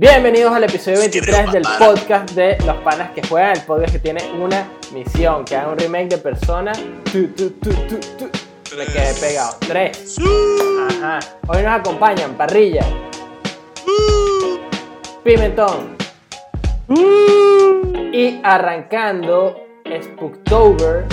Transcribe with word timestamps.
Bienvenidos 0.00 0.54
al 0.54 0.62
episodio 0.62 1.00
23 1.00 1.50
del 1.50 1.64
podcast 1.76 2.30
de 2.30 2.56
Los 2.64 2.76
Panas 2.84 3.10
que 3.10 3.26
Juegan, 3.26 3.56
el 3.56 3.62
podcast 3.62 3.94
que 3.94 3.98
tiene 3.98 4.20
una 4.40 4.70
misión, 4.92 5.44
que 5.44 5.56
haga 5.56 5.72
un 5.72 5.76
remake 5.76 6.10
de 6.10 6.18
Persona. 6.18 6.70
Tu, 7.10 7.26
tu, 7.32 7.50
tu, 7.50 7.70
tu, 7.70 7.98
tu. 8.16 8.76
Me 8.76 8.86
quedé 8.86 9.12
pegado. 9.20 9.56
Tres. 9.58 10.16
Ajá. 10.88 11.18
Hoy 11.48 11.64
nos 11.64 11.80
acompañan 11.80 12.34
Parrilla, 12.36 12.86
Pimentón 15.24 15.96
y 18.12 18.40
arrancando 18.44 19.56
Spooktober, 20.00 21.06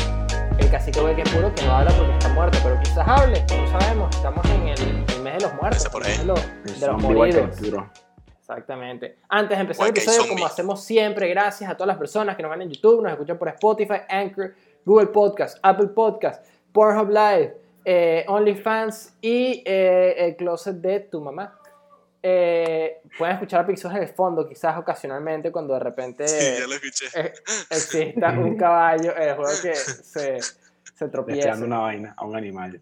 el 0.60 0.70
cacique 0.70 1.00
que 1.16 1.24
es 1.24 1.30
puro 1.30 1.52
que 1.56 1.64
no 1.64 1.76
habla 1.76 1.90
porque 1.90 2.14
está 2.14 2.30
muerto, 2.36 2.60
pero 2.62 2.80
quizás 2.84 3.08
hable, 3.08 3.44
no 3.50 3.80
sabemos. 3.80 4.16
Estamos 4.16 4.46
en 4.46 4.68
el, 4.68 4.80
el 4.80 5.22
mes 5.24 5.40
de 5.40 5.40
los 5.42 5.56
muertos, 5.56 5.90
por 5.90 6.04
el 6.04 6.10
mes 6.10 6.20
ahí. 6.20 6.28
de 6.28 6.34
los, 6.34 6.80
de 6.80 6.88
los 6.88 7.02
moridos. 7.02 8.05
Exactamente. 8.48 9.18
Antes 9.28 9.58
de 9.58 9.62
empezar 9.62 9.88
el 9.88 9.90
episodio, 9.90 10.28
como 10.30 10.46
hacemos 10.46 10.84
siempre, 10.84 11.28
gracias 11.30 11.68
a 11.68 11.74
todas 11.76 11.88
las 11.88 11.98
personas 11.98 12.36
que 12.36 12.44
nos 12.44 12.52
ven 12.52 12.62
en 12.62 12.70
YouTube, 12.70 13.02
nos 13.02 13.12
escuchan 13.12 13.40
por 13.40 13.48
Spotify, 13.50 14.02
Anchor, 14.08 14.54
Google 14.86 15.08
Podcast, 15.08 15.58
Apple 15.64 15.88
Podcast, 15.88 16.46
Pornhub 16.72 17.10
Live, 17.10 17.58
eh, 17.84 18.24
OnlyFans 18.28 19.16
y 19.20 19.64
eh, 19.66 20.14
el 20.28 20.36
closet 20.36 20.76
de 20.76 21.00
tu 21.00 21.22
mamá. 21.22 21.60
Eh, 22.22 23.02
pueden 23.18 23.34
escuchar 23.34 23.62
episodios 23.68 23.98
en 23.98 24.04
el 24.04 24.10
fondo, 24.14 24.48
quizás 24.48 24.78
ocasionalmente, 24.78 25.52
cuando 25.52 25.74
de 25.74 25.80
repente 25.80 26.28
Sí, 26.28 26.60
ya 26.60 26.68
lo 26.68 26.74
escuché. 26.76 27.06
eh, 27.16 27.34
exista 27.72 28.30
un 28.30 28.58
caballo 28.58 29.16
en 29.18 29.30
el 29.30 29.36
juego 29.36 29.52
que 29.60 29.74
se, 29.74 30.40
se 30.40 31.08
dando 31.08 31.66
una 31.66 31.80
vaina 31.80 32.14
a 32.16 32.24
un 32.26 32.36
animal. 32.36 32.80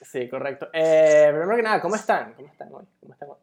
Sí, 0.00 0.30
correcto. 0.30 0.68
Eh, 0.72 1.26
primero 1.30 1.56
que 1.56 1.62
nada, 1.62 1.80
¿cómo 1.82 1.94
están? 1.94 2.32
¿Cómo 2.32 2.48
están 2.48 2.68
hoy? 2.72 2.84
¿Cómo 3.00 3.12
están 3.12 3.28
hoy? 3.28 3.36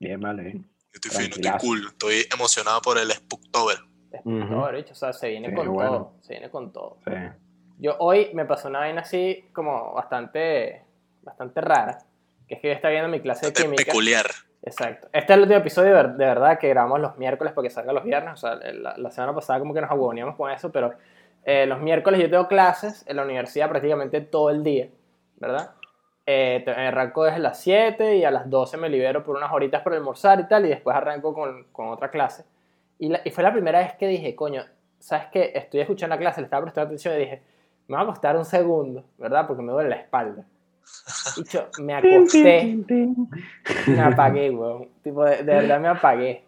Bien, 0.00 0.20
vale. 0.20 0.60
Estoy 0.92 1.10
fino, 1.10 1.34
estoy 1.36 1.50
cool. 1.60 1.86
Estoy 1.88 2.26
emocionado 2.32 2.80
por 2.82 2.98
el 2.98 3.10
Spooktober. 3.10 3.78
Ujú. 4.24 4.30
No, 4.30 4.72
bicho, 4.72 4.92
o 4.92 4.96
sea, 4.96 5.12
se 5.12 5.28
viene 5.28 5.48
Sí, 5.50 5.54
con 5.54 5.68
bueno. 5.72 5.90
todo. 5.90 6.12
Se 6.22 6.32
viene 6.34 6.50
con 6.50 6.72
todo. 6.72 6.98
Sí. 7.06 7.12
Yo 7.78 7.96
hoy 8.00 8.30
me 8.34 8.44
pasó 8.44 8.68
una 8.68 8.80
vaina 8.80 9.02
así 9.02 9.48
como 9.52 9.92
bastante, 9.94 10.84
bastante 11.22 11.60
rara. 11.60 11.98
Que 12.48 12.54
es 12.54 12.60
que 12.60 12.68
yo 12.68 12.74
estaba 12.74 12.92
viendo 12.92 13.08
mi 13.10 13.20
clase 13.20 13.46
de 13.46 13.50
Bastante 13.52 13.62
química. 13.76 13.84
peculiar. 13.84 14.26
Exacto. 14.62 15.08
Este 15.12 15.32
es 15.32 15.36
el 15.36 15.42
último 15.42 15.60
episodio 15.60 15.94
de, 15.94 16.02
de 16.02 16.24
verdad 16.24 16.58
que 16.58 16.68
grabamos 16.68 17.00
los 17.00 17.16
miércoles 17.18 17.52
para 17.52 17.68
que 17.68 17.70
salga 17.70 17.92
los 17.92 18.04
viernes. 18.04 18.32
O 18.34 18.36
sea, 18.36 18.54
la, 18.56 18.96
la 18.96 19.10
semana 19.10 19.34
pasada 19.34 19.58
como 19.60 19.74
que 19.74 19.80
nos 19.82 19.90
agoníamos 19.90 20.34
con 20.36 20.50
eso, 20.50 20.72
pero 20.72 20.94
eh, 21.44 21.66
los 21.66 21.80
miércoles 21.80 22.20
yo 22.20 22.28
tengo 22.30 22.48
clases 22.48 23.04
en 23.06 23.16
la 23.16 23.22
universidad 23.24 23.68
prácticamente 23.68 24.20
todo 24.22 24.50
el 24.50 24.64
día, 24.64 24.88
¿verdad? 25.36 25.72
Eh, 26.30 26.60
te- 26.62 26.72
arranco 26.72 27.24
desde 27.24 27.38
las 27.38 27.58
7 27.62 28.16
y 28.16 28.24
a 28.24 28.30
las 28.30 28.50
12 28.50 28.76
me 28.76 28.90
libero 28.90 29.24
por 29.24 29.34
unas 29.34 29.50
horitas 29.50 29.80
para 29.82 29.96
almorzar 29.96 30.38
y 30.40 30.46
tal, 30.46 30.66
y 30.66 30.68
después 30.68 30.94
arranco 30.94 31.32
con, 31.32 31.64
con 31.72 31.88
otra 31.88 32.10
clase. 32.10 32.44
Y, 32.98 33.08
la- 33.08 33.22
y 33.24 33.30
fue 33.30 33.42
la 33.42 33.50
primera 33.50 33.78
vez 33.78 33.94
que 33.94 34.06
dije, 34.08 34.36
coño, 34.36 34.62
¿sabes 34.98 35.28
qué? 35.32 35.52
Estoy 35.54 35.80
escuchando 35.80 36.14
la 36.16 36.20
clase, 36.20 36.42
le 36.42 36.44
estaba 36.44 36.60
prestando 36.64 36.88
atención 36.88 37.14
y 37.14 37.20
dije, 37.20 37.42
me 37.86 37.96
va 37.96 38.02
a 38.02 38.06
costar 38.06 38.36
un 38.36 38.44
segundo, 38.44 39.04
¿verdad? 39.16 39.46
Porque 39.46 39.62
me 39.62 39.72
duele 39.72 39.88
la 39.88 39.96
espalda. 39.96 40.44
Dicho, 41.36 41.70
me 41.78 41.94
acosté, 41.96 42.76
me 43.86 44.00
apagué, 44.02 44.50
weón. 44.50 44.90
Tipo, 45.02 45.24
de, 45.24 45.36
de 45.38 45.42
verdad 45.54 45.80
me 45.80 45.88
apagué. 45.88 46.44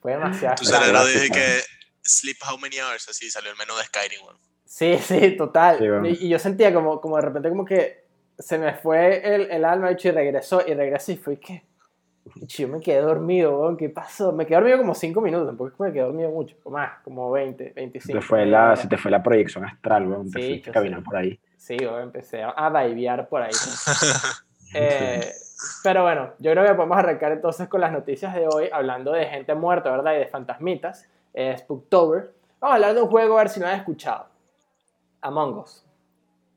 Fue 0.00 0.12
demasiado. 0.12 0.54
Tu 0.54 0.66
cerebro 0.66 1.04
dije 1.04 1.30
que 1.30 1.60
sleep 2.02 2.36
how 2.48 2.56
many 2.58 2.76
hours, 2.78 3.08
así 3.08 3.28
salió 3.28 3.50
el 3.50 3.56
menú 3.56 3.74
de 3.76 3.82
Skyrim, 3.82 4.22
weón. 4.24 4.36
Sí, 4.64 4.98
sí, 4.98 5.36
total. 5.36 5.78
Sí, 5.78 5.88
bueno. 5.88 6.06
y, 6.06 6.12
y 6.26 6.28
yo 6.28 6.38
sentía 6.38 6.72
como, 6.72 7.00
como 7.00 7.16
de 7.16 7.22
repente 7.22 7.48
como 7.48 7.64
que 7.64 8.05
se 8.38 8.58
me 8.58 8.74
fue 8.74 9.34
el, 9.34 9.50
el 9.50 9.64
alma, 9.64 9.90
y 9.92 10.10
regresó, 10.10 10.62
y 10.66 10.74
regresé 10.74 11.12
y 11.12 11.16
fue 11.16 11.38
que... 11.38 11.64
bicho, 12.34 12.62
yo 12.62 12.68
me 12.68 12.80
quedé 12.80 13.00
dormido, 13.00 13.58
weón, 13.60 13.76
¿qué 13.76 13.88
pasó? 13.88 14.32
Me 14.32 14.44
quedé 14.46 14.56
dormido 14.56 14.78
como 14.78 14.94
5 14.94 15.20
minutos, 15.20 15.46
tampoco 15.46 15.82
me 15.84 15.92
quedé 15.92 16.02
dormido 16.04 16.30
mucho, 16.30 16.56
o 16.64 16.70
más, 16.70 16.98
como 17.02 17.30
20, 17.30 17.64
Se 17.68 17.72
25. 17.74 18.18
te, 18.18 18.24
fue 18.24 18.46
la, 18.46 18.76
se 18.76 18.88
te 18.88 18.96
fue 18.96 19.10
la 19.10 19.22
proyección 19.22 19.64
astral, 19.64 20.06
weón. 20.06 20.30
Te 20.30 20.40
Sí, 20.40 20.48
fuiste 20.48 20.70
caminar 20.72 21.00
sé. 21.00 21.04
por 21.04 21.16
ahí. 21.16 21.40
Sí, 21.56 21.76
weón, 21.80 22.02
empecé 22.02 22.42
a, 22.42 22.54
a 22.56 22.84
divear 22.84 23.28
por 23.28 23.42
ahí. 23.42 23.52
Eh, 24.74 25.32
pero 25.84 26.02
bueno, 26.02 26.32
yo 26.38 26.50
creo 26.50 26.66
que 26.66 26.74
podemos 26.74 26.98
arrancar 26.98 27.32
entonces 27.32 27.68
con 27.68 27.80
las 27.80 27.92
noticias 27.92 28.34
de 28.34 28.46
hoy, 28.46 28.68
hablando 28.70 29.12
de 29.12 29.24
gente 29.24 29.54
muerta, 29.54 29.90
¿verdad? 29.90 30.14
Y 30.14 30.18
de 30.18 30.26
fantasmitas. 30.26 31.08
Eh, 31.32 31.56
Spooktober. 31.56 32.34
Vamos 32.60 32.72
a 32.72 32.74
hablar 32.74 32.94
de 32.94 33.02
un 33.02 33.08
juego, 33.08 33.36
a 33.38 33.42
ver 33.42 33.48
si 33.48 33.60
no 33.60 33.66
han 33.66 33.76
escuchado. 33.76 34.26
Among 35.22 35.58
Us. 35.60 35.86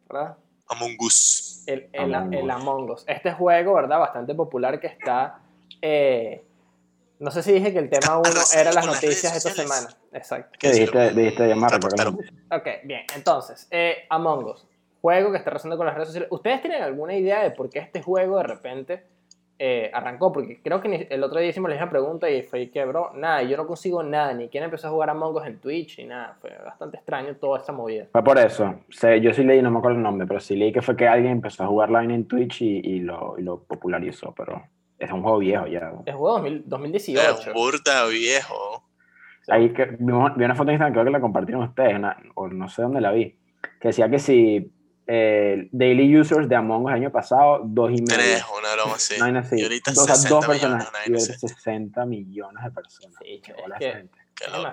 ¿Verdad? 0.09 0.36
Among 0.69 0.96
Us. 1.00 1.63
El, 1.66 1.90
el, 1.91 2.13
Among 2.16 2.34
el 2.34 2.46
Us. 2.46 2.52
Among 2.52 2.90
Us. 2.91 3.03
Este 3.07 3.31
juego, 3.34 3.74
¿verdad? 3.74 4.00
Bastante 4.00 4.34
popular 4.35 4.80
que 4.80 4.88
está... 4.88 5.40
eh, 5.81 6.44
no 7.19 7.31
sé 7.31 7.44
si 7.44 7.52
dije 7.52 7.74
que 7.74 7.80
el 7.80 7.90
tema 7.90 8.00
Está 8.00 8.18
1 8.18 8.30
arrasando 8.30 8.62
era 8.62 8.72
las 8.72 8.85
noticias 8.85 9.35
esta 9.35 9.52
semana. 9.52 9.90
Exacto. 10.13 10.58
¿Qué 10.58 10.72
dijiste, 10.72 11.09
dijiste 11.12 11.47
llamar? 11.47 11.74
Reportero. 11.74 12.12
Ok, 12.50 12.68
bien. 12.85 13.02
Entonces, 13.13 13.68
eh, 13.72 14.06
Among 14.09 14.46
Us. 14.46 14.66
Juego 15.02 15.31
que 15.31 15.38
está 15.38 15.50
rozando 15.50 15.75
con 15.75 15.85
las 15.85 15.96
redes 15.96 16.08
sociales. 16.09 16.29
¿Ustedes 16.31 16.62
tienen 16.62 16.81
alguna 16.81 17.16
idea 17.16 17.44
de 17.44 17.52
por 17.52 17.69
qué 17.69 17.79
este 17.79 18.02
juego 18.02 18.38
de 18.38 18.44
repente 18.44 19.03
eh, 19.59 19.92
arrancó? 19.94 20.31
Porque 20.31 20.62
creo 20.64 20.81
que 20.81 21.08
el 21.09 21.22
otro 21.24 21.40
día 21.40 21.50
hicimos 21.50 21.70
la 21.70 21.75
misma 21.75 21.90
pregunta 21.90 22.30
y 22.30 22.42
fue 22.44 22.70
que, 22.72 22.86
bro, 22.86 23.12
nada, 23.14 23.44
yo 23.44 23.58
no 23.58 23.68
consigo 23.68 24.02
nada. 24.02 24.34
Ni 24.34 24.47
quién 24.47 24.64
empezó 24.64 24.88
a 24.88 24.92
jugar 24.92 25.09
Among 25.09 25.36
Us 25.36 25.46
en 25.46 25.59
Twitch 25.59 26.00
ni 26.00 26.06
nada. 26.06 26.38
Fue 26.42 26.50
bastante 26.66 26.97
extraño 26.97 27.36
toda 27.36 27.59
esta 27.59 27.72
movida. 27.74 28.06
Fue 28.12 28.24
por 28.24 28.38
eso. 28.40 28.75
Sé, 28.90 29.20
yo 29.22 29.34
sí 29.34 29.44
leí, 29.44 29.62
no 29.62 29.70
me 29.70 29.80
acuerdo 29.80 29.97
el 29.97 30.03
nombre, 30.03 30.25
pero 30.25 30.40
sí 30.40 30.56
leí 30.56 30.72
que 30.72 30.81
fue 30.81 30.96
que 30.96 31.08
alguien 31.08 31.34
empezó 31.34 31.64
a 31.64 31.68
jugar 31.68 31.92
vaina 31.92 32.16
en 32.16 32.25
Twitch 32.25 32.62
y, 32.62 32.78
y 32.80 33.00
lo, 33.02 33.36
y 33.38 33.42
lo 33.44 33.62
popularizó, 33.64 34.34
pero 34.36 34.64
es 34.97 35.12
un 35.12 35.22
juego 35.22 35.40
viejo 35.40 35.68
ya. 35.68 35.91
Es 36.06 36.16
juego 36.16 36.40
2000 36.40 36.53
Es 36.64 36.70
2018. 36.70 37.47
un 37.50 37.53
burda 37.53 38.06
viejo. 38.08 38.84
Ahí 39.50 39.70
que, 39.74 39.86
vi 40.00 40.12
una 40.46 40.56
foto 40.56 40.70
en 40.70 40.76
Instagram, 40.76 40.94
creo 40.94 41.06
que 41.06 41.12
la 41.12 41.20
compartieron 41.22 41.64
ustedes, 41.64 41.96
una- 41.96 42.18
o 42.36 42.47
no 42.47 42.70
sé 42.70 42.81
dónde 42.84 43.02
la 43.02 43.12
vi, 43.12 43.36
que 43.81 43.88
decía 43.90 44.09
que 44.09 44.20
si 44.20 44.72
eh, 45.12 45.68
daily 45.72 46.16
users 46.20 46.47
de 46.47 46.56
Among 46.56 46.86
Us 46.86 46.90
el 46.92 46.96
año 46.97 47.12
pasado, 47.12 47.62
dos 47.64 47.90
y 47.90 47.94
medio. 48.02 48.14
Tres, 48.16 48.44
una 48.59 48.74
broma 48.75 48.94
así. 48.96 49.16
No, 49.20 49.31
no, 49.31 49.44
sí. 49.44 49.56
Y 49.59 49.64
ahorita 49.64 49.92
Dos, 49.92 50.03
o 50.03 50.06
sea, 50.06 50.16
60 50.16 50.36
dos 50.36 50.47
millones, 50.47 50.86
personas. 50.86 51.30
así. 51.30 51.47
60 51.47 52.06
millones 52.06 52.64
de 52.64 52.72
personas. 52.72 53.16
Sí, 53.24 53.34
es 53.34 53.42
que- 53.42 53.52
esa 53.53 53.78
gente. 53.78 54.20
Qué 54.36 54.46
Es 54.46 54.52
loco, 54.53 54.72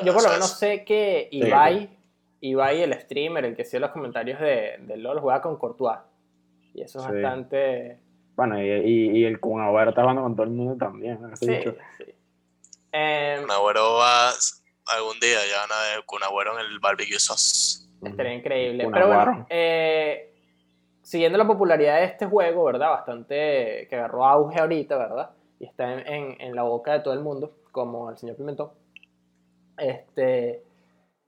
Yo, 0.00 0.04
yo 0.06 0.14
por 0.14 0.22
lo 0.22 0.28
menos 0.30 0.58
sé 0.58 0.84
que 0.84 1.28
Ibai, 1.32 1.98
Ibai, 2.40 2.82
el 2.82 2.94
streamer, 3.00 3.44
el 3.44 3.56
que 3.56 3.62
hacía 3.62 3.80
los 3.80 3.90
comentarios 3.90 4.40
de, 4.40 4.76
de 4.80 4.96
LOL, 4.96 5.20
juega 5.20 5.42
con 5.42 5.56
Courtois. 5.58 5.98
Y 6.74 6.82
eso 6.82 7.00
es 7.00 7.04
Sí. 7.06 7.10
bastante... 7.12 7.98
Bueno, 8.36 8.58
y, 8.62 8.70
y, 8.70 9.18
y 9.18 9.24
el 9.24 9.38
Kun 9.40 9.60
Agüero 9.60 9.90
está 9.90 10.00
jugando 10.02 10.22
con 10.22 10.34
todo 10.34 10.44
el 10.44 10.52
mundo 10.52 10.76
también. 10.82 11.20
¿no? 11.20 11.36
Sí, 11.36 11.46
bicho. 11.46 11.76
sí. 11.98 12.04
Kun 12.90 13.50
Agüero 13.50 13.94
va 13.94 14.30
algún 14.86 15.20
día, 15.20 15.38
ya 15.50 15.60
van 15.60 15.72
a 15.72 15.82
ver 15.94 16.04
Kun 16.06 16.22
Agüero 16.22 16.58
en 16.58 16.64
el 16.66 16.78
barbecue 16.80 17.18
sauce. 17.18 17.86
Estaría 18.10 18.34
increíble. 18.34 18.88
Pero 18.92 19.06
bueno, 19.06 19.46
eh, 19.50 20.34
siguiendo 21.02 21.38
la 21.38 21.46
popularidad 21.46 21.98
de 21.98 22.04
este 22.04 22.26
juego, 22.26 22.64
¿verdad? 22.64 22.90
Bastante 22.90 23.86
que 23.88 23.94
agarró 23.96 24.24
auge 24.26 24.58
ahorita, 24.60 24.96
¿verdad? 24.96 25.30
Y 25.60 25.66
está 25.66 25.92
en, 25.92 26.06
en- 26.06 26.40
en 26.40 26.54
la 26.56 26.62
boca 26.64 26.92
de 26.92 27.00
todo 27.00 27.14
el 27.14 27.20
mundo, 27.20 27.54
como 27.70 28.10
el 28.10 28.18
señor 28.18 28.36
Pimentón. 28.36 28.70
Este, 29.78 30.62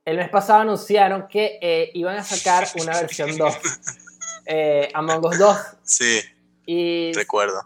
el 0.05 0.17
mes 0.17 0.29
pasado 0.29 0.61
anunciaron 0.61 1.29
que 1.29 1.59
eh, 1.61 1.91
iban 1.95 2.17
a 2.17 2.23
sacar 2.23 2.67
una 2.81 3.01
versión 3.01 3.37
2. 3.37 3.55
eh, 4.47 4.89
Among 4.95 5.25
Us 5.27 5.39
2. 5.39 5.57
Sí, 5.83 6.21
Y 6.67 7.13
recuerdo. 7.15 7.61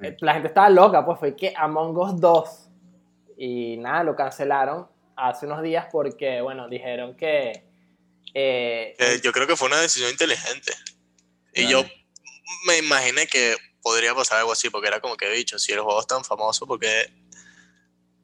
eh, 0.00 0.16
la 0.20 0.34
gente 0.34 0.48
estaba 0.48 0.68
loca, 0.70 1.04
pues 1.04 1.18
fue 1.18 1.34
que 1.34 1.52
Among 1.56 1.96
Us 1.98 2.20
2. 2.20 2.70
Y 3.36 3.76
nada, 3.78 4.04
lo 4.04 4.14
cancelaron 4.14 4.86
hace 5.16 5.46
unos 5.46 5.62
días 5.62 5.86
porque, 5.90 6.40
bueno, 6.40 6.68
dijeron 6.68 7.16
que... 7.16 7.64
eh, 8.34 8.94
Eh, 8.98 9.20
yo 9.22 9.32
creo 9.32 9.46
que 9.46 9.56
fue 9.56 9.68
una 9.68 9.80
decisión 9.80 10.10
inteligente. 10.10 10.72
Y 11.52 11.66
Claro. 11.66 11.82
yo 11.82 11.88
me 12.66 12.78
imaginé 12.78 13.26
que 13.26 13.56
podría 13.82 14.14
pasar 14.14 14.38
algo 14.38 14.52
así, 14.52 14.70
porque 14.70 14.88
era 14.88 15.00
como 15.00 15.16
que 15.16 15.28
dicho, 15.30 15.58
si 15.58 15.72
el 15.72 15.80
juego 15.80 16.00
es 16.00 16.06
tan 16.06 16.24
famoso, 16.24 16.66
porque. 16.66 17.06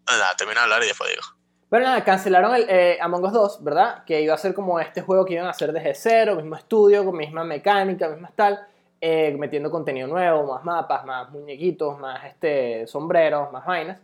Ah, 0.07 0.17
Nada, 0.17 0.37
termina 0.37 0.61
de 0.61 0.65
hablar 0.65 0.83
y 0.83 0.87
después 0.87 1.11
digo. 1.11 1.23
Pero 1.69 1.85
nada, 1.85 2.03
cancelaron 2.03 2.53
el 2.57 2.67
eh, 2.69 2.99
Among 3.01 3.25
Us 3.27 3.33
2, 3.33 3.63
¿verdad? 3.63 4.05
Que 4.05 4.21
iba 4.23 4.35
a 4.35 4.39
ser 4.39 4.53
como 4.55 4.81
este 4.81 5.03
juego 5.03 5.25
que 5.25 5.35
iban 5.35 5.47
a 5.47 5.51
hacer 5.51 5.73
desde 5.73 5.95
cero, 5.95 6.35
mismo 6.35 6.57
estudio, 6.57 7.05
con 7.05 7.17
misma 7.17 7.45
mecánica, 7.45 8.09
misma 8.09 8.33
tal, 8.35 8.67
eh, 9.01 9.37
metiendo 9.39 9.71
contenido 9.71 10.09
nuevo, 10.09 10.53
más 10.53 10.65
mapas, 10.65 11.05
más 11.07 11.31
muñequitos, 11.31 11.97
más 12.01 12.25
este, 12.25 12.89
sombreros, 12.89 13.53
más 13.53 13.65
vainas. 13.65 13.99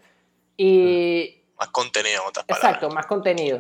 Y, 0.57 1.43
Más 1.59 1.69
contenido, 1.69 2.23
en 2.23 2.29
otras 2.29 2.47
palabras. 2.47 2.71
exacto, 2.77 2.95
más 2.95 3.07
contenido. 3.07 3.59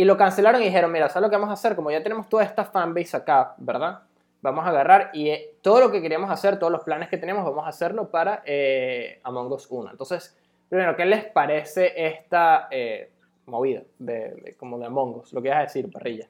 Y 0.00 0.04
lo 0.06 0.16
cancelaron 0.16 0.62
y 0.62 0.64
dijeron, 0.64 0.90
mira, 0.90 1.10
¿sabes 1.10 1.24
lo 1.24 1.28
que 1.28 1.36
vamos 1.36 1.50
a 1.50 1.52
hacer? 1.52 1.76
Como 1.76 1.90
ya 1.90 2.02
tenemos 2.02 2.26
toda 2.26 2.42
esta 2.42 2.64
fanbase 2.64 3.14
acá, 3.14 3.54
¿verdad? 3.58 4.00
Vamos 4.40 4.64
a 4.64 4.70
agarrar 4.70 5.10
y 5.12 5.28
eh, 5.28 5.58
todo 5.60 5.78
lo 5.78 5.92
que 5.92 6.00
queríamos 6.00 6.30
hacer, 6.30 6.58
todos 6.58 6.72
los 6.72 6.84
planes 6.84 7.10
que 7.10 7.18
tenemos, 7.18 7.44
vamos 7.44 7.66
a 7.66 7.68
hacerlo 7.68 8.10
para 8.10 8.42
eh, 8.46 9.20
Among 9.24 9.52
Us 9.52 9.66
1. 9.68 9.90
Entonces, 9.90 10.34
primero, 10.70 10.96
¿qué 10.96 11.04
les 11.04 11.26
parece 11.26 11.92
esta 11.94 12.68
eh, 12.70 13.12
movida 13.44 13.82
de, 13.98 14.56
como 14.58 14.78
de 14.78 14.86
Among 14.86 15.16
Us? 15.16 15.34
Lo 15.34 15.42
que 15.42 15.48
ibas 15.48 15.58
a 15.58 15.62
decir, 15.64 15.90
parrilla. 15.90 16.26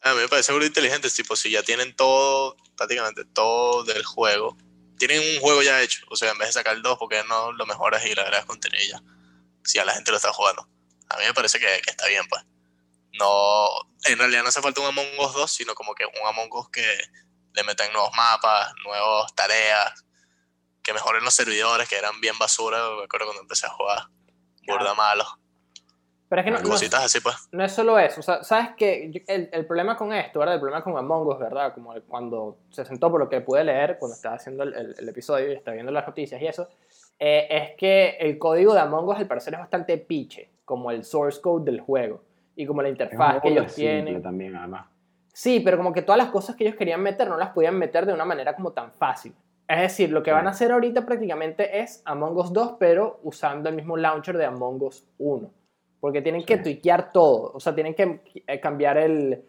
A 0.00 0.14
mí 0.14 0.20
me 0.22 0.28
parece 0.28 0.54
muy 0.54 0.64
inteligente, 0.64 1.10
tipo, 1.10 1.36
si 1.36 1.50
ya 1.50 1.62
tienen 1.62 1.94
todo, 1.94 2.56
prácticamente 2.78 3.26
todo 3.26 3.84
del 3.84 4.06
juego, 4.06 4.56
tienen 4.96 5.20
un 5.20 5.42
juego 5.42 5.60
ya 5.60 5.82
hecho. 5.82 6.06
O 6.08 6.16
sea, 6.16 6.30
en 6.30 6.38
vez 6.38 6.48
de 6.48 6.52
sacar 6.52 6.80
2, 6.80 6.96
porque 6.98 7.20
no 7.28 7.52
lo 7.52 7.66
mejoras 7.66 8.06
y 8.06 8.14
le 8.14 8.22
agregas 8.22 8.46
contenido 8.46 8.84
ya. 8.90 9.02
Si 9.64 9.78
a 9.78 9.84
la 9.84 9.92
gente 9.92 10.12
lo 10.12 10.16
está 10.16 10.32
jugando. 10.32 10.66
A 11.10 11.18
mí 11.18 11.24
me 11.26 11.34
parece 11.34 11.60
que 11.60 11.66
está 11.86 12.08
bien, 12.08 12.22
pues. 12.26 12.42
No, 13.18 13.66
en 14.10 14.18
realidad 14.18 14.42
no 14.42 14.48
hace 14.48 14.60
falta 14.60 14.80
un 14.80 14.88
Among 14.88 15.06
Us 15.20 15.34
2, 15.34 15.50
sino 15.50 15.74
como 15.74 15.94
que 15.94 16.04
un 16.04 16.26
Among 16.26 16.52
Us 16.52 16.68
que 16.70 16.84
le 17.52 17.62
metan 17.64 17.92
nuevos 17.92 18.10
mapas, 18.16 18.72
nuevas 18.84 19.32
tareas, 19.34 20.04
que 20.82 20.92
mejoren 20.92 21.22
los 21.24 21.34
servidores, 21.34 21.88
que 21.88 21.96
eran 21.96 22.20
bien 22.20 22.36
basura, 22.38 22.78
me 22.98 23.04
acuerdo 23.04 23.26
cuando 23.26 23.42
empecé 23.42 23.66
a 23.66 23.70
jugar. 23.70 23.98
Burda 24.66 24.94
malo. 24.94 25.24
Pero 26.28 26.40
es 26.40 26.44
que 26.46 26.50
no, 26.50 26.58
no, 26.60 26.68
Cositas 26.70 27.04
así, 27.04 27.20
pues. 27.20 27.36
no 27.52 27.64
es 27.64 27.72
solo 27.72 27.98
eso. 27.98 28.18
O 28.20 28.22
sea, 28.22 28.42
¿sabes 28.42 28.70
que 28.76 29.22
el, 29.28 29.48
el 29.52 29.66
problema 29.66 29.96
con 29.96 30.12
esto, 30.12 30.40
¿verdad? 30.40 30.54
El 30.56 30.60
problema 30.60 30.82
con 30.82 30.96
Among 30.96 31.28
Us, 31.28 31.38
¿verdad? 31.38 31.72
Como 31.74 31.94
cuando 32.08 32.58
se 32.70 32.84
sentó, 32.84 33.10
por 33.10 33.20
lo 33.20 33.28
que 33.28 33.40
pude 33.42 33.62
leer, 33.62 33.98
cuando 34.00 34.16
estaba 34.16 34.34
haciendo 34.36 34.64
el, 34.64 34.74
el- 34.74 34.94
el 34.98 35.08
episodio 35.08 35.52
y 35.52 35.54
estaba 35.54 35.74
viendo 35.74 35.92
las 35.92 36.06
noticias 36.06 36.40
y 36.42 36.46
eso, 36.46 36.68
eh, 37.20 37.46
es 37.50 37.76
que 37.78 38.16
el 38.18 38.38
código 38.38 38.74
de 38.74 38.80
Among 38.80 39.08
Us, 39.10 39.18
al 39.18 39.28
parecer, 39.28 39.54
es 39.54 39.60
bastante 39.60 39.96
piche, 39.98 40.50
como 40.64 40.90
el 40.90 41.04
source 41.04 41.40
code 41.40 41.70
del 41.70 41.80
juego 41.80 42.24
y 42.56 42.66
como 42.66 42.82
la 42.82 42.88
Es 42.88 42.92
interfaz 42.92 43.40
que 43.40 43.48
ellos 43.48 43.74
tienen. 43.74 44.22
también, 44.22 44.56
además. 44.56 44.86
Sí, 45.32 45.60
pero 45.60 45.76
como 45.76 45.92
que 45.92 46.02
todas 46.02 46.18
las 46.18 46.30
cosas 46.30 46.54
que 46.54 46.64
ellos 46.64 46.76
querían 46.76 47.02
meter 47.02 47.28
no 47.28 47.36
las 47.36 47.50
podían 47.50 47.76
meter 47.76 48.06
de 48.06 48.12
una 48.12 48.24
manera 48.24 48.54
como 48.54 48.72
tan 48.72 48.92
fácil. 48.92 49.34
Es 49.66 49.80
decir, 49.80 50.10
lo 50.10 50.22
que 50.22 50.30
van 50.30 50.46
a 50.46 50.50
hacer 50.50 50.70
ahorita 50.70 51.06
prácticamente 51.06 51.80
es 51.80 52.02
Among 52.04 52.36
Us 52.36 52.52
2, 52.52 52.76
pero 52.78 53.18
usando 53.22 53.68
el 53.68 53.74
mismo 53.74 53.96
launcher 53.96 54.36
de 54.36 54.44
Among 54.44 54.82
Us 54.82 55.06
1. 55.18 55.50
Porque 56.00 56.20
tienen 56.22 56.44
que 56.44 56.58
tuiquear 56.58 57.12
todo. 57.12 57.50
O 57.54 57.60
sea, 57.60 57.74
tienen 57.74 57.94
que 57.94 58.20
eh, 58.46 58.60
cambiar 58.60 58.98
el, 58.98 59.42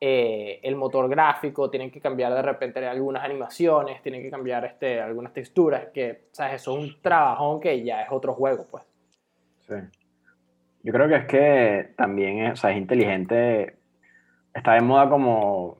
eh, 0.00 0.58
el 0.62 0.74
motor 0.74 1.08
gráfico, 1.08 1.70
tienen 1.70 1.90
que 1.90 2.00
cambiar 2.00 2.34
de 2.34 2.42
repente 2.42 2.84
algunas 2.84 3.22
animaciones, 3.22 4.02
tienen 4.02 4.22
que 4.22 4.30
cambiar 4.30 4.64
este, 4.64 5.00
algunas 5.00 5.32
texturas, 5.32 5.86
que, 5.94 6.24
¿sabes? 6.32 6.54
Eso 6.56 6.76
es 6.76 6.84
un 6.84 7.00
trabajón 7.00 7.60
que 7.60 7.82
ya 7.84 8.02
es 8.02 8.08
otro 8.10 8.34
juego, 8.34 8.66
pues. 8.70 8.82
Sí. 9.68 9.74
Yo 10.82 10.92
creo 10.92 11.08
que 11.08 11.16
es 11.16 11.24
que 11.26 11.94
también 11.96 12.38
es, 12.46 12.52
o 12.52 12.56
sea, 12.56 12.70
es 12.70 12.78
inteligente. 12.78 13.76
Está 14.54 14.72
de 14.74 14.80
moda 14.80 15.08
como 15.08 15.78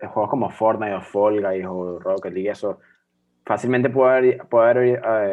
eh, 0.00 0.06
juegos 0.06 0.30
como 0.30 0.50
Fortnite 0.50 0.94
o 0.94 1.00
Fall 1.00 1.40
Guys 1.42 1.64
o 1.66 1.98
Rocket 1.98 2.32
League, 2.32 2.50
eso. 2.50 2.80
Fácilmente 3.44 3.88
puede 3.90 4.10
haber, 4.16 4.38
puede 4.48 4.70
haber 4.70 4.86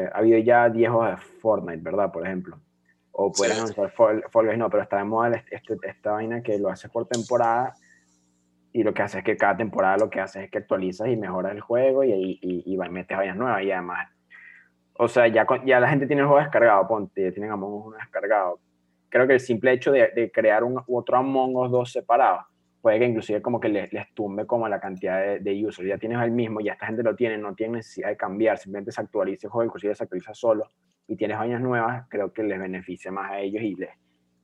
eh, 0.06 0.10
habido 0.14 0.38
ya 0.40 0.70
10 0.70 0.90
juegos 0.92 1.10
de 1.10 1.18
Fortnite, 1.42 1.82
¿verdad? 1.82 2.12
Por 2.12 2.26
ejemplo. 2.26 2.60
O 3.12 3.32
pueden 3.32 3.54
Sí. 3.54 3.60
anunciar 3.60 3.90
Fall, 3.92 4.24
Fall 4.30 4.46
Guys, 4.48 4.58
no, 4.58 4.70
pero 4.70 4.84
está 4.84 4.98
de 4.98 5.04
moda 5.04 5.28
el- 5.30 5.44
este- 5.52 5.78
esta 5.84 6.12
vaina 6.12 6.42
que 6.42 6.58
lo 6.60 6.70
haces 6.70 6.90
por 6.92 7.08
temporada 7.08 7.74
y 8.72 8.84
lo 8.84 8.94
que 8.94 9.02
hace 9.04 9.20
es 9.20 9.24
que 9.24 9.38
cada 9.38 9.58
temporada 9.58 9.98
lo 9.98 10.10
que 10.10 10.20
haces 10.20 10.44
es 10.46 10.52
que 10.52 10.60
actualizas 10.60 11.08
y 11.08 11.16
mejoras 11.18 11.52
el 11.52 11.62
juego 11.62 12.04
y, 12.04 12.12
y, 12.12 12.40
y, 12.42 12.74
y 12.74 12.78
metes 12.90 13.16
vainas 13.18 13.38
nuevas 13.38 13.62
y 13.64 13.72
además 13.72 14.10
o 14.96 15.08
sea, 15.08 15.28
ya, 15.28 15.46
ya 15.66 15.80
la 15.80 15.90
gente 15.90 16.06
tiene 16.06 16.22
el 16.22 16.28
juego 16.28 16.42
descargado, 16.42 16.88
ponte, 16.88 17.24
ya 17.24 17.32
tienen 17.32 17.52
Among 17.52 17.74
Us 17.74 17.86
1 17.88 17.98
descargado. 17.98 18.60
Creo 19.14 19.28
que 19.28 19.34
el 19.34 19.40
simple 19.40 19.72
hecho 19.72 19.92
de, 19.92 20.08
de 20.16 20.32
crear 20.32 20.64
un, 20.64 20.82
otro 20.88 21.18
Among 21.18 21.56
Us 21.56 21.70
2 21.70 21.92
separado, 21.92 22.48
puede 22.82 22.98
que 22.98 23.06
inclusive 23.06 23.44
como 23.44 23.60
que 23.60 23.70
les, 23.70 23.94
les 23.94 24.12
tumbe 24.16 24.48
como 24.48 24.68
la 24.68 24.80
cantidad 24.80 25.22
de, 25.22 25.40
de 25.40 25.66
users. 25.68 25.88
Ya 25.88 26.00
tienes 26.00 26.20
el 26.24 26.32
mismo, 26.32 26.62
ya 26.62 26.74
esta 26.74 26.88
gente 26.88 27.04
lo 27.04 27.16
tiene, 27.16 27.38
no 27.38 27.54
tiene 27.54 27.78
necesidad 27.78 28.10
de 28.10 28.18
cambiar, 28.18 28.58
simplemente 28.58 28.92
se 28.92 29.02
actualiza 29.02 29.46
el 29.46 29.52
juego, 29.52 29.66
inclusive 29.68 29.94
se 29.94 30.04
actualiza 30.04 30.34
solo, 30.34 30.68
y 31.08 31.16
tienes 31.16 31.38
vainas 31.38 31.62
nuevas, 31.62 32.08
creo 32.10 32.34
que 32.34 32.42
les 32.42 32.60
beneficia 32.60 33.12
más 33.12 33.32
a 33.34 33.40
ellos 33.40 33.62
y, 33.62 33.76
les, 33.76 33.92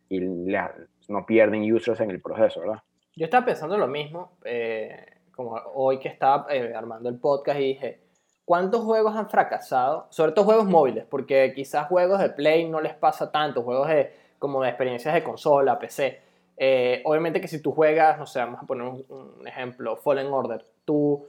y 0.08 0.20
les- 0.20 0.62
no 1.08 1.26
pierden 1.26 1.64
users 1.74 2.00
en 2.02 2.12
el 2.12 2.22
proceso, 2.22 2.60
¿verdad? 2.60 2.84
Yo 3.16 3.26
estaba 3.26 3.48
pensando 3.48 3.76
lo 3.76 3.88
mismo, 3.88 4.38
eh, 4.46 5.04
como 5.32 5.56
hoy 5.74 5.98
que 5.98 6.10
estaba 6.10 6.46
eh, 6.52 6.76
armando 6.76 7.10
el 7.10 7.20
podcast 7.20 7.60
y 7.60 7.64
dije, 7.64 8.02
¿cuántos 8.46 8.82
juegos 8.84 9.16
han 9.16 9.32
fracasado? 9.32 10.06
Sobre 10.12 10.34
todo 10.34 10.46
juegos 10.46 10.68
móviles, 10.68 11.06
porque 11.10 11.54
quizás 11.56 11.88
juegos 11.88 12.20
de 12.20 12.30
Play 12.30 12.70
no 12.70 12.82
les 12.82 12.94
pasa 12.94 13.32
tanto, 13.32 13.64
juegos 13.64 13.88
de, 13.88 14.29
como 14.40 14.64
de 14.64 14.70
experiencias 14.70 15.14
de 15.14 15.24
consola, 15.24 15.78
PC. 15.78 16.22
Eh, 16.58 17.02
obviamente 17.06 17.40
que 17.40 17.48
si 17.48 17.62
tú 17.62 17.72
juegas, 17.72 18.18
no 18.18 18.26
sé, 18.26 18.40
vamos 18.40 18.62
a 18.62 18.66
poner 18.66 18.88
un, 18.88 19.06
un 19.10 19.48
ejemplo, 19.48 19.96
Fallen 19.98 20.28
Order, 20.28 20.66
tú 20.84 21.26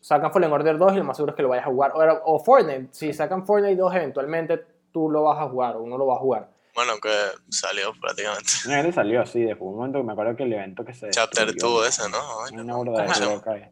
sacan 0.00 0.32
Fallen 0.32 0.52
Order 0.52 0.78
2 0.78 0.94
y 0.94 0.96
lo 0.96 1.04
más 1.04 1.16
seguro 1.16 1.32
es 1.32 1.36
que 1.36 1.42
lo 1.42 1.48
vayas 1.48 1.66
a 1.66 1.70
jugar. 1.70 1.92
O, 1.94 2.34
o 2.34 2.38
Fortnite, 2.40 2.88
si 2.92 3.12
sacan 3.12 3.46
Fortnite 3.46 3.76
2 3.76 3.94
eventualmente 3.94 4.64
tú 4.92 5.10
lo 5.10 5.22
vas 5.22 5.38
a 5.38 5.48
jugar 5.48 5.76
o 5.76 5.82
uno 5.82 5.96
lo 5.96 6.06
va 6.06 6.16
a 6.16 6.18
jugar. 6.18 6.48
Bueno, 6.74 6.94
que 7.02 7.10
salió 7.50 7.92
prácticamente. 8.00 8.50
No, 8.66 8.82
le 8.82 8.92
salió 8.92 9.20
así, 9.20 9.42
después 9.42 9.68
un 9.68 9.76
momento 9.76 9.98
que 9.98 10.04
me 10.04 10.12
acuerdo 10.12 10.36
que 10.36 10.44
el 10.44 10.52
evento 10.52 10.84
que 10.84 10.94
se... 10.94 11.10
Chapter 11.10 11.46
destruyó, 11.46 11.76
2 11.80 11.88
ese, 11.88 12.08
¿no? 12.08 12.16
Ay, 12.44 12.54
Una 12.54 12.64
no. 12.64 12.76
burda 12.78 13.02
de. 13.02 13.70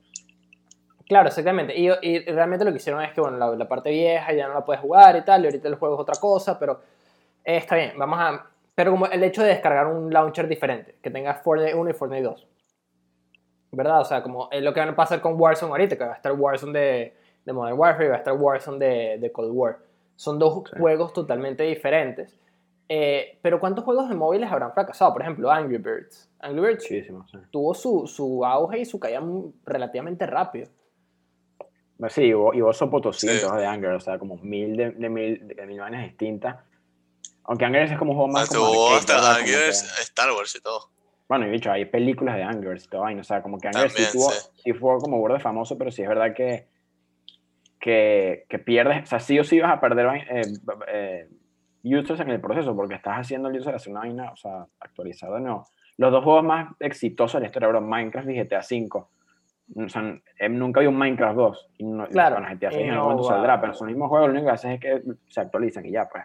Claro, 1.08 1.28
exactamente. 1.28 1.76
Y, 1.76 1.88
y 2.02 2.18
realmente 2.26 2.64
lo 2.64 2.70
que 2.70 2.76
hicieron 2.76 3.02
es 3.02 3.12
que, 3.12 3.20
bueno, 3.20 3.36
la, 3.36 3.48
la 3.56 3.66
parte 3.66 3.90
vieja 3.90 4.32
ya 4.32 4.46
no 4.48 4.54
la 4.54 4.64
puedes 4.64 4.80
jugar 4.82 5.16
y 5.16 5.24
tal, 5.24 5.42
y 5.42 5.46
ahorita 5.46 5.66
el 5.66 5.74
juego 5.74 5.96
es 5.96 6.00
otra 6.02 6.20
cosa, 6.20 6.58
pero 6.58 6.82
eh, 7.44 7.56
está 7.56 7.74
bien, 7.74 7.94
vamos 7.96 8.18
a... 8.20 8.49
Pero 8.74 8.92
como 8.92 9.06
el 9.06 9.22
hecho 9.24 9.42
de 9.42 9.48
descargar 9.48 9.86
un 9.86 10.12
launcher 10.12 10.48
diferente, 10.48 10.96
que 11.02 11.10
tenga 11.10 11.34
Fortnite 11.34 11.74
1 11.74 11.90
y 11.90 11.92
Fortnite 11.92 12.22
2. 12.22 12.46
¿Verdad? 13.72 14.00
O 14.00 14.04
sea, 14.04 14.22
como 14.22 14.48
es 14.50 14.62
lo 14.62 14.72
que 14.74 14.80
va 14.80 14.86
a 14.90 14.96
pasar 14.96 15.20
con 15.20 15.40
Warzone 15.40 15.70
ahorita, 15.70 15.96
que 15.96 16.04
va 16.04 16.12
a 16.12 16.16
estar 16.16 16.32
Warzone 16.32 16.78
de, 16.78 17.14
de 17.44 17.52
Modern 17.52 17.78
Warfare 17.78 18.06
y 18.06 18.08
va 18.08 18.14
a 18.16 18.18
estar 18.18 18.34
Warzone 18.34 18.78
de, 18.84 19.18
de 19.18 19.32
Cold 19.32 19.50
War. 19.52 19.78
Son 20.16 20.38
dos 20.38 20.64
Sí. 20.70 20.76
juegos 20.78 21.12
totalmente 21.12 21.62
diferentes. 21.64 22.36
Eh, 22.88 23.38
pero 23.42 23.60
¿cuántos 23.60 23.84
juegos 23.84 24.08
de 24.08 24.16
móviles 24.16 24.50
habrán 24.50 24.72
fracasado? 24.72 25.12
Por 25.12 25.22
ejemplo, 25.22 25.50
Angry 25.50 25.78
Birds. 25.78 26.28
Angry 26.40 26.60
Birds 26.60 26.82
Muchísimo, 26.90 27.24
sí. 27.28 27.38
tuvo 27.52 27.72
su, 27.74 28.06
su 28.08 28.44
auge 28.44 28.80
y 28.80 28.84
su 28.84 28.98
caída 28.98 29.22
relativamente 29.64 30.26
rápido. 30.26 30.68
Sí, 32.08 32.24
y 32.24 32.34
hubo, 32.34 32.52
y 32.54 32.62
hubo 32.62 32.72
sopotoscientos 32.72 33.50
Sí. 33.50 33.56
de 33.58 33.66
Anger, 33.66 33.90
o 33.92 34.00
sea, 34.00 34.18
como 34.18 34.36
mil 34.38 34.76
de, 34.76 34.90
de 34.90 35.08
mil, 35.08 35.46
de 35.46 35.66
mil 35.66 35.78
vainas 35.78 36.02
distintas. 36.02 36.56
Aunque 37.44 37.64
Anger 37.64 37.82
es 37.82 37.98
como 37.98 38.12
un 38.12 38.16
juego 38.16 38.32
más 38.32 38.48
como 38.48 38.66
arcade, 38.66 38.96
hasta 38.96 39.14
Como 39.16 39.26
Angers, 39.28 39.82
que- 39.96 40.02
Star 40.02 40.30
Wars 40.32 40.54
y 40.56 40.60
todo. 40.60 40.80
Bueno, 41.28 41.46
y 41.46 41.50
dicho, 41.50 41.70
hay 41.70 41.84
películas 41.84 42.36
de 42.36 42.42
Anger 42.42 42.76
y 42.76 42.86
todo 42.88 43.02
vaina, 43.02 43.20
o 43.20 43.24
sea, 43.24 43.42
como 43.42 43.58
que 43.58 43.68
Anger 43.68 43.90
sí, 43.90 43.96
También, 43.96 44.12
tuvo, 44.12 44.30
sí. 44.30 44.62
sí 44.64 44.72
fue 44.72 44.98
como 44.98 45.18
burde 45.18 45.38
famoso, 45.40 45.78
pero 45.78 45.90
sí 45.90 46.02
es 46.02 46.08
verdad 46.08 46.34
que, 46.34 46.66
que, 47.78 48.44
que 48.48 48.58
pierdes, 48.58 49.04
o 49.04 49.06
sea, 49.06 49.20
sí 49.20 49.38
o 49.38 49.44
sí 49.44 49.58
vas 49.60 49.72
a 49.72 49.80
perder 49.80 50.06
eh, 50.30 50.52
eh, 50.88 51.28
users 51.84 52.20
en 52.20 52.30
el 52.30 52.40
proceso, 52.40 52.74
porque 52.76 52.94
estás 52.94 53.18
haciendo 53.18 53.48
el 53.48 53.56
user 53.58 53.74
hacer 53.74 53.90
una 53.92 54.00
vaina, 54.00 54.30
o 54.32 54.36
sea, 54.36 54.66
actualizado 54.80 55.38
nuevo. 55.38 55.66
Los 55.96 56.12
dos 56.12 56.24
juegos 56.24 56.44
más 56.44 56.74
exitosos 56.80 57.34
de 57.34 57.40
la 57.40 57.46
historia, 57.46 57.68
bro, 57.68 57.80
Minecraft 57.80 58.28
y 58.30 58.34
GTA 58.34 58.60
V. 58.60 58.88
O 59.84 59.88
sea, 59.88 60.18
eh, 60.38 60.48
nunca 60.48 60.80
vi 60.80 60.86
un 60.86 60.96
Minecraft 60.96 61.36
2. 61.36 61.68
Y 61.78 61.84
no, 61.84 62.08
Claro, 62.08 62.36
Bueno, 62.36 62.48
GTA 62.54 62.68
y 62.70 62.74
6 62.74 62.82
en 62.82 62.88
no 62.88 62.94
algún 62.94 63.08
momento 63.12 63.28
saldrá, 63.28 63.60
pero 63.60 63.74
son 63.74 63.86
los 63.86 63.94
mismos 63.94 64.08
juegos, 64.08 64.28
lo 64.28 64.32
único 64.32 64.46
que 64.48 64.52
hacen 64.52 64.72
es 64.72 64.80
que 64.80 65.02
se 65.28 65.40
actualizan 65.40 65.86
y 65.86 65.92
ya, 65.92 66.08
pues. 66.08 66.24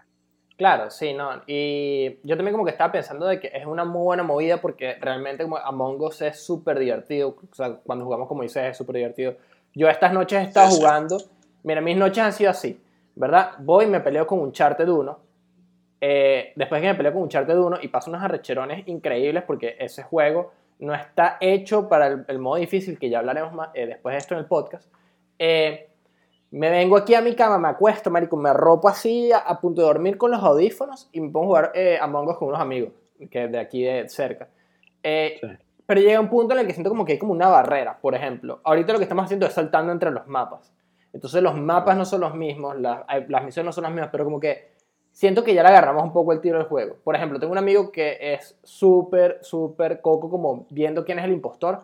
Claro, 0.57 0.89
sí, 0.89 1.13
no. 1.13 1.41
Y 1.47 2.17
yo 2.23 2.37
también 2.37 2.53
como 2.53 2.63
que 2.63 2.71
estaba 2.71 2.91
pensando 2.91 3.25
de 3.25 3.39
que 3.39 3.51
es 3.53 3.65
una 3.65 3.83
muy 3.83 4.03
buena 4.03 4.23
movida 4.23 4.57
porque 4.57 4.95
realmente 5.01 5.43
como 5.43 5.57
Among 5.57 6.01
Us 6.01 6.21
es 6.21 6.39
súper 6.39 6.79
divertido. 6.79 7.35
O 7.51 7.55
sea, 7.55 7.75
cuando 7.83 8.05
jugamos 8.05 8.27
como 8.27 8.43
dices 8.43 8.63
es 8.63 8.77
súper 8.77 8.95
divertido. 8.95 9.35
Yo 9.73 9.89
estas 9.89 10.13
noches 10.13 10.39
he 10.39 10.43
estado 10.43 10.69
jugando. 10.69 11.17
Mira, 11.63 11.81
mis 11.81 11.97
noches 11.97 12.23
han 12.23 12.31
sido 12.31 12.51
así, 12.51 12.79
¿verdad? 13.15 13.51
Voy 13.59 13.85
y 13.85 13.87
me 13.87 13.99
peleo 13.99 14.25
con 14.25 14.39
un 14.39 14.45
Uncharted 14.45 14.87
1. 14.87 15.19
Eh, 15.99 16.53
después 16.55 16.81
que 16.81 16.87
me 16.87 16.95
peleo 16.95 17.11
con 17.11 17.23
un 17.23 17.25
Uncharted 17.25 17.57
1 17.57 17.77
y 17.81 17.87
paso 17.89 18.09
unos 18.09 18.23
arrecherones 18.23 18.87
increíbles 18.87 19.43
porque 19.43 19.75
ese 19.77 20.03
juego 20.03 20.53
no 20.79 20.93
está 20.93 21.37
hecho 21.41 21.89
para 21.89 22.07
el, 22.07 22.25
el 22.27 22.39
modo 22.39 22.55
difícil 22.57 22.97
que 22.97 23.09
ya 23.09 23.19
hablaremos 23.19 23.51
más, 23.53 23.69
eh, 23.73 23.87
después 23.87 24.13
de 24.13 24.19
esto 24.19 24.35
en 24.35 24.39
el 24.39 24.45
podcast. 24.45 24.89
Eh, 25.37 25.89
me 26.51 26.69
vengo 26.69 26.95
aquí 26.97 27.13
a 27.15 27.21
mi 27.21 27.35
cama, 27.35 27.57
me 27.57 27.67
acuesto, 27.67 28.09
marico, 28.09 28.37
me 28.37 28.49
arropo 28.49 28.87
así 28.87 29.31
a, 29.31 29.39
a 29.39 29.59
punto 29.59 29.81
de 29.81 29.87
dormir 29.87 30.17
con 30.17 30.31
los 30.31 30.41
audífonos 30.43 31.09
y 31.11 31.21
me 31.21 31.29
pongo 31.29 31.45
a 31.45 31.47
jugar 31.47 31.71
eh, 31.75 31.97
Among 32.01 32.27
Us 32.29 32.37
con 32.37 32.47
unos 32.49 32.61
amigos 32.61 32.93
que 33.29 33.47
de 33.47 33.59
aquí 33.59 33.83
de 33.83 34.07
cerca. 34.09 34.47
Eh, 35.03 35.37
Sí. 35.41 35.47
Pero 35.87 36.01
llega 36.01 36.19
un 36.19 36.29
punto 36.29 36.55
en 36.55 36.61
el 36.61 36.65
que 36.67 36.73
siento 36.73 36.89
como 36.89 37.05
que 37.05 37.11
hay 37.11 37.19
como 37.19 37.31
una 37.31 37.47
barrera, 37.47 37.99
por 38.01 38.15
ejemplo. 38.15 38.59
Ahorita 38.63 38.91
lo 38.91 38.97
que 38.97 39.03
estamos 39.03 39.25
haciendo 39.25 39.45
es 39.45 39.53
saltando 39.53 39.91
entre 39.91 40.09
los 40.09 40.25
mapas. 40.25 40.73
Entonces 41.13 41.43
los 41.43 41.55
mapas 41.55 41.95
no 41.95 42.05
son 42.05 42.21
los 42.21 42.33
mismos, 42.33 42.75
las, 42.79 43.03
hay- 43.07 43.25
las 43.27 43.43
misiones 43.43 43.67
no 43.67 43.71
son 43.71 43.83
las 43.83 43.91
mismas, 43.93 44.09
pero 44.11 44.23
como 44.25 44.39
que 44.39 44.71
siento 45.11 45.43
que 45.43 45.53
ya 45.53 45.61
le 45.61 45.69
agarramos 45.69 46.01
un 46.03 46.11
poco 46.11 46.33
el 46.33 46.41
tiro 46.41 46.57
del 46.57 46.65
juego. 46.67 46.95
Por 47.03 47.15
ejemplo, 47.15 47.39
tengo 47.39 47.51
un 47.51 47.59
amigo 47.59 47.91
que 47.91 48.17
es 48.19 48.57
súper, 48.63 49.37
súper 49.43 50.01
coco 50.01 50.27
como 50.31 50.65
viendo 50.71 51.05
quién 51.05 51.19
es 51.19 51.25
el 51.25 51.33
impostor 51.33 51.83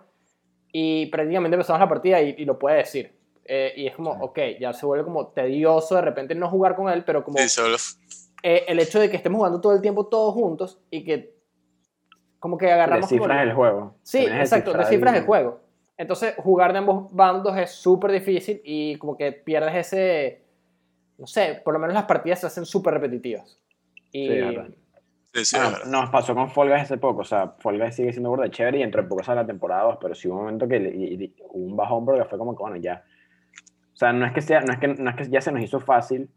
y 0.71 1.05
prácticamente 1.07 1.53
empezamos 1.55 1.79
la 1.79 1.87
partida 1.87 2.21
y, 2.23 2.33
y 2.39 2.45
lo 2.45 2.57
puede 2.57 2.77
decir. 2.77 3.13
Eh, 3.45 3.74
y 3.75 3.88
es 3.88 3.95
como, 3.95 4.12
ok, 4.12 4.39
ya 4.60 4.71
se 4.74 4.86
vuelve 4.86 5.03
como 5.03 5.27
tedioso 5.27 5.95
de 5.95 6.01
repente 6.01 6.36
no 6.36 6.50
jugar 6.50 6.75
con 6.75 6.89
él, 6.89 7.03
pero 7.03 7.24
como 7.24 7.38
Sí, 7.39 7.50
solo 7.50 7.75
eh, 8.43 8.65
el 8.67 8.79
hecho 8.79 9.00
de 9.00 9.10
que 9.10 9.17
estemos 9.17 9.38
jugando 9.38 9.60
todo 9.62 9.74
el 9.74 9.81
tiempo 9.81 10.05
todos 10.07 10.33
juntos 10.33 10.79
y 10.89 11.03
que 11.03 11.36
como 12.39 12.57
que 12.57 12.71
agarramos... 12.71 13.10
Descifras 13.10 13.41
el- 13.43 13.50
el 13.50 13.55
juego. 13.55 13.95
Sí, 14.03 14.25
exacto, 14.25 14.74
descifras 14.74 15.15
el 15.15 15.24
juego. 15.25 15.60
Entonces, 15.98 16.33
jugar 16.38 16.71
de 16.71 16.79
ambos 16.79 17.13
bandos 17.13 17.55
es 17.57 17.71
súper 17.71 18.12
difícil 18.12 18.62
y 18.63 18.95
como 18.98 19.15
que 19.17 19.31
pierdes 19.31 19.75
ese... 19.75 20.43
No 21.17 21.27
sé, 21.27 21.62
por 21.63 21.74
lo 21.74 21.79
menos 21.79 21.93
las 21.93 22.05
partidas 22.05 22.39
se 22.39 22.48
hacen 22.48 22.65
súper 22.65 22.95
repetitivas. 22.95 23.60
Y 24.12 24.27
Sí. 24.27 24.45
Sí, 25.33 25.45
sí, 25.45 25.55
Ah, 25.57 25.65
es 25.67 25.71
verdad. 25.74 25.86
nos 25.91 26.10
pasó 26.10 26.36
con 26.36 26.50
Fall 26.50 26.67
Guys 26.69 26.81
hace 26.81 26.98
poco, 26.98 27.21
o 27.21 27.24
sea, 27.24 27.55
Fall 27.60 27.79
Guys 27.79 27.95
sigue 27.95 28.12
siendo 28.12 28.29
burda 28.29 28.43
de 28.43 28.51
chévere 28.51 28.79
y 28.79 28.81
dentro 28.81 29.01
de 29.01 29.07
poco 29.07 29.24
sale 29.24 29.39
la 29.41 29.48
temporada 29.48 29.83
2, 29.83 29.98
pero 30.01 30.13
sí 30.13 30.27
hubo 30.27 30.36
un 30.36 30.41
momento 30.45 30.67
que 30.67 30.77
le- 30.79 30.89
y- 30.93 31.24
y 31.24 31.36
hubo 31.51 31.67
un 31.67 31.77
bajón 31.77 32.03
porque 32.03 32.25
fue 32.25 32.38
como 32.38 32.53
que, 32.53 32.62
bueno, 32.62 32.75
ya, 32.75 33.01
sea, 34.01 34.13
no 34.13 34.25
es 34.25 34.34
que, 34.34 34.41
sea, 34.41 34.62
no 34.62 34.74
es 34.74 34.79
que, 34.79 34.88
no 34.89 35.10
es 35.10 35.15
que 35.15 35.29
ya 35.29 35.41
se 35.41 35.51
nos 35.51 35.62
hizo 35.63 35.79
fácil, 35.79 36.29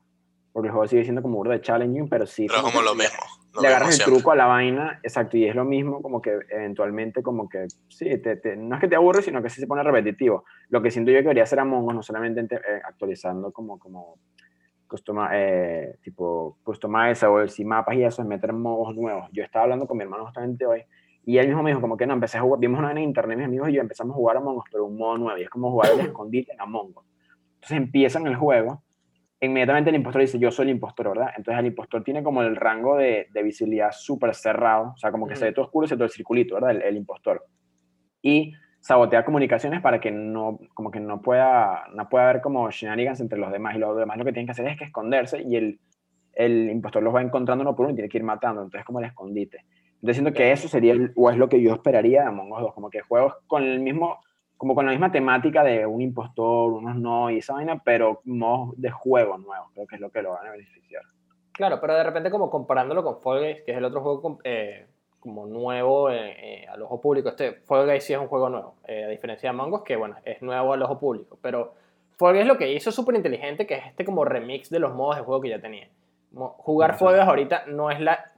porque 0.53 0.69
el 0.69 0.73
juego 0.73 0.87
sigue 0.87 1.03
siendo 1.03 1.21
como 1.23 1.37
burda 1.37 1.53
de 1.55 1.61
challenging, 1.61 2.09
pero 2.09 2.27
sí. 2.27 2.47
Pero 2.47 2.59
es 2.59 2.65
como 2.65 2.79
que 2.79 2.85
lo 2.85 2.95
mismo. 2.95 3.19
lo 3.55 3.63
le 3.63 3.69
mismo 3.69 3.77
agarras 3.77 3.99
el 3.99 4.05
truco 4.05 4.31
a 4.31 4.37
la 4.37 4.47
vaina, 4.47 5.01
exacto, 5.03 5.37
y 5.37 5.47
es 5.47 5.55
lo 5.55 5.65
mismo, 5.65 6.01
como 6.01 6.23
que 6.23 6.39
eventualmente, 6.51 7.23
como 7.23 7.49
que, 7.49 7.67
sí, 7.89 8.19
te, 8.19 8.37
te- 8.37 8.57
no 8.57 8.77
es 8.77 8.81
que 8.81 8.89
te 8.89 8.97
aburre, 8.97 9.23
sino 9.23 9.43
que 9.43 9.51
sí 9.51 9.61
se 9.61 9.67
pone 9.67 9.83
repetitivo. 9.83 10.45
Lo 10.69 10.81
que 10.83 10.91
siento 10.91 11.11
yo 11.11 11.19
que 11.19 11.23
debería 11.25 11.43
hacer 11.43 11.59
Among 11.59 11.87
Us, 11.89 11.95
no 11.95 12.03
solamente 12.03 12.41
ente- 12.41 12.57
eh, 12.57 12.81
actualizando 12.85 13.51
como, 13.53 13.79
como 13.79 14.19
customa, 14.87 15.31
eh, 15.33 15.97
tipo 16.03 16.59
customizable 16.63 17.51
y 17.57 17.65
mapas 17.65 17.97
y 17.97 18.05
eso, 18.05 18.23
es 18.23 18.29
meter 18.29 18.53
modos 18.53 18.95
nuevos. 18.95 19.29
Yo 19.33 19.43
estaba 19.43 19.65
hablando 19.65 19.87
con 19.87 19.97
mi 19.97 20.05
hermano 20.05 20.25
justamente 20.25 20.67
hoy, 20.67 20.83
y 21.27 21.39
él 21.39 21.49
mismo 21.49 21.63
me 21.63 21.71
dijo 21.71 21.81
como 21.81 21.97
que 21.97 22.07
no, 22.07 22.13
empecé 22.15 22.39
a 22.39 22.43
jugar, 22.43 22.61
vimos 22.61 22.79
una 22.79 22.93
en 22.93 22.99
internet, 22.99 23.39
mis 23.39 23.47
amigos 23.47 23.71
y 23.71 23.73
yo 23.73 23.81
empezamos 23.81 24.15
a 24.15 24.17
jugar 24.17 24.37
Among 24.37 24.59
Us, 24.59 24.65
pero 24.71 24.85
un 24.85 24.97
modo 24.97 25.19
nuevo, 25.19 25.39
y 25.39 25.43
es 25.43 25.51
como 25.51 25.71
jugar 25.71 25.91
el 25.93 26.01
escondite 26.01 26.53
en 26.53 26.61
Among 26.61 26.91
Us. 26.97 27.05
Entonces 27.65 27.79
empiezan 27.79 28.27
el 28.27 28.37
juego, 28.37 28.83
inmediatamente 29.41 29.89
el 29.91 29.97
impostor 29.97 30.21
dice, 30.21 30.39
yo 30.39 30.51
soy 30.51 30.65
el 30.65 30.73
impostor, 30.73 31.09
¿verdad? 31.09 31.29
Entonces 31.37 31.59
el 31.61 31.67
impostor 31.67 32.05
tiene 32.05 32.23
como 32.23 32.43
el 32.43 32.57
rango 32.57 32.97
de, 32.97 33.29
de 33.33 33.43
visibilidad 33.43 33.91
súper 33.93 34.35
cerrado, 34.35 34.93
o 34.95 34.97
sea, 34.99 35.11
como 35.11 35.27
que 35.27 35.35
se 35.37 35.47
ve 35.47 35.53
todo 35.53 35.65
oscuro 35.65 35.87
se 35.87 35.95
ve 35.95 35.99
todo 35.99 36.05
el 36.07 36.11
circulito, 36.11 36.55
¿verdad? 36.57 36.73
El, 36.73 36.83
el 36.83 36.97
impostor. 36.99 37.43
Y 38.23 38.53
sabotea 38.81 39.25
comunicaciones 39.25 39.81
para 39.81 39.99
que 39.99 40.11
no, 40.11 40.59
como 40.75 40.91
que 40.91 41.01
no 41.01 41.23
pueda, 41.23 41.85
no 41.95 42.07
pueda 42.11 42.29
haber 42.29 42.43
como 42.43 42.71
shenanigans 42.71 43.21
entre 43.21 43.39
los 43.39 43.51
demás, 43.51 43.75
y 43.77 43.79
los 43.79 43.97
demás 43.97 44.19
lo 44.19 44.25
que 44.27 44.33
tienen 44.33 44.47
que 44.47 44.53
hacer 44.53 44.69
es 44.69 44.77
que 44.79 44.85
esconderse, 44.85 45.43
y 45.43 45.57
el, 45.57 45.81
el 46.35 46.69
impostor 46.71 47.03
los 47.03 47.15
va 47.15 47.23
encontrando 47.23 47.63
uno 47.63 47.75
por 47.75 47.87
uno 47.87 47.93
y 47.93 47.97
tiene 47.97 48.11
que 48.11 48.19
ir 48.19 48.25
matando, 48.25 48.61
entonces 48.63 48.85
como 48.85 48.99
el 48.99 49.07
escondite. 49.07 49.65
Entonces 49.95 50.17
siento 50.17 50.33
que 50.35 50.53
eso 50.53 50.69
sería, 50.69 50.93
el- 50.93 51.13
o 51.17 51.31
es 51.31 51.39
lo 51.39 51.49
que 51.49 51.63
yo 51.63 51.73
esperaría 51.73 52.23
de 52.23 52.29
Among 52.29 52.53
Us 52.53 52.61
2, 52.61 52.75
como 52.75 52.91
que 52.91 53.01
juegos 53.01 53.35
con 53.47 53.63
el 53.63 53.81
mismo, 53.81 54.19
como 54.57 54.75
con 54.75 54.87
la 54.87 54.93
misma 54.93 55.13
temática 55.13 55.63
de 55.63 55.87
un 55.87 56.01
impostor, 56.01 56.73
unos 56.73 56.97
no 56.97 57.31
y 57.31 57.39
esa 57.39 57.55
vaina, 57.55 57.83
pero 57.85 58.21
modos 58.25 58.75
de 58.81 58.91
juego 58.91 59.39
nuevos, 59.39 59.71
creo 59.75 59.87
que 59.87 59.97
es 59.97 60.01
lo 60.01 60.11
que 60.11 60.23
lo 60.23 60.31
van 60.31 60.47
a 60.47 60.51
beneficiar. 60.53 61.03
Claro, 61.53 61.81
pero 61.81 61.95
de 61.95 62.05
repente 62.05 62.31
como 62.31 62.51
comparándolo 62.51 63.05
con 63.05 63.21
Fall 63.21 63.41
Guys, 63.41 63.63
que 63.65 63.73
es 63.73 63.79
el 63.79 63.85
otro 63.85 64.01
juego 64.01 64.41
eh, 64.45 64.87
como 65.25 65.47
nuevo 65.47 66.11
eh, 66.11 66.37
eh, 66.39 66.67
al 66.69 66.83
ojo 66.83 67.01
público. 67.01 67.31
Este 67.31 67.53
Fall 67.53 67.87
Guys 67.87 68.05
sí 68.05 68.13
es 68.13 68.19
un 68.19 68.29
juego 68.29 68.51
nuevo, 68.51 68.75
eh, 68.87 69.05
a 69.05 69.09
diferencia 69.09 69.49
de 69.49 69.57
Among 69.57 69.73
Us, 69.73 69.83
que 69.83 69.97
bueno, 69.97 70.17
es 70.25 70.43
nuevo 70.43 70.75
al 70.75 70.83
ojo 70.83 70.99
público. 70.99 71.39
Pero 71.41 71.73
Fall 72.19 72.35
Guys 72.35 72.47
lo 72.47 72.59
que 72.59 72.71
hizo 72.71 72.93
súper 72.93 73.15
inteligente, 73.15 73.67
que 73.67 73.75
es 73.75 73.87
este 73.87 74.05
como 74.05 74.27
remix 74.27 74.69
de 74.69 74.81
los 74.81 74.93
modos 74.93 75.17
de 75.17 75.23
juego 75.23 75.41
que 75.41 75.49
ya 75.49 75.61
tenía. 75.61 75.89
Jugar 76.35 76.91
Exacto. 76.91 77.07
Fall 77.07 77.17
Guys 77.17 77.29
ahorita 77.29 77.65
no 77.69 77.91
es 77.91 78.01
la... 78.01 78.33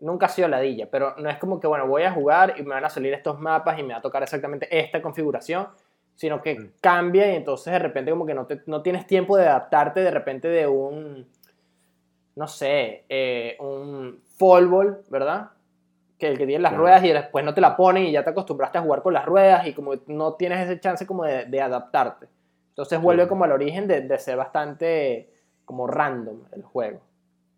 Nunca 0.00 0.26
ha 0.26 0.28
sido 0.30 0.48
ladilla, 0.48 0.88
pero 0.90 1.14
no 1.18 1.28
es 1.28 1.38
como 1.38 1.60
que, 1.60 1.66
bueno, 1.66 1.86
voy 1.86 2.02
a 2.04 2.12
jugar 2.12 2.54
y 2.58 2.62
me 2.62 2.74
van 2.74 2.84
a 2.84 2.90
salir 2.90 3.12
estos 3.12 3.38
mapas 3.38 3.78
y 3.78 3.82
me 3.82 3.92
va 3.92 3.98
a 3.98 4.02
tocar 4.02 4.22
exactamente 4.22 4.66
esta 4.70 5.02
configuración, 5.02 5.68
sino 6.16 6.40
que 6.42 6.58
Mm. 6.58 6.70
cambia 6.80 7.32
y 7.32 7.36
entonces 7.36 7.72
de 7.72 7.78
repente 7.78 8.10
como 8.10 8.24
que 8.26 8.34
no, 8.34 8.46
te- 8.46 8.62
no 8.66 8.82
tienes 8.82 9.06
tiempo 9.06 9.36
de 9.36 9.46
adaptarte 9.46 10.00
de 10.00 10.10
repente 10.10 10.48
de 10.48 10.66
un, 10.66 11.26
no 12.36 12.48
sé, 12.48 13.04
eh, 13.08 13.56
un 13.60 14.22
fall 14.38 14.66
ball, 14.68 15.02
¿verdad? 15.10 15.50
Que 16.18 16.28
el 16.28 16.38
que 16.38 16.46
tiene 16.46 16.62
las 16.62 16.70
Claro. 16.72 16.84
ruedas 16.84 17.04
y 17.04 17.12
después 17.12 17.44
no 17.44 17.54
te 17.54 17.60
la 17.60 17.76
ponen 17.76 18.04
y 18.04 18.12
ya 18.12 18.24
te 18.24 18.30
acostumbraste 18.30 18.78
a 18.78 18.82
jugar 18.82 19.02
con 19.02 19.12
las 19.14 19.24
ruedas 19.26 19.66
y 19.66 19.72
como 19.74 19.92
no 20.06 20.34
tienes 20.34 20.60
ese 20.60 20.80
chance 20.80 21.06
como 21.06 21.24
de, 21.24 21.44
de 21.46 21.60
adaptarte. 21.60 22.26
Entonces 22.70 23.00
vuelve 23.00 23.28
como 23.28 23.44
al 23.44 23.52
origen 23.52 23.86
de, 23.86 24.00
de 24.02 24.18
ser 24.18 24.36
bastante 24.36 25.30
como 25.64 25.86
random 25.86 26.42
el 26.52 26.62
juego, 26.62 27.00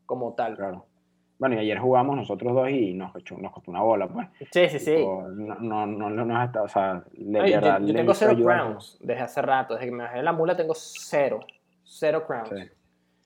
como 0.07 0.35
tal. 0.35 0.57
Claro. 0.57 0.87
Bueno, 1.43 1.57
y 1.57 1.59
ayer 1.59 1.77
jugamos 1.81 2.15
nosotros 2.15 2.55
dos 2.55 2.71
y 2.71 2.95
nos, 2.95 3.11
costó- 3.13 3.37
nos 3.37 3.51
costó 3.51 3.73
una 3.73 3.83
bola, 3.83 4.07
pues. 4.07 4.29
Sí, 4.53 4.69
sí, 4.69 4.79
sí. 4.79 4.95
Tipo, 4.95 5.25
No, 5.29 5.87
no, 5.87 6.09
no, 6.09 6.25
no 6.25 6.43
está, 6.45 6.63
o 6.63 6.69
sea, 6.69 7.03
de 7.11 7.41
Ay, 7.41 7.51
verdad, 7.55 7.81
yo 7.81 7.87
le 7.89 7.95
tengo 7.95 8.15
cero 8.15 8.37
crowns 8.41 8.97
desde 9.01 9.23
hace 9.23 9.43
rato. 9.43 9.75
Desde 9.75 9.87
que 9.87 9.93
me 9.93 10.05
bajé 10.05 10.23
la 10.23 10.33
mula 10.33 10.57
tengo 10.57 10.73
cero. 10.77 11.41
Cero 11.83 12.23
crowns. 12.25 12.49
Sí, 12.51 12.63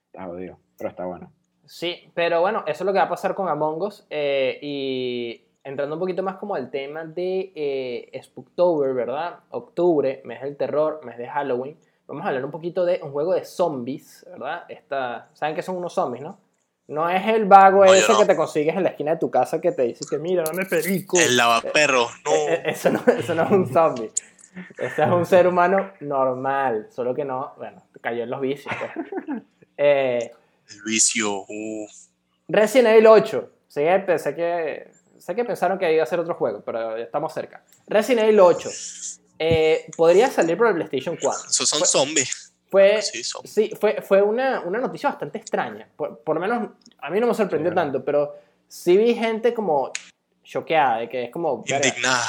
está 0.06 0.24
jodido, 0.24 0.56
pero 0.78 0.88
está 0.88 1.04
bueno. 1.04 1.30
Sí, 1.66 2.10
pero 2.14 2.40
bueno, 2.40 2.60
eso 2.66 2.84
es 2.84 2.86
lo 2.86 2.92
que 2.94 2.98
va 3.00 3.04
a 3.04 3.08
pasar 3.10 3.34
con 3.34 3.48
Among 3.50 3.82
Us. 3.82 4.06
eh, 4.08 4.58
y 4.62 5.42
entrando 5.62 5.96
un 5.96 6.00
poquito 6.00 6.22
más 6.22 6.36
como 6.36 6.54
al 6.54 6.70
tema 6.70 7.04
de 7.04 7.52
eh, 7.54 8.18
Spooktober, 8.22 8.94
¿verdad? 8.94 9.40
Octubre, 9.50 10.22
mes 10.24 10.40
del 10.40 10.56
terror, 10.56 11.00
mes 11.04 11.18
de 11.18 11.28
Halloween. 11.28 11.76
Vamos 12.06 12.24
a 12.24 12.28
hablar 12.28 12.46
un 12.46 12.50
poquito 12.50 12.86
de 12.86 13.00
un 13.02 13.10
juego 13.12 13.34
de 13.34 13.44
zombies, 13.44 14.24
¿verdad? 14.30 14.62
Esta, 14.70 15.28
¿Saben 15.34 15.54
qué 15.54 15.60
son 15.60 15.76
unos 15.76 15.92
zombies, 15.92 16.22
no? 16.22 16.38
No 16.88 17.08
es 17.10 17.26
el 17.26 17.46
vago 17.46 17.84
ese 17.84 18.12
no. 18.12 18.18
que 18.20 18.26
te 18.26 18.36
consigues 18.36 18.76
en 18.76 18.84
la 18.84 18.90
esquina 18.90 19.12
de 19.12 19.16
tu 19.18 19.30
casa 19.30 19.60
que 19.60 19.72
te 19.72 19.82
dice 19.82 20.04
que 20.08 20.18
mira, 20.18 20.44
dame 20.44 20.64
perico. 20.66 21.18
El 21.18 21.36
lavaperro, 21.36 22.08
no. 22.24 22.30
Eh, 22.32 22.54
eh, 22.54 22.62
Eso 22.66 22.90
no, 22.90 23.02
eso 23.06 23.34
no 23.34 23.42
es 23.44 23.50
un 23.50 23.72
zombie. 23.72 24.10
Ese 24.78 25.02
es 25.02 25.08
un 25.08 25.26
ser 25.26 25.46
humano 25.48 25.92
normal, 26.00 26.88
solo 26.94 27.14
que 27.14 27.24
no, 27.24 27.52
bueno, 27.58 27.82
cayó 28.00 28.22
en 28.22 28.30
los 28.30 28.40
vicios. 28.40 28.74
pues. 28.78 29.42
Eh, 29.78 30.30
El 30.70 30.82
vicio, 30.86 31.44
uh. 31.46 31.86
Resident 32.48 32.88
Evil 32.94 33.08
8. 33.08 33.50
Sí, 33.68 33.82
pensé 34.06 34.34
que, 34.34 34.90
sé 35.18 35.34
que 35.34 35.44
pensaron 35.44 35.78
que 35.78 35.92
iba 35.92 36.02
a 36.02 36.06
ser 36.06 36.18
otro 36.20 36.34
juego, 36.34 36.62
pero 36.64 36.96
ya 36.96 37.04
estamos 37.04 37.34
cerca. 37.34 37.62
Resident 37.86 38.24
Evil 38.24 38.40
8. 38.40 38.70
eh, 39.38 39.84
podría 39.94 40.30
salir 40.30 40.56
por 40.56 40.68
el 40.68 40.74
PlayStation 40.76 41.18
4. 41.20 41.50
Esos 41.50 41.68
son 41.68 41.84
zombies. 41.86 42.45
Fue, 42.68 43.00
Sí, 43.44 43.70
fue, 43.78 44.02
fue 44.02 44.22
una, 44.22 44.60
una 44.60 44.78
noticia 44.78 45.08
bastante 45.10 45.38
extraña. 45.38 45.88
Por, 45.96 46.18
por 46.18 46.34
lo 46.36 46.40
menos 46.40 46.70
a 46.98 47.10
mí 47.10 47.20
no 47.20 47.26
me 47.28 47.34
sorprendió 47.34 47.70
Sí, 47.70 47.74
tanto, 47.76 48.04
pero 48.04 48.34
sí 48.66 48.96
vi 48.96 49.14
gente 49.14 49.54
como 49.54 49.92
choqueada 50.42 50.98
de 50.98 51.08
que 51.08 51.24
es 51.24 51.30
como... 51.30 51.62
"Verga, 51.62 51.86
Indignada. 51.88 52.24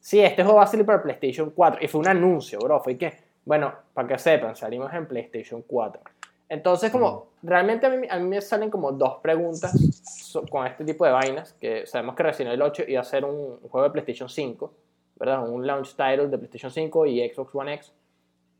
Sí, 0.00 0.20
este 0.20 0.42
juego 0.42 0.58
va 0.58 0.64
a 0.64 0.66
salir 0.66 0.84
para 0.86 1.02
PlayStation 1.02 1.50
4. 1.50 1.80
Y 1.84 1.88
fue 1.88 2.00
un 2.00 2.08
anuncio, 2.08 2.58
bro. 2.58 2.80
Fue 2.82 2.96
que, 2.98 3.12
bueno, 3.44 3.72
para 3.94 4.08
que 4.08 4.18
sepan, 4.18 4.56
salimos 4.56 4.92
en 4.92 5.06
PlayStation 5.06 5.62
4. 5.62 6.00
Entonces, 6.48 6.90
como, 6.90 7.28
realmente 7.42 7.86
a 7.86 7.90
mí, 7.90 8.06
a 8.10 8.18
mí 8.18 8.28
me 8.28 8.40
salen 8.42 8.68
como 8.68 8.92
dos 8.92 9.18
preguntas 9.22 9.72
so- 10.04 10.44
con 10.46 10.66
este 10.66 10.84
tipo 10.84 11.04
de 11.06 11.12
vainas. 11.12 11.54
Que 11.54 11.86
sabemos 11.86 12.14
que 12.16 12.22
Resident 12.24 12.48
Evil 12.54 12.62
8 12.62 12.82
iba 12.88 13.00
a 13.00 13.04
ser 13.04 13.24
un, 13.24 13.58
un 13.62 13.68
juego 13.68 13.84
de 13.86 13.90
PlayStation 13.92 14.28
5, 14.28 14.72
¿verdad? 15.16 15.48
Un 15.48 15.66
launch 15.66 15.90
title 15.94 16.26
de 16.26 16.36
PlayStation 16.38 16.70
5 16.70 17.06
y 17.06 17.28
Xbox 17.30 17.54
One 17.54 17.74
X 17.74 17.92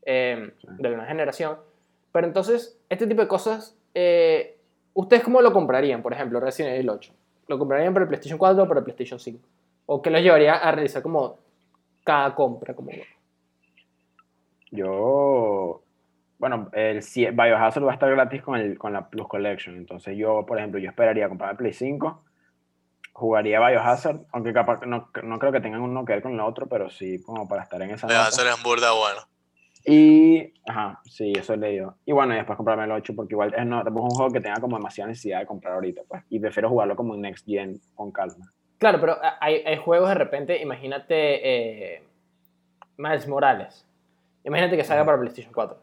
eh, 0.05 0.53
Sí. 0.61 0.67
de 0.79 0.93
una 0.93 1.05
generación. 1.05 1.57
Pero 2.11 2.27
entonces, 2.27 2.79
este 2.89 3.07
tipo 3.07 3.21
de 3.21 3.27
cosas, 3.27 3.75
eh, 3.93 4.57
¿ustedes 4.93 5.23
cómo 5.23 5.41
lo 5.41 5.51
comprarían, 5.51 6.01
por 6.01 6.13
ejemplo, 6.13 6.39
Resident 6.39 6.75
Evil 6.75 6.89
8? 6.89 7.13
¿Lo 7.47 7.59
comprarían 7.59 7.93
para 7.93 8.03
el 8.03 8.09
PlayStation 8.09 8.37
4 8.37 8.63
o 8.63 8.67
para 8.67 8.79
el 8.79 8.83
PlayStation 8.83 9.19
5? 9.19 9.39
¿O 9.87 10.01
qué 10.01 10.09
los 10.09 10.21
llevaría 10.21 10.55
a 10.55 10.71
realizar 10.71 11.01
como 11.01 11.37
cada 12.03 12.33
compra? 12.35 12.73
Como... 12.73 12.91
Yo, 14.71 15.81
bueno, 16.39 16.69
el 16.73 16.99
Biohazard 16.99 17.85
va 17.85 17.91
a 17.91 17.93
estar 17.93 18.09
gratis 18.09 18.41
con, 18.41 18.55
el, 18.59 18.77
con 18.77 18.93
la 18.93 19.09
Plus 19.09 19.27
Collection. 19.27 19.75
Entonces 19.75 20.17
yo, 20.17 20.45
por 20.45 20.57
ejemplo, 20.57 20.79
yo 20.79 20.89
esperaría 20.89 21.29
comprar 21.29 21.51
el 21.51 21.57
Play 21.57 21.73
5, 21.73 22.23
jugaría 23.13 23.59
Biohazard, 23.65 24.21
aunque 24.31 24.53
capaz 24.53 24.79
que 24.79 24.87
no, 24.87 25.09
no 25.23 25.39
creo 25.39 25.51
que 25.51 25.61
tengan 25.61 25.81
uno 25.81 26.05
que 26.05 26.13
ver 26.13 26.23
con 26.23 26.33
el 26.33 26.39
otro, 26.39 26.67
pero 26.67 26.89
sí 26.89 27.21
como 27.21 27.47
para 27.47 27.63
estar 27.63 27.81
en 27.81 27.91
esa 27.91 28.07
hacer 28.25 28.47
en 28.47 28.63
burda 28.63 28.91
bueno. 28.93 29.21
Y, 29.85 30.53
ajá, 30.65 31.01
sí, 31.05 31.33
eso 31.37 31.53
he 31.53 31.57
leído. 31.57 31.97
Y 32.05 32.13
bueno, 32.13 32.33
y 32.33 32.37
después 32.37 32.55
comprarme 32.55 32.85
el 32.85 32.91
8 32.91 33.13
porque 33.15 33.33
igual 33.33 33.53
es, 33.55 33.65
no, 33.65 33.83
tampoco 33.83 34.07
es 34.07 34.13
un 34.13 34.17
juego 34.17 34.31
que 34.33 34.39
tenga 34.41 34.61
como 34.61 34.77
demasiada 34.77 35.09
necesidad 35.09 35.39
de 35.39 35.45
comprar 35.45 35.73
ahorita, 35.73 36.03
pues. 36.07 36.23
Y 36.29 36.39
prefiero 36.39 36.69
jugarlo 36.69 36.95
como 36.95 37.15
en 37.15 37.21
Next 37.21 37.45
Gen 37.45 37.79
con 37.95 38.11
calma. 38.11 38.51
Claro, 38.77 38.99
pero 38.99 39.17
hay, 39.41 39.55
hay 39.65 39.77
juegos 39.77 40.09
de 40.09 40.15
repente, 40.15 40.61
imagínate 40.61 41.95
eh, 41.95 42.03
Miles 42.97 43.27
Morales. 43.27 43.85
Imagínate 44.45 44.77
que 44.77 44.83
salga 44.83 45.05
para 45.05 45.19
PlayStation 45.19 45.53
4. 45.53 45.77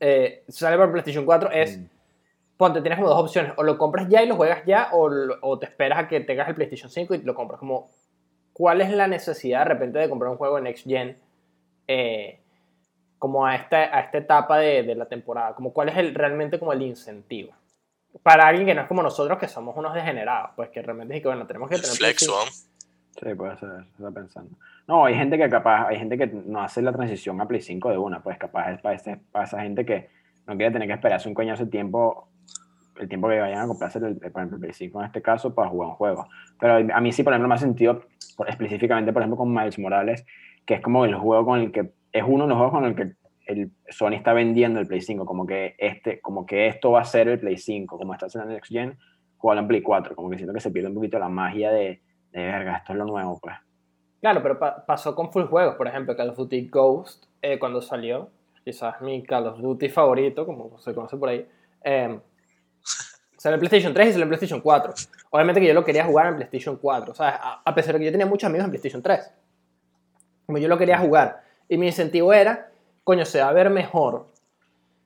Eh, 0.00 0.44
sale 0.48 0.76
para 0.76 0.90
PlayStation 0.90 1.24
4 1.24 1.50
es, 1.52 1.78
Mm. 1.78 1.84
ponte, 2.56 2.80
tienes 2.80 2.98
como 2.98 3.10
dos 3.10 3.20
opciones. 3.20 3.52
O 3.56 3.62
lo 3.62 3.78
compras 3.78 4.08
ya 4.08 4.22
y 4.22 4.28
lo 4.28 4.36
juegas 4.36 4.64
ya, 4.64 4.88
o, 4.92 5.10
o 5.40 5.58
te 5.58 5.66
esperas 5.66 5.98
a 6.00 6.08
que 6.08 6.20
tengas 6.20 6.48
el 6.48 6.54
PlayStation 6.54 6.90
5 6.90 7.14
y 7.14 7.22
lo 7.22 7.34
compras. 7.34 7.58
Como, 7.60 7.90
¿cuál 8.52 8.80
es 8.80 8.90
la 8.90 9.06
necesidad 9.06 9.60
de 9.60 9.64
repente 9.66 9.98
de 9.98 10.08
comprar 10.08 10.30
un 10.30 10.36
juego 10.36 10.58
en 10.58 10.64
Next 10.64 10.84
Gen? 10.86 11.16
eh, 11.88 12.40
como 13.18 13.46
a 13.46 13.54
esta, 13.56 13.76
a 13.96 14.00
esta 14.00 14.18
etapa 14.18 14.58
de, 14.58 14.82
de 14.82 14.94
la 14.94 15.06
temporada. 15.06 15.54
Como 15.54 15.72
cuál 15.72 15.88
es 15.88 15.96
el, 15.96 16.14
realmente 16.14 16.58
como 16.58 16.72
el 16.72 16.82
incentivo. 16.82 17.52
Para 18.22 18.46
alguien 18.48 18.66
que 18.66 18.74
no 18.74 18.82
es 18.82 18.86
como 18.88 19.02
nosotros, 19.02 19.38
que 19.38 19.48
somos 19.48 19.76
unos 19.76 19.94
degenerados, 19.94 20.50
pues 20.56 20.70
que 20.70 20.82
realmente 20.82 21.16
es 21.16 21.22
que, 21.22 21.28
bueno, 21.28 21.46
tenemos 21.46 21.68
que 21.68 21.76
El 21.76 21.82
tener 21.82 21.96
flex. 21.96 22.26
Sí, 23.18 23.34
puede 23.34 23.56
ser, 23.58 23.70
está 23.96 24.10
pensando. 24.10 24.50
No, 24.86 25.04
hay 25.06 25.14
gente 25.14 25.38
que 25.38 25.48
capaz, 25.48 25.88
hay 25.88 25.98
gente 25.98 26.16
que 26.18 26.26
no 26.26 26.60
hace 26.62 26.82
la 26.82 26.92
transición 26.92 27.40
a 27.40 27.48
Play 27.48 27.60
5 27.62 27.90
de 27.90 27.98
una, 27.98 28.22
pues 28.22 28.38
capaz 28.38 28.72
es 28.72 28.80
para, 28.80 28.94
ese- 28.94 29.18
para 29.32 29.44
esa 29.46 29.60
gente 29.62 29.84
que 29.86 30.08
no 30.46 30.56
quiere 30.56 30.70
tener 30.72 30.86
que 30.86 30.94
esperarse 30.94 31.28
un 31.28 31.34
coñazo 31.34 31.64
de 31.64 31.70
tiempo, 31.70 32.28
el 32.98 33.08
tiempo 33.08 33.28
que 33.28 33.40
vayan 33.40 33.60
a 33.62 33.66
comprarse, 33.66 33.98
el, 33.98 34.16
por 34.16 34.26
ejemplo, 34.26 34.56
el 34.56 34.60
Play 34.60 34.72
5 34.74 35.00
en 35.00 35.06
este 35.06 35.22
caso, 35.22 35.54
para 35.54 35.68
jugar 35.68 35.88
un 35.90 35.94
juego. 35.96 36.28
Pero 36.60 36.94
a 36.94 37.00
mí 37.00 37.12
sí, 37.12 37.22
por 37.22 37.32
ejemplo, 37.32 37.48
me 37.48 37.54
ha 37.54 37.58
sentido, 37.58 38.02
por- 38.36 38.48
específicamente, 38.48 39.12
por 39.12 39.22
ejemplo, 39.22 39.38
con 39.38 39.52
Miles 39.52 39.78
Morales, 39.78 40.24
que 40.64 40.74
es 40.74 40.80
como 40.80 41.04
el 41.04 41.14
juego 41.14 41.44
con 41.46 41.60
el 41.60 41.72
que, 41.72 41.90
es 42.18 42.24
uno 42.26 42.44
de 42.44 42.48
los 42.50 42.56
juegos 42.58 42.72
con 42.74 42.84
el 42.84 42.94
que 42.94 43.16
el 43.46 43.70
Sony 43.88 44.14
está 44.14 44.32
vendiendo 44.32 44.80
el 44.80 44.86
Play 44.86 45.00
5, 45.00 45.24
como 45.24 45.46
que, 45.46 45.74
este, 45.78 46.20
como 46.20 46.44
que 46.46 46.66
esto 46.66 46.90
va 46.92 47.00
a 47.00 47.04
ser 47.04 47.28
el 47.28 47.38
Play 47.38 47.56
5, 47.58 47.96
como 47.98 48.12
está 48.12 48.26
haciendo 48.26 48.48
el 48.48 48.54
Next 48.56 48.72
Gen, 48.72 48.98
jugarlo 49.38 49.62
en 49.62 49.68
Play 49.68 49.82
4, 49.82 50.16
como 50.16 50.30
que 50.30 50.36
siento 50.36 50.52
que 50.52 50.60
se 50.60 50.70
pierde 50.70 50.88
un 50.88 50.94
poquito 50.96 51.18
la 51.18 51.28
magia 51.28 51.70
de, 51.70 52.02
de 52.32 52.44
verga, 52.44 52.78
esto 52.78 52.92
es 52.92 52.98
lo 52.98 53.04
nuevo, 53.04 53.38
pues. 53.40 53.54
Claro, 54.20 54.42
pero 54.42 54.58
pa- 54.58 54.84
pasó 54.84 55.14
con 55.14 55.30
full 55.30 55.44
juegos, 55.44 55.76
por 55.76 55.86
ejemplo, 55.86 56.16
Call 56.16 56.30
of 56.30 56.36
Duty 56.36 56.68
Ghost, 56.68 57.26
eh, 57.40 57.58
cuando 57.58 57.80
salió, 57.80 58.30
quizás 58.64 59.00
mi 59.00 59.22
Call 59.22 59.46
of 59.46 59.58
Duty 59.60 59.88
favorito, 59.90 60.44
como 60.44 60.76
se 60.78 60.92
conoce 60.94 61.16
por 61.16 61.28
ahí, 61.28 61.46
eh, 61.84 62.18
salió 63.36 63.54
en 63.54 63.60
PlayStation 63.60 63.94
3 63.94 64.08
y 64.08 64.12
salió 64.12 64.24
en 64.24 64.28
PlayStation 64.30 64.60
4. 64.60 64.92
Obviamente 65.30 65.60
que 65.60 65.68
yo 65.68 65.74
lo 65.74 65.84
quería 65.84 66.04
jugar 66.04 66.26
en 66.28 66.36
PlayStation 66.36 66.76
4, 66.78 67.14
¿sabes? 67.14 67.34
A, 67.40 67.62
a 67.64 67.74
pesar 67.74 67.92
de 67.94 68.00
que 68.00 68.06
yo 68.06 68.10
tenía 68.10 68.26
muchos 68.26 68.48
amigos 68.48 68.64
en 68.64 68.70
PlayStation 68.70 69.02
3. 69.02 69.32
Como 70.46 70.58
yo 70.58 70.66
lo 70.68 70.78
quería 70.78 70.98
jugar. 70.98 71.42
Y 71.68 71.76
mi 71.78 71.86
incentivo 71.86 72.32
era, 72.32 72.70
coño, 73.04 73.24
se 73.24 73.40
va 73.40 73.48
a 73.48 73.52
ver 73.52 73.70
mejor. 73.70 74.26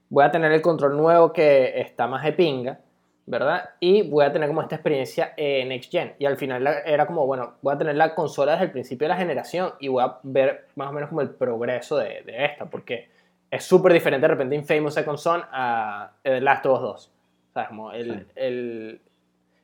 Voy 0.09 0.25
a 0.25 0.31
tener 0.31 0.53
el 0.53 0.63
control 0.63 0.97
nuevo 0.97 1.33
que 1.33 1.81
está 1.81 2.07
más 2.07 2.25
de 2.25 2.33
pinga, 2.33 2.81
¿verdad? 3.27 3.71
Y 3.79 4.03
voy 4.09 4.25
a 4.25 4.33
tener 4.33 4.49
como 4.49 4.61
esta 4.61 4.75
experiencia 4.75 5.33
en 5.37 5.69
Next 5.69 5.91
Gen. 5.91 6.15
Y 6.19 6.27
al 6.27 6.37
final 6.37 6.67
era 6.85 7.07
como, 7.07 7.27
bueno, 7.27 7.55
voy 7.63 7.75
a 7.75 7.79
tener 7.79 7.95
la 7.97 8.15
consola 8.15 8.53
desde 8.53 8.65
el 8.67 8.71
principio 8.73 9.07
de 9.07 9.11
la 9.11 9.17
generación 9.17 9.73
y 9.79 9.89
voy 9.89 10.03
a 10.03 10.19
ver 10.25 10.67
más 10.75 10.89
o 10.91 10.93
menos 10.93 11.09
como 11.09 11.21
el 11.21 11.31
progreso 11.31 11.97
de, 11.97 12.23
de 12.23 12.45
esta, 12.45 12.67
porque 12.67 13.09
es 13.51 13.65
súper 13.65 13.93
diferente 13.93 14.27
de 14.27 14.29
repente 14.35 14.55
Infamous 14.57 14.95
Second 14.95 15.19
Son 15.19 15.43
a 15.53 16.13
The 16.23 16.41
Last 16.41 16.67
of 16.67 16.73
Us 16.75 16.81
2. 16.83 17.11
O 17.51 17.53
sea, 17.53 17.69
como 17.69 17.93
el, 17.93 18.15
Sí. 18.21 18.27
el... 18.37 19.01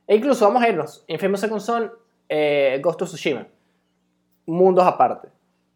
E 0.07 0.15
incluso 0.15 0.45
vamos 0.45 0.63
a 0.63 0.69
irnos, 0.69 1.03
Infamous 1.07 1.41
Second 1.41 1.61
Son, 1.61 1.91
eh, 2.29 2.79
Ghost 2.81 3.01
of 3.01 3.09
Tsushima. 3.09 3.45
Mundos 4.45 4.85
aparte. 4.85 5.27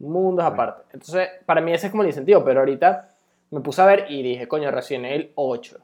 Mundos 0.02 0.44
aparte. 0.44 0.82
Entonces, 0.92 1.28
para 1.46 1.60
mí 1.60 1.72
ese 1.72 1.86
es 1.86 1.90
como 1.90 2.02
el 2.02 2.08
incentivo, 2.08 2.44
pero 2.44 2.60
ahorita 2.60 3.14
me 3.50 3.60
puse 3.60 3.80
a 3.82 3.86
ver 3.86 4.06
y 4.10 4.22
dije, 4.22 4.48
coño, 4.48 4.70
Resident 4.70 5.06
Evil 5.06 5.32
8. 5.34 5.78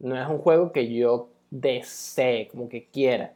No 0.00 0.20
es 0.20 0.28
un 0.28 0.38
juego 0.38 0.72
que 0.72 0.92
yo 0.92 1.30
desee, 1.50 2.48
como 2.48 2.68
que 2.68 2.88
quiera. 2.88 3.32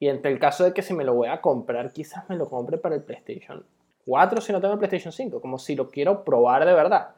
Y 0.00 0.08
entre 0.08 0.32
el 0.32 0.38
caso 0.38 0.64
de 0.64 0.72
que 0.72 0.82
si 0.82 0.94
me 0.94 1.04
lo 1.04 1.14
voy 1.14 1.28
a 1.28 1.40
comprar, 1.40 1.92
quizás 1.92 2.28
me 2.28 2.36
lo 2.36 2.48
compre 2.48 2.78
para 2.78 2.94
el 2.94 3.02
PlayStation 3.02 3.64
4 4.04 4.40
si 4.40 4.52
no 4.52 4.60
tengo 4.60 4.72
el 4.72 4.78
PlayStation 4.78 5.12
5, 5.12 5.40
como 5.40 5.58
si 5.58 5.76
lo 5.76 5.90
quiero 5.90 6.24
probar 6.24 6.64
de 6.64 6.72
verdad. 6.72 7.10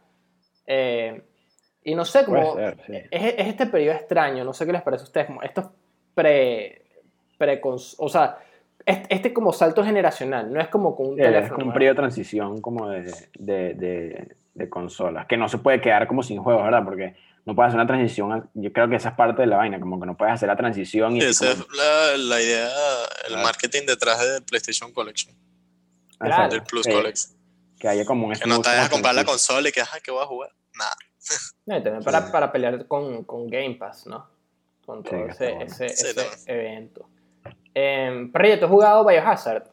Eh, 0.66 1.22
y 1.84 1.94
no 1.94 2.04
sé, 2.04 2.24
como 2.24 2.56
ser, 2.56 2.76
sí. 2.84 2.96
es, 3.10 3.34
es 3.38 3.46
este 3.46 3.66
periodo 3.66 3.94
extraño, 3.94 4.44
no 4.44 4.52
sé 4.52 4.66
qué 4.66 4.72
les 4.72 4.82
parece 4.82 5.02
a 5.02 5.04
ustedes, 5.04 5.26
como 5.28 5.42
estos 5.42 5.66
pre, 6.14 6.82
pre 7.38 7.60
o 7.62 8.08
sea, 8.08 8.38
este, 8.90 9.14
este 9.14 9.32
como 9.32 9.52
salto 9.52 9.84
generacional, 9.84 10.52
no 10.52 10.60
es 10.60 10.68
como 10.68 10.94
con 10.96 11.08
un 11.08 11.14
Sí, 11.16 11.20
es 11.22 11.26
teléfono. 11.26 11.54
como 11.56 11.66
un 11.68 11.72
periodo 11.72 11.94
de 11.94 11.96
transición 11.96 12.60
como 12.60 12.88
de, 12.88 13.02
de, 13.38 13.74
de, 13.74 14.36
de 14.54 14.68
consolas, 14.68 15.26
que 15.26 15.36
no 15.36 15.48
se 15.48 15.58
puede 15.58 15.80
quedar 15.80 16.06
como 16.06 16.22
sin 16.22 16.42
juegos, 16.42 16.62
¿verdad? 16.64 16.82
Porque 16.84 17.16
no 17.46 17.54
puedes 17.54 17.68
hacer 17.70 17.80
una 17.80 17.86
transición, 17.86 18.32
a- 18.32 18.48
yo 18.54 18.72
creo 18.72 18.88
que 18.88 18.96
esa 18.96 19.10
es 19.10 19.14
parte 19.14 19.42
de 19.42 19.46
la 19.48 19.56
vaina, 19.56 19.80
como 19.80 19.98
que 19.98 20.06
no 20.06 20.16
puedes 20.16 20.34
hacer 20.34 20.48
la 20.48 20.56
transición 20.56 21.16
y 21.16 21.20
Sí, 21.22 21.26
esa 21.28 21.52
es 21.52 21.58
la, 21.74 22.16
la 22.16 22.42
idea, 22.42 22.68
el 23.22 23.28
Claro. 23.28 23.42
marketing 23.42 23.86
detrás 23.86 24.20
de 24.20 24.40
PlayStation 24.42 24.92
Collection, 24.92 25.34
Claro. 26.18 26.50
Del 26.50 26.62
Plus 26.64 26.86
que- 26.86 26.92
Collection. 26.92 27.38
Que 27.78 27.88
haya 27.88 28.04
como 28.04 28.26
un 28.26 28.34
Que 28.34 28.46
no 28.46 28.60
te 28.60 28.68
dejas 28.68 28.90
comprar 28.90 29.14
la 29.14 29.24
consola 29.24 29.66
y 29.68 29.72
que, 29.72 29.80
ajá, 29.80 30.00
que 30.00 30.10
voy 30.10 30.22
a 30.22 30.26
jugar. 30.26 30.50
Nada. 30.78 30.94
No, 31.66 31.76
y 31.78 31.82
también 31.82 32.02
para, 32.04 32.30
para 32.32 32.50
pelear 32.52 32.86
con, 32.86 33.24
con 33.24 33.46
Game 33.48 33.76
Pass, 33.76 34.06
¿no? 34.06 34.26
Con 34.84 35.02
todo 35.02 35.26
ese, 35.28 35.50
bueno. 35.54 35.64
ese, 35.66 35.88
Sí, 35.90 36.06
ese 36.08 36.14
también. 36.14 36.38
evento. 36.46 37.08
Eh, 37.74 38.28
Perrillo, 38.32 38.58
¿tú 38.58 38.64
has 38.66 38.70
jugado 38.70 39.04
Biohazard? 39.06 39.64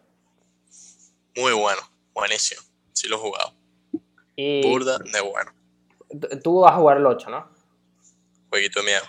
Muy 1.36 1.54
bueno, 1.54 1.82
buenísimo. 2.14 2.62
Sí 2.94 3.08
lo 3.08 3.18
he 3.18 3.20
jugado. 3.20 3.54
Y 4.36 4.62
Burda 4.64 4.98
de 5.00 5.22
bueno. 5.22 5.52
tú- 6.44 6.62
vas 6.62 6.74
a 6.74 6.78
jugar 6.78 6.98
el 6.98 7.06
8, 7.06 7.30
¿no? 7.30 7.50
Jueguito 8.50 8.80
de 8.80 8.86
miedo. 8.86 9.04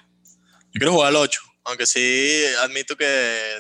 Yo 0.73 0.79
quiero 0.79 0.93
jugar 0.93 1.09
al 1.09 1.17
8, 1.17 1.41
aunque 1.65 1.87
sí 1.87 2.45
admito 2.63 2.97
que 2.97 3.59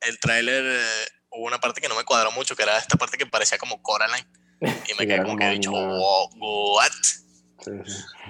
el 0.00 0.18
tráiler 0.20 0.64
eh, 0.64 1.06
hubo 1.30 1.46
una 1.46 1.60
parte 1.60 1.80
que 1.80 1.88
no 1.88 1.94
me 1.96 2.04
cuadró 2.04 2.30
mucho, 2.32 2.56
que 2.56 2.62
era 2.62 2.78
esta 2.78 2.96
parte 2.96 3.16
que 3.18 3.26
parecía 3.26 3.58
como 3.58 3.82
Coraline. 3.82 4.26
Y 4.88 4.94
me 4.98 5.06
quedé 5.06 5.22
como 5.22 5.36
que 5.36 5.48
dicho, 5.50 5.70
una- 5.72 5.96
"Wow, 5.98 6.30
what? 6.76 6.90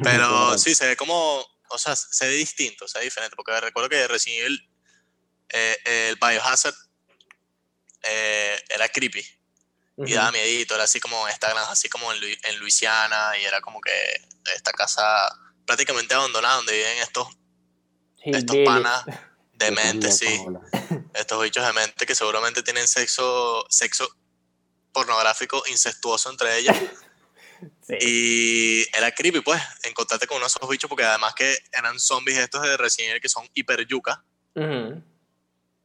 Pero 0.03 0.59
sí, 0.59 0.75
se 0.75 0.87
ve 0.87 0.97
como, 0.97 1.45
o 1.71 1.79
sea, 1.79 1.95
se 1.97 2.27
ve 2.27 2.33
distinto, 2.35 2.87
se 2.89 2.99
ve 2.99 3.05
diferente, 3.05 3.37
porque 3.37 3.59
recuerdo 3.61 3.89
que 3.89 4.03
Evil, 4.05 4.69
eh, 5.53 6.09
el 6.09 6.17
Biohazard, 6.17 6.75
eh, 8.03 8.59
era 8.71 8.89
creepy 8.89 9.21
y 9.21 10.03
Ujú. 10.03 10.15
daba 10.15 10.33
miedito, 10.33 10.75
era 10.75 10.85
así 10.85 10.99
como 11.01 11.29
esta 11.29 11.51
granja, 11.51 11.71
así 11.73 11.89
como 11.89 12.13
en, 12.13 12.21
Lu- 12.21 12.37
en 12.45 12.59
Luisiana, 12.59 13.33
y 13.41 13.45
era 13.45 13.61
como 13.61 13.81
que 13.81 13.93
esta 14.55 14.73
casa 14.73 15.03
prácticamente 15.67 16.15
abandonada 16.15 16.57
donde 16.57 16.73
viven 16.73 16.99
estos, 16.99 17.29
estos 18.25 18.57
Hillbillies. 18.57 18.65
panas 18.83 19.05
dementes, 19.53 20.21
Locos, 20.23 20.63
sí, 20.73 21.09
estos 21.15 21.43
bichos 21.45 21.65
dementes 21.67 22.07
que 22.07 22.15
seguramente 22.15 22.63
tienen 22.63 22.89
sexo, 22.89 23.65
sexo 23.69 24.09
pornográfico 24.93 25.63
incestuoso 25.69 26.31
entre 26.31 26.59
ellas. 26.59 26.77
Sí. 27.87 27.95
Y 28.01 28.97
era 28.97 29.13
creepy, 29.13 29.41
pues, 29.41 29.61
encontrarte 29.85 30.27
con 30.27 30.39
unos 30.39 30.55
esos 30.57 30.69
bichos, 30.69 30.89
porque 30.89 31.05
además 31.05 31.33
que 31.35 31.57
eran 31.73 31.99
zombies 32.01 32.39
estos 32.39 32.63
de 32.63 32.77
Resident 32.77 33.11
Evil 33.11 33.21
que 33.23 33.29
son 33.29 33.49
hiper 33.55 33.87
yuca, 33.87 34.25
Ujú. 34.55 35.01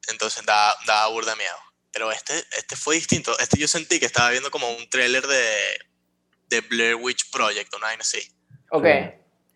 Entonces 0.08 0.46
daba, 0.46 0.76
daba 0.86 1.08
burda 1.10 1.36
miedo. 1.36 1.58
Pero 1.91 2.12
este, 2.12 2.34
este 2.58 2.76
fue 2.76 2.96
distinto. 2.96 3.38
Este 3.39 3.58
yo 3.58 3.67
sentí 3.67 4.00
que 4.00 4.06
estaba 4.06 4.30
viendo 4.30 4.52
como 4.52 4.70
un 4.70 4.89
tráiler 4.89 5.26
de, 5.26 5.80
de 6.48 6.62
Blair 6.62 6.96
Witch 6.96 7.30
Project, 7.32 7.74
una 7.74 7.88
vaina 7.88 8.02
así. 8.02 8.20
Ok, 8.72 8.86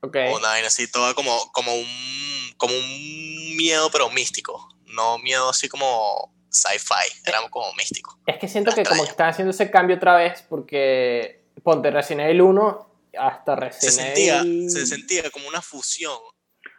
ok. 0.02 0.18
Una 0.36 0.48
vaina 0.50 0.68
así, 0.68 0.90
toda 0.90 1.14
como, 1.14 1.52
como, 1.52 1.74
un, 1.76 2.54
como 2.58 2.74
un 2.74 3.56
miedo, 3.56 3.92
pero 3.92 4.10
místico. 4.10 4.70
No 4.86 5.20
miedo 5.20 5.50
así 5.50 5.70
como 5.70 6.34
sci-fi, 6.50 7.22
era 7.26 7.40
como 7.50 7.74
místico. 7.76 8.20
Es 8.26 8.38
que 8.38 8.48
siento 8.48 8.74
que 8.74 8.84
como 8.84 9.04
que 9.04 9.12
están 9.12 9.30
haciendo 9.30 9.52
ese 9.52 9.72
cambio 9.72 9.96
otra 9.96 10.16
vez 10.16 10.44
porque 10.48 11.46
ponte 11.64 11.92
Resident 11.92 12.30
Evil 12.30 12.42
1 12.42 12.92
hasta 13.18 13.56
Se 13.56 13.62
Resident 13.62 13.94
sentía, 13.94 14.40
Evil... 14.40 14.70
se 14.70 14.86
sentía 14.86 15.30
como 15.30 15.48
una 15.48 15.62
fusión. 15.62 16.18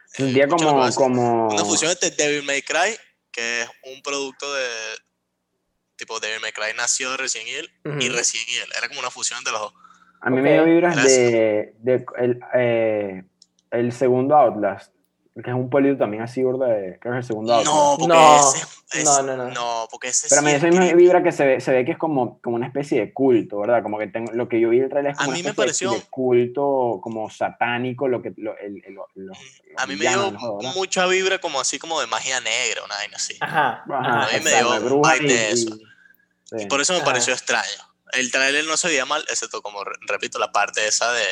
Se 0.07 0.23
sentía 0.25 0.47
como, 0.47 0.91
como... 0.93 1.47
Una 1.47 1.65
fusión 1.65 1.91
entre 1.91 2.11
Devil 2.11 2.43
May 2.43 2.61
Cry, 2.61 2.95
que 3.33 3.63
es 3.63 3.69
un 3.83 4.01
producto 4.01 4.53
de. 4.53 4.67
Tipo, 5.95 6.19
May 6.41 6.51
Cry 6.51 6.75
nació 6.75 7.11
de 7.11 7.17
Resident 7.17 7.49
Evil 7.49 7.71
y 8.01 8.07
Ujú. 8.07 8.17
Resident 8.17 8.49
Evil. 8.49 8.73
Era 8.77 8.87
como 8.87 8.99
una 8.99 9.11
fusión 9.11 9.39
entre 9.39 9.51
los 9.51 9.61
dos. 9.61 9.73
A 10.21 10.29
mí 10.29 10.41
me 10.41 10.53
dio 10.53 10.65
vibras 10.65 11.03
de, 11.03 11.73
de 11.79 12.05
el, 12.17 12.39
eh, 12.53 13.23
el 13.71 13.91
segundo 13.91 14.35
Outlast, 14.37 14.92
que 15.35 15.49
es 15.49 15.55
un 15.55 15.69
pueblito 15.69 15.97
también 15.97 16.21
así, 16.21 16.43
burda 16.43 16.67
de, 16.67 16.99
creo 16.99 17.13
que 17.13 17.19
es 17.19 17.23
el 17.25 17.27
segundo. 17.27 17.63
No, 17.63 17.95
porque 17.97 18.13
No, 18.13 18.51
ese. 18.53 18.65
es- 18.99 19.03
no, 19.05 19.23
no, 19.23 19.35
no. 19.35 19.47
No, 19.49 19.87
porque 19.89 20.09
ese 20.09 20.27
Pero 20.29 20.41
sí 20.41 20.45
me 20.45 20.51
dio 20.51 20.57
es 20.59 20.63
esa 20.63 20.79
misma 20.81 20.95
vibra 20.95 21.23
que 21.23 21.31
se 21.31 21.43
ve, 21.45 21.59
se 21.59 21.71
ve 21.71 21.83
que 21.85 21.93
es 21.93 21.97
como, 21.97 22.39
como 22.41 22.55
una 22.55 22.67
especie 22.67 22.99
de 22.99 23.11
culto, 23.13 23.59
¿verdad? 23.59 23.81
Como 23.81 23.97
que 23.97 24.05
tengo, 24.07 24.31
lo 24.33 24.47
que 24.47 24.59
yo 24.59 24.69
vi 24.69 24.79
el 24.81 24.89
trailer 24.89 25.13
es 25.13 25.17
A 25.17 25.23
como 25.23 25.31
mí 25.31 25.39
una 25.41 25.47
me 25.47 25.49
especie 25.63 25.87
de- 25.87 25.93
pareció- 25.93 26.05
de 26.05 26.11
culto 26.11 26.99
como 27.01 27.29
satánico, 27.31 28.07
lo 28.07 28.21
que 28.21 28.33
lo, 28.37 28.55
el, 28.59 28.83
el- 28.85 28.93
lo- 28.93 29.07
los- 29.15 29.37
A 29.77 29.87
mí 29.87 29.95
me 29.95 30.07
dio 30.07 30.31
mucha 30.75 31.07
vibra 31.07 31.39
como 31.39 31.59
así 31.59 31.79
como 31.79 31.99
de 31.99 32.05
magia 32.05 32.39
negra, 32.41 32.83
una 32.85 32.93
vaina 32.95 33.17
así. 33.17 33.35
Ajá, 33.39 33.83
Ajá, 33.89 34.23
a 34.25 34.37
mí 34.37 34.43
me 34.43 34.51
dio 34.51 35.01
vibe 35.01 35.27
de 35.33 35.49
eso. 35.49 35.75
sí. 36.45 36.55
Y 36.59 36.65
por 36.67 36.79
eso 36.79 36.93
me 36.93 36.97
Ajá. 36.99 37.05
pareció 37.07 37.33
extraño. 37.33 37.81
El 38.11 38.29
trailer 38.31 38.65
no 38.65 38.77
se 38.77 38.89
veía 38.89 39.05
mal, 39.07 39.25
excepto 39.31 39.63
como, 39.63 39.83
re- 39.83 39.95
repito, 40.07 40.37
la 40.37 40.51
parte 40.51 40.87
esa 40.87 41.11
de, 41.13 41.25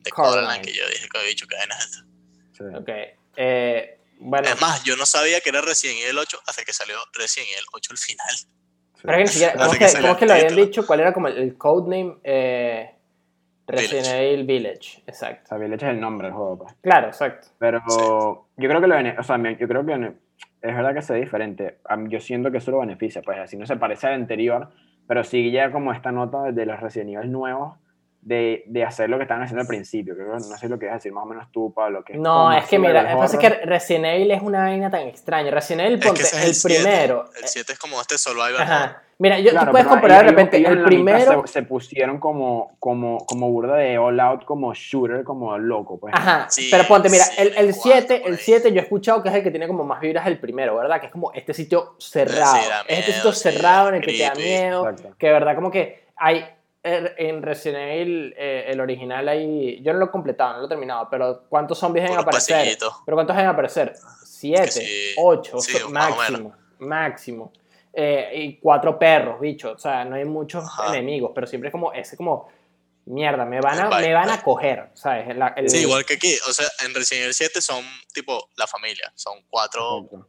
de 0.00 0.10
Coraline. 0.10 0.60
Que 0.62 0.72
yo 0.72 0.82
dije 0.88 1.08
que 1.08 1.18
había 1.18 1.30
dicho 1.30 1.46
que 1.46 1.54
es 1.54 1.62
esta. 1.62 2.04
sí. 2.52 2.64
ok. 2.74 2.90
Eh, 3.36 3.98
bueno, 4.18 4.48
Es 4.48 4.60
más, 4.60 4.82
yo 4.84 4.96
no 4.96 5.04
sabía 5.06 5.40
que 5.40 5.50
era 5.50 5.60
Resident 5.60 5.98
Evil 6.04 6.18
8 6.18 6.38
hasta 6.46 6.64
que 6.64 6.72
salió 6.72 6.96
Resident 7.12 7.48
Evil 7.52 7.64
8 7.72 7.90
al 7.92 7.98
final. 7.98 8.36
pero 9.02 9.18
es 9.18 9.18
que 9.18 9.22
ni 9.22 9.28
siquiera, 9.28 9.52
Hace 9.64 9.76
¿cómo 9.78 9.86
es 9.86 9.94
que 9.94 10.00
cómo 10.00 10.12
es 10.12 10.18
que 10.18 10.26
lo 10.26 10.32
habían 10.32 10.56
dicho? 10.56 10.86
¿Cuál 10.86 11.00
era 11.00 11.12
como 11.12 11.28
el, 11.28 11.36
el 11.38 11.56
codename? 11.58 12.16
Eh, 12.24 12.90
Resident 13.68 14.04
Village. 14.06 14.32
Evil 14.32 14.46
Village, 14.46 15.02
exacto. 15.06 15.42
O 15.44 15.48
sea, 15.48 15.58
Village 15.58 15.84
es 15.86 15.90
el 15.92 16.00
nombre 16.00 16.28
del 16.28 16.36
juego, 16.36 16.58
pues. 16.58 16.74
Claro, 16.82 17.08
exacto. 17.08 17.48
Pero 17.58 17.82
Sí. 17.88 17.96
yo 18.62 18.68
creo 18.68 18.80
que 18.80 18.86
lo 18.86 18.94
o 18.96 19.22
sea, 19.22 19.36
yo 19.58 19.68
creo 19.68 19.84
que 19.84 20.12
es 20.62 20.74
verdad 20.76 20.94
que 20.94 21.02
se 21.02 21.12
ve 21.12 21.20
diferente. 21.20 21.78
Yo 22.08 22.20
siento 22.20 22.50
que 22.50 22.58
eso 22.58 22.70
lo 22.70 22.78
beneficia, 22.78 23.22
pues 23.22 23.38
así 23.38 23.56
no 23.56 23.66
se 23.66 23.76
parece 23.76 24.06
al 24.06 24.14
anterior, 24.14 24.70
pero 25.08 25.24
sí 25.24 25.50
ya 25.50 25.70
como 25.72 25.92
esta 25.92 26.12
nota 26.12 26.52
de 26.52 26.64
los 26.66 26.80
Resident 26.80 27.10
Evil 27.16 27.32
nuevos 27.32 27.76
de, 28.26 28.64
de 28.66 28.82
hacer 28.82 29.08
lo 29.08 29.18
que 29.18 29.22
estaban 29.22 29.44
haciendo 29.44 29.60
al 29.60 29.68
principio. 29.68 30.14
Creo 30.16 30.26
que 30.26 30.32
no 30.32 30.40
sé 30.40 30.68
lo 30.68 30.80
que 30.80 30.90
a 30.90 30.94
decir 30.94 31.12
más 31.12 31.22
o 31.22 31.28
menos 31.28 31.46
tú, 31.52 31.72
Pablo. 31.72 32.02
Que 32.02 32.14
No, 32.18 32.52
es 32.52 32.64
que 32.66 32.76
mira, 32.76 33.06
que 33.08 33.14
pasa 33.14 33.36
es 33.36 33.40
que. 33.40 33.64
Resident 33.64 34.06
Evil 34.06 34.32
es 34.32 34.42
una 34.42 34.62
vaina 34.64 34.90
tan 34.90 35.02
extraña. 35.02 35.52
Resident 35.52 35.82
Evil, 35.82 35.94
Es 35.94 36.00
que 36.00 36.06
ponte, 36.08 36.22
es 36.22 36.32
el, 36.34 36.48
el 36.48 36.54
7. 36.56 36.82
primero. 36.82 37.30
El 37.40 37.46
7 37.46 37.72
es 37.72 37.78
como 37.78 38.00
este 38.00 38.18
survival. 38.18 38.60
Ajá. 38.60 39.02
Mira, 39.18 39.38
yo, 39.38 39.52
Claro, 39.52 39.66
tú 39.66 39.70
puedes 39.70 39.86
pero 39.86 39.94
comparar 39.94 40.24
de 40.24 40.30
repente 40.30 40.56
el 40.56 40.82
primero. 40.82 41.46
Se, 41.46 41.52
se 41.52 41.62
pusieron 41.62 42.18
como, 42.18 42.76
como, 42.80 43.24
como 43.26 43.48
burda 43.48 43.76
de 43.76 43.96
all 43.96 44.18
out, 44.18 44.44
como 44.44 44.74
shooter, 44.74 45.22
como 45.22 45.56
loco, 45.56 46.00
pues. 46.00 46.12
Ajá, 46.12 46.48
Sí, 46.50 46.68
pero 46.68 46.84
ponte, 46.88 47.08
mira, 47.08 47.24
sí, 47.24 47.34
el, 47.38 47.48
el 47.56 47.66
el 47.68 47.74
7, 47.74 48.06
cuatro, 48.08 48.18
por 48.22 48.28
el 48.28 48.34
ahí. 48.34 48.40
7 48.42 48.72
yo 48.72 48.80
he 48.80 48.82
escuchado 48.82 49.22
que 49.22 49.28
es 49.28 49.34
el 49.36 49.42
que 49.44 49.50
tiene 49.52 49.68
como 49.68 49.84
más 49.84 50.00
vibras 50.00 50.26
el 50.26 50.38
primero, 50.40 50.76
¿verdad? 50.76 50.98
Que 51.00 51.06
es 51.06 51.12
como 51.12 51.32
este 51.32 51.54
sitio 51.54 51.94
cerrado. 52.00 52.56
Sí, 52.56 52.68
da 52.68 52.80
es 52.88 52.98
este 52.98 53.12
miedo, 53.12 53.14
sitio 53.14 53.32
sí, 53.32 53.40
cerrado 53.40 53.88
en 53.90 53.94
el 53.94 54.00
que 54.02 54.12
te 54.12 54.22
da 54.24 54.32
creepy. 54.32 54.48
miedo. 54.48 54.88
Exacto. 54.90 55.14
Que 55.16 55.26
de 55.28 55.32
verdad 55.32 55.54
como 55.54 55.70
que 55.70 56.06
hay 56.16 56.44
en 57.16 57.42
Resident 57.42 57.90
Evil, 57.92 58.34
eh, 58.36 58.64
el 58.68 58.80
original 58.80 59.28
ahí, 59.28 59.80
yo 59.82 59.92
no 59.92 59.98
lo 59.98 60.06
he 60.06 60.10
completado, 60.10 60.54
no 60.54 60.58
lo 60.60 60.66
he 60.66 60.68
terminado, 60.68 61.08
pero 61.10 61.44
¿cuántos 61.48 61.78
zombies 61.78 62.04
deben 62.04 62.18
aparecer? 62.18 62.78
¿Pero 63.04 63.16
cuántos 63.16 63.36
deben 63.36 63.50
aparecer? 63.50 63.94
Siete, 64.24 64.70
sí, 64.70 65.14
ocho, 65.18 65.58
sí, 65.60 65.72
so- 65.78 65.90
más 65.90 66.12
o 66.12 66.16
máximo, 66.16 66.54
máximo. 66.78 67.52
Eh, 67.92 68.30
y 68.34 68.56
cuatro 68.58 68.98
perros, 68.98 69.40
bicho, 69.40 69.72
o 69.72 69.78
sea, 69.78 70.04
no 70.04 70.16
hay 70.16 70.24
muchos 70.26 70.64
Ajá. 70.64 70.88
enemigos, 70.88 71.32
pero 71.34 71.46
siempre 71.46 71.68
es 71.68 71.72
como 71.72 71.92
ese 71.94 72.16
como 72.16 72.48
mierda, 73.06 73.44
me 73.46 73.60
van 73.60 73.78
a, 73.80 73.88
me 74.00 74.12
van 74.12 74.28
a 74.28 74.36
¿no? 74.36 74.42
coger, 74.42 74.90
¿sabes? 74.94 75.34
La- 75.36 75.54
el- 75.56 75.70
Sí, 75.70 75.78
igual 75.78 76.04
que 76.04 76.14
aquí. 76.14 76.34
O 76.48 76.52
sea, 76.52 76.66
en 76.84 76.92
Resident 76.94 77.22
Evil 77.22 77.34
7 77.34 77.60
son 77.62 77.84
tipo 78.12 78.50
la 78.56 78.66
familia. 78.66 79.10
Son 79.14 79.38
cuatro 79.48 80.00
Exacto. 80.02 80.28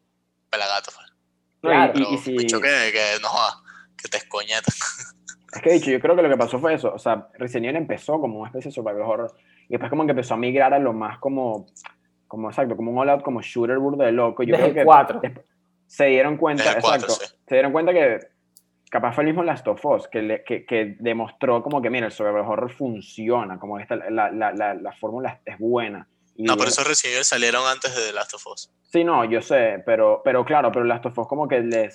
pelagatos. 0.50 0.94
pues. 0.96 1.08
Y- 1.08 1.60
Claro, 1.60 1.94
y, 2.12 2.18
si- 2.20 2.38
bicho 2.38 2.62
que, 2.62 2.70
que 2.94 3.18
no 3.22 3.28
joda, 3.30 3.62
que 4.02 4.08
te 4.08 4.18
escoñetan. 4.18 4.74
Es 5.54 5.62
que 5.62 5.72
dicho, 5.74 5.90
yo 5.92 6.00
creo 6.00 6.16
que 6.16 6.22
lo 6.22 6.30
que 6.30 6.38
pasó 6.38 6.60
fue 6.60 6.74
eso. 6.74 6.94
O 6.94 7.00
sea, 7.00 7.30
Resident 7.36 7.66
Evil 7.68 7.78
empezó 7.78 8.20
como 8.20 8.40
una 8.40 8.50
especie 8.50 8.70
de 8.70 8.76
survival 8.76 9.02
horror. 9.04 9.32
Y 9.68 9.72
después 9.72 9.90
como 9.90 10.06
que 10.06 10.12
empezó 10.12 10.34
a 10.34 10.38
migrar 10.38 10.74
a 10.74 10.80
lo 10.80 10.94
más 10.94 11.20
como, 11.20 11.68
como 12.28 12.50
exacto, 12.50 12.76
como 12.76 12.92
un 12.92 12.98
all-out, 13.00 13.22
como 13.24 13.42
shooter 13.42 13.78
burdo 13.80 14.04
de 14.04 14.12
loco. 14.12 14.44
Yo 14.44 14.52
Desde 14.58 14.72
creo 14.72 14.76
que 14.76 14.86
4. 14.86 15.22
desp- 15.22 15.42
se 15.88 16.06
dieron 16.08 16.36
cuenta, 16.38 16.64
Desde 16.64 16.78
el 16.78 16.82
cuatro, 16.82 17.08
exacto, 17.08 17.26
sí. 17.26 17.40
se 17.48 17.56
dieron 17.56 17.72
cuenta 17.72 17.94
que 17.94 18.20
capaz 18.90 19.14
fue 19.14 19.24
el 19.24 19.28
mismo 19.30 19.44
Last 19.44 19.68
of 19.70 19.86
Us, 19.86 20.08
que, 20.10 20.22
le- 20.22 20.44
que, 20.44 20.66
que 20.66 20.96
demostró 21.00 21.64
como 21.64 21.82
que, 21.82 21.90
mira, 21.90 22.06
el 22.08 22.12
survival 22.12 22.42
horror 22.46 22.70
funciona, 22.72 23.58
como 23.58 23.80
esta, 23.80 23.96
la, 23.96 24.30
la, 24.32 24.52
la, 24.52 24.74
la 24.74 24.92
fórmula 24.94 25.40
es 25.46 25.58
buena. 25.58 26.08
Y 26.36 26.44
No, 26.44 26.56
pero 26.58 26.68
esos 26.70 26.86
Resident 26.86 27.14
Evil 27.16 27.26
salieron 27.26 27.64
antes 27.66 27.96
de 27.96 28.02
The 28.08 28.14
Last 28.14 28.34
of 28.34 28.46
Us. 28.48 28.70
Sí, 28.84 29.04
no, 29.04 29.24
yo 29.26 29.42
sé, 29.42 29.82
pero, 29.86 30.22
pero 30.24 30.44
claro, 30.46 30.72
pero 30.72 30.84
Last 30.86 31.06
of 31.06 31.18
Us 31.18 31.28
como 31.28 31.48
que 31.48 31.62
les... 31.62 31.94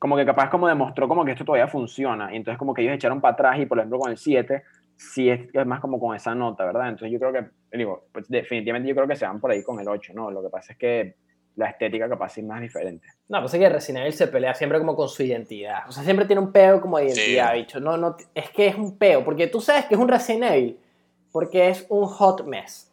Como 0.00 0.16
que 0.16 0.26
capaz 0.26 0.50
como 0.50 0.66
demostró 0.66 1.06
como 1.06 1.24
que 1.24 1.30
esto 1.30 1.44
todavía 1.44 1.68
funciona. 1.68 2.32
Y 2.32 2.36
entonces 2.36 2.58
como 2.58 2.74
que 2.74 2.82
ellos 2.82 2.94
echaron 2.94 3.20
para 3.20 3.34
atrás 3.34 3.60
y 3.60 3.66
por 3.66 3.78
ejemplo 3.78 3.98
con 4.00 4.10
el 4.10 4.16
7, 4.18 4.64
sí 4.96 5.30
es, 5.30 5.42
es 5.52 5.66
más 5.66 5.78
como 5.78 6.00
con 6.00 6.16
esa 6.16 6.34
nota, 6.34 6.64
¿verdad? 6.64 6.88
Entonces 6.88 7.12
yo 7.12 7.20
creo 7.20 7.32
que, 7.32 7.76
digo, 7.78 8.06
pues 8.12 8.28
definitivamente 8.28 8.88
yo 8.88 8.96
creo 8.96 9.06
que 9.06 9.14
se 9.14 9.26
van 9.26 9.40
por 9.40 9.52
ahí 9.52 9.62
con 9.62 9.78
el 9.78 9.86
8, 9.88 10.12
¿no? 10.14 10.30
Lo 10.32 10.42
que 10.42 10.48
pasa 10.48 10.72
es 10.72 10.78
que 10.78 11.14
la 11.56 11.68
estética 11.68 12.08
capaz 12.08 12.38
es 12.38 12.44
más 12.44 12.60
diferente. 12.62 13.06
No, 13.28 13.42
pasa 13.42 13.58
que 13.58 13.68
Resident 13.68 14.00
Evil 14.02 14.12
se 14.14 14.28
pelea 14.28 14.54
siempre 14.54 14.78
como 14.78 14.96
con 14.96 15.08
su 15.08 15.22
identidad. 15.22 15.86
O 15.88 15.92
sea, 15.92 16.02
siempre 16.02 16.24
tiene 16.24 16.40
un 16.40 16.50
peo 16.50 16.80
como 16.80 16.96
de 16.96 17.04
identidad, 17.06 17.52
Sí. 17.52 17.58
bicho. 17.58 17.80
No, 17.80 17.96
no, 17.98 18.16
es 18.34 18.50
que 18.50 18.68
es 18.68 18.76
un 18.76 18.96
peo, 18.96 19.22
porque 19.24 19.48
tú 19.48 19.60
sabes 19.60 19.84
que 19.84 19.94
es 19.94 20.00
un 20.00 20.08
Resident 20.08 20.44
Evil, 20.44 20.78
porque 21.30 21.68
es 21.68 21.84
un 21.90 22.06
hot 22.06 22.46
mess. 22.46 22.90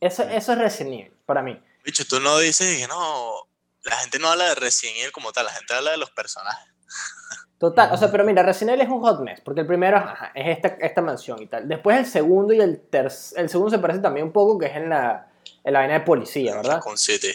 Eso, 0.00 0.22
eso 0.22 0.52
es 0.52 0.58
Resident 0.58 0.94
Evil, 0.94 1.12
para 1.26 1.42
mí. 1.42 1.60
Bicho, 1.84 2.04
tú 2.08 2.20
no 2.20 2.38
dices 2.38 2.80
que 2.80 2.86
no. 2.86 3.45
La 3.88 3.96
gente 3.96 4.18
no 4.18 4.28
habla 4.28 4.44
de 4.48 4.54
Resident 4.56 4.98
Evil 4.98 5.12
como 5.12 5.32
tal, 5.32 5.46
la 5.46 5.52
gente 5.52 5.74
habla 5.74 5.92
de 5.92 5.96
los 5.96 6.10
personajes. 6.10 6.68
Total, 7.58 7.90
o 7.92 7.96
sea, 7.96 8.10
pero 8.12 8.22
mira, 8.24 8.42
Resident 8.42 8.74
Evil 8.74 8.82
es 8.86 8.88
un 8.92 9.00
hot 9.00 9.20
mess, 9.20 9.40
porque 9.40 9.62
el 9.62 9.66
primero 9.66 9.96
ajá, 9.96 10.30
es 10.34 10.56
esta, 10.56 10.68
esta 10.80 11.00
mansión 11.00 11.40
y 11.42 11.46
tal. 11.46 11.66
Después 11.66 11.96
el 11.96 12.06
segundo 12.06 12.52
y 12.52 12.60
el 12.60 12.80
tercer, 12.80 13.40
el 13.40 13.48
segundo 13.48 13.70
se 13.70 13.78
parece 13.78 14.00
también 14.00 14.26
un 14.26 14.32
poco, 14.32 14.58
que 14.58 14.66
es 14.66 14.76
en 14.76 14.90
la, 14.90 15.28
en 15.64 15.72
la 15.72 15.78
vaina 15.78 15.94
de 15.94 16.00
policía, 16.00 16.54
¿verdad? 16.56 16.80
Con 16.80 16.98
City. 16.98 17.28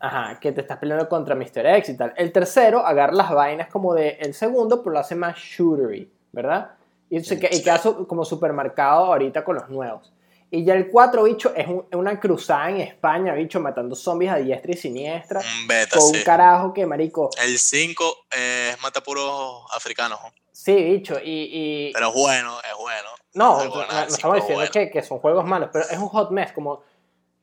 Ajá, 0.00 0.40
que 0.40 0.52
te 0.52 0.62
estás 0.62 0.78
peleando 0.78 1.06
contra 1.06 1.34
Mr. 1.34 1.66
X 1.66 1.90
y 1.90 1.96
tal. 1.98 2.14
El 2.16 2.32
tercero 2.32 2.86
agarra 2.86 3.12
las 3.12 3.30
vainas 3.30 3.68
como 3.68 3.92
de 3.94 4.16
el 4.20 4.32
segundo, 4.32 4.82
pero 4.82 4.94
lo 4.94 5.00
hace 5.00 5.14
más 5.14 5.36
shootery, 5.36 6.10
¿verdad? 6.32 6.70
Y, 7.10 7.22
se, 7.22 7.38
que- 7.38 7.50
y 7.54 7.62
queda 7.62 7.76
su- 7.78 8.06
como 8.06 8.24
supermercado 8.24 9.04
ahorita 9.06 9.44
con 9.44 9.56
los 9.56 9.68
nuevos. 9.68 10.10
Y 10.50 10.64
ya 10.64 10.74
el 10.74 10.88
4, 10.88 11.24
bicho, 11.24 11.52
es 11.54 11.66
un- 11.68 11.86
una 11.92 12.18
cruzada 12.18 12.70
en 12.70 12.78
España, 12.80 13.34
bicho, 13.34 13.60
matando 13.60 13.94
zombies 13.94 14.32
a 14.32 14.36
diestra 14.36 14.72
y 14.72 14.76
siniestra. 14.76 15.40
Un 15.40 15.66
beta, 15.68 15.98
Con 15.98 16.08
sí. 16.10 16.16
un 16.18 16.22
carajo 16.24 16.72
que, 16.72 16.86
marico, 16.86 17.28
El 17.42 17.58
5 17.58 18.26
es 18.30 18.80
mata 18.80 19.02
puros 19.02 19.64
africanos. 19.74 20.18
¿no? 20.22 20.32
sí, 20.52 20.74
bicho, 20.74 21.18
y... 21.22 21.88
y- 21.88 21.92
Pero 21.92 22.08
es 22.08 22.14
bueno, 22.14 22.58
es 22.60 22.76
bueno. 22.78 23.08
no, 23.34 23.64
no, 23.64 23.82
estamos 23.82 24.36
diciendo 24.36 24.56
bueno. 24.56 24.70
que, 24.72 24.90
que 24.90 25.02
son 25.02 25.18
juegos 25.20 25.44
malos, 25.44 25.70
pero 25.72 25.84
es 25.88 25.98
un 25.98 26.08
hot 26.08 26.30
mess, 26.30 26.52
como... 26.52 26.82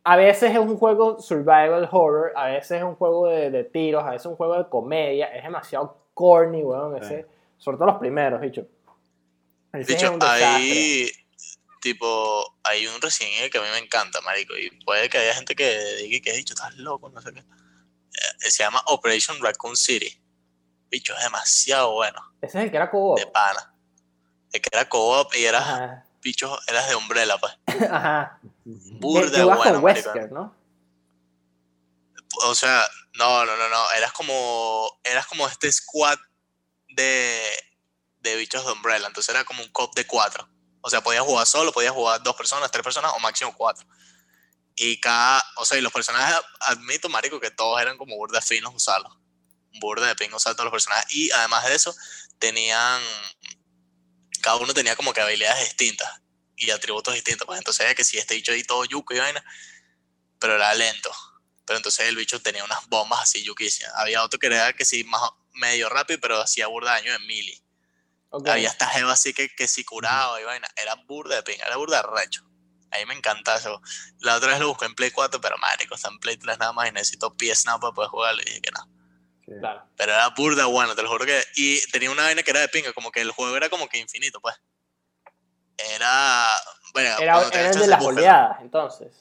A 0.08 0.16
veces 0.18 0.52
es 0.52 0.58
un 0.60 0.78
juego 0.78 1.20
survival 1.20 1.88
horror, 1.92 2.32
a 2.36 2.48
veces 2.48 2.78
es 2.78 2.84
un 2.84 2.94
juego 2.96 3.28
de, 3.28 3.50
de 3.50 3.64
tiros, 3.64 4.04
a 4.04 4.12
veces 4.12 4.22
es 4.22 4.26
un 4.28 4.36
juego 4.36 4.56
de 4.58 4.70
comedia, 4.70 5.28
es 5.28 5.44
demasiado 5.44 5.98
corny, 6.14 6.62
weón, 6.64 6.96
Sí. 7.00 7.06
ese, 7.06 7.26
sobre 7.58 7.78
todo 7.78 7.88
los 7.88 7.98
primeros, 7.98 8.40
bicho. 8.42 8.68
Ese 9.74 9.82
es 9.82 9.88
Dicho, 9.88 10.18
hay 10.22 11.10
tipo, 11.86 12.58
hay 12.64 12.88
un 12.88 13.00
Resident 13.00 13.38
Evil 13.38 13.52
que 13.52 13.60
a 13.60 13.62
mí 13.62 13.68
me 13.72 13.78
encanta, 13.78 14.20
marico, 14.22 14.58
y 14.58 14.72
puede 14.84 15.08
que 15.08 15.20
haya 15.20 15.36
gente 15.36 15.56
que 15.56 15.98
diga 15.98 16.20
que 16.24 16.32
he 16.32 16.38
dicho, 16.38 16.56
estás 16.56 16.76
loco, 16.78 17.10
no 17.10 17.22
sé 17.22 17.32
qué. 17.32 17.42
Eh, 17.42 18.50
se 18.50 18.64
llama 18.64 18.82
Operation 18.88 19.38
Raccoon 19.40 19.78
City. 19.78 20.20
Bicho, 20.90 21.16
es 21.16 21.22
demasiado 21.22 21.92
bueno, 21.92 22.20
Ese 22.42 22.58
es 22.58 22.64
el 22.64 22.72
que 22.72 22.78
era 22.78 22.90
co 22.90 23.14
de 23.16 23.28
pana. 23.28 23.72
Es 24.52 24.62
que 24.62 24.70
era 24.72 24.90
co-op 24.90 25.32
y 25.36 25.46
era, 25.46 25.60
Ajá, 25.60 26.06
bicho, 26.24 26.58
eras 26.66 26.90
de 26.90 26.96
Umbrella, 26.96 27.38
pues. 27.38 27.54
ajá. 27.92 28.40
Burda 28.64 29.44
ibas 29.44 29.58
bueno. 29.58 29.80
Wesker, 29.82 30.32
¿no? 30.32 30.56
O 32.48 32.56
sea, 32.56 32.84
no, 33.14 33.46
no, 33.46 33.56
no, 33.58 33.70
no, 33.70 33.92
eras 33.92 34.12
como, 34.12 35.00
eras 35.04 35.28
como 35.28 35.48
este 35.48 35.72
squad 35.72 36.18
de, 36.90 37.44
de 38.22 38.36
bichos 38.38 38.66
de 38.66 38.72
Umbrella, 38.72 39.06
entonces 39.06 39.36
era 39.36 39.44
como 39.44 39.62
un 39.62 39.70
cop 39.70 39.94
de 39.94 40.08
cuatro. 40.08 40.50
O 40.86 40.90
sea, 40.92 41.02
podías 41.02 41.24
jugar 41.24 41.48
solo, 41.48 41.72
podías 41.72 41.94
jugar 41.94 42.22
dos 42.22 42.36
personas, 42.36 42.70
tres 42.70 42.84
personas 42.84 43.12
o 43.16 43.20
máximo 43.20 43.52
cuatro. 43.58 43.88
Y 44.76 45.00
cada, 45.00 45.44
o 45.56 45.66
sea, 45.66 45.80
y 45.80 45.82
los 45.82 45.92
personajes, 45.92 46.40
admito, 46.60 47.10
marico, 47.10 47.40
que 47.40 47.50
todos 47.50 47.82
eran 47.82 47.98
como 47.98 48.16
burda 48.16 48.40
finos 48.40 48.72
usarlos. 48.72 49.12
Burda 49.80 50.06
de 50.06 50.16
ping 50.16 50.32
usar 50.32 50.54
todos 50.54 50.66
los 50.66 50.72
personajes. 50.72 51.12
Y 51.12 51.32
además 51.32 51.66
de 51.66 51.74
eso, 51.74 51.96
tenían, 52.38 53.02
cada 54.44 54.58
uno 54.58 54.76
tenía 54.76 54.96
como 54.96 55.12
que 55.12 55.22
habilidades 55.22 55.64
distintas 55.64 56.22
y 56.56 56.70
atributos 56.70 57.16
distintos. 57.16 57.48
Pues 57.48 57.58
entonces, 57.58 57.96
que 57.96 58.04
si 58.04 58.20
este 58.20 58.36
bicho 58.36 58.52
ahí 58.52 58.64
todo 58.64 58.86
yuco 58.86 59.16
y 59.16 59.18
vaina, 59.18 59.44
pero 60.38 60.54
era 60.54 60.72
lento. 60.76 61.12
Pero 61.66 61.78
entonces 61.78 62.08
el 62.08 62.16
bicho 62.16 62.40
tenía 62.44 62.64
unas 62.64 62.88
bombas 62.90 63.24
así 63.24 63.42
yuquísimas. 63.42 63.92
Había 63.96 64.24
otro 64.24 64.38
que 64.38 64.46
era 64.46 64.72
que 64.74 64.86
sí, 64.86 65.04
más 65.04 65.32
medio 65.54 65.90
rápido, 65.90 66.20
pero 66.22 66.40
hacía 66.40 66.68
burda 66.68 66.92
daño 66.92 67.12
en 67.12 67.26
mili. 67.26 67.65
Había 68.46 68.70
esta 68.70 68.88
jeva 68.88 69.14
así 69.14 69.34
que, 69.34 69.50
que 69.50 69.68
si 69.68 69.84
curaba 69.84 70.40
y 70.42 70.44
vaina. 70.44 70.68
Era 70.76 70.96
burda 71.08 71.36
de 71.36 71.44
pinga, 71.44 71.66
era 71.66 71.78
burda 71.78 72.02
de 72.02 72.22
recho. 72.22 72.42
A 72.92 72.98
mí 72.98 73.06
me 73.08 73.14
encanta 73.14 73.56
eso. 73.58 73.82
La 74.20 74.36
otra 74.36 74.52
vez 74.52 74.60
lo 74.60 74.70
busqué 74.70 74.86
en 74.86 74.96
Play 74.96 75.12
4, 75.12 75.42
pero 75.42 75.58
marico, 75.58 75.96
está 75.96 76.10
en 76.10 76.20
Play 76.20 76.38
3 76.38 76.58
nada 76.60 76.72
más 76.74 76.88
y 76.88 76.92
necesito 76.92 77.36
PS 77.36 77.66
Now 77.66 77.80
para 77.80 77.94
poder 77.94 78.10
jugarlo. 78.10 78.42
Y 78.42 78.46
dije 78.46 78.62
que 78.62 78.72
no. 78.72 78.84
Sí. 79.46 79.52
Claro. 79.60 79.88
Pero 79.98 80.12
era 80.14 80.30
burda 80.30 80.66
bueno, 80.66 80.96
te 80.96 81.04
lo 81.04 81.10
juro 81.10 81.26
que. 81.26 81.44
Y 81.56 81.82
tenía 81.92 82.10
una 82.12 82.24
vaina 82.24 82.42
que 82.44 82.52
era 82.52 82.62
de 82.62 82.70
pinga, 82.70 82.94
como 82.94 83.12
que 83.12 83.22
el 83.22 83.32
juego 83.32 83.56
era 83.58 83.70
como 83.70 83.88
que 83.90 83.98
infinito, 83.98 84.40
pues. 84.40 84.56
Era. 85.78 86.56
Bueno, 86.94 87.18
Era, 87.20 87.42
era 87.50 87.70
el 87.72 87.80
de 87.80 87.88
las 87.88 88.00
búscalo. 88.00 88.20
oleadas, 88.20 88.58
entonces. 88.62 89.14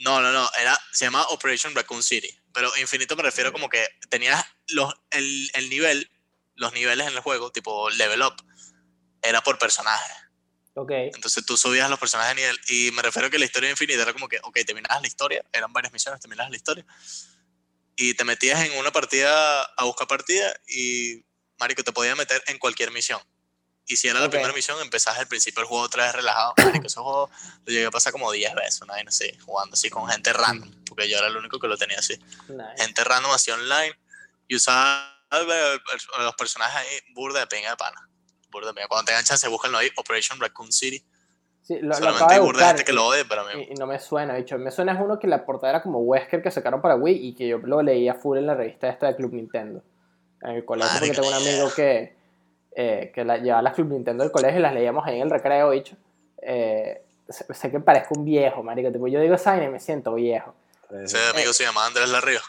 No, 0.00 0.20
no, 0.20 0.32
no, 0.32 0.48
era, 0.58 0.76
se 0.92 1.04
llama 1.04 1.22
Operation 1.30 1.74
Raccoon 1.74 2.02
City. 2.02 2.28
Pero 2.52 2.74
infinito 2.78 3.14
me 3.16 3.22
refiero 3.22 3.52
como 3.52 3.68
que 3.68 3.86
tenías 4.08 4.44
los, 4.68 4.92
el, 5.10 5.50
el 5.54 5.70
nivel, 5.70 6.10
los 6.56 6.72
niveles 6.72 7.06
en 7.06 7.14
el 7.14 7.20
juego, 7.20 7.50
tipo 7.50 7.90
level 7.90 8.22
up, 8.22 8.34
era 9.22 9.42
por 9.42 9.58
personaje. 9.58 10.12
Ok. 10.74 10.90
Entonces 10.90 11.44
tú 11.46 11.56
subías 11.56 11.88
los 11.88 11.98
personajes 11.98 12.34
de 12.34 12.42
nivel. 12.42 12.60
Y 12.68 12.90
me 12.92 13.02
refiero 13.02 13.28
a 13.28 13.30
que 13.30 13.38
la 13.38 13.44
historia 13.44 13.70
infinita 13.70 14.02
era 14.02 14.12
como 14.12 14.28
que, 14.28 14.38
ok, 14.42 14.58
terminabas 14.66 15.00
la 15.00 15.06
historia, 15.06 15.44
eran 15.52 15.72
varias 15.72 15.92
misiones, 15.92 16.20
terminabas 16.20 16.50
la 16.50 16.56
historia. 16.56 16.84
Y 17.96 18.14
te 18.14 18.24
metías 18.24 18.64
en 18.64 18.76
una 18.78 18.90
partida 18.90 19.62
a 19.62 19.84
buscar 19.84 20.08
partida 20.08 20.52
y, 20.66 21.24
Marico, 21.58 21.84
te 21.84 21.92
podías 21.92 22.16
meter 22.16 22.42
en 22.48 22.58
cualquier 22.58 22.90
misión. 22.90 23.20
Y 23.86 23.96
si 23.96 24.08
era 24.08 24.18
la 24.18 24.30
primera 24.30 24.52
misión, 24.52 24.80
empezás 24.80 25.18
al 25.18 25.28
principio 25.28 25.60
el 25.60 25.68
juego 25.68 25.84
otra 25.84 26.06
vez 26.06 26.14
relajado. 26.14 26.54
Marico, 26.64 26.86
ese 26.86 26.96
juego 26.96 27.30
lo 27.64 27.72
llegué 27.72 27.86
a 27.86 27.90
pasar 27.90 28.12
como 28.12 28.32
10 28.32 28.54
veces, 28.54 28.80
una 28.80 28.94
vez 28.94 29.04
así, 29.06 29.30
jugando 29.44 29.74
así 29.74 29.90
con 29.90 30.08
gente 30.08 30.32
random, 30.32 30.70
porque 30.86 31.08
yo 31.08 31.18
era 31.18 31.28
el 31.28 31.36
único 31.36 31.60
que 31.60 31.68
lo 31.68 31.76
tenía 31.76 31.98
así. 31.98 32.18
Nice. 32.48 32.64
Gente 32.78 33.04
random 33.04 33.30
así 33.30 33.50
online 33.50 33.96
y 34.48 34.56
usaba 34.56 35.13
eh, 35.42 35.80
los 36.18 36.34
personajes 36.34 36.76
ahí, 36.76 37.12
burda 37.14 37.40
de 37.40 37.46
pinga 37.46 37.70
de 37.70 37.76
pana. 37.76 38.08
Burda 38.50 38.68
de 38.68 38.74
pinga. 38.74 38.88
Cuando 38.88 39.06
tengan 39.06 39.24
chance, 39.24 39.46
búsquenlo 39.48 39.78
ahí, 39.78 39.90
Operation 39.96 40.40
Raccoon 40.40 40.72
City. 40.72 41.04
Sí, 41.62 41.78
lo, 41.80 41.88
lo 41.88 41.94
Solamente 41.94 42.24
acabo 42.24 42.32
hay 42.32 42.46
burda 42.46 42.60
de 42.60 42.66
gente 42.66 42.84
que 42.84 42.92
lo 42.92 43.06
odia, 43.06 43.24
pero 43.26 43.44
mí 43.46 43.66
y, 43.68 43.72
y 43.72 43.74
no 43.76 43.86
me 43.86 43.98
suena, 43.98 44.34
bicho. 44.34 44.58
Me 44.58 44.70
suena 44.70 44.92
es 44.92 45.00
uno 45.00 45.18
que 45.18 45.26
la 45.26 45.46
portada 45.46 45.70
era 45.70 45.82
como 45.82 45.98
Wesker 46.00 46.42
que 46.42 46.50
sacaron 46.50 46.82
para 46.82 46.94
Wii 46.96 47.28
y 47.28 47.34
que 47.34 47.48
yo 47.48 47.58
lo 47.58 47.80
leía 47.80 48.14
full 48.14 48.36
en 48.36 48.46
la 48.46 48.54
revista 48.54 48.88
esta 48.88 49.06
de 49.06 49.16
Club 49.16 49.32
Nintendo. 49.32 49.82
En 50.42 50.50
el 50.50 50.64
colegio, 50.64 50.92
porque 50.98 51.14
tengo 51.14 51.28
un 51.28 51.34
amigo 51.34 51.72
que, 51.74 52.14
eh, 52.76 53.10
que 53.14 53.24
la, 53.24 53.38
llevaba 53.38 53.62
las 53.62 53.72
Club 53.72 53.92
Nintendo 53.92 54.24
del 54.24 54.30
colegio 54.30 54.58
y 54.58 54.62
las 54.62 54.74
leíamos 54.74 55.06
ahí 55.06 55.16
en 55.16 55.22
el 55.22 55.30
recreo, 55.30 55.70
bicho. 55.70 55.96
Eh, 56.42 57.02
sé, 57.28 57.70
que 57.70 57.80
parezco 57.80 58.14
un 58.14 58.26
viejo, 58.26 58.62
marico. 58.62 58.92
Tipo, 58.92 59.08
yo 59.08 59.20
digo 59.20 59.34
esa 59.34 59.56
y 59.62 59.68
me 59.68 59.80
siento 59.80 60.14
viejo. 60.14 60.54
Ese 61.02 61.18
amigo 61.30 61.54
se 61.54 61.64
llama 61.64 61.86
Andrés 61.86 62.10
Larrío. 62.10 62.40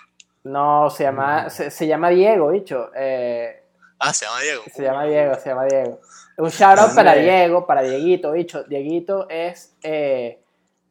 No, 0.46 0.90
se 0.90 1.04
llama, 1.04 1.50
se, 1.50 1.70
se 1.72 1.86
llama 1.88 2.10
Diego, 2.10 2.50
bicho. 2.50 2.92
Eh, 2.96 3.62
Ah, 4.00 4.14
se 4.14 4.26
llama 4.26 4.42
Diego. 4.42 4.64
Se 4.74 4.84
llama 4.84 5.06
Diego, 5.06 5.36
se 5.36 5.50
llama 5.50 5.66
Diego. 5.66 6.00
Un 6.38 6.50
shout 6.50 6.78
out 6.80 6.94
para. 6.96 7.16
Diego, 7.16 7.66
para 7.66 7.82
Dieguito, 7.82 8.32
bicho. 8.34 8.64
Dieguito 8.66 9.28
es, 9.30 9.74
eh, 9.82 10.38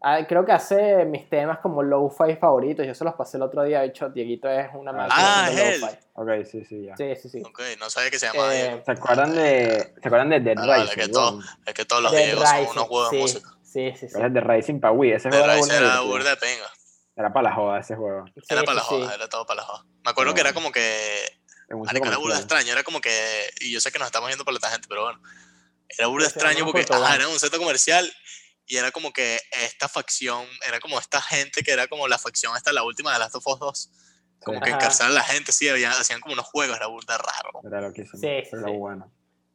ah, 0.00 0.26
creo 0.26 0.44
que 0.44 0.52
hace 0.52 1.04
mis 1.04 1.28
temas 1.28 1.58
como 1.58 1.82
low-fi 1.82 2.36
favoritos. 2.36 2.86
Yo 2.86 2.94
se 2.94 3.04
los 3.04 3.14
pasé 3.14 3.36
el 3.36 3.42
otro 3.42 3.62
día, 3.62 3.82
bicho. 3.82 4.08
Dieguito 4.08 4.48
es 4.48 4.68
una 4.74 4.90
máquina 4.92 5.14
Ah, 5.16 5.44
haciendo 5.46 5.62
es 5.62 5.74
él. 5.74 5.80
lo-fi. 5.82 5.96
Ok, 6.14 6.46
sí, 6.50 6.64
sí, 6.64 6.84
ya. 6.86 6.96
Sí, 6.96 7.14
sí, 7.16 7.28
sí. 7.28 7.42
Ok, 7.44 7.60
no 7.78 7.90
sabía 7.90 8.10
que 8.10 8.18
se 8.18 8.26
llamaba 8.26 8.54
Eh, 8.56 8.62
Diego. 8.68 8.82
¿Se 8.86 8.90
acuerdan 8.92 9.34
de, 9.34 9.92
¿se 10.00 10.08
acuerdan 10.08 10.28
de 10.30 10.40
Dead 10.40 10.58
Ah, 10.58 10.76
Rising? 10.82 10.94
que 11.00 11.08
todo-? 11.08 11.40
Es 11.66 11.74
que 11.74 11.84
todos 11.84 12.02
los 12.02 12.12
Dead 12.12 12.24
Diegos 12.24 12.48
son 12.48 12.56
Rising, 12.58 12.70
unos 12.72 12.84
juegos 12.88 13.10
de 13.10 13.16
sí, 13.16 13.22
música. 13.22 13.50
Sí, 13.62 13.92
sí, 13.96 14.08
sí. 14.08 14.14
¿Cuál 14.14 14.26
es 14.26 14.32
Dead 14.34 14.44
Rising 14.44 14.80
para 14.80 14.92
Wii? 14.92 15.12
Ese 15.12 15.28
De 15.28 15.36
juego 15.36 15.44
era 15.44 15.54
Rice 15.56 15.68
bueno 15.74 15.86
era 15.86 16.00
burda 16.00 16.30
de 16.30 16.36
pinga. 16.38 16.66
Era 17.16 17.32
para 17.32 17.50
la 17.50 17.54
joda 17.54 17.78
ese 17.80 17.94
juego. 17.94 18.24
Sí, 18.26 18.40
Era 18.48 18.62
para 18.64 18.74
la 18.76 18.80
joda, 18.82 19.08
sí. 19.08 19.14
era 19.14 19.28
todo 19.28 19.46
para 19.46 19.60
la 19.60 19.66
joda. 19.66 19.84
Me 20.04 20.10
acuerdo 20.10 20.34
que 20.34 20.40
era 20.40 20.52
como 20.52 20.72
que. 20.72 21.38
Marico, 21.70 22.06
era 22.06 22.16
burda 22.18 22.38
extraño. 22.38 22.72
Era 22.72 22.82
como 22.82 23.00
que. 23.00 23.50
Y 23.60 23.72
yo 23.72 23.80
sé 23.80 23.92
que 23.92 23.98
nos 23.98 24.06
estamos 24.06 24.28
yendo 24.30 24.44
por 24.44 24.52
la 24.54 24.60
tangente, 24.60 24.86
pero 24.88 25.02
bueno. 25.04 25.20
Era 25.88 26.08
burda 26.08 26.26
extraño 26.26 26.64
porque 26.64 26.80
ajá, 26.82 26.98
Banco. 26.98 27.14
era 27.14 27.28
un 27.28 27.38
centro 27.38 27.58
comercial 27.60 28.12
y 28.66 28.76
era 28.78 28.90
como 28.90 29.12
que 29.12 29.38
esta 29.52 29.88
facción, 29.88 30.44
era 30.66 30.80
como 30.80 30.98
esta 30.98 31.20
gente 31.20 31.62
que 31.62 31.70
era 31.70 31.86
como 31.86 32.08
la 32.08 32.18
facción 32.18 32.56
esta, 32.56 32.72
la 32.72 32.82
última 32.82 33.12
de 33.12 33.18
las 33.18 33.32
Last 33.34 33.46
of 33.46 33.46
Us 33.54 33.60
2. 33.60 33.90
Como 34.44 34.60
que 34.60 34.70
Ajá. 34.70 34.78
encarcelar 34.78 35.10
a 35.12 35.14
la 35.14 35.22
gente, 35.22 35.52
sí, 35.52 35.68
habían- 35.68 35.92
hacían 35.92 36.20
como 36.20 36.32
unos 36.32 36.46
juegos, 36.46 36.76
era 36.76 36.86
burda 36.86 37.16
raro. 37.18 37.60
Era 37.64 37.80
loquísimo. 37.82 38.18
Sí, 38.18 38.28
sí, 38.44 38.50
Era 38.56 38.64
sí. 38.64 38.72
bueno. 38.76 39.12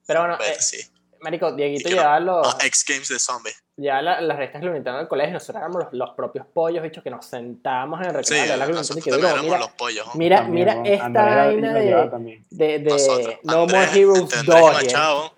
Pero 0.08 0.20
bueno, 0.22 0.36
Pero 0.40 0.52
eh, 0.56 0.62
sí. 0.62 0.78
Marico, 1.22 1.52
Dieguito 1.54 1.90
que 1.90 1.96
llevaba 1.96 2.20
los, 2.20 2.48
Ah, 2.48 2.58
X 2.66 2.86
Games 2.88 3.08
de 3.10 3.20
zombies. 3.20 3.62
llevaba 3.78 4.02
la- 4.02 4.22
las 4.22 4.38
revistas 4.38 4.62
Glumintano 4.62 4.98
al 5.00 5.08
colegio 5.08 5.34
nosotros 5.34 5.58
éramos 5.62 5.84
los, 5.86 5.94
los 5.94 6.10
propios 6.12 6.46
pollos, 6.48 6.82
bichos, 6.84 7.04
que 7.04 7.10
nos 7.10 7.26
sentábamos 7.26 8.00
en 8.02 8.16
el 8.16 8.26
Sí, 8.26 8.34
recreo 8.36 8.52
de 8.54 8.58
la 8.58 8.66
Glumintano 8.66 9.00
y 9.00 9.02
que 9.02 9.12
mira, 9.44 9.58
los 9.60 9.72
pollos. 9.72 10.08
¿no? 10.08 10.14
mira, 10.16 10.38
También, 10.38 10.54
mira 10.68 10.76
¿no? 10.76 10.86
esta 10.86 11.06
Andrés 11.06 11.26
era- 11.28 11.46
vaina 11.46 11.74
de, 11.74 12.44
de, 12.50 12.80
de 12.80 12.90
Nosotros. 12.90 13.36
No 13.44 13.68
More 13.68 14.00
Heroes 14.00 14.20
entre 14.20 14.44
2. 14.44 14.56
Andrés 14.56 14.62
y 14.84 14.86
y 14.86 14.90
era- 14.90 15.00
Machado, 15.00 15.34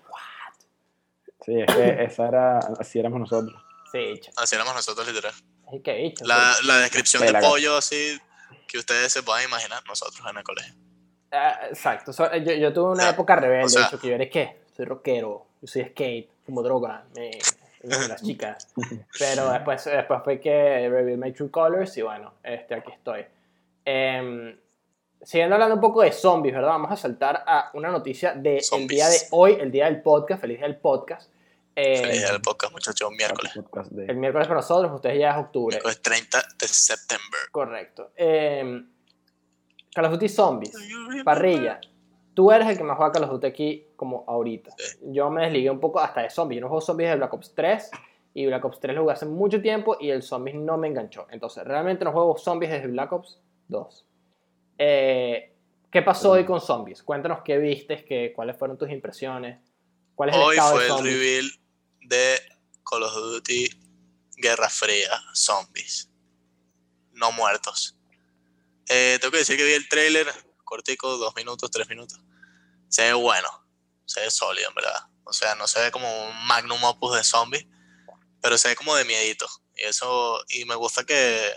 Sí, 1.44 1.60
es 1.60 1.74
que 1.74 2.04
esa 2.04 2.28
era, 2.28 2.58
así 2.78 2.98
éramos 3.00 3.18
nosotros. 3.20 3.60
Sí, 3.90 3.98
bicho. 3.98 4.30
así 4.36 4.54
éramos 4.54 4.74
nosotros 4.74 5.06
literal. 5.08 5.34
Ay, 5.72 5.80
qué 5.82 5.92
bicho. 5.94 6.24
La, 6.24 6.54
la 6.64 6.76
descripción 6.78 7.26
de 7.26 7.34
pollo 7.40 7.76
así 7.76 8.16
que 8.68 8.78
ustedes 8.78 9.12
se 9.12 9.22
puedan 9.22 9.44
imaginar 9.44 9.82
nosotros 9.86 10.24
en 10.30 10.36
el 10.38 10.44
colegio. 10.44 10.74
Ah, 11.32 11.58
exacto. 11.68 12.12
So, 12.12 12.32
yo, 12.36 12.52
yo 12.52 12.72
tuve 12.72 12.92
una 12.92 13.02
O 13.02 13.06
sea, 13.06 13.10
época 13.10 13.36
rebelde, 13.36 13.64
o 13.64 13.68
sea- 13.68 13.80
de 13.82 13.86
hecho, 13.88 13.98
que 14.00 14.08
yo 14.08 14.14
era 14.14 14.28
qué? 14.30 14.62
Soy 14.76 14.84
rockero, 14.84 15.46
yo 15.62 15.66
soy 15.68 15.84
skate, 15.84 16.28
fumo 16.44 16.62
droga, 16.62 17.04
me, 17.14 17.30
las 18.08 18.22
chicas. 18.22 18.68
Pero 19.18 19.50
después, 19.50 19.84
después 19.84 20.20
fue 20.24 20.38
que 20.40 20.88
revealed 20.88 21.16
my 21.18 21.32
true 21.32 21.50
colors 21.50 21.96
y 21.96 22.02
bueno, 22.02 22.34
este, 22.42 22.74
aquí 22.74 22.92
estoy. 22.92 23.24
Em, 23.84 24.56
siguiendo 25.22 25.54
hablando 25.54 25.76
un 25.76 25.80
poco 25.80 26.02
de 26.02 26.12
zombies, 26.12 26.54
¿verdad? 26.54 26.70
Vamos 26.70 26.90
a 26.92 26.96
saltar 26.96 27.42
a 27.46 27.70
una 27.74 27.90
noticia 27.90 28.34
del 28.34 28.62
Zombies. 28.62 28.88
día 28.88 29.08
de 29.08 29.18
hoy, 29.30 29.56
el 29.60 29.70
día 29.70 29.86
del 29.86 30.02
podcast, 30.02 30.40
feliz 30.40 30.58
día 30.58 30.66
del 30.66 30.76
podcast. 30.76 31.30
Eh, 31.74 31.96
Feliz 32.02 32.18
día 32.18 32.32
del 32.32 32.42
podcast, 32.42 32.72
muchachos, 32.72 33.10
miércoles. 33.16 33.52
De- 33.90 34.04
el 34.06 34.16
miércoles 34.16 34.46
para 34.46 34.60
nosotros, 34.60 34.92
ustedes 34.92 35.18
ya 35.18 35.30
es 35.30 35.36
octubre. 35.38 35.74
Miércoles 35.74 36.02
30 36.02 36.42
de 36.60 36.68
septiembre. 36.68 37.40
Correcto. 37.50 38.10
Em, 38.16 38.88
Call 39.94 40.04
of 40.06 40.12
Duty 40.12 40.28
Zombies. 40.28 40.72
Parrilla, 41.24 41.80
tú 42.34 42.50
eres 42.50 42.68
el 42.68 42.76
que 42.76 42.84
más 42.84 42.96
juega 42.96 43.12
Call 43.12 43.24
of 43.24 43.30
Duty 43.30 43.46
aquí 43.46 43.86
como 43.96 44.24
ahorita. 44.26 44.70
Sí. 44.76 44.98
Yo 45.12 45.30
me 45.30 45.42
desligué 45.42 45.70
un 45.70 45.80
poco 45.80 46.00
hasta 46.00 46.22
de 46.22 46.30
zombies. 46.30 46.58
Yo 46.58 46.62
no 46.62 46.68
juego 46.68 46.80
zombies 46.80 47.10
de 47.10 47.16
Black 47.16 47.34
Ops 47.34 47.54
3 47.54 47.90
y 48.34 48.46
Black 48.46 48.64
Ops 48.64 48.80
3 48.80 48.94
lo 48.94 49.02
jugué 49.02 49.12
hace 49.12 49.26
mucho 49.26 49.60
tiempo 49.60 49.96
y 50.00 50.10
el 50.10 50.22
zombies 50.22 50.56
no 50.56 50.78
me 50.78 50.88
enganchó. 50.88 51.26
Entonces, 51.30 51.64
realmente 51.64 52.04
no 52.04 52.12
juego 52.12 52.36
zombies 52.36 52.72
desde 52.72 52.88
Black 52.88 53.12
Ops 53.12 53.38
2. 53.68 54.06
Eh, 54.78 55.52
¿Qué 55.90 56.02
pasó 56.02 56.32
hoy 56.32 56.44
con 56.44 56.60
zombies? 56.60 57.02
Cuéntanos 57.02 57.40
qué 57.44 57.58
vistes, 57.58 58.02
qué, 58.04 58.32
cuáles 58.34 58.56
fueron 58.56 58.78
tus 58.78 58.90
impresiones. 58.90 59.58
¿Cuál 60.14 60.30
es 60.30 60.36
el 60.36 60.42
Hoy 60.42 60.56
fue 60.56 60.84
de 60.84 60.88
el 60.88 61.04
reveal 61.04 61.50
de 62.00 62.40
Call 62.88 63.02
of 63.02 63.14
Duty 63.14 63.68
Guerra 64.36 64.68
Fría 64.68 65.10
Zombies. 65.34 66.10
No 67.12 67.30
muertos. 67.32 67.96
Eh, 68.88 69.18
tengo 69.20 69.32
que 69.32 69.38
decir 69.38 69.56
que 69.56 69.64
vi 69.64 69.72
el 69.72 69.88
trailer, 69.88 70.26
cortico, 70.72 71.18
dos 71.18 71.36
minutos, 71.36 71.70
tres 71.70 71.86
minutos. 71.86 72.18
Se 72.88 73.02
ve 73.02 73.12
bueno, 73.12 73.48
se 74.06 74.20
ve 74.20 74.30
sólido, 74.30 74.70
en 74.70 74.74
verdad. 74.74 75.06
O 75.24 75.32
sea, 75.34 75.54
no 75.54 75.66
se 75.66 75.80
ve 75.80 75.90
como 75.90 76.08
un 76.28 76.46
magnum 76.46 76.82
opus 76.84 77.14
de 77.14 77.22
zombies, 77.22 77.66
pero 78.40 78.56
se 78.56 78.68
ve 78.68 78.76
como 78.76 78.96
de 78.96 79.04
miedito. 79.04 79.46
Y 79.76 79.82
eso, 79.82 80.42
y 80.48 80.64
me 80.64 80.74
gusta 80.74 81.04
que, 81.04 81.52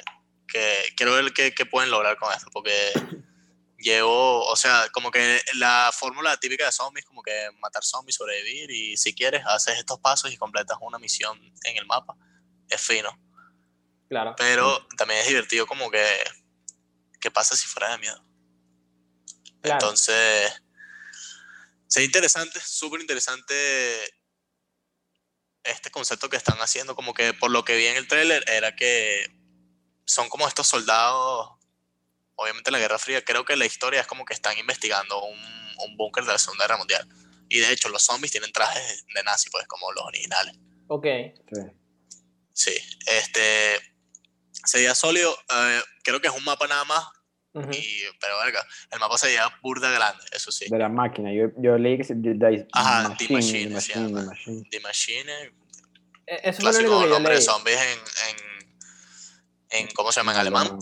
que 0.50 0.94
quiero 0.98 1.14
ver 1.14 1.32
qué, 1.34 1.54
qué 1.54 1.66
pueden 1.66 1.92
lograr 1.92 2.18
con 2.18 2.30
esto, 2.34 2.50
porque 2.52 2.92
llevo, 3.78 4.46
o 4.46 4.56
sea, 4.58 4.90
como 4.92 5.12
que 5.12 5.42
la 5.54 5.92
fórmula 5.94 6.36
típica 6.36 6.66
de 6.66 6.74
zombies, 6.74 7.06
como 7.06 7.24
que 7.24 7.50
matar 7.60 7.86
zombies, 7.86 8.18
sobrevivir, 8.18 8.70
y 8.70 8.98
si 8.98 9.16
quieres, 9.16 9.44
haces 9.46 9.78
estos 9.78 9.98
pasos 10.00 10.30
y 10.34 10.38
completas 10.38 10.78
una 10.82 11.00
misión 11.00 11.40
en 11.64 11.78
el 11.78 11.86
mapa. 11.86 12.18
Es 12.68 12.82
fino. 12.82 13.18
Claro. 14.10 14.36
Pero 14.38 14.86
también 14.98 15.22
es 15.22 15.28
divertido 15.30 15.66
como 15.66 15.90
que, 15.90 16.06
¿qué 17.22 17.32
pasa 17.32 17.56
si 17.56 17.66
fuera 17.66 17.92
de 17.92 18.00
miedo? 18.00 18.25
Claro. 19.66 19.86
Entonces, 19.86 20.54
se 21.88 22.04
interesante, 22.04 22.60
súper 22.60 23.02
interesante 23.02 23.54
este 25.64 25.90
concepto 25.90 26.30
que 26.30 26.38
están 26.38 26.58
haciendo, 26.60 26.96
como 26.96 27.14
que 27.14 27.34
por 27.34 27.52
lo 27.52 27.66
que 27.66 27.76
vi 27.76 27.88
en 27.88 27.98
el 27.98 28.08
tráiler 28.08 28.44
era 28.48 28.76
que 28.76 29.28
son 30.06 30.30
como 30.30 30.48
estos 30.48 30.68
soldados, 30.68 31.50
obviamente 32.36 32.70
en 32.70 32.74
la 32.74 32.80
Guerra 32.80 33.00
Fría, 33.00 33.24
creo 33.24 33.46
que 33.46 33.56
la 33.56 33.66
historia 33.66 34.02
es 34.02 34.08
como 34.08 34.26
que 34.26 34.34
están 34.34 34.58
investigando 34.58 35.24
un, 35.24 35.40
un 35.80 35.98
búnker 35.98 36.24
de 36.24 36.34
la 36.34 36.40
Segunda 36.40 36.66
Guerra 36.66 36.78
Mundial. 36.78 37.08
Y 37.50 37.60
de 37.60 37.72
hecho 37.72 37.90
los 37.90 38.04
zombies 38.04 38.32
tienen 38.32 38.52
trajes 38.52 39.06
de 39.14 39.24
nazi, 39.24 39.50
pues 39.50 39.68
como 39.68 39.92
los 39.92 40.06
originales. 40.06 40.56
Ok. 40.88 41.06
Sí. 41.52 41.62
Sí, 42.54 43.00
este 43.08 43.80
sería 44.66 44.96
sólido, 44.96 45.38
eh, 45.50 45.82
creo 46.04 46.22
que 46.22 46.28
es 46.28 46.34
un 46.34 46.44
mapa 46.44 46.68
nada 46.68 46.86
más, 46.86 47.06
Y, 47.74 48.04
pero 48.20 48.38
verga, 48.44 48.66
el 48.92 49.00
mapa 49.00 49.18
sería 49.18 49.48
burda 49.62 49.90
grande, 49.92 50.24
eso 50.34 50.52
sí. 50.52 50.66
De 50.70 50.78
la 50.78 50.90
máquina. 50.90 51.32
Yo, 51.34 51.48
yo 51.58 51.78
leí 51.78 51.98
que 51.98 52.04
se. 52.04 52.16
de- 52.16 52.34
de- 52.34 52.68
Ajá, 52.74 53.16
The 53.18 53.30
Machine, 53.30 53.34
Machine, 53.34 53.68
se 53.70 53.74
Machine, 53.74 54.08
llama. 54.10 54.24
Machine. 54.26 54.68
The 54.72 54.80
Machine, 54.82 55.32
Eh, 56.28 56.40
Eso 56.44 56.62
fue 56.62 56.66
lo 56.66 56.72
clásico 56.72 56.92
único 56.92 57.04
yo 57.06 57.14
nombre 57.14 57.36
de 57.36 57.42
zombies 57.42 57.78
en, 57.80 58.00
en, 58.30 59.80
en, 59.88 59.88
¿cómo 59.94 60.12
se 60.12 60.20
llama? 60.20 60.34
En 60.34 60.40
alemán. 60.40 60.80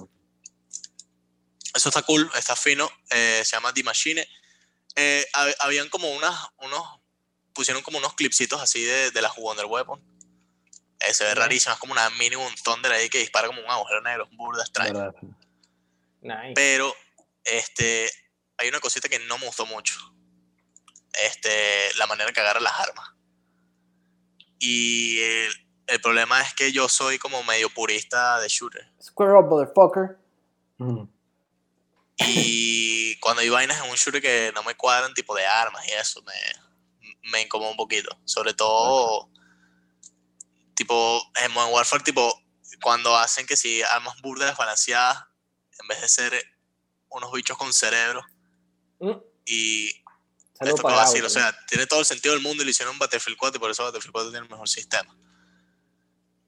Eso 1.76 1.90
está 1.90 2.02
cool, 2.04 2.30
está 2.38 2.56
fino, 2.56 2.90
eh, 3.12 3.42
se 3.44 3.56
llama 3.56 3.74
The 3.74 3.84
Machine. 3.84 4.28
Eh, 4.96 5.26
hab- 5.34 5.56
habían 5.62 5.90
como 5.90 6.10
unas, 6.12 6.36
unos, 6.60 6.82
pusieron 7.54 7.82
como 7.84 7.98
unos 7.98 8.14
clipsitos 8.14 8.62
así 8.62 8.84
de, 8.84 9.12
de 9.12 9.22
la 9.22 9.32
Wonder 9.38 9.66
Weapon. 9.66 10.00
Eh, 11.00 11.14
se 11.14 11.24
ve 11.26 11.36
rarísimo, 11.36 11.74
es 11.74 11.80
como 11.80 11.94
una 11.94 12.10
mini 12.12 12.36
un 12.36 12.54
thunder 12.64 12.92
ahí 12.94 13.10
que 13.10 13.18
dispara 13.18 13.48
como 13.48 13.60
un 13.62 13.70
agujero 13.70 14.02
negro, 14.02 14.28
es 14.32 14.38
burda 14.38 14.62
extraño. 14.64 14.94
¿Verdad? 14.94 15.14
Nice. 16.24 16.54
Pero 16.56 16.94
este, 17.44 18.10
hay 18.58 18.70
una 18.70 18.80
cosita 18.80 19.10
que 19.10 19.20
no 19.20 19.38
me 19.38 19.46
gustó 19.46 19.66
mucho. 19.66 19.96
Este, 21.14 21.94
la 21.98 22.08
manera 22.08 22.32
que 22.32 22.40
agarra 22.40 22.60
las 22.60 22.80
armas. 22.80 23.12
Y 24.58 25.20
el, 25.20 25.54
el 25.88 26.02
problema 26.02 26.42
es 26.42 26.54
que 26.54 26.72
yo 26.72 26.88
soy 26.90 27.20
como 27.20 27.44
medio 27.44 27.70
purista 27.70 28.40
de 28.40 28.48
shooter. 28.48 28.90
Square 29.02 29.34
up, 29.34 29.48
motherfucker. 29.48 30.18
Ujú. 30.80 31.10
Y 32.18 33.18
cuando 33.20 33.42
hay 33.42 33.50
vainas 33.50 33.84
en 33.84 33.90
un 33.90 33.96
shooter 33.96 34.22
que 34.22 34.52
no 34.56 34.64
me 34.64 34.76
cuadran, 34.76 35.14
tipo 35.14 35.36
de 35.36 35.46
armas 35.46 35.86
y 35.88 35.92
eso, 35.92 36.22
me, 36.24 36.34
me 37.32 37.42
incomoda 37.42 37.72
un 37.72 37.78
poquito. 37.78 38.18
Sobre 38.26 38.54
todo, 38.54 39.30
tipo, 40.76 41.22
en 41.44 41.52
Modern 41.52 41.74
Warfare, 41.74 42.04
tipo, 42.04 42.42
cuando 42.82 43.16
hacen 43.18 43.46
que 43.46 43.58
si 43.58 43.82
armas 43.84 44.22
burdas 44.22 44.50
desbalanceadas, 44.50 45.26
en 45.82 45.88
vez 45.88 46.02
de 46.02 46.10
ser 46.10 46.56
unos 47.10 47.32
bichos 47.32 47.58
con 47.58 47.74
cerebro, 47.74 48.24
Mm, 49.04 49.22
y 49.46 49.90
esto 50.62 50.76
que 50.78 50.82
para 50.82 50.96
va 50.96 51.02
a 51.02 51.06
decir, 51.06 51.22
Gabo, 51.22 51.28
o 51.28 51.30
sea, 51.30 51.66
tiene 51.68 51.86
todo 51.88 52.00
el 52.00 52.06
sentido 52.06 52.34
del 52.34 52.42
mundo 52.42 52.64
y 52.64 52.66
lo 52.66 52.72
hicieron 52.72 52.94
en 52.94 53.00
Battlefield 53.00 53.38
4 53.38 53.58
y 53.58 53.60
por 53.60 53.70
eso 53.70 53.84
Battlefield 53.84 54.14
4 54.14 54.32
tiene 54.32 54.46
el 54.46 54.50
mejor 54.50 54.70
sistema. 54.70 55.14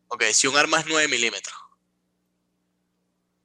Ok, 0.08 0.24
si 0.32 0.48
un 0.48 0.56
arma 0.56 0.80
es 0.80 0.86
9 0.88 1.10
milímetros, 1.10 1.56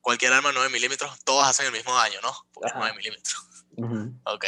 cualquier 0.01 0.33
arma 0.33 0.53
9 0.53 0.69
milímetros, 0.69 1.19
todos 1.25 1.45
hacen 1.45 1.67
el 1.67 1.73
mismo 1.73 1.93
daño, 1.97 2.21
¿no? 2.23 2.33
Porque 2.53 2.71
Ajá. 2.71 2.79
es 2.79 2.95
9 2.95 2.97
milímetros. 2.99 3.47
Ujú. 3.77 4.21
Ok. 4.27 4.45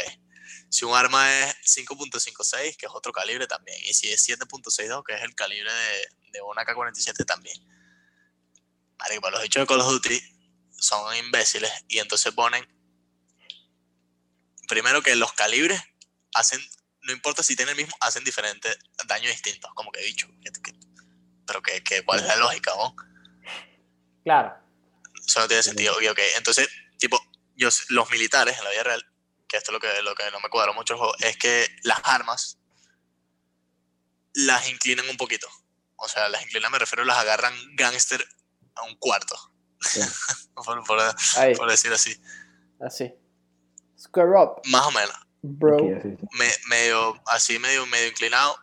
Si 0.69 0.85
un 0.85 0.95
arma 0.95 1.29
es 1.41 1.55
5.56, 1.77 2.77
que 2.77 2.85
es 2.85 2.91
otro 2.93 3.11
calibre 3.11 3.47
también. 3.47 3.77
Y 3.83 3.93
si 3.93 4.11
es 4.11 4.27
7.62, 4.27 5.03
que 5.03 5.13
es 5.13 5.23
el 5.23 5.35
calibre 5.35 5.71
de, 5.71 6.31
de 6.31 6.41
una 6.41 6.63
K-47 6.63 7.25
también. 7.25 7.57
Marico, 8.97 9.21
para 9.21 9.37
los 9.37 9.45
hechos 9.45 9.61
de 9.61 9.67
Call 9.67 9.81
of 9.81 9.91
Duty 9.91 10.32
son 10.83 11.15
imbéciles 11.15 11.71
y 11.87 11.99
entonces 11.99 12.33
ponen 12.33 12.67
primero 14.67 15.01
que 15.01 15.15
los 15.15 15.31
calibres 15.33 15.81
hacen, 16.33 16.59
no 17.03 17.13
importa 17.13 17.41
si 17.43 17.55
tienen 17.55 17.71
el 17.77 17.83
mismo, 17.85 17.95
hacen 18.01 18.23
diferentes 18.23 18.77
daños 19.07 19.31
distintos, 19.31 19.71
como 19.75 19.91
que 19.91 20.01
dicho. 20.01 20.27
que- 20.41 20.51
que- 20.61 20.79
pero 21.45 21.61
que, 21.61 21.83
que 21.83 22.03
cuál 22.05 22.19
es 22.19 22.25
la 22.27 22.35
lógica, 22.37 22.71
¿no? 22.75 22.95
Claro. 24.23 24.53
Eso 25.27 25.39
no 25.41 25.47
tiene 25.47 25.61
sentido. 25.63 26.01
Y 26.01 26.07
ok, 26.07 26.19
entonces, 26.37 26.67
tipo, 26.97 27.19
yo, 27.55 27.69
los 27.89 28.09
militares 28.11 28.57
en 28.57 28.63
la 28.63 28.69
vida 28.71 28.83
real, 28.83 29.05
que 29.47 29.57
esto 29.57 29.71
es 29.71 29.73
lo 29.73 29.79
que, 29.79 30.01
lo 30.01 30.15
que 30.15 30.29
no 30.31 30.39
me 30.39 30.49
cuadró 30.49 30.73
mucho 30.73 30.95
es 31.19 31.37
que 31.37 31.67
las 31.83 31.99
armas 32.03 32.57
las 34.33 34.67
inclinan 34.69 35.07
un 35.09 35.17
poquito. 35.17 35.47
O 35.97 36.07
sea, 36.07 36.27
las 36.29 36.41
inclinan, 36.43 36.71
me 36.71 36.79
refiero, 36.79 37.03
las 37.05 37.17
agarran 37.17 37.53
gangster 37.75 38.25
a 38.75 38.83
un 38.83 38.95
cuarto. 38.95 39.35
Sí. 39.83 40.01
por, 40.55 40.83
por- 40.85 41.15
por 41.57 41.69
decir 41.69 41.91
así. 41.93 42.19
así. 42.79 43.13
Square 43.99 44.31
up, 44.37 44.61
Más 44.65 44.85
o 44.87 44.91
menos. 44.91 45.15
bro. 45.41 45.75
Aquí, 45.77 45.91
así, 45.93 46.09
sí. 46.19 46.27
Me- 46.33 46.57
medio, 46.67 47.21
así, 47.27 47.59
medio, 47.59 47.85
medio 47.87 48.07
inclinado. 48.07 48.57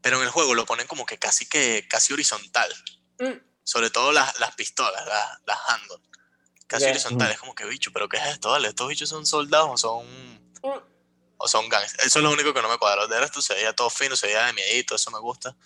Pero 0.00 0.16
en 0.18 0.24
el 0.24 0.30
juego 0.30 0.54
lo 0.54 0.66
ponen 0.66 0.86
como 0.86 1.06
que 1.06 1.18
casi 1.18 1.46
que 1.48 1.86
casi 1.88 2.12
horizontal. 2.12 2.72
Mm, 3.20 3.38
Sobre 3.62 3.90
todo 3.90 4.10
las, 4.12 4.38
las 4.40 4.54
pistolas, 4.56 5.06
las, 5.06 5.40
las 5.46 5.58
handgun. 5.68 6.02
Casi 6.66 6.84
Ok. 6.86 6.90
horizontales, 6.90 7.38
como 7.38 7.54
que 7.54 7.64
bicho, 7.66 7.92
pero 7.92 8.08
¿qué 8.08 8.16
es 8.16 8.26
esto? 8.26 8.50
Vale, 8.50 8.68
estos 8.68 8.88
bichos 8.88 9.08
son 9.08 9.26
soldados 9.26 9.70
o 9.72 9.76
son. 9.76 10.06
Mm. 10.62 10.78
o 11.36 11.48
son 11.48 11.68
gangs. 11.68 11.94
Eso 12.00 12.18
es 12.18 12.22
lo 12.24 12.30
único 12.32 12.52
que 12.54 12.62
no 12.62 12.68
me 12.68 12.78
cuadra. 12.78 13.06
De 13.06 13.18
resto 13.20 13.40
se 13.42 13.54
veía 13.54 13.72
todo 13.74 13.90
fino, 13.90 14.16
se 14.16 14.26
veía 14.26 14.46
de 14.46 14.52
miedito, 14.54 14.94
eso 14.96 15.10
me 15.10 15.18
gusta. 15.20 15.56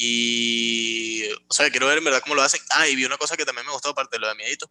Y, 0.00 1.24
o 1.48 1.52
sea, 1.52 1.70
quiero 1.70 1.88
ver 1.88 1.98
en 1.98 2.04
verdad 2.04 2.20
cómo 2.22 2.36
lo 2.36 2.42
hacen. 2.42 2.60
Ah, 2.70 2.86
y 2.86 2.94
vi 2.94 3.04
una 3.04 3.16
cosa 3.18 3.36
que 3.36 3.44
también 3.44 3.66
me 3.66 3.72
gustó, 3.72 3.90
aparte 3.90 4.16
de 4.16 4.20
lo 4.20 4.28
de 4.28 4.36
miedito, 4.36 4.70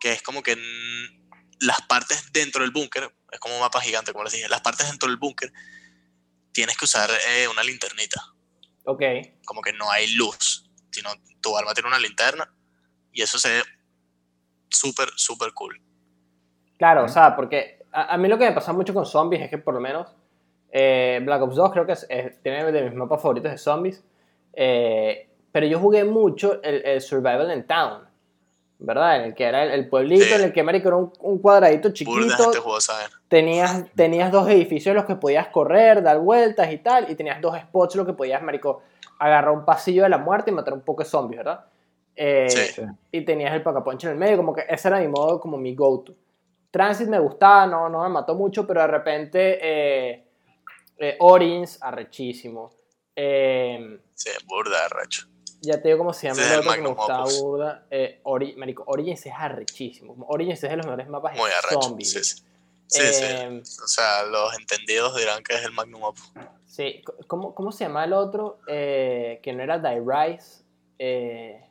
que 0.00 0.12
es 0.12 0.22
como 0.22 0.42
que 0.42 0.56
mm, 0.56 1.30
las 1.60 1.82
partes 1.82 2.32
dentro 2.32 2.62
del 2.62 2.70
búnker, 2.70 3.14
es 3.30 3.38
como 3.38 3.54
un 3.54 3.60
mapa 3.60 3.80
gigante, 3.80 4.12
como 4.12 4.24
les 4.24 4.32
dije, 4.32 4.48
las 4.48 4.62
partes 4.62 4.88
dentro 4.88 5.08
del 5.08 5.18
búnker, 5.18 5.52
tienes 6.52 6.76
que 6.78 6.86
usar 6.86 7.10
eh, 7.30 7.46
una 7.48 7.62
linternita. 7.62 8.22
Ok. 8.84 9.02
Como 9.44 9.60
que 9.60 9.72
no 9.74 9.90
hay 9.90 10.14
luz, 10.14 10.70
sino 10.90 11.10
tu 11.42 11.56
arma 11.56 11.74
tiene 11.74 11.88
una 11.88 11.98
linterna 11.98 12.50
y 13.12 13.20
eso 13.22 13.38
se 13.38 13.50
ve 13.52 13.62
súper, 14.70 15.10
súper 15.16 15.52
cool. 15.52 15.80
Claro, 16.78 17.04
o 17.04 17.08
sea, 17.08 17.36
porque 17.36 17.82
a, 17.92 18.14
a 18.14 18.16
mí 18.16 18.28
lo 18.28 18.38
que 18.38 18.44
me 18.46 18.52
pasa 18.52 18.72
mucho 18.72 18.94
con 18.94 19.04
zombies 19.04 19.42
es 19.42 19.50
que 19.50 19.58
por 19.58 19.74
lo 19.74 19.80
menos 19.80 20.14
eh, 20.72 21.20
Black 21.22 21.42
Ops 21.42 21.54
2 21.54 21.70
creo 21.72 21.86
que 21.86 21.92
es- 21.92 22.06
es- 22.08 22.42
tiene 22.42 22.64
de 22.72 22.82
mis 22.82 22.94
mapas 22.94 23.20
favoritos 23.22 23.52
de 23.52 23.58
zombies. 23.58 24.02
Eh, 24.56 25.28
pero 25.52 25.66
yo 25.66 25.78
jugué 25.78 26.04
mucho 26.04 26.60
el, 26.62 26.84
el 26.84 27.00
Survival 27.00 27.52
in 27.56 27.64
Town, 27.66 28.02
¿verdad? 28.78 29.16
En 29.16 29.22
el 29.26 29.34
que 29.34 29.44
era 29.44 29.62
el, 29.64 29.70
el 29.70 29.88
pueblito, 29.88 30.24
Sí. 30.24 30.32
en 30.34 30.42
el 30.42 30.52
que, 30.52 30.62
marico, 30.62 30.88
era 30.88 30.96
un, 30.96 31.12
un 31.20 31.38
cuadradito 31.38 31.90
chiquito. 31.92 32.52
jugó 32.62 32.80
saber. 32.80 33.08
Tenías, 33.28 33.84
tenías 33.94 34.30
dos 34.32 34.48
edificios 34.48 34.88
en 34.92 34.96
los 34.96 35.04
que 35.04 35.16
podías 35.16 35.48
correr, 35.48 36.02
dar 36.02 36.18
vueltas 36.18 36.70
y 36.72 36.78
tal, 36.78 37.10
y 37.10 37.14
tenías 37.14 37.40
dos 37.40 37.56
spots 37.58 37.94
en 37.94 37.98
los 38.00 38.06
que 38.06 38.12
podías, 38.14 38.42
marico, 38.42 38.82
agarrar 39.18 39.52
un 39.52 39.64
pasillo 39.64 40.02
de 40.02 40.08
la 40.08 40.18
muerte 40.18 40.50
y 40.50 40.54
matar 40.54 40.74
un 40.74 40.80
poco 40.82 41.02
de 41.02 41.08
zombies, 41.08 41.38
¿verdad? 41.38 41.64
Eh, 42.16 42.48
Sí. 42.48 42.82
Y 43.12 43.20
tenías 43.22 43.54
el 43.54 43.62
pacaponcho 43.62 44.08
en 44.08 44.14
el 44.14 44.18
medio, 44.18 44.36
como 44.36 44.52
que 44.52 44.64
ese 44.68 44.88
era 44.88 44.98
mi 45.00 45.08
modo, 45.08 45.40
como 45.40 45.56
mi 45.56 45.74
go-to. 45.74 46.14
Transit 46.70 47.06
me 47.08 47.20
gustaba, 47.20 47.66
no, 47.66 47.88
no 47.88 48.02
me 48.02 48.08
mató 48.08 48.34
mucho, 48.34 48.66
pero 48.66 48.80
de 48.80 48.86
repente 48.88 49.58
eh, 49.62 50.24
eh, 50.98 51.16
Origins, 51.20 51.80
arrechísimo. 51.80 52.70
Eh, 53.16 54.00
Sí, 54.14 54.30
burda, 54.46 54.88
racho. 54.88 55.26
ya 55.60 55.80
te 55.80 55.88
digo 55.88 55.98
cómo 55.98 56.12
se 56.12 56.28
llama 56.28 56.40
el 56.42 56.46
es 56.46 56.52
el 56.52 56.58
otro 56.60 56.70
que 56.72 56.76
me 56.78 56.82
Magnum 56.82 56.96
gustaba 56.96 57.22
Opus. 57.24 57.40
burda. 57.40 57.86
Eh, 57.90 58.20
Ori- 58.24 58.56
marico, 58.56 58.84
Origins 58.86 59.26
es 59.26 59.32
arrechísimo. 59.36 60.14
Origins 60.28 60.62
es 60.62 60.70
de 60.70 60.76
los 60.76 60.86
mejores 60.86 61.08
mapas 61.08 61.36
Muy 61.36 61.50
arrecho. 61.50 61.82
zombies. 61.82 62.10
Sí, 62.12 62.24
sí. 62.24 62.42
Sí, 62.86 63.00
Eh, 63.02 63.60
sí. 63.64 63.80
O 63.82 63.88
sea, 63.88 64.24
los 64.24 64.54
entendidos 64.58 65.16
dirán 65.16 65.42
que 65.42 65.54
es 65.54 65.62
el 65.64 65.72
Magnum 65.72 66.02
Opus. 66.04 66.30
Sí, 66.66 67.02
¿cómo, 67.26 67.54
cómo 67.54 67.72
se 67.72 67.84
llama 67.84 68.04
el 68.04 68.12
otro? 68.12 68.60
Eh, 68.68 69.40
que 69.42 69.52
no 69.52 69.62
era 69.62 69.78
Die 69.78 70.00
Rise. 70.04 70.62
Eh, 70.98 71.64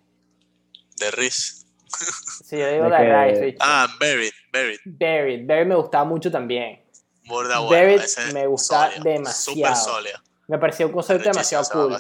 De 0.98 1.12
Riz. 1.12 1.66
sí, 2.46 2.58
yo 2.58 2.68
digo 2.72 2.90
¿De 2.90 2.98
Die? 2.98 3.26
Rise. 3.32 3.46
bicho. 3.46 3.58
Ah, 3.62 3.88
Buried, 4.00 4.34
Buried. 4.52 4.80
Buried. 4.86 5.46
Buried 5.48 5.66
me 5.68 5.76
gustaba 5.76 6.04
mucho 6.04 6.32
también. 6.32 6.84
Burda 7.26 7.60
Buried 7.60 7.86
bueno. 7.88 8.04
Ese 8.04 8.34
me 8.34 8.48
gusta 8.48 8.88
sólido, 8.92 9.04
demasiado. 9.04 9.76
Súper 9.76 9.94
sólido. 9.94 10.20
Me 10.48 10.58
pareció 10.58 10.88
un 10.88 10.94
concepto 10.94 11.30
demasiado 11.30 11.64
cool. 11.72 11.98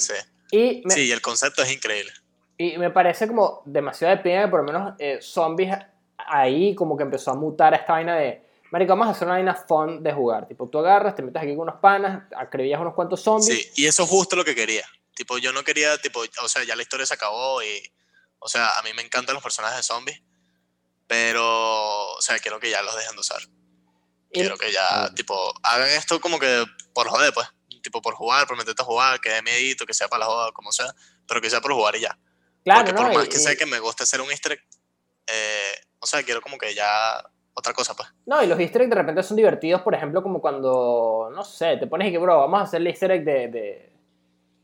Y 0.51 0.81
me, 0.85 0.93
Sí, 0.93 1.11
el 1.11 1.21
concepto 1.21 1.63
es 1.63 1.71
increíble. 1.71 2.11
y 2.57 2.77
me 2.77 2.91
parece 2.91 3.27
como 3.27 3.61
demasiado 3.65 4.15
de 4.15 4.21
pena 4.21 4.43
que 4.43 4.47
por 4.49 4.59
lo 4.59 4.65
menos 4.71 4.93
eh, 4.99 5.19
Zombies 5.21 5.75
ahí 6.17 6.75
como 6.75 6.95
que 6.95 7.03
empezó 7.03 7.31
a 7.31 7.35
mutar 7.35 7.73
a 7.73 7.77
esta 7.77 7.93
vaina 7.93 8.15
de... 8.15 8.41
Marico, 8.71 8.91
vamos 8.91 9.07
a 9.07 9.11
hacer 9.11 9.27
una 9.27 9.35
vaina 9.35 9.55
fun 9.55 10.01
de 10.01 10.11
jugar. 10.13 10.47
Tipo, 10.47 10.67
tú 10.67 10.79
agarras, 10.79 11.15
te 11.15 11.21
metes 11.21 11.41
aquí 11.41 11.51
con 11.55 11.67
unos 11.67 11.79
panas, 11.79 12.23
acribillas 12.35 12.81
unos 12.81 12.93
cuantos 12.95 13.21
zombies. 13.21 13.47
Sí, 13.55 13.71
y 13.75 13.85
eso 13.85 14.03
es 14.03 14.09
justo 14.09 14.35
lo 14.35 14.43
que 14.43 14.55
quería. 14.55 14.85
Tipo, 15.15 15.37
yo 15.37 15.53
no 15.53 15.63
quería, 15.63 15.97
tipo, 15.99 16.21
o 16.41 16.47
sea, 16.49 16.63
ya 16.63 16.75
la 16.75 16.81
historia 16.81 17.05
se 17.05 17.13
acabó 17.13 17.61
y, 17.61 17.93
o 18.39 18.47
sea, 18.47 18.79
a 18.79 18.81
mí 18.81 18.89
me 18.95 19.03
encantan 19.03 19.35
los 19.35 19.43
personajes 19.43 19.77
de 19.77 19.83
zombies, 19.83 20.21
pero, 21.07 22.13
o 22.13 22.21
sea, 22.21 22.39
quiero 22.39 22.59
que 22.59 22.71
ya 22.71 22.81
los 22.81 22.95
dejen 22.95 23.13
de 23.13 23.19
usar. 23.19 23.41
Quiero 24.31 24.57
que 24.57 24.71
ya, 24.71 25.13
tipo, 25.13 25.53
hagan 25.61 25.89
esto 25.89 26.19
como 26.19 26.39
que 26.39 26.65
por 26.93 27.07
joder, 27.07 27.31
pues. 27.33 27.47
Tipo, 27.83 28.01
por 28.01 28.15
jugar, 28.15 28.47
por 28.47 28.57
meterte 28.57 28.81
a 28.81 28.85
jugar, 28.85 29.19
que 29.19 29.29
dé 29.29 29.41
miedito, 29.43 29.85
que 29.85 29.93
sea 29.93 30.07
para 30.07 30.21
la 30.21 30.25
joda, 30.25 30.51
como 30.53 30.71
sea, 30.71 30.87
pero 31.27 31.39
que 31.41 31.49
sea 31.49 31.61
por 31.61 31.73
jugar 31.73 31.95
y 31.97 31.99
ya. 32.01 32.17
claro, 32.63 32.79
Porque 32.85 32.93
¿no? 32.93 33.05
por 33.09 33.13
más 33.13 33.25
Y- 33.25 33.29
que 33.29 33.35
y- 33.37 33.39
sé 33.41 33.57
que 33.57 33.65
me 33.65 33.79
gusta 33.79 34.03
hacer 34.05 34.21
un 34.21 34.31
easter 34.31 34.53
egg, 34.53 34.61
eh, 35.27 35.73
o 35.99 36.05
sea, 36.05 36.23
quiero 36.23 36.41
como 36.41 36.57
que 36.57 36.73
ya 36.73 37.21
otra 37.53 37.73
cosa, 37.73 37.93
pues. 37.93 38.07
No, 38.25 38.41
y 38.41 38.47
los 38.47 38.57
easter 38.59 38.81
eggs 38.83 38.89
de 38.91 38.95
repente 38.95 39.21
son 39.21 39.35
divertidos, 39.37 39.81
por 39.81 39.93
ejemplo, 39.93 40.23
como 40.23 40.39
cuando, 40.41 41.29
no 41.35 41.43
sé, 41.43 41.77
te 41.77 41.85
pones 41.87 42.07
y 42.07 42.11
que, 42.11 42.17
bro, 42.17 42.39
vamos 42.39 42.61
a 42.61 42.63
hacer 42.63 42.79
el 42.81 42.87
easter 42.87 43.11
egg 43.11 43.23
de... 43.25 43.47
de... 43.49 43.93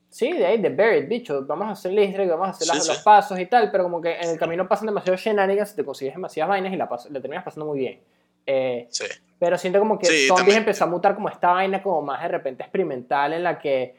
Sí, 0.09 0.31
de 0.33 0.43
ahí, 0.45 0.59
de 0.59 0.69
Buried, 0.69 1.07
bicho. 1.07 1.45
Vamos 1.45 1.67
a 1.67 1.71
hacer 1.71 1.91
el 1.91 1.99
easter 1.99 2.21
egg, 2.21 2.29
vamos 2.31 2.47
a 2.47 2.51
hacer 2.51 2.67
Sí, 2.67 2.73
las- 2.73 2.83
sí. 2.85 2.89
los 2.93 2.99
pasos 3.03 3.39
y 3.39 3.45
tal, 3.45 3.69
pero 3.69 3.83
como 3.83 4.01
que 4.01 4.15
en 4.19 4.29
el 4.29 4.39
camino 4.39 4.67
pasan 4.67 4.87
demasiados 4.87 5.21
shenanigans, 5.21 5.75
te 5.75 5.85
consigues 5.85 6.15
demasiadas 6.15 6.49
vainas 6.49 6.73
y 6.73 6.77
la, 6.77 6.89
la 7.09 7.21
terminas 7.21 7.43
pasando 7.43 7.65
muy 7.67 7.77
bien. 7.79 8.03
Eh, 8.51 8.87
Sí. 8.89 9.05
pero 9.39 9.57
siento 9.59 9.77
como 9.79 9.99
que 9.99 10.07
Sí, 10.07 10.27
Zombies 10.27 10.35
también. 10.37 10.57
empezó 10.59 10.83
a 10.85 10.87
mutar 10.87 11.13
como 11.13 11.29
esta 11.29 11.49
vaina 11.51 11.83
como 11.83 12.01
más 12.01 12.21
de 12.23 12.27
repente 12.29 12.63
experimental 12.63 13.33
en 13.33 13.43
la 13.43 13.59
que 13.59 13.95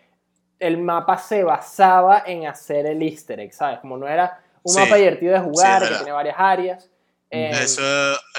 el 0.59 0.77
mapa 0.79 1.17
se 1.19 1.45
basaba 1.45 2.25
en 2.27 2.47
hacer 2.47 2.85
el 2.87 3.01
easter 3.03 3.39
egg, 3.41 3.53
¿sabes? 3.55 3.79
Como 3.79 3.97
no 3.97 4.09
era 4.09 4.43
un 4.65 4.75
Sí. 4.75 4.81
mapa 4.81 4.97
divertido 4.97 5.33
de 5.35 5.41
jugar, 5.41 5.83
que 5.89 5.95
tiene 5.95 6.13
varias 6.13 6.35
áreas. 6.39 6.91
Eh, 7.31 7.51
Eso 7.63 7.81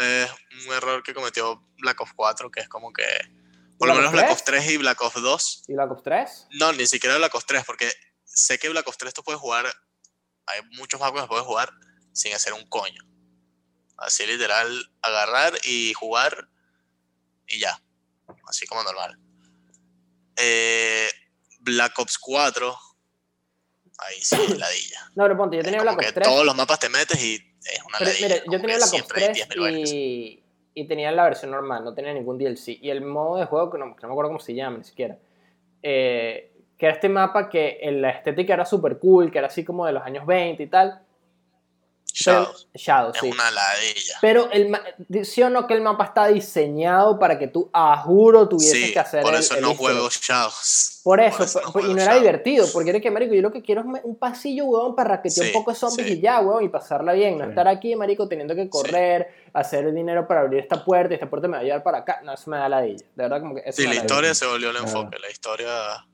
es 0.02 0.30
un 0.68 0.74
error 0.74 1.02
que 1.02 1.14
cometió 1.14 1.64
Black 1.80 2.02
Ops 2.02 2.12
4, 2.14 2.52
que 2.52 2.60
es 2.60 2.68
como 2.68 2.92
que, 2.92 3.04
por 3.80 3.88
lo 3.88 3.94
¿Black 3.94 3.98
menos 3.98 4.12
Black 4.12 4.26
3? 4.26 4.34
Ops 4.34 4.44
3 4.44 4.72
y 4.72 4.78
Black 4.78 5.02
Ops 5.02 5.22
2, 5.22 5.64
¿Y 5.70 5.74
Black 5.74 5.92
Ops 5.92 6.04
3? 6.04 6.48
no, 6.60 6.74
ni 6.74 6.86
siquiera 6.86 7.16
Black 7.18 7.34
Ops 7.34 7.46
3, 7.46 7.64
porque 7.66 7.90
sé 8.26 8.60
que 8.60 8.68
Black 8.70 8.86
Ops 8.88 8.98
3 8.98 9.14
tú 9.14 9.24
puedes 9.24 9.40
jugar, 9.40 9.66
hay 10.46 10.60
muchos 10.78 11.00
mapas 11.00 11.22
que 11.24 11.28
puedes 11.30 11.46
jugar 11.46 11.70
sin 12.12 12.34
hacer 12.34 12.52
un 12.54 12.68
coño. 12.68 13.02
Así 14.02 14.26
literal, 14.26 14.68
agarrar 15.02 15.54
y 15.64 15.94
jugar 15.94 16.48
y 17.48 17.60
ya, 17.60 17.80
así 18.48 18.66
como 18.66 18.84
normal. 18.84 19.18
Eh, 20.38 21.08
Black 21.60 21.98
Ops 22.00 22.18
4, 22.18 22.76
ahí 24.00 24.16
sí, 24.22 24.36
ladilla. 24.58 25.00
No, 25.16 25.24
pero 25.26 25.38
ponte, 25.38 25.58
yo 25.58 25.64
tenía 25.64 25.82
Black 25.82 25.98
Ops 26.00 26.14
3. 26.16 26.28
todos 26.28 26.46
los 26.46 26.56
mapas 26.56 26.80
te 26.80 26.90
metes 26.90 27.24
y 27.24 27.36
es 27.36 27.80
una 27.88 27.98
Pero, 28.00 28.12
ladilla. 28.12 28.42
como 28.44 28.54
yo 28.54 28.62
tenía 28.62 28.76
Black 28.78 28.88
Ops 28.88 28.92
siempre 28.92 29.24
hay 29.26 29.34
3 29.34 29.50
10.000 29.50 29.62
vainas. 29.62 29.92
y, 29.92 30.44
y 30.74 30.88
tenía 30.88 31.12
la 31.12 31.24
versión 31.26 31.52
normal, 31.52 31.84
no 31.84 31.94
tenía 31.94 32.14
ningún 32.14 32.38
DLC. 32.40 32.70
Y 32.82 32.90
el 32.90 33.02
modo 33.02 33.38
de 33.38 33.46
juego, 33.46 33.70
que 33.72 33.78
no, 33.78 33.96
que 33.96 34.02
no 34.02 34.08
me 34.08 34.14
acuerdo 34.14 34.30
cómo 34.30 34.40
se 34.40 34.56
llama 34.56 34.80
ni 34.80 34.84
siquiera, 34.84 35.20
eh, 35.84 36.54
que 36.78 36.86
era 36.88 36.96
este 36.96 37.10
mapa 37.10 37.50
que 37.50 37.78
en 37.84 38.02
la 38.02 38.10
estética 38.10 38.54
era 38.56 38.66
súper 38.66 38.98
cool, 38.98 39.32
que 39.32 39.38
era 39.38 39.48
así 39.48 39.64
como 39.64 39.86
de 39.86 39.92
los 39.92 40.04
años 40.04 40.26
20 40.26 40.64
y 40.64 40.68
tal. 40.68 41.06
Shadows. 42.14 42.68
Shadow, 42.74 43.12
Es 43.14 43.20
sí. 43.22 43.30
una 43.30 43.50
ladilla. 43.52 44.18
Pero 44.22 44.50
el, 44.52 45.26
sí 45.26 45.42
o 45.44 45.50
no 45.50 45.66
que 45.68 45.74
el 45.74 45.82
mapa 45.82 46.06
está 46.06 46.28
diseñado 46.28 47.18
para 47.20 47.40
que 47.40 47.48
tú, 47.48 47.70
a 47.74 47.98
juro, 48.04 48.50
tuvieses 48.50 48.88
Sí, 48.88 48.94
que 48.94 49.00
hacer 49.00 49.24
por 49.24 49.34
el- 49.34 49.40
eso 49.40 49.56
el 49.56 49.62
no 49.62 49.70
easter 49.72 49.86
juego. 49.88 50.10
Shadows. 50.10 51.00
Por 51.04 51.20
eso, 51.20 51.40
no 51.40 51.72
por- 51.72 51.82
y 51.82 51.86
juego 51.86 51.88
no 51.88 51.94
era 51.94 52.04
Shadows. 52.06 52.22
divertido, 52.22 52.68
porque 52.74 52.90
era 52.92 53.00
que, 53.00 53.12
marico, 53.12 53.34
yo 53.34 53.42
lo 53.42 53.52
que 53.52 53.62
quiero 53.62 53.82
es 53.82 53.88
un 54.04 54.16
pasillo, 54.18 54.66
huevón, 54.66 54.96
para 54.96 55.12
raquetear 55.16 55.48
un 55.48 55.54
poco 55.54 55.72
de 55.72 55.78
zombies 55.78 56.08
sí. 56.08 56.14
y 56.16 56.22
ya, 56.22 56.40
huevón, 56.42 56.64
y 56.64 56.70
pasarla 56.70 57.14
bien, 57.14 57.38
no 57.38 57.46
Sí. 57.46 57.50
estar 57.52 57.68
aquí, 57.68 57.96
marico, 57.96 58.28
teniendo 58.28 58.56
que 58.56 58.70
correr, 58.70 59.34
hacer 59.54 59.92
dinero 59.94 60.28
para 60.28 60.42
abrir 60.42 60.60
esta 60.60 60.84
puerta, 60.86 61.14
y 61.14 61.16
esta 61.16 61.30
puerta 61.30 61.48
me 61.48 61.58
va 61.58 61.62
a 61.62 61.64
llevar 61.64 61.84
para 61.84 62.00
acá, 62.00 62.22
no, 62.24 62.34
eso 62.34 62.50
me 62.50 62.58
da 62.58 62.70
la 62.70 62.82
De 62.82 62.98
verdad, 63.16 63.40
como 63.40 63.56
que 63.56 63.62
eso 63.66 63.82
Sí, 63.82 63.88
la 63.88 63.96
historia 63.96 64.36
se 64.36 64.46
volvió 64.46 64.70
el 64.70 64.78
enfoque. 64.78 65.18
La 65.20 65.30
historia, 65.32 66.06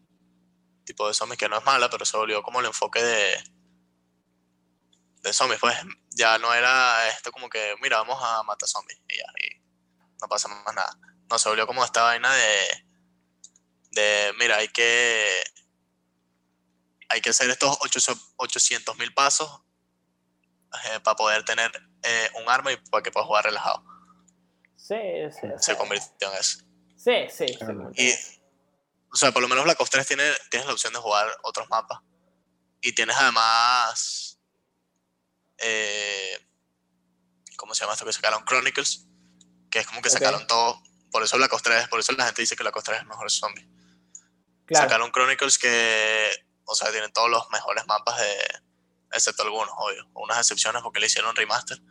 tipo 0.86 1.08
de 1.08 1.14
zombies, 1.14 1.38
que 1.38 1.50
no 1.50 1.58
es 1.58 1.66
mala, 1.66 1.90
pero 1.90 2.06
se 2.06 2.16
volvió 2.18 2.42
como 2.44 2.60
el 2.60 2.68
enfoque 2.68 3.02
de. 3.04 3.18
De 5.28 5.34
zombies. 5.34 5.60
Pues 5.60 5.78
ya 6.16 6.38
no 6.38 6.54
era 6.54 7.08
esto 7.10 7.32
como 7.32 7.50
que, 7.50 7.76
mira, 7.82 7.98
vamos 7.98 8.20
a 8.22 8.44
matar 8.44 8.68
zombies. 8.68 9.00
Y 9.08 9.18
ya, 9.18 9.26
y 9.44 9.62
no 10.22 10.28
pasa 10.28 10.48
más 10.48 10.74
nada. 10.74 10.98
No, 11.30 11.38
se 11.38 11.50
volvió 11.50 11.68
como 11.68 11.84
esta 11.84 12.04
vaina 12.04 12.34
de. 12.34 12.86
de, 13.92 14.34
mira, 14.40 14.58
hay 14.58 14.70
que. 14.70 15.44
hay 17.10 17.22
que 17.22 17.30
hacer 17.30 17.50
estos 17.50 17.78
800 18.38 18.98
mil 18.98 19.14
pasos 19.14 19.62
eh, 20.86 21.00
para 21.02 21.16
poder 21.16 21.44
tener 21.46 21.72
eh, 22.04 22.30
un 22.42 22.50
arma 22.50 22.72
y 22.72 22.78
para 22.78 23.04
que 23.04 23.12
puedas 23.12 23.28
jugar 23.28 23.46
relajado. 23.46 23.84
Sí, 24.76 24.96
sí, 25.32 25.48
Se 25.58 25.72
sí. 25.74 25.78
convirtió 25.78 26.32
en 26.32 26.40
eso. 26.40 26.60
Sí, 26.96 27.28
sí, 27.30 27.48
sí, 27.48 27.58
Claro. 27.58 27.92
Y, 27.96 28.12
o 29.12 29.16
sea, 29.16 29.32
por 29.32 29.42
lo 29.42 29.48
menos 29.48 29.64
Black 29.64 29.80
Ops 29.80 29.90
3 29.90 30.08
tiene, 30.08 30.24
tienes 30.50 30.68
la 30.68 30.74
opción 30.74 30.94
de 30.94 31.00
jugar 31.00 31.28
otros 31.44 31.68
mapas. 31.70 32.00
Y 32.82 32.94
tienes 32.94 33.16
además. 33.18 34.27
Eh, 35.60 36.48
¿Cómo 37.58 37.74
se 37.74 37.82
llama 37.82 37.94
esto 37.94 38.06
que 38.06 38.14
sacaron? 38.14 38.44
Chronicles. 38.46 39.06
Que 39.70 39.80
es 39.80 39.88
como 39.88 40.02
que 40.02 40.10
sacaron 40.10 40.46
todo. 40.48 40.82
Por 41.12 41.24
eso 41.24 41.38
Black 41.38 41.54
Ops 41.54 41.64
3, 41.64 41.88
por 41.90 42.00
eso 42.00 42.12
la 42.14 42.26
gente 42.26 42.42
dice 42.42 42.56
que 42.56 42.64
Black 42.64 42.76
Ops 42.76 42.86
3 42.86 43.00
es 43.02 43.06
mejor 43.06 43.30
zombie. 43.32 43.68
claro. 44.66 44.86
Sacaron 44.86 45.12
Chronicles 45.12 45.58
que. 45.58 46.30
O 46.66 46.76
sea, 46.76 46.92
tienen 46.92 47.12
todos 47.12 47.30
los 47.30 47.50
mejores 47.50 47.86
mapas 47.88 48.18
de. 48.20 48.62
Excepto 49.12 49.44
algunos, 49.44 49.74
obvio. 49.78 50.08
Unas 50.14 50.38
excepciones 50.38 50.82
porque 50.84 51.00
le 51.00 51.08
hicieron 51.08 51.36
remaster. 51.36 51.82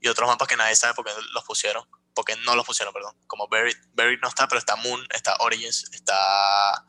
Y 0.00 0.08
otros 0.08 0.28
mapas 0.28 0.48
que 0.48 0.56
nadie 0.56 0.76
sabe 0.76 0.94
por 0.94 1.04
qué 1.04 1.12
los 1.32 1.44
pusieron. 1.44 1.88
Porque 2.14 2.36
no 2.44 2.54
los 2.56 2.66
pusieron, 2.66 2.92
perdón. 2.92 3.16
Como 3.26 3.48
Buried. 3.48 3.76
Buried 3.92 4.20
no 4.20 4.28
está, 4.28 4.48
pero 4.48 4.58
está 4.58 4.76
Moon, 4.76 5.06
está 5.10 5.36
Origins, 5.40 5.88
está. 5.92 6.84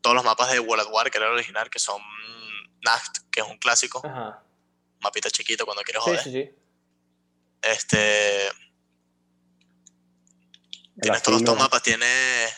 Todos 0.00 0.14
los 0.14 0.24
mapas 0.24 0.50
de 0.50 0.60
World 0.60 0.86
at 0.86 0.92
War, 0.92 1.10
que 1.10 1.18
era 1.18 1.26
el 1.26 1.34
original, 1.34 1.68
que 1.70 1.78
son 1.78 2.00
Nacht, 2.82 3.18
que 3.30 3.40
es 3.40 3.46
un 3.46 3.58
clásico. 3.58 4.02
Ajá. 4.04 4.42
Mapita 5.00 5.30
chiquito 5.30 5.64
cuando 5.64 5.82
quieres 5.82 6.02
Sí, 6.04 6.10
joder. 6.10 6.22
sí, 6.24 6.32
sí. 6.32 6.50
Este. 7.62 8.50
Tienes 11.00 11.22
todos 11.22 11.38
estos 11.38 11.58
mapas, 11.58 11.82
tienes 11.82 12.52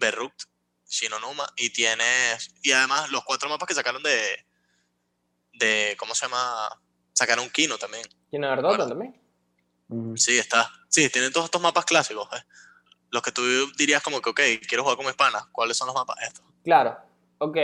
Berrukt, 0.00 0.42
Shinonuma 0.88 1.46
y 1.56 1.70
tienes. 1.70 2.54
Y 2.62 2.72
además 2.72 3.10
los 3.10 3.24
cuatro 3.24 3.48
mapas 3.48 3.68
que 3.68 3.74
sacaron 3.74 4.02
de. 4.02 4.46
de 5.54 5.96
¿Cómo 5.98 6.14
se 6.14 6.26
llama? 6.26 6.80
Sacaron 7.12 7.48
Kino 7.50 7.78
también. 7.78 8.04
¿Tiene 8.30 8.48
verdad 8.48 8.68
Bueno. 8.70 8.88
también? 8.88 9.20
Sí, 10.16 10.36
está. 10.38 10.70
Sí, 10.88 11.08
tienen 11.10 11.32
todos 11.32 11.44
estos 11.44 11.60
mapas 11.62 11.84
clásicos. 11.84 12.28
¿eh? 12.36 12.44
Los 13.10 13.22
que 13.22 13.30
tú 13.30 13.42
dirías 13.76 14.02
como 14.02 14.20
que, 14.20 14.30
ok, 14.30 14.40
quiero 14.66 14.82
jugar 14.82 14.96
con 14.96 15.06
hispana. 15.06 15.48
¿Cuáles 15.52 15.76
son 15.76 15.86
los 15.86 15.94
mapas? 15.94 16.16
Estos. 16.22 16.44
Claro, 16.64 16.98
ok. 17.38 17.56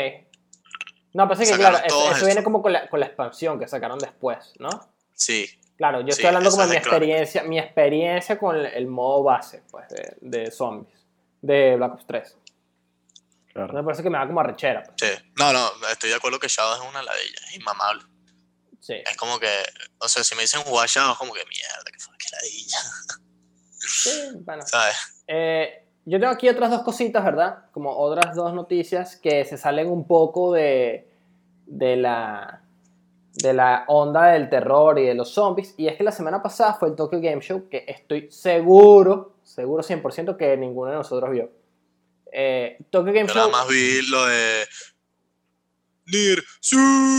No, 1.12 1.28
pasa 1.28 1.44
que 1.44 1.52
claro, 1.52 1.78
eso, 1.84 2.24
viene 2.26 2.42
como 2.42 2.62
con 2.62 2.72
la, 2.72 2.88
con 2.88 3.00
la 3.00 3.06
expansión 3.06 3.58
que 3.58 3.66
sacaron 3.66 3.98
después, 3.98 4.52
¿no? 4.58 4.70
Sí, 5.14 5.48
Claro, 5.80 6.00
yo 6.02 6.08
Sí, 6.08 6.10
estoy 6.10 6.26
hablando 6.26 6.50
como 6.50 6.62
de 6.64 6.68
mi 6.68 6.76
experiencia, 6.76 7.42
mi 7.42 7.58
experiencia 7.58 8.38
con 8.38 8.54
el, 8.54 8.66
el 8.66 8.86
modo 8.86 9.22
base, 9.22 9.62
pues, 9.70 9.88
de, 9.88 10.14
de 10.20 10.50
zombies, 10.50 11.06
de 11.40 11.74
Black 11.76 11.94
Ops 11.94 12.06
3. 12.06 12.36
Claro. 13.54 13.72
Me 13.72 13.82
parece 13.82 14.02
que 14.02 14.10
me 14.10 14.18
da 14.18 14.26
como 14.26 14.40
arrechera, 14.40 14.82
pues. 14.82 14.96
sí. 14.98 15.24
No, 15.38 15.54
no, 15.54 15.70
estoy 15.90 16.10
de 16.10 16.16
acuerdo 16.16 16.38
que 16.38 16.48
Shadow 16.48 16.74
es 16.82 16.86
una 16.86 17.02
ladilla. 17.02 17.40
Es 17.48 17.56
inmamable. 17.56 18.04
Sí. 18.78 18.94
Es 18.94 19.16
como 19.16 19.38
que. 19.38 19.50
O 19.98 20.08
sea, 20.08 20.22
si 20.22 20.34
me 20.34 20.42
dicen 20.42 20.60
jugar 20.62 20.86
Shadow, 20.86 21.12
es 21.12 21.18
como 21.18 21.32
que 21.32 21.44
mierda, 21.46 21.90
que 21.90 21.98
fue 21.98 22.14
que 22.18 22.26
ladilla. 22.36 22.78
Sí, 23.78 24.10
bueno. 24.44 24.62
¿Sabes? 24.66 24.96
Eh, 25.26 25.88
yo 26.04 26.18
tengo 26.18 26.32
aquí 26.32 26.48
otras 26.48 26.70
dos 26.70 26.82
cositas, 26.82 27.24
¿verdad? 27.24 27.64
Como 27.72 27.96
otras 27.96 28.34
dos 28.34 28.54
noticias 28.54 29.16
que 29.16 29.44
se 29.44 29.58
salen 29.58 29.90
un 29.90 30.06
poco 30.06 30.52
de, 30.52 31.08
de, 31.66 31.96
la, 31.96 32.62
de 33.34 33.52
la 33.52 33.84
onda 33.86 34.32
del 34.32 34.48
terror 34.48 34.98
y 34.98 35.06
de 35.06 35.14
los 35.14 35.30
zombies. 35.30 35.74
Y 35.76 35.88
es 35.88 35.96
que 35.96 36.04
la 36.04 36.12
semana 36.12 36.42
pasada 36.42 36.74
fue 36.74 36.88
el 36.88 36.96
Tokyo 36.96 37.20
Game 37.20 37.40
Show, 37.40 37.68
que 37.68 37.84
estoy 37.86 38.30
seguro, 38.30 39.36
seguro 39.42 39.82
100% 39.82 40.36
que 40.36 40.56
ninguno 40.56 40.90
de 40.90 40.96
nosotros 40.96 41.30
vio. 41.30 41.50
Eh, 42.32 42.78
Tokyo 42.90 43.12
Game 43.12 43.26
Yo 43.26 43.34
Show... 43.34 43.50
nada 43.50 43.50
más 43.50 43.68
vi 43.68 44.00
lo 44.08 44.26
de. 44.26 44.64
Nir. 46.06 46.42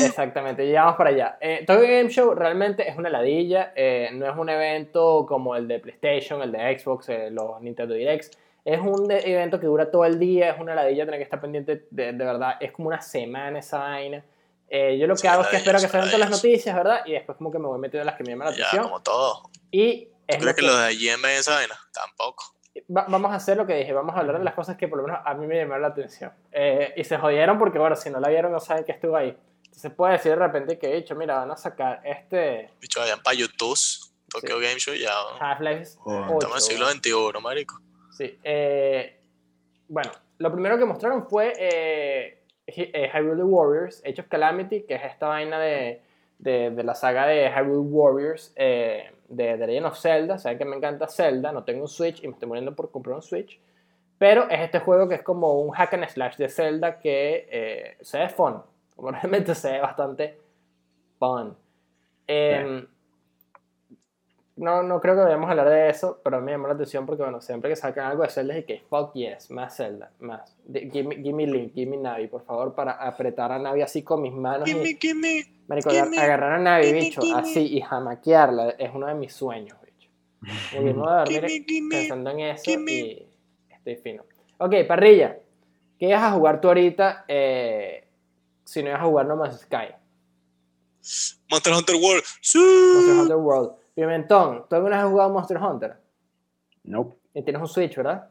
Exactamente, 0.05 0.65
llegamos 0.65 0.95
para 0.95 1.11
allá. 1.11 1.37
Eh, 1.39 1.63
Tokyo 1.65 1.83
Game 1.83 2.09
Show 2.09 2.33
realmente 2.33 2.87
es 2.89 2.97
una 2.97 3.09
ladilla, 3.09 3.73
eh, 3.75 4.09
no 4.13 4.29
es 4.29 4.37
un 4.37 4.49
evento 4.49 5.25
como 5.27 5.55
el 5.55 5.67
de 5.67 5.79
PlayStation, 5.79 6.41
el 6.41 6.51
de 6.51 6.77
Xbox, 6.77 7.09
eh, 7.09 7.29
los 7.31 7.61
Nintendo 7.61 7.93
Directs. 7.93 8.31
Es 8.63 8.79
un 8.79 9.09
evento 9.11 9.59
que 9.59 9.65
dura 9.65 9.89
todo 9.89 10.05
el 10.05 10.19
día, 10.19 10.51
es 10.51 10.59
una 10.59 10.75
ladilla 10.75 11.05
tener 11.05 11.19
que 11.19 11.23
estar 11.23 11.41
pendiente 11.41 11.87
de, 11.89 12.13
de 12.13 12.25
verdad, 12.25 12.57
es 12.59 12.71
como 12.71 12.87
una 12.89 13.01
semana 13.01 13.59
esa 13.59 13.79
vaina. 13.79 14.23
Eh, 14.69 14.97
yo 14.99 15.07
lo 15.07 15.15
que 15.15 15.21
Sí, 15.21 15.27
hago 15.27 15.41
es 15.41 15.47
que 15.49 15.57
espero 15.57 15.79
que 15.79 15.85
sí, 15.87 15.91
salgan 15.91 16.09
todas 16.09 16.19
las 16.19 16.29
noticias, 16.29 16.75
¿verdad? 16.75 17.01
Y 17.05 17.13
después 17.13 17.37
como 17.37 17.51
que 17.51 17.59
me 17.59 17.67
voy 17.67 17.79
metiendo 17.79 18.01
en 18.03 18.05
las 18.07 18.15
que 18.15 18.23
me 18.23 18.29
llaman 18.29 18.47
la 18.49 18.53
Ya, 18.55 18.63
atención. 18.67 18.83
como 18.85 19.01
todo. 19.01 19.49
Y 19.71 20.07
es 20.27 20.37
¿Tú 20.37 20.41
crees 20.43 20.55
que 20.55 20.61
que- 20.61 20.67
los 20.67 20.77
de 20.79 20.85
allí 20.85 21.09
en 21.09 21.21
vez 21.21 21.31
de 21.33 21.39
esa 21.39 21.55
vaina? 21.55 21.75
Tampoco. 21.93 22.43
va- 22.95 23.05
vamos 23.09 23.31
a 23.31 23.35
hacer 23.35 23.57
lo 23.57 23.65
que 23.67 23.75
dije, 23.75 23.91
vamos 23.91 24.15
a 24.15 24.19
hablar 24.19 24.37
de 24.37 24.45
las 24.45 24.53
cosas 24.53 24.77
que 24.77 24.87
por 24.87 24.97
lo 24.99 25.03
menos 25.05 25.19
a 25.25 25.33
mí 25.33 25.45
me 25.45 25.57
llamaron 25.57 25.81
la 25.81 25.87
atención. 25.89 26.31
Eh, 26.53 26.93
y 26.95 27.03
se 27.03 27.17
jodieron 27.17 27.59
porque, 27.59 27.77
bueno, 27.79 27.97
si 27.97 28.09
no 28.09 28.19
la 28.21 28.29
vieron 28.29 28.49
no 28.51 28.61
saben 28.61 28.85
que 28.85 28.93
estuvo 28.93 29.17
ahí. 29.17 29.35
Entonces 29.65 29.91
puede 29.91 30.13
decir 30.13 30.31
de 30.31 30.35
repente 30.37 30.79
que 30.79 30.87
dicho, 30.95 31.13
mira, 31.15 31.35
van 31.39 31.51
a 31.51 31.57
sacar 31.57 31.99
este 32.05 32.69
Bicho, 32.79 33.01
vayan 33.01 33.21
para 33.21 33.35
YouTube, 33.35 33.77
Tokyo 34.29 34.59
Game 34.59 34.79
Show, 34.79 34.93
ya. 34.95 35.11
Half-Life. 35.41 35.97
8. 36.05 36.33
Estamos 36.33 36.43
en 36.43 36.53
el 36.55 36.61
siglo 36.61 36.89
XXI, 36.89 37.41
marico. 37.41 37.81
Sí. 38.11 38.37
eh, 38.43 39.17
bueno, 39.87 40.11
lo 40.37 40.51
primero 40.51 40.77
que 40.77 40.85
mostraron 40.85 41.27
fue 41.27 41.53
eh, 41.57 42.43
eh, 42.67 43.11
Hyrule 43.13 43.43
Warriors, 43.43 44.01
Age 44.05 44.21
of 44.21 44.27
Calamity, 44.27 44.83
que 44.83 44.95
es 44.95 45.03
esta 45.03 45.27
vaina 45.27 45.59
de, 45.59 46.01
de, 46.39 46.71
de 46.71 46.83
la 46.83 46.95
saga 46.95 47.27
de 47.27 47.49
Hyrule 47.49 47.89
Warriors 47.89 48.53
eh, 48.55 49.11
de 49.27 49.57
The 49.57 49.67
Legend 49.67 49.85
of 49.87 49.99
Zelda. 49.99 50.37
Saben 50.37 50.57
que 50.57 50.65
me 50.65 50.75
encanta 50.75 51.07
Zelda, 51.07 51.51
no 51.51 51.63
tengo 51.63 51.81
un 51.81 51.87
Switch 51.87 52.23
y 52.23 52.27
me 52.27 52.33
estoy 52.33 52.47
muriendo 52.47 52.75
por 52.75 52.91
comprar 52.91 53.15
un 53.15 53.21
Switch. 53.21 53.59
Pero 54.17 54.49
es 54.49 54.59
este 54.61 54.79
juego 54.79 55.09
que 55.09 55.15
es 55.15 55.23
como 55.23 55.61
un 55.61 55.71
hack 55.71 55.93
and 55.95 56.07
slash 56.07 56.37
de 56.37 56.47
Zelda 56.47 56.99
que 56.99 57.47
eh, 57.49 57.97
se 58.01 58.19
ve 58.19 58.29
fun. 58.29 58.61
Como 58.95 59.11
realmente 59.11 59.55
se 59.55 59.71
ve 59.71 59.81
bastante 59.81 60.37
fun. 61.17 61.55
Em, 62.27 62.87
no, 64.57 64.83
no 64.83 64.99
creo 65.01 65.15
que 65.15 65.21
vayamos 65.21 65.47
a 65.47 65.51
hablar 65.51 65.69
de 65.69 65.89
eso, 65.89 66.19
pero 66.23 66.41
me 66.41 66.51
llamó 66.51 66.67
la 66.67 66.73
atención 66.73 67.05
porque, 67.05 67.23
bueno, 67.23 67.41
siempre 67.41 67.69
que 67.69 67.75
sacan 67.75 68.05
algo 68.07 68.23
de 68.23 68.29
Zelda 68.29 68.55
es 68.57 68.65
que 68.65 68.81
fuck 68.89 69.13
yes, 69.13 69.49
más 69.49 69.75
Zelda, 69.77 70.11
más. 70.19 70.55
De- 70.65 70.89
give, 70.91 71.03
me, 71.03 71.15
give 71.15 71.33
me 71.33 71.47
Link, 71.47 71.73
give 71.73 71.89
me 71.89 71.97
Navi, 71.97 72.27
por 72.27 72.43
favor, 72.43 72.75
para 72.75 72.91
apretar 72.91 73.51
a 73.51 73.59
Navi 73.59 73.81
así 73.81 74.03
con 74.03 74.21
mis 74.21 74.33
manos. 74.33 74.67
y- 74.67 74.73
Gimme, 74.73 74.97
gimme. 74.99 75.45
Marico, 75.67 75.89
Give 75.89 76.09
me- 76.09 76.17
agarrar 76.19 76.53
a 76.53 76.59
Navi, 76.59 76.83
give 76.85 76.93
me, 76.93 76.99
bicho, 77.05 77.21
give 77.21 77.33
me. 77.33 77.39
así 77.41 77.77
y 77.77 77.81
jamaquearla 77.81 78.71
es 78.71 78.91
uno 78.93 79.07
de 79.07 79.13
mis 79.15 79.33
sueños, 79.33 79.77
bicho. 79.85 80.09
Y 80.73 80.75
irme 80.77 81.03
a 81.09 81.23
dormir 81.23 81.65
pensando 81.89 82.29
en 82.31 82.39
eso 82.41 82.71
y 82.71 83.25
estoy 83.69 83.95
fino. 83.97 84.23
Ok, 84.57 84.73
parrilla. 84.87 85.37
¿Qué 85.97 86.07
ibas 86.09 86.23
a 86.23 86.31
jugar 86.31 86.59
tú 86.61 86.67
ahorita 86.67 87.25
eh, 87.27 88.07
si 88.63 88.81
no 88.83 88.89
ibas 88.89 89.01
a 89.01 89.05
jugar 89.05 89.25
No 89.27 89.35
Man's 89.37 89.61
Sky? 89.61 89.93
Monster 91.49 91.73
Hunter 91.73 91.95
World. 91.95 92.23
Sí. 92.41 92.59
Monster 92.93 93.15
Hunter 93.15 93.35
World. 93.37 93.71
Pimentón, 94.01 94.65
¿tú 94.67 94.75
alguna 94.75 94.95
vez 94.95 95.05
has 95.05 95.11
jugado 95.11 95.29
Monster 95.29 95.57
Hunter? 95.57 95.95
Nope. 96.85 97.17
Y 97.35 97.43
tienes 97.43 97.61
un 97.61 97.67
Switch, 97.67 97.95
¿verdad? 97.95 98.29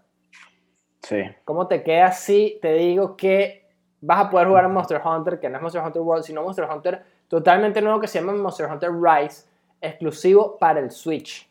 Sí. 1.00 1.22
¿Cómo 1.44 1.68
te 1.68 1.84
queda 1.84 2.10
si 2.10 2.58
te 2.60 2.72
digo 2.72 3.16
que 3.16 3.68
vas 4.00 4.26
a 4.26 4.30
poder 4.30 4.48
jugar 4.48 4.64
a 4.64 4.68
Monster 4.68 5.00
Hunter, 5.04 5.38
que 5.38 5.48
no 5.48 5.58
es 5.58 5.62
Monster 5.62 5.80
Hunter 5.80 6.02
World, 6.02 6.24
sino 6.24 6.42
Monster 6.42 6.66
Hunter 6.68 7.04
totalmente 7.28 7.80
nuevo 7.80 8.00
que 8.00 8.08
se 8.08 8.18
llama 8.18 8.32
Monster 8.32 8.68
Hunter 8.68 8.90
Rise, 8.90 9.46
exclusivo 9.80 10.58
para 10.58 10.80
el 10.80 10.90
Switch? 10.90 11.48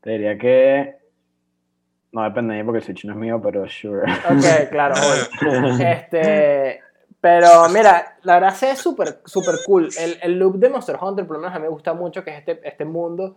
Te 0.00 0.10
diría 0.10 0.36
que. 0.36 0.96
No 2.10 2.24
depende 2.24 2.54
de 2.54 2.60
mí 2.60 2.66
porque 2.66 2.78
el 2.78 2.84
Switch 2.84 3.04
no 3.04 3.12
es 3.12 3.18
mío, 3.20 3.40
pero 3.40 3.68
sure. 3.68 4.02
Ok, 4.02 4.68
claro. 4.68 4.96
obvio. 4.96 5.78
Este, 5.86 6.81
pero 7.22 7.68
mira, 7.68 8.18
la 8.24 8.40
verdad 8.40 8.64
es 8.64 8.80
súper 8.80 9.20
súper 9.24 9.54
cool. 9.64 9.88
El, 9.96 10.18
el 10.22 10.38
loop 10.40 10.56
de 10.56 10.68
Monster 10.68 10.98
Hunter, 11.00 11.24
por 11.24 11.36
lo 11.36 11.42
menos 11.42 11.54
a 11.54 11.60
mí 11.60 11.62
me 11.62 11.68
gusta 11.68 11.94
mucho, 11.94 12.24
que 12.24 12.32
es 12.32 12.38
este, 12.40 12.60
este 12.64 12.84
mundo. 12.84 13.36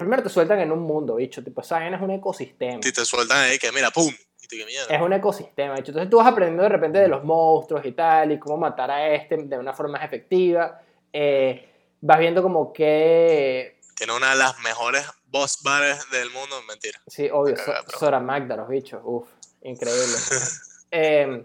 Primero 0.00 0.20
te 0.24 0.28
sueltan 0.28 0.58
en 0.58 0.72
un 0.72 0.80
mundo, 0.80 1.14
bicho. 1.14 1.40
Tipo, 1.40 1.60
esa 1.60 1.86
es 1.86 2.00
un 2.00 2.10
ecosistema. 2.10 2.82
Si 2.82 2.92
te 2.92 3.04
sueltan 3.04 3.38
ahí, 3.38 3.56
que 3.56 3.70
mira, 3.70 3.92
pum. 3.92 4.12
Y 4.42 4.48
tú, 4.48 4.56
que. 4.56 4.94
Es 4.96 5.00
un 5.00 5.12
ecosistema, 5.12 5.76
bicho. 5.76 5.92
Entonces 5.92 6.10
tú 6.10 6.16
vas 6.16 6.26
aprendiendo 6.26 6.64
de 6.64 6.70
repente 6.70 6.98
de 6.98 7.06
los 7.06 7.22
monstruos 7.22 7.86
y 7.86 7.92
tal, 7.92 8.32
y 8.32 8.40
cómo 8.40 8.56
matar 8.56 8.90
a 8.90 9.08
este 9.14 9.36
de 9.36 9.58
una 9.58 9.74
forma 9.74 9.92
más 9.98 10.04
efectiva. 10.04 10.82
Eh, 11.12 11.68
vas 12.00 12.18
viendo 12.18 12.42
como 12.42 12.72
que 12.72 13.78
Tiene 13.96 14.12
una 14.12 14.30
de 14.30 14.38
las 14.38 14.58
mejores 14.58 15.06
boss 15.26 15.62
battles 15.62 16.10
del 16.10 16.30
mundo. 16.30 16.60
Mentira. 16.66 17.00
Sí, 17.06 17.30
obvio, 17.32 17.54
Sora 17.96 18.18
Magda, 18.18 18.56
los 18.56 18.68
bichos, 18.68 19.00
uff, 19.04 19.28
increíble. 19.62 20.16
Eh, 20.92 21.44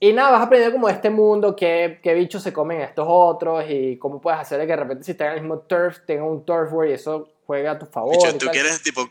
y 0.00 0.12
nada, 0.14 0.30
vas 0.30 0.42
aprendiendo 0.42 0.74
como 0.76 0.88
de 0.88 0.94
este 0.94 1.10
mundo, 1.10 1.54
qué, 1.54 2.00
qué 2.02 2.14
bichos 2.14 2.42
se 2.42 2.52
comen 2.52 2.80
estos 2.80 3.04
otros 3.08 3.64
y 3.68 3.98
cómo 3.98 4.20
puedes 4.20 4.40
hacer 4.40 4.58
de 4.58 4.66
que 4.66 4.72
de 4.72 4.76
repente 4.76 5.04
si 5.04 5.10
están 5.12 5.28
en 5.28 5.34
el 5.34 5.40
mismo 5.42 5.58
turf, 5.60 5.98
tenga 6.06 6.24
un 6.24 6.44
turf 6.44 6.72
war 6.72 6.88
y 6.88 6.92
eso 6.94 7.28
juega 7.46 7.72
a 7.72 7.78
tu 7.78 7.86
favor. 7.86 8.16
Bicho, 8.16 8.36
tú 8.38 8.46
quieres, 8.46 8.82
tipo, 8.82 9.08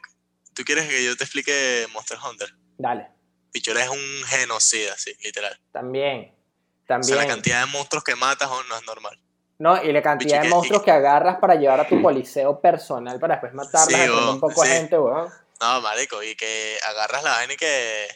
tú 0.54 0.64
quieres 0.64 0.88
que 0.90 1.04
yo 1.06 1.16
te 1.16 1.24
explique 1.24 1.86
Monster 1.94 2.18
Hunter. 2.28 2.50
Dale, 2.78 3.08
Bicho, 3.54 3.72
eres 3.72 3.90
un 3.90 4.24
genocida, 4.28 4.96
sí, 4.98 5.16
literal. 5.24 5.60
también, 5.72 6.34
O 6.84 6.88
también. 6.88 7.04
sea, 7.16 7.24
la 7.24 7.28
cantidad 7.28 7.60
de 7.66 7.72
monstruos 7.72 8.04
que 8.04 8.16
matas 8.16 8.50
no 8.68 8.76
es 8.78 8.86
normal. 8.86 9.20
No, 9.60 9.84
y 9.84 9.92
la 9.92 10.02
cantidad 10.02 10.38
Bicho, 10.42 10.44
de 10.44 10.56
monstruos 10.56 10.84
que 10.84 10.92
agarras 10.92 11.38
para 11.40 11.56
llevar 11.56 11.82
a 11.82 11.88
tu 11.88 12.02
coliseo 12.02 12.60
personal 12.62 13.20
para 13.20 13.36
después 13.36 13.54
matarlas, 13.54 13.88
Sí, 13.88 14.10
un 14.10 14.40
poco 14.40 14.64
sí. 14.64 14.70
a 14.72 14.74
gente, 14.74 14.98
weón. 14.98 15.30
No, 15.60 15.82
marico, 15.82 16.24
y 16.24 16.36
que 16.36 16.78
agarras 16.88 17.22
la 17.24 17.32
vaina 17.32 17.54
y 17.54 17.58
que... 17.58 18.08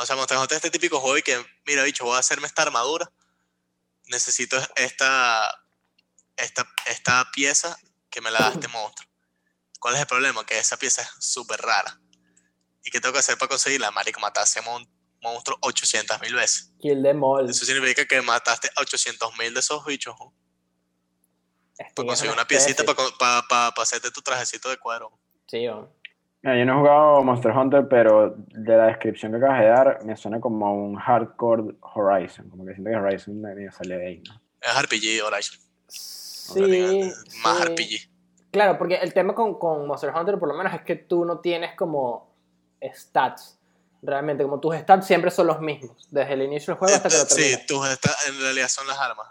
O 0.00 0.06
sea, 0.06 0.14
Monster 0.16 0.38
Hunter 0.38 0.56
es 0.58 0.64
este 0.64 0.70
típico 0.70 1.00
juego 1.00 1.18
y 1.18 1.22
que, 1.22 1.44
mira, 1.66 1.82
bicho, 1.82 2.04
voy 2.04 2.16
a 2.16 2.20
hacerme 2.20 2.46
esta 2.46 2.62
armadura. 2.62 3.10
Necesito 4.06 4.56
esta, 4.76 5.64
esta, 6.36 6.66
esta 6.86 7.30
pieza 7.32 7.76
que 8.08 8.20
me 8.20 8.30
la 8.30 8.38
da 8.40 8.48
este 8.52 8.68
monstruo. 8.68 9.08
¿Cuál 9.80 9.94
es 9.94 10.00
el 10.00 10.06
problema? 10.06 10.46
Que 10.46 10.58
esa 10.58 10.76
pieza 10.76 11.02
es 11.02 11.08
súper 11.18 11.60
rara. 11.60 12.00
¿Y 12.84 12.90
qué 12.90 13.00
tengo 13.00 13.12
que 13.12 13.18
hacer 13.18 13.36
para 13.38 13.48
conseguirla? 13.48 13.90
Marico, 13.90 14.20
mataste 14.20 14.60
a 14.60 14.62
mon- 14.62 14.88
monstruo 15.20 15.58
800 15.62 16.20
mil 16.20 16.34
veces. 16.34 16.72
Kill 16.80 17.02
them 17.02 17.22
all. 17.22 17.48
Eso 17.50 17.64
significa 17.64 18.06
que 18.06 18.22
mataste 18.22 18.70
a 18.76 18.80
800 18.80 19.36
mil 19.36 19.52
de 19.52 19.60
esos 19.60 19.84
bichos. 19.84 20.14
¿no? 20.18 20.32
Sting 21.74 21.94
Para 21.94 22.06
conseguir 22.06 22.32
una 22.32 22.46
piecita 22.46 22.82
especie. 22.82 23.10
para 23.18 23.68
hacerte 23.76 24.10
tu 24.10 24.22
trajecito 24.22 24.68
de 24.68 24.78
cuero. 24.78 25.10
Sí, 25.48 25.58
weón. 25.68 25.92
Mira, 26.42 26.56
yo 26.58 26.64
no 26.64 26.74
he 26.74 26.78
jugado 26.78 27.22
Monster 27.24 27.50
Hunter, 27.50 27.88
pero 27.88 28.34
de 28.36 28.76
la 28.76 28.86
descripción 28.86 29.32
que 29.32 29.38
acabas 29.38 29.60
de 29.60 29.66
dar, 29.66 30.04
me 30.04 30.16
suena 30.16 30.40
como 30.40 30.72
un 30.72 30.94
hardcore 30.96 31.74
Horizon. 31.80 32.48
Como 32.48 32.64
que 32.64 32.74
siento 32.74 32.90
que 32.90 32.96
Horizon 32.96 33.40
me 33.40 33.70
sale 33.72 33.98
de 33.98 34.06
ahí, 34.06 34.22
¿no? 34.28 34.40
Es 34.60 34.82
RPG, 34.82 35.24
Horizon. 35.26 35.58
Sí, 35.88 37.12
Más 37.42 37.58
sí. 37.58 37.64
RPG. 37.64 38.50
Claro, 38.50 38.78
porque 38.78 38.96
el 38.96 39.12
tema 39.12 39.34
con, 39.34 39.58
con 39.58 39.86
Monster 39.86 40.12
Hunter 40.14 40.38
por 40.38 40.48
lo 40.48 40.54
menos 40.54 40.72
es 40.74 40.82
que 40.82 40.96
tú 40.96 41.24
no 41.24 41.40
tienes 41.40 41.74
como 41.74 42.34
stats. 42.94 43.58
Realmente, 44.00 44.44
como 44.44 44.60
tus 44.60 44.76
stats 44.76 45.06
siempre 45.06 45.30
son 45.32 45.48
los 45.48 45.60
mismos. 45.60 46.06
Desde 46.10 46.34
el 46.34 46.42
inicio 46.42 46.72
del 46.72 46.78
juego 46.78 46.94
hasta 46.94 47.08
que 47.08 47.16
lo 47.16 47.22
Este, 47.22 47.34
sí, 47.34 47.40
terminas. 47.42 47.66
tus 47.66 47.88
esta- 47.88 48.16
en 48.28 48.40
realidad 48.40 48.68
son 48.68 48.86
las 48.86 48.98
armas. 48.98 49.26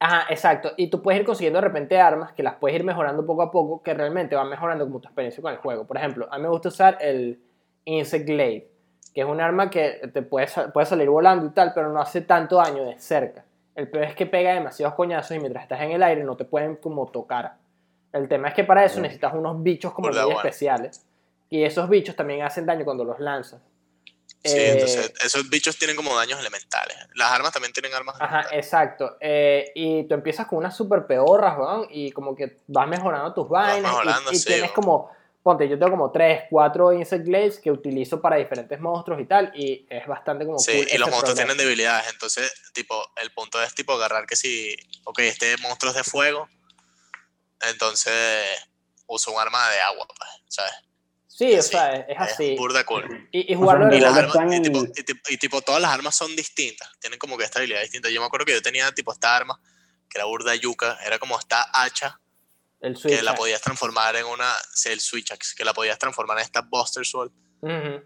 Ajá, 0.00 0.26
exacto. 0.30 0.72
Y 0.76 0.88
tú 0.90 1.02
puedes 1.02 1.20
ir 1.20 1.26
consiguiendo 1.26 1.60
de 1.60 1.66
repente 1.66 2.00
armas 2.00 2.32
que 2.32 2.42
las 2.42 2.54
puedes 2.54 2.76
ir 2.76 2.84
mejorando 2.84 3.26
poco 3.26 3.42
a 3.42 3.50
poco, 3.50 3.82
que 3.82 3.94
realmente 3.94 4.36
van 4.36 4.48
mejorando 4.48 4.84
como 4.84 5.00
tu 5.00 5.08
experiencia 5.08 5.42
con 5.42 5.52
el 5.52 5.58
juego. 5.58 5.86
Por 5.86 5.96
ejemplo, 5.96 6.28
a 6.30 6.36
mí 6.36 6.42
me 6.42 6.48
gusta 6.48 6.68
usar 6.68 6.98
el 7.00 7.40
Insect 7.84 8.26
Glade, 8.26 8.70
que 9.12 9.22
es 9.22 9.26
un 9.26 9.40
arma 9.40 9.70
que 9.70 10.08
te 10.12 10.22
puede, 10.22 10.46
puede 10.72 10.86
salir 10.86 11.08
volando 11.08 11.46
y 11.46 11.50
tal, 11.50 11.72
pero 11.74 11.92
no 11.92 12.00
hace 12.00 12.20
tanto 12.20 12.56
daño 12.56 12.84
de 12.84 12.98
cerca. 12.98 13.44
El 13.74 13.88
peor 13.88 14.04
es 14.04 14.14
que 14.14 14.26
pega 14.26 14.54
demasiados 14.54 14.94
coñazos 14.94 15.36
y 15.36 15.40
mientras 15.40 15.64
estás 15.64 15.80
en 15.82 15.92
el 15.92 16.02
aire 16.02 16.22
no 16.22 16.36
te 16.36 16.44
pueden 16.44 16.76
como 16.76 17.06
tocar. 17.06 17.54
El 18.12 18.28
tema 18.28 18.48
es 18.48 18.54
que 18.54 18.64
para 18.64 18.84
eso 18.84 19.00
necesitas 19.00 19.34
unos 19.34 19.62
bichos 19.62 19.92
como 19.92 20.08
muy 20.08 20.32
especiales. 20.32 21.06
Y 21.50 21.62
esos 21.62 21.88
bichos 21.88 22.14
también 22.14 22.42
hacen 22.42 22.66
daño 22.66 22.84
cuando 22.84 23.04
los 23.04 23.18
lanzas. 23.20 23.60
Sí, 24.48 24.60
Eh, 24.60 24.70
entonces 24.72 25.12
esos 25.24 25.48
bichos 25.50 25.76
tienen 25.76 25.96
como 25.96 26.16
daños 26.16 26.38
elementales. 26.40 26.96
Las 27.14 27.30
armas 27.32 27.52
también 27.52 27.72
tienen 27.72 27.92
armas 27.94 28.14
Ajá, 28.16 28.26
elementales. 28.40 28.64
exacto. 28.66 29.16
Eh, 29.20 29.70
y 29.74 30.04
tú 30.08 30.14
empiezas 30.14 30.46
con 30.46 30.58
unas 30.58 30.76
super 30.76 31.06
peorras, 31.06 31.58
weón, 31.58 31.86
y 31.90 32.10
como 32.12 32.34
que 32.34 32.58
vas 32.66 32.88
mejorando 32.88 33.34
tus 33.34 33.48
vainas. 33.48 33.78
y- 33.80 33.84
mejorando, 33.84 34.32
y, 34.32 34.38
sí, 34.38 34.44
tienes 34.46 34.72
como, 34.72 35.10
ponte, 35.42 35.68
yo 35.68 35.78
tengo 35.78 35.90
como 35.92 36.10
3, 36.10 36.44
4 36.50 36.92
Insect 36.92 37.24
Glades 37.26 37.58
que 37.60 37.70
utilizo 37.70 38.20
para 38.20 38.36
diferentes 38.36 38.78
monstruos 38.80 39.20
y 39.20 39.24
tal, 39.26 39.52
y 39.54 39.86
es 39.88 40.06
bastante 40.06 40.44
como 40.46 40.58
Sí, 40.58 40.72
cool 40.72 40.86
y 40.92 40.98
los 40.98 41.10
monstruos 41.10 41.34
tienen 41.36 41.56
debilidades, 41.56 42.08
entonces, 42.12 42.52
tipo, 42.72 43.12
el 43.16 43.30
punto 43.32 43.62
es, 43.62 43.74
tipo, 43.74 43.92
agarrar 43.94 44.26
que 44.26 44.36
si, 44.36 44.74
ok, 45.04 45.18
este 45.20 45.56
monstruo 45.58 45.90
es 45.92 45.96
de 45.96 46.04
fuego, 46.04 46.48
entonces 47.60 48.46
uso 49.06 49.32
un 49.32 49.40
arma 49.40 49.68
de 49.70 49.80
agua, 49.80 50.06
pues, 50.06 50.30
¿sabes? 50.48 50.72
Sí, 51.38 51.54
o 51.56 51.62
sea, 51.62 51.94
es, 51.94 52.04
es 52.08 52.16
así. 52.18 52.56
burda 52.56 52.84
cool. 52.84 53.28
Y, 53.30 53.52
y 53.52 53.54
jugarlo 53.54 53.94
Y 53.94 54.00
las 54.00 54.16
armas, 54.16 54.34
están 54.34 54.52
y 54.52 54.60
tipo, 54.60 54.78
en- 54.80 54.86
y 54.96 55.02
tipo- 55.04 55.30
y 55.30 55.36
tipo, 55.36 55.62
todas 55.62 55.80
las 55.80 55.92
armas 55.92 56.16
son 56.16 56.34
distintas, 56.34 56.90
tienen 56.98 57.16
como 57.20 57.38
que 57.38 57.44
esta 57.44 57.60
habilidad 57.60 57.80
distinta. 57.82 58.08
Yo 58.10 58.20
me 58.20 58.26
acuerdo 58.26 58.44
que 58.44 58.54
yo 58.54 58.60
tenía, 58.62 58.90
tipo, 58.92 59.12
esta 59.12 59.36
arma, 59.36 59.60
que 60.10 60.18
era 60.18 60.24
burda 60.24 60.52
yuca, 60.56 60.98
era 61.04 61.20
como 61.20 61.38
esta 61.38 61.70
hacha, 61.72 62.20
el 62.80 62.96
Switch. 62.96 63.14
que 63.16 63.22
la 63.22 63.36
podías 63.36 63.60
transformar 63.60 64.16
en 64.16 64.26
una, 64.26 64.52
sí, 64.74 64.88
el 64.88 64.98
Switch 65.00 65.30
Axe, 65.30 65.54
que 65.56 65.64
la 65.64 65.72
podías 65.74 65.96
transformar 65.98 66.38
en 66.38 66.44
esta 66.44 66.62
Buster 66.62 67.06
Sword, 67.06 67.30
Ujú. 67.60 68.04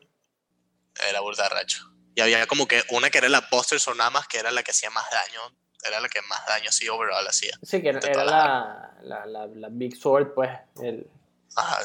era 1.08 1.20
burda 1.20 1.48
racho. 1.48 1.90
Y 2.14 2.20
había 2.20 2.46
como 2.46 2.68
que 2.68 2.84
una 2.90 3.08
que 3.08 3.16
era 3.16 3.30
la 3.30 3.48
Buster 3.50 3.80
Sword 3.80 3.96
nada 3.96 4.10
más, 4.10 4.28
que 4.28 4.36
era 4.38 4.50
la 4.50 4.62
que 4.62 4.72
hacía 4.72 4.90
más 4.90 5.06
daño, 5.10 5.56
era 5.84 6.00
la 6.00 6.08
que 6.10 6.20
más 6.22 6.44
daño 6.46 6.70
sí 6.70 6.86
overall 6.86 7.26
hacía. 7.26 7.58
Sí, 7.62 7.80
que 7.80 7.88
era, 7.88 7.98
era 8.00 8.24
la, 8.24 8.94
la, 9.02 9.24
la, 9.24 9.46
la 9.46 9.68
Big 9.70 9.96
Sword, 9.96 10.34
pues. 10.34 10.50
El... 10.82 11.08
Ajá, 11.56 11.80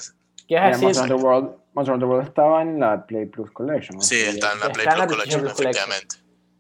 ¿Qué 0.47 0.55
es 0.55 0.61
Mira, 0.61 0.67
decir? 0.69 0.83
Monster 0.85 1.11
Hunter 1.13 1.25
World, 1.25 1.49
Monster 1.73 1.93
Hunter 1.93 2.09
World 2.09 2.27
estaba 2.27 2.61
en 2.61 2.79
la 2.79 3.05
Play 3.05 3.25
Plus 3.25 3.51
Collection. 3.51 3.97
¿no? 3.97 4.01
sí, 4.03 4.15
está 4.21 4.53
en 4.53 4.59
la 4.59 4.65
Está 4.67 4.73
Play 4.73 4.87
en 4.93 4.97
la 4.99 5.05
Plus 5.07 5.15
Collection, 5.17 5.47
efectivamente. 5.47 6.15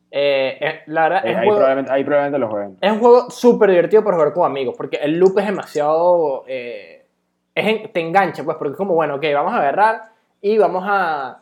Eh, 0.09 0.57
eh, 0.61 0.81
la 0.87 1.01
verdad, 1.09 1.25
Eh, 1.25 1.29
es 1.29 1.33
un 1.33 1.39
ahí, 1.39 1.45
juego- 1.45 1.57
probablemente, 1.59 1.91
ahí 1.91 2.03
probablemente 2.03 2.39
lo 2.39 2.49
jueguen. 2.49 2.77
Es 2.81 2.91
un 2.91 2.99
juego 2.99 3.29
súper 3.29 3.69
divertido 3.69 4.03
para 4.03 4.17
jugar 4.17 4.33
con 4.33 4.45
amigos, 4.45 4.75
porque 4.77 4.97
el 4.97 5.17
loop 5.19 5.37
es 5.39 5.45
demasiado... 5.45 6.43
eh, 6.47 7.05
es 7.55 7.65
en- 7.67 7.91
te 7.91 7.99
engancha, 7.99 8.43
pues, 8.43 8.55
porque 8.57 8.71
es 8.73 8.77
como, 8.77 8.93
bueno, 8.93 9.15
ok, 9.15 9.23
vamos 9.33 9.53
a 9.53 9.57
agarrar 9.57 10.03
y 10.41 10.57
vamos 10.57 10.83
a... 10.87 11.39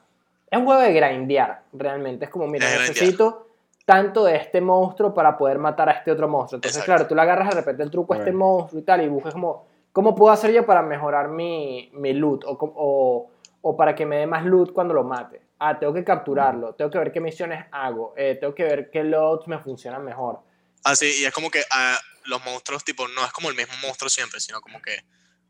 Es 0.50 0.58
un 0.60 0.66
juego 0.66 0.82
de 0.82 0.94
grindear, 0.94 1.62
realmente. 1.74 2.26
Es 2.26 2.32
como, 2.32 2.48
mira, 2.48 2.66
Es 2.66 2.74
grindear. 2.76 2.90
necesito 2.96 3.48
tanto 3.86 4.24
de 4.24 4.36
este 4.38 4.62
monstruo 4.62 5.14
para 5.14 5.38
poder 5.38 5.60
matar 5.60 5.90
a 5.90 5.92
este 5.94 6.12
otro 6.12 6.28
monstruo. 6.28 6.58
Entonces, 6.58 6.78
Exacto. 6.78 6.92
claro, 6.98 7.08
tú 7.10 7.16
le 7.16 7.22
agarras 7.22 7.50
de 7.50 7.56
repente 7.56 7.84
el 7.84 7.92
truco 7.92 8.14
a 8.14 8.18
este 8.18 8.32
monstruo 8.32 8.80
y 8.82 8.84
tal, 8.86 9.02
y 9.04 9.08
buscas 9.10 9.34
como, 9.34 9.68
¿cómo 9.96 10.14
puedo 10.14 10.34
hacer 10.34 10.52
yo 10.52 10.66
para 10.66 10.82
mejorar 10.82 11.30
mi, 11.30 11.90
mi 11.94 12.12
loot? 12.12 12.44
O, 12.44 12.58
o, 12.60 13.32
o 13.62 13.78
para 13.78 13.96
que 13.96 14.06
me 14.06 14.18
dé 14.18 14.28
más 14.28 14.44
loot 14.44 14.74
cuando 14.74 14.94
lo 14.94 15.06
mate. 15.06 15.42
Ah, 15.58 15.80
tengo 15.80 15.94
que 15.94 16.04
capturarlo, 16.04 16.76
tengo 16.76 16.92
que 16.92 16.98
ver 16.98 17.14
qué 17.14 17.22
misiones 17.22 17.66
hago, 17.72 18.14
eh, 18.18 18.36
tengo 18.36 18.54
que 18.54 18.66
ver 18.66 18.92
qué 18.92 19.06
loads 19.06 19.48
me 19.48 19.58
funcionan 19.58 20.04
mejor. 20.04 20.42
Ah, 20.84 20.98
sí, 20.98 21.22
y 21.22 21.24
es 21.24 21.34
como 21.34 21.50
que 21.50 21.64
ah, 21.72 21.98
los 22.26 22.44
monstruos, 22.44 22.84
tipo, 22.84 23.08
no 23.08 23.24
es 23.24 23.32
como 23.32 23.50
el 23.50 23.56
mismo 23.56 23.74
monstruo 23.82 24.10
siempre, 24.10 24.42
sino 24.42 24.60
como 24.60 24.82
que, 24.82 24.98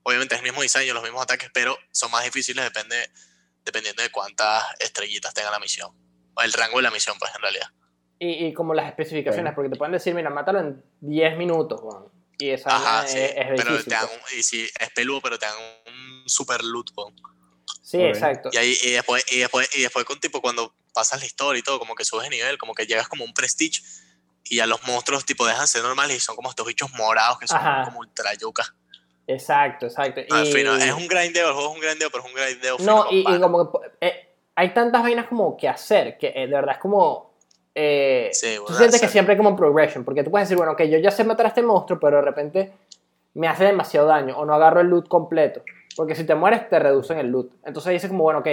obviamente 0.04 0.36
es 0.36 0.42
el 0.42 0.46
mismo 0.46 0.62
diseño, 0.62 0.94
los 0.94 1.02
mismos 1.02 1.24
ataques, 1.24 1.50
pero 1.52 1.76
son 1.92 2.12
más 2.12 2.24
difíciles 2.24 2.64
depende, 2.64 3.10
dependiendo 3.66 4.04
de 4.04 4.12
cuántas 4.12 4.64
estrellitas 4.80 5.34
tenga 5.34 5.50
la 5.50 5.60
misión. 5.60 5.90
O 6.36 6.42
el 6.44 6.54
rango 6.54 6.78
de 6.78 6.84
la 6.84 6.92
misión, 6.92 7.16
pues, 7.18 7.32
en 7.36 7.42
realidad. 7.42 7.68
Y, 8.20 8.46
y 8.46 8.54
como 8.54 8.76
las 8.76 8.88
especificaciones, 8.90 9.52
Ok. 9.52 9.56
porque 9.56 9.70
te 9.72 9.76
pueden 9.76 9.94
decir, 9.94 10.14
mira, 10.14 10.30
mátalo 10.30 10.60
en 10.60 10.84
10 11.02 11.36
minutos, 11.36 11.82
Juan. 11.82 12.04
Y 12.38 12.50
esa 12.50 12.76
Ajá, 12.76 13.04
vaina 13.04 13.08
sí. 13.08 13.18
es, 13.20 13.32
es 13.32 13.48
pero 13.56 13.72
difícil. 13.72 13.84
te 13.86 13.96
dan 13.96 14.06
un, 14.06 14.40
y 14.40 14.44
si 14.44 14.64
es 14.64 14.90
peludo, 14.94 15.22
pero 15.22 15.40
te 15.40 15.46
dan 15.46 15.56
un 15.88 16.30
super 16.30 16.64
loot, 16.64 16.92
weón. 16.96 17.16
Sí, 17.82 18.02
exacto. 18.02 18.50
Y, 18.52 18.58
ahí, 18.58 18.78
y, 18.84 18.92
después, 18.92 19.24
y, 19.32 19.40
después, 19.40 19.70
y 19.76 19.82
después 19.82 20.06
con 20.06 20.20
tipo 20.20 20.42
cuando 20.42 20.74
pasas 20.94 21.20
la 21.20 21.26
historia 21.26 21.60
y 21.60 21.64
todo, 21.64 21.78
como 21.78 21.94
que 21.94 22.04
subes 22.04 22.24
de 22.24 22.36
nivel, 22.36 22.58
como 22.58 22.74
que 22.74 22.88
llegas 22.88 23.08
como 23.08 23.24
a 23.24 23.28
un 23.28 23.34
prestige 23.34 23.82
y 24.44 24.58
ya 24.58 24.68
los 24.68 24.86
monstruos 24.88 25.26
tipo 25.26 25.46
dejan 25.46 25.62
de 25.62 25.68
ser 25.68 25.84
normales 25.84 26.18
y 26.18 26.20
son 26.20 26.36
como 26.36 26.50
estos 26.50 26.66
bichos 26.66 26.92
morados 26.94 27.40
que 27.40 27.48
son 27.48 27.58
Ajá. 27.58 27.86
como 27.86 28.00
ultra 28.00 28.34
yuca. 28.34 28.76
Exacto, 29.28 29.88
exacto. 29.88 30.22
No, 30.30 30.44
y... 30.44 30.48
es 30.50 30.94
un 30.94 31.08
grindeo, 31.08 31.48
el 31.48 31.54
juego 31.54 31.70
es 31.70 31.76
un 31.76 31.82
grindeo, 31.82 32.10
pero 32.12 32.24
es 32.24 32.30
un 32.30 32.36
grindeo 32.36 32.78
No, 32.80 33.08
y, 33.10 33.24
como 33.24 33.72
que 33.72 33.78
eh, 34.02 34.36
hay 34.56 34.74
tantas 34.74 35.02
vainas 35.02 35.28
como 35.28 35.58
que 35.58 35.68
hacer, 35.68 36.18
que 36.18 36.28
eh, 36.28 36.48
de 36.48 36.54
verdad 36.54 36.76
es 36.76 36.82
como... 36.82 37.35
eh, 37.76 38.30
Sí, 38.32 38.56
tú 38.66 38.74
sientes 38.74 39.02
que 39.02 39.10
siempre 39.10 39.34
hay 39.34 39.38
como 39.38 39.56
progression, 39.56 40.06
porque 40.06 40.24
tú 40.24 40.32
puedes 40.32 40.48
decir, 40.48 40.58
bueno, 40.58 40.72
ok, 40.72 40.84
yo 40.84 40.98
ya 40.98 41.12
sé 41.12 41.26
matar 41.26 41.46
a 41.46 41.50
este 41.50 41.62
monstruo, 41.62 42.00
pero 42.00 42.18
de 42.18 42.22
repente 42.24 42.72
me 43.34 43.50
hace 43.50 43.66
demasiado 43.66 44.08
daño, 44.08 44.38
o 44.38 44.46
no 44.46 44.54
agarro 44.54 44.80
el 44.80 44.88
loot 44.88 45.10
completo, 45.10 45.62
porque 45.98 46.16
si 46.16 46.24
te 46.24 46.36
mueres 46.36 46.70
te 46.70 46.80
reducen 46.80 47.20
el 47.20 47.28
loot. 47.28 47.52
Entonces 47.66 47.92
dices 47.92 48.10
como, 48.10 48.24
bueno, 48.24 48.40
ok, 48.40 48.48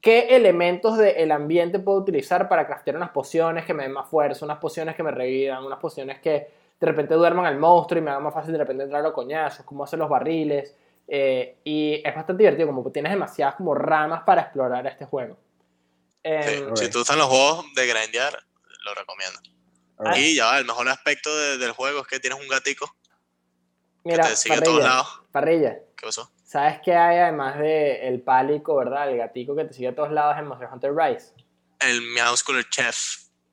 ¿qué 0.00 0.36
elementos 0.36 0.98
del 0.98 1.30
ambiente 1.30 1.78
puedo 1.78 1.98
utilizar 1.98 2.48
para 2.48 2.66
craftear 2.66 2.96
unas 2.96 3.10
pociones 3.10 3.64
que 3.64 3.72
me 3.72 3.84
den 3.84 3.92
más 3.92 4.08
fuerza, 4.08 4.44
unas 4.44 4.58
pociones 4.58 4.96
que 4.96 5.04
me 5.04 5.12
revivan, 5.12 5.64
unas 5.64 5.78
pociones 5.78 6.18
que 6.18 6.48
de 6.80 6.86
repente 6.86 7.14
duerman 7.14 7.46
al 7.46 7.56
monstruo 7.56 8.00
y 8.00 8.02
me 8.02 8.10
hagan 8.10 8.24
más 8.24 8.34
fácil 8.34 8.52
de 8.52 8.58
repente 8.58 8.82
entrar 8.82 9.00
a 9.00 9.04
los 9.04 9.12
coñazos, 9.12 9.64
cómo 9.64 9.84
hacer 9.84 9.98
los 9.98 10.08
barriles? 10.08 10.76
Eh, 11.06 11.56
y 11.64 12.02
es 12.04 12.14
bastante 12.14 12.42
divertido, 12.42 12.68
como 12.68 12.90
tienes 12.90 13.12
demasiadas 13.12 13.54
como 13.54 13.74
ramas 13.74 14.22
para 14.24 14.42
explorar 14.42 14.86
este 14.86 15.06
juego. 15.06 15.36
Sí, 16.24 16.30
Em. 16.30 16.76
Si 16.76 16.90
te 16.90 16.98
gustan 16.98 17.18
los 17.18 17.28
juegos 17.28 17.64
de 17.74 17.86
grindear, 17.86 18.38
lo 18.84 18.94
recomiendo. 18.94 19.38
Y 20.16 20.36
ya 20.36 20.46
va, 20.46 20.58
el 20.58 20.64
mejor 20.64 20.88
aspecto 20.88 21.34
de- 21.36 21.58
del 21.58 21.72
juego 21.72 22.00
es 22.02 22.06
que 22.06 22.20
tienes 22.20 22.38
un 22.40 22.46
gatico 22.48 22.94
mira, 24.04 24.24
que 24.24 24.30
te 24.30 24.36
sigue 24.36 24.54
a 24.56 24.60
todos 24.62 24.78
parrilla, 24.78 24.88
lados. 24.94 25.20
parrilla, 25.32 25.78
¿Qué 25.96 26.06
pasó? 26.06 26.30
¿sabes 26.44 26.80
qué 26.84 26.94
hay 26.94 27.18
además 27.18 27.58
de 27.58 28.06
el 28.08 28.20
pálico, 28.22 28.76
verdad? 28.76 29.10
El 29.10 29.18
gatico 29.18 29.54
que 29.56 29.64
te 29.64 29.74
sigue 29.74 29.88
a 29.88 29.94
todos 29.94 30.10
lados 30.12 30.36
en 30.38 30.46
Monster 30.46 30.68
Hunter 30.72 30.94
Rise. 30.94 31.32
El 31.80 32.00
Meowscular 32.02 32.68
Chef. 32.68 32.96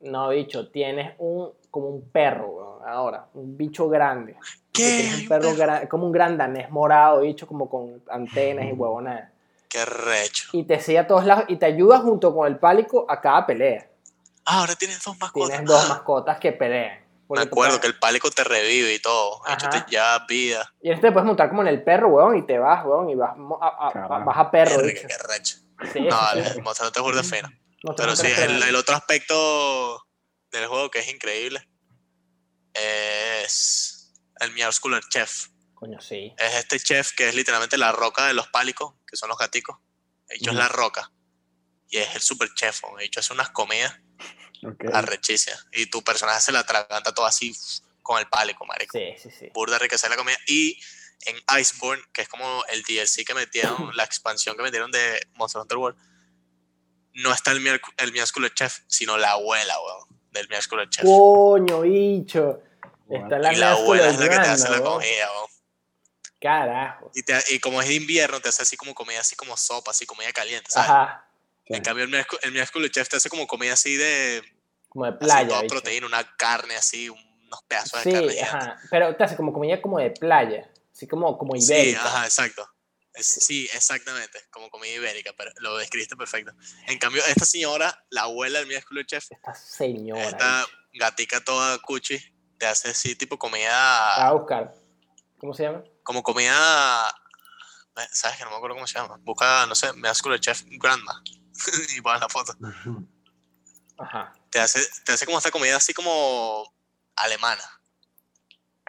No, 0.00 0.28
bicho, 0.28 0.68
tienes 0.70 1.14
un 1.18 1.52
como 1.70 1.88
un 1.88 2.10
perro, 2.10 2.48
weón, 2.48 2.88
ahora, 2.88 3.26
un 3.34 3.56
bicho 3.56 3.88
grande. 3.88 4.36
¿Qué? 4.72 5.10
un 5.14 5.20
un 5.22 5.28
perro 5.28 5.54
perro. 5.54 5.56
gra- 5.56 5.88
como 5.88 6.06
un 6.06 6.12
gran 6.12 6.38
danés 6.38 6.70
morado, 6.70 7.20
bicho, 7.20 7.46
como 7.46 7.68
con 7.68 8.02
antenas 8.08 8.66
y 8.66 8.72
huevonadas. 8.72 9.30
Qué 9.76 9.84
recho. 9.84 10.48
Y 10.52 10.64
te 10.64 10.80
sigue 10.80 11.00
a 11.00 11.06
todos 11.06 11.26
lados 11.26 11.44
y 11.48 11.56
te 11.56 11.66
ayuda 11.66 11.98
junto 11.98 12.34
con 12.34 12.46
el 12.46 12.58
pálico 12.58 13.04
a 13.10 13.20
cada 13.20 13.44
pelea. 13.44 13.86
Ah, 14.46 14.60
ahora 14.60 14.74
tienes 14.74 15.02
dos 15.04 15.18
mascotas. 15.18 15.50
Tienes 15.50 15.66
dos 15.70 15.86
mascotas 15.90 16.40
que 16.40 16.52
pelean. 16.52 17.04
Me 17.28 17.42
acuerdo 17.42 17.78
que 17.78 17.86
el 17.86 17.98
pálico 17.98 18.30
te 18.30 18.42
revive 18.42 18.94
y 18.94 18.98
todo. 19.00 19.42
De 19.46 19.52
hecho, 19.52 19.68
te 19.68 19.84
lleva 19.90 20.24
vida. 20.26 20.72
Y 20.80 20.88
este 20.88 21.08
te 21.08 21.12
puedes 21.12 21.26
montar 21.26 21.50
como 21.50 21.60
en 21.60 21.68
el 21.68 21.84
perro, 21.84 22.08
weón, 22.08 22.38
y 22.38 22.46
te 22.46 22.58
vas, 22.58 22.86
weón, 22.86 23.10
y 23.10 23.16
vas 23.16 23.32
a, 23.36 24.18
vas 24.24 24.38
a 24.38 24.50
perro, 24.50 24.82
bicho. 24.82 25.06
qué 25.06 25.18
recho. 25.28 25.56
Sí, 25.92 26.00
No, 26.00 26.10
sí, 26.10 26.24
vale, 26.24 26.54
sí. 26.54 26.60
Hunter 26.60 27.02
World 27.02 27.20
es 27.20 27.30
fino. 27.30 27.48
Monster 27.82 28.06
Pero 28.06 28.16
sí, 28.16 28.28
el, 28.68 28.76
otro 28.76 28.96
aspecto 28.96 30.06
del 30.52 30.68
juego 30.68 30.90
que 30.90 31.00
es 31.00 31.12
increíble 31.12 31.68
es 32.72 34.14
el 34.40 34.52
Meowscular 34.52 35.02
Chef. 35.10 35.48
Coño, 35.76 36.00
sí. 36.00 36.34
Es 36.38 36.54
este 36.54 36.80
chef 36.80 37.12
que 37.12 37.28
es 37.28 37.34
literalmente 37.34 37.76
la 37.76 37.92
roca 37.92 38.26
de 38.26 38.32
los 38.32 38.48
pálicos, 38.48 38.94
que 39.06 39.16
son 39.16 39.28
los 39.28 39.36
gaticos. 39.36 39.76
De 40.26 40.36
hecho, 40.36 40.50
es 40.50 40.56
la 40.56 40.68
roca. 40.68 41.12
Y 41.90 41.98
es 41.98 42.14
el 42.14 42.22
super 42.22 42.48
chef. 42.54 42.80
De 42.98 43.04
hecho, 43.04 43.20
hace 43.20 43.34
unas 43.34 43.50
comidas 43.50 43.94
Ok. 44.66 44.86
arrechísimas. 44.92 45.66
Y 45.72 45.86
tu 45.86 46.02
personaje 46.02 46.40
se 46.40 46.50
la 46.50 46.60
atraganta 46.60 47.12
todo 47.12 47.26
así 47.26 47.54
con 48.02 48.18
el 48.18 48.26
pálico, 48.26 48.64
marico. 48.64 48.96
Sí, 48.98 49.14
sí, 49.22 49.30
sí. 49.30 49.50
Burda 49.52 49.78
es 49.78 50.08
la 50.08 50.16
comida. 50.16 50.36
Y 50.46 50.80
en 51.26 51.36
Iceborne, 51.60 52.02
que 52.12 52.22
es 52.22 52.28
como 52.28 52.64
el 52.68 52.82
DLC 52.82 53.24
que 53.26 53.34
metieron, 53.34 53.94
la 53.96 54.04
expansión 54.04 54.56
que 54.56 54.62
metieron 54.62 54.90
de 54.90 55.28
Monster 55.34 55.60
Hunter 55.60 55.76
World, 55.76 55.98
no 57.14 57.32
está 57.32 57.52
el, 57.52 57.66
el 57.98 58.12
Meowscular 58.12 58.52
Chef, 58.54 58.80
sino 58.86 59.18
la 59.18 59.32
abuela, 59.32 59.74
weón, 59.80 60.20
del 60.30 60.48
Meowscular 60.48 60.88
Chef. 60.88 61.04
Coño, 61.04 61.82
bicho. 61.82 62.62
Está 63.10 63.38
la 63.38 63.52
y 63.52 63.56
la 63.56 63.72
abuela 63.72 64.08
es 64.08 64.18
la 64.18 64.28
que 64.28 64.36
te 64.36 64.48
hace 64.48 64.70
la 64.70 64.80
comida, 64.80 65.30
weón. 65.32 65.55
Carajo. 66.46 67.10
Y, 67.14 67.22
te- 67.22 67.54
y 67.54 67.58
como 67.60 67.80
es 67.82 67.88
de 67.88 67.94
invierno, 67.94 68.40
te 68.40 68.48
hace 68.48 68.62
así 68.62 68.76
como 68.76 68.94
comida, 68.94 69.20
así 69.20 69.34
como 69.36 69.56
sopa, 69.56 69.90
así 69.90 70.06
comida 70.06 70.32
caliente, 70.32 70.70
¿sabes? 70.70 70.90
Ajá. 70.90 71.28
En 71.66 71.82
cambio, 71.82 72.04
el 72.04 72.52
Meowscular 72.52 72.90
Chef 72.90 73.08
te 73.08 73.16
hace 73.16 73.28
como 73.28 73.46
comida 73.46 73.72
así 73.72 73.96
de 73.96 74.42
Como 74.88 75.06
de 75.06 75.12
playa, 75.14 75.48
toda 75.48 75.62
proteína, 75.66 76.06
una 76.06 76.36
carne 76.36 76.76
así, 76.76 77.08
unos 77.08 77.62
pedazos 77.66 78.04
de 78.04 78.12
carne. 78.12 78.32
Sí, 78.32 78.38
ajá. 78.38 78.76
Pero 78.90 79.16
te 79.16 79.24
hace 79.24 79.34
como 79.36 79.52
comida 79.52 79.82
como 79.82 79.98
de 79.98 80.10
playa. 80.12 80.70
Así 80.92 81.08
como, 81.08 81.36
como 81.36 81.56
Sí, 81.56 81.64
ibérica. 81.72 82.04
ajá, 82.04 82.24
exacto. 82.24 82.68
Sí, 83.18 83.66
exactamente, 83.72 84.38
como 84.50 84.68
comida 84.70 84.92
ibérica, 84.92 85.32
pero 85.36 85.50
lo 85.60 85.76
describiste 85.78 86.16
perfecto. 86.16 86.52
En 86.86 86.98
cambio, 86.98 87.22
esta 87.26 87.46
señora, 87.46 88.04
la 88.10 88.22
abuela 88.22 88.58
del 88.58 88.68
Meowscular 88.68 89.06
Chef, 89.06 89.26
Esta 89.32 89.54
señora. 89.54 90.22
esta 90.28 90.66
gatica 90.92 91.40
toda 91.42 91.78
cuchi, 91.78 92.18
te 92.58 92.66
hace 92.66 92.90
así 92.90 93.16
tipo 93.16 93.38
comida, 93.38 94.26
a 94.28 94.32
buscar. 94.34 94.74
¿Cómo 95.38 95.52
se 95.54 95.62
llama? 95.64 95.82
Como 96.06 96.22
comida, 96.22 97.12
¿sabes 98.12 98.38
que 98.38 98.44
no 98.44 98.50
me 98.50 98.56
acuerdo 98.56 98.76
cómo 98.76 98.86
se 98.86 98.98
llama? 98.98 99.18
Busca, 99.22 99.66
no 99.66 99.74
sé, 99.74 99.92
me 99.92 100.08
el 100.08 100.40
chef 100.40 100.62
grandma 100.78 101.20
y 101.96 102.00
pones 102.00 102.20
la 102.20 102.28
foto. 102.28 102.54
Ajá. 103.98 104.32
Te 104.50 104.60
hace, 104.60 104.80
te 105.04 105.12
hace 105.12 105.26
como 105.26 105.38
esta 105.38 105.50
comida 105.50 105.76
así 105.76 105.92
como 105.92 106.72
alemana, 107.16 107.64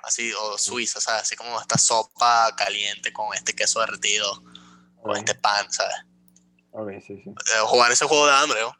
así, 0.03 0.31
o 0.33 0.57
suiza, 0.59 1.01
¿sabes? 1.01 1.23
Así 1.23 1.35
como 1.35 1.59
esta 1.59 1.79
sopa 1.79 2.55
caliente 2.55 3.11
con 3.11 3.33
este 3.33 3.55
queso 3.55 3.79
derretido, 3.79 4.43
o 5.01 5.15
este 5.15 5.33
pan, 5.33 5.71
¿sabes? 5.71 5.95
ok, 6.71 6.89
sí, 7.01 7.19
sí. 7.23 7.29
Eh, 7.29 7.59
Jugar 7.63 7.91
ese 7.91 8.05
juego 8.05 8.27
de 8.27 8.33
hambre, 8.33 8.61
¿no? 8.61 8.77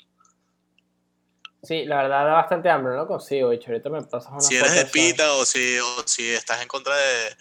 Sí, 1.63 1.85
la 1.85 2.03
verdad 2.03 2.25
da 2.25 2.33
bastante 2.33 2.69
hambre, 2.69 2.93
no 2.93 2.99
lo 2.99 3.07
consigo, 3.07 3.49
bicho. 3.49 3.71
Ahorita 3.71 3.89
me 3.89 4.03
pasas 4.03 4.31
una 4.31 4.41
si 4.41 4.55
eres 4.55 4.75
de 4.75 4.85
pita 4.85 5.33
o 5.33 5.45
si, 5.45 5.79
o 5.79 6.07
si 6.07 6.29
estás 6.29 6.61
en 6.61 6.67
contra 6.67 6.95
de 6.95 7.35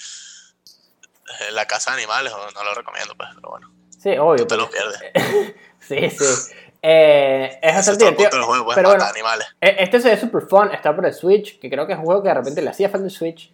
la 1.53 1.67
caza 1.67 1.91
de 1.93 1.99
animales, 1.99 2.33
no 2.55 2.65
lo 2.65 2.75
recomiendo, 2.75 3.15
pues, 3.17 3.29
pero 3.35 3.51
bueno, 3.51 3.71
Sí, 3.99 4.11
obvio. 4.19 4.47
te 4.47 4.57
lo 4.57 4.69
pero- 4.71 4.91
pierdes. 4.91 5.55
Sí, 5.81 6.11
sí. 6.11 6.53
Eh, 6.83 7.59
es 7.63 7.77
es 7.89 7.91
punto 7.99 8.11
divertido. 8.11 8.45
juego, 8.45 8.65
pues, 8.65 8.75
pero 8.77 8.89
bueno. 8.91 9.05
animales. 9.05 9.47
E- 9.61 9.77
Este 9.79 10.01
se 10.01 10.11
ve 10.11 10.17
super 10.17 10.43
fun, 10.43 10.73
está 10.73 10.95
por 10.95 11.07
el 11.07 11.13
Switch, 11.15 11.59
que 11.61 11.69
creo 11.71 11.87
que 11.87 11.93
es 11.93 11.99
un 11.99 12.05
juego 12.05 12.23
que 12.23 12.29
de 12.29 12.35
repente 12.35 12.61
le 12.63 12.71
hacía 12.71 12.89
falta 12.89 13.05
el 13.07 13.11
Switch. 13.11 13.53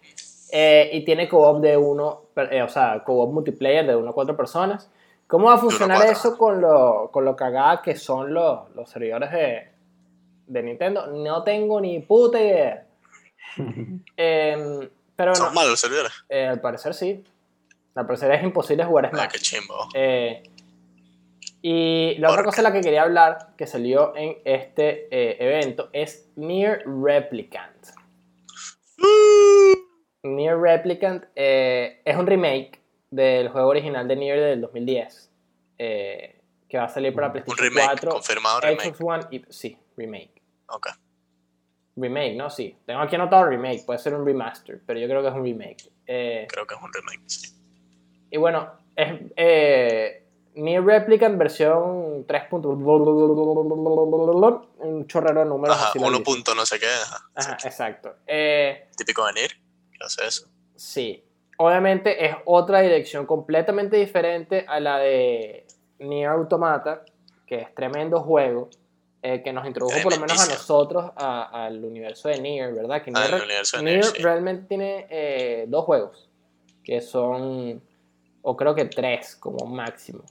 eh, 0.54 0.90
y 0.92 1.02
tiene 1.04 1.28
co-op 1.28 1.60
de 1.62 1.76
uno, 1.78 2.24
eh, 2.36 2.60
o 2.62 2.68
sea, 2.68 3.02
co-op 3.04 3.32
multiplayer 3.32 3.86
de 3.86 3.96
uno 3.96 4.10
a 4.10 4.12
cuatro 4.12 4.36
personas. 4.36 4.90
¿Cómo 5.26 5.46
va 5.48 5.54
a 5.54 5.58
funcionar 5.58 6.04
eso 6.06 6.36
con 6.36 6.60
lo, 6.60 7.08
con 7.10 7.24
lo 7.24 7.34
cagada 7.36 7.80
que 7.80 7.96
son 7.96 8.34
los, 8.34 8.68
los 8.74 8.90
servidores 8.90 9.30
de, 9.30 9.70
de 10.48 10.62
Nintendo? 10.62 11.06
No 11.06 11.42
tengo 11.42 11.80
ni 11.80 12.00
puta 12.00 12.38
idea. 12.38 12.86
Em, 14.16 14.88
pero 15.16 15.34
Son 15.34 15.46
no, 15.48 15.52
malos 15.54 15.70
los 15.72 15.80
servidores. 15.80 16.12
eh, 16.28 16.46
al 16.46 16.60
parecer 16.60 16.92
sí. 16.94 17.24
Al 17.94 18.06
parecer 18.06 18.30
es 18.32 18.42
imposible 18.42 18.84
jugar 18.84 19.06
Ah, 19.06 19.10
Smash. 19.10 19.32
qué 19.32 19.38
chimbo. 19.38 19.88
Eh, 19.94 20.42
y 21.60 22.16
la 22.18 22.30
otra 22.30 22.42
cosa 22.44 22.56
de 22.62 22.62
la 22.68 22.72
que 22.72 22.80
quería 22.80 23.02
hablar, 23.02 23.54
que 23.56 23.66
salió 23.66 24.16
en 24.16 24.36
este 24.44 25.06
eh, 25.10 25.36
evento, 25.38 25.90
es 25.92 26.28
Near 26.36 26.82
Replicant. 26.86 27.86
Near 30.24 30.58
Replicant 30.58 31.24
eh, 31.34 32.00
es 32.04 32.16
un 32.16 32.26
remake 32.26 32.80
del 33.10 33.48
juego 33.48 33.68
original 33.68 34.08
de 34.08 34.16
Nier 34.16 34.40
del 34.40 34.60
2010, 34.62 35.30
eh, 35.78 36.40
que 36.68 36.78
va 36.78 36.84
a 36.84 36.88
salir 36.88 37.12
para 37.14 37.26
Un 37.28 37.32
PlayStation 37.34 37.58
remake, 37.68 37.86
4, 38.00 38.10
confirmado 38.12 38.60
remake. 38.60 38.94
Xbox 38.94 39.00
One 39.00 39.24
y... 39.30 39.44
Sí, 39.52 39.76
remake. 39.96 40.42
Ok. 40.68 40.88
Remake, 41.96 42.34
¿no? 42.36 42.48
Sí. 42.48 42.76
Tengo 42.86 43.00
aquí 43.00 43.16
anotado 43.16 43.44
remake, 43.46 43.84
puede 43.84 43.98
ser 43.98 44.14
un 44.14 44.24
remaster, 44.24 44.80
pero 44.86 44.98
yo 44.98 45.06
creo 45.08 45.20
que 45.22 45.28
es 45.28 45.34
un 45.34 45.44
remake. 45.44 45.92
Eh, 46.06 46.46
Creo 46.50 46.66
que 46.66 46.74
es 46.74 46.80
un 46.80 46.92
remake, 46.92 47.22
sí. 47.26 47.52
Y 48.32 48.38
bueno, 48.38 48.72
es 48.96 49.20
eh, 49.36 50.24
Near 50.54 50.82
Replicant 50.84 51.38
versión 51.38 52.24
3. 52.26 52.42
Un 52.50 52.82
chorrero 55.06 55.40
de 55.40 55.46
números. 55.46 55.76
Ajá, 55.76 55.88
así 55.90 55.98
uno 55.98 56.10
larguísimo. 56.10 56.34
punto 56.34 56.54
no 56.54 56.66
sé 56.66 56.78
qué. 56.80 56.86
Ajá, 56.86 57.30
Ajá, 57.34 57.52
exacto. 57.64 58.14
Eh, 58.26 58.88
Típico 58.96 59.24
de 59.26 59.32
Nier, 59.34 59.50
que 59.52 60.04
hace 60.04 60.26
eso. 60.26 60.48
sí. 60.74 61.22
Obviamente 61.58 62.26
es 62.26 62.34
otra 62.46 62.80
dirección 62.80 63.24
completamente 63.24 63.96
diferente 63.96 64.64
a 64.66 64.80
la 64.80 64.98
de 64.98 65.64
Nier 66.00 66.30
Automata, 66.30 67.04
que 67.46 67.60
es 67.60 67.72
tremendo 67.74 68.20
juego, 68.20 68.68
eh, 69.22 69.42
que 69.44 69.52
nos 69.52 69.64
introdujo 69.66 69.94
por 70.02 70.12
lo 70.12 70.18
menos 70.18 70.40
a 70.42 70.46
nosotros 70.52 71.12
al 71.14 71.84
universo 71.84 72.28
de 72.30 72.40
Nier, 72.40 72.74
¿verdad? 72.74 73.00
Que 73.04 73.12
Ah, 73.14 73.28
Nier, 73.28 73.40
de 73.42 73.46
Nier 73.46 73.64
Nier, 73.84 74.04
sí. 74.04 74.22
realmente 74.22 74.66
tiene 74.66 75.06
eh, 75.08 75.66
dos 75.68 75.84
juegos, 75.84 76.28
que 76.82 77.00
son, 77.00 77.80
o 78.42 78.56
creo 78.56 78.74
que 78.74 78.84
tres 78.86 79.36
como 79.36 79.66
máximo. 79.66 80.24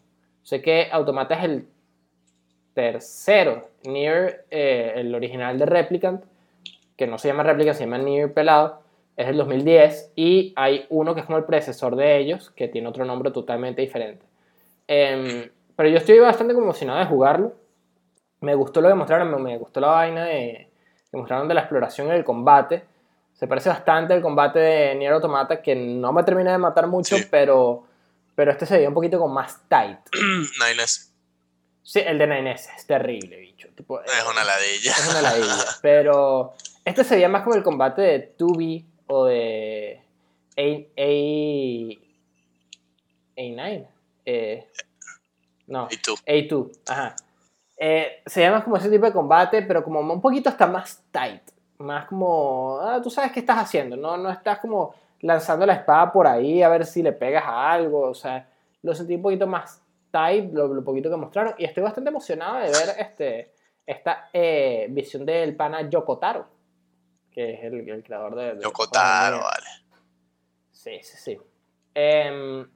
Sé 0.43 0.61
que 0.61 0.89
Automata 0.91 1.35
es 1.35 1.43
el 1.45 1.67
tercero. 2.73 3.69
Nier, 3.83 4.45
eh, 4.49 4.93
el 4.95 5.13
original 5.13 5.57
de 5.57 5.65
Replicant, 5.65 6.23
que 6.95 7.07
no 7.07 7.17
se 7.17 7.27
llama 7.29 7.43
Replicant, 7.43 7.77
se 7.77 7.85
llama 7.85 7.97
Nier 7.97 8.33
Pelado, 8.33 8.81
es 9.17 9.27
del 9.27 9.37
2010. 9.37 10.13
Y 10.15 10.53
hay 10.55 10.85
uno 10.89 11.13
que 11.13 11.21
es 11.21 11.25
como 11.25 11.37
el 11.37 11.45
predecesor 11.45 11.95
de 11.95 12.17
ellos, 12.17 12.51
que 12.51 12.67
tiene 12.67 12.87
otro 12.87 13.05
nombre 13.05 13.31
totalmente 13.31 13.81
diferente. 13.81 14.25
Em, 14.87 15.49
pero 15.75 15.89
yo 15.89 15.97
estoy 15.97 16.19
bastante 16.19 16.53
emocionado 16.53 16.99
de 16.99 17.05
jugarlo. 17.05 17.53
Me 18.41 18.55
gustó 18.55 18.81
lo 18.81 18.89
que 18.89 18.95
mostraron, 18.95 19.29
me, 19.31 19.37
me 19.37 19.57
gustó 19.57 19.79
la 19.79 19.87
vaina 19.87 20.25
de, 20.25 20.69
que 21.09 21.17
mostraron 21.17 21.47
de 21.47 21.53
la 21.53 21.61
exploración 21.61 22.07
y 22.07 22.11
el 22.11 22.23
combate. 22.23 22.83
Se 23.33 23.47
parece 23.47 23.69
bastante 23.69 24.13
al 24.13 24.21
combate 24.21 24.59
de 24.59 24.95
Nier 24.95 25.13
Automata, 25.13 25.61
que 25.61 25.75
no 25.75 26.11
me 26.13 26.23
termina 26.23 26.51
de 26.51 26.57
matar 26.57 26.87
mucho, 26.87 27.17
Sí. 27.17 27.25
pero, 27.29 27.83
pero 28.41 28.53
este 28.53 28.65
se 28.65 28.75
veía 28.77 28.87
un 28.87 28.95
poquito 28.95 29.19
con 29.19 29.31
más 29.31 29.69
tight. 29.69 29.99
Nines 30.67 31.13
Sí, 31.83 31.99
el 31.99 32.17
de 32.17 32.25
Nines 32.25 32.67
es 32.75 32.87
terrible, 32.87 33.37
bicho. 33.37 33.67
Tipo, 33.75 34.01
es 34.01 34.25
una 34.27 34.43
ladilla. 34.43 34.93
es 34.93 35.09
una 35.11 35.21
ladilla. 35.21 35.65
Pero 35.83 36.55
este 36.83 37.03
se 37.03 37.13
veía 37.17 37.29
más 37.29 37.43
como 37.43 37.55
el 37.55 37.61
combate 37.61 38.01
de 38.01 38.35
2B 38.39 38.83
o 39.05 39.25
de 39.25 40.01
A, 40.57 40.61
A, 40.61 41.07
A9. 43.39 43.87
Eh, 44.25 44.67
no, 45.67 45.87
Y 45.91 45.97
tú. 45.97 46.15
A2. 46.25 46.79
Ajá. 46.87 47.15
Eh, 47.77 48.23
se 48.25 48.41
llama 48.41 48.63
como 48.63 48.77
ese 48.77 48.89
tipo 48.89 49.05
de 49.05 49.13
combate, 49.13 49.61
pero 49.61 49.83
como 49.83 49.99
un 49.99 50.19
poquito 50.19 50.49
hasta 50.49 50.65
más 50.65 51.03
tight. 51.11 51.43
Más 51.77 52.07
como, 52.07 52.79
ah, 52.81 52.99
tú 53.03 53.11
sabes 53.11 53.31
qué 53.33 53.41
estás 53.41 53.59
haciendo, 53.59 53.95
no, 53.95 54.17
no 54.17 54.31
estás 54.31 54.57
como 54.57 54.95
lanzando 55.21 55.65
la 55.65 55.73
espada 55.73 56.11
por 56.11 56.27
ahí 56.27 56.61
a 56.61 56.69
ver 56.69 56.85
si 56.85 57.01
le 57.01 57.13
pegas 57.13 57.43
a 57.45 57.71
algo. 57.71 58.01
O 58.01 58.13
sea, 58.13 58.49
lo 58.81 58.93
sentí 58.93 59.15
un 59.15 59.21
poquito 59.21 59.47
más 59.47 59.83
tight, 60.11 60.51
lo, 60.53 60.67
lo 60.67 60.83
poquito 60.83 61.09
que 61.09 61.15
mostraron. 61.15 61.55
Y 61.57 61.65
estoy 61.65 61.83
bastante 61.83 62.09
emocionado 62.09 62.57
de 62.57 62.71
ver 62.71 62.95
este, 62.97 63.53
esta 63.85 64.29
eh, 64.33 64.87
visión 64.89 65.25
del 65.25 65.55
pana 65.55 65.89
Yokotaro, 65.89 66.47
que 67.31 67.53
es 67.53 67.63
el, 67.63 67.89
el 67.89 68.03
creador 68.03 68.35
de... 68.35 68.55
de 68.55 68.63
Yokotaro, 68.63 69.39
vale. 69.39 69.67
Sí, 70.71 70.99
sí, 71.01 71.17
sí. 71.17 71.39
Em, 71.93 72.67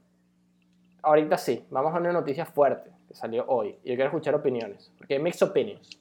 ahorita 1.01 1.37
sí, 1.37 1.65
vamos 1.69 1.93
a 1.93 1.97
una 1.97 2.11
noticia 2.11 2.45
fuerte 2.45 2.91
que 3.07 3.15
salió 3.15 3.45
hoy. 3.47 3.79
Y 3.83 3.89
yo 3.89 3.95
quiero 3.95 4.05
escuchar 4.05 4.35
opiniones, 4.35 4.91
porque 4.97 5.15
hay 5.15 5.19
mixed 5.19 5.47
opinions. 5.47 5.99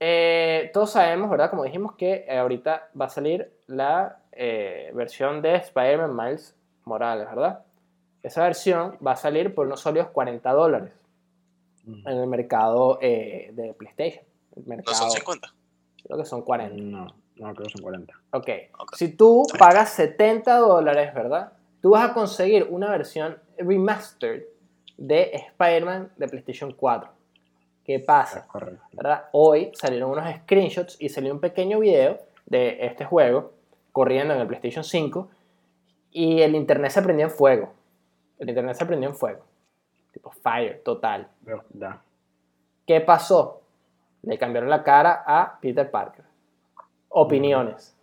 Eh, 0.00 0.70
todos 0.72 0.92
sabemos, 0.92 1.30
¿verdad? 1.30 1.50
Como 1.50 1.64
dijimos, 1.64 1.94
que 1.96 2.26
ahorita 2.28 2.90
va 3.00 3.06
a 3.06 3.10
salir 3.10 3.52
la 3.66 4.23
eh, 4.36 4.90
versión 4.94 5.42
de 5.42 5.56
Spider-Man 5.56 6.14
Miles 6.14 6.54
Morales, 6.84 7.26
¿verdad? 7.28 7.64
Esa 8.22 8.42
versión 8.44 8.98
va 9.06 9.12
a 9.12 9.16
salir 9.16 9.54
por 9.54 9.66
unos 9.66 9.80
sólidos 9.80 10.08
40 10.08 10.52
dólares 10.52 10.92
en 11.86 12.18
el 12.18 12.26
mercado 12.26 12.98
eh, 13.02 13.50
de 13.52 13.74
PlayStation. 13.74 14.24
El 14.56 14.62
No 14.62 14.68
mercado, 14.68 14.96
son 14.96 15.10
50. 15.10 15.54
Creo 16.04 16.18
que 16.18 16.24
son 16.24 16.42
40. 16.42 16.82
No, 16.82 17.06
no 17.36 17.54
creo 17.54 17.66
que 17.66 17.70
son 17.70 17.82
40. 17.82 18.14
Ok. 18.30 18.48
Ok. 18.78 18.94
Si 18.96 19.08
tú 19.16 19.46
pagas 19.58 19.90
70 19.90 20.56
dólares, 20.56 21.12
¿verdad? 21.14 21.52
Tú 21.82 21.90
vas 21.90 22.10
a 22.10 22.14
conseguir 22.14 22.66
una 22.70 22.90
versión 22.90 23.38
remastered 23.58 24.44
de 24.96 25.32
Spider-Man 25.34 26.12
de 26.16 26.28
PlayStation 26.28 26.72
4. 26.72 27.10
¿Qué 27.84 28.00
pasa? 28.00 28.46
correcto. 28.46 28.82
¿Verdad? 28.92 29.24
Hoy 29.32 29.70
salieron 29.74 30.10
unos 30.10 30.24
screenshots 30.36 30.96
y 30.98 31.10
salió 31.10 31.32
un 31.34 31.40
pequeño 31.40 31.80
video 31.80 32.18
de 32.46 32.78
este 32.86 33.04
juego 33.04 33.52
corriendo 33.94 34.34
en 34.34 34.40
el 34.40 34.48
PlayStation 34.48 34.82
5 34.82 35.28
y 36.10 36.40
el 36.42 36.56
internet 36.56 36.90
se 36.90 37.00
prendió 37.00 37.26
en 37.26 37.30
fuego. 37.30 37.72
El 38.40 38.48
internet 38.48 38.74
se 38.74 38.84
prendió 38.86 39.08
en 39.08 39.14
fuego. 39.14 39.44
Tipo 40.12 40.32
fire, 40.32 40.82
total. 40.84 41.28
¿Verdad? 41.42 42.00
¿Qué 42.84 43.00
pasó? 43.00 43.62
Le 44.22 44.36
cambiaron 44.36 44.68
la 44.68 44.82
cara 44.82 45.22
a 45.24 45.58
Peter 45.60 45.88
Parker. 45.88 46.24
Opiniones. 47.08 47.96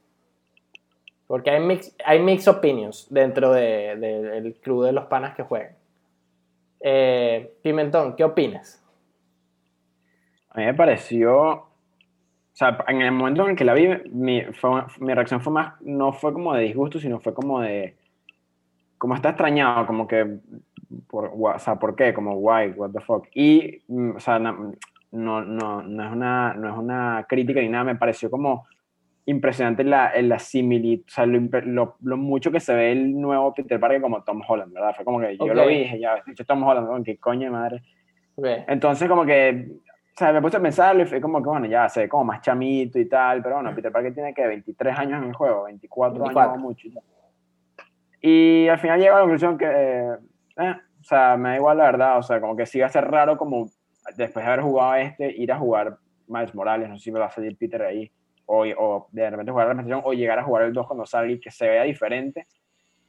Porque 1.28 1.50
hay 1.50 1.60
mix, 1.60 1.94
hay 2.06 2.20
mix 2.22 2.48
opinions 2.48 3.08
dentro 3.10 3.52
de- 3.52 3.98
de- 3.98 4.22
del 4.22 4.60
crew 4.62 4.84
de 4.84 4.94
los 4.94 5.06
panas 5.08 5.36
que 5.36 5.44
juegan. 5.44 5.76
Eh, 6.80 7.58
Pimentón, 7.62 8.16
¿qué 8.16 8.24
opinas? 8.24 8.82
A 10.52 10.60
mí 10.60 10.66
me 10.66 10.74
pareció, 10.74 11.68
o 12.54 12.56
sea, 12.56 12.84
en 12.88 13.02
el 13.02 13.12
momento 13.12 13.44
en 13.44 13.52
el 13.52 13.56
que 13.56 13.64
la 13.66 13.74
vi, 13.74 13.88
mi, 14.12 14.42
fue- 14.54 14.84
mi 15.00 15.14
reacción 15.14 15.42
fue 15.42 15.54
más, 15.54 15.74
no 15.82 16.12
fue 16.14 16.34
como 16.34 16.54
de 16.54 16.64
disgusto, 16.64 17.00
sino 17.00 17.20
fue 17.20 17.34
como 17.34 17.62
de, 17.62 17.96
como 18.98 19.16
está 19.16 19.30
extrañado, 19.30 19.86
como 19.88 20.08
que, 20.08 20.38
por, 21.10 21.32
o 21.34 21.60
sea, 21.60 21.76
¿por 21.78 21.96
qué? 21.96 22.14
Como, 22.14 22.34
why, 22.36 22.70
what 22.76 22.92
the 22.92 23.00
fuck. 23.00 23.26
Y, 23.34 23.82
mm, 23.88 24.16
o 24.18 24.20
sea, 24.20 24.38
no, 24.38 24.74
no, 25.12 25.42
no, 25.44 25.82
es 25.82 26.12
una, 26.12 26.54
no 26.54 26.70
es 26.72 26.78
una 26.78 27.26
crítica 27.28 27.62
ni 27.62 27.70
nada, 27.70 27.84
me 27.86 27.96
pareció 27.96 28.30
como 28.30 28.66
impresionante 29.26 29.84
la, 29.84 30.12
la 30.22 30.40
similitud, 30.40 31.06
o 31.08 31.10
sea, 31.10 31.26
lo, 31.26 31.40
lo, 31.66 31.96
lo 32.02 32.18
mucho 32.18 32.52
que 32.52 32.60
se 32.60 32.74
ve 32.74 32.92
el 32.92 33.20
nuevo 33.20 33.54
Peter 33.54 33.80
Parker 33.80 34.02
como 34.02 34.24
Tom 34.24 34.42
Holland, 34.46 34.74
¿verdad? 34.74 34.94
Fue 34.96 35.06
como 35.06 35.20
que 35.22 35.38
yo 35.38 35.54
lo 35.54 35.68
vi 35.68 35.76
y 35.76 35.80
dije, 35.84 36.00
ya, 36.00 36.22
Tom 36.46 36.64
Holland, 36.64 36.90
¿no? 36.90 37.04
¿qué 37.04 37.18
coño 37.18 37.46
de 37.46 37.50
madre? 37.52 37.82
Ok, 38.36 38.46
Entonces, 38.68 39.08
como 39.08 39.24
que, 39.26 39.68
sea, 40.22 40.34
me 40.34 40.42
puse 40.42 40.58
a 40.58 40.62
pensarlo 40.62 41.04
y 41.04 41.06
fue 41.06 41.20
como 41.20 41.42
que, 41.42 41.50
bueno, 41.50 41.66
ya 41.66 41.90
sé, 41.90 42.08
como 42.08 42.26
más 42.26 42.42
chamito 42.42 43.00
y 43.00 43.06
tal, 43.08 43.42
pero 43.42 43.56
bueno, 43.56 43.74
Peter 43.76 43.92
Parker 43.92 44.14
tiene 44.14 44.34
que 44.34 44.46
23 44.46 44.98
años 44.98 45.22
en 45.22 45.30
el 45.30 45.34
juego, 45.34 45.64
24, 45.64 46.20
24. 46.20 46.52
años 46.52 46.62
mucho. 46.62 46.88
y 48.22 48.68
al 48.68 48.80
final 48.80 49.00
llego 49.00 49.16
a 49.16 49.20
la 49.20 49.22
conclusión 49.22 49.58
que, 49.58 49.66
eh, 49.66 50.16
eh, 50.58 50.76
o 51.00 51.04
sea, 51.04 51.38
me 51.38 51.50
da 51.50 51.56
igual 51.56 51.78
la 51.78 51.86
verdad, 51.86 52.18
o 52.18 52.24
sea, 52.24 52.40
como 52.40 52.56
que 52.56 52.66
va 52.80 52.86
a 52.86 52.90
ser 52.90 53.10
raro 53.10 53.38
como 53.38 53.70
después 54.16 54.46
de 54.46 54.52
haber 54.52 54.64
jugado 54.64 54.96
este, 54.96 55.32
ir 55.36 55.52
a 55.52 55.58
jugar 55.58 55.98
Miles 56.28 56.54
Morales, 56.54 56.90
no 56.90 56.98
sé 56.98 57.06
si 57.06 57.12
me 57.12 57.20
va 57.20 57.26
a 57.26 57.32
salir 57.32 57.58
Peter 57.58 57.82
ahí, 57.82 58.12
o, 58.46 58.66
o 58.78 59.08
de 59.12 59.30
repente 59.30 59.52
jugar 59.52 59.68
la 59.68 59.74
presentación, 59.74 60.02
o 60.06 60.14
llegar 60.14 60.40
a 60.40 60.44
jugar 60.44 60.64
el 60.64 60.74
2 60.74 60.88
cuando 60.88 61.06
salga 61.06 61.32
y 61.32 61.40
que 61.40 61.52
se 61.52 61.68
vea 61.68 61.84
diferente, 61.84 62.48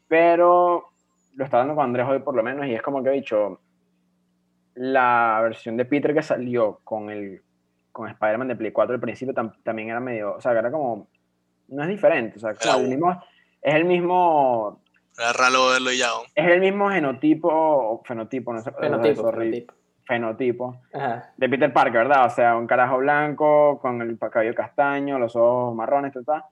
pero 0.09 0.87
lo 1.35 1.45
está 1.45 1.59
dando 1.59 1.75
con 1.75 1.85
Andrés 1.85 2.07
hoy 2.09 2.21
por 2.21 2.35
lo 2.35 2.43
menos, 2.43 2.67
y 2.67 2.75
es 2.75 2.83
como 2.83 3.03
que 3.03 3.11
he 3.11 3.13
dicho, 3.13 3.61
la 4.75 5.41
versión 5.43 5.77
de 5.77 5.85
Peter 5.85 6.15
que 6.15 6.23
salió 6.23 6.81
con 6.85 7.11
el 7.11 7.43
con 7.91 8.09
Spider-Man 8.09 8.49
de 8.49 8.57
Play 8.57 8.73
4 8.73 8.95
al 8.95 9.01
principio 9.01 9.35
tam- 9.35 9.53
también 9.63 9.91
era 9.91 10.01
medio, 10.01 10.37
o 10.37 10.41
sea, 10.41 10.53
que 10.53 10.59
era 10.61 10.71
como, 10.71 11.09
no 11.69 11.83
es 11.83 11.89
diferente, 11.89 12.39
o 12.39 12.41
sea, 12.41 12.53
Era 12.59 12.77
el 12.81 12.89
mismo, 12.89 13.23
es 13.61 13.75
el 13.75 13.85
mismo, 13.85 14.81
Era 15.19 15.33
raro 15.35 15.69
verlo 15.69 15.93
y 15.93 15.99
ya. 15.99 16.07
¿no? 16.07 16.23
es 16.35 16.47
el 16.53 16.61
mismo 16.61 16.89
genotipo, 16.89 17.49
o 17.53 18.03
fenotipo, 18.03 18.53
no 18.55 18.63
sé, 18.63 18.73
Fenotipo, 18.73 19.21
sorry, 19.21 19.51
fenotipo. 19.51 19.75
fenotipo 20.07 20.77
Ajá. 20.95 21.33
de 21.37 21.49
Peter 21.51 21.71
Parker, 21.71 21.99
¿verdad? 22.09 22.25
O 22.25 22.31
sea, 22.31 22.57
un 22.57 22.67
carajo 22.67 22.97
blanco 22.97 23.79
con 23.81 24.01
el 24.01 24.19
cabello 24.19 24.55
castaño, 24.55 25.19
los 25.19 25.37
ojos 25.37 25.75
marrones, 25.75 26.15
tal, 26.25 26.43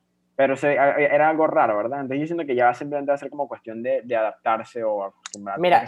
pero 0.41 0.57
se, 0.57 0.73
era 0.73 1.29
algo 1.29 1.47
raro, 1.47 1.77
¿verdad? 1.77 2.01
Entonces 2.01 2.21
yo 2.21 2.27
siento 2.29 2.47
que 2.47 2.55
ya 2.55 2.73
simplemente 2.73 3.11
va 3.11 3.15
a 3.17 3.19
ser 3.19 3.29
como 3.29 3.47
cuestión 3.47 3.83
de, 3.83 4.01
de 4.05 4.17
adaptarse 4.17 4.83
o 4.83 5.05
acostumbrarse. 5.05 5.61
Mira, 5.61 5.85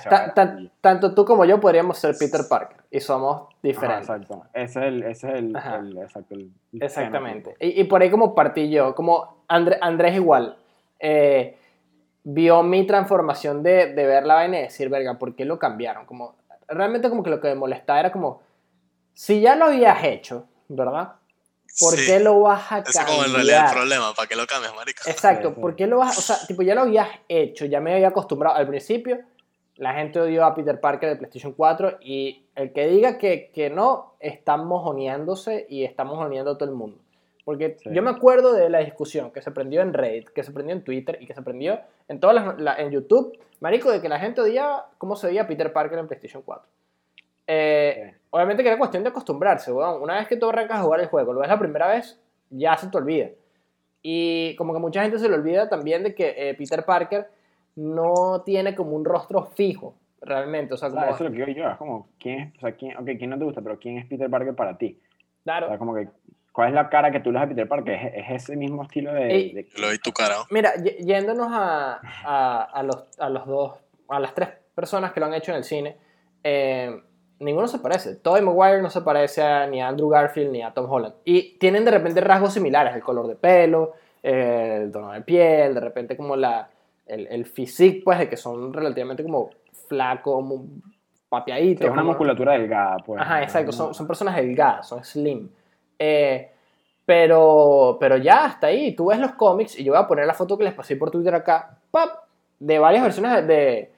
tanto 0.82 1.14
tú 1.14 1.24
como 1.24 1.46
yo 1.46 1.58
podríamos 1.58 1.96
ser 1.96 2.14
Peter 2.18 2.42
Parker 2.50 2.76
y 2.90 3.00
somos 3.00 3.44
Ajá, 3.44 3.56
diferentes. 3.62 4.10
exacto. 4.10 4.42
Ese 4.52 4.80
es 4.80 4.86
el, 4.86 5.02
ese 5.04 5.28
es 5.28 5.34
el, 5.36 5.56
Ajá. 5.56 5.76
el- 5.76 5.96
exacto, 5.96 6.34
el 6.34 6.50
Exactamente. 6.78 7.56
Y, 7.60 7.80
y 7.80 7.84
por 7.84 8.02
ahí 8.02 8.10
como 8.10 8.34
partí 8.34 8.68
yo, 8.68 8.94
como 8.94 9.42
André- 9.48 9.78
Andrés 9.80 10.16
igual, 10.16 10.58
eh, 11.00 11.56
vio 12.22 12.62
mi 12.62 12.86
transformación 12.86 13.62
de, 13.62 13.94
de 13.94 14.06
ver 14.06 14.26
la 14.26 14.34
vaina 14.34 14.58
y 14.58 14.62
decir, 14.64 14.90
verga, 14.90 15.14
¿por 15.18 15.34
qué 15.34 15.46
lo 15.46 15.58
cambiaron? 15.58 16.04
Como, 16.04 16.34
realmente 16.68 17.08
como 17.08 17.22
que 17.22 17.30
lo 17.30 17.40
que 17.40 17.48
me 17.48 17.54
molestaba 17.54 18.00
era 18.00 18.12
como, 18.12 18.42
si 19.14 19.40
ya 19.40 19.56
lo 19.56 19.64
habías 19.64 20.04
hecho, 20.04 20.46
¿verdad? 20.68 21.12
¿Por 21.80 21.96
Sí. 21.96 22.06
qué 22.06 22.20
lo 22.20 22.40
vas 22.40 22.70
a 22.70 22.78
Ese 22.80 22.90
es 22.90 23.04
como 23.04 23.22
cambiar? 23.22 23.26
en 23.28 23.34
realidad 23.34 23.66
el 23.68 23.72
problema, 23.76 24.14
¿para 24.14 24.28
qué 24.28 24.36
lo 24.36 24.46
cambias, 24.46 24.74
marica? 24.74 25.10
Exacto. 25.10 25.54
¿por 25.54 25.74
qué 25.74 25.86
lo 25.86 25.98
vas, 25.98 26.18
o 26.18 26.20
sea, 26.20 26.36
tipo, 26.46 26.62
ya 26.62 26.74
lo 26.74 26.82
habías 26.82 27.08
hecho, 27.28 27.64
ya 27.64 27.80
me 27.80 27.94
había 27.94 28.08
acostumbrado 28.08 28.56
al 28.56 28.68
principio, 28.68 29.20
la 29.76 29.94
gente 29.94 30.20
odió 30.20 30.44
a 30.44 30.54
Peter 30.54 30.78
Parker 30.80 31.08
de 31.08 31.16
PlayStation 31.16 31.52
4 31.54 31.98
y 32.02 32.44
el 32.54 32.72
que 32.74 32.86
diga 32.88 33.16
que, 33.18 33.50
que 33.54 33.70
no, 33.70 34.14
está 34.20 34.56
mojoneándose 34.58 35.66
y 35.68 35.84
está 35.84 36.04
mojoneando 36.04 36.52
a 36.52 36.58
todo 36.58 36.68
el 36.68 36.74
mundo. 36.74 36.98
Porque 37.44 37.76
Sí. 37.82 37.88
yo 37.92 38.02
me 38.02 38.10
acuerdo 38.10 38.52
de 38.52 38.68
la 38.68 38.78
discusión 38.80 39.32
que 39.32 39.40
se 39.42 39.50
prendió 39.50 39.80
en 39.80 39.94
Reddit, 39.94 40.28
que 40.28 40.44
se 40.44 40.52
prendió 40.52 40.76
en 40.76 40.84
Twitter 40.84 41.18
y 41.20 41.26
que 41.26 41.34
se 41.34 41.42
prendió 41.42 41.80
en 42.06 42.20
todas 42.20 42.36
las, 42.36 42.60
la- 42.60 42.76
en 42.76 42.90
YouTube, 42.92 43.36
marico, 43.60 43.90
de 43.90 44.00
que 44.00 44.08
la 44.08 44.20
gente 44.20 44.40
odiaba 44.42 44.90
cómo 44.98 45.16
se 45.16 45.26
veía 45.28 45.48
Peter 45.48 45.72
Parker 45.72 45.98
en 45.98 46.06
PlayStation 46.06 46.42
4. 46.42 46.68
Eh, 47.48 48.12
Sí. 48.12 48.18
Obviamente 48.34 48.62
que 48.62 48.70
era 48.70 48.78
cuestión 48.78 49.02
de 49.02 49.10
acostumbrarse, 49.10 49.70
weón. 49.72 50.02
Una 50.02 50.14
vez 50.16 50.26
que 50.26 50.36
tú 50.36 50.48
arrancas 50.48 50.78
a 50.78 50.82
jugar 50.82 51.00
el 51.00 51.06
juego, 51.08 51.32
lo 51.34 51.40
ves 51.40 51.48
la 51.50 51.58
primera 51.58 51.86
vez, 51.86 52.18
ya 52.50 52.76
se 52.76 52.88
te 52.88 52.96
olvida. 52.96 53.28
Y 54.02 54.56
como 54.56 54.72
que 54.72 54.80
mucha 54.80 55.02
gente 55.02 55.18
se 55.18 55.28
le 55.28 55.34
olvida 55.34 55.68
también 55.68 56.02
de 56.02 56.14
que 56.14 56.34
eh, 56.36 56.54
Peter 56.54 56.84
Parker 56.84 57.28
no 57.76 58.42
tiene 58.44 58.74
como 58.74 58.92
un 58.92 59.04
rostro 59.04 59.44
fijo, 59.44 59.94
realmente. 60.20 60.74
O 60.74 60.76
sea, 60.76 60.88
O 60.88 60.92
sea, 60.92 61.00
como, 61.00 61.14
eso 61.14 61.24
es 61.24 61.30
lo 61.30 61.36
que 61.36 61.44
digo 61.46 61.58
yo, 61.64 61.70
es 61.70 61.76
como, 61.76 62.08
¿quién 62.18 62.40
es, 62.40 62.56
o 62.56 62.60
sea, 62.60 62.72
quién, 62.72 62.96
ok, 62.96 63.04
¿quién 63.18 63.30
no 63.30 63.38
te 63.38 63.44
gusta, 63.44 63.60
pero 63.60 63.78
quién 63.78 63.98
es 63.98 64.06
Peter 64.06 64.28
Parker 64.30 64.54
para 64.54 64.76
ti? 64.76 64.98
O 64.98 65.42
claro. 65.44 65.68
sea, 65.68 65.78
como 65.78 65.94
que, 65.94 66.08
¿cuál 66.52 66.68
es 66.68 66.74
la 66.74 66.88
cara 66.88 67.10
que 67.12 67.20
tú 67.20 67.30
le 67.30 67.38
das 67.38 67.46
a 67.46 67.48
Peter 67.50 67.68
Parker? 67.68 67.94
¿Es, 67.94 68.12
es 68.14 68.42
ese 68.44 68.56
mismo 68.56 68.82
estilo 68.82 69.12
de... 69.12 69.26
Ey. 69.30 69.52
de- 69.52 69.68
Lo 69.78 69.90
vi 69.90 69.98
tu 69.98 70.10
cara. 70.12 70.36
Mira, 70.50 70.72
y- 70.82 71.04
yéndonos 71.04 71.48
a, 71.50 72.00
a, 72.24 72.62
a 72.64 72.82
los, 72.82 73.04
a 73.18 73.28
los 73.28 73.46
dos, 73.46 73.72
a 74.08 74.18
las 74.20 74.34
tres 74.34 74.48
personas 74.74 75.12
que 75.12 75.20
lo 75.20 75.26
han 75.26 75.34
hecho 75.34 75.52
en 75.52 75.58
el 75.58 75.64
cine, 75.64 75.96
eh, 76.42 76.90
ninguno 77.42 77.68
se 77.68 77.78
parece. 77.78 78.16
Tobey 78.16 78.42
Maguire 78.42 78.80
no 78.82 78.90
se 78.90 79.02
parece 79.02 79.42
a, 79.42 79.66
ni 79.66 79.80
a 79.80 79.88
Andrew 79.88 80.08
Garfield 80.08 80.50
ni 80.50 80.62
a 80.62 80.72
Tom 80.72 80.90
Holland. 80.90 81.14
Y 81.24 81.58
tienen 81.58 81.84
de 81.84 81.90
repente 81.90 82.20
rasgos 82.20 82.54
similares, 82.54 82.94
el 82.94 83.02
color 83.02 83.26
de 83.26 83.36
pelo, 83.36 83.92
eh, 84.22 84.80
el 84.84 84.92
tono 84.92 85.12
de 85.12 85.20
piel, 85.22 85.74
de 85.74 85.80
repente 85.80 86.16
como 86.16 86.36
la, 86.36 86.68
el, 87.06 87.26
el 87.26 87.44
physique, 87.44 88.02
pues, 88.04 88.18
de 88.18 88.28
que 88.28 88.36
son 88.36 88.72
relativamente 88.72 89.22
como 89.22 89.50
flacos, 89.88 90.34
como 90.34 90.64
papiaditos. 91.28 91.80
Sí, 91.80 91.84
es 91.86 91.90
una 91.90 92.02
como- 92.02 92.10
musculatura 92.12 92.52
delgada, 92.52 92.96
pues. 93.04 93.20
Ajá, 93.20 93.42
exacto, 93.42 93.72
son, 93.72 94.06
personas 94.06 94.36
delgadas, 94.36 94.86
son 94.88 95.02
slim. 95.04 95.48
Eh, 95.98 96.50
pero, 97.04 97.96
pero 98.00 98.16
ya, 98.16 98.44
hasta 98.44 98.68
ahí. 98.68 98.94
Tú 98.94 99.06
ves 99.06 99.18
los 99.18 99.32
cómics 99.32 99.78
y 99.78 99.84
yo 99.84 99.92
voy 99.92 100.00
a 100.00 100.06
poner 100.06 100.26
la 100.26 100.34
foto 100.34 100.56
que 100.56 100.64
les 100.64 100.74
pasé 100.74 100.96
por 100.96 101.10
Twitter 101.10 101.34
acá, 101.34 101.78
¡pap! 101.90 102.10
de 102.60 102.78
varias 102.78 103.02
versiones 103.02 103.32
de, 103.34 103.42
de, 103.42 103.92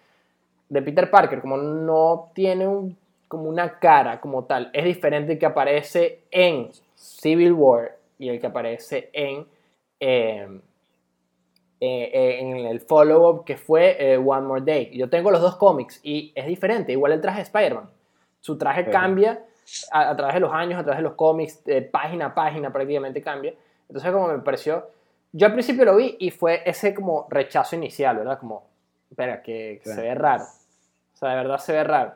de 0.71 0.83
Peter 0.83 1.11
Parker. 1.11 1.41
Como 1.43 1.59
no 1.59 2.31
tiene 2.35 2.67
un, 2.67 2.97
como 3.29 3.49
una 3.49 3.79
cara 3.79 4.21
como 4.21 4.45
tal. 4.45 4.71
Es 4.73 4.85
diferente 4.85 5.33
el 5.35 5.39
que 5.39 5.47
aparece 5.47 6.25
en 6.31 6.71
Civil 6.95 7.53
War 7.53 7.97
y 8.19 8.29
el 8.29 8.41
que 8.41 8.47
aparece 8.47 9.11
en, 9.13 9.47
eh, 10.01 10.47
eh, 11.81 12.11
eh, 12.15 12.39
en 12.41 12.57
el 12.67 12.81
follow-up 12.81 13.45
que 13.45 13.57
fue 13.57 13.97
eh, 13.99 14.17
One 14.17 14.47
More 14.47 14.63
Day. 14.63 14.97
Yo 14.97 15.09
tengo 15.11 15.31
los 15.31 15.41
dos 15.41 15.57
cómics 15.57 16.01
y 16.03 16.33
es 16.35 16.47
diferente. 16.47 16.93
Igual 16.93 17.13
el 17.13 17.21
traje 17.21 17.39
de 17.39 17.43
Spider-Man. 17.45 17.91
Su 18.41 18.57
traje 18.57 18.85
Sí. 18.85 18.91
cambia 18.91 19.45
a, 19.93 20.11
a 20.11 20.17
través 20.17 20.35
de 20.35 20.41
los 20.41 20.53
años, 20.53 20.79
a 20.79 20.83
través 20.85 20.99
de 20.99 21.03
los 21.05 21.15
cómics, 21.15 21.65
de 21.65 21.83
página 21.83 22.27
a 22.27 22.35
página 22.35 22.73
prácticamente 22.73 23.21
cambia. 23.23 23.55
Entonces 23.89 24.11
como 24.13 24.29
me 24.29 24.39
pareció, 24.39 24.87
yo 25.33 25.47
al 25.47 25.53
principio 25.53 25.85
lo 25.85 25.97
vi 25.97 26.17
y 26.21 26.31
fue 26.31 26.63
ese 26.65 26.95
como 26.95 27.27
rechazo 27.29 27.75
inicial, 27.77 28.17
¿verdad? 28.19 28.39
Como, 28.39 28.65
espera, 29.11 29.43
que 29.43 29.81
Sí. 29.83 29.91
se 29.93 30.01
ve 30.01 30.15
raro. 30.15 30.45
O 30.45 31.17
sea, 31.17 31.31
de 31.31 31.37
verdad 31.37 31.59
se 31.59 31.73
ve 31.73 31.85
raro. 31.85 32.13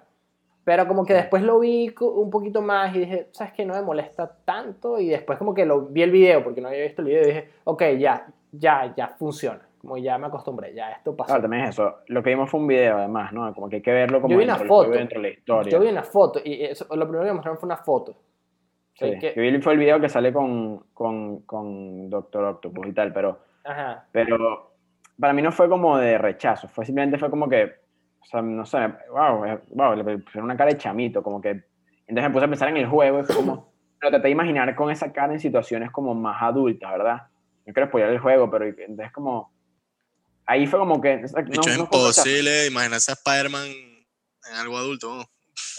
Pero 0.69 0.87
como 0.87 1.07
que 1.07 1.15
después 1.15 1.43
lo 1.43 1.59
vi 1.61 1.95
un 2.03 2.29
poquito 2.29 2.61
más 2.61 2.95
y 2.95 2.99
dije, 2.99 3.29
¿sabes 3.33 3.55
qué? 3.55 3.65
No 3.65 3.73
me 3.73 3.81
molesta 3.81 4.31
tanto. 4.45 5.01
Y 5.01 5.09
después 5.09 5.39
como 5.39 5.55
que 5.55 5.65
lo 5.65 5.87
vi 5.87 6.03
el 6.03 6.11
video, 6.11 6.45
porque 6.45 6.61
no 6.61 6.69
había 6.69 6.83
visto 6.83 7.01
el 7.01 7.09
video, 7.09 7.23
y 7.23 7.27
dije, 7.29 7.49
ok, 7.65 7.83
ya, 7.99 8.27
ya, 8.53 8.93
ya 8.95 9.09
funciona. 9.09 9.63
Como 9.81 9.97
ya 9.97 10.19
me 10.19 10.27
acostumbré, 10.27 10.75
ya 10.75 10.91
esto 10.91 11.17
pasó. 11.17 11.29
Claro, 11.29 11.41
también 11.41 11.63
es 11.63 11.71
eso. 11.71 12.01
Lo 12.09 12.23
que 12.23 12.29
vimos 12.29 12.51
fue 12.51 12.61
un 12.61 12.67
video, 12.67 12.99
además, 12.99 13.33
¿no? 13.33 13.51
Como 13.55 13.71
que 13.71 13.77
hay 13.77 13.83
que 13.83 13.93
verlo 13.93 14.21
como 14.21 14.33
Yo 14.33 14.39
vi 14.41 14.45
una 14.45 14.59
dentro 14.59 14.69
juego 14.69 14.85
foto. 14.91 14.99
dentro 14.99 15.23
de 15.23 15.29
la 15.29 15.35
historia. 15.35 15.73
Yo 15.73 15.81
vi 15.81 15.89
una 15.89 16.03
foto 16.03 16.41
y 16.45 16.63
eso, 16.63 16.85
lo 16.95 17.09
primero 17.09 17.25
que 17.25 17.33
mostraron 17.33 17.59
fue 17.59 17.67
una 17.67 17.77
foto. 17.79 18.17
Sí, 18.93 19.19
que- 19.19 19.33
Yo 19.35 19.41
vi 19.41 19.63
fue 19.63 19.73
el 19.73 19.79
video 19.79 19.99
que 19.99 20.11
sale 20.11 20.35
con, 20.35 20.81
con, 20.93 21.41
con 21.47 22.11
Doctor 22.11 22.45
Octopus 22.45 22.89
y 22.89 22.93
tal, 22.93 23.11
pero, 23.15 23.39
Ajá. 23.65 24.05
pero 24.13 24.73
para 25.19 25.33
mí 25.33 25.41
no 25.41 25.51
fue 25.51 25.67
como 25.71 25.97
de 25.97 26.19
rechazo, 26.19 26.69
fue 26.69 26.85
simplemente 26.85 27.17
fue 27.17 27.31
como 27.31 27.49
que, 27.49 27.73
o 28.21 28.27
sea, 28.27 28.43
no 28.43 28.65
sé, 28.67 28.79
wow, 29.11 29.45
eh, 29.45 29.61
wow, 29.71 29.95
le 29.95 30.19
pusieron 30.19 30.45
una 30.45 30.57
cara 30.57 30.71
de 30.73 30.79
chamito, 30.79 31.23
como 31.23 31.41
que, 31.41 31.51
entonces 32.07 32.25
me 32.25 32.31
puse 32.31 32.45
a 32.45 32.49
pensar 32.49 32.69
en 32.69 32.77
el 32.79 32.87
juego 32.87 33.21
y 33.21 33.25
fue 33.25 33.37
como, 33.37 33.73
pero 34.01 34.11
traté 34.11 34.29
de 34.29 34.33
imaginar 34.33 34.75
con 34.77 34.91
esa 34.91 35.13
cara 35.13 35.33
en 35.33 35.41
situaciones 35.41 35.91
como 35.91 36.15
más 36.15 36.43
adultas, 36.43 36.91
¿verdad? 36.91 37.23
No 37.67 37.73
quiero 37.73 37.89
spoiler 37.89 38.11
el 38.11 38.19
juego, 38.19 38.51
pero 38.51 38.65
entonces 38.67 39.13
como, 39.13 39.53
ahí 40.47 40.67
fue 40.67 40.79
como 40.79 41.01
que, 41.01 41.17
no, 41.19 41.43
Bicho, 41.45 41.71
es 41.71 41.79
no 41.79 41.87
fue 41.87 41.99
rechazo. 41.99 42.21
imposible 42.29 42.67
imaginarse 42.67 43.11
a 43.11 43.15
Spider-Man 43.15 43.67
en 43.67 44.55
algo 44.57 44.77
adulto. 44.79 45.17
¿no? 45.17 45.23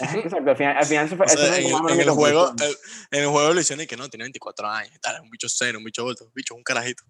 Exacto, 0.00 0.50
al 0.50 0.56
final, 0.56 0.76
al 0.76 0.84
final 0.86 1.06
eso 1.06 1.16
fue, 1.16 1.26
O 1.26 1.28
sea, 1.28 1.56
en, 1.58 1.62
como 1.70 1.84
o 1.86 1.90
en 1.90 2.00
el 2.00 2.10
juego, 2.10 2.50
el- 2.50 2.76
en 3.18 3.24
el 3.24 3.28
juego 3.28 3.52
lo 3.54 3.60
hicieron 3.60 3.82
y 3.84 3.86
que 3.86 3.96
no, 3.96 4.08
tiene 4.08 4.24
24 4.24 4.68
años 4.68 4.98
tal, 5.00 5.16
es 5.16 5.20
un 5.22 5.30
bicho 5.30 5.48
serio, 5.48 5.78
un 5.78 5.84
bicho 5.84 6.02
adulto, 6.02 6.30
bicho, 6.34 6.54
es 6.54 6.58
un 6.58 6.62
carajito. 6.64 7.02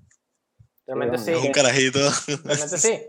Realmente 0.87 1.19
sí. 1.19 1.25
Sí, 1.27 1.31
Es 1.33 1.39
un 1.45 1.53
carajito. 1.53 1.99
Realmente 2.45 2.79
sí. 2.79 3.01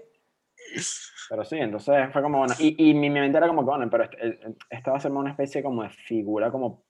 Pero 1.32 1.46
sí, 1.46 1.56
entonces 1.58 2.10
fue 2.12 2.22
como, 2.22 2.40
bueno, 2.40 2.54
y, 2.60 2.90
y 2.90 2.94
mi 2.94 3.10
mi 3.10 3.22
mente 3.22 3.38
era 3.38 3.48
como 3.48 3.62
que, 3.62 3.70
bueno, 3.70 3.90
pero 3.90 4.04
este- 4.04 4.40
esta 4.70 4.92
va 4.92 4.98
a 4.98 5.00
ser 5.00 5.14
una 5.14 5.30
especie 5.30 5.64
como 5.64 5.82
de 5.82 5.90
figura, 5.90 6.52
como 6.52 6.84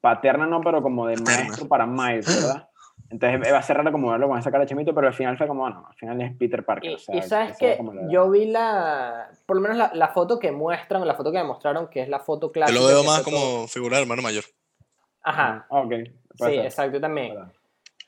paterna, 0.00 0.46
no, 0.46 0.62
pero 0.62 0.80
como 0.82 1.06
de 1.06 1.16
maestro 1.18 1.68
para 1.68 1.84
Miles, 1.84 2.26
¿verdad? 2.26 2.70
Entonces 3.10 3.52
va 3.52 3.58
a 3.58 3.62
ser 3.62 3.76
raro 3.76 3.92
como 3.92 4.10
verlo 4.10 4.28
con 4.28 4.38
esa 4.38 4.50
cara 4.50 4.64
de 4.64 4.68
chamito, 4.70 4.94
pero 4.94 5.08
al 5.08 5.12
final 5.12 5.36
fue 5.36 5.46
como, 5.46 5.60
bueno, 5.60 5.84
al 5.86 5.94
final 5.94 6.18
es 6.22 6.34
Peter 6.38 6.64
Parker. 6.64 6.90
Y, 6.90 6.94
o 6.94 6.98
sea, 6.98 7.16
y 7.16 7.22
sabes 7.22 7.58
que 7.58 7.76
como 7.76 7.92
la- 7.92 8.08
yo 8.10 8.30
vi 8.30 8.46
la, 8.46 9.28
por 9.44 9.56
lo 9.56 9.62
menos 9.62 9.76
la, 9.76 9.90
la 9.92 10.08
foto 10.08 10.38
que 10.38 10.50
muestran, 10.52 11.06
la 11.06 11.14
foto 11.14 11.30
que 11.30 11.36
me 11.36 11.44
mostraron, 11.44 11.88
que 11.88 12.00
es 12.00 12.08
la 12.08 12.20
foto 12.20 12.46
Yo 12.46 12.52
clásica. 12.52 12.80
lo 12.80 12.86
veo 12.86 13.04
más 13.04 13.22
fue 13.24 13.30
todo- 13.30 13.42
como 13.56 13.68
figura 13.68 13.96
de 13.98 14.02
hermano 14.04 14.22
mayor. 14.22 14.44
Ajá, 15.22 15.66
Ah, 15.70 15.80
ok. 15.80 15.88
puede 15.90 16.50
sí, 16.50 16.56
ser, 16.56 16.64
exacto, 16.64 16.92
yo 16.94 17.00
también. 17.02 17.36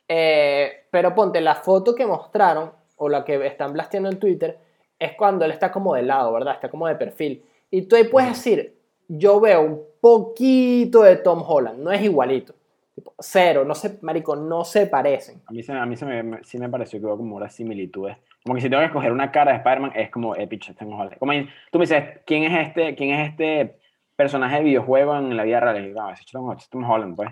Eh, 0.08 0.86
pero 0.90 1.14
ponte, 1.14 1.42
la 1.42 1.56
foto 1.56 1.94
que 1.94 2.06
mostraron, 2.06 2.72
o 2.96 3.08
la 3.10 3.22
que 3.24 3.46
están 3.46 3.74
blasteando 3.74 4.08
en 4.08 4.18
Twitter, 4.18 4.58
es 4.98 5.12
cuando 5.14 5.44
él 5.44 5.50
está 5.52 5.70
como 5.70 5.94
de 5.94 6.02
lado, 6.02 6.32
¿verdad? 6.32 6.54
Está 6.54 6.68
como 6.68 6.86
de 6.88 6.94
perfil. 6.96 7.44
Y 7.70 7.82
tú 7.82 7.96
ahí 7.96 8.04
puedes 8.04 8.30
decir, 8.30 8.74
yo 9.08 9.40
veo 9.40 9.60
un 9.62 9.82
poquito 10.00 11.02
de 11.02 11.16
Tom 11.16 11.42
Holland, 11.46 11.78
no 11.80 11.90
es 11.92 12.02
igualito. 12.02 12.54
Tipo, 12.94 13.14
cero, 13.18 13.64
no 13.64 13.74
se, 13.74 13.98
marico, 14.02 14.34
no 14.34 14.64
se 14.64 14.86
parecen. 14.86 15.40
A 15.46 15.52
mí, 15.52 15.62
se, 15.62 15.72
a 15.72 15.86
mí 15.86 15.96
se 15.96 16.04
me, 16.04 16.22
me- 16.22 16.42
sí 16.44 16.58
me 16.58 16.68
pareció 16.68 16.98
que 16.98 17.06
hubo 17.06 17.16
como 17.16 17.36
unas 17.36 17.54
similitudes. 17.54 18.16
Como 18.42 18.54
que 18.56 18.60
si 18.60 18.68
tengo 18.68 18.80
que 18.80 18.86
escoger 18.86 19.12
una 19.12 19.30
cara 19.30 19.52
de 19.52 19.58
Spider-Man, 19.58 19.92
es 19.94 20.10
como, 20.10 20.34
picho, 20.48 20.74
tengo 20.74 20.96
Holland. 20.96 21.18
Como 21.18 21.32
tú 21.70 21.78
me 21.78 21.84
dices, 21.84 22.04
¿quién 22.26 22.44
es 22.44 22.68
este? 22.68 22.94
¿Quién 22.94 23.10
es 23.10 23.30
este? 23.30 23.76
personaje 24.16 24.56
de 24.56 24.62
videojuego 24.64 25.16
en 25.16 25.36
la 25.36 25.44
vida 25.44 25.60
real. 25.60 25.86
Y, 25.86 25.92
no, 25.92 26.10
ese 26.10 26.24
es 26.24 26.30
Tom, 26.32 26.56
Tom 26.70 26.90
Holland, 26.90 27.14
pues. 27.14 27.30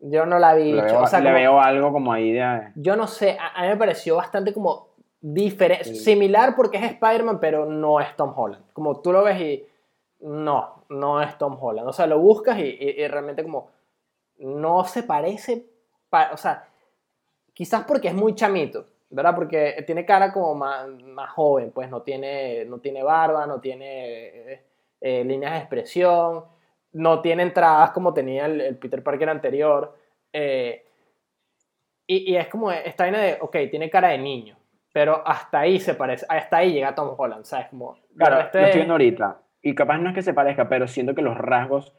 Yo 0.00 0.26
no 0.26 0.40
la 0.40 0.52
vi. 0.56 0.72
Le, 0.72 0.82
veo, 0.82 1.02
o 1.02 1.06
sea, 1.06 1.20
le 1.20 1.26
como- 1.26 1.36
veo 1.38 1.60
algo 1.60 1.92
como 1.92 2.12
ahí 2.12 2.32
de... 2.32 2.72
Yo 2.74 2.96
no 2.96 3.06
sé, 3.06 3.36
a, 3.40 3.50
a 3.56 3.62
mí 3.62 3.68
me 3.68 3.76
pareció 3.76 4.16
bastante 4.16 4.52
como 4.52 4.88
diferente, 5.26 5.84
Sí. 5.86 5.96
similar 5.96 6.54
porque 6.54 6.76
es 6.76 6.84
Spider-Man, 6.84 7.40
pero 7.40 7.64
no 7.64 7.98
es 7.98 8.14
Tom 8.14 8.34
Holland. 8.36 8.62
Como 8.74 9.00
tú 9.00 9.10
lo 9.10 9.22
ves 9.24 9.40
y 9.40 9.66
no, 10.20 10.84
no 10.90 11.22
es 11.22 11.38
Tom 11.38 11.56
Holland. 11.58 11.88
O 11.88 11.92
sea, 11.94 12.06
lo 12.06 12.18
buscas 12.18 12.58
y, 12.58 12.62
y- 12.62 13.00
y 13.02 13.08
realmente 13.08 13.42
como 13.42 13.70
no 14.38 14.84
se 14.84 15.02
parece, 15.02 15.64
pa- 16.10 16.30
o 16.32 16.36
sea, 16.36 16.68
quizás 17.54 17.84
porque 17.84 18.08
es 18.08 18.14
muy 18.14 18.34
chamito, 18.34 18.84
¿verdad? 19.08 19.34
Porque 19.34 19.82
tiene 19.86 20.04
cara 20.04 20.30
como 20.30 20.54
más, 20.54 20.88
más 21.04 21.30
joven, 21.30 21.70
pues 21.70 21.88
no 21.88 22.02
tiene, 22.02 22.66
no 22.66 22.78
tiene 22.80 23.02
barba, 23.02 23.46
no 23.46 23.60
tiene 23.60 24.26
eh, 24.52 24.62
eh, 25.00 25.24
líneas 25.24 25.52
de 25.52 25.58
expresión, 25.60 26.44
no 26.92 27.20
tiene 27.22 27.44
entradas 27.44 27.92
como 27.92 28.12
tenía 28.12 28.44
el, 28.44 28.60
el 28.60 28.76
Peter 28.76 29.02
Parker 29.02 29.30
anterior. 29.30 29.96
eh, 30.34 30.84
y, 32.06 32.32
y 32.32 32.36
es 32.36 32.48
como 32.48 32.70
esta 32.70 33.04
vaina 33.04 33.18
de, 33.20 33.38
ok, 33.40 33.56
tiene 33.70 33.88
cara 33.88 34.08
de 34.08 34.18
niño, 34.18 34.56
pero 34.94 35.26
hasta 35.26 35.58
ahí 35.58 35.80
se 35.80 35.94
parece, 35.94 36.24
hasta 36.28 36.58
ahí 36.58 36.72
llega 36.72 36.94
Tom 36.94 37.14
Holland, 37.18 37.44
¿sabes? 37.44 37.66
Como, 37.66 37.96
Claro, 38.16 38.38
este 38.38 38.58
lo 38.60 38.64
estoy 38.64 38.70
es- 38.70 38.76
viendo 38.76 38.94
ahorita. 38.94 39.40
Y 39.60 39.74
capaz 39.74 39.98
no 39.98 40.08
es 40.10 40.14
que 40.14 40.22
se 40.22 40.32
parezca, 40.34 40.68
pero 40.68 40.86
siento 40.86 41.16
que 41.16 41.22
los 41.22 41.36
rasgos 41.36 41.92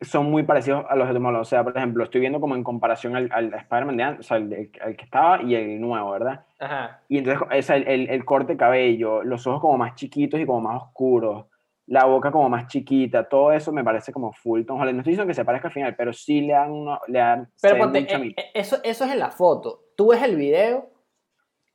son 0.00 0.30
muy 0.30 0.42
parecidos 0.44 0.84
a 0.88 0.96
los 0.96 1.06
de 1.08 1.14
Tom 1.14 1.26
Holland. 1.26 1.42
O 1.42 1.44
sea, 1.44 1.62
por 1.62 1.76
ejemplo, 1.76 2.02
estoy 2.04 2.20
viendo 2.22 2.40
como 2.40 2.56
en 2.56 2.64
comparación 2.64 3.14
al, 3.16 3.28
al 3.32 3.52
Spider-Man 3.52 3.96
de 3.98 4.02
antes, 4.02 4.26
o 4.26 4.28
sea, 4.28 4.36
el, 4.38 4.52
el 4.52 4.96
que 4.96 5.04
estaba 5.04 5.42
y 5.42 5.54
el 5.54 5.80
nuevo, 5.80 6.10
¿verdad? 6.10 6.44
Ajá. 6.58 7.00
Y 7.08 7.18
entonces, 7.18 7.42
o 7.42 7.62
sea, 7.62 7.76
el, 7.76 8.08
el- 8.08 8.24
corte 8.24 8.54
de 8.54 8.56
cabello, 8.58 9.22
los 9.22 9.46
ojos 9.46 9.60
como 9.60 9.76
más 9.78 9.94
chiquitos 9.94 10.40
y 10.40 10.46
como 10.46 10.60
más 10.62 10.82
oscuros, 10.82 11.46
la 11.86 12.04
boca 12.06 12.32
como 12.32 12.48
más 12.48 12.66
chiquita, 12.68 13.28
todo 13.28 13.52
eso 13.52 13.72
me 13.72 13.84
parece 13.84 14.12
como 14.12 14.32
full 14.32 14.64
Tom 14.64 14.80
Holland. 14.80 14.94
No 14.96 15.00
estoy 15.02 15.12
diciendo 15.12 15.28
que 15.28 15.34
se 15.34 15.44
parezca 15.44 15.68
al 15.68 15.74
final, 15.74 15.94
pero 15.96 16.12
sí 16.12 16.40
le 16.40 16.52
dan, 16.54 16.72
le 17.08 17.18
dan 17.18 17.50
Pero 17.60 17.76
ponte, 17.78 17.98
eh, 17.98 18.34
eh, 18.36 18.50
eso, 18.54 18.78
eso 18.82 19.04
es 19.04 19.12
en 19.12 19.18
la 19.18 19.30
foto. 19.30 19.82
Tú 19.96 20.08
ves 20.12 20.22
el 20.22 20.36
video 20.36 20.88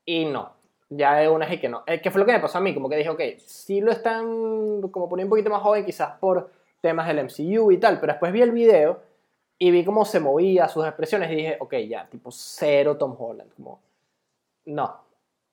y 0.08 0.26
no. 0.26 0.54
Ya 0.90 1.16
de 1.16 1.28
una 1.28 1.46
es 1.46 1.60
que 1.60 1.68
no. 1.68 1.84
Eh, 1.86 2.00
¿Qué 2.02 2.10
fue 2.10 2.20
lo 2.20 2.26
que 2.26 2.32
me 2.32 2.40
pasó 2.40 2.58
a 2.58 2.62
mí? 2.62 2.74
Como 2.74 2.90
que 2.90 2.96
dije, 2.96 3.10
ok, 3.10 3.22
sí 3.46 3.82
lo 3.82 3.92
están 3.92 4.26
como 4.90 5.10
poniendo 5.10 5.28
un 5.28 5.30
poquito 5.38 5.50
más 5.50 5.62
joven, 5.62 5.86
quizás 5.86 6.18
por 6.18 6.50
temas 6.82 7.08
del 7.08 7.20
MCU 7.26 7.72
y 7.72 7.78
tal, 7.78 8.00
pero 8.00 8.14
después 8.14 8.32
vi 8.32 8.42
el 8.42 8.52
video 8.52 9.02
y 9.60 9.70
vi 9.72 9.84
cómo 9.84 10.06
se 10.06 10.20
movía, 10.22 10.70
sus 10.70 10.86
expresiones, 10.86 11.30
y 11.32 11.36
dije, 11.36 11.58
ok, 11.60 11.74
ya, 11.90 12.08
tipo 12.10 12.32
cero 12.32 12.96
Tom 12.98 13.16
Holland. 13.20 13.52
Como, 13.56 13.82
no. 14.66 15.02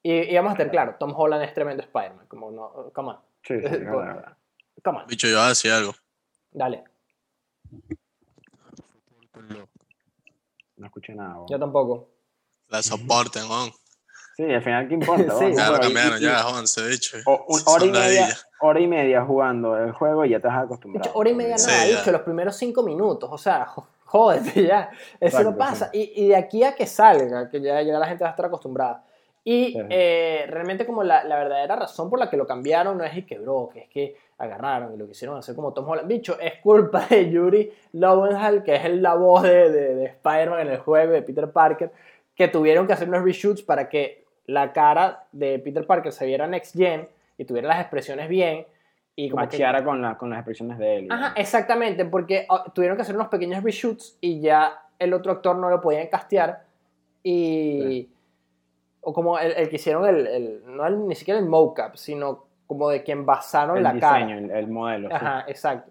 Y, 0.04 0.12
y 0.12 0.34
vamos 0.36 0.50
a 0.50 0.52
estar 0.52 0.70
claro, 0.70 0.94
Tom 1.00 1.12
Holland 1.16 1.42
es 1.42 1.52
tremendo 1.52 1.82
Spider-Man. 1.82 2.26
Como, 2.28 2.50
no, 2.52 2.90
come 2.92 3.08
on, 3.10 3.16
Sí, 3.42 3.58
sí, 3.58 3.66
es 3.66 3.72
es 3.72 3.80
verdad. 3.84 4.36
come 4.84 4.98
on, 5.00 5.06
Bicho, 5.08 5.26
yo 5.26 5.34
voy 5.36 5.46
a 5.46 5.48
decir 5.48 5.72
algo. 5.72 5.92
dale. 6.52 6.84
No 10.76 10.86
escuché 10.86 11.14
nada. 11.14 11.34
weón. 11.36 11.46
Yo 11.48 11.58
tampoco. 11.58 12.08
La 12.68 12.82
soporten, 12.82 13.44
weón. 13.50 13.70
Sí, 14.36 14.42
al 14.52 14.62
final, 14.62 14.88
¿qué 14.88 14.94
importa? 14.94 15.32
Sí. 15.38 15.54
Ya 15.54 15.70
lo 15.70 15.80
cambiaron, 15.80 16.18
y- 16.18 16.22
ya, 16.22 16.46
once, 16.48 16.86
bicho. 16.88 17.16
O, 17.26 17.44
un- 17.48 17.60
Son 17.60 17.74
hora, 17.74 17.86
y 17.86 17.90
media, 17.92 18.28
hora 18.60 18.80
y 18.80 18.86
media 18.86 19.24
jugando 19.24 19.76
el 19.78 19.92
juego 19.92 20.24
y 20.24 20.30
ya 20.30 20.40
te 20.40 20.48
Dicho, 20.48 20.58
acostumbrado. 20.60 21.10
hora 21.14 21.30
y 21.30 21.34
media 21.34 21.58
Sí, 21.58 21.70
nada, 21.70 21.84
dicho, 21.84 22.10
los 22.12 22.22
primeros 22.22 22.56
cinco 22.56 22.82
minutos, 22.82 23.28
o 23.32 23.38
sea, 23.38 23.66
jódete 24.04 24.64
ya, 24.66 24.90
eso 25.20 25.42
no 25.42 25.50
Exacto, 25.50 25.58
pasa. 25.58 25.90
Y, 25.92 26.12
y 26.24 26.28
de 26.28 26.36
aquí 26.36 26.62
a 26.64 26.74
que 26.74 26.86
salga, 26.86 27.48
que 27.48 27.60
ya, 27.60 27.80
ya 27.82 27.98
la 27.98 28.06
gente 28.06 28.24
va 28.24 28.30
a 28.30 28.32
estar 28.32 28.46
acostumbrada. 28.46 29.04
Y 29.46 29.72
Sí. 29.72 29.78
eh, 29.90 30.46
realmente 30.48 30.86
como 30.86 31.04
la, 31.04 31.22
la 31.24 31.36
verdadera 31.36 31.76
razón 31.76 32.08
por 32.08 32.18
la 32.18 32.30
que 32.30 32.36
lo 32.38 32.46
cambiaron 32.46 32.96
no 32.96 33.04
es 33.04 33.14
y 33.16 33.22
quebró, 33.24 33.68
que 33.72 33.80
es 33.80 33.88
que 33.90 34.16
agarraron 34.38 34.94
y 34.94 34.96
lo 34.96 35.06
quisieron 35.06 35.36
hacer 35.38 35.54
como 35.54 35.72
Tom 35.74 35.86
Holland. 35.88 36.08
Bicho, 36.08 36.38
es 36.40 36.54
culpa 36.62 37.06
de 37.10 37.30
Yuri 37.30 37.70
Lowenthal, 37.92 38.62
que 38.64 38.74
es 38.74 38.90
la 38.94 39.14
voz 39.14 39.42
de, 39.42 39.70
de, 39.70 39.94
de 39.94 40.04
Spider-Man 40.06 40.60
en 40.60 40.68
el 40.68 40.78
juego, 40.78 41.12
de 41.12 41.22
Peter 41.22 41.50
Parker, 41.52 41.92
que 42.34 42.48
tuvieron 42.48 42.86
que 42.86 42.94
hacer 42.94 43.08
unos 43.08 43.22
reshoots 43.22 43.62
para 43.62 43.88
que 43.88 44.23
la 44.46 44.72
cara 44.72 45.24
de 45.32 45.58
Peter 45.58 45.86
Parker 45.86 46.12
se 46.12 46.26
viera 46.26 46.46
next 46.46 46.76
gen 46.76 47.08
y 47.38 47.44
tuviera 47.44 47.68
las 47.68 47.80
expresiones 47.80 48.28
bien. 48.28 48.66
Y 49.16 49.30
como 49.30 49.46
que 49.48 49.84
con, 49.84 50.02
la, 50.02 50.18
con 50.18 50.30
las 50.30 50.40
expresiones 50.40 50.76
de 50.78 50.96
él. 50.96 51.08
Ajá, 51.10 51.32
exactamente, 51.36 52.04
porque 52.04 52.46
ah, 52.48 52.64
tuvieron 52.74 52.96
que 52.96 53.02
hacer 53.02 53.14
unos 53.14 53.28
pequeños 53.28 53.62
reshoots 53.62 54.18
y 54.20 54.40
ya 54.40 54.82
el 54.98 55.12
otro 55.14 55.32
actor 55.32 55.56
no 55.56 55.70
lo 55.70 55.80
podían 55.80 56.08
castear 56.08 56.64
y... 57.22 58.08
O 59.06 59.12
como 59.12 59.38
el, 59.38 59.52
el 59.52 59.68
que 59.68 59.76
hicieron 59.76 60.06
el, 60.06 60.26
el- 60.26 60.62
no 60.64 60.86
el- 60.86 61.06
ni 61.06 61.14
siquiera 61.14 61.38
el 61.38 61.44
mocap, 61.46 61.94
sino 61.96 62.46
como 62.66 62.88
de 62.88 63.02
quien 63.02 63.26
basaron 63.26 63.82
la 63.82 63.92
diseño, 63.92 64.10
cara. 64.10 64.38
el, 64.38 64.50
el 64.50 64.66
modelo. 64.68 65.08
sí. 65.10 65.14
Ajá, 65.14 65.44
exacto. 65.46 65.90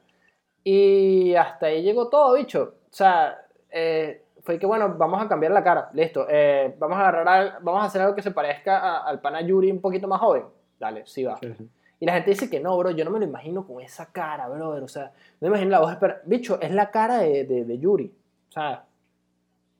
Y 0.63 1.35
hasta 1.35 1.67
ahí 1.67 1.83
llegó 1.83 2.09
todo, 2.09 2.33
bicho. 2.33 2.73
O 2.89 2.93
sea, 2.93 3.39
eh, 3.69 4.22
fue 4.43 4.59
que 4.59 4.65
bueno, 4.65 4.95
vamos 4.97 5.21
a 5.21 5.27
cambiar 5.27 5.51
la 5.53 5.63
cara, 5.63 5.89
listo. 5.93 6.27
eh, 6.29 6.75
vamos 6.77 6.97
a 6.97 7.01
agarrar, 7.01 7.27
al- 7.27 7.57
vamos 7.61 7.81
a 7.81 7.85
hacer 7.85 8.01
algo 8.01 8.13
que 8.15 8.21
se 8.21 8.31
parezca 8.31 8.77
a- 8.79 9.07
al 9.07 9.19
pana 9.21 9.41
Yuri 9.41 9.71
un 9.71 9.81
poquito 9.81 10.07
más 10.07 10.19
joven. 10.19 10.43
Dale, 10.79 11.05
sí 11.05 11.23
va. 11.23 11.37
Sí, 11.37 11.53
sí. 11.57 11.69
Y 11.99 12.05
la 12.05 12.13
gente 12.13 12.31
dice 12.31 12.49
que 12.49 12.59
no, 12.59 12.77
bro, 12.77 12.91
yo 12.91 13.05
no 13.05 13.11
me 13.11 13.19
lo 13.19 13.25
imagino 13.25 13.65
con 13.65 13.81
esa 13.81 14.11
cara, 14.11 14.49
brother. 14.49 14.83
O 14.83 14.87
sea, 14.89 15.05
no 15.39 15.47
me 15.47 15.47
imagino 15.49 15.71
la 15.71 15.79
voz. 15.79 15.95
Pero, 15.95 16.15
bicho, 16.25 16.59
es 16.61 16.71
la 16.71 16.91
cara 16.91 17.19
de, 17.19 17.45
de, 17.45 17.63
de 17.63 17.79
Yuri. 17.79 18.13
O 18.49 18.51
sea, 18.51 18.83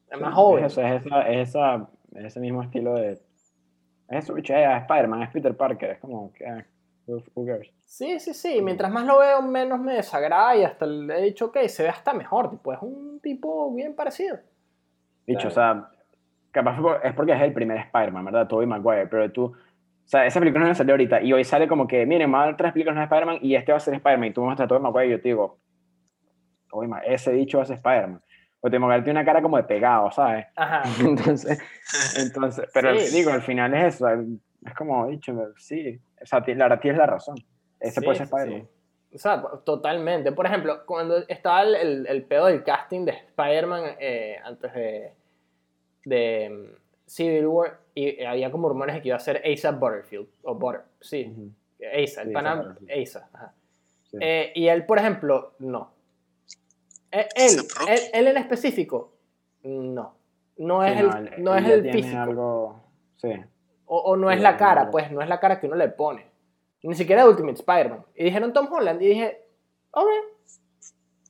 es 0.10 0.20
más 0.22 0.30
Sí, 0.30 0.36
joven. 0.36 0.64
Es, 0.66 0.72
eso, 0.72 0.82
es, 0.82 1.06
esa, 1.06 1.22
es, 1.30 1.50
esa, 1.50 1.88
es 2.16 2.26
ese 2.26 2.40
mismo 2.40 2.64
estilo 2.64 2.94
de. 2.94 3.12
Es 3.12 3.22
eso, 4.10 4.34
bicho, 4.34 4.54
es 4.56 4.82
Spider-Man, 4.84 5.24
es 5.24 5.30
Peter 5.32 5.58
Parker, 5.58 5.90
es 5.90 6.00
como 6.00 6.32
que. 6.32 6.46
ah, 6.48 6.64
who, 7.08 7.22
who 7.36 7.46
cares? 7.46 7.70
Sí, 7.86 8.18
sí, 8.22 8.34
sí. 8.34 8.62
Mientras 8.62 8.90
más 8.90 9.06
lo 9.06 9.20
veo, 9.20 9.42
menos 9.42 9.80
me 9.82 9.96
desagrada. 9.96 10.56
Y 10.56 10.64
hasta 10.64 10.86
le 10.86 11.20
he 11.20 11.24
dicho 11.24 11.52
que 11.52 11.68
se 11.68 11.84
ve 11.84 11.90
hasta 11.90 12.14
mejor. 12.14 12.50
Tipo, 12.52 12.72
es 12.72 12.80
un 12.82 13.20
tipo 13.22 13.74
bien 13.74 13.96
parecido. 13.96 14.38
Bicho, 15.26 15.50
Claro. 15.50 15.50
o 15.50 15.52
sea, 15.52 15.90
capaz 16.52 16.78
es 17.04 17.14
porque 17.14 17.34
es 17.34 17.42
el 17.42 17.54
primer 17.54 17.78
Spider-Man, 17.78 18.26
¿verdad? 18.26 18.48
Tobey 18.48 18.68
Maguire, 18.68 19.08
pero 19.08 19.32
tú. 19.32 19.46
O 19.46 20.08
sea, 20.08 20.26
esa 20.26 20.40
película 20.40 20.66
no 20.68 20.76
salió 20.76 20.94
ahorita 20.94 21.22
y 21.22 21.32
hoy 21.32 21.44
sale 21.46 21.68
como 21.68 21.88
que, 21.88 22.06
miren, 22.06 22.30
van 22.32 22.42
a 22.42 22.46
dar 22.46 22.58
tres 22.58 22.74
películas 22.74 22.98
de 22.98 23.04
Spider-Man 23.04 23.38
y 23.42 23.56
este 23.56 23.72
va 23.72 23.78
a 23.78 23.82
ser 23.82 23.94
Spider-Man 23.96 24.30
y 24.30 24.34
tú 24.34 24.42
me 24.42 24.46
muestras 24.48 24.66
a 24.66 24.68
Tobey 24.68 24.84
Maguire 24.84 25.08
y 25.08 25.12
yo 25.12 25.22
te 25.22 25.30
digo, 25.30 25.60
Tobey 26.70 26.88
Ma- 26.90 27.00
ese 27.00 27.32
bicho 27.32 27.58
va 27.58 27.64
a 27.64 27.68
ser 27.68 27.78
Spider-Man. 27.78 28.22
O 28.60 28.68
Tobey 28.68 28.80
Maguire 28.80 29.04
tiene 29.04 29.20
una 29.20 29.26
cara 29.26 29.42
como 29.42 29.58
de 29.58 29.64
pegado, 29.64 30.12
¿sabes? 30.12 30.46
Ajá. 30.56 30.84
Entonces, 31.00 31.60
entonces 32.18 32.70
pero 32.74 32.98
Sí. 33.00 33.16
digo, 33.18 33.32
al 33.32 33.42
final 33.42 33.74
es 33.74 33.96
eso, 33.96 34.08
es 34.10 34.74
como 34.76 35.08
dicho, 35.08 35.34
sí, 35.58 36.00
o 36.22 36.26
sea, 36.26 36.40
la 36.48 36.54
verdad 36.68 36.80
tienes 36.80 36.98
la 37.00 37.06
razón. 37.08 37.36
Ese 37.80 38.00
Sí, 38.00 38.06
puede 38.06 38.18
ser 38.18 38.26
Spider-Man. 38.26 38.62
sí. 38.62 38.68
O 39.14 39.18
sea, 39.18 39.42
totalmente. 39.64 40.32
Por 40.32 40.46
ejemplo, 40.46 40.86
cuando 40.86 41.18
estaba 41.28 41.62
el, 41.64 41.76
el, 41.76 42.08
el 42.08 42.24
pedo 42.24 42.48
del 42.48 42.64
casting 42.64 43.06
de 43.06 43.12
Spider-Man 43.12 43.84
eh, 44.00 44.38
antes 44.44 44.74
de, 44.74 45.14
de 46.06 46.50
mm, 46.50 46.76
Civil 47.08 47.46
War, 47.48 47.80
y 47.94 48.24
había 48.24 48.50
como 48.52 48.70
rumores 48.70 48.96
de 48.96 49.02
que 49.02 49.10
iba 49.10 49.18
a 49.18 49.20
ser 49.20 49.42
Asa 49.46 49.72
Butterfield, 49.72 50.28
o 50.44 50.56
Butter, 50.56 50.82
sí, 51.00 51.32
Asa, 51.80 52.22
el 52.24 52.28
Sí, 52.30 52.34
pana 52.34 52.76
Asa 53.04 53.30
ajá. 53.34 53.54
sí. 54.10 54.18
Eh, 54.20 54.52
y 54.56 54.68
él, 54.68 54.86
por 54.86 54.98
ejemplo, 54.98 55.54
no. 55.60 55.92
Eh, 57.12 57.28
Él, 57.36 57.60
él, 57.88 58.00
él, 58.14 58.28
en 58.30 58.38
específico, 58.38 59.14
no. 59.64 60.16
No 60.58 60.84
Sí, 60.84 60.90
es 60.92 61.00
el, 61.00 61.06
él- 61.06 61.44
no 61.44 61.56
él 61.56 61.66
es 61.66 61.72
el 61.72 61.92
físico. 61.92 62.18
algo, 62.22 62.84
sí. 63.18 63.32
O, 63.86 63.98
o 64.00 64.16
no 64.18 64.32
es 64.32 64.42
la 64.42 64.58
cara, 64.58 64.90
pues 64.90 65.12
no 65.12 65.22
es 65.22 65.30
la 65.30 65.40
cara 65.40 65.60
que 65.60 65.68
uno 65.68 65.76
le 65.76 65.90
pone. 65.90 66.26
Ni 66.84 66.96
siquiera 66.96 67.28
Ultimate 67.28 67.60
Spider-Man. 67.60 68.06
Y 68.16 68.26
dijeron 68.26 68.54
Tom 68.54 68.68
Holland 68.72 69.02
y 69.02 69.08
dije, 69.08 69.42
ok, 69.92 70.08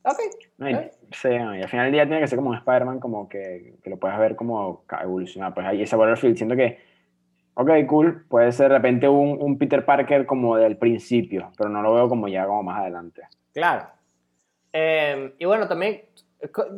ok. 0.03 0.19
No, 0.57 0.69
y, 0.69 0.75
sí, 1.11 1.29
no, 1.29 1.55
y 1.55 1.61
al 1.61 1.69
final 1.69 1.85
del 1.85 1.93
día 1.93 2.05
tiene 2.05 2.21
que 2.21 2.27
ser 2.27 2.37
como 2.37 2.49
un 2.49 2.57
Spider-Man, 2.57 2.99
como 2.99 3.29
que, 3.29 3.75
que 3.83 3.89
lo 3.89 3.97
puedas 3.97 4.19
ver 4.19 4.35
como 4.35 4.83
evolucionar. 5.01 5.53
Pues 5.53 5.65
ahí 5.67 5.83
ese 5.83 5.95
Butterfield, 5.95 6.37
siento 6.37 6.55
que, 6.55 6.79
ok, 7.53 7.69
cool, 7.87 8.25
puede 8.27 8.51
ser 8.51 8.69
de 8.69 8.77
repente 8.77 9.07
un, 9.07 9.37
un 9.39 9.57
Peter 9.57 9.85
Parker 9.85 10.25
como 10.25 10.57
del 10.57 10.77
principio, 10.77 11.51
pero 11.55 11.69
no 11.69 11.81
lo 11.81 11.93
veo 11.93 12.09
como 12.09 12.27
ya 12.27 12.45
como 12.47 12.63
más 12.63 12.81
adelante. 12.81 13.21
Claro. 13.53 13.87
Eh, 14.73 15.35
y 15.37 15.45
bueno, 15.45 15.67
también, 15.67 16.01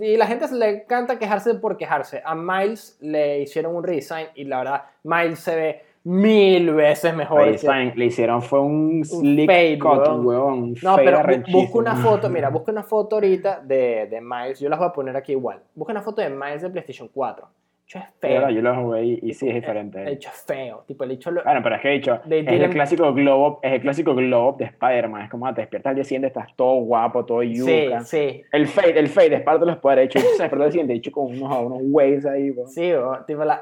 y 0.02 0.18
la 0.18 0.28
gente 0.28 0.46
le 0.52 0.82
encanta 0.82 1.18
quejarse 1.18 1.56
por 1.56 1.78
quejarse. 1.78 2.22
A 2.26 2.36
Miles 2.36 2.98
le 3.00 3.40
hicieron 3.40 3.74
un 3.74 3.84
redesign 3.84 4.28
y 4.36 4.44
la 4.44 4.58
verdad, 4.58 4.84
Miles 5.04 5.40
se 5.40 5.56
ve 5.56 5.82
mil 6.06 6.72
veces 6.74 7.14
mejor. 7.16 7.41
Ahí 7.41 7.56
que- 7.58 7.93
le 7.95 8.06
hicieron 8.06 8.41
fue 8.41 8.62
un 8.62 9.03
slick 9.03 9.47
fade, 9.49 9.80
cut, 9.80 10.08
weón. 10.08 10.26
weón. 10.26 10.76
No, 10.82 10.95
pero 10.95 11.20
bu- 11.20 11.51
busca 11.51 11.78
una 11.80 11.95
foto, 11.95 12.30
mira, 12.30 12.49
busca 12.51 12.72
una 12.72 12.84
foto 12.84 13.16
ahorita 13.18 13.60
de, 13.62 14.08
de 14.10 14.22
Miles, 14.22 14.60
yo 14.60 14.70
las 14.70 14.80
voy 14.80 14.88
a 14.88 14.91
poner 14.93 15.16
aquí 15.18 15.32
igual. 15.34 15.60
Busca 15.74 15.91
una 15.91 16.01
foto 16.01 16.22
de 16.22 16.30
Miles 16.30 16.62
de 16.62 16.70
PlayStation 16.70 17.10
4. 17.14 17.45
El 17.47 17.88
hecho 17.88 17.99
es 17.99 18.06
Sí, 18.06 18.12
feo. 18.20 18.34
verdad, 18.34 18.49
yo 18.49 18.62
lo 18.64 18.76
jugué 18.76 19.03
y, 19.03 19.20
y 19.22 19.34
sí, 19.36 19.47
es 19.47 19.53
diferente. 19.56 20.01
El 20.01 20.08
hecho 20.10 20.30
es 20.34 20.43
feo. 20.45 20.84
Tipo, 20.88 21.03
el 21.03 21.12
hecho 21.12 21.30
lo- 21.32 21.43
Bueno, 21.43 21.60
pero 21.64 21.76
es 21.76 21.82
que 21.82 21.88
he 21.89 21.91
dicho, 21.93 22.16
es 22.30 22.47
el 22.47 22.70
clásico 22.72 23.14
glow 23.14 23.45
up, 23.47 23.60
es 23.62 23.74
el 23.74 23.82
clásico 23.82 24.16
glow 24.16 24.49
up 24.49 24.58
de 24.58 24.66
Spider-Man. 24.66 25.22
Es 25.24 25.30
como 25.30 25.45
ah, 25.45 25.53
te 25.53 25.62
despiertas 25.62 25.89
al 25.91 25.95
día 25.95 26.03
siguiente, 26.03 26.28
estás 26.28 26.47
todo 26.56 26.76
guapo, 26.82 27.26
todo 27.26 27.41
Sí, 27.41 27.53
yuca. 27.56 28.01
sí. 28.03 28.41
El 28.51 28.68
fade, 28.68 28.97
el 28.99 29.08
fade 29.08 29.36
es 29.36 29.41
parte 29.43 29.62
de 29.62 29.66
los 29.72 29.78
poderes. 29.78 30.12
De 30.14 30.20
hecho, 30.20 30.28
se 30.36 30.41
despertó 30.43 30.64
al 30.66 30.72
siguiente, 30.72 30.93
hecho 30.93 31.12
con 31.12 31.26
unos, 31.26 31.58
unos 31.64 31.80
waves 31.84 32.26
ahí. 32.26 32.49
weón. 32.51 32.70
Sí, 32.70 32.91
o, 32.91 33.18
tipo, 33.28 33.43
la- 33.43 33.62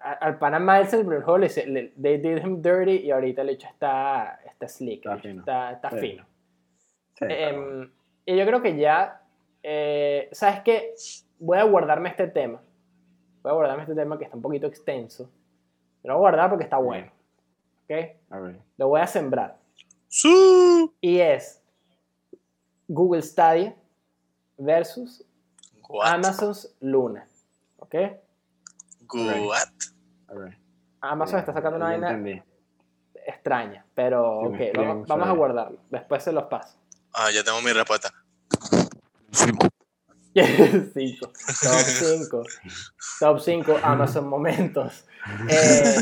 al 0.00 0.38
pana 0.38 0.58
Miles 0.58 0.92
en 0.94 1.00
el 1.00 1.06
primer 1.06 1.24
juego 1.24 1.38
le, 1.38 1.66
le- 1.66 1.88
they 2.00 2.18
did 2.18 2.38
him 2.44 2.62
dirty 2.62 2.96
y 2.98 3.10
ahorita 3.10 3.42
el 3.42 3.50
hecho 3.50 3.68
está, 3.68 4.40
está 4.46 4.68
slick, 4.68 5.04
Está 5.04 5.18
fino. 5.18 5.40
está, 5.40 5.72
está 5.72 5.90
Sí. 5.90 5.98
fino. 5.98 6.26
Sí, 7.18 7.24
Em, 7.28 7.90
y 8.24 8.36
yo 8.36 8.46
creo 8.46 8.62
que 8.62 8.76
ya, 8.76 9.22
eh, 9.62 10.28
¿sabes 10.32 10.60
qué? 10.60 10.94
Voy 11.38 11.58
a 11.58 11.64
guardarme 11.64 12.08
este 12.08 12.26
tema. 12.28 12.60
Voy 13.42 13.50
a 13.50 13.54
guardarme 13.54 13.82
este 13.82 13.94
tema 13.94 14.18
que 14.18 14.24
está 14.24 14.36
un 14.36 14.42
poquito 14.42 14.66
extenso. 14.66 15.30
Pero 16.02 16.14
lo 16.14 16.18
voy 16.20 16.28
a 16.28 16.30
guardar 16.30 16.50
porque 16.50 16.64
está 16.64 16.78
bueno. 16.78 17.10
¿Ok? 17.84 17.88
ver. 17.88 18.60
Lo 18.76 18.88
voy 18.88 19.00
a 19.00 19.06
sembrar. 19.06 19.56
Su. 20.08 20.94
Y 21.00 21.18
es 21.20 21.62
Google 22.88 23.22
Stadia 23.22 23.74
versus 24.58 25.24
What? 25.88 26.06
Amazon's 26.06 26.74
Luna. 26.80 27.26
¿Ok? 27.78 27.94
What? 29.14 29.68
Amazon 31.00 31.38
está 31.38 31.52
sacando 31.52 31.76
una 31.76 31.86
vaina 31.86 32.10
entendí. 32.10 32.42
extraña, 33.26 33.84
pero 33.94 34.40
ok, 34.40 34.58
vamos, 34.74 35.06
vamos 35.08 35.28
a 35.28 35.32
guardarlo. 35.32 35.78
Después 35.90 36.22
se 36.22 36.32
los 36.32 36.44
paso. 36.44 36.76
Ah, 37.12 37.30
ya 37.32 37.42
tengo 37.44 37.60
mi 37.62 37.72
respuesta. 37.72 38.12
Cinco. 40.92 41.30
Top 41.62 41.72
5. 41.80 42.42
Top 43.20 43.38
5 43.40 43.76
Amazon 43.82 44.28
Momentos. 44.28 45.04
Eh, 45.48 45.96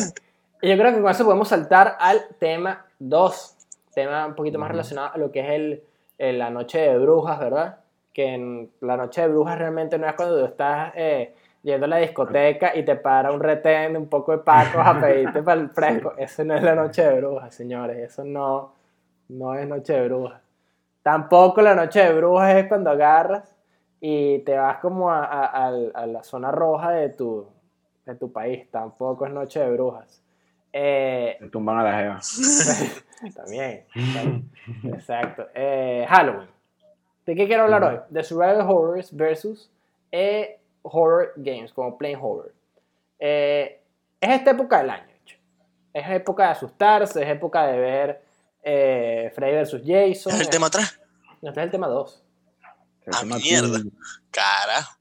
yo 0.63 0.77
creo 0.77 0.95
que 0.95 1.01
con 1.01 1.11
eso 1.11 1.25
podemos 1.25 1.49
saltar 1.49 1.97
al 2.01 2.27
tema 2.39 2.87
2. 2.99 3.57
Tema 3.95 4.27
un 4.27 4.35
poquito 4.35 4.59
más 4.59 4.71
relacionado 4.71 5.13
a 5.15 5.19
lo 5.19 5.31
que 5.31 5.41
es 5.41 5.51
el, 5.51 5.83
el- 6.19 6.39
la 6.39 6.51
noche 6.51 6.79
de 6.81 6.99
brujas, 6.99 7.39
¿verdad? 7.39 7.79
Que 8.13 8.35
en 8.35 8.73
la 8.81 8.97
noche 8.97 9.21
de 9.23 9.29
brujas 9.29 9.59
realmente 9.59 9.99
no 9.99 10.07
es 10.09 10.15
cuando 10.15 10.39
tú 10.39 10.45
estás 10.47 10.93
eh, 10.97 11.35
yendo 11.65 11.87
a 11.87 11.89
la 11.89 11.97
discoteca 11.97 12.77
y 12.77 12.85
te 12.85 12.95
para 12.95 13.33
un 13.33 13.41
retén 13.41 13.95
de 13.95 13.99
un 13.99 14.09
poco 14.09 14.31
de 14.33 14.39
pacos 14.39 14.81
a 14.87 15.01
pedirte 15.01 15.43
para 15.43 15.61
el 15.61 15.71
fresco. 15.75 16.13
Eso 16.17 16.45
no 16.45 16.55
es 16.55 16.63
la 16.63 16.77
noche 16.77 17.03
de 17.05 17.21
brujas, 17.21 17.53
señores. 17.53 17.97
Eso 17.99 18.23
no, 18.23 18.73
no 19.31 19.55
es 19.57 19.67
noche 19.67 19.95
de 19.95 20.07
brujas. 20.09 20.41
Tampoco 21.03 21.61
la 21.63 21.75
noche 21.75 22.01
de 22.05 22.13
brujas 22.15 22.55
es 22.55 22.67
cuando 22.69 22.91
agarras 22.91 23.57
y 24.01 24.39
te 24.41 24.57
vas 24.57 24.77
como 24.79 25.11
a, 25.11 25.25
a- 25.25 25.69
a 25.95 26.07
la 26.07 26.23
zona 26.23 26.51
roja 26.53 26.91
de 26.93 27.09
tu, 27.09 27.47
de 28.07 28.15
tu 28.15 28.31
país. 28.31 28.71
Tampoco 28.71 29.27
es 29.27 29.33
noche 29.33 29.59
de 29.61 29.71
brujas. 29.73 30.23
Eh, 30.73 31.37
Se 31.41 31.49
tumban 31.49 31.79
a 31.79 31.83
la 31.83 31.97
jeva. 31.99 32.21
también. 33.35 33.85
también. 33.95 34.51
Exacto. 34.93 35.47
Eh, 35.55 36.05
Halloween. 36.09 36.49
¿De 37.25 37.35
qué 37.35 37.47
quiero 37.47 37.63
hablar 37.63 37.85
hoy? 37.85 37.99
De 38.11 38.23
Survival 38.23 38.61
Horrors 38.69 39.17
versus 39.17 39.71
eh, 40.13 40.59
Horror 40.85 41.33
Games, 41.37 41.73
como 41.73 41.97
Plain 41.99 42.19
Horror. 42.21 42.53
Eh, 43.19 43.81
es 44.21 44.31
esta 44.31 44.51
época 44.53 44.79
del 44.79 44.91
año, 44.91 45.07
hecho. 45.23 45.37
Es 45.93 46.09
época 46.11 46.45
de 46.45 46.49
asustarse, 46.51 47.23
es 47.23 47.29
época 47.29 47.67
de 47.67 47.79
ver 47.79 48.25
eh, 48.63 49.33
Freddy 49.35 49.53
versus 49.53 49.83
Jason. 49.85 50.33
¿Es 50.35 50.41
el 50.41 50.51
tema 50.51 50.71
3? 50.71 51.01
No, 51.43 51.49
este 51.51 51.61
es 51.61 51.65
el 51.65 51.71
tema 51.71 51.87
2. 51.89 52.23
Se 53.05 53.11
Ah, 53.13 53.23
mierda. 53.25 53.79
tu- 53.81 53.93
Carajo. 54.31 54.99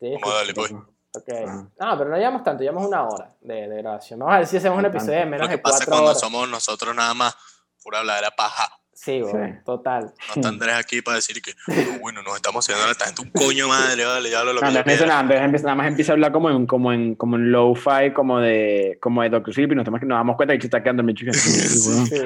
Sí, 0.00 0.10
Vamos 0.20 0.30
a 0.34 0.36
darle, 0.38 0.54
pues. 0.54 0.72
Ok. 0.72 1.28
Ajá. 1.46 1.68
No, 1.78 1.98
pero 1.98 2.10
no 2.10 2.16
llevamos 2.16 2.42
tanto, 2.42 2.62
llevamos 2.62 2.86
una 2.86 3.06
hora 3.06 3.30
de, 3.40 3.68
de 3.68 3.76
grabación. 3.78 4.18
Vamos 4.20 4.34
a 4.34 4.38
ver 4.38 4.46
si 4.46 4.56
hacemos 4.56 4.78
un 4.78 4.86
episodio 4.86 5.18
de 5.18 5.24
menos 5.26 5.40
Lo 5.42 5.48
que 5.48 5.56
de 5.56 5.62
pasa 5.62 5.76
es 5.78 5.80
cuatro 5.84 5.92
cuando 5.92 6.10
horas. 6.10 6.20
somos 6.20 6.48
nosotros 6.48 6.94
nada 6.94 7.14
más 7.14 7.36
pura 7.82 7.98
habladera 8.00 8.30
paja. 8.30 8.78
Sí, 9.04 9.20
bueno, 9.20 9.46
Sí. 9.56 9.60
total. 9.64 10.04
No 10.04 10.34
está 10.36 10.48
Andrés 10.48 10.74
aquí 10.76 11.02
para 11.02 11.16
decir 11.16 11.42
que, 11.42 11.52
"No, 11.92 11.98
bueno, 11.98 12.22
nos 12.22 12.36
estamos 12.36 12.64
haciendo 12.64 12.86
a 12.88 12.92
esta 12.92 13.06
gente 13.06 13.22
un 13.22 13.30
coño 13.30 13.66
madre, 13.66 14.04
vale, 14.04 14.30
ya 14.30 14.38
hablo 14.40 14.52
lo 14.52 14.60
No, 14.60 14.68
que 14.68 14.72
yo 14.74 14.78
Andrés, 14.80 15.00
nada, 15.00 15.18
Andrés 15.18 15.40
empieza- 15.42 15.64
nada 15.64 15.74
más 15.74 15.86
empieza 15.88 16.12
a 16.12 16.14
hablar 16.14 16.30
como 16.30 16.50
en, 16.50 16.66
como 16.66 16.92
en, 16.92 17.14
como 17.16 17.34
en 17.34 17.50
low-fi, 17.50 18.12
como 18.14 18.38
de, 18.38 18.98
como 19.00 19.22
de 19.22 19.30
Dr. 19.30 19.52
Sleep, 19.54 19.72
y 19.72 19.74
nos, 19.74 19.86
nos 19.90 20.00
damos 20.08 20.36
cuenta 20.36 20.54
que 20.54 20.60
se 20.60 20.66
está 20.68 20.82
quedando 20.84 21.02
mi 21.02 21.14
chica. 21.14 21.32
Sí. 21.42 22.20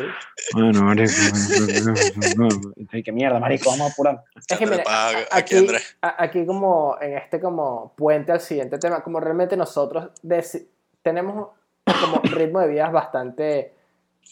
Bueno, 0.52 0.82
marico. 0.82 1.12
Y 2.92 3.02
que 3.02 3.12
mierda, 3.12 3.38
marico, 3.40 3.70
vamos 3.70 3.88
a 3.88 3.92
apurar. 3.92 4.22
Es 4.48 4.58
que 4.58 4.66
mira, 4.66 4.82
aquí, 4.86 5.20
aquí, 5.30 5.56
Andrés. 5.56 5.96
a- 6.02 6.22
aquí 6.24 6.44
como 6.46 6.96
en 7.00 7.16
este 7.16 7.40
como 7.40 7.94
puente 7.96 8.32
al 8.32 8.40
siguiente 8.40 8.78
tema, 8.78 9.02
como 9.02 9.18
realmente 9.20 9.56
nosotros 9.56 10.10
tenemos 11.02 11.48
como 11.84 12.20
ritmo 12.22 12.60
de 12.60 12.68
vidas 12.68 12.92
bastante 12.92 13.72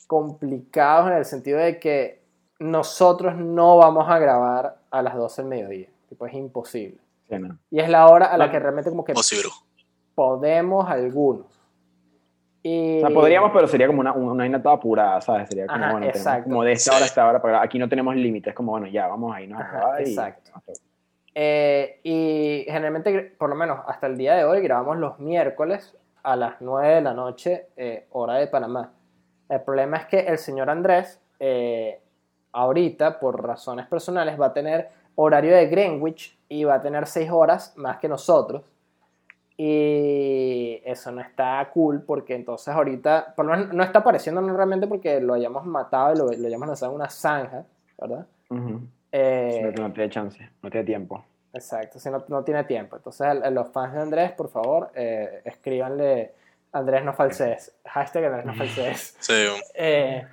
complicados 0.07 1.11
en 1.11 1.17
el 1.19 1.25
sentido 1.25 1.59
de 1.59 1.79
que 1.79 2.24
nosotros 2.65 3.37
no 3.37 3.77
vamos 3.77 4.09
a 4.09 4.19
grabar 4.19 4.77
a 4.91 5.03
las 5.03 5.15
12 5.15 5.43
del 5.43 5.49
mediodía. 5.51 5.89
Tipo, 6.09 6.27
es 6.27 6.35
imposible. 6.35 6.99
Sí, 7.29 7.39
no. 7.39 7.59
Y 7.71 7.81
es 7.81 7.89
la 7.89 8.09
hora 8.09 8.27
a 8.27 8.39
la 8.39 8.47
No. 8.47 8.53
que 8.53 8.59
realmente 8.59 8.91
como 8.91 9.05
que 9.05 9.13
bro. 9.13 9.23
podemos 10.15 10.89
algunos. 10.89 11.47
Y... 12.63 12.99
O 13.03 13.07
sea, 13.07 13.11
podríamos, 13.15 13.51
pero 13.53 13.67
sería 13.69 13.87
como 13.87 14.01
una, 14.01 14.13
una 14.15 14.63
toda 14.63 14.77
apurada, 14.77 15.21
¿sabes? 15.21 15.49
Sería 15.49 15.67
como, 15.67 15.79
Ajá, 15.85 15.93
bueno, 15.93 16.11
tenemos 16.11 16.45
como 16.45 16.65
de 16.65 16.73
esta 16.73 16.93
hora 16.93 17.03
a 17.03 17.07
esta 17.07 17.29
hora, 17.29 17.43
pero 17.43 17.59
aquí 17.59 17.79
no 17.79 17.89
tenemos 17.89 18.17
límites, 18.17 18.55
como, 18.55 18.73
bueno, 18.73 18.87
ya, 18.87 19.07
vamos 19.09 19.35
a 19.37 19.43
irnos 19.43 19.61
a 19.61 19.65
Ajá, 19.65 20.01
y- 20.03 20.09
exacto. 20.09 20.51
Eh, 21.35 22.01
y 22.05 22.65
generalmente, 22.67 23.35
por 23.39 23.51
lo 23.51 23.57
menos 23.57 23.81
hasta 23.87 24.07
el 24.07 24.17
día 24.17 24.35
de 24.37 24.45
hoy, 24.45 24.63
grabamos 24.63 24.97
los 24.99 25.19
miércoles 25.19 25.95
a 26.23 26.37
las 26.37 26.55
9 26.61 26.95
de 26.95 27.01
la 27.03 27.13
noche, 27.13 27.67
eh, 27.77 28.07
hora 28.13 28.35
de 28.37 28.47
Panamá. 28.47 28.93
El 29.51 29.61
problema 29.61 29.99
es 29.99 30.07
que 30.07 30.21
el 30.21 30.39
señor 30.39 30.71
Andrés, 30.71 31.21
eh, 31.41 32.01
ahorita, 32.55 33.19
por 33.19 33.45
razones 33.45 33.87
personales, 33.87 34.41
va 34.41 34.47
a 34.47 34.53
tener 34.53 34.89
horario 35.17 35.55
de 35.55 35.67
Greenwich 35.67 36.37
y 36.49 36.65
va 36.65 36.75
a 36.75 36.81
tener 36.81 37.07
6 37.07 37.31
horas 37.31 37.73
más 37.77 37.99
que 37.99 38.09
nosotros. 38.09 38.63
Y 39.57 40.81
eso 40.85 41.13
no 41.13 41.21
está 41.21 41.69
cool 41.73 42.03
porque 42.03 42.35
entonces 42.35 42.75
ahorita, 42.75 43.35
por 43.37 43.45
lo 43.45 43.53
menos 43.53 43.73
no 43.73 43.85
está 43.85 44.01
apareciendo 44.01 44.41
realmente 44.41 44.87
porque 44.87 45.21
lo 45.21 45.35
hayamos 45.35 45.65
matado 45.65 46.13
y 46.13 46.19
lo, 46.19 46.27
lo 46.27 46.47
hayamos 46.47 46.67
lanzado 46.67 46.93
en 46.93 46.97
una 46.97 47.09
zanja, 47.09 47.65
¿verdad? 47.99 48.27
Eh, 49.13 49.73
no 49.79 49.93
tiene 49.93 50.11
chance, 50.11 50.51
no 50.61 50.71
tiene 50.71 50.85
tiempo. 50.85 51.25
Exacto, 51.53 52.01
si 52.01 52.11
no, 52.11 52.25
no 52.27 52.43
tiene 52.43 52.65
tiempo. 52.65 52.97
Entonces, 52.97 53.29
los 53.53 53.69
fans 53.69 53.95
de 53.95 54.01
Andrés, 54.01 54.33
por 54.33 54.49
favor, 54.49 54.91
eh, 54.95 55.43
escríbanle 55.45 56.33
Andrés 56.73 57.05
no 57.05 57.15
falsees. 57.15 57.73
Hashtag 57.85 58.25
Andrés 58.25 58.45
no 58.45 58.55
falsees. 58.55 59.17
Sí, 59.21 59.33
Eh, 59.75 60.27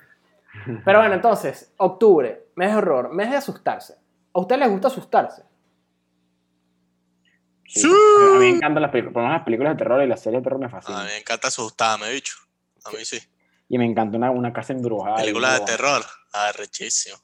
pero 0.86 1.00
bueno, 1.00 1.16
entonces, 1.16 1.74
octubre, 1.78 2.48
mes 2.56 2.72
de 2.72 2.78
horror, 2.78 3.14
mes 3.14 3.30
de 3.30 3.38
asustarse. 3.38 3.96
¿A 4.34 4.40
ustedes 4.40 4.60
les 4.62 4.70
gusta 4.70 4.88
asustarse? 4.88 5.44
Sí. 7.68 7.88
A 7.90 8.34
mí 8.34 8.40
me 8.40 8.50
encantan 8.50 8.82
las 8.82 8.92
películas, 8.92 9.14
por 9.14 9.22
lo 9.24 9.28
menos 9.28 9.40
las 9.40 9.46
películas 9.46 9.74
de 9.74 9.78
terror 9.78 10.04
y 10.04 10.08
las 10.08 10.22
series 10.22 10.42
de 10.42 10.44
terror 10.44 10.60
me 10.60 10.66
a 10.66 10.70
fascinan. 10.70 11.04
mí 11.06 11.10
me 11.12 11.18
encanta 11.18 11.48
asustarme, 11.48 12.12
bicho. 12.12 12.36
A 12.84 12.90
mí 12.92 13.06
sí. 13.06 13.20
Y 13.70 13.78
me 13.78 13.86
encanta 13.86 14.18
una, 14.18 14.32
una 14.32 14.52
casa 14.52 14.74
embrujada. 14.74 15.18
y 15.18 15.22
Películas 15.22 15.60
de 15.60 15.66
terror, 15.66 16.02
arrechísimo. 16.34 17.18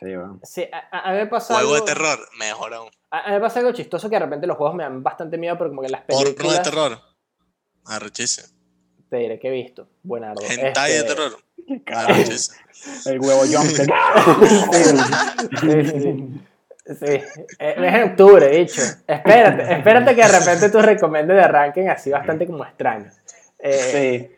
Sí, 0.00 0.06
bueno. 0.16 0.40
Sí, 0.42 0.66
a, 0.72 0.78
a- 0.98 1.08
a 1.10 1.12
mí 1.12 1.18
me 1.18 1.26
pasa 1.28 1.54
Juego 1.54 1.76
de 1.76 1.82
terror, 1.82 2.18
mejor 2.38 2.74
aún. 2.74 2.90
A, 3.10 3.20
a 3.20 3.26
mí 3.28 3.34
me 3.34 3.40
pasa 3.40 3.60
algo 3.60 3.70
chistoso 3.72 4.10
que 4.10 4.16
de 4.16 4.24
repente 4.24 4.46
los 4.48 4.56
juegos 4.56 4.74
me 4.74 4.82
dan 4.82 5.02
bastante 5.04 5.38
miedo, 5.38 5.56
pero 5.56 5.70
como 5.70 5.82
que 5.82 5.88
las 5.88 6.00
Porno 6.02 6.24
de 6.24 6.34
películas... 6.34 6.62
terror, 6.62 7.00
arrechísimo. 7.86 8.48
Te 9.08 9.16
diré 9.18 9.38
que 9.38 9.46
he 9.46 9.50
visto. 9.52 9.88
Buenardo. 10.02 10.40
Hentai 10.42 10.90
de 10.92 10.98
Este, 10.98 11.14
terror, 11.14 11.38
Carajo, 11.84 12.20
el 13.06 13.20
huevo 13.20 13.42
jumpster. 13.50 13.86
Sí, 15.60 15.84
sí, 15.84 16.00
sí. 16.00 16.40
Sí, 16.86 17.06
eh, 17.06 17.74
es 17.78 17.94
en 17.94 18.02
octubre, 18.10 18.46
dicho. 18.48 18.82
Espérate, 19.06 19.72
espérate 19.72 20.14
que 20.14 20.20
de 20.20 20.38
repente 20.38 20.68
tus 20.68 20.84
recomendes 20.84 21.34
de 21.34 21.42
arranquen 21.42 21.88
así 21.88 22.10
bastante 22.10 22.46
como 22.46 22.62
extraños. 22.62 23.14
Eh, 23.58 24.28
sí. 24.28 24.36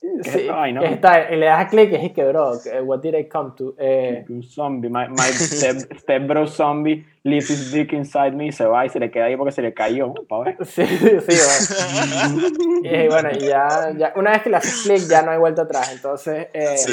¿Qué 0.00 0.20
es 0.20 0.26
sí, 0.32 0.48
vaina? 0.48 0.80
que 0.80 0.86
está, 0.94 1.30
y 1.32 1.36
le 1.36 1.46
das 1.46 1.68
clic 1.70 1.92
y 1.92 1.94
es 1.96 2.12
que, 2.12 2.24
bro, 2.24 2.52
que, 2.62 2.80
what 2.80 3.00
did 3.00 3.14
I 3.14 3.28
come 3.28 3.52
to? 3.56 3.74
Eh, 3.78 4.24
Un 4.28 4.42
zombie, 4.42 4.88
my, 4.88 5.08
my 5.08 5.16
step, 5.32 5.76
step 5.98 6.26
bro 6.26 6.46
zombie 6.46 7.04
leaves 7.22 7.50
his 7.50 7.72
dick 7.72 7.92
inside 7.92 8.32
me 8.32 8.46
y 8.46 8.52
se 8.52 8.64
va 8.66 8.84
y 8.86 8.88
se 8.90 9.00
le 9.00 9.10
queda 9.10 9.26
ahí 9.26 9.36
porque 9.36 9.52
se 9.52 9.62
le 9.62 9.72
cayó. 9.74 10.12
Pa' 10.28 10.40
ver. 10.44 10.56
sí, 10.66 10.86
sí, 10.86 11.36
bueno. 12.80 12.80
Y 12.82 13.08
bueno, 13.08 13.28
y 13.32 13.38
ya, 13.40 13.92
ya, 13.96 14.12
una 14.16 14.32
vez 14.32 14.42
que 14.42 14.50
le 14.50 14.56
haces 14.56 14.82
clic 14.82 15.08
ya 15.08 15.22
no 15.22 15.30
hay 15.30 15.38
vuelta 15.38 15.62
atrás. 15.62 15.92
Entonces, 15.92 16.48
eh, 16.52 16.76
Sí. 16.76 16.92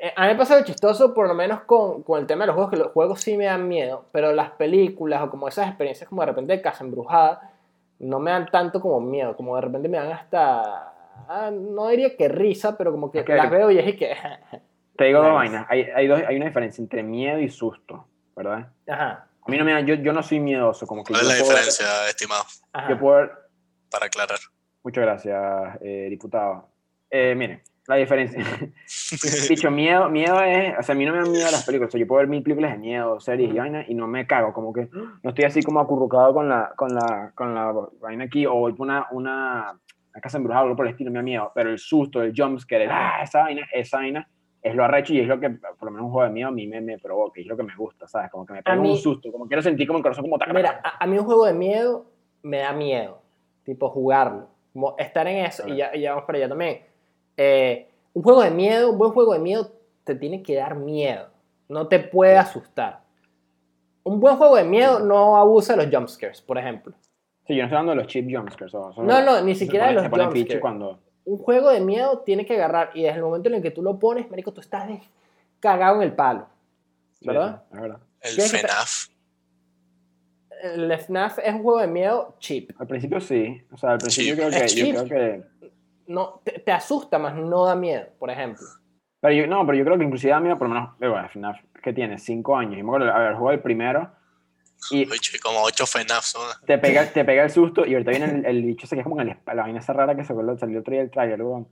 Eh, 0.00 0.12
a 0.14 0.22
mí 0.22 0.28
me 0.28 0.36
pasa 0.36 0.54
algo 0.54 0.64
chistoso, 0.64 1.12
por 1.12 1.26
lo 1.26 1.34
menos 1.34 1.62
con, 1.62 2.04
con 2.04 2.20
el 2.20 2.26
tema 2.26 2.44
de 2.44 2.46
los 2.48 2.54
juegos, 2.54 2.70
que 2.70 2.76
los 2.76 2.92
juegos 2.92 3.20
sí 3.20 3.36
me 3.36 3.46
dan 3.46 3.66
miedo, 3.66 4.04
pero 4.12 4.32
las 4.32 4.50
películas 4.52 5.22
o 5.22 5.28
como 5.30 5.48
esas 5.48 5.66
experiencias 5.66 6.08
como 6.08 6.22
de 6.22 6.26
repente 6.26 6.52
de 6.52 6.62
casa 6.62 6.84
embrujada, 6.84 7.50
no 7.98 8.20
me 8.20 8.30
dan 8.30 8.46
tanto 8.48 8.80
como 8.80 9.00
miedo, 9.00 9.36
como 9.36 9.56
de 9.56 9.62
repente 9.62 9.88
me 9.88 9.98
dan 9.98 10.12
hasta, 10.12 10.92
ah, 11.28 11.50
no 11.52 11.88
diría 11.88 12.16
que 12.16 12.28
risa, 12.28 12.76
pero 12.76 12.90
como 12.90 13.10
que 13.12 13.22
las 13.26 13.50
veo 13.50 13.70
y 13.70 13.78
es 13.78 13.96
que, 13.96 14.14
Te 14.96 15.04
digo 15.04 15.22
dos 15.22 15.32
vainas. 15.34 15.64
Hay, 15.68 15.82
hay, 15.94 16.08
dos, 16.08 16.20
hay 16.26 16.36
una 16.36 16.46
diferencia 16.46 16.82
entre 16.82 17.02
miedo 17.04 17.38
y 17.38 17.48
susto, 17.48 18.06
¿verdad? 18.34 18.72
ajá, 18.88 19.28
A 19.46 19.50
mí 19.50 19.56
no 19.56 19.64
me 19.64 19.72
da, 19.72 19.80
yo, 19.80 19.94
yo 19.94 20.12
no 20.12 20.22
soy 20.24 20.40
miedoso, 20.40 20.86
como 20.88 21.04
que 21.04 21.12
¿Cuál 21.12 21.22
es 21.22 21.28
la 21.28 21.34
puedo 21.34 21.48
ver- 21.54 21.64
diferencia, 21.64 22.08
estimado? 22.08 22.42
ajá. 22.72 22.88
yo 22.90 22.98
puedo 22.98 23.16
ver- 23.18 23.30
Para 23.90 24.06
aclarar. 24.06 24.38
Muchas 24.82 25.04
gracias, 25.04 25.78
eh, 25.82 26.08
diputado. 26.10 26.68
Eh, 27.10 27.34
miren, 27.36 27.62
la 27.86 27.94
diferencia. 27.96 28.44
Dicho, 29.48 29.70
miedo, 29.70 30.08
miedo 30.08 30.42
es, 30.42 30.78
o 30.78 30.82
sea, 30.82 30.94
a 30.94 30.98
mí 30.98 31.04
no 31.06 31.12
me 31.12 31.18
dan 31.20 31.30
miedo 31.30 31.50
las 31.50 31.64
películas, 31.64 31.88
o 31.88 31.92
sea, 31.92 32.00
yo 32.00 32.06
puedo 32.06 32.18
ver 32.18 32.28
mil 32.28 32.42
películas 32.42 32.72
de 32.72 32.78
miedo, 32.78 33.20
series 33.20 33.52
y 33.54 33.56
vaina, 33.58 33.84
y 33.86 33.94
no 33.94 34.06
me 34.06 34.26
cago, 34.26 34.52
como 34.52 34.72
que 34.72 34.88
no 34.92 35.30
estoy 35.30 35.44
así 35.44 35.62
como 35.62 35.80
acurrucado 35.80 36.34
con 36.34 36.48
la, 36.48 36.72
con 36.76 36.94
la, 36.94 37.32
con 37.34 37.54
la 37.54 37.72
vaina 38.00 38.24
aquí, 38.24 38.46
o 38.46 38.54
una, 38.54 39.06
una, 39.10 39.78
una 40.12 40.20
casa 40.20 40.38
embrujada 40.38 40.62
o 40.62 40.64
algo 40.66 40.76
por 40.76 40.86
el 40.86 40.92
estilo, 40.92 41.10
me 41.10 41.18
da 41.18 41.22
miedo, 41.22 41.52
pero 41.54 41.70
el 41.70 41.78
susto, 41.78 42.22
el 42.22 42.32
jumpscare, 42.36 42.84
el, 42.84 42.90
ah, 42.90 43.20
esa 43.22 43.42
vaina, 43.42 43.66
esa 43.72 43.98
vaina, 43.98 44.28
es 44.60 44.74
lo 44.74 44.84
arrecho 44.84 45.12
y 45.14 45.20
es 45.20 45.26
lo 45.28 45.38
que, 45.38 45.50
por 45.50 45.84
lo 45.84 45.90
menos 45.90 46.06
un 46.06 46.12
juego 46.12 46.26
de 46.28 46.34
miedo 46.34 46.48
a 46.48 46.52
mí 46.52 46.66
me, 46.66 46.80
me 46.80 46.98
provoca, 46.98 47.38
y 47.40 47.42
es 47.42 47.48
lo 47.48 47.56
que 47.56 47.62
me 47.62 47.74
gusta, 47.76 48.08
¿sabes? 48.08 48.30
Como 48.30 48.44
que 48.44 48.54
me 48.54 48.62
pega 48.62 48.76
mí- 48.76 48.90
un 48.90 48.96
susto, 48.96 49.30
como 49.30 49.46
quiero 49.46 49.62
sentir 49.62 49.86
como 49.86 49.98
el 49.98 50.02
corazón 50.02 50.24
como 50.24 50.38
taca, 50.38 50.52
Mira, 50.52 50.76
taca, 50.82 50.96
a, 50.98 51.04
a 51.04 51.06
mí 51.06 51.18
un 51.18 51.24
juego 51.24 51.44
de 51.46 51.52
miedo 51.54 52.06
me 52.42 52.58
da 52.58 52.72
miedo. 52.72 53.22
Tipo, 53.64 53.88
jugarlo. 53.90 54.48
Como 54.72 54.94
estar 54.98 55.26
en 55.26 55.44
eso. 55.44 55.66
Y 55.68 55.76
ya, 55.76 55.94
y 55.94 56.00
ya 56.00 56.10
vamos 56.12 56.24
para 56.24 56.38
allá 56.38 56.48
también. 56.48 56.80
Eh, 57.36 57.88
un 58.14 58.22
juego 58.22 58.42
de 58.42 58.50
miedo, 58.50 58.90
un 58.90 58.98
buen 58.98 59.12
juego 59.12 59.32
de 59.34 59.38
miedo 59.40 59.70
te 60.04 60.14
tiene 60.14 60.42
que 60.42 60.54
dar 60.56 60.74
miedo. 60.74 61.26
No 61.68 61.86
te 61.86 61.98
puede 61.98 62.32
Sí. 62.32 62.38
asustar. 62.38 63.00
Un 64.04 64.20
buen 64.20 64.36
juego 64.36 64.56
de 64.56 64.64
miedo 64.64 65.00
no 65.00 65.36
abusa 65.36 65.76
de 65.76 65.84
los 65.84 65.94
jumpscares, 65.94 66.40
por 66.40 66.56
ejemplo. 66.58 66.94
Sí, 67.48 67.56
yo 67.56 67.62
no 67.62 67.64
estoy 67.64 67.78
hablando 67.78 67.90
de 67.92 67.96
los 67.96 68.06
cheap 68.06 68.26
jumpscares. 68.30 68.74
o- 68.74 68.92
son 68.92 69.06
No, 69.06 69.22
no, 69.24 69.40
ni 69.40 69.54
siquiera 69.56 69.88
de 69.88 69.94
los 69.94 70.02
se 70.04 70.10
pone 70.10 70.24
jumpscares. 70.26 70.60
cuando... 70.60 71.00
Un 71.24 71.38
juego 71.38 71.70
de 71.70 71.80
miedo 71.80 72.20
tiene 72.20 72.46
que 72.46 72.54
agarrar. 72.54 72.90
Y 72.94 73.02
desde 73.02 73.16
el 73.16 73.22
momento 73.24 73.48
en 73.48 73.56
el 73.56 73.62
que 73.62 73.70
tú 73.70 73.82
lo 73.82 73.98
pones, 73.98 74.30
marico, 74.30 74.52
tú 74.52 74.60
estás 74.60 74.86
de- 74.86 75.00
cagado 75.58 75.96
en 75.96 76.02
el 76.02 76.12
palo. 76.12 76.46
¿Verdad? 77.22 77.64
sí, 77.72 77.76
es 77.76 77.80
verdad. 77.82 78.00
El 78.20 78.40
FNAF. 78.40 79.08
El 80.62 80.90
FNAF 80.92 81.38
es 81.38 81.54
un 81.54 81.62
juego 81.62 81.80
de 81.80 81.86
miedo 81.86 82.34
cheap. 82.38 82.70
Al 82.80 82.86
principio 82.86 83.20
sí, 83.20 83.60
o 83.72 83.76
sea, 83.76 83.92
al 83.92 83.98
principio 83.98 84.34
Sí, 84.34 84.36
creo 84.40 84.50
que, 84.50 84.68
yo 84.68 84.90
creo 84.90 85.04
que... 85.04 85.42
No, 86.06 86.40
te, 86.44 86.58
te 86.60 86.72
asusta, 86.72 87.18
más 87.18 87.34
no 87.34 87.64
da 87.64 87.74
miedo, 87.74 88.06
por 88.18 88.30
ejemplo. 88.30 88.66
Pero 89.20 89.34
yo, 89.34 89.46
no, 89.46 89.64
pero 89.66 89.76
yo 89.78 89.84
creo 89.84 89.98
que 89.98 90.04
inclusive 90.04 90.32
a 90.32 90.40
mí, 90.40 90.48
por 90.54 90.68
lo 90.68 90.74
menos, 90.74 90.90
eh, 91.00 91.08
bueno, 91.08 91.28
FNAF, 91.28 91.58
que 91.82 91.92
tiene 91.92 92.18
cinco 92.18 92.56
años, 92.56 92.78
y 92.78 92.82
me 92.82 92.88
acuerdo 92.88 93.12
haber 93.12 93.34
jugado 93.34 93.54
el 93.54 93.62
primero, 93.62 94.10
y 94.90 95.10
Uy, 95.10 95.18
chico, 95.18 95.48
como 95.48 95.62
8 95.62 95.86
FNAFs. 95.86 96.34
¿no? 96.36 96.66
te 96.66 96.78
pega, 96.78 97.06
te 97.06 97.24
pega 97.24 97.44
el 97.44 97.50
susto, 97.50 97.86
y 97.86 97.94
ahorita 97.94 98.10
viene 98.10 98.26
el, 98.26 98.46
el 98.46 98.62
bicho 98.62 98.86
ese 98.86 98.96
que 98.96 99.00
es 99.00 99.04
como 99.04 99.20
el, 99.20 99.28
la 99.28 99.62
vaina 99.62 99.80
esa 99.80 99.92
rara 99.92 100.16
que 100.16 100.24
se 100.24 100.32
acuerda, 100.32 100.56
salió 100.58 100.80
otro 100.80 100.92
día 100.92 101.02
el 101.02 101.10
trailer, 101.10 101.42
weón. 101.42 101.68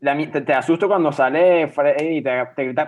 La 0.00 0.16
te, 0.16 0.40
te 0.40 0.54
asusto 0.54 0.88
cuando 0.88 1.12
sale 1.12 1.68
Freddy 1.68 2.18
y 2.18 2.22
te, 2.22 2.30
te 2.56 2.64
grita, 2.64 2.86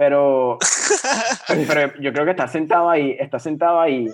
pero, 0.00 0.58
pero, 1.68 1.92
yo 2.00 2.10
creo 2.10 2.24
que 2.24 2.30
está 2.30 2.48
sentado 2.48 2.88
ahí, 2.88 3.16
está 3.20 3.38
sentado 3.38 3.80
ahí, 3.80 4.08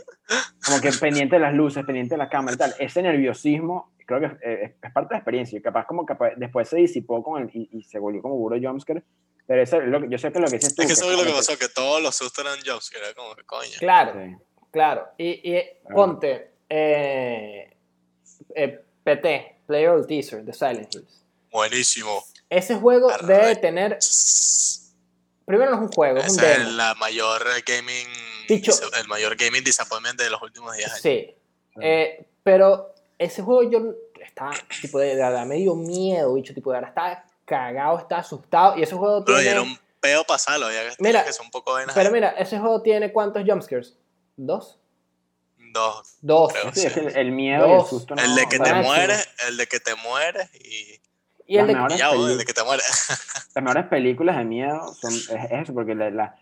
como 0.65 0.81
que 0.81 0.91
pendiente 0.91 1.37
de 1.37 1.41
las 1.43 1.55
luces, 1.55 1.85
pendiente 1.85 2.15
de 2.15 2.19
la 2.19 2.29
cámara 2.29 2.55
y 2.55 2.59
tal. 2.59 2.75
Ese 2.81 3.03
nerviosismo, 3.03 3.93
creo 4.05 4.19
que 4.19 4.27
eh, 4.27 4.65
es, 4.65 4.71
es 4.83 4.93
parte 4.93 5.11
de 5.11 5.15
la 5.15 5.19
experiencia. 5.19 5.57
y 5.57 5.63
Capaz 5.63 5.87
como 5.87 6.05
capaz, 6.05 6.31
después 6.37 6.69
se 6.69 6.79
disipó 6.79 7.23
con 7.23 7.43
el, 7.43 7.51
y, 7.53 7.69
y 7.71 7.85
se 7.85 8.01
volvió 8.01 8.21
como 8.21 8.37
puro 8.37 8.57
jumpscare. 8.61 9.05
Pero 9.47 9.63
eso 9.63 9.81
es 9.81 9.87
lo 9.89 10.05
yo 10.09 10.19
sé 10.19 10.33
que 10.33 10.39
lo 10.41 10.47
que 10.49 10.57
dices 10.57 10.75
tú. 10.75 10.83
Es 10.83 10.89
que 10.89 10.93
eso 10.95 11.11
es 11.11 11.17
lo 11.19 11.25
que 11.25 11.33
pasó, 11.33 11.57
que 11.59 11.69
todos 11.69 12.03
los 12.03 12.15
sustos 12.17 12.45
eran 12.45 12.59
jokes, 12.65 12.91
que 12.91 12.99
era 12.99 13.15
como 13.15 13.35
que 13.37 13.45
coño. 13.45 13.71
Claro. 13.79 14.13
Sí. 14.15 14.37
Claro, 14.73 15.07
y, 15.17 15.53
y 15.57 15.63
ponte 15.95 16.51
eh, 16.69 17.75
eh, 18.55 18.81
PT, 19.05 19.61
Player 19.67 19.89
of 19.91 20.07
Teaser, 20.07 20.45
de 20.45 20.53
Silent 20.53 20.95
Hills. 20.95 21.25
Buenísimo. 21.51 22.23
Ese 22.51 22.75
juego 22.75 23.09
Arre. 23.11 23.27
debe 23.27 23.57
tener. 23.57 23.99
Primero 25.47 25.71
no 25.71 25.77
es 25.77 25.83
un 25.83 25.89
juego, 25.93 26.19
es 26.19 26.33
un 26.33 26.39
Ese 26.41 26.53
es 26.53 26.59
demo. 26.59 26.71
la 26.73 26.95
mayor 26.97 27.43
gaming. 27.65 28.07
Dicho- 28.49 28.73
el 29.01 29.07
mayor 29.09 29.37
gaming 29.37 29.63
disappointment 29.65 30.21
de 30.21 30.29
los 30.29 30.43
últimos 30.43 30.75
10 30.77 30.89
años. 30.89 31.01
Sí. 31.01 31.35
Eh, 31.81 32.27
pero 32.43 32.95
ese 33.19 33.43
juego 33.43 33.63
yo 33.71 33.95
estaba, 34.21 34.53
tipo, 34.83 34.99
de, 34.99 35.17
de 35.17 35.45
me 35.47 35.57
dio 35.57 35.75
miedo, 35.75 36.35
bicho, 36.35 36.53
tipo, 36.53 36.71
de 36.73 36.77
verdad, 36.81 36.91
estaba 36.91 37.25
cagado, 37.47 37.99
estaba 37.99 38.21
asustado. 38.21 38.77
Y 38.77 38.83
ese 38.83 38.95
juego 38.95 39.25
Pero 39.25 39.39
tiene. 39.39 39.45
ya 39.45 39.51
era 39.53 39.63
un 39.63 39.79
peo 40.01 40.25
pasarlo, 40.25 40.71
ya 40.71 40.91
que 40.91 40.97
Mira, 41.03 41.25
que 41.25 41.33
ser 41.33 41.43
un 41.45 41.51
poco 41.51 41.75
de 41.77 41.87
Pero 41.95 42.11
mira, 42.11 42.31
ese 42.31 42.59
juego 42.59 42.83
tiene 42.83 43.13
cuántos 43.13 43.43
jumpscares? 43.47 43.97
¿Dos? 44.37 44.79
Dos. 45.73 46.17
Dos. 46.21 46.53
Creo. 46.53 46.73
Sí, 46.75 46.89
que 46.89 47.01
el, 47.01 47.17
el 47.17 47.33
miedo 47.33 47.67
y 47.67 47.71
el 47.73 47.77
Dos. 47.79 47.89
susto 47.91 48.15
no. 48.15 48.23
el 48.23 48.35
de 48.35 48.47
que 48.49 48.59
te 48.59 48.75
mueres, 48.75 49.29
el 49.49 49.57
de 49.57 49.67
que 49.67 49.81
te 49.81 49.95
mueres 49.95 50.51
y, 50.55 51.01
Y 51.47 51.59
el 51.59 51.67
de. 51.67 51.73
y 51.73 51.97
ya, 51.99 52.11
el 52.11 52.39
de 52.39 52.45
que 52.45 52.53
te 52.55 52.63
mueres. 52.65 52.87
Las 53.55 53.65
mejores 53.65 53.87
películas 53.87 54.37
de 54.37 54.45
miedo 54.45 54.95
son 54.95 55.13
es 55.15 55.51
eso, 55.51 55.73
porque 55.75 55.95
la, 55.95 56.11
la, 56.11 56.37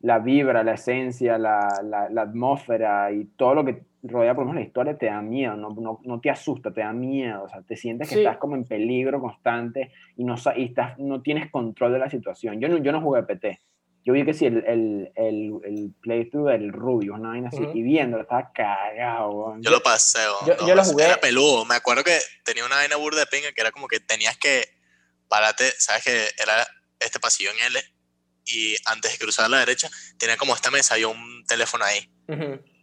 la 0.00 0.18
vibra, 0.18 0.62
la 0.64 0.74
esencia, 0.74 1.36
la, 1.38 1.80
la, 1.84 2.08
la 2.08 2.22
atmósfera 2.22 3.12
y 3.12 3.24
todo 3.36 3.54
lo 3.54 3.64
que 3.64 3.82
rodea, 4.02 4.34
por 4.34 4.44
lo 4.44 4.50
menos 4.52 4.62
la 4.62 4.66
historia, 4.66 4.96
te 4.96 5.06
da 5.06 5.20
miedo, 5.20 5.54
no, 5.56 5.70
no, 5.78 6.00
no 6.04 6.20
te 6.20 6.30
asusta, 6.30 6.72
te 6.72 6.80
da 6.80 6.92
miedo, 6.92 7.42
o 7.44 7.48
sea, 7.50 7.60
te 7.62 7.76
sientes 7.76 8.08
que 8.08 8.14
Sí. 8.14 8.20
estás 8.22 8.38
como 8.38 8.56
en 8.56 8.64
peligro 8.64 9.20
constante 9.20 9.92
y, 10.16 10.24
no, 10.24 10.38
sa- 10.38 10.56
y 10.56 10.64
estás, 10.66 10.98
no 10.98 11.20
tienes 11.20 11.50
control 11.50 11.92
de 11.92 11.98
la 11.98 12.08
situación. 12.08 12.58
Yo 12.60 12.68
no, 12.68 12.78
yo 12.78 12.92
no 12.92 13.02
jugué 13.02 13.22
PT. 13.24 13.60
Yo 14.02 14.14
vi 14.14 14.24
que 14.24 14.32
sí, 14.32 14.46
el, 14.46 14.64
el, 14.66 15.12
el, 15.14 15.52
el 15.64 15.92
playthrough 16.00 16.48
del 16.48 16.72
Rubio, 16.72 17.12
una 17.12 17.28
vaina 17.28 17.48
así, 17.48 17.62
Ujú. 17.62 17.76
y 17.76 17.82
viéndolo, 17.82 18.22
estaba 18.22 18.50
cagado. 18.54 19.56
Yo 19.60 19.70
lo 19.70 19.82
pasé, 19.82 20.20
Yo- 20.46 20.54
no, 20.58 20.66
yo 20.66 20.74
lo 20.74 20.82
jugué. 20.82 21.04
Era 21.04 21.18
peludo. 21.18 21.66
Me 21.66 21.74
acuerdo 21.74 22.02
que 22.02 22.16
tenía 22.42 22.64
una 22.64 22.76
vaina 22.76 22.96
burda 22.96 23.20
de 23.20 23.26
pinga 23.26 23.52
que 23.52 23.60
era 23.60 23.70
como 23.70 23.86
que 23.86 24.00
tenías 24.00 24.38
que 24.38 24.64
pararte, 25.28 25.64
sabes 25.78 26.04
que 26.04 26.42
era 26.42 26.54
este 26.98 27.20
pasillo 27.20 27.50
en 27.50 27.66
L 27.66 27.80
y 28.44 28.76
antes 28.86 29.12
de 29.12 29.18
cruzar 29.18 29.46
a 29.46 29.48
la 29.48 29.58
derecha 29.58 29.88
tenía 30.18 30.36
como 30.36 30.54
esta 30.54 30.70
mesa 30.70 30.98
y 30.98 31.04
un 31.04 31.44
teléfono 31.46 31.84
ahí. 31.84 32.10
Ujú. 32.28 32.40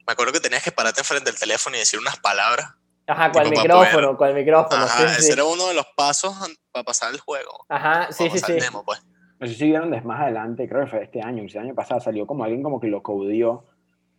Me 0.08 0.14
acuerdo 0.14 0.32
que 0.34 0.40
tenías 0.40 0.64
que 0.64 0.72
pararte 0.72 1.02
enfrente 1.02 1.30
del 1.32 1.40
teléfono 1.40 1.76
y 1.76 1.80
decir 1.80 2.00
unas 2.00 2.18
palabras. 2.20 2.72
Ajá, 3.08 3.32
con 3.32 3.44
el 3.44 3.50
micrófono, 3.52 4.18
con 4.18 4.28
el 4.30 4.36
micrófono. 4.36 4.84
Ajá, 4.84 4.98
sí, 5.10 5.14
ese 5.14 5.22
sí. 5.24 5.32
era 5.32 5.46
uno 5.46 5.68
de 5.68 5.74
los 5.74 5.86
pasos 5.96 6.36
para 6.72 6.84
pasar 6.84 7.14
el 7.14 7.20
juego. 7.20 7.66
Ajá, 7.70 8.12
sí, 8.12 8.30
sí, 8.30 8.40
sí. 8.40 8.52
el 8.54 8.60
demo, 8.60 8.84
pues. 8.86 9.02
No 9.40 9.48
sé 9.48 9.54
si 9.54 9.66
vieron 9.66 9.92
des- 9.92 10.04
más 10.04 10.20
adelante, 10.22 10.68
creo 10.68 10.86
que 10.86 10.92
fue 10.92 11.04
este 11.04 11.22
año, 11.22 11.44
el 11.44 11.58
año 11.58 11.76
pasado, 11.76 12.00
salió 12.02 12.26
como 12.28 12.44
alguien 12.44 12.64
como 12.64 12.80
que 12.82 12.88
lo 12.88 13.04
codió 13.04 13.66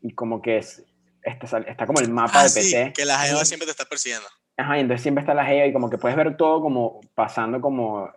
y 0.00 0.14
como 0.14 0.40
que 0.40 0.58
es, 0.58 0.82
está, 1.22 1.58
está 1.58 1.86
como 1.86 2.00
el 2.00 2.08
mapa 2.10 2.40
Ah, 2.40 2.42
de 2.44 2.48
sí, 2.50 2.72
PT. 2.72 2.92
que 2.94 3.04
la 3.04 3.18
jeva 3.18 3.44
siempre 3.44 3.66
te 3.66 3.72
está 3.72 3.84
persiguiendo. 3.84 4.28
Ajá, 4.56 4.76
y 4.78 4.80
entonces 4.80 5.02
siempre 5.02 5.22
está 5.22 5.34
la 5.34 5.44
geo 5.44 5.66
y 5.66 5.72
como 5.72 5.90
que 5.90 5.98
puedes 5.98 6.16
ver 6.16 6.36
todo 6.36 6.60
como 6.60 7.00
pasando 7.14 7.60
como 7.60 8.10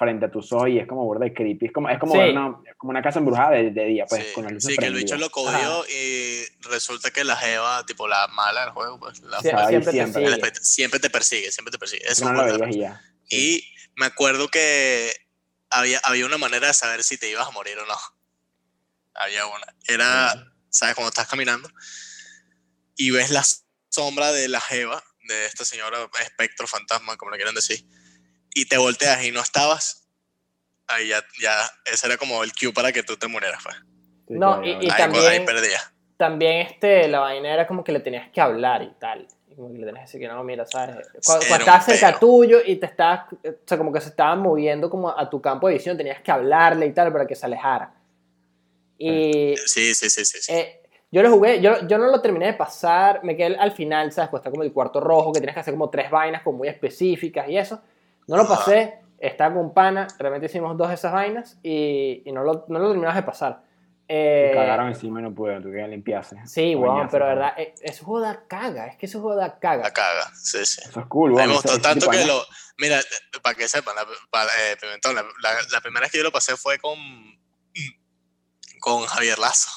frente 0.00 0.24
a 0.24 0.30
tus 0.30 0.50
ojos 0.52 0.70
y 0.70 0.78
es 0.78 0.86
como 0.88 1.04
burda 1.04 1.26
y 1.26 1.34
creepy. 1.34 1.66
Es 1.66 1.72
como, 1.72 1.90
es 1.90 1.98
como, 1.98 2.14
Sí. 2.14 2.30
una, 2.30 2.56
como 2.78 2.90
una 2.90 3.02
casa 3.02 3.18
embrujada 3.18 3.50
de, 3.50 3.70
de 3.70 3.84
día, 3.84 4.06
pues, 4.08 4.24
sí, 4.26 4.32
con 4.34 4.44
las 4.44 4.52
luces 4.54 4.70
sí, 4.72 4.76
que 4.78 4.86
el 4.86 4.94
bicho 4.94 5.16
lo 5.18 5.28
codió 5.30 5.84
y 5.88 6.42
resulta 6.62 7.10
que 7.10 7.22
la 7.22 7.36
jeva, 7.36 7.84
tipo 7.84 8.08
la 8.08 8.26
mala 8.28 8.62
del 8.62 8.70
juego, 8.70 8.98
pues 8.98 9.20
la 9.20 9.40
Sí, 9.42 9.48
Estaba 9.48 9.66
ahí 9.66 9.74
siempre 9.82 9.92
te 9.92 9.98
siempre. 10.32 10.54
siempre 10.62 11.00
te 11.00 11.10
persigue, 11.10 11.52
siempre 11.52 11.70
te 11.70 11.78
persigue. 11.78 12.02
Eso 12.08 12.24
no 12.32 12.44
es 12.46 12.52
lo 12.52 12.58
veías 12.58 12.76
ya. 12.76 13.02
Sí. 13.28 13.36
Y 13.36 13.74
me 14.00 14.06
acuerdo 14.06 14.48
que 14.48 15.12
había, 15.68 16.00
había 16.04 16.24
una 16.24 16.38
manera 16.38 16.68
de 16.68 16.74
saber 16.74 17.04
si 17.04 17.18
te 17.18 17.28
ibas 17.28 17.46
a 17.46 17.50
morir 17.50 17.78
o 17.78 17.84
no. 17.86 17.96
Había 19.14 19.46
una. 19.46 19.66
Era, 19.86 20.32
¿sabes? 20.70 20.94
Cuando 20.94 21.10
estás 21.10 21.28
caminando 21.28 21.68
y 22.96 23.10
ves 23.10 23.30
la 23.30 23.44
sombra 23.90 24.32
de 24.32 24.48
la 24.48 24.60
jeva, 24.62 25.02
de 25.28 25.44
esta 25.46 25.64
señora 25.66 26.08
espectro, 26.22 26.66
fantasma, 26.66 27.16
como 27.18 27.30
le 27.32 27.36
quieran 27.36 27.54
decir, 27.54 27.84
y 28.54 28.66
te 28.66 28.78
volteas 28.78 29.24
y 29.24 29.30
no 29.32 29.40
estabas, 29.40 30.08
ahí 30.88 31.08
ya, 31.08 31.22
ya 31.40 31.52
ese 31.84 32.06
era 32.06 32.16
como 32.16 32.42
el 32.44 32.52
cue 32.52 32.72
para 32.72 32.92
que 32.92 33.02
tú 33.02 33.16
te 33.16 33.26
murieras. 33.28 33.62
Pues. 33.62 33.76
Sí, 34.28 34.34
No, 34.38 34.64
y- 34.64 34.70
y. 34.70 34.74
Ahí, 34.90 34.96
también- 34.96 35.24
ahí 35.26 35.46
perdías. 35.46 35.92
También 36.16 36.66
este, 36.66 37.08
la 37.08 37.20
vaina 37.20 37.52
era 37.54 37.66
como 37.66 37.82
que 37.82 37.92
le 37.92 38.00
tenías 38.00 38.30
que 38.30 38.40
hablar 38.40 38.82
y 38.82 38.90
tal. 38.98 39.26
Y 39.48 39.54
como 39.56 39.72
que 39.72 39.78
le 39.78 39.86
tenías 39.86 40.02
que 40.02 40.06
decir 40.06 40.20
que 40.20 40.28
no, 40.28 40.44
mira, 40.44 40.66
¿sabes? 40.66 40.96
Cuando, 41.24 41.46
cuando 41.46 41.64
estabas 41.64 41.84
cerca 41.86 42.18
tuyo 42.18 42.58
y 42.64 42.76
te 42.76 42.86
estabas, 42.86 43.32
o 43.32 43.38
sea, 43.66 43.78
como 43.78 43.92
que 43.92 44.00
se 44.00 44.10
estaban 44.10 44.40
moviendo 44.40 44.90
como 44.90 45.08
a 45.10 45.28
tu 45.30 45.40
campo 45.40 45.66
de 45.68 45.74
visión, 45.74 45.96
tenías 45.96 46.20
que 46.20 46.30
hablarle 46.30 46.86
y 46.86 46.92
tal 46.92 47.10
para 47.12 47.26
que 47.26 47.34
se 47.34 47.46
alejara. 47.46 47.94
Y 48.98 49.54
Sí, 49.66 49.94
sí, 49.94 50.10
sí, 50.10 50.24
sí. 50.24 50.38
sí. 50.42 50.52
eh, 50.52 50.82
yo 51.10 51.22
lo 51.22 51.30
jugué, 51.32 51.60
yo, 51.60 51.86
yo 51.88 51.98
no 51.98 52.06
lo 52.08 52.20
terminé 52.20 52.46
de 52.46 52.52
pasar, 52.54 53.24
me 53.24 53.36
quedé 53.36 53.56
al 53.56 53.72
final, 53.72 54.12
¿sabes? 54.12 54.30
Pues 54.30 54.40
está 54.40 54.50
como 54.50 54.62
el 54.62 54.72
cuarto 54.72 55.00
rojo, 55.00 55.32
que 55.32 55.40
tienes 55.40 55.54
que 55.54 55.60
hacer 55.60 55.74
como 55.74 55.90
tres 55.90 56.10
vainas 56.10 56.42
como 56.42 56.58
muy 56.58 56.68
específicas 56.68 57.48
y 57.48 57.56
eso. 57.56 57.80
No 58.26 58.36
lo 58.36 58.46
pasé, 58.48 59.00
estaba 59.18 59.54
con 59.54 59.74
pana, 59.74 60.06
realmente 60.18 60.46
hicimos 60.46 60.76
dos 60.76 60.88
de 60.88 60.94
esas 60.94 61.12
vainas 61.12 61.58
y, 61.62 62.22
y 62.24 62.32
no, 62.32 62.42
lo, 62.44 62.64
no 62.68 62.78
lo 62.78 62.88
terminamos 62.88 63.16
de 63.16 63.22
pasar. 63.22 63.62
Eh, 64.12 64.50
cagaron 64.54 64.88
encima 64.88 65.20
y 65.20 65.22
no 65.22 65.32
pude, 65.32 65.60
tuve 65.60 65.76
que 65.82 65.86
limpiarse. 65.88 66.36
Sí, 66.46 66.74
weón, 66.74 66.94
Bañarse, 66.96 67.12
pero 67.12 67.26
verdad, 67.26 67.52
eh, 67.56 67.74
ese 67.80 68.02
juego 68.04 68.20
da 68.26 68.44
caga, 68.48 68.86
es 68.88 68.96
que 68.96 69.06
ese 69.06 69.18
juego 69.20 69.36
da 69.36 69.58
caga. 69.60 69.84
La 69.84 69.92
caga, 69.92 70.30
sí, 70.34 70.64
sí. 70.66 70.80
Eso 70.84 71.00
es 71.00 71.06
cool, 71.06 71.32
weón. 71.32 71.46
me 71.48 71.54
gustó 71.54 71.80
tanto 71.80 72.08
que 72.10 72.24
lo. 72.24 72.42
Mira, 72.78 72.98
para 73.42 73.54
que 73.54 73.68
sepan, 73.68 73.94
la, 73.94 74.04
para, 74.30 74.46
eh, 74.50 74.76
Pimentón, 74.80 75.14
la, 75.14 75.22
la- 75.22 75.62
la 75.70 75.80
primera 75.80 76.00
vez 76.04 76.10
que 76.10 76.18
yo 76.18 76.24
lo 76.24 76.32
pasé 76.32 76.56
fue 76.56 76.78
con. 76.78 76.98
con 78.80 79.02
Javier 79.06 79.38
Lazo. 79.38 79.70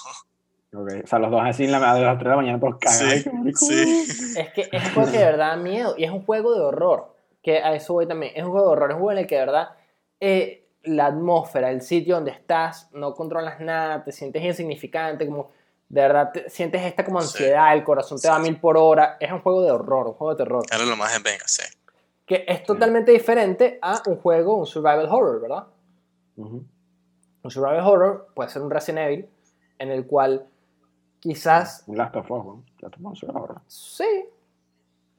Ok, 0.75 0.89
O 1.03 1.07
sea, 1.07 1.19
los 1.19 1.29
dos 1.29 1.41
así 1.45 1.65
en 1.65 1.71
la, 1.71 1.91
a 1.91 1.99
las 1.99 2.17
3 2.17 2.23
de 2.23 2.29
la 2.31 2.35
mañana 2.35 2.59
todos. 2.59 2.77
Sí, 2.87 3.03
Ay, 3.05 3.23
qué 3.23 3.31
marico. 3.31 3.59
sí. 3.59 4.05
Es 4.37 4.51
que 4.53 4.69
es 4.71 4.83
un 4.83 4.93
juego 4.95 5.11
que 5.11 5.17
de 5.19 5.25
verdad 5.25 5.49
da 5.51 5.57
miedo 5.57 5.93
y 5.97 6.05
es 6.05 6.09
un 6.11 6.23
juego 6.25 6.55
de 6.55 6.61
horror, 6.61 7.12
que 7.43 7.57
a 7.59 7.73
eso 7.75 7.93
voy 7.93 8.07
también. 8.07 8.31
Es 8.35 8.43
un 8.43 8.51
juego 8.51 8.67
de 8.67 8.71
horror, 8.73 8.89
es 8.91 8.95
un 8.95 9.01
juego 9.01 9.11
en 9.11 9.17
el 9.19 9.27
que 9.27 9.35
de 9.35 9.41
verdad 9.45 9.69
eh, 10.19 10.67
la 10.83 11.07
atmósfera, 11.07 11.69
el 11.69 11.81
sitio 11.81 12.15
donde 12.15 12.31
estás, 12.31 12.89
no 12.93 13.13
controlas 13.13 13.59
nada, 13.59 14.03
te 14.03 14.11
sientes 14.11 14.41
insignificante, 14.43 15.25
como 15.27 15.51
de 15.89 16.01
verdad 16.01 16.31
te 16.31 16.49
sientes 16.49 16.81
esta 16.81 17.05
como 17.05 17.21
Sí. 17.21 17.27
ansiedad, 17.27 17.73
el 17.73 17.83
corazón 17.83 18.17
te 18.19 18.27
va 18.27 18.35
a 18.37 18.43
Sí. 18.43 18.43
mil 18.49 18.59
por 18.59 18.77
hora. 18.77 19.17
Es 19.19 19.31
un 19.31 19.41
juego 19.41 19.61
de 19.61 19.71
horror, 19.71 20.07
un 20.07 20.13
juego 20.13 20.33
de 20.33 20.43
terror. 20.43 20.63
Era 20.71 20.83
lo 20.85 20.95
más 20.95 21.11
de 21.13 21.19
venga, 21.29 21.43
sí. 21.47 21.61
Que 22.25 22.45
es 22.47 22.63
totalmente 22.63 23.11
diferente 23.11 23.77
a 23.81 24.01
un 24.07 24.17
juego, 24.17 24.55
un 24.55 24.65
survival 24.65 25.07
horror, 25.11 25.41
¿verdad? 25.41 25.67
Ujú. 26.37 26.63
Un 27.43 27.51
survival 27.51 27.85
horror 27.85 28.27
puede 28.33 28.49
ser 28.49 28.61
un 28.61 28.71
Resident 28.71 29.05
Evil 29.07 29.29
en 29.77 29.91
el 29.91 30.07
cual 30.07 30.47
quizás 31.19 31.83
Un 31.87 31.97
Last 31.97 32.15
of 32.15 32.25
Us, 32.31 32.45
weón. 32.45 32.65
Last 32.79 32.95
of 32.97 33.11
Us 33.11 33.23
horror. 33.23 33.61
sí, 33.67 34.25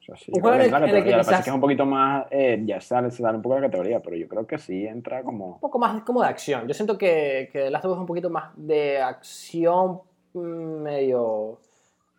O 0.04 0.06
sea, 0.06 0.16
sí, 0.16 0.32
Un 0.34 0.40
juego 0.42 0.56
en 0.56 0.62
en 0.62 0.74
el 0.84 1.02
que 1.04 1.14
quizás- 1.16 1.42
que 1.44 1.48
es 1.50 1.54
un 1.54 1.60
poquito 1.62 1.86
más, 1.86 2.26
eh, 2.30 2.60
ya 2.66 2.78
sale, 2.80 3.10
se 3.10 3.22
sale 3.22 3.36
un 3.36 3.42
poco 3.42 3.54
de 3.54 3.62
la 3.62 3.66
categoría, 3.68 4.00
pero 4.00 4.16
yo 4.16 4.28
creo 4.28 4.46
que 4.46 4.58
sí 4.58 4.86
entra 4.86 5.22
como... 5.22 5.54
un 5.54 5.60
poco 5.60 5.78
más 5.78 6.02
como 6.02 6.20
de 6.20 6.28
acción. 6.28 6.68
Yo 6.68 6.74
siento 6.74 6.98
que, 6.98 7.48
que 7.50 7.70
Last 7.70 7.86
of 7.86 7.92
Us 7.92 7.96
es 7.96 8.00
un 8.00 8.06
poquito 8.06 8.28
más 8.28 8.50
de 8.56 9.00
acción 9.00 10.00
mm, 10.34 10.38
medio 10.82 11.58
El 11.58 11.58
1, 11.58 11.58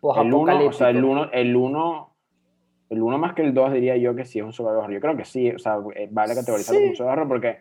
post-apocalíptico. 0.00 0.72
sea, 0.72 0.90
el 0.90 1.04
1, 1.04 1.30
el 1.32 1.54
1, 1.56 2.10
el 2.90 3.02
1 3.02 3.18
más 3.18 3.34
que 3.34 3.42
el 3.42 3.54
2 3.54 3.72
diría 3.72 3.96
yo 3.96 4.14
que 4.16 4.24
sí 4.24 4.40
es 4.40 4.44
un 4.44 4.52
survival 4.52 4.78
horror. 4.78 4.92
Yo 4.92 5.00
creo 5.00 5.16
que 5.16 5.24
sí, 5.24 5.50
o 5.50 5.58
sea, 5.60 5.78
eh, 5.94 6.08
vale 6.10 6.34
categorizarlo 6.34 6.78
Sí. 6.80 6.84
como 6.84 6.90
un 6.90 6.96
survival 6.96 7.18
horror 7.18 7.28
porque, 7.28 7.58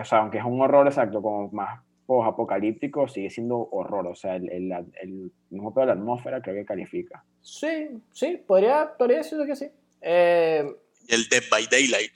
o 0.00 0.04
sea, 0.06 0.18
aunque 0.20 0.38
es 0.38 0.44
un 0.44 0.60
horror 0.62 0.86
exacto, 0.86 1.20
como 1.20 1.48
más 1.52 1.80
post-apocalíptico, 2.10 3.06
sigue 3.06 3.30
siendo 3.30 3.68
horror. 3.70 4.08
O 4.08 4.14
sea, 4.16 4.34
el, 4.34 4.50
el, 4.50 4.72
el 5.00 5.32
mismo 5.50 5.72
pedo 5.72 5.82
de 5.82 5.86
la 5.86 5.92
atmósfera 6.00 6.42
creo 6.42 6.56
que 6.56 6.64
califica. 6.64 7.22
Sí, 7.40 7.88
sí, 8.12 8.42
podría, 8.44 8.92
podría 8.98 9.18
decirlo 9.18 9.46
que 9.46 9.54
sí. 9.54 9.70
Eh, 10.00 10.68
el 11.08 11.28
Dead 11.28 11.42
by 11.48 11.66
Daylight, 11.70 12.12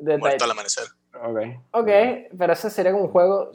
Dead 0.00 0.14
by- 0.14 0.18
muerto 0.18 0.44
al 0.44 0.50
amanecer. 0.52 0.84
Ok. 1.22 1.38
Ok, 1.72 1.88
pero 2.38 2.52
ese 2.54 2.70
sería 2.70 2.92
como 2.92 3.04
un 3.04 3.10
juego 3.10 3.52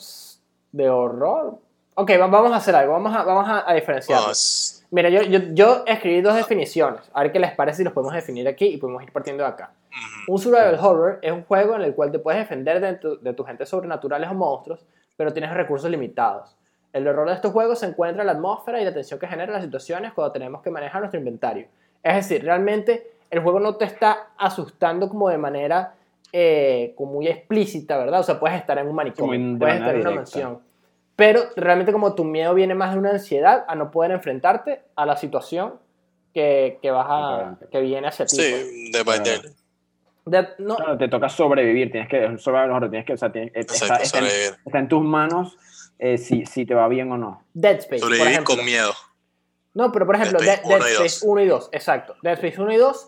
de 0.71 0.89
horror. 0.89 1.57
Ok, 1.95 2.11
va- 2.19 2.27
vamos 2.27 2.51
a 2.51 2.57
hacer 2.57 2.75
algo, 2.75 2.93
vamos 2.93 3.15
a, 3.15 3.23
vamos 3.23 3.47
a, 3.47 3.67
a 3.67 3.73
diferenciar. 3.73 4.19
Es- 4.29 4.85
Mira, 4.91 5.09
yo, 5.09 5.23
yo, 5.23 5.39
yo 5.53 5.83
escribí 5.87 6.21
dos 6.21 6.35
definiciones. 6.35 7.01
A 7.13 7.23
ver 7.23 7.31
qué 7.31 7.39
les 7.39 7.51
parece 7.53 7.77
si 7.79 7.83
los 7.83 7.93
podemos 7.93 8.13
definir 8.13 8.47
aquí 8.47 8.65
y 8.67 8.77
podemos 8.77 9.01
ir 9.01 9.11
partiendo 9.11 9.43
de 9.43 9.49
acá. 9.49 9.73
Un 10.27 10.37
survival 10.37 10.77
horror 10.79 11.19
es 11.21 11.31
un 11.31 11.43
juego 11.43 11.75
en 11.75 11.81
el 11.81 11.95
cual 11.95 12.11
te 12.11 12.19
puedes 12.19 12.39
defender 12.41 12.79
de, 12.79 12.93
tu- 12.95 13.19
de 13.19 13.33
tus 13.33 13.47
gentes 13.47 13.67
sobrenaturales 13.67 14.29
o 14.29 14.33
monstruos, 14.35 14.85
pero 15.15 15.33
tienes 15.33 15.53
recursos 15.53 15.89
limitados. 15.89 16.55
El 16.93 17.07
horror 17.07 17.27
de 17.27 17.35
estos 17.35 17.51
juegos 17.51 17.79
se 17.79 17.87
encuentra 17.87 18.23
en 18.23 18.27
la 18.27 18.33
atmósfera 18.33 18.81
y 18.81 18.85
la 18.85 18.93
tensión 18.93 19.19
que 19.19 19.27
generan 19.27 19.53
las 19.53 19.63
situaciones 19.63 20.13
cuando 20.13 20.31
tenemos 20.31 20.61
que 20.61 20.69
manejar 20.69 21.01
nuestro 21.01 21.19
inventario. 21.19 21.67
Es 22.01 22.15
decir, 22.15 22.43
realmente 22.43 23.11
el 23.29 23.41
juego 23.41 23.59
no 23.59 23.75
te 23.75 23.85
está 23.85 24.29
asustando 24.37 25.09
como 25.09 25.29
de 25.29 25.37
manera 25.37 25.95
eh, 26.31 26.93
como 26.95 27.13
muy 27.13 27.27
explícita, 27.27 27.97
¿verdad? 27.97 28.19
O 28.21 28.23
sea, 28.23 28.39
puedes 28.39 28.57
estar 28.57 28.77
en 28.77 28.87
un 28.87 28.95
manicomio, 28.95 29.53
de 29.53 29.59
puedes 29.59 29.75
estar 29.75 29.95
en 29.95 30.01
una 30.01 30.11
mansión. 30.11 30.59
Pero 31.15 31.41
realmente 31.55 31.93
como 31.93 32.13
tu 32.13 32.23
miedo 32.23 32.53
viene 32.53 32.75
más 32.75 32.93
de 32.93 32.99
una 32.99 33.11
ansiedad 33.11 33.63
a 33.67 33.75
no 33.75 33.89
poder 33.89 34.11
enfrentarte 34.11 34.81
a 34.95 35.05
la 35.05 35.15
situación 35.15 35.75
que, 36.33 36.79
que 36.81 36.91
vas 36.91 37.07
a, 37.09 37.57
que 37.71 37.79
viene 37.79 38.07
hacia 38.07 38.25
ti. 38.25 38.35
pues. 38.37 38.67
Sí, 38.67 38.91
Claro. 38.93 39.23
Daylight. 39.23 39.55
De- 40.25 40.47
no, 40.57 40.75
Claro, 40.77 40.97
te 40.97 41.07
toca 41.07 41.29
sobrevivir, 41.29 41.91
tienes 41.91 42.09
que, 42.09 42.25
horror, 42.49 42.89
tienes 42.89 43.05
que, 43.05 43.13
o 43.13 43.17
sea, 43.17 43.31
tienes- 43.31 43.51
está, 43.53 43.73
Exacto, 43.73 44.03
está 44.03 44.17
en, 44.19 44.25
sobrevivir. 44.25 44.59
está 44.65 44.79
en 44.79 44.87
tus 44.87 45.03
manos 45.03 45.57
eh, 45.99 46.17
si, 46.17 46.45
si 46.45 46.65
te 46.65 46.73
va 46.73 46.87
bien 46.87 47.11
o 47.11 47.17
no. 47.17 47.43
Dead 47.53 47.75
Space, 47.77 47.89
por 48.01 48.09
Sobrevivir 48.09 48.31
ejemplo. 48.31 48.55
con 48.55 48.65
miedo. 48.65 48.91
No, 49.75 49.91
pero 49.91 50.05
por 50.05 50.15
ejemplo, 50.15 50.39
Dead 50.39 50.61
Dead, 50.63 50.77
Space 50.79 50.79
Dead 50.79 50.83
1 50.83 50.87
y 50.87 50.91
Space 50.93 51.19
2. 51.19 51.23
1 51.23 51.41
y 51.41 51.47
2, 51.47 51.69
exacto. 51.71 52.15
Dead 52.23 52.33
Space 52.33 52.61
1 52.61 52.71
y 52.73 52.77
2, 52.77 53.07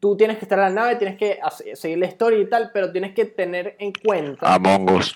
tú 0.00 0.16
tienes 0.16 0.38
que 0.38 0.44
estar 0.44 0.58
en 0.58 0.64
la 0.64 0.70
nave, 0.82 0.96
tienes 0.96 1.16
que 1.16 1.38
seguir 1.74 1.98
la 1.98 2.06
historia 2.06 2.38
y 2.40 2.48
tal, 2.48 2.70
pero 2.72 2.90
tienes 2.92 3.14
que 3.14 3.24
tener 3.26 3.76
en 3.78 3.92
cuenta, 3.92 4.52
Among 4.54 4.90
Us. 4.90 5.14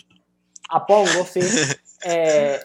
a 0.70 0.86
Pongo, 0.86 1.24
sí, 1.24 1.40
eh, 2.06 2.60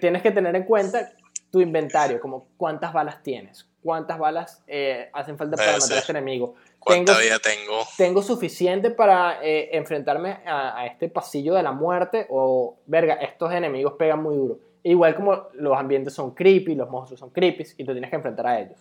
tienes 0.00 0.22
que 0.22 0.30
tener 0.30 0.54
en 0.56 0.64
cuenta 0.64 1.12
tu 1.50 1.60
inventario, 1.60 2.20
como 2.20 2.46
cuántas 2.56 2.92
balas 2.92 3.22
tienes, 3.22 3.66
cuántas 3.82 4.18
balas 4.18 4.62
eh, 4.66 5.10
hacen 5.12 5.36
falta 5.36 5.56
para 5.56 5.68
Debe 5.72 5.80
matar 5.80 5.96
a 5.96 6.00
este 6.00 6.12
enemigo. 6.12 6.54
¿Cuánta 6.80 7.12
Tengo- 7.12 7.24
vida 7.24 7.38
tengo? 7.38 7.82
tengo 7.96 8.22
suficiente 8.22 8.90
para 8.90 9.38
eh, 9.44 9.68
enfrentarme 9.76 10.38
a, 10.46 10.78
a 10.80 10.86
este 10.86 11.08
pasillo 11.08 11.54
de 11.54 11.62
la 11.62 11.72
muerte 11.72 12.26
o, 12.30 12.78
verga, 12.86 13.14
estos 13.14 13.52
enemigos 13.52 13.92
pegan 13.98 14.22
muy 14.22 14.34
duro. 14.36 14.58
Igual 14.82 15.14
como 15.14 15.48
los 15.54 15.76
ambientes 15.76 16.14
son 16.14 16.34
creepy, 16.34 16.74
los 16.74 16.88
monstruos 16.88 17.20
son 17.20 17.30
creepy 17.30 17.64
y 17.76 17.84
te 17.84 17.92
tienes 17.92 18.08
que 18.08 18.16
enfrentar 18.16 18.46
a 18.46 18.60
ellos. 18.60 18.78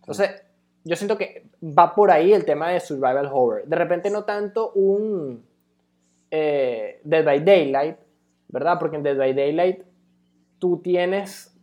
Entonces, 0.00 0.42
yo 0.84 0.94
siento 0.94 1.16
que 1.16 1.46
va 1.62 1.94
por 1.94 2.10
ahí 2.10 2.32
el 2.34 2.44
tema 2.44 2.68
de 2.70 2.80
survival 2.80 3.30
horror. 3.32 3.64
De 3.66 3.76
repente 3.76 4.10
no 4.10 4.24
tanto 4.24 4.72
un 4.72 5.42
eh, 6.30 7.00
Dead 7.02 7.24
by 7.24 7.42
Daylight, 7.44 7.96
¿verdad? 8.48 8.78
Porque 8.78 8.96
en 8.96 9.02
Dead 9.02 9.16
by 9.16 9.32
Daylight 9.34 9.82
tú 10.58 10.78
tienes... 10.82 11.55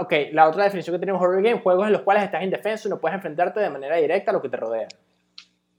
Ok, 0.00 0.12
la 0.32 0.48
otra 0.48 0.64
definición 0.64 0.94
que 0.94 0.98
tiene 0.98 1.12
un 1.12 1.22
horror 1.22 1.42
game, 1.42 1.60
juegos 1.60 1.86
en 1.86 1.92
los 1.92 2.02
cuales 2.02 2.24
estás 2.24 2.42
indefenso 2.42 2.88
y 2.88 2.90
no 2.90 2.98
puedes 2.98 3.14
enfrentarte 3.16 3.60
de 3.60 3.70
manera 3.70 3.96
directa 3.96 4.30
a 4.30 4.34
lo 4.34 4.42
que 4.42 4.48
te 4.48 4.56
rodea. 4.56 4.88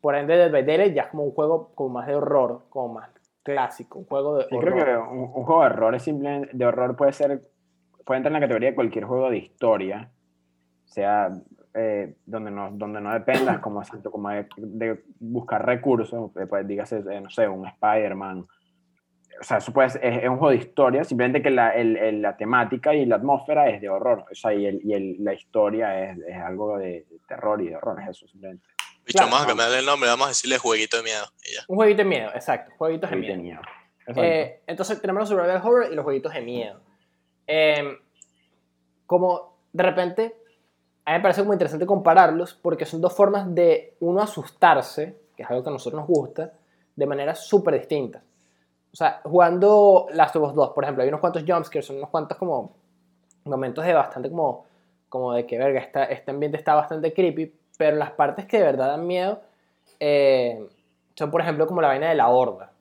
Por 0.02 0.16
ende, 0.16 0.36
Dead 0.36 0.52
by 0.52 0.66
Daylight 0.66 0.94
ya 0.94 1.04
es 1.04 1.08
como 1.10 1.24
un 1.24 1.32
juego 1.32 1.72
como 1.76 1.90
más 1.90 2.08
de 2.08 2.16
horror, 2.16 2.64
como 2.70 2.96
más 2.96 3.10
clásico, 3.42 4.00
un 4.00 4.06
juego 4.06 4.38
de 4.38 4.48
Yo 4.52 4.58
horror. 4.58 4.74
creo 4.74 4.86
que 4.86 4.98
un, 5.12 5.20
un 5.20 5.44
juego 5.44 5.62
de 5.62 5.68
horror 5.68 5.96
es 5.96 6.04
simplemente 6.04 6.50
de 6.54 6.66
horror 6.66 6.96
puede 6.96 7.14
ser 7.14 7.42
puede 8.06 8.18
entrar 8.18 8.32
en 8.32 8.34
la 8.34 8.40
categoría 8.42 8.70
de 8.70 8.76
cualquier 8.76 9.06
juego 9.06 9.30
de 9.30 9.38
historia, 9.38 10.10
sea 10.86 11.30
eh, 11.74 12.16
donde 12.26 12.52
no 12.52 12.70
donde 12.72 13.02
no 13.02 13.14
dependas 13.14 13.60
como 13.60 13.82
como 14.12 14.30
de, 14.30 14.48
de 14.58 15.04
buscar 15.20 15.66
recursos, 15.66 16.32
eh, 16.38 16.46
pues 16.48 16.68
dígase 16.68 17.04
eh, 17.10 17.22
no 17.22 17.30
sé 17.30 17.48
un 17.48 17.66
Spider-Man, 17.66 18.46
o 19.40 19.44
sea 19.44 19.58
eso 19.58 19.72
puede 19.74 19.88
es, 19.88 19.96
es 20.02 20.30
un 20.30 20.38
juego 20.38 20.50
de 20.52 20.56
historia, 20.58 21.04
simplemente 21.04 21.42
que 21.42 21.50
la, 21.50 21.72
el- 21.72 21.98
el- 21.98 22.22
la 22.22 22.38
temática 22.38 22.94
y 22.94 23.06
la 23.06 23.16
atmósfera 23.18 23.70
es 23.70 23.82
de 23.82 23.90
horror, 23.90 24.26
o 24.32 24.36
sea 24.36 24.54
y, 24.54 24.66
el, 24.66 24.80
y 24.84 24.94
el- 24.94 25.18
la 25.24 25.34
historia 25.34 26.12
es, 26.12 26.18
es 26.28 26.38
algo 26.38 26.78
de 26.78 27.06
terror 27.28 27.62
y 27.62 27.70
de 27.70 27.76
horror, 27.76 28.02
es 28.02 28.10
eso 28.10 28.28
simplemente. 28.28 28.66
Bicho, 29.06 29.18
Claro. 29.18 29.32
vamos 29.32 29.44
a 29.44 29.48
cambiarle 29.48 29.80
el 29.80 29.86
nombre, 29.86 30.10
vamos 30.10 30.26
a 30.28 30.30
decirle 30.30 30.58
jueguito 30.58 30.96
de 30.98 31.04
miedo. 31.04 31.26
Y 31.44 31.56
ya. 31.56 31.62
Un 31.68 31.76
jueguito 31.76 31.98
de 32.04 32.06
miedo, 32.10 32.30
exacto, 32.34 32.72
jueguitos 32.78 33.10
de 33.10 33.16
miedo. 33.18 33.34
tenía. 33.36 33.62
Exacto. 34.00 34.24
Eh, 34.24 34.62
entonces 34.68 35.02
tenemos 35.02 35.22
los 35.22 35.30
survival 35.30 35.62
horror 35.64 35.88
y 35.92 35.96
los 35.96 36.04
jueguitos 36.04 36.34
de 36.34 36.42
miedo. 36.42 36.80
Eh, 37.48 37.98
como 39.06 39.58
de 39.74 39.84
repente, 39.84 40.36
a 41.06 41.12
mí 41.12 41.18
me 41.18 41.22
parece 41.22 41.44
muy 41.44 41.56
interesante 41.56 41.86
compararlos 41.86 42.54
porque 42.54 42.86
son 42.86 43.02
dos 43.02 43.14
formas 43.14 43.54
de 43.54 43.96
uno 44.00 44.22
asustarse, 44.22 45.18
que 45.36 45.44
es 45.44 45.50
algo 45.50 45.64
que 45.64 45.70
a 45.70 45.74
nosotros 45.74 46.00
nos 46.02 46.08
gusta, 46.08 46.54
de 46.96 47.06
maneras 47.06 47.46
súper 47.46 47.74
distintas. 47.78 48.24
O 48.94 48.96
sea, 48.96 49.22
jugando 49.24 50.08
Last 50.14 50.36
of 50.36 50.50
Us 50.50 50.54
2, 50.56 50.70
por 50.70 50.84
ejemplo, 50.84 51.02
hay 51.04 51.10
unos 51.10 51.20
cuantos 51.20 51.44
jumpscares, 51.48 51.86
son 51.86 51.98
unos 51.98 52.10
cuantos 52.10 52.38
como 52.38 52.76
momentos 53.46 53.84
de 53.84 53.94
bastante 53.94 54.30
como, 54.30 54.66
como 55.10 55.34
de 55.34 55.46
que, 55.48 55.58
verga, 55.58 55.80
esta- 55.80 56.06
este 56.06 56.30
ambiente 56.32 56.58
está 56.58 56.76
bastante 56.76 57.12
creepy, 57.12 57.52
pero 57.78 57.98
las 57.98 58.12
partes 58.12 58.46
que 58.46 58.58
de 58.58 58.64
verdad 58.64 58.88
dan 58.90 59.08
miedo 59.08 59.42
eh, 60.00 60.68
son, 61.16 61.32
por 61.32 61.42
ejemplo, 61.42 61.66
como 61.66 61.82
la 61.82 61.88
vaina 61.88 62.10
de 62.10 62.16
la 62.16 62.30
horda 62.30 62.72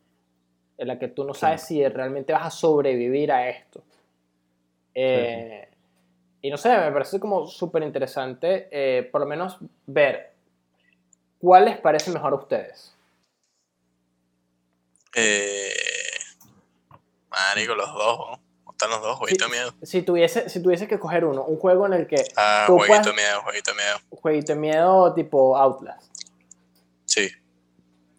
en 0.79 0.89
la 0.89 0.99
que 0.99 1.09
tú 1.09 1.25
no 1.25 1.33
sabes 1.35 1.63
si 1.63 1.87
realmente 1.89 2.33
vas 2.33 2.47
a 2.47 2.51
sobrevivir 2.51 3.31
a 3.33 3.49
esto. 3.49 3.83
Eh, 4.95 5.69
Y 6.43 6.51
no 6.51 6.57
sé, 6.59 6.77
me 6.77 6.91
parece 6.93 7.21
como 7.21 7.47
súper 7.47 7.83
interesante, 7.85 8.69
eh, 8.71 9.05
por 9.05 9.21
lo 9.21 9.27
menos 9.27 9.59
ver 9.87 10.33
cuál 11.39 11.67
les 11.67 11.79
parece 11.79 12.11
mejor 12.11 12.33
a 12.33 12.37
ustedes. 12.37 12.95
Eh, 15.15 15.73
marico, 17.49 17.75
los 17.75 17.93
dos, 17.93 18.19
¿no? 18.19 18.41
Están 18.73 18.91
los 18.91 19.03
dos, 19.03 19.17
jueguito 19.19 19.45
de 19.45 19.51
miedo. 19.51 19.75
Si 19.83 20.03
tuviese, 20.03 20.49
si 20.49 20.61
tuviese 20.63 20.89
que 20.89 20.99
coger 20.99 21.25
uno, 21.25 21.45
un 21.45 21.57
juego 21.59 21.87
en 21.87 21.93
el 21.93 22.07
que 22.07 22.25
Ah, 22.37 22.65
Tú 22.67 22.79
jueguito 22.79 23.11
de 23.11 23.15
miedo, 23.15 23.43
jueguito 23.43 23.71
de 23.71 23.77
miedo. 23.77 23.99
jueguito 24.11 24.53
de 24.55 24.59
miedo 24.59 25.15
tipo 25.15 25.57
Outlast. 25.57 26.11
Sí, 27.05 27.29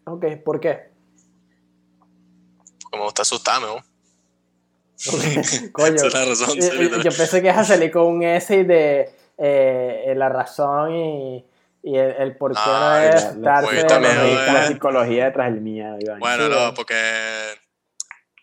Ok, 0.06 0.24
¿por 0.44 0.60
qué? 0.60 0.92
como 2.90 3.08
está 3.08 3.22
asustado, 3.22 3.76
¿no? 3.76 3.84
Coño, 5.72 5.94
Esa 5.96 6.06
es 6.06 6.14
la 6.14 6.24
razón. 6.24 6.58
yo, 7.02 7.10
pensé 7.10 7.40
que 7.42 7.48
ibas 7.48 7.58
a 7.58 7.64
salir 7.64 7.90
con 7.90 8.04
un 8.06 8.22
essay 8.22 8.62
de 8.64 9.10
eh, 9.36 10.14
la 10.16 10.28
razón 10.28 10.94
y, 10.94 11.44
y 11.82 11.96
el, 11.96 12.12
el 12.12 12.36
por 12.36 12.52
qué 12.52 12.58
Ah, 12.62 13.00
no 13.00 13.16
es 13.18 13.36
la 13.36 13.60
dedicados. 13.62 14.52
la 14.52 14.66
psicología 14.68 15.24
detrás 15.26 15.52
del 15.52 15.60
miedo, 15.60 15.96
Iván. 16.00 16.20
Bueno, 16.20 16.44
Sí, 16.44 16.50
no, 16.50 16.56
bueno. 16.56 16.74
porque, 16.74 16.94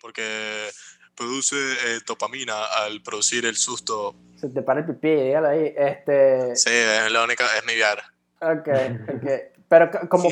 porque 0.01 0.69
produce 1.15 1.55
eh, 1.55 1.99
dopamina 2.05 2.65
al 2.65 3.01
producir 3.01 3.45
el 3.45 3.55
susto. 3.55 4.15
Se 4.35 4.49
te 4.49 4.61
para 4.61 4.79
el 4.79 4.85
pipí, 4.85 5.09
dígalo 5.09 5.49
ahí. 5.49 5.73
Este, 5.77 6.55
Sí, 6.55 6.71
es 6.71 7.11
la 7.11 7.23
única, 7.23 7.45
es 7.57 7.65
mi 7.65 7.73
VR. 7.73 8.01
Ok, 8.41 8.67
ok. 9.15 9.31
Pero 9.69 9.91
como, 10.09 10.29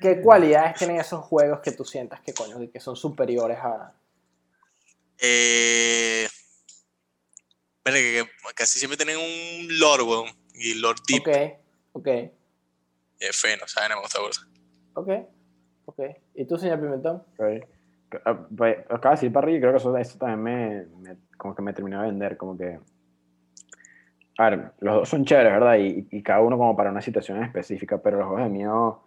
¿qué 0.00 0.20
cualidades 0.20 0.76
tienen 0.76 1.00
esos 1.00 1.24
juegos 1.24 1.60
que 1.60 1.72
tú 1.72 1.84
sientas 1.84 2.20
que 2.20 2.34
coño, 2.34 2.58
que 2.70 2.80
son 2.80 2.96
superiores 2.96 3.58
a... 3.58 3.92
Eh, 5.18 6.28
que, 7.84 7.92
que 7.92 8.28
casi 8.54 8.78
siempre 8.78 8.96
tienen 8.96 9.16
un 9.16 9.78
lore, 9.78 10.02
weón. 10.02 10.30
Y 10.54 10.74
lore 10.74 11.00
deep. 11.06 11.22
Ok, 11.22 11.60
ok, 11.92 12.08
Es 13.18 13.36
fino, 13.36 13.66
¿sabes? 13.66 13.90
No 13.90 13.96
me 13.96 14.02
gusta 14.02 14.18
ok, 14.94 15.08
ok. 15.86 16.00
¿Y 16.34 16.44
tú, 16.44 16.58
señor 16.58 16.80
Pimentón? 16.80 17.24
Ah, 18.24 18.36
pues, 18.56 18.78
Acaba 18.90 19.10
de 19.14 19.20
decir 19.20 19.32
Parry, 19.32 19.56
y 19.56 19.60
creo 19.60 19.72
que 19.72 19.78
eso, 19.78 19.96
eso 19.96 20.18
también 20.18 20.42
me, 20.42 20.86
me- 21.10 21.16
como 21.36 21.54
que 21.54 21.62
me 21.62 21.72
terminó 21.72 22.00
de 22.00 22.08
vender, 22.08 22.36
como 22.36 22.56
que... 22.56 22.78
A 24.38 24.48
ver, 24.50 24.72
los 24.80 24.94
dos 24.94 25.08
son 25.08 25.24
chéveres, 25.24 25.52
¿verdad? 25.52 25.76
Y, 25.76 26.08
y 26.10 26.22
cada 26.22 26.40
uno 26.40 26.56
como 26.56 26.74
para 26.76 26.90
una 26.90 27.02
situación 27.02 27.42
específica, 27.42 27.98
pero 27.98 28.18
los 28.18 28.26
juegos 28.26 28.44
de 28.44 28.50
miedo 28.50 29.02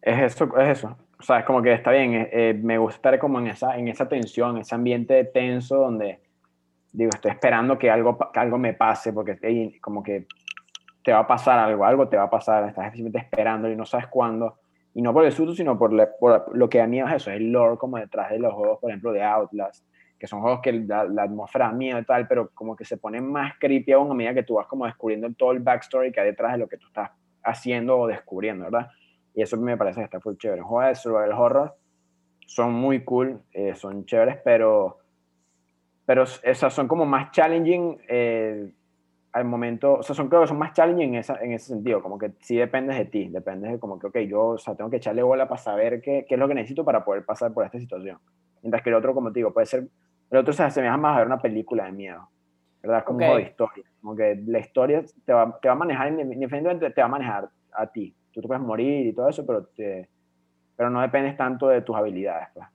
es 0.00 0.34
eso, 0.34 0.56
es 0.58 0.78
eso. 0.78 0.96
O 1.18 1.22
sea, 1.22 1.40
es 1.40 1.44
como 1.44 1.62
que 1.62 1.72
está 1.72 1.90
bien, 1.92 2.14
eh, 2.14 2.28
eh, 2.32 2.60
me 2.60 2.78
gusta 2.78 2.96
estar 2.96 3.18
como 3.18 3.38
en 3.38 3.48
esa, 3.48 3.76
en 3.76 3.88
esa 3.88 4.08
tensión, 4.08 4.56
ese 4.58 4.74
ambiente 4.74 5.22
tenso 5.24 5.76
donde, 5.76 6.20
digo, 6.92 7.10
estoy 7.14 7.30
esperando 7.30 7.78
que 7.78 7.90
algo, 7.90 8.18
que 8.32 8.40
algo 8.40 8.58
me 8.58 8.72
pase, 8.74 9.12
porque 9.12 9.38
ey, 9.42 9.78
como 9.80 10.02
que 10.02 10.26
te 11.04 11.12
va 11.12 11.20
a 11.20 11.26
pasar 11.26 11.58
algo, 11.58 11.84
algo 11.84 12.08
te 12.08 12.16
va 12.16 12.24
a 12.24 12.30
pasar, 12.30 12.66
estás 12.68 12.92
simplemente 12.92 13.18
esperando 13.18 13.70
y 13.70 13.76
no 13.76 13.84
sabes 13.84 14.06
cuándo. 14.08 14.58
Y 14.94 15.02
no 15.02 15.12
por 15.12 15.24
el 15.24 15.32
susto, 15.32 15.54
sino 15.54 15.78
por, 15.78 15.90
por 16.18 16.56
lo 16.56 16.68
que 16.68 16.78
da 16.78 16.86
miedo 16.86 17.08
es 17.08 17.14
eso, 17.14 17.30
es 17.30 17.38
el 17.38 17.50
lore 17.50 17.78
como 17.78 17.96
detrás 17.98 18.30
de 18.30 18.38
los 18.38 18.52
juegos, 18.52 18.78
por 18.78 18.90
ejemplo, 18.90 19.12
de 19.12 19.22
Outlast, 19.22 19.86
que 20.18 20.26
son 20.26 20.40
juegos 20.40 20.60
que 20.62 20.72
la, 20.72 21.04
la 21.04 21.22
atmósfera 21.22 21.66
da 21.66 21.72
miedo 21.72 21.98
y 21.98 22.04
tal, 22.04 22.28
pero 22.28 22.50
como 22.54 22.76
que 22.76 22.84
se 22.84 22.98
ponen 22.98 23.30
más 23.30 23.54
creepy 23.58 23.92
aún 23.92 24.10
a 24.10 24.14
medida 24.14 24.34
que 24.34 24.42
tú 24.42 24.54
vas 24.54 24.66
como 24.66 24.84
descubriendo 24.84 25.32
todo 25.32 25.52
el 25.52 25.60
backstory 25.60 26.12
que 26.12 26.20
hay 26.20 26.26
detrás 26.26 26.52
de 26.52 26.58
lo 26.58 26.68
que 26.68 26.76
tú 26.76 26.86
estás 26.88 27.10
haciendo 27.42 27.98
o 27.98 28.06
descubriendo, 28.06 28.64
¿verdad? 28.64 28.90
Y 29.34 29.42
eso 29.42 29.56
me 29.56 29.76
parece 29.76 30.00
que 30.00 30.04
está 30.04 30.20
full 30.20 30.36
chévere. 30.36 30.62
Juegos 30.62 30.88
de 30.88 30.94
survival 30.94 31.32
horror 31.32 31.76
son 32.46 32.72
muy 32.72 33.02
cool, 33.04 33.40
eh, 33.52 33.74
son 33.74 34.04
chéveres, 34.04 34.38
pero, 34.44 34.98
pero 36.04 36.24
esas 36.42 36.72
son 36.72 36.86
como 36.86 37.06
más 37.06 37.30
challenging 37.30 37.98
eh, 38.08 38.72
al 39.32 39.44
momento, 39.46 39.94
o 39.94 40.02
sea, 40.02 40.14
son, 40.14 40.28
creo 40.28 40.42
que 40.42 40.48
son 40.48 40.58
más 40.58 40.74
challenging 40.74 41.14
en, 41.14 41.20
esa, 41.20 41.36
en 41.36 41.52
ese 41.52 41.68
sentido, 41.68 42.02
como 42.02 42.18
que 42.18 42.32
sí 42.40 42.56
dependes 42.56 42.98
de 42.98 43.06
ti, 43.06 43.28
dependes 43.28 43.72
de 43.72 43.78
como 43.78 43.98
que, 43.98 44.08
ok, 44.08 44.18
yo 44.28 44.46
o 44.48 44.58
sea, 44.58 44.74
tengo 44.74 44.90
que 44.90 44.96
echarle 44.98 45.22
bola 45.22 45.48
para 45.48 45.60
saber 45.60 46.02
qué, 46.02 46.26
qué 46.28 46.34
es 46.34 46.38
lo 46.38 46.46
que 46.48 46.54
necesito 46.54 46.84
para 46.84 47.02
poder 47.04 47.24
pasar 47.24 47.52
por 47.52 47.64
esta 47.64 47.78
situación. 47.78 48.18
Mientras 48.62 48.82
que 48.82 48.90
el 48.90 48.96
otro, 48.96 49.14
como 49.14 49.32
te 49.32 49.38
digo, 49.38 49.52
puede 49.52 49.66
ser, 49.66 49.88
el 50.30 50.38
otro 50.38 50.52
se 50.52 50.62
asemeja 50.62 50.96
más 50.96 51.14
a 51.16 51.18
ver 51.18 51.26
una 51.26 51.40
película 51.40 51.86
de 51.86 51.92
miedo, 51.92 52.28
¿verdad? 52.82 52.98
Es 52.98 53.04
como 53.04 53.16
Ok. 53.18 53.22
un 53.22 53.26
juego 53.28 53.36
de 53.38 53.50
historia, 53.50 53.84
como 54.00 54.16
que 54.16 54.42
la 54.46 54.58
historia 54.58 55.04
te 55.24 55.32
va, 55.32 55.58
te 55.60 55.68
va 55.68 55.74
a 55.74 55.78
manejar, 55.78 56.08
independientemente 56.08 56.90
te 56.90 57.00
va 57.00 57.06
a 57.06 57.10
manejar 57.10 57.48
a 57.72 57.86
ti. 57.86 58.14
Tú 58.32 58.42
te 58.42 58.48
puedes 58.48 58.62
morir 58.62 59.06
y 59.06 59.12
todo 59.14 59.28
eso, 59.28 59.46
pero, 59.46 59.64
te, 59.64 60.08
pero 60.76 60.90
no 60.90 61.00
dependes 61.00 61.36
tanto 61.36 61.68
de 61.68 61.80
tus 61.80 61.96
habilidades, 61.96 62.48
pues. 62.54 62.66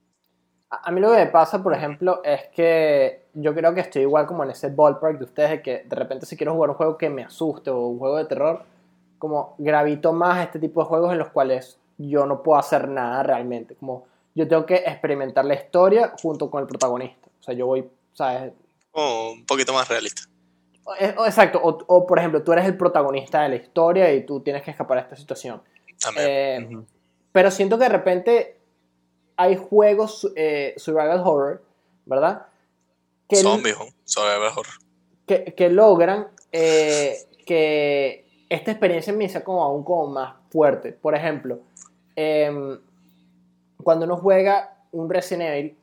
A 0.70 0.92
mí 0.92 1.00
lo 1.00 1.12
que 1.12 1.18
me 1.18 1.28
pasa, 1.28 1.64
por 1.64 1.74
ejemplo, 1.74 2.22
es 2.24 2.48
que 2.54 3.28
yo 3.34 3.56
creo 3.56 3.74
que 3.74 3.82
estoy 3.82 4.02
igual 4.02 4.28
como 4.28 4.44
en 4.44 4.50
ese 4.50 4.70
ballpark 4.70 5.18
de 5.18 5.24
ustedes, 5.24 5.50
de 5.52 5.62
que 5.62 5.84
de 5.86 5.96
repente 5.96 6.26
si 6.26 6.36
quiero 6.36 6.54
jugar 6.54 6.72
un 6.72 6.76
juego 6.76 6.98
que 6.98 7.10
me 7.10 7.24
asuste 7.24 7.70
o 7.70 7.88
un 7.88 8.00
juego 8.00 8.18
de 8.18 8.26
terror, 8.26 8.64
como 9.18 9.56
gravito 9.58 10.12
más 10.12 10.38
a 10.38 10.44
este 10.44 10.60
tipo 10.60 10.82
de 10.82 10.88
juegos 10.88 11.14
en 11.14 11.20
los 11.20 11.30
cuales 11.30 11.80
yo 11.98 12.26
no 12.26 12.44
puedo 12.44 12.60
hacer 12.60 12.90
nada 12.90 13.24
realmente. 13.24 13.76
Como 13.76 14.08
yo 14.36 14.48
tengo 14.48 14.66
que 14.66 14.76
experimentar 14.76 15.46
la 15.46 15.56
historia 15.56 16.14
junto 16.22 16.52
con 16.52 16.62
el 16.62 16.68
protagonista. 16.68 17.30
O 17.40 17.44
sea, 17.44 17.54
yo 17.54 17.66
voy, 17.66 17.90
¿sabes? 18.14 18.52
Oh, 18.92 19.32
un 19.32 19.46
poquito 19.46 19.74
más 19.74 19.88
realista. 19.88 20.24
Exacto, 21.00 21.60
o, 21.62 21.78
o, 21.88 22.08
por 22.08 22.20
ejemplo, 22.20 22.44
tú 22.44 22.54
eres 22.54 22.66
el 22.66 22.78
protagonista 22.78 23.42
de 23.42 23.50
la 23.50 23.56
historia 23.56 24.14
y 24.14 24.26
tú 24.26 24.40
tienes 24.42 24.64
que 24.64 24.72
escapar 24.72 24.98
de 24.98 25.04
esta 25.04 25.16
situación. 25.16 25.62
También. 26.00 26.28
Eh, 26.28 26.80
pero 27.32 27.52
siento 27.52 27.78
que 27.78 27.84
de 27.84 27.90
repente 27.90 28.57
hay 29.38 29.56
juegos 29.56 30.30
eh, 30.36 30.74
survival 30.78 31.22
horror, 31.24 31.64
¿verdad? 32.06 32.48
Que, 33.30 33.38
Zombies, 33.38 33.78
¿no? 33.78 33.86
Survival 34.04 34.52
horror. 34.52 34.74
que, 35.26 35.54
que 35.56 35.70
logran 35.70 36.28
eh, 36.52 37.18
que 37.46 38.26
esta 38.50 38.72
experiencia 38.72 39.14
me 39.14 39.30
sea 39.30 39.44
como 39.44 39.64
aún 39.64 39.84
como 39.84 40.08
más 40.08 40.36
fuerte. 40.50 40.92
Por 40.92 41.16
ejemplo, 41.16 41.60
em, 42.16 42.80
cuando 43.84 44.06
uno 44.06 44.18
juega 44.18 44.78
un 44.92 45.10
Resident 45.10 45.44
Evil, 45.44 45.78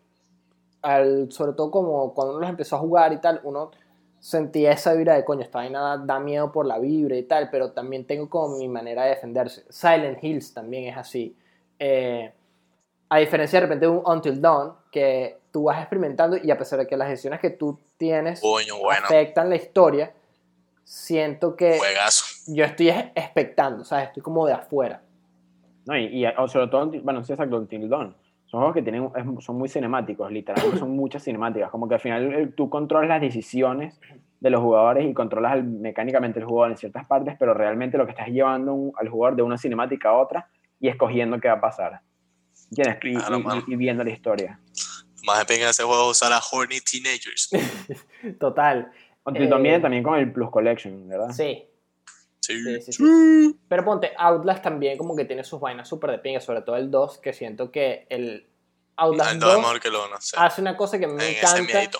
al, 0.82 1.30
sobre 1.32 1.52
todo 1.52 1.70
como 1.70 2.12
cuando 2.12 2.32
uno 2.32 2.40
los 2.40 2.50
empezó 2.50 2.76
a 2.76 2.80
jugar 2.80 3.12
y 3.12 3.18
tal, 3.18 3.40
uno 3.44 3.70
sentía 4.18 4.72
esa 4.72 4.94
vibra 4.94 5.14
de 5.14 5.24
coño, 5.24 5.42
esta 5.42 5.58
vaina 5.58 5.80
da, 5.80 5.96
da 5.98 6.18
miedo 6.18 6.50
por 6.50 6.66
la 6.66 6.78
vibra 6.78 7.16
y 7.16 7.22
tal, 7.22 7.50
pero 7.50 7.72
también 7.72 8.06
tengo 8.06 8.28
como 8.28 8.56
mi 8.56 8.68
manera 8.68 9.04
de 9.04 9.10
defenderse. 9.10 9.64
Silent 9.68 10.22
Hills 10.22 10.52
también 10.52 10.84
es 10.84 10.96
así. 10.96 11.36
Eh, 11.78 12.32
a 13.08 13.18
diferencia 13.18 13.60
de 13.60 13.66
repente 13.66 13.86
de 13.86 13.92
un 13.92 14.02
Until 14.04 14.40
Dawn, 14.40 14.72
que 14.90 15.38
tú 15.50 15.64
vas 15.64 15.78
experimentando 15.80 16.36
y 16.42 16.50
a 16.50 16.58
pesar 16.58 16.78
de 16.78 16.86
que 16.86 16.96
las 16.96 17.08
decisiones 17.08 17.40
que 17.40 17.50
tú 17.50 17.78
tienes 17.96 18.40
Coño, 18.40 18.78
bueno. 18.78 19.04
afectan 19.06 19.48
la 19.48 19.56
historia, 19.56 20.12
siento 20.82 21.56
que 21.56 21.78
Juegazo. 21.78 22.24
yo 22.48 22.64
estoy 22.64 22.88
es- 22.88 23.06
expectando, 23.14 23.84
¿sabes? 23.84 24.08
Estoy 24.08 24.22
como 24.22 24.46
de 24.46 24.52
afuera. 24.54 25.02
No, 25.86 25.96
y, 25.96 26.06
y- 26.06 26.26
o 26.26 26.48
sobre 26.48 26.68
todo, 26.68 26.90
bueno, 27.02 27.22
sí, 27.24 27.32
exacto, 27.32 27.56
Until 27.56 27.88
Dawn. 27.88 28.16
Son 28.46 28.60
juegos 28.60 28.74
que 28.74 28.82
tienen, 28.82 29.10
es- 29.16 29.44
son 29.44 29.56
muy 29.58 29.68
cinemáticos, 29.68 30.30
literalmente 30.30 30.78
son 30.78 30.90
muchas 30.96 31.22
cinemáticas. 31.22 31.70
Como 31.70 31.88
que 31.88 31.94
al 31.94 32.00
final 32.00 32.32
eh, 32.34 32.46
tú 32.56 32.68
controlas 32.70 33.08
las 33.08 33.20
decisiones 33.20 33.98
de 34.40 34.50
los 34.50 34.60
jugadores 34.60 35.06
y 35.06 35.14
controlas 35.14 35.54
el- 35.54 35.64
mecánicamente 35.64 36.38
el 36.38 36.44
jugador 36.46 36.72
en 36.72 36.76
ciertas 36.78 37.06
partes, 37.06 37.36
pero 37.38 37.54
realmente 37.54 37.96
lo 37.98 38.04
que 38.06 38.12
estás 38.12 38.28
llevando 38.28 38.74
un- 38.74 38.92
al 38.96 39.08
jugador 39.08 39.36
de 39.36 39.42
una 39.42 39.58
cinemática 39.58 40.10
a 40.10 40.16
otra 40.18 40.48
y 40.80 40.88
escogiendo 40.88 41.38
qué 41.40 41.48
va 41.48 41.54
a 41.54 41.60
pasar. 41.60 42.00
Y, 42.70 42.82
Claro, 43.14 43.38
y- 43.66 43.72
y 43.72 43.76
viendo 43.76 44.02
la 44.04 44.10
historia. 44.10 44.58
Más 45.24 45.46
de 45.46 45.56
de 45.56 45.70
ese 45.70 45.82
juego 45.84 46.08
usar 46.10 46.32
a 46.32 46.40
Horny 46.52 46.80
Teenagers. 46.80 47.48
Total. 48.40 48.90
Eh, 49.26 49.60
viene 49.62 49.80
también 49.80 50.02
con 50.02 50.18
el 50.18 50.30
Plus 50.32 50.50
Collection, 50.50 51.08
¿verdad? 51.08 51.30
Sí, 51.30 51.66
Sí. 52.40 52.62
sí, 52.62 52.80
sí, 52.82 52.92
sí. 52.92 53.58
Pero 53.68 53.84
ponte, 53.86 54.12
Outlast 54.18 54.62
también 54.62 54.98
como 54.98 55.16
que 55.16 55.24
tiene 55.24 55.44
sus 55.44 55.58
vainas 55.60 55.88
súper 55.88 56.10
de 56.10 56.18
pinga, 56.18 56.40
sobre 56.40 56.60
todo 56.60 56.76
el 56.76 56.90
2, 56.90 57.16
que 57.18 57.32
siento 57.32 57.70
que 57.70 58.06
el 58.10 58.46
Outlast 58.96 59.32
El 59.32 59.38
2 59.40 59.48
es 59.48 59.54
2 59.54 59.62
mejor 59.62 59.80
que 59.80 59.88
el 59.88 59.94
1. 59.94 60.16
Sí. 60.20 60.36
hace 60.38 60.60
una 60.60 60.76
cosa 60.76 60.98
que 60.98 61.06
me 61.06 61.24
en 61.26 61.36
encanta, 61.38 61.90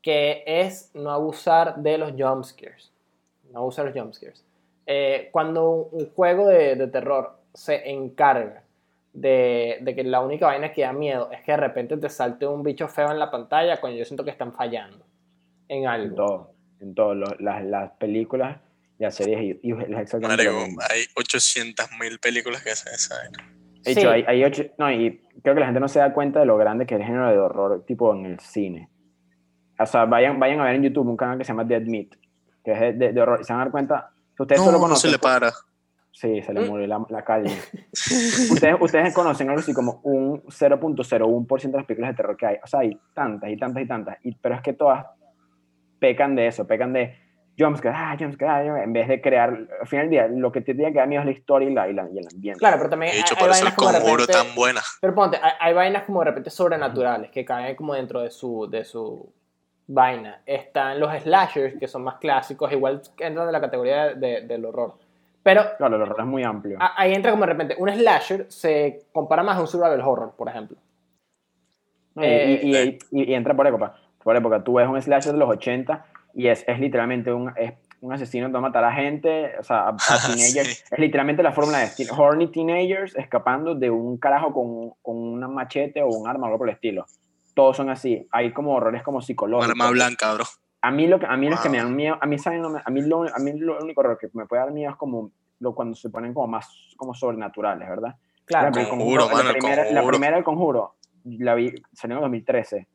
que 0.00 0.44
es 0.46 0.90
no 0.94 1.10
abusar 1.10 1.76
de 1.78 1.98
los 1.98 2.12
jumpscares. 2.12 2.92
No 3.50 3.58
abusar 3.60 3.86
de 3.86 3.90
los 3.90 4.00
jumpscares. 4.00 4.44
Eh, 4.86 5.28
cuando 5.32 5.68
un, 5.68 5.88
un 6.02 6.10
juego 6.14 6.46
de, 6.46 6.76
de 6.76 6.86
terror 6.86 7.36
se 7.52 7.90
encarga 7.90 8.62
de, 9.12 9.78
de 9.82 9.94
que 9.94 10.04
la 10.04 10.20
única 10.20 10.46
vaina 10.46 10.72
que 10.72 10.82
da 10.82 10.92
miedo 10.92 11.30
es 11.32 11.42
que 11.42 11.52
de 11.52 11.56
repente 11.58 11.96
te 11.96 12.08
salte 12.08 12.46
un 12.46 12.62
bicho 12.62 12.86
feo 12.88 13.10
en 13.10 13.18
la 13.18 13.30
pantalla, 13.30 13.80
coño, 13.80 13.96
yo 13.96 14.04
siento 14.04 14.24
que 14.24 14.30
están 14.30 14.52
fallando 14.52 15.04
en 15.68 15.82
En 15.82 15.88
algo. 15.88 16.14
todo. 16.16 16.54
En 16.80 16.94
todo. 16.94 17.14
lo- 17.14 17.34
las, 17.40 17.64
las 17.64 17.90
películas 17.92 18.58
y 18.98 19.02
las 19.02 19.14
series 19.14 19.40
y, 19.62 19.68
y 19.68 19.72
es 19.72 19.88
exactamente 19.98 20.48
hay 20.90 21.02
800.000 21.16 22.18
películas 22.20 22.62
que 22.62 22.70
hacen 22.70 22.92
esa 22.94 23.16
vaina. 23.16 23.38
De 23.82 23.94
Sí. 23.94 23.98
hecho, 23.98 24.10
hay, 24.10 24.24
hay 24.28 24.44
ocho, 24.44 24.62
no, 24.78 24.90
y 24.92 25.22
creo 25.42 25.54
que 25.54 25.60
la 25.60 25.66
gente 25.66 25.80
no 25.80 25.88
se 25.88 25.98
da 26.00 26.12
cuenta 26.12 26.40
de 26.40 26.46
lo 26.46 26.56
grande 26.58 26.84
que 26.86 26.94
es 26.94 27.00
el 27.00 27.06
género 27.06 27.28
de 27.30 27.38
horror, 27.38 27.84
tipo 27.86 28.14
en 28.14 28.26
el 28.26 28.38
cine. 28.40 28.90
O 29.78 29.86
sea, 29.86 30.04
vayan, 30.04 30.38
vayan 30.38 30.60
a 30.60 30.64
ver 30.64 30.74
en 30.74 30.82
YouTube 30.82 31.08
un 31.08 31.16
canal 31.16 31.38
que 31.38 31.44
se 31.44 31.48
llama 31.48 31.64
Dead 31.64 31.80
Meat, 31.82 32.08
que 32.62 32.72
es 32.72 32.98
de, 32.98 33.12
de- 33.12 33.20
horror, 33.22 33.38
y 33.40 33.44
se 33.44 33.52
van 33.54 33.62
a 33.62 33.64
dar 33.64 33.72
cuenta, 33.72 34.10
ustedes 34.38 34.60
solo 34.60 34.72
No, 34.72 34.78
no 34.78 34.82
conocen... 34.82 35.10
se 35.10 35.16
le 35.16 35.18
para. 35.18 35.50
Sí, 36.20 36.42
se 36.42 36.52
le 36.52 36.60
¿Mm? 36.60 36.66
murió 36.68 36.86
la, 36.86 37.02
la 37.08 37.24
calle. 37.24 37.48
ustedes, 38.52 38.76
ustedes 38.78 39.14
conocen 39.14 39.48
algo 39.48 39.60
así 39.60 39.72
como 39.72 40.00
un 40.02 40.42
0.01% 40.42 41.70
de 41.70 41.76
las 41.78 41.86
películas 41.86 42.10
de 42.10 42.16
terror 42.16 42.36
que 42.36 42.46
hay. 42.46 42.56
O 42.62 42.66
sea, 42.66 42.80
hay 42.80 42.98
tantas 43.14 43.48
y 43.50 43.56
tantas 43.56 43.82
y 43.82 43.86
tantas, 43.86 44.18
y, 44.22 44.34
pero 44.34 44.54
es 44.54 44.60
que 44.60 44.74
todas 44.74 45.06
pecan 45.98 46.34
de 46.36 46.46
eso, 46.48 46.66
pecan 46.66 46.92
de 46.92 47.16
jumpscare, 47.58 47.94
ah, 47.96 48.16
jumpscare, 48.18 48.68
ah, 48.70 48.82
en 48.84 48.92
vez 48.92 49.08
de 49.08 49.20
crear, 49.22 49.58
al 49.80 49.86
final 49.86 50.06
del 50.06 50.10
día, 50.10 50.28
lo 50.28 50.52
que 50.52 50.60
te 50.60 50.74
tiene 50.74 50.92
que 50.92 50.98
dar 50.98 51.08
miedo 51.08 51.20
es 51.22 51.26
la 51.26 51.32
historia 51.32 51.68
y, 51.70 51.72
la, 51.74 51.88
y, 51.88 51.94
la- 51.94 52.08
y 52.12 52.18
el 52.18 52.26
ambiente. 52.30 52.58
Claro, 52.58 52.76
pero 52.76 52.90
también 52.90 53.12
De 53.12 53.16
hay, 53.16 53.20
hecho, 53.22 53.34
hay 53.36 53.40
por 53.40 53.50
eso 53.50 53.58
el 53.60 53.64
vainas 53.64 53.74
como 53.78 53.92
de 53.92 53.98
conjuro 54.00 54.26
repente... 54.26 54.44
tan 54.48 54.54
buena. 54.54 54.80
Pero 55.00 55.14
ponte, 55.14 55.38
hay, 55.42 55.52
hay 55.58 55.74
vainas 55.74 56.02
como 56.04 56.20
de 56.20 56.24
repente 56.26 56.50
sobrenaturales 56.50 57.30
que 57.30 57.46
caen 57.46 57.76
como 57.76 57.94
dentro 57.94 58.20
de 58.20 58.30
su, 58.30 58.68
de 58.70 58.84
su 58.84 59.32
vaina. 59.86 60.42
Están 60.44 61.00
los 61.00 61.12
slashers, 61.22 61.78
que 61.78 61.88
son 61.88 62.04
más 62.04 62.16
clásicos, 62.16 62.70
igual 62.72 63.00
entran 63.18 63.46
en 63.46 63.52
la 63.52 63.60
categoría 63.62 64.14
de- 64.14 64.42
del 64.42 64.64
horror. 64.66 64.94
Pero 65.42 65.62
Claro, 65.78 65.96
el 65.96 66.02
horror 66.02 66.16
es 66.20 66.26
muy 66.26 66.44
amplio. 66.44 66.76
ahí 66.80 67.12
entra 67.14 67.30
como 67.30 67.44
de 67.46 67.52
repente, 67.52 67.74
un 67.78 67.88
slasher 67.90 68.46
se 68.50 69.06
compara 69.12 69.42
más 69.42 69.56
a 69.56 69.60
un 69.62 69.66
survival 69.66 70.00
horror, 70.02 70.34
por 70.36 70.48
ejemplo. 70.48 70.76
No, 72.14 72.22
y- 72.22 72.26
Eh, 72.26 72.60
y, 72.62 72.76
y- 72.76 72.98
y- 73.22 73.30
y 73.30 73.34
entra 73.34 73.54
por 73.54 73.66
época. 73.66 73.94
Por 74.22 74.36
época, 74.36 74.62
tú 74.62 74.74
ves 74.74 74.86
un 74.88 75.00
slasher 75.00 75.32
de 75.32 75.38
los 75.38 75.48
80 75.48 76.04
y 76.34 76.48
es, 76.48 76.64
es 76.68 76.78
literalmente 76.78 77.32
un, 77.32 77.52
es 77.56 77.72
un 78.02 78.12
asesino 78.12 78.46
que 78.48 78.52
va 78.52 78.58
a 78.58 78.62
matar 78.62 78.84
a 78.84 78.92
gente, 78.92 79.52
o 79.58 79.62
sea, 79.62 79.78
a, 79.80 79.88
a 79.90 79.96
teenagers. 80.36 80.68
Sí. 80.68 80.84
Es 80.90 80.98
literalmente 80.98 81.42
la 81.42 81.52
fórmula 81.52 81.78
de 81.78 81.86
teen- 81.86 82.10
horny 82.16 82.48
teenagers 82.50 83.16
escapando 83.16 83.74
de 83.74 83.88
un 83.90 84.18
carajo 84.18 84.52
con, 84.52 84.90
con 85.02 85.16
una 85.16 85.48
machete 85.48 86.02
o 86.02 86.08
un 86.08 86.28
arma 86.28 86.44
o 86.44 86.46
algo 86.46 86.58
por 86.58 86.68
el 86.68 86.74
estilo. 86.74 87.06
Todos 87.54 87.76
son 87.78 87.88
así. 87.90 88.26
Hay 88.30 88.52
como 88.52 88.74
horrores 88.74 89.02
como 89.02 89.18
Un 89.18 89.22
psicológicos. 89.22 89.70
arma 89.70 89.90
blanca, 89.90 90.34
bro. 90.34 90.44
A 90.82 90.90
mí 90.90 91.06
lo 91.06 91.18
que 91.20 91.26
a 91.26 91.36
mí 91.36 91.48
los 91.50 91.60
que 91.60 91.68
me 91.68 91.76
Wow. 91.78 91.86
dan 91.86 91.96
miedo, 91.96 92.16
a 92.20 92.26
mí 92.26 92.38
saben, 92.38 92.62
a 92.64 92.90
mí 92.90 93.02
lo, 93.02 93.22
a 93.22 93.38
mí 93.38 93.52
lo 93.58 93.78
único 93.82 94.00
horror 94.00 94.18
que 94.18 94.28
me 94.32 94.46
puede 94.46 94.62
dar 94.62 94.72
miedo 94.72 94.90
es 94.90 94.96
como 94.96 95.30
lo 95.58 95.74
cuando 95.74 95.94
se 95.94 96.08
ponen 96.08 96.32
como 96.32 96.46
más 96.46 96.68
como 96.96 97.12
sobrenaturales, 97.14 97.88
¿verdad? 97.88 98.14
Claro, 98.46 98.68
el 98.80 98.88
Conjuro, 98.88 99.26
la 99.28 99.32
mano, 99.34 99.50
primera, 99.52 99.84
La 99.84 99.88
Conjuro. 100.00 100.08
primera 100.08 100.34
del 100.36 100.44
conjuro, 100.44 100.94
la 101.24 101.54
vi, 101.54 101.72
salió 101.92 102.16
en 102.16 102.22
2013. 102.22 102.88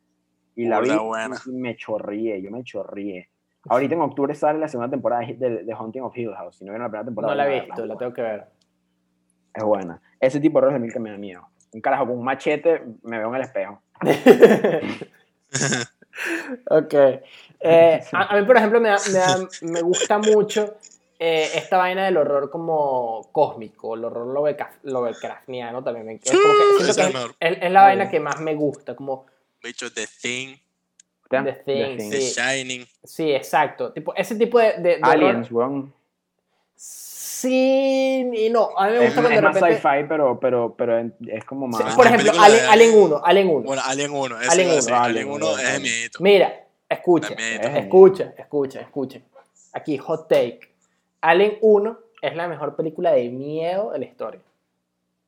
Y 0.56 0.66
la 0.66 0.80
vi 0.80 0.90
Burda 0.90 1.02
buena. 1.04 1.36
y 1.46 1.52
me 1.52 1.76
chorrié, 1.76 2.42
yo 2.42 2.50
me 2.52 2.64
chorrié. 2.64 3.30
Ahorita 3.70 3.94
en 3.96 4.02
octubre 4.02 4.34
sale 4.36 4.60
la 4.60 4.68
segunda 4.68 4.90
temporada 4.90 5.26
de, 5.26 5.64
de 5.64 5.74
Haunting 5.74 6.02
of 6.04 6.18
Hill 6.18 6.34
House. 6.36 6.58
Si 6.58 6.66
no 6.66 6.72
vieron 6.72 6.84
la 6.86 6.90
primera 6.90 7.06
temporada, 7.06 7.34
no 7.34 7.38
la 7.38 7.48
he 7.48 7.60
visto, 7.62 7.76
verla. 7.78 7.94
la 7.94 7.98
tengo 8.00 8.14
que 8.14 8.22
ver. 8.22 8.46
Es 9.54 9.64
buena. 9.64 10.02
Ese 10.20 10.40
tipo 10.40 10.60
de 10.60 10.66
horror 10.68 10.74
es 10.74 10.82
a 10.82 10.86
mí 10.86 10.92
que 10.92 11.00
me 11.00 11.12
da 11.12 11.18
miedo. 11.18 11.48
Un 11.74 11.82
carajo 11.82 12.06
con 12.08 12.18
un 12.18 12.24
machete, 12.26 12.84
me 13.04 13.18
veo 13.18 13.30
en 13.30 13.36
el 13.36 13.42
espejo. 13.42 13.82
ok. 16.70 16.94
Eh, 17.68 18.04
a, 18.14 18.24
a 18.36 18.40
mí, 18.40 18.46
por 18.46 18.58
ejemplo, 18.58 18.80
me, 18.80 18.90
da- 18.90 19.00
me, 19.12 19.20
da- 19.20 19.48
me 19.62 19.82
gusta 19.82 20.18
mucho 20.20 20.76
eh, 21.20 21.50
esta 21.56 21.78
vaina 21.78 22.06
del 22.06 22.18
horror 22.18 22.50
como 22.50 23.30
cósmico, 23.32 23.96
el 23.96 24.04
horror 24.06 24.28
Lovecraft- 24.28 24.80
Lovecraftiano 24.84 25.84
también. 25.84 26.06
Me, 26.06 26.14
es, 26.16 26.32
como 26.32 26.42
que 26.44 26.84
es 26.84 26.98
es, 27.40 27.58
es 27.64 27.72
la 27.72 27.84
vaina 27.84 28.10
que 28.10 28.20
más 28.20 28.40
me 28.40 28.54
gusta, 28.56 28.96
como 28.96 29.26
Bicho, 29.64 29.92
The 29.92 30.06
Thing. 30.22 30.56
The 31.28 31.54
Thing, 31.66 31.98
The 32.12 32.22
Sí. 32.22 32.34
Shining. 32.42 32.88
Sí, 33.04 33.32
exacto. 33.32 33.92
Tipo, 33.92 34.14
ese 34.16 34.36
tipo 34.36 34.60
de, 34.60 34.74
de- 34.74 34.98
de 34.98 35.00
Aliens, 35.02 35.52
weón. 35.52 35.92
Sí 36.76 38.30
y 38.34 38.50
no. 38.50 38.70
A 38.78 38.88
mí 38.88 38.92
me 38.94 38.98
Es, 39.00 39.16
gusta 39.16 39.22
cuando 39.22 39.30
es 39.30 39.36
de 39.36 39.42
más 39.42 39.56
repente... 39.56 39.76
sci-fi, 39.82 40.04
pero, 40.08 40.40
pero, 40.40 40.76
pero 40.78 41.00
es 41.00 41.44
como 41.46 41.66
Sí, 41.78 41.84
más... 41.84 41.96
por 41.96 42.06
la 42.06 42.12
ejemplo, 42.16 42.42
Alien, 42.42 42.62
de- 42.62 42.68
Alien 42.68 42.92
1, 42.98 43.22
Alien 43.24 43.50
1. 43.50 43.62
Bueno, 43.62 43.82
Alien 43.86 44.12
1, 44.12 44.42
ese 44.42 44.52
Alien 44.52 44.68
iba 44.68 44.74
a 44.74 44.76
decir, 44.78 44.94
1, 44.94 45.04
Alien 45.04 45.28
Alien 45.28 45.44
1 45.44 45.52
1, 45.54 45.60
es 45.60 45.82
miedito. 45.82 46.20
Mira, 46.24 46.65
escucha, 46.90 47.30
Da 47.30 47.36
miedito. 47.36 47.68
Es- 47.68 47.76
escucha, 47.78 48.34
escucha, 48.38 48.80
escucha. 48.82 49.20
Aquí, 49.74 49.98
hot 49.98 50.28
take. 50.30 50.60
Alien 51.22 51.58
1 51.62 52.00
es 52.22 52.36
la 52.36 52.48
mejor 52.48 52.76
película 52.76 53.12
de 53.12 53.30
miedo 53.30 53.92
de 53.92 54.00
la 54.00 54.06
historia. 54.06 54.42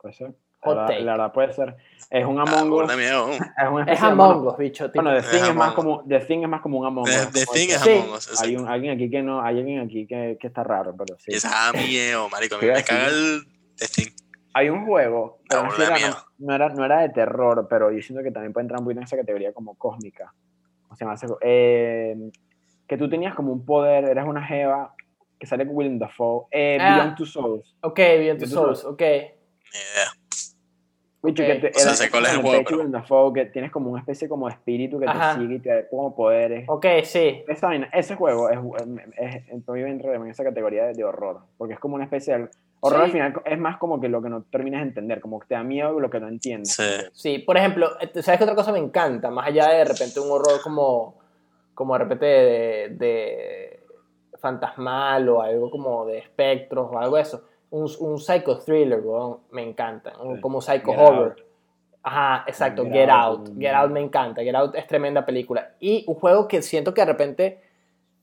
Puede 0.02 0.14
ser. 0.14 0.34
Hot 0.62 0.76
la, 0.76 0.86
take. 0.88 1.02
la 1.02 1.12
verdad 1.14 1.34
puede 1.34 1.54
ser. 1.54 1.76
Es 2.10 2.26
un 2.26 2.40
Ah, 2.40 2.44
Among 2.44 2.72
Us. 2.72 2.92
Es, 2.92 3.70
una 3.70 3.92
Es 3.92 4.02
Among 4.02 4.48
Us, 4.48 4.58
bicho. 4.58 4.90
tipo. 4.90 5.04
Bueno, 5.04 5.12
The 5.20 5.26
Es 5.26 5.32
Thing 5.32 5.50
es, 5.50 5.56
más 5.56 5.68
Among 5.70 5.76
como, 5.76 6.04
The 6.08 6.20
Thing 6.22 6.42
es 6.44 6.50
más 6.50 6.62
como 6.62 6.80
un 6.80 6.86
Among 6.86 7.04
Us. 7.04 7.32
The, 7.32 7.46
Thing 7.46 7.70
es 7.70 7.82
Sí. 7.82 7.92
Among 7.92 8.10
Us. 8.16 8.42
Hay 8.42 8.56
un, 8.56 8.68
alguien 8.68 8.94
aquí 8.96 9.10
que 9.10 9.22
no, 9.22 9.42
hay 9.42 9.60
alguien 9.60 9.80
aquí 9.82 10.08
que, 10.08 10.38
que 10.40 10.48
está 10.48 10.64
raro, 10.64 10.96
pero 10.98 11.18
sí. 11.18 11.32
Y 11.32 11.36
esa 11.36 11.50
da 11.50 11.74
miedo, 11.74 12.30
marico. 12.30 12.56
A 12.56 12.60
mí 12.60 12.70
a 12.70 12.74
me 12.74 12.84
caga 12.84 13.08
el 13.08 13.44
The 13.76 13.88
Thing. 13.88 14.10
Hay 14.54 14.70
un 14.70 14.86
juego, 14.88 15.40
Ah, 15.52 15.68
no, 15.70 15.78
de 15.78 15.84
era, 15.86 16.00
no, 16.10 16.18
no 16.40 16.56
era, 16.56 16.70
no 16.70 16.86
era 16.86 17.00
de 17.02 17.10
terror, 17.10 17.68
pero 17.70 17.92
yo 17.92 18.02
siento 18.02 18.24
que 18.24 18.32
también 18.32 18.54
puede 18.54 18.64
entrar 18.64 18.80
un 18.80 18.86
poquito 18.86 19.02
en 19.02 19.06
esa 19.06 19.16
categoría 19.18 19.54
como 19.54 19.76
cósmica. 19.76 20.34
¿Cómo 21.00 21.18
se 21.18 21.28
llama? 21.28 21.40
Eh, 21.42 22.16
que 22.88 22.98
tú 22.98 23.10
tenías 23.10 23.36
como 23.36 23.52
un 23.52 23.66
poder, 23.66 24.06
eras 24.06 24.28
una 24.28 24.44
jeva 24.46 24.94
que 25.40 25.46
sale 25.46 25.66
con 25.68 25.76
Willem 25.76 26.00
Dafoe. 26.00 26.46
Eh, 26.52 26.78
Ah. 26.80 26.96
Beyond 26.98 27.18
Two 27.18 27.26
Souls. 27.26 27.76
Ok, 27.82 27.98
Beyond 27.98 28.40
Two 28.40 28.48
Souls, 28.48 28.86
ok. 28.86 29.02
Idea. 29.02 29.28
Bicho, 31.24 31.44
Ok. 31.44 31.48
que 31.50 31.56
te, 31.56 31.68
O 31.76 31.80
sea, 31.80 31.94
sé 31.94 32.10
cuál 32.10 32.26
es 32.26 32.34
el 32.34 32.42
juego, 32.42 32.64
pero- 32.66 32.88
Dafoe, 32.90 33.34
que 33.34 33.46
tienes 33.48 33.72
como 33.72 33.90
una 33.92 34.00
especie 34.00 34.30
como 34.30 34.48
de 34.48 34.54
espíritu 34.54 35.00
que 35.00 35.06
Ajá. 35.08 35.34
te 35.36 35.42
sigue 35.42 35.56
y 35.56 35.60
te 35.60 35.70
da 35.70 35.88
como 35.90 36.16
poderes. 36.16 36.66
Ok, 36.70 36.86
sí. 37.04 37.44
Esa 37.48 37.68
vaina- 37.68 37.90
ese 37.92 38.16
juego 38.16 38.50
es, 38.50 38.58
es, 39.18 39.36
es, 39.50 39.64
para 39.64 39.78
mí 39.84 39.90
entra 39.92 40.16
en 40.16 40.28
esa 40.28 40.44
categoría 40.44 40.86
de, 40.86 40.94
de 40.94 41.04
horror, 41.04 41.42
porque 41.58 41.74
es 41.74 41.80
como 41.80 41.96
una 41.96 42.06
especie 42.06 42.38
de... 42.38 42.50
Horror 42.80 43.00
Sí. 43.00 43.06
al 43.06 43.12
final 43.34 43.42
es 43.46 43.58
más 43.60 43.78
como 43.78 44.00
que 44.00 44.08
lo 44.08 44.22
que 44.22 44.30
no 44.30 44.44
terminas 44.44 44.82
de 44.82 44.88
entender, 44.90 45.20
como 45.20 45.40
que 45.40 45.48
te 45.48 45.56
da 45.56 45.64
miedo 45.64 46.00
lo 46.00 46.10
que 46.10 46.20
no 46.20 46.28
entiendes. 46.28 46.74
Sí. 46.76 46.84
Sí, 47.12 47.40
por 47.40 47.58
ejemplo, 47.58 47.90
eh, 48.00 48.10
¿sabes 48.22 48.38
qué 48.38 48.44
otra 48.44 48.56
cosa 48.56 48.72
me 48.72 48.80
encanta? 48.80 49.32
Más 49.32 49.48
allá 49.48 49.70
de 49.70 49.78
de 49.80 49.86
repente 49.86 50.20
un 50.20 50.30
horror 50.32 50.62
como, 50.64 51.16
como 51.74 51.94
de 51.94 52.00
repente 52.00 52.26
de, 52.26 52.90
de 52.92 53.80
fantasmal 54.40 55.28
o 55.30 55.42
algo 55.42 55.70
como 55.72 56.06
de 56.06 56.20
espectros 56.20 56.90
o 56.92 57.00
algo 57.00 57.16
de 57.16 57.22
eso. 57.24 57.44
Un, 57.70 57.90
un 58.00 58.20
psycho 58.20 58.60
thriller, 58.60 59.00
weón, 59.02 59.40
me 59.52 59.64
encanta. 59.64 60.14
Un- 60.22 60.40
como 60.40 60.62
psycho 60.62 60.92
Get 60.92 61.00
horror. 61.02 61.30
Out. 61.38 61.48
Ajá, 62.04 62.44
exacto, 62.48 62.84
Get 62.86 62.94
Get, 62.94 63.10
Out, 63.10 63.40
Out. 63.50 63.58
Get 63.60 63.74
Out 63.74 63.92
me 63.92 64.00
encanta. 64.02 64.42
Get 64.42 64.56
Out 64.56 64.76
es 64.76 64.88
tremenda 64.88 65.26
película. 65.26 65.72
Y 65.80 66.06
un 66.08 66.16
juego 66.16 66.48
que 66.48 66.62
siento 66.62 66.94
que 66.94 67.02
de 67.02 67.08
repente, 67.08 67.62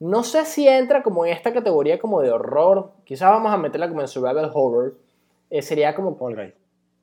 no 0.00 0.22
sé 0.22 0.44
si 0.44 0.68
entra 0.68 1.02
como 1.02 1.24
en 1.24 1.32
esta 1.32 1.52
categoría 1.52 1.98
como 1.98 2.20
de 2.20 2.30
horror. 2.30 2.92
Quizás 3.04 3.30
vamos 3.30 3.52
a 3.52 3.56
meterla 3.56 3.88
como 3.88 4.00
en 4.00 4.08
survival 4.08 4.50
horror. 4.52 4.94
Eh, 5.50 5.62
sería 5.62 5.94
como 5.94 6.16
Fall 6.16 6.34
Guys. 6.34 6.54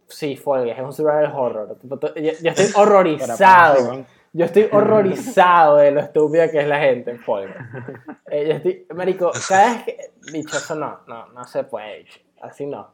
Sí, 0.07 0.35
Fall 0.35 0.65
Guys, 0.65 0.77
es 0.77 0.83
un 0.83 0.93
survival 0.93 1.33
horror. 1.35 1.77
Yo, 1.83 2.31
yo 2.41 2.49
estoy 2.51 2.65
horrorizado. 2.75 4.05
Yo 4.33 4.45
estoy 4.45 4.69
horrorizado 4.71 5.77
de 5.77 5.91
lo 5.91 5.99
estúpida 5.99 6.49
que 6.49 6.59
es 6.59 6.67
la 6.67 6.79
gente 6.79 7.11
en 7.11 7.19
Fall 7.19 7.47
Guys. 7.47 8.05
Eh, 8.31 8.47
yo 8.47 8.53
estoy, 8.53 8.87
marico, 8.95 9.29
cada 9.49 9.73
vez 9.73 9.83
que... 9.83 10.11
Bicho, 10.31 10.55
eso 10.55 10.73
no, 10.73 10.99
no, 11.05 11.27
no 11.33 11.43
se 11.43 11.65
puede, 11.65 11.97
bicho. 11.97 12.21
Así 12.39 12.65
no. 12.65 12.89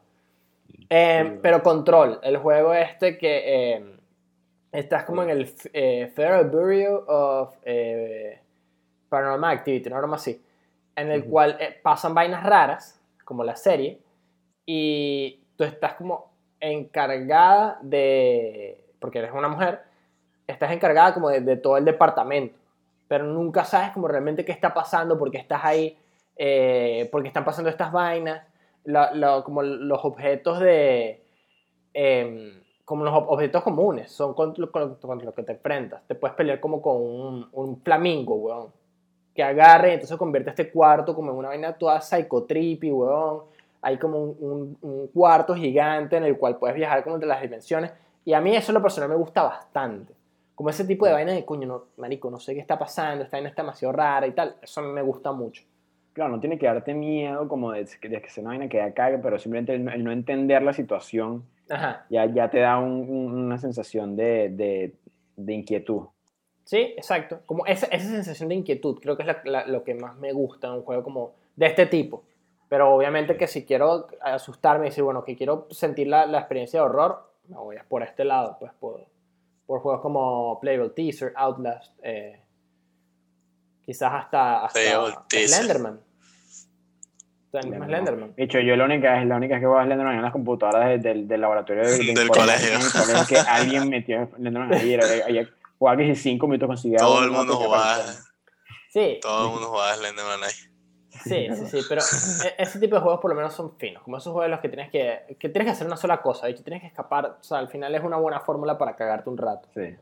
Eh, 0.90 1.38
pero 1.40 1.62
Control, 1.62 2.18
el 2.24 2.38
juego 2.38 2.74
este 2.74 3.16
que 3.18 3.74
eh, 3.74 3.98
estás 4.72 5.04
como 5.04 5.22
en 5.22 5.30
el 5.30 5.54
eh, 5.72 6.10
Federal 6.14 6.50
Bureau 6.50 7.04
of 7.06 7.54
eh, 7.64 8.40
Paranormal 9.08 9.56
Activity, 9.56 9.88
una 9.88 9.98
broma 9.98 10.16
así, 10.16 10.42
en 10.96 11.10
el 11.10 11.20
Ujú. 11.22 11.30
cual 11.30 11.56
eh, 11.60 11.78
pasan 11.82 12.14
vainas 12.14 12.42
raras, 12.44 13.00
como 13.24 13.44
la 13.44 13.56
serie, 13.56 13.98
y 14.66 15.40
tú 15.56 15.64
estás 15.64 15.94
como 15.94 16.30
encargada 16.60 17.78
de, 17.82 18.84
porque 19.00 19.18
eres 19.20 19.32
una 19.32 19.48
mujer, 19.48 19.80
estás 20.46 20.72
encargada 20.72 21.14
como 21.14 21.28
de, 21.30 21.40
de 21.40 21.56
todo 21.56 21.76
el 21.76 21.84
departamento, 21.84 22.58
pero 23.06 23.24
nunca 23.24 23.64
sabes 23.64 23.90
como 23.92 24.08
realmente 24.08 24.44
qué 24.44 24.52
está 24.52 24.74
pasando, 24.74 25.18
porque 25.18 25.38
estás 25.38 25.64
ahí, 25.64 25.96
eh, 26.36 27.08
porque 27.12 27.28
están 27.28 27.44
pasando 27.44 27.70
estas 27.70 27.92
vainas, 27.92 28.42
la- 28.84 29.12
la- 29.12 29.42
como 29.42 29.62
los 29.62 30.04
objetos 30.04 30.60
de, 30.60 31.22
em, 31.94 32.60
como 32.84 33.04
los 33.04 33.12
ob- 33.14 33.26
objetos 33.28 33.62
comunes, 33.62 34.10
son 34.10 34.34
contra, 34.34 34.62
lo- 34.64 34.72
con- 34.72 34.94
contra 34.96 35.26
los 35.26 35.34
que 35.34 35.42
te 35.42 35.52
enfrentas. 35.52 36.02
Te 36.06 36.14
puedes 36.14 36.36
pelear 36.36 36.60
como 36.60 36.80
con 36.80 36.96
un, 36.96 37.48
un 37.52 37.80
flamingo, 37.82 38.34
weón, 38.36 38.72
que 39.38 39.44
agarre 39.44 39.90
y 39.90 39.92
entonces 39.94 40.16
convierte 40.16 40.50
este 40.50 40.68
cuarto 40.68 41.14
como 41.14 41.30
en 41.30 41.36
una 41.36 41.48
vaina 41.50 41.72
toda 41.72 42.00
psicotrippy, 42.00 42.90
weón. 42.90 43.42
Hay 43.80 43.96
como 43.96 44.18
un, 44.20 44.36
un- 44.40 44.78
un 44.82 45.06
cuarto 45.14 45.54
gigante 45.54 46.16
en 46.16 46.24
el 46.24 46.36
cual 46.36 46.56
puedes 46.56 46.74
viajar 46.76 47.04
como 47.04 47.14
entre 47.14 47.28
las 47.28 47.40
dimensiones. 47.40 47.92
Y 48.24 48.32
a 48.32 48.40
mí 48.40 48.56
eso 48.56 48.72
en 48.72 48.74
lo 48.74 48.82
personal 48.82 49.08
me 49.10 49.14
gusta 49.14 49.44
bastante. 49.44 50.12
Como 50.56 50.70
ese 50.70 50.84
tipo 50.84 51.06
de 51.06 51.12
vaina 51.12 51.30
de, 51.30 51.44
coño, 51.44 51.68
no, 51.68 51.84
marico, 51.98 52.28
no 52.32 52.40
sé 52.40 52.52
qué 52.52 52.58
está 52.60 52.76
pasando, 52.76 53.22
esta 53.22 53.36
vaina 53.36 53.48
está 53.50 53.62
demasiado 53.62 53.92
rara 53.92 54.26
y 54.26 54.32
tal. 54.32 54.56
Eso 54.60 54.80
a 54.80 54.82
mí 54.82 54.90
me 54.90 55.02
gusta 55.02 55.30
mucho. 55.30 55.62
Claro, 56.14 56.32
no 56.32 56.40
tiene 56.40 56.58
que 56.58 56.66
darte 56.66 56.92
miedo 56.92 57.46
como 57.46 57.70
de, 57.70 57.86
que- 58.00 58.08
de 58.08 58.20
que 58.20 58.28
se 58.30 58.40
una 58.40 58.50
vaina 58.50 58.68
que 58.68 58.78
ya 58.78 58.92
cague, 58.92 59.18
pero 59.18 59.38
simplemente 59.38 59.72
el, 59.72 59.84
no- 59.84 59.92
el 59.92 60.02
no 60.02 60.10
entender 60.10 60.62
la 60.62 60.72
situación 60.72 61.44
Ajá. 61.70 62.06
ya, 62.10 62.26
ya 62.26 62.50
te 62.50 62.58
da 62.58 62.76
un- 62.80 63.08
un- 63.08 63.44
una 63.44 63.58
sensación 63.58 64.16
de, 64.16 64.48
de, 64.48 64.94
de 65.36 65.52
inquietud. 65.52 66.06
Sí, 66.68 66.76
exacto. 66.98 67.40
Como 67.46 67.64
esa, 67.64 67.86
esa 67.86 68.08
sensación 68.10 68.50
de 68.50 68.56
inquietud, 68.56 68.98
creo 69.00 69.16
que 69.16 69.22
es 69.22 69.26
la- 69.26 69.40
la- 69.44 69.66
lo 69.66 69.84
que 69.84 69.94
más 69.94 70.16
me 70.16 70.32
gusta 70.34 70.66
en 70.66 70.74
un 70.74 70.82
juego 70.82 71.02
como 71.02 71.32
de 71.56 71.64
este 71.64 71.86
tipo. 71.86 72.24
Pero 72.68 72.90
obviamente 72.94 73.38
que 73.38 73.46
si 73.46 73.64
quiero 73.64 74.06
asustarme 74.20 74.84
y 74.84 74.88
decir, 74.90 75.02
bueno, 75.02 75.24
que 75.24 75.34
quiero 75.34 75.66
sentir 75.70 76.08
la, 76.08 76.26
la 76.26 76.40
experiencia 76.40 76.80
de 76.80 76.84
horror, 76.84 77.32
me 77.48 77.56
voy 77.56 77.76
a 77.78 77.84
por 77.84 78.02
este 78.02 78.22
lado, 78.26 78.58
pues 78.60 78.70
por, 78.78 79.06
por 79.64 79.80
juegos 79.80 80.02
como 80.02 80.60
Playable 80.60 80.90
Teaser, 80.90 81.32
Outlast, 81.36 81.94
eh, 82.02 82.42
quizás 83.86 84.12
hasta, 84.12 84.66
hasta. 84.66 84.78
Slenderman. 85.30 86.00
Mismo 87.64 87.86
Slenderman. 87.86 88.34
De 88.36 88.44
hecho, 88.44 88.60
yo 88.60 88.76
la 88.76 88.84
única 88.84 89.24
la 89.24 89.36
única 89.36 89.54
vez 89.54 89.62
que 89.62 89.66
voy 89.66 89.80
a 89.80 89.84
Slenderman 89.86 90.16
en 90.16 90.22
las 90.22 90.32
computadoras 90.32 90.86
del, 90.90 91.00
del, 91.02 91.28
del 91.28 91.40
laboratorio 91.40 91.82
de- 91.82 91.96
Del 91.96 92.08
informática 92.10 92.68
colegio. 92.68 93.00
colegio, 93.00 93.26
que 93.26 93.36
alguien 93.38 93.88
metió 93.88 94.28
Slenderman 94.36 94.74
ahí, 94.74 94.92
era, 94.92 95.06
ahí, 95.26 95.48
jugaba 95.78 95.96
que 95.98 96.14
si 96.14 96.22
cinco 96.22 96.46
minutos 96.46 96.66
conseguía 96.68 96.98
Todo 96.98 97.22
el 97.24 97.30
mundo 97.30 97.58
que 97.58 97.64
jugaba. 97.66 97.96
Sí, 98.90 99.18
Todo 99.20 99.46
el 99.46 99.52
mundo 99.52 99.68
jugaba 99.68 99.94
Slenderman 99.94 100.42
ahí. 100.44 100.50
Sí, 101.24 101.48
sí, 101.54 101.66
sí, 101.66 101.80
pero 101.88 102.00
e- 102.00 102.62
ese 102.62 102.78
tipo 102.78 102.94
de 102.94 103.00
juegos 103.02 103.20
por 103.20 103.30
lo 103.30 103.34
menos 103.36 103.52
son 103.52 103.76
finos, 103.76 104.02
como 104.02 104.16
esos 104.18 104.32
juegos 104.32 104.46
en 104.46 104.50
los 104.52 104.60
que 104.60 104.68
tienes 104.68 104.90
que, 104.90 105.36
que 105.38 105.48
tienes 105.48 105.66
que 105.66 105.70
hacer 105.72 105.86
una 105.86 105.96
sola 105.96 106.22
cosa, 106.22 106.46
de 106.46 106.52
hecho 106.52 106.62
tienes 106.62 106.80
que 106.80 106.86
escapar, 106.86 107.36
o 107.40 107.42
sea, 107.42 107.58
al 107.58 107.68
final 107.68 107.94
es 107.94 108.02
una 108.04 108.16
buena 108.18 108.40
fórmula 108.40 108.78
para 108.78 108.94
cagarte 108.94 109.28
un 109.28 109.36
rato. 109.36 109.68
Sí. 109.74 109.96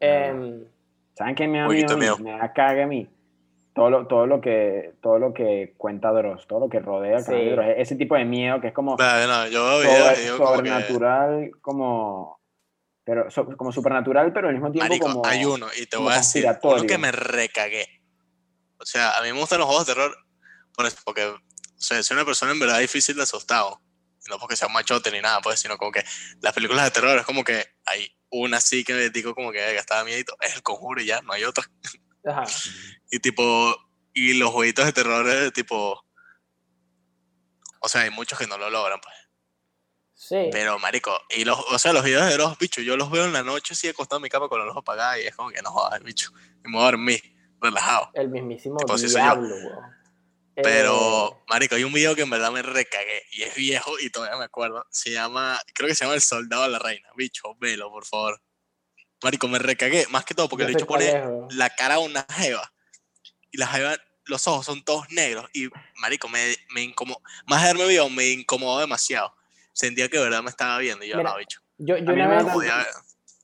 Em, 0.00 0.64
¿Saben 1.14 1.34
qué 1.34 1.46
me 1.48 1.58
da 1.58 1.68
miedo? 1.68 2.18
Me 2.18 2.30
da 2.32 2.52
cague 2.52 2.82
a 2.82 2.86
mí. 2.86 3.08
Todo 3.74 3.90
lo, 3.90 4.06
todo 4.08 4.26
lo 4.26 4.40
que 4.40 4.94
todo 5.00 5.18
lo 5.20 5.32
que 5.32 5.74
cuenta 5.76 6.10
Dross, 6.10 6.46
todo 6.48 6.60
lo 6.60 6.68
que 6.68 6.80
rodea 6.80 7.20
Sí. 7.20 7.50
Dross, 7.50 7.66
ese 7.76 7.94
tipo 7.94 8.16
de 8.16 8.24
miedo 8.24 8.60
que 8.60 8.68
es 8.68 8.72
como 8.74 8.96
Vale, 8.96 9.26
no, 9.28 9.46
yo 9.48 9.64
veo 9.78 9.82
sobre- 9.82 10.20
y 10.20 10.24
digo 10.24 10.36
como 10.38 10.50
que... 10.50 10.56
sobrenatural, 10.56 11.50
como 11.60 12.37
pero 13.08 13.30
so- 13.30 13.56
como 13.56 13.72
supernatural, 13.72 14.34
pero 14.34 14.48
al 14.48 14.54
mismo 14.54 14.70
tiempo 14.70 14.86
Marico, 14.86 15.06
como 15.06 15.24
hay 15.26 15.42
uno, 15.46 15.66
y 15.74 15.86
te 15.86 15.96
voy 15.96 16.12
a 16.12 16.18
decir, 16.18 16.44
uno 16.62 16.82
que 16.86 16.98
me 16.98 17.10
recagué. 17.10 18.02
O 18.76 18.84
sea, 18.84 19.16
a 19.16 19.22
mí 19.22 19.32
me 19.32 19.40
gustan 19.40 19.58
los 19.60 19.66
juegos 19.66 19.86
de 19.86 19.94
terror 19.94 20.14
por 20.74 20.84
eso, 20.84 20.98
porque 21.06 21.24
o 21.24 21.40
sea, 21.78 22.02
soy 22.02 22.16
una 22.16 22.26
persona 22.26 22.52
en 22.52 22.58
verdad 22.58 22.78
difícil 22.80 23.16
de 23.16 23.22
asustado. 23.22 23.80
No 24.28 24.38
porque 24.38 24.56
sea 24.56 24.66
un 24.66 24.74
machote 24.74 25.10
ni 25.10 25.22
nada, 25.22 25.40
pues, 25.40 25.58
sino 25.58 25.78
como 25.78 25.90
que 25.90 26.04
las 26.42 26.52
películas 26.52 26.84
de 26.84 26.90
terror 26.90 27.18
es 27.18 27.24
como 27.24 27.42
que 27.44 27.64
hay 27.86 28.14
una 28.28 28.58
así 28.58 28.84
que 28.84 28.92
me 28.92 29.08
digo 29.08 29.34
como 29.34 29.52
que 29.52 29.58
"Verga, 29.58 29.80
estaba 29.80 30.04
miedito, 30.04 30.36
es 30.42 30.54
el 30.54 30.62
conjuro 30.62 31.00
y 31.00 31.06
ya, 31.06 31.22
no 31.22 31.32
hay 31.32 31.44
otra. 31.44 31.64
ajá. 32.26 32.44
Y 33.10 33.20
tipo, 33.20 33.74
y 34.12 34.34
los 34.34 34.50
jueguitos 34.50 34.84
de 34.84 34.92
terror 34.92 35.26
es 35.26 35.50
tipo. 35.54 36.04
O 37.80 37.88
sea, 37.88 38.02
hay 38.02 38.10
muchos 38.10 38.38
que 38.38 38.46
no 38.46 38.58
lo 38.58 38.68
logran, 38.68 39.00
pues. 39.00 39.14
Sí, 40.20 40.48
Pero, 40.50 40.80
marico, 40.80 41.16
y 41.30 41.44
los, 41.44 41.56
o 41.70 41.78
sea, 41.78 41.92
los 41.92 42.02
videos 42.02 42.28
de 42.28 42.36
los 42.36 42.58
bichos, 42.58 42.84
yo 42.84 42.96
los 42.96 43.08
veo 43.08 43.24
en 43.24 43.32
la 43.32 43.44
noche 43.44 43.74
así 43.74 43.86
acostado 43.86 44.18
en 44.18 44.24
mi 44.24 44.28
cama 44.28 44.48
con 44.48 44.58
los 44.58 44.68
ojos 44.70 44.80
apagados 44.80 45.22
y 45.22 45.28
es 45.28 45.36
como 45.36 45.50
que 45.50 45.62
no 45.62 45.70
jodas, 45.70 46.02
bicho. 46.02 46.32
Y 46.64 46.68
me 46.68 46.72
voy 46.74 46.82
a 46.82 46.84
dormir, 46.86 47.22
relajado. 47.60 48.10
el 48.14 48.28
mismísimo 48.28 48.78
Tipo, 48.78 48.96
diablo, 48.96 49.54
weón. 49.54 49.96
Pero, 50.56 51.28
Eh, 51.30 51.44
marico, 51.48 51.76
hay 51.76 51.84
un 51.84 51.92
video 51.92 52.16
que 52.16 52.22
en 52.22 52.30
verdad 52.30 52.50
me 52.50 52.62
recagué 52.62 53.22
y 53.30 53.42
es 53.42 53.54
viejo 53.54 53.92
y 54.00 54.10
todavía 54.10 54.36
me 54.36 54.44
acuerdo. 54.46 54.84
Se 54.90 55.12
llama, 55.12 55.60
creo 55.72 55.88
que 55.88 55.94
se 55.94 56.04
llama 56.04 56.16
El 56.16 56.20
Soldado 56.20 56.64
de 56.64 56.70
la 56.70 56.80
Reina. 56.80 57.08
Bicho, 57.16 57.54
velo, 57.60 57.88
por 57.88 58.04
favor. 58.04 58.42
Marico, 59.22 59.46
me 59.46 59.60
recagué, 59.60 60.08
más 60.10 60.24
que 60.24 60.34
todo 60.34 60.48
porque 60.48 60.64
yo 60.64 60.68
el 60.70 60.74
bicho 60.74 60.86
pone 60.86 61.12
la 61.50 61.70
cara 61.70 61.94
a 61.94 61.98
una 62.00 62.26
jeva 62.32 62.72
y 63.52 63.58
la 63.58 63.68
jeva, 63.68 63.96
los 64.24 64.48
ojos 64.48 64.66
son 64.66 64.82
todos 64.82 65.08
negros 65.10 65.48
y, 65.52 65.68
marico, 66.00 66.28
me, 66.28 66.56
me 66.70 66.82
incomodó. 66.82 67.22
Más 67.46 67.62
de 67.62 67.68
darme 67.68 67.86
video, 67.86 68.10
me 68.10 68.26
incomodó 68.26 68.80
demasiado. 68.80 69.32
Sentía 69.78 70.08
que 70.08 70.18
de 70.18 70.24
verdad 70.24 70.42
me 70.42 70.50
estaba 70.50 70.76
viendo 70.78 71.04
y 71.04 71.08
yo, 71.08 71.16
Mira, 71.16 71.30
no, 71.30 71.38
bicho. 71.38 71.60
Yo, 71.78 71.96
yo 71.98 72.12
una 72.12 72.26
vez, 72.26 72.46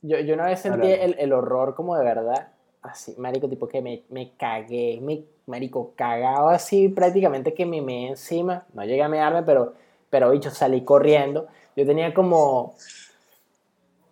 yo, 0.01 0.19
yo 0.19 0.33
una 0.33 0.47
vez 0.47 0.59
sentí 0.59 0.91
el, 0.91 1.15
el 1.17 1.31
horror 1.31 1.75
como 1.75 1.97
de 1.97 2.03
verdad 2.03 2.49
así, 2.81 3.15
marico, 3.17 3.47
tipo 3.47 3.69
que 3.69 3.81
me, 3.81 4.03
me 4.09 4.33
cagué, 4.35 4.99
me, 5.01 5.23
marico, 5.45 5.93
cagado 5.95 6.49
así, 6.49 6.89
prácticamente 6.89 7.53
que 7.53 7.65
me 7.65 7.81
meé 7.81 8.09
encima. 8.09 8.65
No 8.73 8.83
llegué 8.83 9.01
a 9.01 9.07
mearme, 9.07 9.43
pero, 9.43 9.75
pero, 10.09 10.29
bicho, 10.31 10.51
salí 10.51 10.83
corriendo. 10.83 11.47
Yo 11.73 11.85
tenía 11.85 12.13
como 12.13 12.75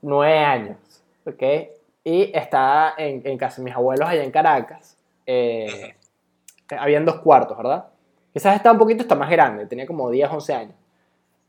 nueve 0.02 0.40
años, 0.40 0.78
¿ok? 1.26 1.44
Y 2.06 2.32
estaba 2.34 2.94
en, 2.98 3.22
en 3.26 3.38
casa 3.38 3.58
de 3.58 3.66
mis 3.66 3.76
abuelos 3.76 4.08
allá 4.08 4.24
en 4.24 4.32
Caracas. 4.32 4.98
Eh, 5.26 5.94
habían 6.70 7.04
dos 7.04 7.20
cuartos, 7.20 7.58
¿verdad? 7.58 7.88
Quizás 8.32 8.56
estaba 8.56 8.72
un 8.72 8.80
poquito, 8.80 9.02
está 9.02 9.16
más 9.16 9.30
grande, 9.30 9.66
tenía 9.66 9.86
como 9.86 10.10
10, 10.10 10.30
11 10.32 10.54
años. 10.54 10.76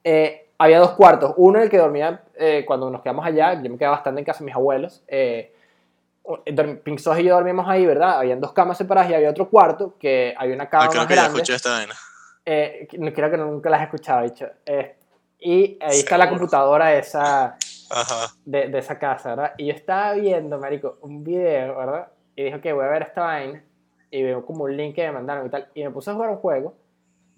Eh, 0.02 0.43
había 0.58 0.78
dos 0.78 0.92
cuartos, 0.92 1.34
uno 1.36 1.58
en 1.58 1.64
el 1.64 1.70
que 1.70 1.78
dormía 1.78 2.22
eh, 2.36 2.64
cuando 2.66 2.88
nos 2.90 3.02
quedamos 3.02 3.24
allá, 3.26 3.54
yo 3.62 3.70
me 3.70 3.76
quedaba 3.78 3.96
bastante 3.96 4.20
en 4.20 4.24
casa 4.24 4.38
de 4.40 4.44
mis 4.46 4.54
abuelos. 4.54 5.02
Eh, 5.08 5.52
dorm- 6.24 6.78
Pink 6.82 6.98
Sos 6.98 7.18
y 7.18 7.24
yo 7.24 7.34
dormíamos 7.34 7.68
ahí, 7.68 7.84
¿verdad? 7.84 8.18
Habían 8.18 8.40
dos 8.40 8.52
camas 8.52 8.78
separadas 8.78 9.10
y 9.10 9.14
había 9.14 9.30
otro 9.30 9.48
cuarto 9.50 9.94
que 9.98 10.34
había 10.38 10.54
una 10.54 10.68
cama 10.68 10.84
Ah, 10.84 10.88
creo 10.88 11.00
más 11.02 11.08
que 11.08 11.14
ya 11.14 11.22
grande. 11.22 11.38
escuché 11.38 11.54
esta 11.54 11.70
vaina. 11.70 11.94
Eh, 12.46 12.88
no 12.98 13.12
creo 13.12 13.30
que 13.30 13.36
nunca 13.36 13.70
las 13.70 13.80
he 13.80 13.84
escuchado, 13.84 14.22
dicho. 14.22 14.46
Eh, 14.66 14.96
y 15.40 15.78
ahí 15.82 15.98
está 15.98 16.16
la 16.16 16.24
Seguro. 16.24 16.40
computadora 16.40 16.94
esa, 16.94 17.56
Ajá. 17.90 18.32
de, 18.44 18.68
de 18.68 18.78
esa 18.78 18.98
casa, 18.98 19.30
¿verdad? 19.30 19.52
Y 19.58 19.66
yo 19.66 19.72
estaba 19.74 20.12
viendo, 20.14 20.58
marico, 20.58 20.98
un 21.02 21.22
video, 21.24 21.76
¿verdad? 21.76 22.08
Y 22.36 22.44
dijo 22.44 22.60
que 22.60 22.72
voy 22.72 22.84
a 22.84 22.88
ver 22.88 23.02
esta 23.02 23.22
vaina. 23.22 23.62
Y 24.10 24.22
veo 24.22 24.46
como 24.46 24.64
un 24.64 24.76
link 24.76 24.94
que 24.94 25.04
me 25.06 25.12
mandaron 25.12 25.46
y 25.46 25.50
tal. 25.50 25.68
Y 25.74 25.82
me 25.82 25.90
puse 25.90 26.10
a 26.10 26.14
jugar 26.14 26.30
un 26.30 26.36
juego 26.36 26.74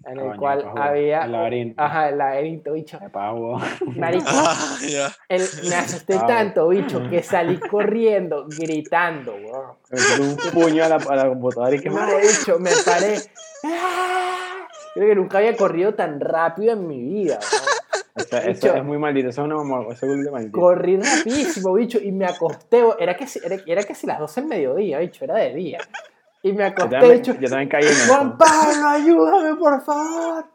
en 0.07 0.19
el 0.19 0.25
Coño, 0.27 0.39
cual 0.39 0.65
había... 0.77 1.25
El 1.25 1.31
laberinto. 1.33 1.81
Ajá, 1.83 2.09
el 2.09 2.17
laberinto, 2.17 2.73
bicho. 2.73 2.99
Me. 2.99 3.09
Marico, 3.99 4.25
Ah, 4.27 4.55
el- 5.29 5.47
me 5.69 5.75
asusté 5.75 6.15
Ah, 6.15 6.25
tanto, 6.25 6.67
bicho, 6.69 7.01
que 7.09 7.21
salí 7.23 7.59
corriendo, 7.59 8.45
gritando, 8.47 9.33
weón. 9.35 9.71
un 10.21 10.37
puño 10.53 10.83
a 10.85 10.89
la, 10.89 10.95
a 10.95 11.15
la 11.15 11.27
computadora 11.29 11.75
y 11.75 11.79
que 11.81 11.89
No, 11.89 12.05
bicho, 12.17 12.57
me 12.59 12.71
paré. 12.85 13.17
Creo 14.93 15.07
que 15.09 15.15
nunca 15.15 15.37
había 15.37 15.55
corrido 15.55 15.93
tan 15.93 16.19
rápido 16.19 16.73
en 16.73 16.87
mi 16.87 17.01
vida, 17.03 17.39
weón. 17.39 17.63
Eso, 18.15 18.35
eso 18.37 18.47
Bicho. 18.49 18.75
es 18.75 18.83
muy 18.83 18.97
maldito, 18.97 19.29
eso 19.29 19.41
es 19.41 19.45
una 19.45 19.57
mamá, 19.57 19.83
eso 19.93 20.07
es 20.07 20.15
muy 20.17 20.27
maldito. 20.31 20.59
Corrí 20.59 20.97
rapidísimo, 20.99 21.71
bicho, 21.73 21.99
y 22.01 22.11
me 22.11 22.25
acosté. 22.25 22.83
Era 22.99 23.15
que, 23.15 23.27
era, 23.43 23.57
era 23.67 23.83
que 23.83 23.93
si 23.93 24.07
las 24.07 24.17
12 24.17 24.41
del 24.41 24.49
mediodía, 24.49 24.97
bicho, 24.97 25.23
era 25.23 25.35
de 25.35 25.53
día. 25.53 25.77
Y 26.47 26.53
me 26.53 26.63
Yo 26.63 26.69
acosté, 26.69 26.95
también, 26.97 27.17
bicho. 27.21 27.33
yo 27.39 27.49
también 27.49 27.69
caí 27.69 27.83
en 27.83 27.89
eso. 27.91 28.13
Juan 28.13 28.37
Pablo, 28.37 28.87
ayúdame, 28.87 29.55
por 29.55 29.81
favor. 29.83 30.45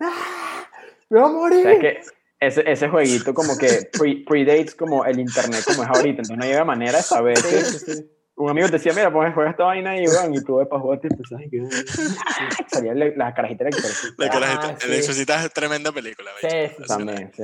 ¡Ah! 0.00 0.66
Me 1.08 1.20
voy 1.20 1.28
a 1.28 1.32
morir. 1.32 1.62
¿Sabes 1.62 1.78
qué? 1.80 2.00
Ese, 2.40 2.70
ese 2.70 2.88
jueguito 2.88 3.34
como 3.34 3.56
que 3.58 3.90
pre- 3.98 4.24
predates 4.26 4.74
como 4.74 5.04
el 5.04 5.18
internet 5.20 5.62
como 5.66 5.82
es 5.82 5.88
ahorita, 5.90 6.22
entonces 6.22 6.36
no 6.38 6.44
había 6.44 6.64
manera 6.64 6.98
de 6.98 7.02
saber. 7.02 7.36
Sí, 7.38 7.48
que- 7.56 7.64
sí, 7.64 7.78
sí. 7.78 8.10
Un 8.36 8.48
amigo 8.48 8.68
te 8.68 8.72
decía, 8.74 8.94
mira, 8.94 9.12
pues 9.12 9.34
juega 9.34 9.50
esta 9.50 9.64
vaina 9.64 10.00
y, 10.00 10.06
weón, 10.08 10.32
y 10.34 10.42
tú 10.42 10.56
ves 10.56 10.66
para 10.68 10.80
jugar 10.80 10.98
y 11.02 11.44
y 11.44 11.50
que... 11.50 11.68
Salía 12.68 12.94
la, 12.94 13.06
la 13.14 13.34
carajita 13.34 13.64
exorcista. 13.68 14.14
La 14.16 14.26
Ah, 14.26 14.30
carajita. 14.30 14.76
sí. 14.80 14.86
El 14.86 14.94
exorcista 14.94 15.44
es 15.44 15.52
tremenda 15.52 15.92
película. 15.92 16.30
Sí, 16.40 16.82
También, 16.86 17.30
sí. 17.36 17.42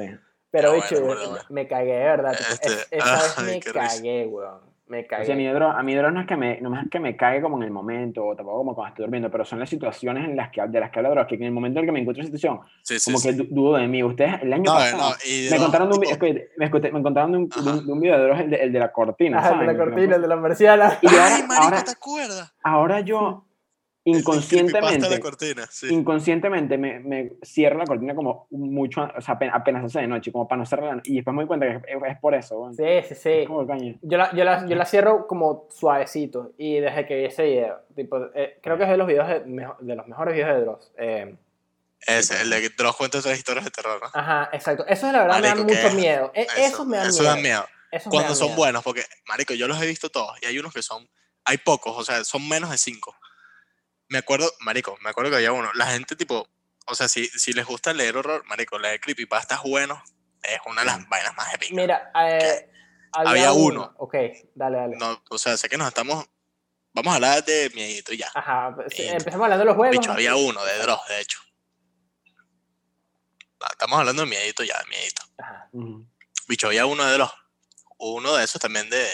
Pero, 0.50 0.70
Ah, 0.70 0.74
bicho, 0.76 0.88
bueno, 1.02 1.06
bueno, 1.06 1.28
bueno. 1.30 1.44
me 1.50 1.68
cagué, 1.68 1.92
de 1.92 1.98
verdad. 2.04 2.32
Este, 2.32 2.68
es- 2.68 2.88
esa 2.92 3.12
vez 3.14 3.34
ay, 3.38 3.44
me 3.44 3.60
cagué, 3.60 4.26
weón. 4.26 4.60
Me 4.88 5.00
O 5.00 5.06
sea, 5.08 5.18
a 5.34 5.36
de 5.36 5.52
droga- 5.52 5.80
a 5.80 5.82
de 5.82 5.94
droga 5.96 6.10
no 6.12 6.20
es 6.20 6.26
que 6.28 6.36
me, 6.36 6.60
no 6.60 6.72
es 6.80 6.88
que 6.88 7.00
me 7.00 7.16
cague 7.16 7.40
como 7.40 7.56
en 7.56 7.64
el 7.64 7.72
momento, 7.72 8.24
o 8.24 8.36
tampoco 8.36 8.58
como 8.58 8.74
cuando 8.76 8.90
estoy 8.90 9.02
durmiendo, 9.04 9.28
pero 9.32 9.44
son 9.44 9.58
las 9.58 9.68
situaciones 9.68 10.24
en 10.28 10.36
las 10.36 10.50
que, 10.50 10.62
de 10.64 10.78
las 10.78 10.90
que 10.92 11.00
habla 11.00 11.10
droga, 11.10 11.26
que 11.26 11.34
en 11.34 11.42
el 11.42 11.50
momento 11.50 11.80
en 11.80 11.84
el 11.84 11.88
que 11.88 11.92
me 11.92 12.00
encuentro 12.00 12.20
en 12.22 12.26
situación, 12.26 12.60
Sí, 12.82 12.98
sí, 13.00 13.10
como 13.10 13.18
sí. 13.18 13.28
que 13.30 13.34
du- 13.34 13.48
dudo 13.50 13.76
de 13.78 13.88
mí. 13.88 14.04
Ustedes, 14.04 14.42
el 14.42 14.52
año 14.52 14.62
No, 14.64 14.74
pasado, 14.74 15.02
no, 15.02 15.08
me 15.10 15.50
dos, 15.50 15.58
contaron 15.58 15.88
de 15.90 15.94
un, 15.94 16.00
me, 16.00 16.06
escuché- 16.68 16.92
me 16.92 17.02
contaron 17.02 17.32
de 17.32 17.38
un, 17.38 17.48
de 17.48 17.60
un, 17.70 17.86
de 17.86 17.92
un 17.92 18.00
video 18.00 18.16
de 18.18 18.24
droga, 18.26 18.40
el 18.42 18.50
de, 18.50 18.56
el 18.62 18.72
de 18.72 18.78
la 18.78 18.92
cortina, 18.92 19.38
Ajá, 19.40 19.54
el 19.54 19.58
de 19.60 19.66
la 19.66 19.76
cortina, 19.76 20.16
el 20.16 20.22
de 20.22 20.28
la 20.28 20.40
persiana. 20.42 20.98
Y 21.02 21.06
ahora, 21.08 21.34
Ay, 21.36 21.42
marico, 21.42 21.64
ahora, 21.64 21.84
¿te 21.84 21.90
acuerdas? 21.90 22.54
ahora 22.62 23.00
yo, 23.00 23.44
inconscientemente, 24.10 25.20
cortina, 25.20 25.66
sí. 25.70 25.88
inconscientemente 25.92 26.78
me, 26.78 27.00
me 27.00 27.32
cierro 27.44 27.78
la 27.78 27.84
cortina 27.84 28.14
como 28.14 28.46
mucho, 28.50 29.02
o 29.16 29.20
sea, 29.20 29.34
apenas, 29.34 29.54
apenas 29.56 29.84
hace 29.84 30.00
de 30.00 30.06
noche, 30.06 30.32
como 30.32 30.46
para 30.46 30.60
no 30.60 30.66
cerrarla, 30.66 31.02
y 31.04 31.16
después 31.16 31.34
me 31.34 31.42
doy 31.42 31.46
cuenta 31.48 31.66
que 31.66 31.92
es, 31.92 31.98
es 32.12 32.18
por 32.20 32.34
eso. 32.34 32.70
Sí, 32.76 32.84
sí, 33.08 33.14
sí. 33.14 33.30
Es 33.30 33.46
como 33.46 33.66
caña. 33.66 33.94
Yo 34.02 34.18
la, 34.18 34.32
yo, 34.34 34.44
la, 34.44 34.66
yo 34.66 34.76
la 34.76 34.84
cierro 34.86 35.26
como 35.26 35.66
suavecito 35.70 36.52
y 36.56 36.80
desde 36.80 37.06
que 37.06 37.16
vi 37.16 37.24
ese 37.26 37.42
video, 37.44 37.80
tipo, 37.94 38.18
eh, 38.34 38.58
creo 38.62 38.76
que 38.78 38.84
es 38.84 38.90
de 38.90 38.96
los 38.96 39.06
videos 39.06 39.28
de, 39.28 39.40
de 39.80 39.94
los 39.96 40.06
mejores 40.06 40.34
videos 40.34 40.54
de 40.56 40.60
Dross. 40.60 40.92
Eh, 40.98 41.36
Ese, 42.06 42.40
el 42.42 42.50
de 42.50 42.60
que 42.62 42.70
te 42.70 42.82
los 42.82 42.96
cuentas 42.96 43.24
las 43.26 43.36
historias 43.36 43.64
de 43.64 43.70
terror, 43.70 44.00
¿no? 44.00 44.08
ajá, 44.12 44.50
exacto. 44.52 44.86
Esos 44.86 45.12
la 45.12 45.22
verdad 45.24 45.40
me 45.40 45.48
Marico, 45.48 45.56
dan 45.58 45.66
mucho 45.66 45.88
¿qué? 45.88 45.94
miedo. 46.02 46.30
E- 46.34 46.46
esos 46.58 46.86
me 46.86 46.96
dan 46.98 47.08
eso 47.08 47.22
miedo. 47.22 47.34
da 47.34 47.40
miedo. 47.42 47.66
Esos 47.90 48.06
me 48.06 48.10
Cuando 48.10 48.28
dan 48.28 48.36
son 48.36 48.46
miedo. 48.48 48.56
buenos, 48.58 48.82
porque, 48.84 49.02
marico, 49.28 49.54
yo 49.54 49.66
los 49.66 49.80
he 49.82 49.86
visto 49.86 50.10
todos 50.10 50.36
y 50.42 50.46
hay 50.46 50.58
unos 50.58 50.72
que 50.72 50.82
son, 50.82 51.08
hay 51.44 51.58
pocos, 51.58 51.96
o 51.96 52.04
sea, 52.04 52.22
son 52.24 52.46
menos 52.48 52.70
de 52.70 52.78
cinco. 52.78 53.14
Me 54.08 54.18
acuerdo, 54.18 54.50
marico, 54.60 54.96
me 55.00 55.10
acuerdo 55.10 55.30
que 55.30 55.36
había 55.36 55.52
uno. 55.52 55.70
La 55.74 55.86
gente, 55.86 56.14
tipo, 56.16 56.48
o 56.86 56.94
sea, 56.94 57.08
si, 57.08 57.26
si 57.26 57.52
les 57.52 57.66
gusta 57.66 57.92
leer 57.92 58.16
horror, 58.16 58.44
marico, 58.46 58.78
leer 58.78 59.00
creepypastas 59.00 59.62
bueno 59.62 60.02
es 60.42 60.60
una 60.66 60.82
de 60.82 60.86
las 60.86 61.08
vainas 61.08 61.34
más 61.34 61.52
épicas. 61.54 61.74
Mira, 61.74 62.12
eh, 62.22 62.70
había, 63.12 63.30
Había 63.30 63.52
uno. 63.52 63.94
Ok, 63.98 64.14
dale, 64.54 64.76
dale. 64.76 64.96
No, 64.96 65.22
o 65.30 65.38
sea, 65.38 65.56
sé 65.56 65.68
que 65.68 65.76
nos 65.76 65.88
estamos, 65.88 66.24
vamos 66.92 67.12
a 67.12 67.16
hablar 67.16 67.44
de 67.44 67.70
miedito 67.74 68.12
y 68.12 68.18
ya. 68.18 68.30
Ajá, 68.34 68.72
pues, 68.74 68.94
sí, 68.94 69.02
Eh, 69.02 69.12
empezamos 69.12 69.44
hablando 69.44 69.64
de 69.64 69.66
los 69.66 69.76
juegos. 69.76 69.98
Bicho, 69.98 70.12
había 70.12 70.36
uno 70.36 70.64
de 70.64 70.78
Dross, 70.78 71.00
de 71.08 71.20
hecho. 71.20 71.40
Ah, 73.60 73.68
Estamos 73.72 73.98
hablando 73.98 74.22
de 74.22 74.28
miedito 74.28 74.62
ya, 74.62 74.78
de 74.78 74.86
miedito. 74.86 75.22
Ajá. 75.38 75.68
Bicho, 76.48 76.68
había 76.68 76.86
uno 76.86 77.04
de 77.04 77.18
los. 77.18 77.30
Uno 77.98 78.36
de 78.36 78.44
esos 78.44 78.60
también 78.60 78.88
de. 78.90 78.98
De, 78.98 79.08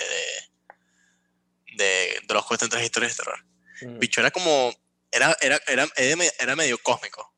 de, 1.77 2.20
de 2.27 2.35
los 2.35 2.44
cuentan 2.44 2.69
tres 2.69 2.85
historias 2.85 3.16
de 3.16 3.24
terror. 3.24 3.44
Mm. 3.82 3.98
Bicho, 3.98 4.20
era 4.20 4.31
como. 4.31 4.73
Era, 5.12 5.36
era, 5.43 5.60
era, 5.66 5.86
era 5.97 6.16
me- 6.16 6.32
era 6.39 6.56
medio 6.56 6.78
cósmico. 6.78 7.32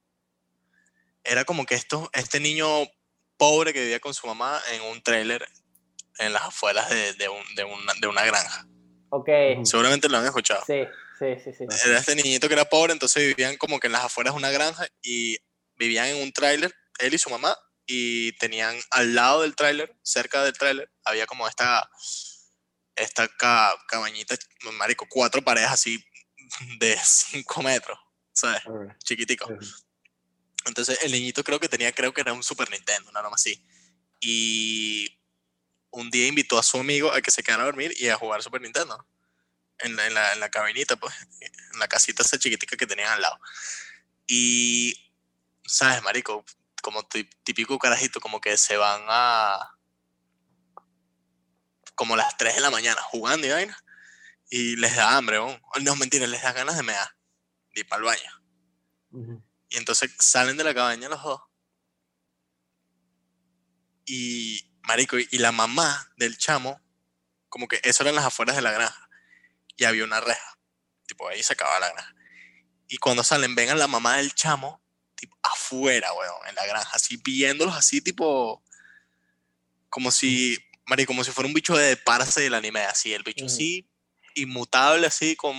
Era 1.25 1.45
como 1.45 1.67
que 1.67 1.75
esto, 1.75 2.09
este 2.13 2.39
niño 2.41 2.67
pobre 3.37 3.73
que 3.73 3.81
vivía 3.81 4.01
con 4.01 4.15
su 4.15 4.27
mamá 4.27 4.61
en 4.73 4.83
un 4.83 5.03
trailer 5.03 5.47
en 6.19 6.33
las 6.33 6.43
afueras 6.45 6.89
de, 6.89 7.15
de, 7.15 7.29
un- 7.29 7.55
de 7.57 7.65
una, 7.65 7.93
de 8.01 8.07
una 8.07 8.25
granja. 8.25 8.67
Ok, 9.11 9.29
Ujú. 9.57 9.67
Seguramente 9.67 10.09
lo 10.09 10.19
han 10.19 10.25
escuchado. 10.25 10.63
sí, 10.67 10.85
sí, 11.19 11.35
sí, 11.43 11.51
sí. 11.53 11.65
Era 11.87 11.99
este 11.99 12.15
niñito 12.15 12.47
que 12.47 12.55
era 12.55 12.65
pobre, 12.65 12.93
entonces 12.93 13.27
vivían 13.27 13.57
como 13.57 13.81
que 13.81 13.89
en 13.89 13.93
las 13.93 14.05
afueras 14.05 14.35
de 14.35 14.39
una 14.39 14.51
granja 14.51 14.87
y 15.03 15.37
vivían 15.77 16.07
en 16.09 16.23
un 16.23 16.33
tráiler, 16.33 16.73
él 16.99 17.15
y 17.15 17.19
su 17.19 17.31
mamá, 17.31 17.57
y 17.87 18.33
tenían 18.39 18.77
al 18.91 19.15
lado 19.15 19.43
del 19.43 19.57
tráiler, 19.57 19.97
cerca 20.03 20.45
del 20.45 20.53
tráiler, 20.53 20.91
había 21.05 21.27
como 21.27 21.49
esta, 21.49 21.89
esta 22.97 23.29
ca- 23.29 23.75
cabañita, 23.89 24.37
marico, 24.75 25.07
cuatro 25.09 25.43
paredes 25.43 25.71
así 25.71 26.05
de 26.79 26.99
cinco 27.03 27.63
metros, 27.63 27.99
¿sabes? 28.33 28.63
Chiquitico. 29.03 29.49
Entonces 30.67 30.99
el 31.03 31.13
niñito 31.13 31.45
creo 31.45 31.61
que 31.61 31.69
tenía, 31.69 31.93
creo 31.93 32.13
que 32.13 32.21
era 32.21 32.33
un 32.33 32.43
Super 32.43 32.71
Nintendo, 32.71 33.13
nada 33.13 33.29
más 33.29 33.41
así. 33.41 33.65
Y 34.21 35.19
un 35.91 36.11
día 36.11 36.27
invitó 36.27 36.59
a 36.59 36.63
su 36.63 36.79
amigo 36.79 37.13
a 37.13 37.21
que 37.21 37.31
se 37.31 37.43
quedara 37.43 37.63
a 37.63 37.67
dormir 37.67 37.95
y 37.97 38.09
a 38.09 38.17
jugar 38.17 38.43
Super 38.43 38.61
Nintendo. 38.61 39.07
En 39.79 39.97
la, 39.97 40.07
en 40.07 40.15
la, 40.15 40.33
en 40.33 40.41
la 40.41 40.51
cabinita, 40.51 40.97
pues, 40.97 41.15
en 41.41 41.79
la 41.79 41.89
casita 41.89 42.23
esa 42.23 42.39
chiquitica 42.39 42.77
que 42.77 42.87
tenían 42.87 43.13
al 43.13 43.23
lado. 43.23 43.39
Y, 44.27 45.13
¿sabes, 45.67 46.03
marico? 46.03 46.45
Como 46.83 47.07
típico 47.43 47.79
carajito, 47.79 48.21
como 48.21 48.41
que 48.41 48.57
se 48.57 48.77
van 48.77 49.03
a... 49.09 49.71
Como 51.95 52.17
las 52.17 52.37
3 52.37 52.57
de 52.57 52.61
la 52.61 52.71
mañana 52.71 53.01
jugando 53.03 53.47
y 53.47 53.51
vaina. 53.51 53.84
Y 54.51 54.77
les 54.77 54.95
da 54.95 55.17
hambre, 55.17 55.37
¿no? 55.37 55.61
No, 55.83 55.97
mentira, 55.97 56.27
les 56.27 56.43
da 56.43 56.53
ganas 56.53 56.77
de 56.77 56.83
mear. 56.83 57.09
De 57.75 57.81
ir 57.81 57.89
para 57.89 58.01
el 58.01 58.05
baño. 58.05 58.43
Ujú. 59.11 59.45
Y 59.69 59.77
entonces 59.77 60.13
salen 60.19 60.57
de 60.57 60.65
la 60.65 60.75
cabaña 60.75 61.09
los 61.09 61.23
dos. 61.23 61.41
Y, 64.05 64.71
marico, 64.83 65.19
y 65.19 65.39
la 65.39 65.51
mamá 65.51 66.13
del 66.17 66.37
chamo, 66.37 66.81
como 67.49 67.69
que 67.69 67.81
eso 67.83 68.03
eran 68.03 68.15
las 68.15 68.27
afueras 68.27 68.57
de 68.57 68.63
la 68.63 68.73
granja. 68.73 69.09
Y 69.77 69.85
había 69.85 70.05
una 70.05 70.21
reja. 70.21 70.59
Tipo, 71.07 71.29
ahí 71.29 71.43
se 71.43 71.55
acababa 71.55 71.81
la 71.81 71.93
granja. 71.93 72.15
Y 72.89 72.99
cuando 72.99 73.25
salen, 73.25 73.55
ven 73.55 73.71
a 73.71 73.75
la 73.75 73.89
mamá 73.89 74.19
del 74.19 74.35
chamo, 74.35 74.83
tipo, 75.17 75.37
afuera, 75.43 76.13
weón, 76.13 76.49
en 76.49 76.55
la 76.55 76.67
granja, 76.67 76.91
así 76.93 77.17
viéndolos 77.17 77.75
así, 77.75 78.01
tipo, 78.01 78.63
como 79.89 80.11
si, 80.11 80.59
marico, 80.87 81.09
como 81.09 81.25
si 81.25 81.31
fuera 81.31 81.49
un 81.49 81.55
bicho 81.55 81.77
de 81.77 81.97
parse 81.97 82.43
del 82.43 82.55
anime, 82.55 82.81
así, 82.81 83.15
el 83.15 83.23
bicho 83.23 83.45
Ujú. 83.45 83.55
así, 83.55 83.89
inmutable, 84.35 85.07
así, 85.07 85.37
con 85.37 85.55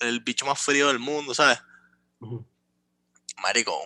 el 0.00 0.20
bicho 0.20 0.44
más 0.46 0.58
frío 0.60 0.88
del 0.88 0.98
mundo, 0.98 1.34
¿sabes? 1.34 1.58
Ujú. 2.20 2.46
marico, 3.42 3.78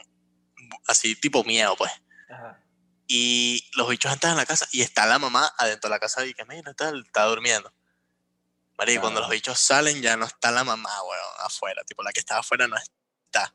así 0.86 1.14
tipo 1.16 1.42
miedo, 1.44 1.74
pues. 1.76 1.90
Ajá. 2.30 2.62
Y 3.08 3.68
los 3.74 3.88
bichos 3.88 4.12
entran 4.12 4.32
en 4.32 4.38
la 4.38 4.46
casa 4.46 4.68
y 4.70 4.82
está 4.82 5.04
la 5.06 5.18
mamá 5.18 5.52
adentro 5.58 5.88
de 5.88 5.96
la 5.96 5.98
casa 5.98 6.24
y 6.24 6.32
que, 6.34 6.44
mira, 6.44 6.70
está, 6.70 6.92
está 6.96 7.24
durmiendo. 7.24 7.72
Marico, 8.78 9.00
cuando 9.02 9.18
Ah. 9.20 9.22
los 9.22 9.30
bichos 9.30 9.58
salen 9.58 10.00
ya 10.00 10.16
no 10.16 10.26
está 10.26 10.50
la 10.52 10.62
mamá, 10.64 10.90
weón, 11.02 11.34
afuera. 11.44 11.82
Tipo, 11.84 12.02
la 12.04 12.12
que 12.12 12.20
estaba 12.20 12.40
afuera 12.40 12.68
no 12.68 12.76
está. 12.76 13.54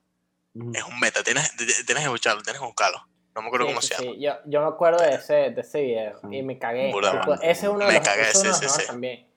Ujú. 0.54 0.72
Es 0.76 0.84
un 0.84 1.00
beta, 1.00 1.24
tienes, 1.24 1.56
tienes 1.56 1.86
que 1.86 2.04
escucharlo, 2.04 2.44
tienes 2.44 2.60
que 2.60 2.66
buscarlo. 2.68 3.08
No 3.34 3.42
me 3.42 3.48
acuerdo 3.48 3.66
Sí, 3.68 3.72
cómo 3.72 3.82
sí, 3.82 3.88
se 3.88 3.94
llama. 3.96 4.12
sí. 4.16 4.22
Yo, 4.22 4.34
yo 4.46 4.62
me 4.62 4.68
acuerdo 4.68 5.04
de 5.04 5.16
ese, 5.16 5.34
de 5.52 5.62
ese 5.62 5.82
video 5.82 6.20
y 6.32 6.44
me 6.44 6.60
cagué. 6.60 6.88
Tipo, 6.92 7.34
ese 7.36 7.52
es 7.52 7.64
uno 7.64 7.80
de 7.80 7.94
Me 7.94 7.94
los, 8.00 8.04
cagué, 8.08 8.32
uno 8.36 8.58
de 8.60 8.66
los 8.66 8.86
también. 8.86 9.30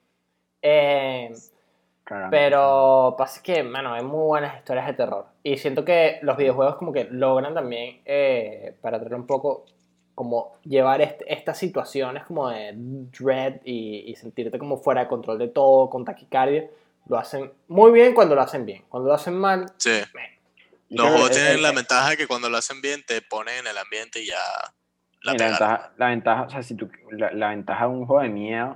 Eh. 0.61 1.31
Pero 2.31 3.13
pasa 3.17 3.41
que, 3.43 3.61
mano, 3.63 3.93
hay 3.93 4.03
muy 4.03 4.25
buenas 4.25 4.57
historias 4.57 4.87
de 4.87 4.93
terror. 4.93 5.27
Y 5.43 5.57
siento 5.57 5.85
que 5.85 6.17
los 6.23 6.37
videojuegos 6.37 6.75
como 6.77 6.91
que 6.91 7.03
logran 7.05 7.53
también, 7.53 8.01
eh, 8.05 8.75
para 8.81 8.97
traer 8.99 9.13
un 9.13 9.27
poco, 9.27 9.65
como 10.15 10.53
llevar 10.63 11.01
este- 11.01 11.31
estas 11.31 11.57
situaciones 11.59 12.23
como 12.25 12.49
de 12.49 12.71
dread 12.75 13.61
y, 13.63 14.09
y 14.11 14.15
sentirte 14.15 14.57
como 14.57 14.77
fuera 14.77 15.01
de 15.01 15.07
control 15.07 15.37
de 15.37 15.49
todo, 15.49 15.89
con 15.89 16.03
taquicardia. 16.03 16.67
Lo 17.07 17.17
hacen 17.17 17.51
muy 17.67 17.91
bien 17.91 18.13
cuando 18.15 18.33
lo 18.35 18.41
hacen 18.41 18.65
bien. 18.65 18.83
Cuando 18.89 19.09
lo 19.09 19.15
hacen 19.15 19.35
mal, 19.35 19.71
Sí. 19.77 20.01
Los 20.89 21.07
juegos 21.07 21.29
tienen 21.31 21.61
la 21.61 21.71
ventaja 21.71 22.09
de 22.09 22.17
que 22.17 22.25
cuando 22.25 22.49
lo 22.49 22.57
hacen 22.57 22.81
bien 22.81 23.03
te 23.05 23.21
ponen 23.21 23.59
en 23.59 23.67
el 23.67 23.77
ambiente 23.77 24.23
y 24.23 24.25
ya 24.25 24.37
la 25.21 25.33
y 25.35 25.37
la 25.37 25.45
ventaja, 25.49 25.91
la 25.97 26.07
ventaja, 26.07 26.41
o 26.41 26.49
sea, 26.49 26.63
si 26.63 26.73
tú, 26.73 26.89
la, 27.11 27.31
la 27.31 27.49
ventaja 27.49 27.85
de 27.85 27.91
un 27.91 28.07
juego 28.07 28.23
de 28.23 28.29
miedo, 28.29 28.75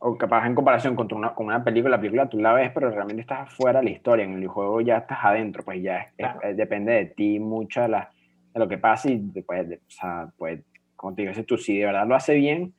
o 0.00 0.16
capaz 0.16 0.46
en 0.46 0.54
comparación 0.54 0.94
contra 0.94 1.16
una, 1.18 1.34
con 1.34 1.46
una 1.46 1.64
película, 1.64 1.96
la 1.96 2.00
película 2.00 2.28
tú 2.28 2.38
la 2.38 2.52
ves, 2.52 2.70
pero 2.72 2.90
realmente 2.90 3.22
estás 3.22 3.40
afuera 3.48 3.80
de 3.80 3.86
la 3.86 3.90
historia, 3.90 4.24
en 4.24 4.34
el 4.34 4.46
juego 4.48 4.80
ya 4.80 4.98
estás 4.98 5.18
adentro, 5.22 5.64
pues 5.64 5.82
ya 5.82 5.98
es- 6.02 6.12
Claro. 6.16 6.40
eh, 6.42 6.54
depende 6.54 6.92
de 6.92 7.06
ti 7.06 7.38
mucho 7.40 7.80
de, 7.82 7.88
la, 7.88 8.10
de 8.54 8.60
lo 8.60 8.68
que 8.68 8.78
pasa 8.78 9.10
y 9.10 9.18
después, 9.20 9.68
de, 9.68 9.76
o 9.76 9.80
sea, 9.90 10.28
pues, 10.36 10.60
como 10.94 11.14
te 11.14 11.22
digo, 11.22 11.34
si 11.34 11.42
tú 11.42 11.56
si 11.58 11.78
de 11.78 11.86
verdad 11.86 12.06
lo 12.06 12.14
hace 12.14 12.34
bien, 12.34 12.74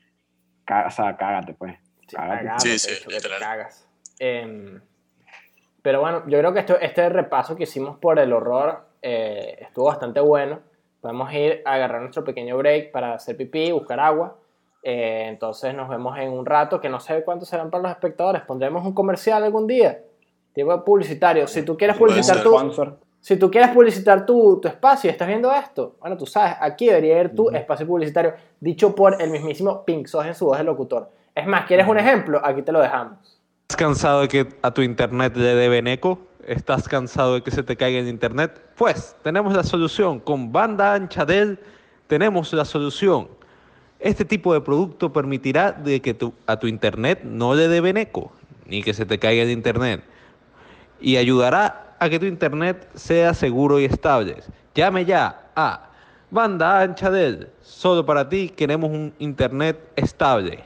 ca- 0.65 0.85
o 0.87 0.91
sea, 0.91 1.15
cágate, 1.17 1.53
pues. 1.53 1.75
Sí, 2.07 2.15
Cágate. 2.15 2.49
Sí, 2.59 2.79
sí, 2.79 2.91
hecho, 2.93 3.09
que 3.09 3.09
te 3.09 3.15
literal. 3.15 3.39
cagas. 3.39 3.87
Em, 4.19 4.81
pero 5.81 6.01
bueno, 6.01 6.23
yo 6.27 6.39
creo 6.39 6.53
que 6.53 6.59
esto, 6.59 6.79
este 6.79 7.07
repaso 7.09 7.55
que 7.55 7.63
hicimos 7.63 7.97
por 7.97 8.19
el 8.19 8.33
horror 8.33 8.87
eh, 9.01 9.57
estuvo 9.61 9.85
bastante 9.85 10.19
bueno. 10.19 10.59
Podemos 11.01 11.31
ir 11.33 11.61
a 11.65 11.73
agarrar 11.75 12.01
nuestro 12.01 12.23
pequeño 12.25 12.57
break 12.57 12.91
para 12.91 13.13
hacer 13.13 13.37
pipí, 13.37 13.71
buscar 13.71 13.99
agua. 13.99 14.37
Eh, 14.81 15.25
entonces 15.27 15.73
nos 15.73 15.89
vemos 15.89 16.17
en 16.17 16.29
un 16.31 16.45
rato, 16.45 16.79
que 16.79 16.89
no 16.89 16.99
sé 16.99 17.23
cuántos 17.23 17.49
serán 17.49 17.69
para 17.69 17.83
los 17.83 17.91
espectadores. 17.91 18.41
Pondremos 18.43 18.85
un 18.85 18.93
comercial 18.93 19.43
algún 19.43 19.67
día. 19.67 20.01
Tipo 20.53 20.83
publicitario. 20.83 21.47
Si 21.47 21.63
tú 21.63 21.77
quieres 21.77 21.97
publicitar 21.97 22.41
tu, 22.41 22.97
si 23.19 23.37
tú 23.37 23.51
quieres 23.51 23.69
publicitar 23.71 24.25
tu, 24.25 24.59
tu 24.61 24.67
espacio 24.67 25.09
y 25.09 25.11
estás 25.11 25.27
viendo 25.27 25.51
esto, 25.53 25.95
bueno, 25.99 26.17
tú 26.17 26.25
sabes, 26.25 26.55
aquí 26.59 26.87
debería 26.87 27.21
ir 27.21 27.35
tu 27.35 27.47
Ujú. 27.47 27.55
espacio 27.55 27.85
publicitario, 27.85 28.33
dicho 28.59 28.95
por 28.95 29.21
el 29.21 29.29
mismísimo 29.29 29.83
Pink 29.83 30.07
Sos 30.07 30.25
en 30.25 30.33
su 30.33 30.45
voz 30.45 30.57
de 30.57 30.63
locutor. 30.63 31.09
Es 31.35 31.45
más, 31.45 31.65
¿quieres 31.65 31.87
un 31.87 31.97
ejemplo? 31.97 32.41
Aquí 32.43 32.61
te 32.61 32.71
lo 32.71 32.79
dejamos. 32.79 33.39
¿Estás 33.69 33.77
cansado 33.77 34.21
de 34.21 34.27
que 34.27 34.47
a 34.61 34.71
tu 34.71 34.81
internet 34.81 35.35
le 35.35 35.53
deben 35.53 35.87
eco? 35.87 36.19
¿Estás 36.45 36.87
cansado 36.87 37.35
de 37.35 37.43
que 37.43 37.51
se 37.51 37.61
te 37.61 37.75
caiga 37.75 37.99
el 37.99 38.07
internet? 38.07 38.59
Pues 38.75 39.15
tenemos 39.21 39.53
la 39.53 39.63
solución. 39.63 40.19
Con 40.19 40.51
banda 40.51 40.93
ancha 40.93 41.25
Dell 41.25 41.59
tenemos 42.07 42.51
la 42.53 42.65
solución. 42.65 43.27
Este 43.99 44.23
tipo 44.23 44.53
de 44.53 44.61
producto 44.61 45.11
permitirá 45.11 45.73
de 45.73 46.01
que 46.01 46.13
tu- 46.13 46.33
a 46.47 46.57
tu 46.57 46.67
internet 46.67 47.21
no 47.23 47.53
le 47.53 47.67
deben 47.67 47.97
eco, 47.97 48.31
ni 48.65 48.81
que 48.81 48.93
se 48.93 49.05
te 49.05 49.19
caiga 49.19 49.43
el 49.43 49.51
internet. 49.51 50.01
Y 51.01 51.17
ayudará 51.17 51.95
a 51.99 52.09
que 52.09 52.17
tu 52.19 52.25
internet 52.25 52.87
sea 52.93 53.33
seguro 53.33 53.79
y 53.79 53.85
estable. 53.85 54.37
Llame 54.73 55.03
ya 55.03 55.49
a 55.55 55.89
banda 56.31 56.79
ancha 56.79 57.11
Dell. 57.11 57.49
Solo 57.61 58.05
para 58.05 58.29
ti 58.29 58.49
queremos 58.49 58.89
un 58.89 59.13
internet 59.19 59.77
estable. 59.97 60.63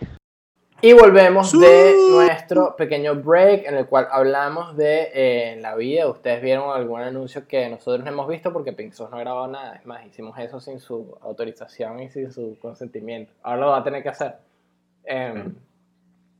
Y 0.86 0.92
volvemos 0.92 1.58
de 1.58 1.96
nuestro 2.12 2.76
pequeño 2.76 3.16
break 3.16 3.66
en 3.68 3.76
el 3.76 3.86
cual 3.88 4.10
hablamos 4.12 4.76
de 4.76 5.12
eh, 5.14 5.58
la 5.62 5.76
vida. 5.76 6.10
Ustedes 6.10 6.42
vieron 6.42 6.76
algún 6.76 7.00
anuncio 7.00 7.48
que 7.48 7.70
nosotros 7.70 8.04
no 8.04 8.12
hemos 8.12 8.28
visto 8.28 8.52
porque 8.52 8.74
Pink 8.74 8.92
Sos 8.92 9.10
no 9.10 9.18
grabó 9.18 9.48
nada. 9.48 9.76
Es 9.76 9.86
más, 9.86 10.06
hicimos 10.06 10.38
eso 10.40 10.60
sin 10.60 10.82
su 10.82 11.18
autorización 11.22 12.02
y 12.02 12.10
sin 12.10 12.34
su 12.34 12.58
consentimiento. 12.62 13.32
Ahora 13.44 13.62
lo 13.62 13.68
va 13.68 13.78
a 13.78 13.84
tener 13.86 14.04
que 14.04 14.10
hacer. 14.10 14.36
Em, 15.06 15.56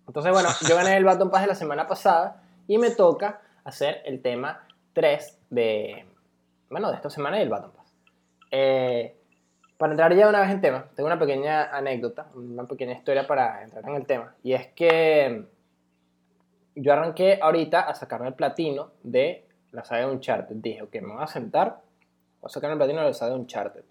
entonces, 0.08 0.34
bueno, 0.34 0.50
yo 0.68 0.76
gané 0.76 0.98
el 0.98 1.06
Baton 1.06 1.32
Pass 1.32 1.44
de 1.44 1.48
la 1.48 1.56
semana 1.56 1.88
pasada 1.88 2.44
y 2.68 2.78
me 2.78 2.90
toca 2.90 3.40
hacer 3.64 4.02
el 4.04 4.22
tema 4.22 4.68
3 4.92 5.40
de, 5.52 6.06
bueno, 6.70 6.90
de 6.90 6.98
esta 6.98 7.10
semana 7.10 7.40
y 7.40 7.44
el 7.44 7.50
Baton 7.50 7.72
Pass. 7.72 7.94
Eh, 8.52 9.16
para 9.84 9.92
entrar 9.92 10.16
ya 10.16 10.30
una 10.30 10.40
vez 10.40 10.50
en 10.50 10.62
tema, 10.62 10.86
tengo 10.96 11.08
una 11.08 11.20
pequeña 11.20 11.66
anécdota, 11.76 12.28
una 12.36 12.64
pequeña 12.66 12.94
historia 12.94 13.28
para 13.28 13.64
entrar 13.64 13.84
en 13.86 13.96
el 13.96 14.06
tema. 14.06 14.34
Y 14.42 14.54
es 14.54 14.68
que 14.68 15.44
yo 16.74 16.94
arranqué 16.94 17.38
ahorita 17.42 17.82
a 17.82 17.94
sacarme 17.94 18.30
el 18.30 18.34
platino 18.34 18.92
de 19.04 19.46
la 19.74 19.84
saga 19.84 20.06
de 20.06 20.14
Uncharted. 20.14 20.56
Dije, 20.56 20.84
ok, 20.84 20.96
me 21.02 21.16
voy 21.16 21.22
a 21.22 21.28
sentar, 21.28 21.82
voy 22.40 22.48
a 22.48 22.50
sacarme 22.50 22.76
el 22.76 22.78
platino 22.78 23.02
de 23.02 23.08
la 23.08 23.14
saga 23.14 23.34
de 23.34 23.40
Uncharted. 23.42 23.84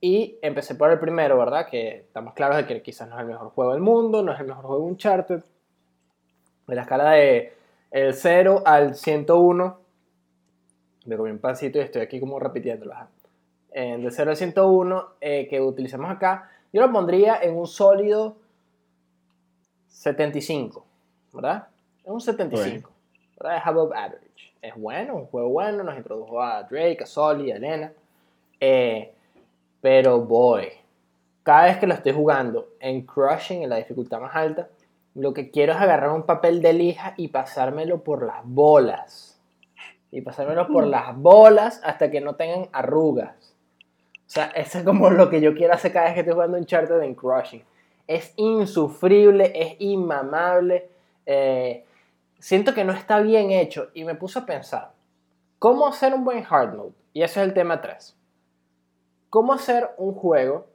Y 0.00 0.38
empecé 0.40 0.76
por 0.76 0.92
el 0.92 1.00
primero, 1.00 1.36
¿verdad? 1.36 1.66
Que 1.66 1.96
estamos 1.96 2.32
claros 2.34 2.58
de 2.58 2.66
que 2.66 2.80
quizás 2.80 3.08
no 3.08 3.16
es 3.16 3.22
el 3.22 3.26
mejor 3.26 3.48
juego 3.48 3.72
del 3.72 3.82
mundo, 3.82 4.22
no 4.22 4.32
es 4.32 4.38
el 4.38 4.46
mejor 4.46 4.66
juego 4.66 4.84
de 4.84 4.90
Uncharted. 4.92 5.42
De 6.68 6.74
la 6.76 6.82
escala 6.82 7.10
de 7.10 7.54
el 7.90 8.14
0 8.14 8.62
al 8.64 8.94
101, 8.94 9.80
me 11.06 11.16
comí 11.16 11.30
un 11.32 11.40
pancito 11.40 11.78
y 11.78 11.80
estoy 11.80 12.02
aquí 12.02 12.20
como 12.20 12.38
repitiéndolo. 12.38 12.94
Eh, 13.80 13.96
de 13.96 14.10
0 14.10 14.32
al 14.32 14.36
101 14.36 15.08
eh, 15.20 15.46
que 15.48 15.60
utilizamos 15.60 16.10
acá, 16.10 16.50
yo 16.72 16.80
lo 16.80 16.90
pondría 16.90 17.38
en 17.40 17.56
un 17.56 17.68
sólido 17.68 18.34
75, 19.86 20.84
¿verdad? 21.32 21.68
Es 22.02 22.10
un 22.10 22.20
75, 22.20 22.90
¿verdad? 23.38 23.58
Es 23.58 23.64
above 23.64 23.92
average. 23.94 24.52
Es 24.60 24.74
bueno, 24.74 25.14
un 25.14 25.26
juego 25.26 25.50
bueno, 25.50 25.84
nos 25.84 25.96
introdujo 25.96 26.42
a 26.42 26.64
Drake, 26.64 27.04
a 27.04 27.06
Sully, 27.06 27.52
a 27.52 27.56
Elena. 27.56 27.92
Eh, 28.58 29.12
pero, 29.80 30.22
boy, 30.22 30.66
cada 31.44 31.66
vez 31.66 31.78
que 31.78 31.86
lo 31.86 31.94
estoy 31.94 32.10
jugando 32.10 32.70
en 32.80 33.06
Crushing, 33.06 33.62
en 33.62 33.70
la 33.70 33.76
dificultad 33.76 34.20
más 34.20 34.34
alta, 34.34 34.66
lo 35.14 35.32
que 35.32 35.52
quiero 35.52 35.74
es 35.74 35.78
agarrar 35.78 36.10
un 36.10 36.24
papel 36.24 36.62
de 36.62 36.72
lija 36.72 37.14
y 37.16 37.28
pasármelo 37.28 38.02
por 38.02 38.26
las 38.26 38.40
bolas. 38.42 39.40
Y 40.10 40.20
pasármelo 40.20 40.66
por 40.66 40.84
las 40.84 41.16
bolas 41.16 41.80
hasta 41.84 42.10
que 42.10 42.20
no 42.20 42.34
tengan 42.34 42.68
arrugas. 42.72 43.37
O 44.28 44.30
sea, 44.30 44.46
eso 44.48 44.78
es 44.78 44.84
como 44.84 45.08
lo 45.08 45.30
que 45.30 45.40
yo 45.40 45.54
quiero 45.54 45.72
hacer 45.72 45.90
cada 45.90 46.04
vez 46.04 46.14
que 46.14 46.20
estoy 46.20 46.34
jugando 46.34 46.58
Uncharted 46.58 47.00
en 47.00 47.14
Crushing. 47.14 47.64
Es 48.06 48.34
insufrible, 48.36 49.52
es 49.54 49.76
inmamable. 49.78 50.90
eh, 51.24 51.86
siento 52.38 52.74
que 52.74 52.84
no 52.84 52.92
está 52.92 53.20
bien 53.20 53.50
hecho. 53.50 53.88
Y 53.94 54.04
me 54.04 54.14
puse 54.14 54.38
a 54.38 54.44
pensar, 54.44 54.92
¿cómo 55.58 55.86
hacer 55.86 56.12
un 56.12 56.26
buen 56.26 56.44
hard 56.48 56.76
mode? 56.76 56.92
Y 57.14 57.22
ese 57.22 57.40
es 57.40 57.48
el 57.48 57.54
tema 57.54 57.80
3. 57.80 58.14
¿Cómo 59.30 59.54
hacer 59.54 59.88
un 59.96 60.12
juego 60.12 60.66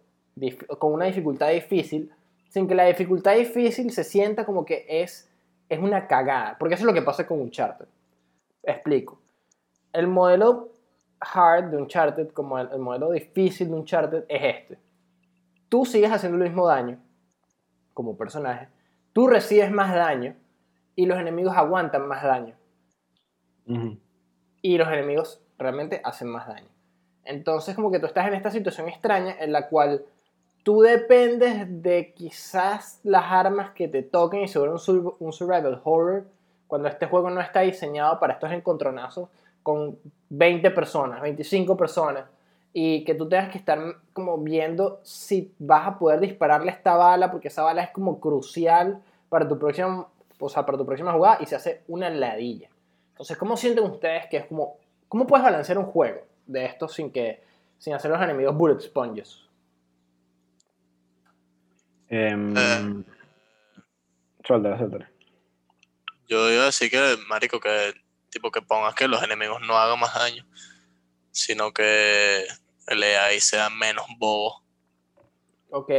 con 0.80 0.94
una 0.94 1.06
dificultad 1.06 1.50
difícil 1.50 2.12
sin 2.50 2.68
que 2.68 2.74
la 2.74 2.86
dificultad 2.86 3.36
difícil 3.36 3.92
se 3.92 4.04
sienta 4.04 4.46
como 4.46 4.66
que 4.66 4.86
es, 4.90 5.30
es 5.70 5.80
una 5.80 6.08
cagada? 6.08 6.58
Porque 6.58 6.74
eso 6.74 6.82
es 6.82 6.88
lo 6.88 6.94
que 6.94 7.04
pasa 7.04 7.28
con 7.28 7.40
Uncharted. 7.40 7.86
Explico. 8.64 9.20
El 9.92 10.08
modelo 10.08 10.70
hard 11.24 11.66
de 11.72 11.78
Uncharted, 11.78 12.30
como 12.32 12.60
el, 12.60 12.70
el 12.72 12.80
modelo 12.80 13.12
difícil 13.12 13.70
de 13.70 13.76
Uncharted, 13.76 14.26
es 14.28 14.56
este. 14.56 14.80
Tú 15.70 15.86
sigues 15.86 16.12
haciendo 16.12 16.38
el 16.38 16.44
mismo 16.44 16.68
daño 16.68 17.00
como 17.94 18.18
personaje, 18.18 18.68
tú 19.14 19.28
recibes 19.28 19.72
más 19.72 19.94
daño 19.94 20.36
y 20.96 21.06
los 21.06 21.18
enemigos 21.18 21.56
aguantan 21.56 22.08
más 22.08 22.24
daño 22.24 22.56
y 24.62 24.78
los 24.78 24.88
enemigos 24.90 25.42
realmente 25.58 26.02
hacen 26.04 26.28
más 26.28 26.48
daño. 26.48 26.68
Entonces 27.24 27.76
como 27.76 27.92
que 27.92 28.00
tú 28.00 28.06
estás 28.08 28.28
en 28.28 28.34
esta 28.34 28.52
situación 28.52 28.90
extraña 28.90 29.36
en 29.40 29.52
la 29.52 29.70
cual 29.70 30.04
tú 30.64 30.82
dependes 30.82 31.82
de 31.82 32.14
quizás 32.14 33.00
las 33.04 33.24
armas 33.26 33.72
que 33.72 33.88
te 33.88 34.04
toquen 34.04 34.42
y 34.42 34.48
sobre 34.48 34.72
un, 34.72 34.80
sur- 34.80 35.16
un 35.20 35.32
survival 35.34 35.82
horror 35.84 36.26
cuando 36.68 36.88
este 36.88 37.06
juego 37.06 37.30
no 37.30 37.42
está 37.42 37.62
diseñado 37.62 38.20
para 38.20 38.34
estos 38.34 38.52
encontronazos 38.52 39.30
con 39.64 39.98
20 40.30 40.70
personas, 40.72 41.22
25 41.22 41.76
personas 41.76 42.26
y 42.74 43.04
que 43.04 43.16
tú 43.16 43.30
tengas 43.30 43.50
que 43.52 43.58
estar 43.58 43.80
como 44.14 44.38
viendo 44.38 45.00
si 45.04 45.54
vas 45.60 45.88
a 45.88 45.98
poder 45.98 46.20
dispararle 46.20 46.72
esta 46.72 46.96
bala 46.96 47.32
porque 47.32 47.48
esa 47.48 47.64
bala 47.64 47.84
es 47.84 47.92
como 47.92 48.20
crucial 48.20 49.02
para 49.30 49.48
tu 49.48 49.58
próxima, 49.58 50.08
o 50.40 50.50
sea, 50.50 50.66
para 50.66 50.78
tu 50.78 50.86
próxima 50.86 51.14
jugada 51.14 51.38
y 51.40 51.46
se 51.46 51.56
hace 51.56 51.84
una 51.88 52.10
ladilla. 52.10 52.70
Entonces, 53.12 53.38
¿cómo 53.38 53.56
sienten 53.58 53.84
ustedes 53.84 54.26
que 54.28 54.38
es 54.38 54.46
como 54.46 54.78
cómo 55.08 55.28
puedes 55.28 55.44
balancear 55.44 55.78
un 55.78 55.86
juego 55.86 56.22
de 56.48 56.66
esto 56.66 56.88
sin 56.88 57.12
que 57.12 57.44
sin 57.78 57.94
hacer 57.94 58.12
los 58.12 58.22
enemigos 58.22 58.56
bullet 58.56 58.80
sponges? 58.80 59.40
Em, 62.10 62.56
Eh. 62.58 63.04
Suéltala, 64.46 64.78
suéltala. 64.78 65.10
Yo 66.28 66.52
iba 66.52 66.64
a 66.64 66.66
decir 66.66 66.90
que, 66.90 67.16
marico, 67.28 67.60
que 67.60 67.94
tipo 68.34 68.52
que 68.52 68.62
pongas 68.62 68.96
que 68.96 69.08
los 69.08 69.22
enemigos 69.24 69.62
no 69.62 69.78
hagan 69.78 70.00
más 70.00 70.14
daño, 70.16 70.46
sino 71.32 71.72
que 71.74 72.46
el 72.88 73.04
AI 73.04 73.40
sea 73.40 73.70
menos 73.70 74.06
bobo. 74.18 74.64
Ok. 75.70 75.90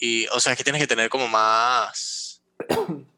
Y, 0.00 0.26
o 0.28 0.40
sea, 0.40 0.52
es 0.52 0.58
que 0.58 0.64
tienes 0.64 0.80
que 0.82 0.86
tener 0.88 1.08
como 1.08 1.28
más. 1.28 2.42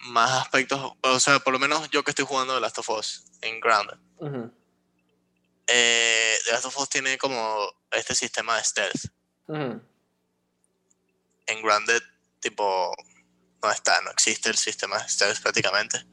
más 0.00 0.30
aspectos. 0.42 0.92
O 1.02 1.20
sea, 1.20 1.38
por 1.40 1.52
lo 1.52 1.58
menos 1.58 1.88
yo 1.90 2.02
que 2.02 2.10
estoy 2.10 2.24
jugando 2.24 2.54
The 2.54 2.60
Last 2.60 2.78
of 2.78 2.88
Us 2.90 3.24
en 3.42 3.60
Grounded. 3.60 3.96
Ujú, 4.18 4.52
Eh, 5.66 6.36
The 6.46 6.52
Last 6.52 6.64
of 6.66 6.78
Us 6.78 6.88
tiene 6.88 7.16
como 7.18 7.70
este 7.92 8.14
sistema 8.14 8.56
de 8.56 8.64
stealth. 8.64 9.04
ujú. 9.46 9.80
En 11.46 11.62
Grounded, 11.62 12.02
tipo, 12.40 12.92
no 13.62 13.70
está, 13.72 14.00
no 14.02 14.10
existe 14.10 14.48
el 14.50 14.56
sistema 14.56 14.98
de 14.98 15.08
stealth 15.08 15.40
prácticamente. 15.40 16.04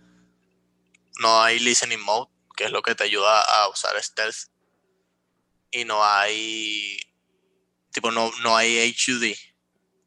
No 1.22 1.42
hay 1.42 1.60
listening 1.60 2.00
mode, 2.02 2.30
que 2.56 2.66
es 2.66 2.72
lo 2.72 2.82
que 2.82 2.96
te 2.96 3.04
ayuda 3.04 3.42
a 3.42 3.70
usar 3.70 4.02
stealth. 4.02 4.36
Y 5.72 5.84
no 5.86 6.04
hay. 6.04 6.98
Tipo, 7.92 8.12
no, 8.12 8.32
no 8.44 8.56
hay 8.56 8.94
HUD, 8.94 9.34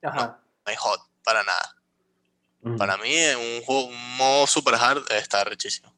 Ajá. 0.03 0.41
no 0.65 0.70
hay 0.70 0.77
HOT, 0.81 1.01
para 1.24 1.43
nada. 1.43 1.77
Ujú. 2.62 2.77
Para 2.77 2.97
mí, 2.99 3.15
en 3.15 3.39
un 3.39 3.62
juego, 3.62 3.85
un 3.87 4.16
modo 4.16 4.47
super 4.47 4.74
hard 4.74 5.03
está 5.12 5.43
rechísimo. 5.45 5.93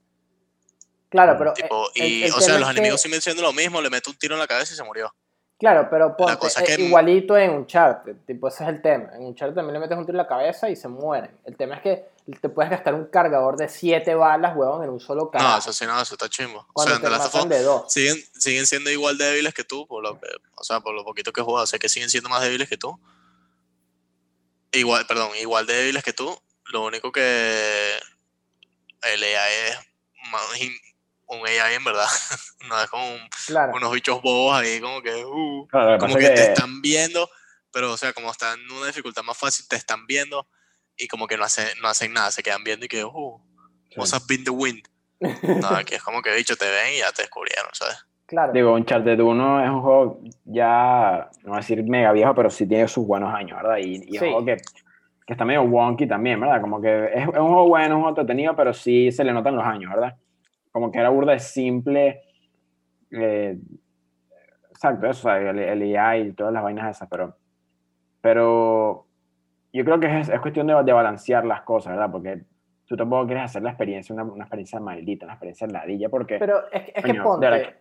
Claro, 1.10 1.36
pero. 1.39 1.52
Tipo, 1.52 1.89
eh, 1.89 1.93
el- 2.06 2.12
y, 2.12 2.24
el 2.24 2.32
o 2.32 2.40
sea, 2.40 2.55
los 2.59 2.62
es 2.62 2.66
que- 2.66 2.70
enemigos 2.80 3.01
siguen 3.02 3.20
siendo 3.20 3.43
lo 3.43 3.52
mismo, 3.52 3.80
le 3.80 3.90
meto 3.90 4.10
un 4.10 4.16
tiro 4.16 4.34
en 4.34 4.40
la 4.40 4.47
cabeza 4.47 4.72
y 4.72 4.76
se 4.76 4.82
murió. 4.84 5.14
Claro, 5.59 5.86
pero 5.90 6.16
ponte, 6.16 6.36
cosa 6.39 6.62
eh, 6.62 6.64
que- 6.76 6.82
igualito 6.82 7.36
en 7.36 7.51
Uncharted, 7.51 8.16
tipo, 8.26 8.48
ese 8.48 8.64
es 8.64 8.70
el 8.70 8.82
tema. 8.82 9.10
En 9.14 9.22
Uncharted 9.26 9.55
también 9.55 9.74
le 9.74 9.80
metes 9.80 9.97
un 9.97 10.05
tiro 10.06 10.14
en 10.14 10.24
la 10.24 10.26
cabeza 10.26 10.68
y 10.70 10.74
se 10.76 10.89
mueren. 10.89 11.39
El 11.44 11.56
tema 11.56 11.76
es 11.76 11.82
que 11.82 12.09
te 12.40 12.48
puedes 12.48 12.70
gastar 12.70 12.94
un 12.94 13.06
cargador 13.06 13.56
de 13.56 13.68
7 13.68 14.14
balas, 14.14 14.56
huevón, 14.56 14.84
en 14.84 14.90
un 14.90 15.00
solo 15.00 15.24
No, 15.24 15.30
carajo. 15.30 15.58
eso 15.58 15.72
sí, 15.72 15.84
no, 15.86 16.00
eso 16.00 16.14
está 16.14 16.28
chimbo. 16.28 16.60
O 16.60 16.66
cuando 16.72 16.94
sea, 16.94 17.02
te 17.02 17.10
matan 17.10 17.48
de 17.48 17.62
dos. 17.62 17.92
siguen, 17.92 18.16
siguen 18.38 18.66
siendo 18.66 18.90
igual 18.90 19.18
de 19.18 19.24
débiles 19.26 19.52
que 19.54 19.64
tú, 19.64 19.86
por 19.86 20.02
lo 20.02 20.18
que, 20.20 20.28
o 20.56 20.62
sea, 20.64 20.80
por 20.80 20.94
lo 20.94 21.04
poquito 21.04 21.32
que 21.32 21.40
he 21.40 21.44
jugado, 21.44 21.66
sé 21.66 21.78
que 21.78 21.88
siguen 21.88 22.10
siendo 22.10 22.28
más 22.28 22.40
débiles 22.42 22.68
que 22.68 22.76
tú. 22.76 22.98
Igual, 24.72 25.06
perdón, 25.06 25.30
igual 25.40 25.66
de 25.66 25.74
débiles 25.74 26.02
que 26.02 26.12
tú. 26.12 26.34
Lo 26.72 26.84
único 26.84 27.12
que 27.12 27.92
el 29.02 29.22
AI 29.22 29.52
es 29.70 29.78
más 30.30 30.60
in- 30.60 30.78
un 31.26 31.46
AI 31.46 31.74
en 31.74 31.84
verdad. 31.84 32.06
no 32.68 32.80
es 32.80 32.88
como 32.88 33.12
un- 33.14 33.28
Claro. 33.46 33.72
unos 33.74 33.92
bichos 33.92 34.22
bobos 34.22 34.54
ahí 34.54 34.80
como 34.80 35.02
que, 35.02 35.24
uh, 35.24 35.66
Claro, 35.68 35.92
que 35.94 35.98
como 35.98 36.16
que 36.16 36.24
es 36.24 36.30
te 36.30 36.34
que- 36.36 36.42
están 36.52 36.80
viendo, 36.80 37.28
pero 37.70 37.92
o 37.92 37.96
sea, 37.96 38.12
como 38.12 38.30
están 38.30 38.58
en 38.60 38.70
una 38.70 38.86
dificultad 38.86 39.22
más 39.22 39.36
fácil, 39.36 39.66
te 39.68 39.76
están 39.76 40.06
viendo 40.06 40.46
y 40.97 41.09
como 41.09 41.27
que 41.27 41.36
no 41.36 41.44
hacen, 41.44 41.66
no 41.82 41.89
hacen 41.89 42.12
nada, 42.12 42.31
se 42.31 42.43
quedan 42.43 42.62
viendo 42.64 42.85
y 42.86 42.89
que, 42.89 43.05
uh, 43.05 43.40
must 43.97 44.14
have 44.14 44.24
been 44.28 44.44
the 44.44 44.51
wind. 44.51 44.82
No, 45.60 45.69
aquí 45.77 45.94
es 45.94 46.02
como 46.02 46.20
que 46.23 46.35
bicho 46.35 46.56
te 46.56 46.64
ven 46.66 46.94
y 46.94 46.98
ya 46.98 47.12
te 47.12 47.23
descubrieron, 47.23 47.70
¿sabes? 47.73 48.05
Claro. 48.27 48.52
Digo, 48.52 48.73
Uncharted 48.74 49.20
1 49.20 49.64
es 49.64 49.70
un 49.70 49.82
juego 49.82 50.20
ya, 50.44 51.28
no 51.43 51.51
voy 51.51 51.56
a 51.59 51.60
decir 51.60 51.82
mega 51.85 52.12
viejo, 52.12 52.35
pero 52.35 52.48
sí 52.51 52.66
tiene 52.66 52.89
sus 52.89 53.06
buenos 53.06 53.32
años, 53.35 53.60
¿verdad? 53.62 53.77
Y, 53.78 53.97
y 54.09 54.16
es 54.16 54.20
Sí. 54.20 54.27
un 54.27 54.32
juego 54.32 54.44
que, 54.47 54.56
que 55.27 55.32
está 55.35 55.44
medio 55.44 55.62
wonky 55.64 56.06
también, 56.06 56.40
¿verdad? 56.40 56.60
Como 56.62 56.81
que 56.81 57.06
es, 57.06 57.23
es 57.23 57.27
un 57.28 57.32
juego 57.48 57.69
bueno, 57.69 57.86
es 57.86 57.90
un 57.93 57.97
juego 58.02 58.09
entretenido, 58.09 58.56
pero 58.56 58.73
sí 58.73 59.12
se 59.12 59.23
le 59.24 59.32
notan 59.32 59.55
los 59.56 59.64
años, 59.64 59.93
¿verdad? 59.93 60.16
Como 60.70 60.90
que 60.90 60.98
era 60.98 61.10
burda 61.10 61.32
de 61.32 61.40
simple. 61.40 62.23
eh, 63.10 63.59
exacto, 64.70 65.06
eso, 65.09 65.31
el, 65.31 65.59
el 65.59 65.97
AI 65.97 66.28
y 66.28 66.32
todas 66.32 66.52
las 66.55 66.62
vainas 66.62 66.97
esas, 66.97 67.09
pero, 67.10 67.36
pero 68.23 69.06
yo 69.72 69.84
creo 69.84 69.98
que 70.00 70.20
es, 70.20 70.28
es 70.28 70.40
cuestión 70.40 70.66
de, 70.66 70.82
de 70.82 70.92
balancear 70.92 71.44
las 71.44 71.62
cosas, 71.62 71.92
¿verdad? 71.94 72.10
Porque 72.10 72.42
tú 72.86 72.96
tampoco 72.96 73.26
quieres 73.26 73.44
hacer 73.44 73.62
la 73.62 73.70
experiencia 73.70 74.12
una, 74.14 74.24
una 74.24 74.44
experiencia 74.44 74.78
maldita, 74.80 75.24
una 75.26 75.34
experiencia 75.34 75.66
ladilla, 75.66 76.08
porque 76.08 76.38
Pero 76.38 76.70
es, 76.70 76.82
que- 76.82 76.92
es 76.94 77.04
que 77.04 77.10
Coño, 77.10 77.14
de 77.14 77.28
ponte. 77.28 77.46
verdad 77.50 77.74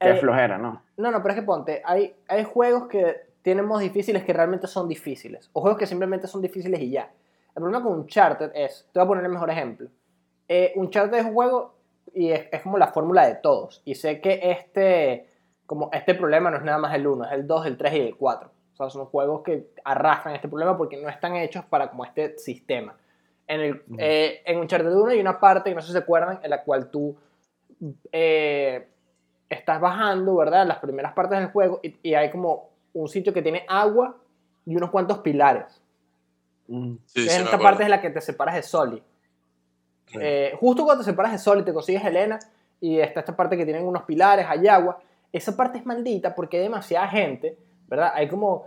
qué 0.00 0.10
eh, 0.10 0.14
flojera, 0.16 0.58
¿no? 0.58 0.82
No, 0.96 1.10
no, 1.10 1.22
pero 1.22 1.34
es 1.34 1.40
que 1.40 1.46
ponte, 1.46 1.82
hay, 1.84 2.14
hay 2.28 2.44
juegos 2.44 2.88
que 2.88 3.16
tienen 3.42 3.64
modos 3.66 3.82
difíciles 3.82 4.24
que 4.24 4.32
realmente 4.32 4.66
son 4.66 4.88
difíciles, 4.88 5.48
o 5.52 5.60
juegos 5.60 5.78
que 5.78 5.86
simplemente 5.86 6.26
son 6.26 6.42
difíciles 6.42 6.80
y 6.80 6.90
ya. 6.90 7.10
El 7.56 7.62
problema 7.62 7.82
con 7.82 7.98
Uncharted 8.00 8.50
es, 8.54 8.88
te 8.92 8.98
voy 9.00 9.04
a 9.04 9.08
poner 9.08 9.24
el 9.24 9.30
mejor 9.32 9.50
ejemplo. 9.50 9.88
Eh, 10.48 10.72
Uncharted 10.76 11.18
es 11.18 11.24
un 11.24 11.34
juego 11.34 11.74
y 12.14 12.30
es, 12.30 12.46
es 12.52 12.62
como 12.62 12.78
la 12.78 12.88
fórmula 12.88 13.26
de 13.26 13.36
todos, 13.36 13.82
y 13.84 13.94
sé 13.94 14.20
que 14.20 14.40
este, 14.50 15.28
como 15.66 15.90
este 15.92 16.14
problema 16.14 16.50
no 16.50 16.56
es 16.58 16.62
nada 16.64 16.78
más 16.78 16.94
el 16.94 17.06
1, 17.06 17.24
es 17.26 17.32
el 17.32 17.46
2, 17.46 17.66
el 17.66 17.76
3 17.76 17.92
y 17.94 18.00
el 18.00 18.16
4. 18.16 18.50
O 18.78 18.84
sea, 18.84 18.90
son 18.90 19.06
juegos 19.06 19.42
que 19.42 19.70
arrastran 19.82 20.36
este 20.36 20.46
problema 20.48 20.76
porque 20.78 20.96
no 20.96 21.08
están 21.08 21.34
hechos 21.34 21.64
para 21.64 21.90
como 21.90 22.04
este 22.04 22.38
sistema. 22.38 22.96
En, 23.48 23.60
el, 23.60 23.74
Ujú. 23.88 23.96
eh, 23.98 24.42
en 24.44 24.58
Uncharted 24.58 24.94
1 24.94 25.06
hay 25.10 25.20
una 25.20 25.40
parte, 25.40 25.70
que 25.70 25.74
no 25.74 25.80
sé 25.80 25.88
si 25.88 25.92
se 25.94 25.98
acuerdan, 25.98 26.38
en 26.42 26.50
la 26.50 26.62
cual 26.62 26.88
tú 26.90 27.16
eh, 28.12 28.86
estás 29.48 29.80
bajando, 29.80 30.36
¿verdad? 30.36 30.66
Las 30.66 30.78
primeras 30.78 31.12
partes 31.12 31.38
del 31.38 31.48
juego 31.48 31.80
y, 31.82 31.96
y 32.02 32.14
hay 32.14 32.30
como 32.30 32.70
un 32.92 33.08
sitio 33.08 33.32
que 33.32 33.42
tiene 33.42 33.64
agua 33.68 34.16
y 34.64 34.76
unos 34.76 34.90
cuantos 34.90 35.18
pilares. 35.18 35.82
Mm, 36.68 36.96
Sí, 37.06 37.26
esta 37.28 37.58
parte 37.58 37.82
es 37.82 37.88
la 37.88 38.00
que 38.00 38.10
te 38.10 38.20
separas 38.20 38.54
de 38.54 38.62
Soli. 38.62 39.02
sí. 40.06 40.18
Eh, 40.20 40.52
justo 40.60 40.84
cuando 40.84 41.02
te 41.02 41.10
separas 41.10 41.32
de 41.32 41.38
Soli 41.38 41.64
te 41.64 41.72
consigues 41.72 42.04
Helena 42.04 42.38
y 42.80 43.00
está 43.00 43.20
esta 43.20 43.34
parte 43.34 43.56
que 43.56 43.64
tienen 43.64 43.84
unos 43.86 44.02
pilares, 44.02 44.46
hay 44.48 44.68
agua. 44.68 45.00
Esa 45.32 45.56
parte 45.56 45.78
es 45.78 45.86
maldita 45.86 46.34
porque 46.34 46.58
hay 46.58 46.62
demasiada 46.64 47.08
gente, 47.08 47.56
¿verdad? 47.88 48.12
Hay 48.14 48.28
como... 48.28 48.66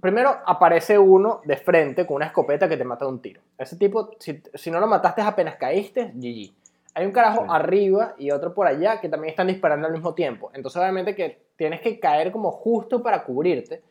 Primero 0.00 0.38
aparece 0.44 0.98
uno 0.98 1.40
de 1.44 1.56
frente 1.56 2.04
con 2.04 2.16
una 2.16 2.26
escopeta 2.26 2.68
que 2.68 2.76
te 2.76 2.82
mata 2.84 3.04
de 3.04 3.12
un 3.12 3.20
tiro. 3.20 3.40
Ese 3.56 3.76
tipo, 3.76 4.10
si, 4.18 4.42
si 4.54 4.70
no 4.70 4.80
lo 4.80 4.88
mataste 4.88 5.22
apenas 5.22 5.54
caíste, 5.54 6.10
GG. 6.14 6.52
Hay 6.94 7.06
un 7.06 7.12
carajo 7.12 7.42
Sí. 7.42 7.46
arriba 7.50 8.14
y 8.18 8.30
otro 8.32 8.54
por 8.54 8.66
allá 8.66 9.00
que 9.00 9.08
también 9.08 9.30
están 9.30 9.46
disparando 9.46 9.86
al 9.86 9.92
mismo 9.92 10.14
tiempo. 10.14 10.50
Entonces 10.52 10.80
obviamente 10.80 11.14
que 11.14 11.42
tienes 11.56 11.80
que 11.80 12.00
caer 12.00 12.32
como 12.32 12.50
justo 12.50 13.02
para 13.04 13.22
cubrirte. 13.22 13.82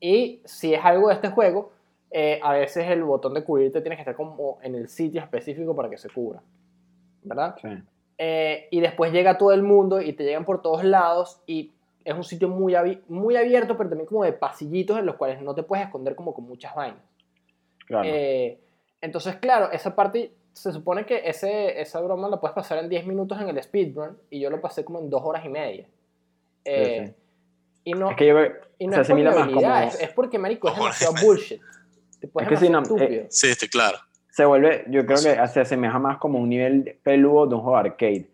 Y 0.00 0.42
si 0.44 0.74
es 0.74 0.84
algo 0.84 1.08
de 1.08 1.14
este 1.14 1.28
juego, 1.28 1.70
eh, 2.10 2.40
a 2.42 2.52
veces 2.52 2.88
el 2.90 3.04
botón 3.04 3.34
de 3.34 3.44
cubrirte 3.44 3.80
tiene 3.80 3.94
que 3.96 4.02
estar 4.02 4.16
como 4.16 4.58
en 4.62 4.74
el 4.74 4.88
sitio 4.88 5.20
específico 5.20 5.76
para 5.76 5.88
que 5.88 5.96
se 5.98 6.08
cubra. 6.10 6.40
¿Verdad? 7.22 7.54
sí. 7.60 7.68
Eh, 8.18 8.68
y 8.70 8.80
después 8.80 9.12
llega 9.12 9.36
todo 9.36 9.52
el 9.52 9.62
mundo 9.62 10.00
y 10.00 10.12
te 10.14 10.24
llegan 10.24 10.44
por 10.46 10.62
todos 10.62 10.82
lados 10.84 11.42
y 11.46 11.72
es 12.06 12.14
un 12.14 12.24
sitio 12.24 12.48
muy, 12.48 12.74
abi- 12.74 13.02
muy 13.08 13.36
abierto, 13.36 13.76
pero 13.76 13.88
también 13.90 14.06
como 14.06 14.24
de 14.24 14.32
pasillitos 14.32 14.98
en 14.98 15.06
los 15.06 15.16
cuales 15.16 15.42
no 15.42 15.54
te 15.54 15.62
puedes 15.64 15.84
esconder 15.86 16.14
como 16.14 16.32
con 16.32 16.44
muchas 16.46 16.74
vainas. 16.74 17.00
Claro. 17.86 18.08
Eh, 18.08 18.58
entonces, 19.00 19.36
claro, 19.36 19.70
esa 19.72 19.94
parte 19.94 20.32
se 20.52 20.72
supone 20.72 21.04
que 21.04 21.22
ese, 21.28 21.80
esa 21.80 22.00
broma 22.00 22.28
la 22.28 22.40
puedes 22.40 22.54
pasar 22.54 22.78
en 22.78 22.88
10 22.88 23.06
minutos 23.06 23.40
en 23.40 23.48
el 23.48 23.62
speedrun 23.62 24.16
y 24.30 24.40
yo 24.40 24.48
lo 24.50 24.60
pasé 24.60 24.84
como 24.84 25.00
en 25.00 25.10
2 25.10 25.20
horas 25.24 25.44
y 25.44 25.48
media. 25.48 25.86
Eh, 26.64 27.06
sí. 27.08 27.14
Y 27.84 27.92
no, 27.92 28.10
es 28.10 28.16
que 28.16 28.26
yo 28.26 28.34
creo 28.34 28.52
y 28.78 28.86
no 28.86 28.94
se 28.94 29.00
es 29.02 29.08
por 29.08 29.22
más 29.22 29.48
como- 29.48 29.76
es, 29.76 30.00
es 30.00 30.08
porque, 30.12 30.38
marico, 30.38 30.68
es 30.68 30.76
demasiado 30.76 31.14
bullshit. 31.22 31.60
Tipo, 32.20 32.40
es 32.40 32.46
Es 32.46 32.48
que 32.50 32.56
si 32.66 32.70
no, 32.70 32.78
eh, 32.78 32.82
estúpido. 32.82 33.26
Sí, 33.30 33.48
estoy 33.48 33.68
claro. 33.68 33.98
se 34.30 34.44
vuelve, 34.44 34.84
yo 34.88 35.04
creo 35.06 35.16
Sí. 35.18 35.28
que 35.28 35.48
se 35.48 35.60
asemeja 35.60 35.98
más 35.98 36.18
como 36.18 36.38
un 36.38 36.48
nivel 36.48 36.98
peludo 37.02 37.46
de 37.46 37.54
un 37.56 37.60
juego 37.62 37.76
arcade, 37.76 38.28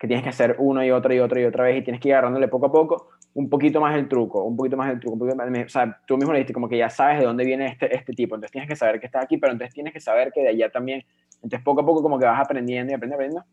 que 0.00 0.06
tienes 0.06 0.22
que 0.22 0.30
hacer 0.30 0.56
una 0.58 0.84
y 0.86 0.90
otra 0.90 1.14
y 1.14 1.20
otra 1.20 1.40
y 1.42 1.44
otra 1.44 1.64
vez 1.64 1.76
y 1.76 1.82
tienes 1.82 2.00
que 2.00 2.08
ir 2.08 2.14
agarrándole 2.14 2.48
poco 2.48 2.66
a 2.66 2.72
poco 2.72 3.10
un 3.34 3.50
poquito 3.50 3.82
más 3.82 3.94
el 3.96 4.08
truco, 4.08 4.42
un 4.42 4.56
poquito 4.56 4.74
más 4.76 4.90
el 4.90 4.98
truco, 4.98 5.22
un 5.22 5.36
más, 5.36 5.66
o 5.66 5.68
sea, 5.68 6.00
tú 6.06 6.16
mismo 6.16 6.32
le 6.32 6.38
dijiste 6.38 6.54
como 6.54 6.70
que 6.70 6.78
ya 6.78 6.88
sabes 6.88 7.20
de 7.20 7.26
dónde 7.26 7.44
viene 7.44 7.66
este, 7.66 7.94
este 7.94 8.14
tipo, 8.14 8.34
entonces 8.34 8.50
tienes 8.50 8.68
que 8.68 8.76
saber 8.76 8.98
que 8.98 9.06
está 9.06 9.20
aquí, 9.20 9.36
pero 9.36 9.52
entonces 9.52 9.74
tienes 9.74 9.92
que 9.92 10.00
saber 10.00 10.32
que 10.32 10.40
de 10.40 10.48
allá 10.48 10.70
también, 10.70 11.04
entonces 11.34 11.60
poco 11.62 11.82
a 11.82 11.86
poco 11.86 12.02
como 12.02 12.18
que 12.18 12.24
vas 12.24 12.40
aprendiendo 12.40 12.92
y 12.92 12.94
aprendiendo, 12.94 13.40
aprendiendo, 13.40 13.44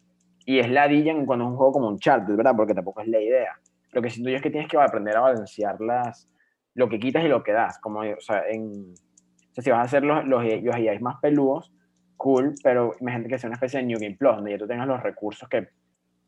y 0.45 0.59
es 0.59 0.71
ladilla 0.71 1.11
en 1.11 1.25
cuando 1.25 1.45
es 1.45 1.51
un 1.51 1.57
juego 1.57 1.73
como 1.73 1.89
un 1.89 1.99
chart, 1.99 2.25
¿verdad? 2.29 2.53
Porque 2.55 2.73
tampoco 2.73 3.01
es 3.01 3.09
la 3.09 3.19
idea. 3.19 3.59
Lo 3.91 4.01
que 4.01 4.09
siento 4.09 4.29
yo 4.29 4.37
es 4.37 4.41
que 4.41 4.49
tienes 4.49 4.69
que 4.69 4.77
aprender 4.77 5.17
a 5.17 5.19
balancear 5.19 5.81
las, 5.81 6.33
lo 6.73 6.87
que 6.87 6.97
quitas 6.97 7.25
y 7.25 7.27
lo 7.27 7.43
que 7.43 7.51
das, 7.51 7.77
como, 7.79 7.99
o 7.99 8.21
sea, 8.21 8.43
en, 8.49 8.93
o 8.93 9.53
sea, 9.53 9.63
si 9.63 9.69
vas 9.69 9.79
a 9.79 9.81
hacer 9.81 10.03
los, 10.03 10.25
los, 10.25 10.41
los 10.63 10.75
AIs 10.75 11.01
más 11.01 11.17
peludos, 11.21 11.73
cool, 12.15 12.55
pero 12.63 12.93
imagínate 13.01 13.29
que 13.29 13.37
sea 13.37 13.49
una 13.49 13.55
especie 13.55 13.81
de 13.81 13.85
New 13.85 13.99
Game 13.99 14.15
Plus, 14.15 14.37
donde 14.37 14.51
ya 14.51 14.57
tú 14.57 14.67
tengas 14.67 14.87
los 14.87 15.03
recursos 15.03 15.47
que, 15.49 15.67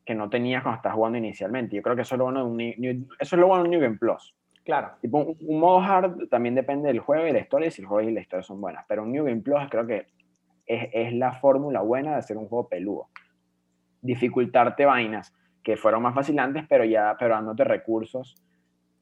que 0.09 0.15
no 0.15 0.27
tenías 0.27 0.63
cuando 0.63 0.77
estás 0.77 0.95
jugando 0.95 1.19
inicialmente. 1.19 1.75
Yo 1.75 1.83
creo 1.83 1.95
que 1.95 2.01
eso 2.01 2.15
es 2.15 2.17
lo 2.17 2.23
bueno 2.25 2.39
de 2.39 2.45
un, 2.49 2.57
New- 2.57 3.07
eso 3.19 3.35
es 3.35 3.39
lo 3.39 3.45
bueno 3.45 3.61
de 3.61 3.69
un 3.69 3.71
New 3.75 3.81
Game 3.81 3.97
Plus. 3.99 4.35
Claro. 4.63 4.93
Tipo, 5.01 5.19
un, 5.19 5.37
un 5.39 5.59
modo 5.59 5.79
hard 5.81 6.27
también 6.29 6.55
depende 6.55 6.87
del 6.87 6.97
juego 6.99 7.27
y 7.27 7.31
la 7.31 7.37
historia, 7.39 7.67
y 7.67 7.71
si 7.71 7.83
el 7.83 7.87
juego 7.87 8.09
y 8.09 8.11
la 8.11 8.21
historia 8.21 8.41
son 8.41 8.59
buenas. 8.59 8.85
Pero 8.87 9.03
un 9.03 9.11
New 9.11 9.23
Game 9.25 9.41
Plus 9.41 9.59
creo 9.69 9.85
que 9.85 10.07
es, 10.65 10.89
es 10.93 11.13
la 11.13 11.33
fórmula 11.33 11.81
buena 11.81 12.11
de 12.13 12.17
hacer 12.17 12.37
un 12.37 12.47
juego 12.47 12.67
peludo. 12.67 13.09
Dificultarte 14.01 14.85
vainas 14.85 15.35
que 15.61 15.77
fueron 15.77 16.01
más 16.01 16.15
fáciles 16.15 16.43
antes, 16.43 16.65
pero 16.67 16.85
ya 16.85 17.15
pero 17.19 17.35
dándote 17.35 17.63
recursos 17.63 18.35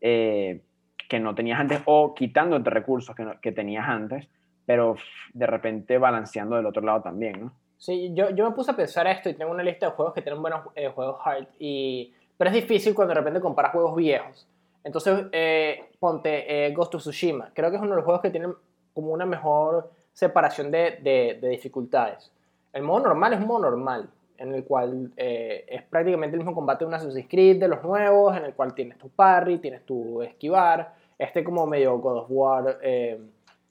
eh, 0.02 0.62
que 1.08 1.20
no 1.22 1.34
tenías 1.36 1.60
antes, 1.60 1.82
o 1.86 2.14
quitándote 2.14 2.70
recursos 2.70 3.16
que, 3.16 3.24
no- 3.24 3.40
que 3.40 3.54
tenías 3.54 3.88
antes, 3.88 4.28
pero 4.66 4.98
de 5.34 5.48
repente 5.48 5.98
balanceando 5.98 6.58
del 6.58 6.66
otro 6.66 6.82
lado 6.82 7.02
también, 7.02 7.40
¿no? 7.40 7.54
Sí, 7.78 8.12
yo, 8.14 8.32
yo 8.32 8.50
me 8.50 8.56
puse 8.56 8.72
a 8.72 8.76
pensar 8.76 9.06
esto 9.08 9.30
y 9.30 9.34
tengo 9.36 9.52
una 9.52 9.64
lista 9.64 9.86
de 9.88 9.92
juegos 9.92 10.14
que 10.14 10.22
tienen 10.22 10.42
buenos 10.42 10.62
eh, 10.76 10.88
juegos 10.90 11.18
hard, 11.24 11.46
y, 11.60 12.12
pero 12.38 12.50
es 12.50 12.56
difícil 12.56 12.96
cuando 12.96 13.14
de 13.14 13.20
repente 13.20 13.40
comparas 13.40 13.72
juegos 13.72 13.96
viejos. 13.96 14.48
Entonces, 14.84 15.26
eh, 15.32 15.90
ponte 16.00 16.66
eh, 16.68 16.72
Ghost 16.74 16.96
of 16.96 17.02
Tsushima. 17.02 17.52
Creo 17.54 17.70
que 17.70 17.76
es 17.76 17.82
uno 17.82 17.92
de 17.92 17.98
los 17.98 18.06
juegos 18.06 18.22
que 18.22 18.30
tienen 18.30 18.54
como 18.94 19.12
una 19.12 19.26
mejor 19.26 19.92
separación 20.14 20.72
de, 20.72 20.98
de- 21.02 21.38
de 21.40 21.50
dificultades. 21.50 22.32
El 22.74 22.84
modo 22.84 23.02
normal 23.02 23.34
es 23.34 23.40
un 23.40 23.48
modo 23.48 23.60
normal, 23.60 24.10
en 24.38 24.54
el 24.56 24.64
cual 24.64 25.12
eh, 25.18 25.66
es 25.68 25.84
prácticamente 25.84 26.36
el 26.36 26.40
mismo 26.42 26.56
combate 26.56 26.84
de 26.84 26.88
un 26.90 26.94
Assassin's 26.96 27.28
Creed 27.30 27.60
de 27.60 27.68
los 27.68 27.84
nuevos, 27.84 28.36
en 28.38 28.46
el 28.46 28.54
cual 28.54 28.74
tienes 28.74 28.98
tu 28.98 29.10
parry, 29.10 29.58
tienes 29.60 29.84
tu 29.86 30.22
esquivar, 30.24 30.94
este 31.20 31.44
como 31.44 31.66
medio 31.68 31.98
God 32.00 32.18
of 32.20 32.26
War, 32.30 32.80
eh, 32.82 33.20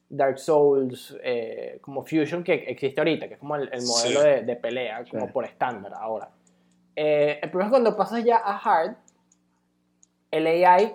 Dark 0.09 0.39
Souls, 0.39 1.16
eh, 1.23 1.78
como 1.81 2.03
Fusion 2.05 2.45
que 2.45 2.55
existe 2.55 3.01
ahorita, 3.01 3.27
que 3.28 3.35
es 3.35 3.41
como 3.41 3.57
el, 3.57 3.69
el 3.73 3.83
modelo 3.85 4.20
Sí. 4.20 4.27
de, 4.27 4.43
de 4.43 4.57
pelea, 4.57 5.05
como 5.11 5.27
Sí. 5.27 5.33
por 5.33 5.45
estándar 5.45 5.93
ahora. 5.95 6.28
Eh, 6.95 7.41
el 7.43 7.51
problema 7.51 7.69
es 7.69 7.70
cuando 7.73 7.97
pasas 7.97 8.24
ya 8.24 8.37
a 8.37 8.57
Hard, 8.59 8.97
el 10.31 10.47
AI 10.47 10.95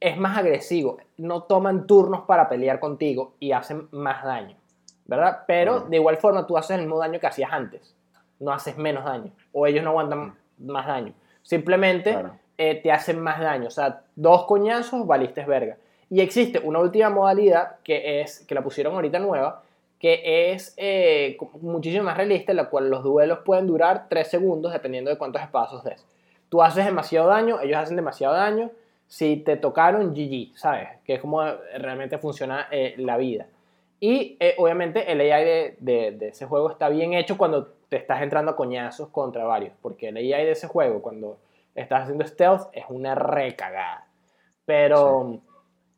es 0.00 0.16
más 0.16 0.36
agresivo, 0.36 0.98
no 1.16 1.44
toman 1.44 1.86
turnos 1.86 2.22
para 2.22 2.48
pelear 2.48 2.80
contigo 2.80 3.34
y 3.40 3.52
hacen 3.52 3.88
más 3.92 4.22
daño, 4.24 4.56
¿verdad? 5.06 5.40
Pero 5.46 5.80
de 5.80 5.96
igual 5.96 6.16
forma 6.18 6.46
tú 6.46 6.56
haces 6.58 6.72
el 6.76 6.82
mismo 6.82 6.98
daño 6.98 7.18
que 7.20 7.26
hacías 7.26 7.52
antes. 7.52 7.94
no 8.40 8.52
haces 8.52 8.76
menos 8.76 9.04
daño. 9.04 9.30
O 9.52 9.64
ellos 9.66 9.82
no 9.84 9.90
aguantan 9.90 10.34
más 10.58 10.86
daño. 10.86 11.14
Simplemente 11.42 12.10
Claro. 12.10 12.36
eh, 12.58 12.74
te 12.82 12.90
hacen 12.92 13.20
más 13.20 13.40
daño. 13.40 13.68
O 13.68 13.70
sea, 13.70 14.02
dos 14.16 14.44
coñazos, 14.46 15.06
valiste 15.06 15.44
verga. 15.46 15.76
Y 16.10 16.20
existe 16.20 16.58
una 16.58 16.78
última 16.80 17.10
modalidad 17.10 17.76
que 17.82 18.20
es, 18.20 18.40
que 18.46 18.54
la 18.54 18.62
pusieron 18.62 18.94
ahorita 18.94 19.18
nueva, 19.18 19.62
que 19.98 20.52
es 20.52 20.74
eh, 20.76 21.36
muchísimo 21.60 22.04
más 22.04 22.16
realista, 22.16 22.52
en 22.52 22.56
la 22.56 22.68
cual 22.68 22.90
los 22.90 23.02
duelos 23.02 23.38
pueden 23.44 23.66
durar 23.66 24.06
3 24.08 24.28
segundos 24.28 24.72
dependiendo 24.72 25.10
de 25.10 25.16
cuántos 25.18 25.40
espacios 25.42 25.82
des. 25.84 26.04
Tú 26.50 26.62
haces 26.62 26.84
demasiado 26.84 27.28
daño, 27.28 27.60
ellos 27.60 27.78
hacen 27.78 27.96
demasiado 27.96 28.34
daño. 28.34 28.70
Si 29.06 29.36
te 29.38 29.56
tocaron, 29.56 30.14
GG, 30.14 30.56
¿sabes? 30.56 30.88
Que 31.04 31.14
es 31.14 31.20
como 31.20 31.42
realmente 31.78 32.18
funciona 32.18 32.68
eh, 32.70 32.94
la 32.98 33.16
vida. 33.16 33.46
Y 34.00 34.36
eh, 34.40 34.54
obviamente 34.58 35.10
el 35.10 35.20
AI 35.20 35.44
de, 35.44 35.76
de- 35.80 36.10
de 36.12 36.28
ese 36.28 36.46
juego 36.46 36.70
está 36.70 36.88
bien 36.90 37.14
hecho 37.14 37.38
cuando 37.38 37.68
te 37.88 37.96
estás 37.96 38.22
entrando 38.22 38.50
a 38.52 38.56
coñazos 38.56 39.08
contra 39.08 39.44
varios. 39.44 39.72
Porque 39.80 40.08
el 40.08 40.16
AI 40.16 40.44
de 40.44 40.50
ese 40.52 40.66
juego, 40.68 41.00
cuando 41.00 41.38
estás 41.74 42.02
haciendo 42.02 42.26
stealth, 42.26 42.68
es 42.72 42.84
una 42.88 43.14
recagada. 43.14 44.06
Pero 44.66 45.38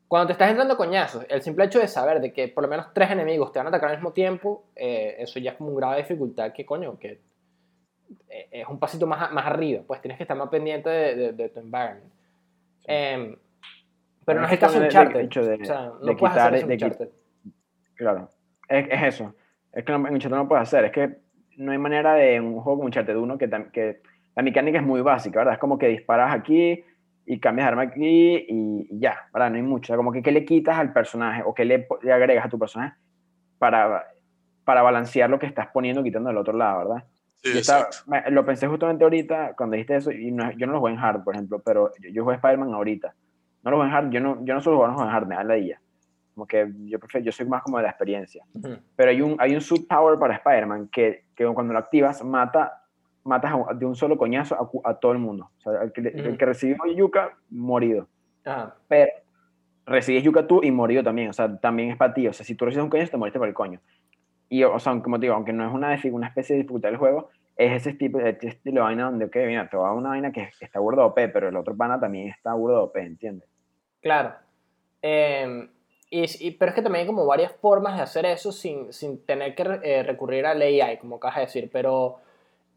cuando 0.08 0.26
te 0.28 0.32
estás 0.34 0.50
entrando 0.50 0.76
coñazos, 0.76 1.26
el 1.28 1.42
simple 1.42 1.64
hecho 1.64 1.80
de 1.80 1.88
saber 1.88 2.20
de 2.20 2.32
que 2.32 2.48
por 2.48 2.62
lo 2.62 2.68
menos 2.68 2.92
tres 2.94 3.10
enemigos 3.10 3.52
te 3.52 3.58
van 3.58 3.66
a 3.66 3.70
atacar 3.70 3.90
al 3.90 3.96
mismo 3.96 4.12
tiempo, 4.12 4.64
eh, 4.76 5.16
eso 5.18 5.38
ya 5.40 5.50
es 5.52 5.56
como 5.56 5.70
un 5.70 5.76
grado 5.76 5.94
de 5.94 6.02
dificultad 6.02 6.52
que 6.52 6.64
coño, 6.64 6.98
que 6.98 7.20
eh, 8.28 8.48
es 8.52 8.68
un 8.68 8.78
pasito 8.78 9.06
más, 9.06 9.32
más 9.32 9.46
arriba. 9.46 9.82
Pues 9.86 10.00
tienes 10.00 10.16
que 10.16 10.24
estar 10.24 10.36
más 10.36 10.48
pendiente 10.48 10.88
de, 10.88 11.14
de- 11.16 11.32
de 11.32 11.48
tu 11.48 11.58
environment. 11.60 12.12
Em, 12.84 13.36
pero 14.24 14.40
no 14.40 14.46
es 14.46 14.52
el 14.52 14.58
caso 14.58 14.78
de 14.78 14.86
Uncharted. 14.86 15.28
de- 15.28 15.62
o 15.62 15.64
sea, 15.64 15.86
no 15.86 15.98
de 16.06 16.16
quitar- 16.16 16.38
hacer 16.38 16.54
en 16.54 16.68
de 16.68 16.74
qui- 16.76 16.84
Uncharted. 16.84 17.08
Claro, 17.94 18.30
es, 18.68 18.86
es 18.90 19.02
eso. 19.14 19.34
Es 19.72 19.84
que 19.84 19.92
en 19.92 20.00
Uncharted 20.06 20.30
no 20.36 20.42
lo 20.44 20.48
puedes 20.48 20.62
hacer. 20.62 20.84
Es 20.84 20.92
que 20.92 21.16
no 21.56 21.72
hay 21.72 21.78
manera 21.78 22.14
de 22.14 22.40
un 22.40 22.54
juego 22.60 22.76
como 22.78 22.84
Uncharted 22.86 23.16
1 23.16 23.38
que, 23.38 23.48
que 23.72 24.00
la 24.36 24.42
mecánica 24.42 24.78
es 24.78 24.84
muy 24.84 25.00
básica, 25.00 25.40
¿verdad? 25.40 25.54
Es 25.54 25.60
como 25.60 25.78
que 25.78 25.88
disparas 25.88 26.32
aquí 26.34 26.84
y 27.26 27.40
cambias 27.40 27.66
de 27.66 27.68
arma 27.70 27.82
aquí 27.82 28.04
y, 28.48 28.86
y 28.90 28.98
ya, 29.00 29.28
¿verdad? 29.32 29.50
No 29.50 29.56
hay 29.56 29.62
mucho. 29.62 29.86
O 29.86 29.88
sea, 29.88 29.96
como 29.96 30.12
que 30.12 30.22
qué 30.22 30.30
le 30.32 30.44
quitas 30.44 30.78
al 30.78 30.92
personaje 30.92 31.42
o 31.44 31.52
qué 31.54 31.64
le, 31.64 31.86
le 32.02 32.12
agregas 32.12 32.46
a 32.46 32.48
tu 32.48 32.58
personaje 32.58 32.96
para, 33.58 34.04
para 34.64 34.82
balancear 34.82 35.28
lo 35.30 35.38
que 35.38 35.46
estás 35.46 35.68
poniendo 35.68 36.00
y 36.00 36.04
quitando 36.04 36.28
del 36.28 36.38
otro 36.38 36.56
lado, 36.56 36.78
¿verdad? 36.88 37.04
Sí, 37.42 37.58
estaba- 37.58 37.88
lo 38.30 38.44
pensé 38.44 38.66
justamente 38.66 39.04
ahorita 39.04 39.54
cuando 39.56 39.74
dijiste 39.74 39.96
eso 39.96 40.10
y 40.10 40.30
no- 40.32 40.50
yo 40.52 40.66
no 40.66 40.74
lo 40.74 40.80
jugué 40.80 40.92
en 40.92 40.98
hard, 40.98 41.22
por 41.24 41.34
ejemplo, 41.34 41.60
pero 41.64 41.92
yo, 42.00 42.10
yo 42.10 42.22
jugué 42.24 42.36
Spider-Man 42.36 42.72
ahorita. 42.74 43.14
No 43.62 43.70
lo 43.70 43.76
jugué 43.78 43.88
en 43.88 43.94
hard, 43.94 44.10
yo 44.10 44.20
no, 44.20 44.44
yo 44.44 44.54
no 44.54 44.60
solo 44.60 44.78
juego 44.78 45.02
en 45.02 45.08
hard, 45.10 45.26
me 45.26 45.34
da 45.36 45.44
la 45.44 45.58
idea. 45.58 45.80
Como 46.34 46.46
que 46.46 46.70
yo 46.84 46.98
prefiero, 46.98 47.24
yo 47.24 47.32
soy 47.32 47.46
más 47.46 47.62
como 47.62 47.78
de 47.78 47.84
la 47.84 47.90
experiencia. 47.90 48.44
Ujú. 48.54 48.76
Pero 48.94 49.10
hay 49.10 49.22
un, 49.22 49.36
hay 49.38 49.54
un 49.54 49.60
suit 49.60 49.86
power 49.88 50.18
para 50.18 50.34
Spider-Man 50.34 50.88
que, 50.92 51.24
que 51.34 51.46
cuando 51.46 51.72
lo 51.72 51.78
activas 51.78 52.22
mata 52.24 52.82
matas 53.26 53.52
a 53.68 53.74
de 53.74 53.84
un 53.86 53.94
solo 53.96 54.16
coñazo 54.16 54.54
a, 54.84 54.90
a 54.90 54.94
todo 54.94 55.12
el 55.12 55.18
mundo. 55.18 55.50
O 55.58 55.60
sea, 55.60 55.82
el 55.82 55.92
que, 55.92 56.00
le- 56.02 56.10
el 56.10 56.38
que 56.38 56.46
recibió 56.46 56.76
Yuka, 56.86 57.36
morido. 57.50 58.08
Pero 58.88 59.10
recibes 59.86 60.22
Yuka 60.22 60.46
tú 60.46 60.62
y 60.62 60.70
morido 60.70 61.02
también. 61.02 61.28
O 61.30 61.32
sea, 61.32 61.58
también 61.58 61.90
es 61.90 61.96
para 61.96 62.14
ti. 62.14 62.26
O 62.28 62.32
sea, 62.32 62.44
si 62.46 62.54
tú 62.54 62.64
recibes 62.64 62.84
un 62.84 62.90
coñazo, 62.90 63.10
te 63.10 63.16
moriste 63.16 63.38
por 63.38 63.48
el 63.48 63.54
coño. 63.54 63.80
Y, 64.48 64.62
o 64.64 64.78
sea, 64.78 65.00
como 65.02 65.18
te 65.18 65.22
digo, 65.26 65.34
aunque 65.34 65.52
no 65.52 65.66
es 65.66 65.72
una, 65.74 65.98
una 66.12 66.28
especie 66.28 66.54
de 66.54 66.62
dificultad 66.62 66.88
del 66.90 66.98
juego, 66.98 67.30
es 67.56 67.72
ese 67.72 67.94
tipo 67.94 68.20
ese 68.20 68.48
estilo 68.48 68.76
de 68.76 68.80
vaina 68.82 69.04
donde, 69.04 69.24
ok, 69.24 69.36
mira, 69.46 69.68
te 69.68 69.76
va 69.76 69.92
una 69.92 70.10
vaina 70.10 70.30
que 70.30 70.50
está 70.60 70.78
burda 70.78 71.04
OP, 71.04 71.28
pero 71.28 71.48
el 71.48 71.56
otro 71.56 71.76
pana 71.76 71.98
también 71.98 72.28
está 72.28 72.54
burda 72.54 72.80
OP, 72.80 73.00
¿entiendes? 73.00 73.48
Claro. 74.02 74.34
Eh, 75.02 75.68
y, 76.10 76.46
y- 76.46 76.50
pero 76.52 76.68
es 76.70 76.74
que 76.76 76.82
también 76.82 77.02
hay 77.02 77.06
como 77.06 77.26
varias 77.26 77.52
formas 77.56 77.96
de 77.96 78.02
hacer 78.02 78.26
eso 78.26 78.52
sin, 78.52 78.92
sin 78.92 79.24
tener 79.24 79.54
que 79.56 79.62
eh, 79.82 80.02
recurrir 80.04 80.46
al 80.46 80.62
AI, 80.62 80.98
como 80.98 81.16
acabas 81.16 81.36
de 81.36 81.40
decir. 81.42 81.70
Pero. 81.72 82.18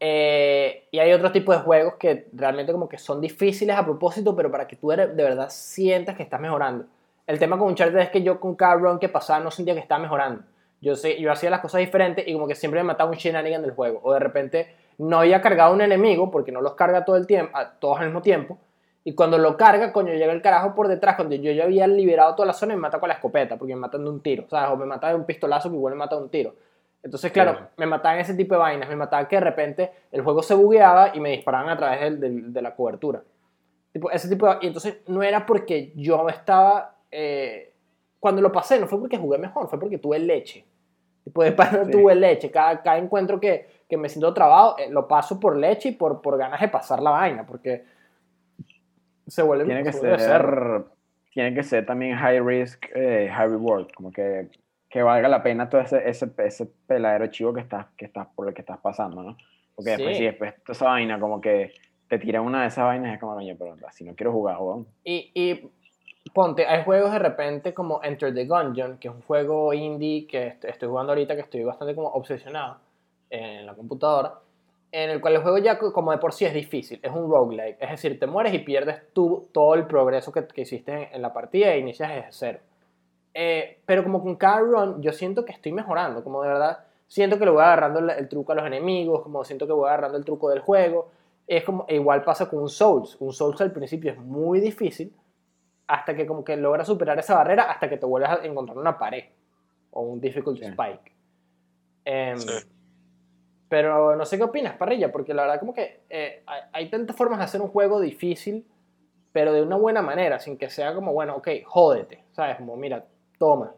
Eh, 0.00 0.88
y 0.90 0.98
hay 0.98 1.12
otro 1.12 1.30
tipo 1.30 1.52
de 1.52 1.58
juegos 1.58 1.94
que 1.98 2.28
realmente 2.32 2.72
como 2.72 2.88
que 2.88 2.98
son 2.98 3.20
difíciles 3.20 3.76
a 3.76 3.84
propósito, 3.84 4.34
pero 4.34 4.50
para 4.50 4.66
que 4.66 4.76
tú 4.76 4.88
de 4.88 5.06
verdad 5.06 5.48
sientas 5.50 6.16
que 6.16 6.22
estás 6.22 6.40
mejorando. 6.40 6.86
El 7.26 7.38
tema 7.38 7.58
con 7.58 7.68
Uncharted 7.68 7.98
es 7.98 8.08
que 8.10 8.22
yo 8.22 8.40
con 8.40 8.54
cada 8.56 8.74
run 8.74 8.98
que 8.98 9.08
pasaba 9.08 9.40
no 9.40 9.50
sentía 9.50 9.74
que 9.74 9.80
estaba 9.80 10.00
mejorando. 10.00 10.42
Yo, 10.80 10.96
sé, 10.96 11.20
yo 11.20 11.30
hacía 11.30 11.50
las 11.50 11.60
cosas 11.60 11.80
diferentes 11.80 12.26
y 12.26 12.32
como 12.32 12.48
que 12.48 12.54
siempre 12.54 12.80
me 12.80 12.86
mataba 12.86 13.10
un 13.10 13.16
shenanigan 13.16 13.60
del 13.62 13.72
juego. 13.72 14.00
O 14.02 14.12
de 14.14 14.18
repente 14.18 14.74
no 14.98 15.18
había 15.20 15.40
cargado 15.42 15.74
un 15.74 15.82
enemigo, 15.82 16.30
porque 16.30 16.50
no 16.52 16.60
los 16.62 16.74
carga 16.74 17.04
todo 17.04 17.16
el 17.16 17.26
tiempo, 17.26 17.56
a- 17.56 17.70
todos 17.78 17.98
al 18.00 18.06
mismo 18.06 18.22
tiempo. 18.22 18.58
Y 19.04 19.14
cuando 19.14 19.38
lo 19.38 19.56
carga, 19.56 19.92
coño, 19.92 20.12
llega 20.14 20.32
el 20.32 20.42
carajo 20.42 20.74
por 20.74 20.88
detrás, 20.88 21.16
cuando 21.16 21.34
yo 21.36 21.52
ya 21.52 21.64
había 21.64 21.86
liberado 21.86 22.34
toda 22.34 22.46
la 22.46 22.52
zona 22.52 22.72
y 22.72 22.76
me 22.76 22.82
mata 22.82 22.98
con 22.98 23.08
la 23.08 23.14
escopeta, 23.14 23.56
porque 23.56 23.74
me 23.74 23.80
matan 23.80 24.04
de 24.04 24.10
un 24.10 24.20
tiro, 24.22 24.44
¿sabes? 24.48 24.70
O 24.70 24.76
me 24.76 24.86
mata 24.86 25.08
de 25.08 25.14
un 25.14 25.24
pistolazo 25.24 25.70
que 25.70 25.76
igual 25.76 25.94
me 25.94 25.98
mata 25.98 26.16
de 26.16 26.22
un 26.22 26.28
tiro. 26.30 26.54
Entonces, 27.02 27.32
claro, 27.32 27.52
Claro. 27.52 27.68
me 27.78 27.86
mataban 27.86 28.18
ese 28.18 28.34
tipo 28.34 28.54
de 28.54 28.60
vainas, 28.60 28.88
me 28.88 28.96
mataban 28.96 29.26
que 29.26 29.36
de 29.36 29.40
repente 29.40 29.90
el 30.12 30.22
juego 30.22 30.42
se 30.42 30.54
bugueaba 30.54 31.12
y 31.14 31.20
me 31.20 31.30
disparaban 31.30 31.68
a 31.70 31.76
través 31.76 32.00
del- 32.00 32.20
del- 32.20 32.52
de 32.52 32.62
la 32.62 32.74
cobertura. 32.74 33.22
Tipo, 33.92 34.10
ese 34.10 34.28
tipo 34.28 34.46
de- 34.46 34.58
y 34.60 34.66
entonces 34.66 34.98
no 35.08 35.22
era 35.22 35.46
porque 35.46 35.92
yo 35.96 36.28
estaba... 36.28 36.96
eh, 37.10 37.72
cuando 38.20 38.42
lo 38.42 38.52
pasé, 38.52 38.78
no 38.78 38.86
fue 38.86 39.00
porque 39.00 39.16
jugué 39.16 39.38
mejor, 39.38 39.66
fue 39.68 39.80
porque 39.80 39.96
tuve 39.98 40.18
leche. 40.18 40.64
Tipo, 41.24 41.42
de 41.42 41.52
pana 41.52 41.84
Sí. 41.86 41.90
tuve 41.90 42.14
leche. 42.14 42.50
Cada, 42.50 42.82
cada 42.82 42.98
encuentro 42.98 43.40
que, 43.40 43.66
que 43.88 43.96
me 43.96 44.08
siento 44.10 44.32
trabado, 44.34 44.76
eh, 44.78 44.90
lo 44.90 45.08
paso 45.08 45.40
por 45.40 45.56
leche 45.56 45.88
y 45.88 45.92
por, 45.92 46.20
por 46.20 46.36
ganas 46.36 46.60
de 46.60 46.68
pasar 46.68 47.00
la 47.02 47.10
vaina, 47.10 47.46
porque 47.46 47.84
se 49.26 49.42
vuelve 49.42 49.64
Tiene 49.64 49.84
que 49.84 49.92
se 49.92 50.00
vuelve 50.00 50.18
ser, 50.18 50.84
tiene 51.32 51.54
que 51.54 51.62
ser 51.62 51.86
también 51.86 52.16
high 52.16 52.40
risk, 52.40 52.84
eh, 52.94 53.30
high 53.32 53.48
reward, 53.48 53.88
como 53.94 54.10
que, 54.12 54.48
que 54.90 55.02
valga 55.02 55.28
la 55.28 55.42
pena 55.42 55.68
todo 55.70 55.80
ese, 55.80 56.08
ese, 56.08 56.28
ese 56.38 56.66
peladero 56.86 57.28
chivo 57.28 57.54
que 57.54 57.60
estás, 57.60 57.86
que 57.96 58.04
estás, 58.06 58.26
por 58.34 58.48
el 58.48 58.54
que 58.54 58.60
estás 58.62 58.78
pasando, 58.78 59.22
¿no? 59.22 59.36
Porque 59.76 59.90
después, 59.92 60.16
Sí. 60.16 60.18
si 60.18 60.24
después 60.24 60.54
toda 60.64 60.72
esa 60.74 60.84
vaina, 60.86 61.20
como 61.20 61.40
que 61.40 61.72
te 62.08 62.18
tira 62.18 62.40
una 62.42 62.62
de 62.62 62.68
esas 62.68 62.84
vainas, 62.84 63.14
es 63.14 63.20
como, 63.20 63.34
coño, 63.34 63.54
pero 63.56 63.76
si 63.92 64.04
no 64.04 64.14
quiero 64.16 64.32
jugar, 64.32 64.56
weón. 64.58 64.86
Y, 65.04 65.30
y 65.32 65.70
ponte, 66.34 66.66
hay 66.66 66.82
juegos 66.82 67.12
de 67.12 67.20
repente 67.20 67.72
como 67.72 68.02
Enter 68.02 68.34
the 68.34 68.44
Gungeon, 68.46 68.98
que 68.98 69.08
es 69.08 69.14
un 69.14 69.22
juego 69.22 69.72
indie 69.72 70.26
que 70.26 70.48
est- 70.48 70.64
estoy 70.64 70.88
jugando 70.88 71.12
ahorita, 71.12 71.36
que 71.36 71.42
estoy 71.42 71.62
bastante 71.62 71.94
como 71.94 72.08
obsesionado 72.08 72.78
en 73.30 73.64
la 73.66 73.74
computadora, 73.74 74.34
en 74.90 75.08
el 75.10 75.20
cual 75.20 75.34
el 75.36 75.42
juego 75.42 75.58
ya 75.58 75.78
co- 75.78 75.92
como 75.92 76.10
de 76.10 76.18
por 76.18 76.32
sí 76.32 76.44
es 76.44 76.52
difícil, 76.52 76.98
es 77.00 77.12
un 77.12 77.30
roguelike, 77.30 77.76
es 77.80 77.90
decir, 77.90 78.18
te 78.18 78.26
mueres 78.26 78.52
y 78.54 78.58
pierdes 78.58 79.12
tú 79.12 79.48
todo 79.52 79.74
el 79.76 79.86
progreso 79.86 80.32
que, 80.32 80.48
que 80.48 80.62
hiciste 80.62 80.92
en, 80.92 81.08
en 81.14 81.22
la 81.22 81.32
partida 81.32 81.72
e 81.72 81.78
inicias 81.78 82.10
desde 82.10 82.26
cero. 82.32 82.58
Eh, 83.34 83.80
pero 83.86 84.02
como 84.02 84.22
con 84.22 84.36
cada 84.36 84.60
run 84.60 85.00
yo 85.02 85.12
siento 85.12 85.44
que 85.44 85.52
estoy 85.52 85.72
mejorando, 85.72 86.24
como 86.24 86.42
de 86.42 86.48
verdad 86.48 86.78
siento 87.06 87.38
que 87.38 87.44
le 87.44 87.50
voy 87.52 87.62
agarrando 87.62 88.00
el, 88.00 88.10
el 88.10 88.28
truco 88.28 88.52
a 88.52 88.54
los 88.56 88.66
enemigos, 88.66 89.22
como 89.22 89.44
siento 89.44 89.66
que 89.66 89.72
voy 89.72 89.88
agarrando 89.88 90.18
el 90.18 90.24
truco 90.24 90.48
del 90.50 90.60
juego. 90.60 91.10
Es 91.46 91.64
como, 91.64 91.84
e 91.88 91.96
igual 91.96 92.22
pasa 92.22 92.48
con 92.48 92.60
un 92.60 92.68
Souls. 92.68 93.16
Un 93.20 93.32
Souls 93.32 93.60
al 93.60 93.72
principio 93.72 94.12
es 94.12 94.18
muy 94.18 94.60
difícil 94.60 95.12
hasta 95.88 96.14
que 96.14 96.24
como 96.26 96.44
que 96.44 96.56
logras 96.56 96.86
superar 96.86 97.18
esa 97.18 97.34
barrera 97.34 97.64
hasta 97.64 97.88
que 97.88 97.96
te 97.96 98.06
vuelves 98.06 98.30
a 98.30 98.44
encontrar 98.44 98.78
una 98.78 98.96
pared 98.96 99.24
o 99.90 100.02
un 100.02 100.20
difficult 100.20 100.58
Sí. 100.58 100.64
spike. 100.66 101.12
Em, 102.04 102.38
Sí. 102.38 102.64
Pero 103.68 104.16
no 104.16 104.24
sé 104.24 104.36
qué 104.36 104.42
opinas, 104.44 104.76
Parrilla, 104.76 105.12
porque 105.12 105.32
la 105.32 105.42
verdad 105.42 105.60
como 105.60 105.72
que 105.72 106.02
eh, 106.10 106.42
hay, 106.46 106.60
hay 106.72 106.90
tantas 106.90 107.14
formas 107.16 107.38
de 107.38 107.44
hacer 107.44 107.60
un 107.60 107.68
juego 107.68 108.00
difícil, 108.00 108.66
pero 109.32 109.52
de 109.52 109.62
una 109.62 109.76
buena 109.76 110.02
manera, 110.02 110.40
sin 110.40 110.56
que 110.58 110.68
sea 110.70 110.92
como, 110.94 111.12
bueno, 111.12 111.36
ok, 111.36 111.48
jódete, 111.64 112.24
¿sabes? 112.32 112.56
Como, 112.56 112.76
mira, 112.76 113.04
toma. 113.40 113.74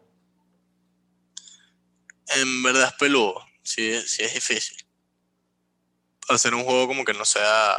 En 2.35 2.63
verdad 2.63 2.89
es 2.89 2.93
peludo, 2.93 3.43
sí, 3.63 3.99
sí 4.01 4.23
es 4.23 4.33
difícil. 4.33 4.77
Hacer 6.29 6.53
un 6.53 6.63
juego 6.63 6.87
como 6.87 7.05
que 7.05 7.13
no 7.13 7.25
sea... 7.25 7.75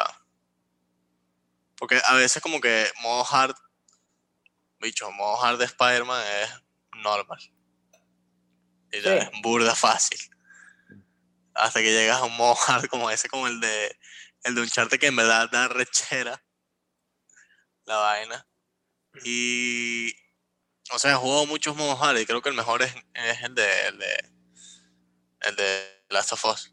Porque 1.76 2.00
a 2.04 2.14
veces 2.14 2.42
como 2.42 2.60
que 2.60 2.90
modo 3.02 3.24
hard, 3.30 3.54
bicho, 4.80 5.10
modo 5.12 5.42
hard 5.42 5.58
de 5.58 5.66
Spider-Man 5.66 6.24
es 6.42 6.50
normal. 7.02 7.40
Y 8.92 9.00
ya 9.00 9.20
Sí. 9.20 9.28
es 9.32 9.42
burda 9.42 9.74
fácil. 9.74 10.18
Hasta 11.54 11.80
que 11.80 11.92
llegas 11.92 12.18
a 12.18 12.24
un 12.24 12.36
modo 12.36 12.56
hard 12.66 12.88
como 12.88 13.10
ese, 13.10 13.28
como 13.28 13.46
el 13.46 13.60
de 13.60 13.98
el 14.44 14.54
de 14.54 14.60
Uncharted 14.60 14.98
que 14.98 15.06
en 15.06 15.16
verdad 15.16 15.50
da 15.50 15.68
rechera 15.68 16.42
la 17.86 17.96
vaina. 17.96 18.46
Y 19.24 20.14
o 20.94 20.98
sea, 20.98 21.12
he 21.12 21.14
jugado 21.16 21.46
muchos 21.46 21.76
modos 21.76 22.00
hard 22.00 22.18
y 22.18 22.26
creo 22.26 22.40
que 22.40 22.48
el 22.48 22.54
mejor 22.54 22.82
es, 22.82 22.94
es 23.14 23.42
el 23.42 23.54
de 23.54 23.86
el 23.88 23.98
de 23.98 24.30
el 25.40 25.56
de 25.56 26.04
Last 26.08 26.32
of 26.32 26.44
Us. 26.44 26.72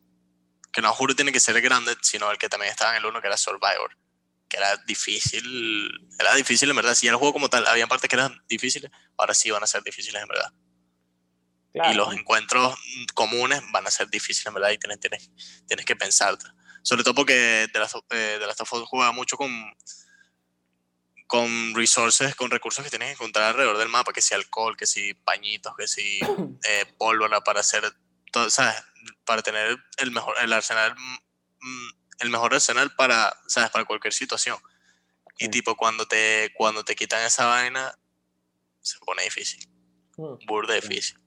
Que 0.71 0.81
no 0.81 0.93
juro 0.93 1.15
tiene 1.15 1.31
que 1.31 1.39
ser 1.39 1.55
el 1.55 1.61
grande, 1.61 1.95
sino 2.01 2.31
el 2.31 2.37
que 2.37 2.47
también 2.47 2.71
estaba 2.71 2.91
en 2.91 2.97
el 2.97 3.05
uno 3.05 3.19
que 3.19 3.27
era 3.27 3.37
Survivor. 3.37 3.97
Que 4.47 4.57
era 4.57 4.77
difícil. 4.77 5.89
Era 6.19 6.35
difícil 6.35 6.69
en 6.69 6.75
verdad. 6.75 6.95
Si 6.95 7.07
el 7.07 7.15
juego 7.15 7.33
como 7.33 7.49
tal, 7.49 7.67
había 7.67 7.87
partes 7.87 8.09
que 8.09 8.15
eran 8.15 8.41
difíciles, 8.47 8.91
ahora 9.17 9.33
sí 9.33 9.51
van 9.51 9.63
a 9.63 9.67
ser 9.67 9.83
difíciles 9.83 10.21
en 10.21 10.27
verdad. 10.27 10.53
Claro. 11.73 11.91
Y 11.91 11.95
los 11.95 12.13
encuentros 12.13 12.77
comunes 13.13 13.61
van 13.71 13.87
a 13.87 13.91
ser 13.91 14.09
difíciles 14.09 14.45
en 14.45 14.53
verdad 14.53 14.71
y 14.71 14.77
tienes, 14.77 14.99
tienes, 14.99 15.31
tienes 15.67 15.85
que 15.85 15.95
pensarte. 15.95 16.45
Sobre 16.83 17.03
todo 17.03 17.15
porque 17.15 17.69
The 17.71 17.79
Last 17.79 17.95
of, 17.95 18.03
eh, 18.09 18.37
The 18.39 18.47
Last 18.47 18.61
of 18.61 18.73
Us 18.73 18.83
juega 18.87 19.11
mucho 19.11 19.37
con, 19.37 19.51
con 21.31 21.73
resources, 21.73 22.35
con 22.35 22.51
recursos 22.51 22.83
que 22.83 22.89
tienes 22.89 23.07
que 23.07 23.13
encontrar 23.13 23.45
alrededor 23.51 23.77
del 23.77 23.87
mapa, 23.87 24.11
que 24.11 24.21
si 24.21 24.33
alcohol, 24.33 24.75
que 24.75 24.85
si 24.85 25.13
pañitos, 25.13 25.73
que 25.77 25.87
si 25.87 26.19
eh, 26.67 26.85
pólvora 26.97 27.39
para 27.39 27.61
hacer 27.61 27.83
to- 28.33 28.49
¿sabes? 28.49 28.75
Para 29.25 29.41
tener 29.41 29.77
el 29.99 30.11
mejor, 30.11 30.35
el 30.43 30.51
arsenal, 30.51 30.93
mm, 30.97 31.89
el 32.19 32.29
mejor 32.31 32.53
arsenal 32.53 32.93
para, 32.97 33.33
¿sabes? 33.47 33.69
Para 33.69 33.85
cualquier 33.85 34.11
situación. 34.11 34.57
Y 35.37 35.45
Sí. 35.45 35.51
tipo, 35.51 35.77
cuando 35.77 36.05
te, 36.05 36.51
cuando 36.53 36.83
te 36.83 36.95
quitan 36.95 37.25
esa 37.25 37.45
vaina, 37.45 37.97
se 38.81 38.99
pone 38.99 39.23
difícil, 39.23 39.69
Mm, 40.17 40.45
burda 40.45 40.73
difícil. 40.75 41.17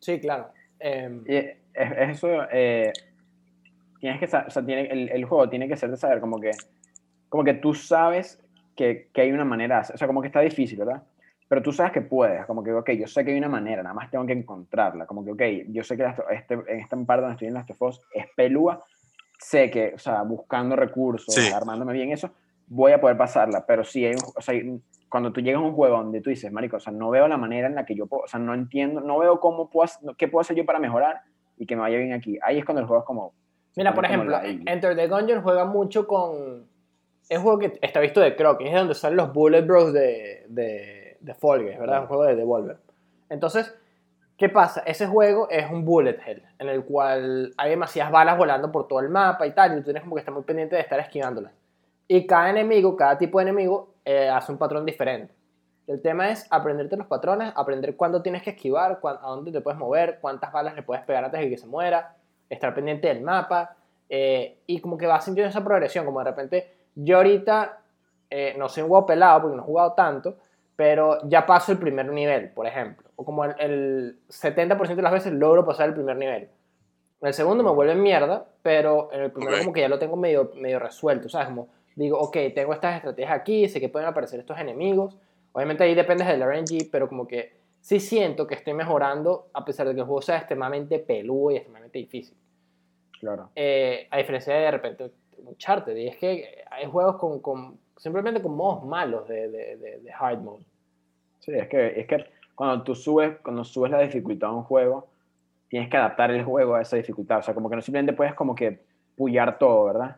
Sí, 0.00 0.18
claro. 0.18 0.50
Em, 0.80 1.22
Y 1.28 1.36
es, 1.36 1.56
es 1.74 2.08
eso, 2.16 2.28
eh, 2.50 2.90
tienes 4.00 4.18
que 4.18 4.24
o 4.24 4.50
sea, 4.50 4.64
tiene, 4.64 4.86
el, 4.90 5.10
el 5.10 5.24
juego 5.26 5.46
tiene 5.50 5.68
que 5.68 5.76
ser 5.76 5.90
de 5.90 5.98
saber 5.98 6.20
como 6.20 6.40
que, 6.40 6.52
como 7.28 7.44
que 7.44 7.52
tú 7.52 7.74
sabes 7.74 8.40
que, 8.76 9.08
que 9.12 9.20
hay 9.22 9.32
una 9.32 9.44
manera, 9.44 9.80
o 9.92 9.96
sea, 9.96 10.06
como 10.06 10.20
que 10.20 10.28
está 10.28 10.40
difícil, 10.40 10.78
¿verdad? 10.78 11.02
Pero 11.48 11.62
tú 11.62 11.72
sabes 11.72 11.92
que 11.92 12.00
puedes, 12.02 12.44
como 12.46 12.62
que, 12.62 12.72
ok, 12.72 12.90
yo 12.92 13.06
sé 13.06 13.24
que 13.24 13.30
hay 13.32 13.38
una 13.38 13.48
manera, 13.48 13.82
nada 13.82 13.94
más 13.94 14.10
tengo 14.10 14.26
que 14.26 14.32
encontrarla, 14.32 15.06
como 15.06 15.24
que, 15.24 15.30
ok, 15.32 15.68
yo 15.70 15.82
sé 15.84 15.96
que 15.96 16.04
of- 16.04 16.20
este, 16.30 16.54
en 16.54 16.80
esta 16.80 16.96
parte 16.96 17.22
donde 17.22 17.34
estoy 17.34 17.48
en 17.48 17.54
Last 17.54 17.70
of 17.70 17.82
Us 17.82 18.02
es 18.12 18.26
pelúa, 18.36 18.84
sé 19.38 19.70
que, 19.70 19.92
o 19.94 19.98
sea, 19.98 20.22
buscando 20.22 20.74
recursos, 20.76 21.34
Sí. 21.34 21.40
armándome 21.52 21.92
bien 21.92 22.10
eso, 22.10 22.30
voy 22.66 22.92
a 22.92 23.00
poder 23.00 23.16
pasarla, 23.16 23.64
pero 23.66 23.84
si 23.84 24.04
hay, 24.04 24.14
o 24.16 24.40
sea, 24.40 24.54
cuando 25.08 25.32
tú 25.32 25.40
llegas 25.40 25.62
a 25.62 25.64
un 25.64 25.72
juego 25.72 25.98
donde 25.98 26.20
tú 26.20 26.30
dices, 26.30 26.50
marico, 26.50 26.78
o 26.78 26.80
sea, 26.80 26.92
no 26.92 27.10
veo 27.10 27.28
la 27.28 27.36
manera 27.36 27.68
en 27.68 27.76
la 27.76 27.86
que 27.86 27.94
yo 27.94 28.06
puedo, 28.06 28.24
o 28.24 28.28
sea, 28.28 28.40
no 28.40 28.52
entiendo, 28.52 29.00
no 29.00 29.18
veo 29.18 29.38
cómo 29.38 29.70
puedo, 29.70 29.88
qué 30.18 30.26
puedo 30.26 30.40
hacer 30.40 30.56
yo 30.56 30.66
para 30.66 30.80
mejorar 30.80 31.20
y 31.56 31.64
que 31.64 31.76
me 31.76 31.82
vaya 31.82 31.96
bien 31.98 32.12
aquí. 32.12 32.38
Ahí 32.42 32.58
es 32.58 32.64
cuando 32.64 32.80
el 32.80 32.86
juego 32.88 33.02
es 33.02 33.06
como... 33.06 33.32
Mira, 33.76 33.94
por 33.94 34.04
ejemplo. 34.04 34.36
Enter 34.42 34.96
the 34.96 35.06
Gungeon 35.06 35.42
juega 35.42 35.64
mucho 35.66 36.06
con. 36.06 36.66
Es 37.28 37.38
un 37.38 37.44
juego 37.44 37.58
que 37.58 37.78
está 37.82 38.00
visto 38.00 38.20
de 38.20 38.36
Croc, 38.36 38.60
es 38.60 38.72
donde 38.72 38.94
salen 38.94 39.16
los 39.16 39.32
Bullet 39.32 39.62
Bros 39.62 39.92
de, 39.92 40.44
de, 40.48 41.16
de 41.20 41.34
Fall 41.34 41.64
Guys, 41.64 41.78
¿verdad? 41.78 42.02
Un 42.02 42.06
juego 42.06 42.24
de 42.24 42.36
Devolver. 42.36 42.76
Entonces, 43.28 43.74
¿qué 44.36 44.48
pasa? 44.48 44.82
Ese 44.86 45.08
juego 45.08 45.48
es 45.50 45.68
un 45.68 45.84
bullet 45.84 46.18
hell, 46.24 46.42
en 46.60 46.68
el 46.68 46.84
cual 46.84 47.52
hay 47.56 47.70
demasiadas 47.70 48.12
balas 48.12 48.38
volando 48.38 48.70
por 48.70 48.86
todo 48.86 49.00
el 49.00 49.08
mapa 49.08 49.44
y 49.46 49.50
tal, 49.52 49.72
y 49.72 49.76
tú 49.78 49.84
tienes 49.84 50.02
como 50.04 50.14
que 50.14 50.20
estar 50.20 50.32
muy 50.32 50.44
pendiente 50.44 50.76
de 50.76 50.82
estar 50.82 51.00
esquivándolas. 51.00 51.52
Y 52.06 52.26
cada 52.28 52.48
enemigo, 52.50 52.94
cada 52.94 53.18
tipo 53.18 53.38
de 53.40 53.42
enemigo, 53.42 53.94
eh, 54.04 54.28
hace 54.28 54.52
un 54.52 54.58
patrón 54.58 54.86
diferente. 54.86 55.34
El 55.88 56.00
tema 56.02 56.30
es 56.30 56.46
aprenderte 56.50 56.96
los 56.96 57.08
patrones, 57.08 57.52
aprender 57.56 57.96
cuándo 57.96 58.22
tienes 58.22 58.42
que 58.42 58.50
esquivar, 58.50 59.00
cuán- 59.00 59.18
a 59.20 59.28
dónde 59.30 59.50
te 59.50 59.60
puedes 59.60 59.78
mover, 59.78 60.18
cuántas 60.20 60.52
balas 60.52 60.76
le 60.76 60.82
puedes 60.84 61.04
pegar 61.04 61.24
antes 61.24 61.40
de 61.40 61.50
que 61.50 61.56
se 61.58 61.66
muera, 61.66 62.14
estar 62.48 62.72
pendiente 62.72 63.08
del 63.08 63.22
mapa, 63.22 63.74
eh, 64.08 64.58
y 64.66 64.80
como 64.80 64.96
que 64.96 65.08
vas 65.08 65.24
sintiendo 65.24 65.48
esa 65.50 65.64
progresión, 65.64 66.04
como 66.04 66.20
de 66.20 66.24
repente, 66.30 66.75
yo 66.96 67.18
ahorita 67.18 67.78
eh, 68.30 68.54
no 68.58 68.68
soy 68.68 68.82
un 68.82 68.90
huevo 68.90 69.06
pelado 69.06 69.42
porque 69.42 69.56
no 69.56 69.62
he 69.62 69.66
jugado 69.66 69.92
tanto, 69.92 70.36
pero 70.74 71.18
ya 71.28 71.46
paso 71.46 71.70
el 71.72 71.78
primer 71.78 72.06
nivel, 72.06 72.50
por 72.50 72.66
ejemplo, 72.66 73.08
o 73.16 73.24
como 73.24 73.44
el, 73.44 73.54
el 73.58 74.18
70% 74.28 74.94
de 74.96 75.02
las 75.02 75.12
veces 75.12 75.32
logro 75.32 75.64
pasar 75.64 75.88
el 75.88 75.94
primer 75.94 76.16
nivel. 76.16 76.48
En 77.22 77.28
el 77.28 77.34
segundo 77.34 77.62
me 77.64 77.70
vuelve 77.70 77.94
mierda, 77.94 78.44
pero 78.62 79.10
en 79.12 79.22
el 79.22 79.30
primero 79.30 79.54
Ok. 79.56 79.60
como 79.60 79.72
que 79.72 79.80
ya 79.80 79.88
lo 79.88 79.98
tengo 79.98 80.16
medio, 80.16 80.50
medio 80.56 80.78
resuelto, 80.78 81.28
¿sabes? 81.28 81.48
Como 81.48 81.68
digo, 81.94 82.18
ok, 82.18 82.36
tengo 82.54 82.74
estas 82.74 82.96
estrategias 82.96 83.32
aquí, 83.32 83.68
sé 83.68 83.80
que 83.80 83.88
pueden 83.88 84.08
aparecer 84.08 84.38
estos 84.40 84.58
enemigos. 84.58 85.16
Obviamente 85.52 85.84
ahí 85.84 85.94
depende 85.94 86.24
del 86.24 86.42
RNG, 86.42 86.90
pero 86.92 87.08
como 87.08 87.26
que 87.26 87.54
sí 87.80 88.00
siento 88.00 88.46
que 88.46 88.54
estoy 88.54 88.74
mejorando 88.74 89.46
a 89.54 89.64
pesar 89.64 89.88
de 89.88 89.94
que 89.94 90.00
el 90.00 90.06
juego 90.06 90.20
sea 90.20 90.36
extremadamente 90.36 90.98
peludo 90.98 91.52
y 91.52 91.56
extremadamente 91.56 91.98
difícil. 91.98 92.36
Claro. 93.18 93.48
Eh, 93.54 94.08
a 94.10 94.18
diferencia 94.18 94.54
de 94.54 94.60
de 94.60 94.70
repente 94.70 95.10
Uncharted, 95.44 95.96
y 95.96 96.08
es 96.08 96.16
que 96.16 96.64
hay 96.70 96.86
juegos 96.86 97.16
con, 97.16 97.40
con 97.40 97.78
simplemente 97.96 98.42
con 98.42 98.56
modos 98.56 98.84
malos 98.84 99.28
de, 99.28 99.48
de, 99.48 99.76
de, 99.76 100.00
de 100.00 100.12
hard 100.12 100.40
mode. 100.40 100.64
Sí, 101.40 101.52
es 101.52 101.68
que, 101.68 102.00
es 102.00 102.06
que 102.06 102.24
cuando 102.54 102.82
tú 102.82 102.94
subes, 102.94 103.36
cuando 103.42 103.64
subes 103.64 103.90
la 103.90 104.00
dificultad 104.00 104.50
a 104.50 104.52
un 104.54 104.64
juego, 104.64 105.08
tienes 105.68 105.88
que 105.90 105.96
adaptar 105.96 106.30
el 106.30 106.44
juego 106.44 106.74
a 106.74 106.82
esa 106.82 106.96
dificultad. 106.96 107.38
O 107.38 107.42
sea, 107.42 107.54
como 107.54 107.68
que 107.68 107.76
no 107.76 107.82
simplemente 107.82 108.12
puedes 108.12 108.34
como 108.34 108.54
que 108.54 108.80
pullar 109.16 109.58
todo, 109.58 109.84
¿verdad? 109.84 110.16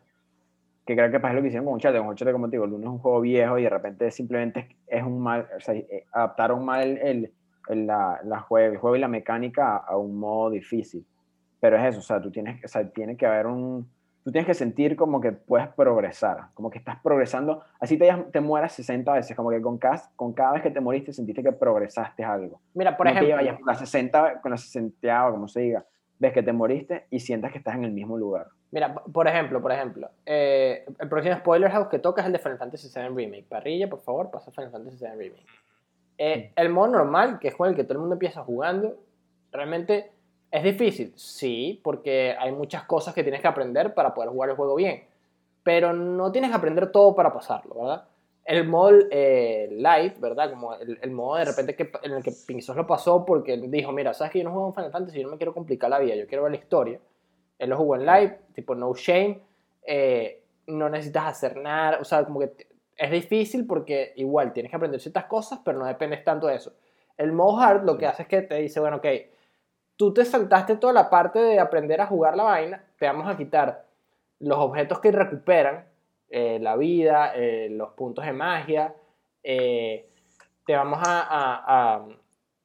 Que 0.85 0.95
creo 0.95 1.11
que 1.11 1.19
pasa 1.19 1.33
lo 1.33 1.41
que 1.41 1.47
hicieron 1.47 1.65
con 1.65 1.75
Uncharted. 1.75 1.99
Con 1.99 2.09
Uncharted, 2.09 2.33
como 2.33 2.49
te 2.49 2.55
digo, 2.55 2.65
el 2.65 2.73
uno 2.73 2.87
es 2.87 2.93
un 2.93 2.99
juego 2.99 3.21
viejo 3.21 3.57
y 3.57 3.63
de 3.63 3.69
repente 3.69 4.11
simplemente 4.11 4.75
es 4.87 5.03
un 5.03 5.19
mal, 5.19 5.47
o 5.55 5.59
sea, 5.59 5.75
eh, 5.75 6.05
adaptaron 6.11 6.63
mal 6.63 6.97
el, 6.97 7.31
el, 7.67 7.85
la, 7.87 8.19
la 8.23 8.39
juego, 8.39 8.73
el 8.73 8.79
juego 8.79 8.95
y 8.95 8.99
la 8.99 9.07
mecánica 9.07 9.75
a, 9.75 9.77
a 9.77 9.97
un 9.97 10.17
modo 10.17 10.49
difícil. 10.51 11.05
Pero 11.59 11.77
es 11.77 11.83
eso, 11.83 11.99
o 11.99 12.03
sea, 12.03 12.21
tú 12.21 12.31
tienes, 12.31 12.63
o 12.63 12.67
sea, 12.67 12.89
tiene 12.89 13.17
que 13.17 13.25
haber 13.25 13.47
un, 13.47 13.87
tú 14.23 14.31
tienes 14.31 14.45
que 14.45 14.53
sentir 14.53 14.95
como 14.95 15.21
que 15.21 15.31
puedes 15.31 15.67
progresar, 15.69 16.47
como 16.53 16.69
que 16.69 16.77
estás 16.77 16.99
progresando, 17.01 17.63
así 17.79 17.97
te, 17.97 18.11
te 18.31 18.41
mueras 18.41 18.73
60 18.73 19.13
veces, 19.13 19.35
como 19.35 19.49
que 19.49 19.61
con 19.61 19.77
cada, 19.77 20.01
con 20.15 20.33
cada 20.33 20.53
vez 20.53 20.61
que 20.61 20.71
te 20.71 20.81
moriste 20.81 21.13
sentiste 21.13 21.43
que 21.43 21.51
progresaste 21.51 22.23
algo. 22.23 22.59
Mira, 22.73 22.97
por 22.97 23.05
no 23.05 23.13
te 23.13 23.17
ejemplo, 23.19 23.35
vayas 23.37 23.57
con 23.57 23.67
la 23.67 23.75
60, 23.75 24.41
con 24.41 24.51
la 24.51 24.57
60, 24.57 25.31
como 25.31 25.47
se 25.47 25.61
diga, 25.61 25.85
ves 26.19 26.33
que 26.33 26.43
te 26.43 26.53
moriste 26.53 27.05
y 27.09 27.19
sientas 27.19 27.51
que 27.51 27.57
estás 27.57 27.75
en 27.75 27.85
el 27.85 27.91
mismo 27.91 28.17
lugar. 28.17 28.47
Mira, 28.71 28.93
por 28.93 29.27
ejemplo, 29.27 29.61
por 29.61 29.71
ejemplo, 29.71 30.09
eh, 30.25 30.85
el 30.99 31.09
próximo 31.09 31.35
Spoiler 31.37 31.71
House 31.71 31.87
que 31.87 31.97
toca 31.97 32.21
es 32.21 32.27
el 32.27 32.33
de 32.33 32.39
Final 32.39 32.57
Fantasy 32.59 32.87
VII 32.93 33.09
Remake. 33.09 33.45
Parrilla, 33.49 33.89
por 33.89 34.01
favor, 34.01 34.29
pasa 34.29 34.51
Final 34.51 34.71
Fantasy 34.71 34.97
VII 35.03 35.15
Remake. 35.15 35.45
Eh, 36.17 36.51
el 36.55 36.69
modo 36.69 36.87
normal, 36.89 37.39
que 37.39 37.47
es 37.47 37.55
con 37.55 37.69
el 37.69 37.75
que 37.75 37.83
todo 37.83 37.93
el 37.93 37.99
mundo 37.99 38.15
empieza 38.15 38.43
jugando, 38.43 38.99
realmente 39.51 40.11
es 40.51 40.63
difícil, 40.63 41.13
sí, 41.15 41.79
porque 41.83 42.35
hay 42.37 42.51
muchas 42.51 42.83
cosas 42.83 43.13
que 43.13 43.23
tienes 43.23 43.41
que 43.41 43.47
aprender 43.47 43.93
para 43.93 44.13
poder 44.13 44.31
jugar 44.31 44.49
el 44.49 44.55
juego 44.55 44.75
bien, 44.75 45.03
pero 45.63 45.93
no 45.93 46.31
tienes 46.31 46.49
que 46.49 46.57
aprender 46.57 46.91
todo 46.91 47.13
para 47.15 47.31
pasarlo, 47.31 47.75
¿verdad? 47.75 48.05
El 48.45 48.67
modo 48.67 48.97
eh, 49.11 49.69
light, 49.71 50.19
¿verdad? 50.19 50.49
Como 50.49 50.73
el, 50.73 50.97
el, 51.01 51.11
modo 51.11 51.37
de 51.37 51.45
repente 51.45 51.75
que, 51.75 51.91
en 52.01 52.13
el 52.13 52.23
que 52.23 52.31
Pinzos 52.47 52.75
lo 52.75 52.87
pasó 52.87 53.23
porque 53.23 53.57
dijo, 53.57 53.91
mira, 53.91 54.13
sabes 54.13 54.33
que 54.33 54.39
yo 54.39 54.45
no 54.45 54.51
juego 54.51 54.69
en 54.69 54.73
Final 54.73 54.91
Fantasy, 54.91 55.19
yo 55.19 55.27
no 55.27 55.31
me 55.31 55.37
quiero 55.37 55.53
complicar 55.53 55.89
la 55.89 55.99
vida, 55.99 56.15
yo 56.15 56.25
quiero 56.25 56.43
ver 56.43 56.53
la 56.53 56.57
historia. 56.57 56.99
Él 57.59 57.69
lo 57.69 57.77
jugó 57.77 57.95
en 57.95 58.07
live, 58.07 58.39
tipo 58.55 58.73
no 58.73 58.91
shame, 58.95 59.39
eh, 59.85 60.41
no 60.65 60.89
necesitas 60.89 61.27
hacer 61.27 61.57
nada, 61.57 61.99
o 62.01 62.03
sea, 62.03 62.25
como 62.25 62.39
que 62.39 62.67
es 62.97 63.11
difícil 63.11 63.67
porque 63.67 64.13
igual 64.15 64.51
tienes 64.51 64.71
que 64.71 64.75
aprender 64.75 64.99
ciertas 64.99 65.25
cosas, 65.25 65.59
pero 65.63 65.77
no 65.77 65.85
dependes 65.85 66.23
tanto 66.23 66.47
de 66.47 66.55
eso. 66.55 66.73
El 67.17 67.33
modo 67.33 67.59
hard 67.59 67.83
lo 67.83 67.97
que 67.97 68.07
hace 68.07 68.23
es 68.23 68.27
que 68.27 68.41
te 68.41 68.55
dice, 68.55 68.79
bueno, 68.79 68.97
ok, 68.97 69.05
tú 69.99 70.13
te 70.13 70.23
saltaste 70.23 70.77
toda 70.77 70.93
la 70.93 71.09
parte 71.09 71.39
de 71.39 71.59
aprender 71.59 71.99
a 71.99 72.07
jugar 72.07 72.37
la 72.37 72.43
vaina, 72.43 72.81
te 72.97 73.05
vamos 73.05 73.27
a 73.27 73.35
quitar 73.35 73.83
los 74.39 74.57
objetos 74.57 75.01
que 75.01 75.11
recuperan, 75.11 75.83
eh, 76.29 76.57
la 76.61 76.77
vida, 76.77 77.33
eh, 77.35 77.67
los 77.69 77.89
puntos 77.89 78.25
de 78.25 78.31
magia, 78.31 78.95
eh, 79.43 80.07
te 80.65 80.73
vamos 80.73 80.99
a, 81.05 81.19
a, 81.19 81.97
a, 81.97 82.05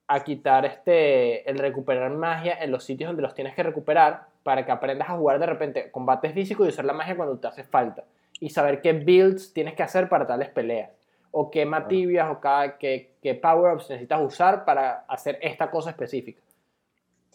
a, 0.07 0.21
quitar 0.23 0.65
este, 0.65 1.51
el 1.51 1.59
recuperar 1.59 2.09
magia 2.13 2.57
en 2.63 2.71
los 2.71 2.85
sitios 2.85 3.09
donde 3.09 3.23
los 3.23 3.35
tienes 3.35 3.57
que 3.57 3.65
recuperar 3.65 4.27
para 4.45 4.65
que 4.65 4.71
aprendas 4.71 5.11
a 5.11 5.17
jugar 5.17 5.41
de 5.41 5.47
repente 5.47 5.91
combate 5.91 6.31
físico 6.31 6.65
y 6.65 6.69
usar 6.69 6.85
la 6.85 6.93
magia 6.93 7.17
cuando 7.17 7.37
te 7.41 7.49
hace 7.49 7.65
falta. 7.65 8.05
Y 8.39 8.51
saber 8.51 8.81
qué 8.81 8.93
builds 8.93 9.53
tienes 9.53 9.75
que 9.75 9.83
hacer 9.83 10.09
para 10.09 10.25
tales 10.25 10.51
peleas. 10.51 10.91
O 11.33 11.51
qué 11.51 11.67
mativias 11.67 12.31
o 12.31 12.39
cada, 12.39 12.79
qué, 12.79 13.17
qué 13.21 13.35
power-ups 13.35 13.91
necesitas 13.91 14.23
usar 14.23 14.65
para 14.65 15.05
hacer 15.09 15.37
esta 15.43 15.69
cosa 15.73 15.91
específica. 15.91 16.44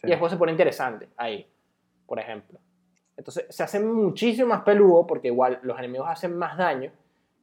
Sí. 0.02 0.08
Y 0.08 0.10
después 0.12 0.32
se 0.32 0.38
pone 0.38 0.52
interesante 0.52 1.10
ahí, 1.18 1.46
por 2.06 2.20
ejemplo. 2.20 2.60
Entonces 3.18 3.46
se 3.50 3.64
hace 3.64 3.82
muchísimo 3.82 4.48
más 4.48 4.62
peludo 4.62 5.06
porque 5.06 5.28
igual 5.28 5.60
los 5.64 5.78
enemigos 5.78 6.08
hacen 6.10 6.38
más 6.38 6.58
daño, 6.58 6.92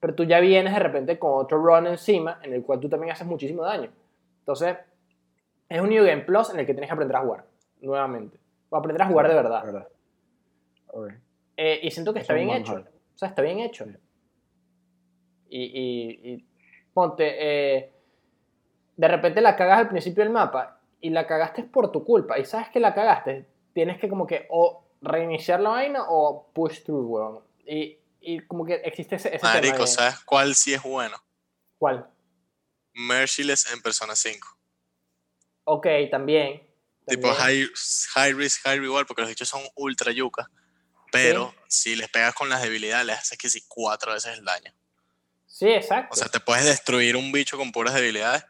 pero 0.01 0.15
tú 0.15 0.24
ya 0.24 0.41
vienes 0.41 0.73
de 0.73 0.78
repente 0.78 1.19
con 1.19 1.33
otro 1.35 1.59
run 1.59 1.87
encima 1.87 2.41
en 2.43 2.55
el 2.55 2.62
cual 2.62 2.81
tú 2.81 2.89
también 2.89 3.12
haces 3.12 3.27
muchísimo 3.27 3.62
daño. 3.62 3.91
Entonces 4.39 4.78
es 5.69 5.81
un 5.81 5.91
New 5.91 6.05
Game 6.05 6.23
Plus 6.23 6.51
en 6.51 6.61
el 6.61 6.66
que 6.66 6.73
tienes 6.73 6.89
que 6.89 6.95
aprender 6.95 7.16
a 7.16 7.20
jugar 7.20 7.45
nuevamente. 7.83 8.39
O 8.70 8.77
aprender 8.77 9.03
a 9.03 9.07
jugar 9.07 9.28
de 9.28 9.35
verdad. 9.35 9.65
verdad. 9.65 9.89
Okay. 10.87 11.16
Eh, 11.59 11.81
y 11.83 11.91
siento 11.91 12.15
que 12.15 12.20
está 12.20 12.33
bien 12.33 12.51
hecho. 12.51 12.85
O 13.15 13.19
sea, 13.19 13.28
está 13.28 13.43
bien 13.43 13.61
hecho. 13.61 13.85
Sí. 13.85 13.97
Y, 15.49 15.62
y, 15.62 16.33
y, 16.33 16.47
ponte, 16.95 17.35
eh, 17.39 17.93
de 18.97 19.09
repente 19.09 19.41
la 19.41 19.57
cagas 19.57 19.81
al 19.81 19.89
principio 19.89 20.24
del 20.24 20.33
mapa 20.33 20.76
y 21.01 21.10
la 21.10 21.27
cagaste 21.27 21.64
por 21.64 21.93
tu 21.93 22.05
culpa. 22.05 22.39
Y 22.39 22.44
sabes 22.44 22.68
que 22.70 22.81
la 22.81 22.94
cagaste, 22.94 23.47
tienes 23.73 23.98
que 23.98 24.09
como 24.09 24.27
que 24.27 24.47
o 24.51 24.85
reiniciar 25.01 25.60
la 25.60 25.70
vaina 25.70 26.05
o 26.09 26.51
push 26.52 26.82
through, 26.82 27.06
weón. 27.10 27.44
Y, 27.66 27.98
y 28.20 28.40
como 28.40 28.64
que 28.64 28.74
existe 28.85 29.16
ese, 29.16 29.35
ese 29.35 29.44
Marico, 29.44 29.74
tema 29.74 29.86
de, 29.86 29.93
¿sabes 29.93 30.18
cuál 30.24 30.55
sí 30.55 30.74
es 30.74 30.82
bueno? 30.82 31.16
¿Cuál? 31.78 32.09
Merciless 32.94 33.73
en 33.73 33.82
Persona 33.82 34.16
5. 34.16 34.48
Ok, 35.64 35.86
también. 36.10 36.62
Tipo 37.06 37.28
también. 37.28 37.36
high, 37.36 37.68
high 38.14 38.32
risk, 38.32 38.62
high 38.62 38.78
reward, 38.78 39.06
porque 39.06 39.23
los 39.23 39.28
dichos 39.28 39.48
son 39.48 39.62
ultra 39.74 40.12
yuca. 40.12 40.51
Pero 41.12 41.55
sí. 41.68 41.90
si 41.90 41.97
les 41.97 42.09
pegas 42.09 42.35
con 42.35 42.48
las 42.48 42.62
debilidades, 42.62 43.06
les 43.06 43.18
haces 43.18 43.39
que 43.39 43.48
si 43.48 43.62
cuatro 43.68 44.12
veces 44.12 44.39
el 44.39 44.44
daño. 44.44 44.73
Sí, 45.47 45.68
exacto. 45.68 46.12
O 46.12 46.16
sea, 46.16 46.28
te 46.28 46.40
puedes 46.40 46.64
destruir 46.64 47.16
un 47.16 47.32
bicho 47.32 47.56
con 47.56 47.73
puras 47.73 47.94
debilidades 47.94 48.44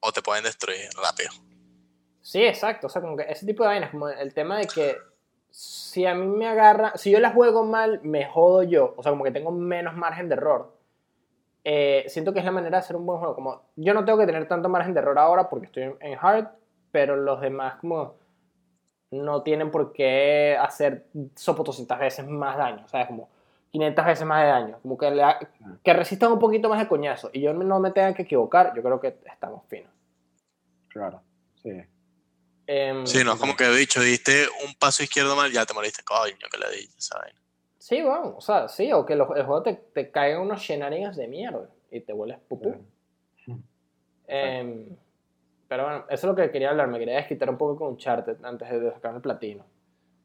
o 0.00 0.12
te 0.12 0.22
pueden 0.22 0.44
destruir 0.44 0.88
rápido. 1.02 1.30
Sí, 2.28 2.44
exacto. 2.44 2.88
O 2.88 2.90
sea, 2.90 3.00
como 3.00 3.16
que 3.16 3.22
ese 3.22 3.46
tipo 3.46 3.62
de 3.62 3.70
vainas, 3.70 3.90
como 3.90 4.06
el 4.10 4.34
tema 4.34 4.58
de 4.58 4.66
que 4.66 4.98
si 5.50 6.04
a 6.04 6.14
mí 6.14 6.26
me 6.26 6.46
agarra, 6.46 6.92
si 6.94 7.10
yo 7.10 7.20
la 7.20 7.30
juego 7.30 7.64
mal, 7.64 8.00
me 8.02 8.26
jodo 8.26 8.62
yo. 8.64 8.92
O 8.98 9.02
sea, 9.02 9.12
como 9.12 9.24
que 9.24 9.30
tengo 9.30 9.50
menos 9.50 9.96
margen 9.96 10.28
de 10.28 10.34
error. 10.34 10.76
Eh, 11.64 12.04
siento 12.08 12.34
que 12.34 12.40
es 12.40 12.44
la 12.44 12.50
manera 12.50 12.76
de 12.76 12.84
hacer 12.84 12.96
un 12.96 13.06
buen 13.06 13.18
juego. 13.18 13.34
Como 13.34 13.62
yo 13.76 13.94
no 13.94 14.04
tengo 14.04 14.18
que 14.18 14.26
tener 14.26 14.46
tanto 14.46 14.68
margen 14.68 14.92
de 14.92 15.00
error 15.00 15.18
ahora 15.18 15.48
porque 15.48 15.66
estoy 15.68 15.84
en 16.00 16.18
hard, 16.20 16.48
pero 16.92 17.16
los 17.16 17.40
demás 17.40 17.76
como 17.76 18.16
no 19.10 19.42
tienen 19.42 19.70
por 19.70 19.94
qué 19.94 20.54
hacer 20.60 21.06
sopotoscientas 21.34 21.98
veces 21.98 22.28
más 22.28 22.58
daño, 22.58 22.86
¿sabes? 22.88 23.06
Como 23.06 23.30
500 23.70 24.04
veces 24.04 24.26
más 24.26 24.42
de 24.42 24.48
daño, 24.48 24.78
como 24.82 24.98
que, 24.98 25.10
le 25.10 25.22
ha- 25.22 25.38
que 25.82 25.92
resistan 25.94 26.30
un 26.32 26.38
poquito 26.38 26.68
más 26.68 26.78
de 26.78 26.88
coñazo 26.88 27.30
y 27.32 27.40
yo 27.40 27.54
no 27.54 27.80
me 27.80 27.90
tenga 27.90 28.12
que 28.12 28.22
equivocar, 28.24 28.74
yo 28.76 28.82
creo 28.82 29.00
que 29.00 29.16
estamos 29.24 29.64
finos. 29.66 29.90
Claro, 30.88 31.22
sí. 31.62 31.70
Em, 32.70 33.06
Sí, 33.06 33.24
no 33.24 33.32
es 33.32 33.38
como 33.40 33.56
que 33.56 33.66
dicho, 33.70 33.98
diste 34.02 34.46
un 34.66 34.74
paso 34.74 35.02
izquierdo 35.02 35.34
mal, 35.34 35.50
ya 35.50 35.64
te 35.64 35.72
moriste, 35.72 36.02
coño, 36.04 36.36
que 36.52 36.58
le 36.58 36.70
di, 36.76 36.86
¿sabes? 36.98 37.32
Sí, 37.78 38.02
bueno, 38.02 38.34
o 38.36 38.40
sea, 38.42 38.68
sí, 38.68 38.92
o 38.92 39.06
que 39.06 39.16
los- 39.16 39.34
el 39.34 39.44
juego 39.44 39.62
te, 39.62 39.72
te 39.74 40.10
caigan 40.10 40.42
unos 40.42 40.60
shenanigans 40.60 41.16
de 41.16 41.28
mierda 41.28 41.66
y 41.90 42.00
te 42.00 42.12
vuelves 42.12 42.38
pupú. 42.46 42.76
Claro. 43.44 43.60
Em, 44.26 44.96
pero 45.66 45.84
bueno, 45.84 45.98
eso 46.10 46.14
es 46.14 46.24
lo 46.24 46.34
que 46.34 46.50
quería 46.50 46.70
hablar, 46.70 46.88
me 46.88 46.98
quería 46.98 47.16
desquitar 47.16 47.48
un 47.48 47.56
poco 47.56 47.76
con 47.78 47.88
Uncharted 47.88 48.44
antes 48.44 48.68
de 48.70 48.92
sacar 48.92 49.14
el 49.14 49.20
platino. 49.22 49.64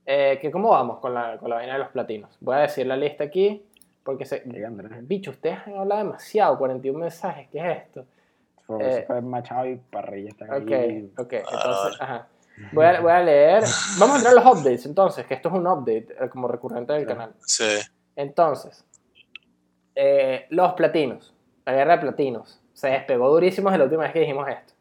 Eh, 0.06 0.38
que 0.42 0.52
¿Cómo 0.52 0.70
vamos 0.72 1.00
con 1.00 1.14
la, 1.14 1.38
con 1.38 1.50
la 1.50 1.56
vaina 1.56 1.74
de 1.74 1.80
los 1.80 1.90
platinos? 1.90 2.36
Voy 2.42 2.56
a 2.56 2.60
decir 2.60 2.86
la 2.86 2.98
lista 2.98 3.24
aquí, 3.24 3.64
porque 4.04 4.26
se... 4.26 4.44
Sí. 4.44 4.50
Bicho, 5.04 5.32
ustedes 5.32 5.60
han 5.66 5.78
hablado 5.78 6.04
demasiado, 6.04 6.58
41 6.58 7.00
mensajes, 7.00 7.48
¿qué 7.50 7.60
es 7.60 7.78
esto? 7.84 8.06
Eh, 8.82 9.04
fue 9.08 9.22
Machado 9.22 9.66
y 9.68 9.76
Parrilla 9.78 10.30
están 10.32 10.50
Ok, 10.52 10.72
ahí. 10.72 11.10
ok, 11.18 11.34
Ah, 11.34 11.38
entonces, 11.52 11.84
vale. 11.84 11.96
ajá. 12.00 12.28
Voy 12.72 12.86
a, 12.86 13.02
voy 13.02 13.12
a 13.12 13.22
leer, 13.22 13.64
vamos 13.98 14.16
a 14.16 14.18
entrar 14.18 14.38
a 14.38 14.42
los 14.42 14.46
updates 14.46 14.86
entonces, 14.86 15.26
que 15.26 15.34
esto 15.34 15.50
es 15.50 15.56
un 15.56 15.66
update 15.66 16.08
eh, 16.20 16.30
como 16.30 16.48
recurrente 16.48 16.94
del 16.94 17.06
canal. 17.06 17.34
Sí. 17.46 17.80
Entonces, 18.16 18.86
eh, 19.96 20.46
los 20.50 20.74
platinos, 20.74 21.34
la 21.66 21.74
guerra 21.74 21.94
de 21.94 22.02
platinos, 22.02 22.62
se 22.74 22.90
despegó 22.90 23.30
durísimo 23.30 23.70
desde 23.70 23.80
la 23.80 23.84
última 23.86 24.04
vez 24.04 24.14
que 24.14 24.20
dijimos 24.20 24.48
esto. 24.48 24.74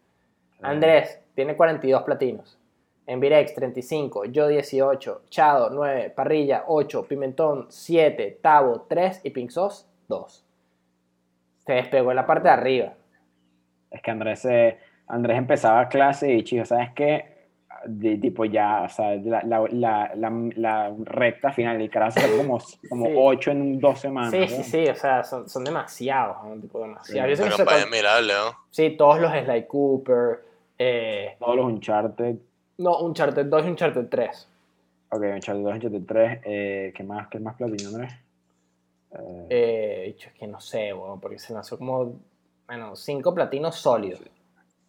Andrés 0.62 1.20
tiene 1.35 1.57
42 1.57 2.03
platinos. 2.03 2.59
Envirex 3.07 3.55
35, 3.55 4.27
yo 4.27 4.47
18, 4.47 5.23
Chado 5.28 5.70
9, 5.70 6.11
Parrilla 6.11 6.65
8, 6.69 7.07
Pimentón 7.09 7.66
7, 7.69 8.39
Tavo 8.40 8.86
3 8.89 9.23
y 9.24 9.51
Sauce 9.51 9.86
2. 10.09 10.44
Se 11.66 11.73
despegó 11.73 12.11
en 12.11 12.16
la 12.16 12.27
parte 12.27 12.49
de 12.49 12.55
arriba. 12.55 12.94
Es 13.90 14.01
que 14.01 14.11
Andrés, 14.11 14.44
eh, 14.44 14.78
Andrés 15.09 15.36
empezaba 15.36 15.89
clase 15.89 16.32
y 16.32 16.44
chico, 16.44 16.65
¿sabes 16.65 16.90
qué? 16.94 17.31
De, 17.86 18.16
tipo 18.18 18.44
ya, 18.44 18.82
o 18.82 18.88
sea, 18.88 19.14
la, 19.16 19.42
la, 19.42 19.66
la, 19.70 20.12
la, 20.14 20.30
la 20.56 20.94
recta 21.04 21.52
final, 21.52 21.80
el 21.80 21.90
carajo 21.90 22.20
como, 22.36 22.59
como 22.88 23.06
Sí. 23.06 23.12
8 23.16 23.50
en 23.50 23.80
dos 23.80 23.98
semanas. 24.00 24.30
Sí, 24.30 24.38
¿no? 24.40 24.46
sí, 24.46 24.62
sí, 24.62 24.88
o 24.88 24.94
sea, 24.94 25.24
son, 25.24 25.48
son 25.48 25.64
demasiados, 25.64 26.36
¿no? 26.44 26.54
Tipo, 26.60 26.80
demasiados. 26.80 27.30
Yo 27.30 27.36
sé 27.36 27.56
que 27.56 27.64
para 27.64 27.78
con- 27.78 27.88
admirable, 27.88 28.32
¿no? 28.34 28.56
sí, 28.70 28.90
todos 28.96 29.20
los 29.20 29.32
Sly 29.32 29.66
Cooper, 29.66 30.40
eh, 30.78 31.36
Todos 31.38 31.56
los 31.56 31.66
Uncharted, 31.66 32.36
no, 32.78 32.98
Uncharted 33.00 33.46
2 33.46 33.64
y 33.66 33.68
Uncharted 33.68 34.06
3. 34.09 34.48
ok, 35.10 35.22
Uncharted 35.34 35.62
2, 35.62 35.74
Uncharted 35.74 36.02
3, 36.06 36.40
eh, 36.44 36.92
¿qué 36.96 37.02
más, 37.04 37.28
qué 37.28 37.38
más 37.38 37.56
platino, 37.56 37.88
Andrés? 37.90 38.12
Eh, 39.12 39.46
Eh, 39.50 40.04
dicho, 40.06 40.28
es 40.28 40.34
que 40.34 40.46
no 40.46 40.60
sé, 40.60 40.92
weón, 40.92 41.20
porque 41.20 41.38
se 41.38 41.52
lanzó 41.52 41.76
como, 41.78 42.14
bueno, 42.66 42.96
cinco 42.96 43.34
platinos 43.34 43.76
sólidos. 43.76 44.20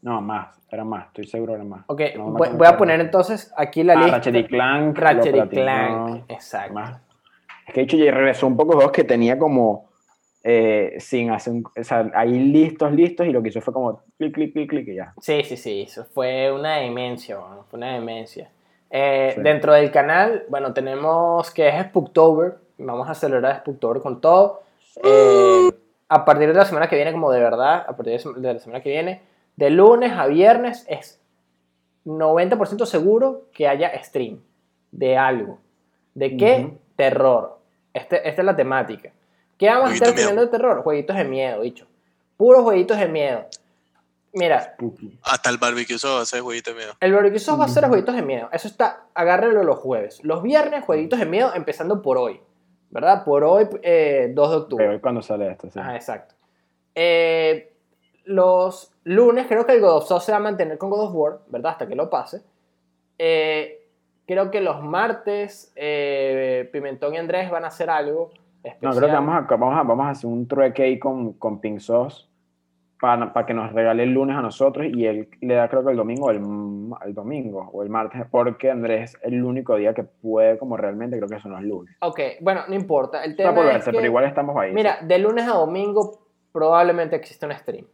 No, 0.04 0.22
más, 0.22 0.60
era 0.70 0.84
más, 0.84 1.08
estoy 1.08 1.26
seguro 1.26 1.56
era 1.56 1.64
más. 1.64 1.84
Ok, 1.88 2.02
No 2.16 2.26
voy, 2.32 2.68
a 2.68 2.78
poner 2.78 3.00
entonces 3.00 3.52
aquí 3.58 3.84
la 3.84 3.94
Ah, 3.94 3.98
lista. 3.98 4.12
Ratchet 4.18 4.36
y 4.36 4.44
Clank. 4.46 4.98
Ratchet 4.98 5.36
y 5.36 5.48
Clank, 5.50 6.26
exacto. 6.30 6.74
más. 6.74 7.02
Es 7.68 7.74
que 7.74 7.80
de 7.80 7.86
hecho 7.86 7.98
ya 7.98 8.12
regresó 8.12 8.46
un 8.46 8.58
poco 8.58 8.74
juegos 8.74 8.92
que 8.92 9.04
tenía 9.06 9.40
como 9.40 9.90
eh, 10.44 10.96
sin 11.00 11.32
hacer 11.32 11.54
un, 11.54 11.64
o 11.80 11.84
sea, 11.86 12.12
ahí 12.16 12.38
listos, 12.38 12.92
listos, 12.92 13.26
y 13.26 13.32
lo 13.32 13.42
que 13.42 13.48
hizo 13.48 13.62
fue 13.62 13.74
como 13.74 14.02
clic, 14.18 14.34
clic, 14.34 14.52
clic, 14.54 14.70
clic 14.70 14.88
y 14.90 14.96
ya. 14.96 15.14
Sí, 15.22 15.42
sí, 15.44 15.56
sí, 15.56 15.84
eso 15.84 16.04
fue 16.04 16.52
una 16.52 16.76
demencia, 16.80 17.40
weón, 17.40 17.66
fue 17.70 17.78
una 17.78 17.94
demencia. 17.94 18.50
Eh, 18.90 19.32
Sí. 19.36 19.42
Dentro 19.42 19.72
del 19.74 19.90
canal, 19.90 20.44
bueno, 20.50 20.74
tenemos 20.74 21.50
que 21.52 21.70
es 21.70 21.76
Spooktober, 21.86 22.58
vamos 22.78 23.08
a 23.08 23.12
acelerar 23.12 23.60
Spooktober 23.60 24.02
con 24.02 24.20
todo. 24.20 24.64
Eh, 25.02 25.70
a 26.10 26.26
partir 26.26 26.50
de 26.50 26.54
la 26.56 26.66
semana 26.66 26.88
que 26.90 26.98
viene, 26.98 27.14
como 27.14 27.32
de 27.32 27.40
verdad, 27.40 27.86
a 27.88 27.96
partir 27.96 28.20
de 28.22 28.54
la 28.54 28.60
semana 28.60 28.84
que 28.84 28.90
viene, 28.90 29.22
de 29.56 29.70
lunes 29.70 30.12
a 30.14 30.28
viernes 30.28 30.86
es 30.88 31.22
90% 32.06 32.86
seguro 32.86 33.48
que 33.54 33.68
haya 33.68 33.92
stream 34.04 34.42
de 34.92 35.18
algo. 35.18 35.60
¿De 36.14 36.38
qué? 36.38 36.78
Terror. 36.96 37.60
Este, 37.94 38.28
esta 38.28 38.42
es 38.42 38.46
la 38.46 38.56
temática. 38.56 39.12
¿Qué 39.58 39.68
vamos 39.68 39.92
a 39.92 39.94
estar 39.94 40.14
teniendo 40.14 40.42
de 40.42 40.48
terror? 40.48 40.82
Jueguitos 40.84 41.16
de 41.16 41.24
miedo, 41.24 41.62
dicho. 41.62 41.88
Puros 42.38 42.64
jueguitos 42.64 42.98
de 42.98 43.08
miedo. 43.08 43.46
Mira. 44.34 44.76
Hasta 45.24 45.50
el 45.50 45.58
barbecue 45.58 45.98
sauce 45.98 46.16
va 46.16 46.22
a 46.22 46.26
ser 46.26 46.42
jueguito 46.42 46.72
de 46.72 46.78
miedo. 46.78 46.94
el 47.00 47.14
barbecue 47.14 47.40
sauce 47.40 47.60
va 47.60 47.66
a 47.66 47.70
ser 47.70 47.88
jueguitos 47.88 48.16
de 48.16 48.24
miedo. 48.24 48.50
Eso 48.52 48.68
está, 48.68 49.06
agárrenlo 49.14 49.64
los 49.64 49.78
jueves. 49.78 50.20
Los 50.24 50.42
viernes, 50.42 50.84
jueguitos 50.84 51.20
de 51.20 51.26
miedo, 51.26 51.54
empezando 51.54 52.02
por 52.02 52.18
hoy. 52.18 52.42
¿Verdad? 52.90 53.24
Por 53.24 53.44
hoy, 53.44 53.68
eh, 53.82 54.32
2 54.34 54.50
de 54.50 54.56
octubre. 54.56 54.86
Pero 54.86 55.02
cuando 55.02 55.22
sale 55.22 55.50
esto, 55.50 55.70
sí. 55.72 55.80
Ajá, 55.80 55.96
exacto. 55.96 56.36
Eh, 56.94 57.73
los 58.26 58.94
lunes 59.04 59.48
creo 59.48 59.66
que 59.66 59.74
el 59.74 59.82
God 59.82 59.98
of 59.98 60.12
War 60.12 60.22
se 60.22 60.32
va 60.32 60.38
a 60.38 60.42
mantener 60.42 60.78
con 60.78 60.90
God 60.90 61.08
of 61.08 61.16
War, 61.16 61.40
¿verdad? 61.48 61.74
Hasta 61.74 61.88
que 61.88 61.96
lo 61.96 62.10
pase. 62.10 62.42
Eh, 63.18 63.88
creo 64.26 64.52
que 64.52 64.62
los 64.62 64.82
martes 64.82 65.72
eh, 65.76 66.70
Pimentón 66.72 67.14
y 67.14 67.18
Andrés 67.18 67.50
van 67.50 67.66
a 67.66 67.68
hacer 67.68 67.90
algo 67.90 68.32
especial. 68.64 68.92
No, 68.94 68.98
creo 68.98 69.10
que 69.10 69.16
vamos 69.16 69.36
a, 69.36 69.56
vamos 69.56 69.78
a, 69.78 69.84
vamos 69.84 70.06
a 70.06 70.10
hacer 70.12 70.30
un 70.30 70.48
trueque 70.48 70.84
ahí 70.84 71.00
con, 71.00 71.34
con 71.34 71.60
Pink 71.60 71.80
Sauce 71.80 72.26
para, 73.00 73.34
para 73.34 73.46
que 73.46 73.54
nos 73.54 73.74
regale 73.74 74.04
el 74.04 74.14
lunes 74.14 74.38
a 74.38 74.42
nosotros 74.42 74.88
y 74.88 75.06
él 75.06 75.28
le 75.42 75.56
da 75.56 75.68
creo 75.68 75.84
que 75.84 75.92
el 75.92 75.98
domingo, 75.98 76.32
el, 76.32 76.42
el 77.06 77.14
domingo 77.14 77.70
o 77.74 77.84
el 77.84 77.90
martes, 77.90 78.22
porque 78.32 78.72
Andrés 78.72 79.16
es 79.16 79.20
el 79.24 79.44
único 79.44 79.76
día 79.76 79.94
que 79.94 80.04
puede 80.04 80.58
como 80.58 80.78
realmente, 80.78 81.18
creo 81.18 81.28
que 81.28 81.40
son 81.40 81.52
los 81.52 81.64
lunes. 81.64 81.96
Ok, 82.00 82.20
bueno, 82.40 82.62
no 82.70 82.76
importa. 82.76 83.24
El 83.26 83.32
Está 83.32 83.44
tema 83.44 83.56
por 83.56 83.66
es 83.66 83.74
verse, 83.74 83.92
que, 83.92 83.98
pero 83.98 84.08
igual 84.08 84.24
estamos 84.24 84.56
ahí. 84.56 84.72
mira, 84.72 85.00
de 85.02 85.20
lunes 85.20 85.46
a 85.46 85.56
domingo 85.56 86.20
probablemente 86.54 87.18
existe 87.18 87.46
un 87.46 87.52
stream. 87.52 87.86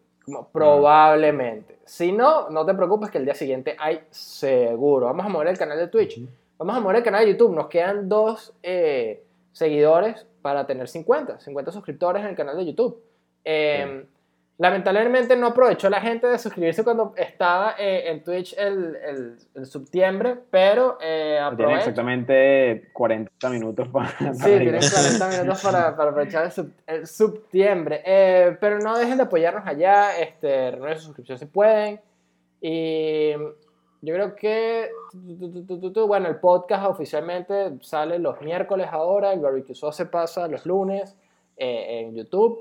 Probablemente. 0.51 1.79
Si 1.85 2.11
no, 2.11 2.49
no 2.49 2.65
te 2.65 2.73
preocupes 2.73 3.09
que 3.09 3.17
el 3.17 3.25
día 3.25 3.35
siguiente 3.35 3.75
hay 3.79 4.01
seguro. 4.09 5.07
Vamos 5.07 5.25
a 5.25 5.29
mover 5.29 5.47
el 5.47 5.57
canal 5.57 5.77
de 5.77 5.87
Twitch. 5.87 6.21
Vamos 6.57 6.75
a 6.75 6.79
mover 6.79 6.97
el 6.97 7.03
canal 7.03 7.25
de 7.25 7.31
YouTube. 7.31 7.55
Nos 7.55 7.67
quedan 7.67 8.09
dos 8.09 8.53
eh, 8.63 9.23
seguidores 9.51 10.25
para 10.41 10.65
tener 10.65 10.87
50, 10.87 11.39
50 11.39 11.71
suscriptores 11.71 12.21
en 12.21 12.29
el 12.29 12.35
canal 12.35 12.57
de 12.57 12.65
YouTube. 12.65 13.01
Eh, 13.43 14.05
Lamentablemente 14.61 15.37
no 15.37 15.47
aprovechó 15.47 15.89
la 15.89 16.01
gente 16.01 16.27
de 16.27 16.37
suscribirse 16.37 16.83
cuando 16.83 17.13
estaba 17.15 17.75
eh, 17.79 18.09
en 18.11 18.21
Twitch 18.23 18.53
el, 18.57 18.93
el, 18.97 19.37
el 19.55 19.65
septiembre, 19.65 20.37
pero 20.51 20.97
eh, 21.01 21.39
Tienen 21.55 21.77
exactamente 21.77 22.89
40 22.91 23.49
minutos 23.51 23.87
para... 23.87 24.09
para 24.19 24.33
Sí, 24.33 24.49
ir. 24.51 24.59
tienes 24.63 25.17
40 25.19 25.27
minutos 25.41 25.63
para, 25.63 25.95
para 25.95 26.09
aprovechar 26.11 26.43
el, 26.45 26.51
sub- 26.51 26.73
el 26.85 27.07
septiembre. 27.07 28.01
Eh, 28.05 28.57
pero 28.59 28.79
no 28.79 28.97
dejen 28.99 29.15
de 29.17 29.23
apoyarnos 29.23 29.65
allá, 29.65 30.19
este, 30.19 30.71
renueven 30.71 30.97
su 30.97 31.05
suscripción 31.05 31.37
si 31.37 31.45
pueden. 31.45 32.01
Y 32.59 33.31
yo 34.01 34.13
creo 34.13 34.35
que, 34.35 34.89
bueno, 36.05 36.27
el 36.27 36.35
podcast 36.35 36.85
oficialmente 36.85 37.77
sale 37.81 38.19
los 38.19 38.41
miércoles 38.41 38.87
ahora, 38.91 39.31
el 39.31 39.39
barbecue 39.39 39.73
se 39.73 40.05
pasa 40.05 40.47
los 40.49 40.65
lunes 40.65 41.15
eh, 41.55 42.01
en 42.01 42.15
YouTube. 42.15 42.59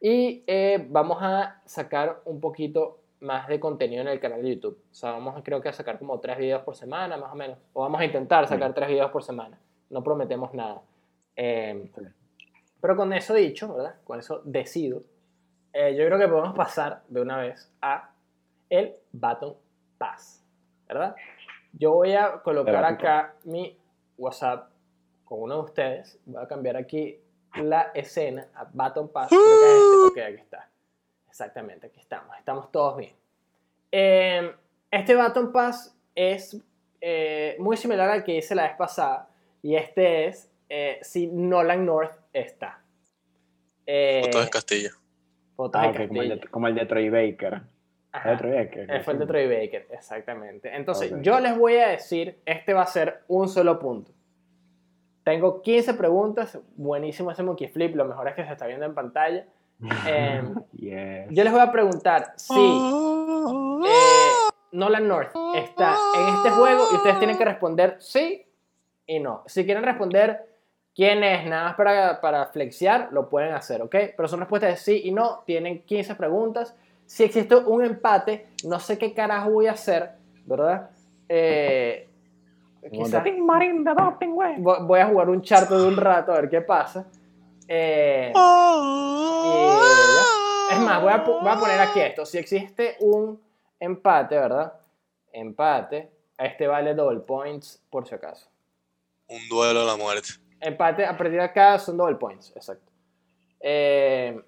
Y 0.00 0.44
eh, 0.46 0.86
vamos 0.90 1.18
a 1.20 1.60
sacar 1.64 2.20
un 2.24 2.40
poquito 2.40 2.98
más 3.20 3.48
de 3.48 3.58
contenido 3.58 4.02
en 4.02 4.08
el 4.08 4.20
canal 4.20 4.42
de 4.42 4.54
YouTube. 4.54 4.78
O 4.90 4.94
sea, 4.94 5.12
vamos 5.12 5.36
a, 5.36 5.42
creo 5.42 5.60
que 5.60 5.68
a 5.68 5.72
sacar 5.72 5.98
como 5.98 6.20
tres 6.20 6.36
videos 6.38 6.62
por 6.62 6.76
semana, 6.76 7.16
más 7.16 7.32
o 7.32 7.36
menos. 7.36 7.58
O 7.72 7.82
vamos 7.82 8.00
a 8.00 8.04
intentar 8.04 8.46
sacar 8.46 8.74
tres 8.74 8.88
videos 8.88 9.10
por 9.10 9.22
semana. 9.22 9.58
No 9.90 10.02
prometemos 10.02 10.52
nada. 10.52 10.82
Eh, 11.36 11.90
pero 12.80 12.96
con 12.96 13.12
eso 13.14 13.32
dicho, 13.34 13.74
¿verdad? 13.74 13.94
Con 14.04 14.18
eso 14.18 14.42
decido. 14.44 15.02
eh, 15.72 15.96
yo 15.96 16.04
creo 16.06 16.18
que 16.18 16.28
podemos 16.28 16.54
pasar 16.54 17.02
de 17.08 17.20
una 17.20 17.38
vez 17.38 17.72
a 17.80 18.10
el 18.68 18.94
Baton 19.12 19.54
Pass, 19.98 20.44
¿verdad? 20.86 21.16
Yo 21.72 21.92
voy 21.92 22.12
a 22.12 22.40
colocar 22.42 22.84
acá 22.84 23.34
mi 23.44 23.76
WhatsApp 24.16 24.68
con 25.24 25.40
uno 25.42 25.54
de 25.56 25.60
ustedes. 25.62 26.20
Voy 26.26 26.42
a 26.42 26.46
cambiar 26.46 26.76
aquí 26.76 27.18
la 27.62 27.90
escena 27.94 28.48
a 28.54 28.68
Baton 28.72 29.08
Pass. 29.10 29.28
Creo 29.30 29.40
que 29.40 30.20
es 30.20 30.20
este. 30.20 30.20
Ok, 30.22 30.32
aquí 30.32 30.42
está. 30.42 30.68
Exactamente, 31.28 31.86
aquí 31.88 32.00
estamos. 32.00 32.36
Estamos 32.38 32.70
todos 32.70 32.96
bien. 32.96 33.14
Eh, 33.92 34.54
este 34.90 35.14
Baton 35.14 35.52
Pass 35.52 35.96
es 36.14 36.56
eh, 37.00 37.56
muy 37.58 37.76
similar 37.76 38.08
al 38.10 38.24
que 38.24 38.36
hice 38.36 38.54
la 38.54 38.64
vez 38.64 38.76
pasada. 38.76 39.28
Y 39.62 39.76
este 39.76 40.26
es 40.26 40.50
eh, 40.68 40.98
si 41.02 41.26
Nolan 41.26 41.84
North 41.86 42.12
está. 42.32 42.80
Eh, 43.86 44.22
Foto 44.24 44.40
de 44.40 44.50
Castillo. 44.50 44.90
fotos 45.56 45.80
Ah, 45.82 45.92
de 45.92 46.04
ok, 46.04 46.08
como, 46.08 46.22
el 46.22 46.28
de, 46.28 46.34
Castillo. 46.36 46.50
como 46.52 46.68
el 46.68 46.74
de 46.74 46.86
Troy 46.86 47.10
Baker. 47.10 47.62
Ajá. 48.12 48.30
¿El 48.30 48.36
de 48.36 48.42
Troy 48.42 48.52
Baker? 48.86 49.02
Fue 49.04 49.12
el 49.14 49.18
de 49.18 49.26
Troy 49.26 49.46
Baker, 49.48 49.88
exactamente. 49.90 50.74
Entonces, 50.76 51.12
Ok. 51.12 51.18
yo 51.22 51.40
les 51.40 51.58
voy 51.58 51.76
a 51.76 51.88
decir, 51.88 52.38
este 52.46 52.72
va 52.72 52.82
a 52.82 52.86
ser 52.86 53.22
un 53.28 53.48
solo 53.48 53.78
punto. 53.78 54.12
Tengo 55.24 55.62
15 55.62 55.94
preguntas, 55.94 56.58
buenísimo 56.76 57.30
ese 57.30 57.42
monkey 57.42 57.68
flip, 57.68 57.96
lo 57.96 58.04
mejor 58.04 58.28
es 58.28 58.34
que 58.34 58.44
se 58.44 58.52
está 58.52 58.66
viendo 58.66 58.84
en 58.84 58.94
pantalla. 58.94 59.46
Em, 60.06 60.54
Yes. 60.76 61.26
yo 61.30 61.44
les 61.44 61.52
voy 61.52 61.62
a 61.62 61.72
preguntar 61.72 62.34
si 62.36 62.54
eh, 62.54 63.90
Nolan 64.72 65.08
North 65.08 65.34
está 65.54 65.96
en 66.16 66.34
este 66.36 66.50
juego 66.50 66.84
y 66.92 66.96
ustedes 66.96 67.18
tienen 67.18 67.38
que 67.38 67.44
responder 67.44 67.96
sí 68.00 68.46
y 69.06 69.18
no. 69.18 69.42
Si 69.46 69.64
quieren 69.64 69.82
responder 69.82 70.46
quién 70.94 71.24
es, 71.24 71.46
nada 71.46 71.64
más 71.64 71.74
para, 71.74 72.20
para 72.20 72.46
flexear, 72.46 73.08
lo 73.10 73.28
pueden 73.28 73.54
hacer, 73.54 73.82
¿ok? 73.82 73.96
Pero 74.16 74.28
son 74.28 74.40
respuestas 74.40 74.70
de 74.70 74.76
sí 74.76 75.02
y 75.04 75.10
no, 75.10 75.42
tienen 75.46 75.82
15 75.82 76.14
preguntas. 76.16 76.76
Si 77.06 77.24
existe 77.24 77.56
un 77.56 77.84
empate, 77.84 78.46
no 78.64 78.78
sé 78.78 78.98
qué 78.98 79.14
carajo 79.14 79.50
voy 79.50 79.66
a 79.66 79.72
hacer, 79.72 80.12
¿verdad? 80.44 80.90
Eh, 81.28 82.08
quizás 82.90 83.22
voy 84.58 84.76
voy 84.82 85.00
a 85.00 85.06
jugar 85.06 85.28
un 85.30 85.42
charto 85.42 85.80
de 85.80 85.88
un 85.88 85.96
rato 85.96 86.32
a 86.32 86.36
ver 86.40 86.48
qué 86.50 86.60
pasa. 86.60 87.06
Eh, 87.68 88.32
y 88.34 88.36
ya. 90.16 90.74
Es 90.74 90.80
más, 90.80 91.02
voy 91.02 91.12
a, 91.12 91.18
voy 91.18 91.48
a 91.48 91.56
poner 91.58 91.80
aquí 91.80 92.00
esto. 92.00 92.24
Si 92.26 92.38
existe 92.38 92.96
un 93.00 93.40
empate, 93.80 94.34
¿verdad? 94.38 94.72
Empate. 95.32 96.10
Este 96.36 96.66
vale 96.66 96.94
double 96.94 97.20
points, 97.20 97.82
por 97.90 98.06
si 98.06 98.14
acaso. 98.14 98.48
Un 99.28 99.48
duelo 99.48 99.82
a 99.82 99.84
la 99.84 99.96
muerte. 99.96 100.28
Empate 100.60 101.04
a 101.06 101.16
partir 101.16 101.36
de 101.38 101.42
acá 101.44 101.78
son 101.78 101.96
double 101.96 102.16
points, 102.16 102.52
exacto. 102.56 102.90
Eh, 103.60 104.38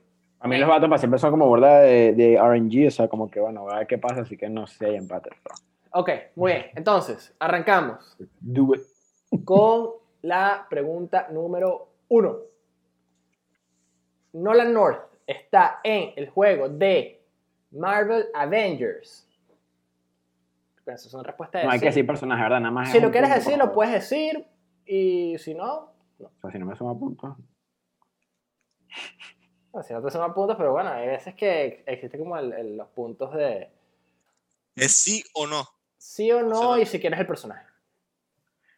A 0.40 0.48
mí 0.48 0.58
los 0.58 0.68
vatos 0.68 0.88
para 0.88 0.98
siempre 0.98 1.18
son 1.18 1.30
como 1.30 1.46
borda 1.46 1.80
de, 1.80 2.12
de 2.12 2.38
RNG, 2.38 2.88
o 2.88 2.90
sea, 2.90 3.08
como 3.08 3.30
que 3.30 3.40
bueno, 3.40 3.68
a 3.70 3.78
ver 3.78 3.86
qué 3.86 3.98
pasa, 3.98 4.22
así 4.22 4.36
que 4.36 4.48
no 4.48 4.66
sé 4.66 4.78
si 4.78 4.84
hay 4.86 4.96
empate. 4.96 5.30
pero 5.42 5.54
ok, 6.00 6.10
muy 6.36 6.52
bien. 6.52 6.66
Entonces, 6.74 7.34
arrancamos 7.38 8.16
Do 8.40 8.74
it. 8.74 8.82
con 9.44 9.90
la 10.22 10.66
pregunta 10.68 11.28
número 11.30 11.88
uno. 12.08 12.36
Nolan 14.32 14.72
North 14.72 15.00
está 15.26 15.80
en 15.82 16.12
el 16.16 16.28
juego 16.30 16.68
de 16.68 17.22
Marvel 17.70 18.26
Avengers. 18.34 19.26
Esas 20.86 21.10
son 21.10 21.24
respuestas 21.24 21.62
de 21.62 21.66
No 21.66 21.72
hay 21.72 21.78
sí. 21.78 21.82
que 21.82 21.88
decir 21.88 22.06
personaje, 22.06 22.42
¿verdad? 22.42 22.60
Nada 22.60 22.70
más. 22.72 22.90
Si 22.92 23.00
lo 23.00 23.10
quieres 23.10 23.30
punto, 23.30 23.44
decir, 23.44 23.58
lo 23.58 23.72
puedes 23.72 23.92
decir. 23.92 24.46
Y 24.84 25.36
si 25.38 25.52
no, 25.54 25.92
no. 26.18 26.26
O 26.28 26.40
sea, 26.42 26.50
si 26.52 26.58
no 26.58 26.66
me 26.66 26.76
suma 26.76 26.96
puntos. 26.96 27.34
No, 29.74 29.82
Si 29.82 29.92
no 29.92 30.00
te 30.02 30.10
suman 30.10 30.32
puntos, 30.32 30.56
pero 30.56 30.72
bueno, 30.72 30.90
hay 30.90 31.08
veces 31.08 31.34
que 31.34 31.82
existen 31.86 32.20
como 32.20 32.36
el- 32.38 32.52
el- 32.52 32.76
los 32.76 32.88
puntos 32.88 33.34
de 33.34 33.70
¿Es 34.76 34.92
sí 34.92 35.24
o 35.34 35.46
no? 35.46 35.64
Sí 36.06 36.30
o 36.30 36.42
no 36.42 36.76
Sí. 36.76 36.82
y 36.82 36.86
si 36.86 37.00
quieres 37.00 37.18
el 37.20 37.26
personaje. 37.26 37.66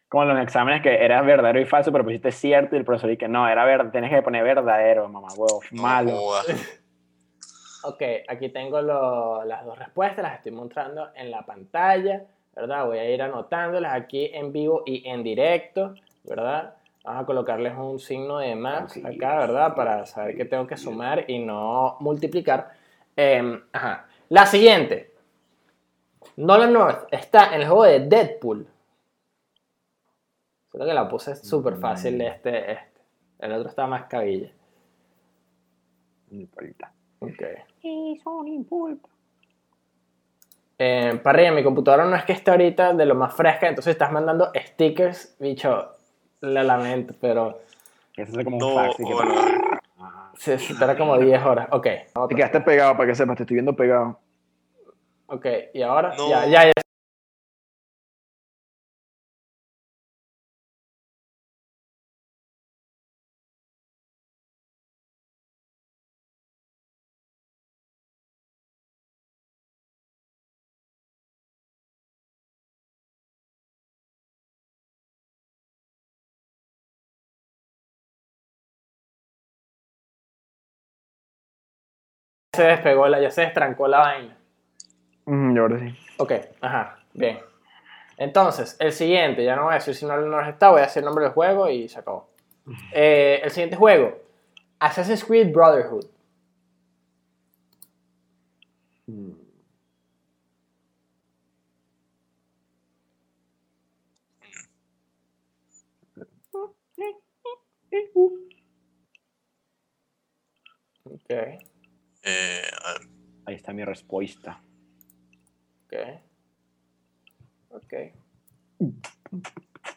Como 0.07 0.23
en 0.23 0.29
los 0.29 0.41
exámenes 0.41 0.81
que 0.81 1.05
era 1.05 1.21
verdadero 1.21 1.59
y 1.61 1.65
falso, 1.65 1.91
pero 1.91 2.03
pusiste 2.03 2.31
cierto 2.31 2.75
y 2.75 2.79
el 2.79 2.85
profesor 2.85 3.09
dice 3.11 3.19
que 3.19 3.27
no, 3.27 3.47
era 3.47 3.63
verdadero, 3.63 3.91
tienes 3.91 4.09
que 4.09 4.21
poner 4.23 4.43
verdadero, 4.43 5.07
mamá, 5.07 5.27
huevo, 5.35 5.61
malo. 5.71 6.11
joda. 6.17 6.43
Ok, 7.81 8.01
aquí 8.27 8.49
tengo 8.49 8.81
lo- 8.81 9.45
las 9.45 9.63
dos 9.63 9.79
respuestas, 9.79 10.21
las 10.21 10.35
estoy 10.35 10.51
mostrando 10.51 11.11
en 11.15 11.31
la 11.31 11.43
pantalla, 11.45 12.23
¿verdad? 12.53 12.85
Voy 12.85 12.97
a 12.97 13.09
ir 13.09 13.21
anotándolas 13.21 13.93
aquí 13.93 14.29
en 14.33 14.51
vivo 14.51 14.83
y 14.85 15.07
en 15.07 15.23
directo, 15.23 15.93
¿verdad? 16.25 16.73
Vamos 17.05 17.23
a 17.23 17.25
colocarles 17.25 17.73
un 17.77 17.97
signo 17.97 18.39
de 18.39 18.53
más 18.55 18.91
Sí. 18.91 19.01
acá, 19.05 19.37
¿verdad? 19.37 19.75
Para 19.75 20.05
saber 20.05 20.35
que 20.35 20.43
tengo 20.43 20.67
que 20.67 20.75
sumar 20.75 21.23
y 21.29 21.39
no 21.39 21.95
multiplicar. 22.01 22.71
Em, 23.15 23.61
ajá. 23.71 24.07
La 24.27 24.45
siguiente. 24.45 25.08
Nolan 26.39 26.71
North 26.71 27.07
está 27.11 27.53
en 27.53 27.61
el 27.61 27.67
juego 27.67 27.83
de 27.83 27.99
Deadpool. 27.99 28.65
Creo 30.71 30.85
que 30.85 30.93
la 30.93 31.09
puse 31.09 31.35
súper 31.35 31.75
fácil 31.77 32.21
este, 32.21 32.71
este. 32.71 33.01
El 33.39 33.51
otro 33.53 33.69
está 33.69 33.87
más 33.87 34.03
cabilla. 34.05 34.49
No 36.29 36.39
importa. 36.41 36.93
Ok. 37.19 37.41
Eh, 40.77 41.19
Parrilla, 41.21 41.51
mi 41.51 41.63
computadora 41.63 42.05
no 42.05 42.15
es 42.15 42.23
que 42.23 42.31
esté 42.33 42.51
ahorita 42.51 42.93
de 42.93 43.05
lo 43.05 43.15
más 43.15 43.33
fresca, 43.33 43.67
entonces 43.67 43.91
estás 43.91 44.11
mandando 44.11 44.49
stickers, 44.55 45.35
bicho, 45.39 45.89
lo 46.39 46.63
lamento, 46.63 47.13
pero 47.19 47.59
Eso 48.15 48.39
es 48.39 48.45
como 48.45 48.57
un 48.57 48.61
No, 48.61 48.75
fax. 48.75 48.99
y 48.99 49.03
que- 49.03 49.13
bueno. 49.13 49.33
Ajá. 49.99 50.31
se 50.37 50.53
espera 50.53 50.97
como 50.97 51.17
10 51.17 51.43
horas. 51.43 51.67
Ok, 51.71 51.87
Te 52.29 52.35
quedaste 52.35 52.61
pegado 52.61 52.95
para 52.95 53.07
que 53.09 53.15
sepas, 53.15 53.35
te 53.35 53.43
estoy 53.43 53.55
viendo 53.55 53.75
pegado. 53.75 54.17
Ok, 55.29 55.45
y 55.73 55.81
ahora, 55.81 56.15
No. 56.17 56.29
ya, 56.29 56.45
ya, 56.47 56.65
ya. 56.65 56.71
se 82.55 82.63
despegó, 82.63 83.07
la, 83.07 83.21
ya 83.21 83.31
se 83.31 83.41
destrancó 83.41 83.87
la 83.87 83.99
vaina. 83.99 84.38
Mm, 85.29 85.55
yo 85.55 85.61
ahora 85.61 85.79
sí. 85.79 85.95
Ok, 86.17 86.31
ajá, 86.61 86.99
bien. 87.13 87.39
Entonces, 88.17 88.75
el 88.79 88.91
siguiente, 88.91 89.43
ya 89.45 89.55
no 89.55 89.63
voy 89.65 89.71
a 89.73 89.75
decir 89.75 89.93
si 89.95 90.05
no 90.05 90.17
nos 90.17 90.47
está, 90.47 90.69
voy 90.71 90.79
a 90.81 90.85
decir 90.85 90.99
el 91.01 91.05
nombre 91.05 91.25
del 91.25 91.33
juego 91.33 91.69
y 91.69 91.87
se 91.87 91.99
acabó. 91.99 92.29
Eh, 92.93 93.39
el 93.43 93.51
siguiente 93.51 93.75
juego, 93.75 94.17
Assassin's 94.79 95.23
Creed 95.23 95.53
Brotherhood. 95.53 96.05
Mm. 99.07 99.31
Ok, 111.03 111.29
Eh, 112.23 112.61
Ahí 113.45 113.55
está 113.55 113.73
mi 113.73 113.83
respuesta. 113.83 114.61
Ok. 115.91 116.21
Ok. 117.71 117.93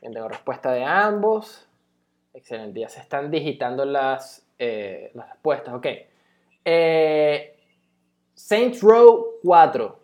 Tengo 0.00 0.28
respuesta 0.28 0.72
de 0.72 0.84
ambos. 0.84 1.68
Excelente, 2.34 2.80
ya 2.80 2.88
se 2.88 3.00
están 3.00 3.30
digitando 3.30 3.84
las, 3.84 4.46
eh, 4.58 5.10
las 5.14 5.28
respuestas. 5.30 5.74
Ok. 5.74 5.86
Eh, 6.64 7.56
Saints 8.34 8.80
Row 8.82 9.38
4. 9.42 10.00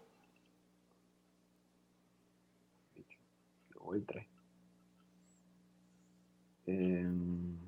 Luego 3.71 3.95
el 3.95 4.05
3. 4.07 4.27
Em, 6.67 7.59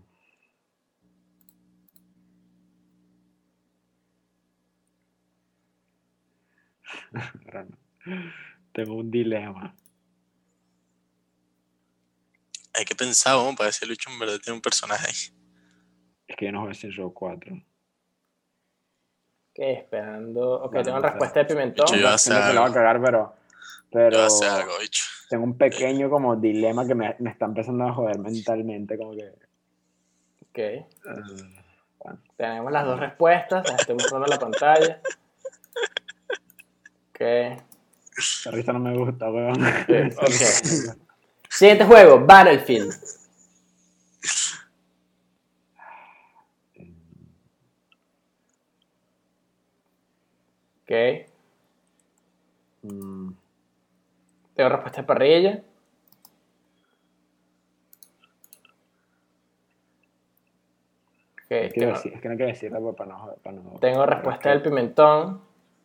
Ahora 7.46 7.64
no. 7.64 7.79
Tengo 8.72 8.94
un 8.94 9.10
dilema. 9.10 9.74
hay 12.72 12.84
que 12.84 12.94
pensar, 12.94 13.34
vamos, 13.36 13.56
para 13.56 13.66
ver 13.66 13.74
si 13.74 13.84
Lucho 13.84 14.08
en 14.10 14.18
verdad 14.18 14.38
tiene 14.42 14.54
un 14.56 14.62
personaje 14.62 15.06
ahí. 15.06 15.36
Es 16.28 16.36
que 16.36 16.46
yo 16.46 16.52
no 16.52 16.60
juego 16.60 16.72
Saints 16.74 16.96
Row 16.96 17.12
4. 17.12 17.52
Ok, 17.54 17.62
esperando. 19.58 20.62
Ok, 20.62 20.72
Bueno, 20.72 20.84
tengo 20.84 20.98
o 20.98 21.00
sea, 21.00 21.10
respuesta 21.10 21.40
de 21.40 21.46
pimentón. 21.46 21.86
Yo 21.88 21.96
iba 21.96 22.12
a 22.12 22.14
hacer 22.14 22.32
la 22.34 22.48
voy 22.48 22.56
a 22.56 22.60
algo. 22.62 22.74
cagar, 22.74 23.02
pero. 23.02 23.18
Yo 23.18 23.34
voy 23.90 23.90
Pero 23.90 24.20
a 24.22 24.26
hacer 24.26 24.48
algo, 24.48 24.72
bicho. 24.80 25.04
tengo 25.28 25.44
un 25.44 25.58
pequeño 25.58 26.08
como 26.08 26.36
dilema 26.36 26.86
que 26.86 26.94
me, 26.94 27.16
me 27.18 27.30
está 27.30 27.46
empezando 27.46 27.84
a 27.84 27.92
joder 27.92 28.18
mentalmente. 28.20 28.96
Como 28.96 29.14
que. 29.16 29.28
Ok, 30.48 30.58
eh, 30.58 30.86
bueno. 31.98 32.22
tenemos 32.36 32.72
las 32.72 32.86
dos 32.86 33.00
respuestas. 33.00 33.68
Las 33.68 33.80
estoy 33.80 33.96
mostrando 33.96 34.26
en 34.26 34.30
la 34.30 34.38
pantalla. 34.38 35.02
Ok. 37.10 37.20
Esta 38.20 38.50
risa 38.50 38.72
no 38.72 38.80
me 38.80 38.96
gusta, 38.96 39.30
weón. 39.30 39.56
Siguiente 41.48 41.84
juego, 41.84 42.20
Battlefield. 42.20 42.92
Ok. 50.82 51.26
Mm, 52.82 53.30
Tengo 54.54 54.68
respuesta 54.68 55.00
de 55.02 55.06
parrilla. 55.06 55.62
Ok, 61.42 61.46
quiero 61.48 61.70
tengo, 61.72 61.92
decir- 61.94 62.12
es 62.14 62.20
que 62.20 62.28
no 62.28 62.36
quiero 62.36 62.52
decirla 62.52 62.80
para 62.96 63.10
no. 63.12 63.34
Para 63.42 63.56
no, 63.56 63.78
tengo 63.80 64.06
respuesta 64.06 64.50
del 64.50 64.62
pimentón. 64.62 65.40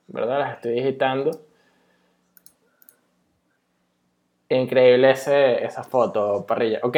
¿Verdad? 0.07 0.39
Las 0.39 0.55
estoy 0.55 0.73
digitando. 0.73 1.31
Increíble 4.49 5.11
ese, 5.11 5.63
esa 5.65 5.83
foto, 5.83 6.45
parrilla. 6.45 6.79
Ok. 6.83 6.97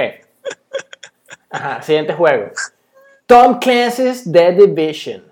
Ajá, 1.50 1.82
siguiente 1.82 2.14
juego. 2.14 2.52
Tom 3.26 3.60
Clancy's 3.60 4.30
The 4.32 4.52
Division. 4.54 5.24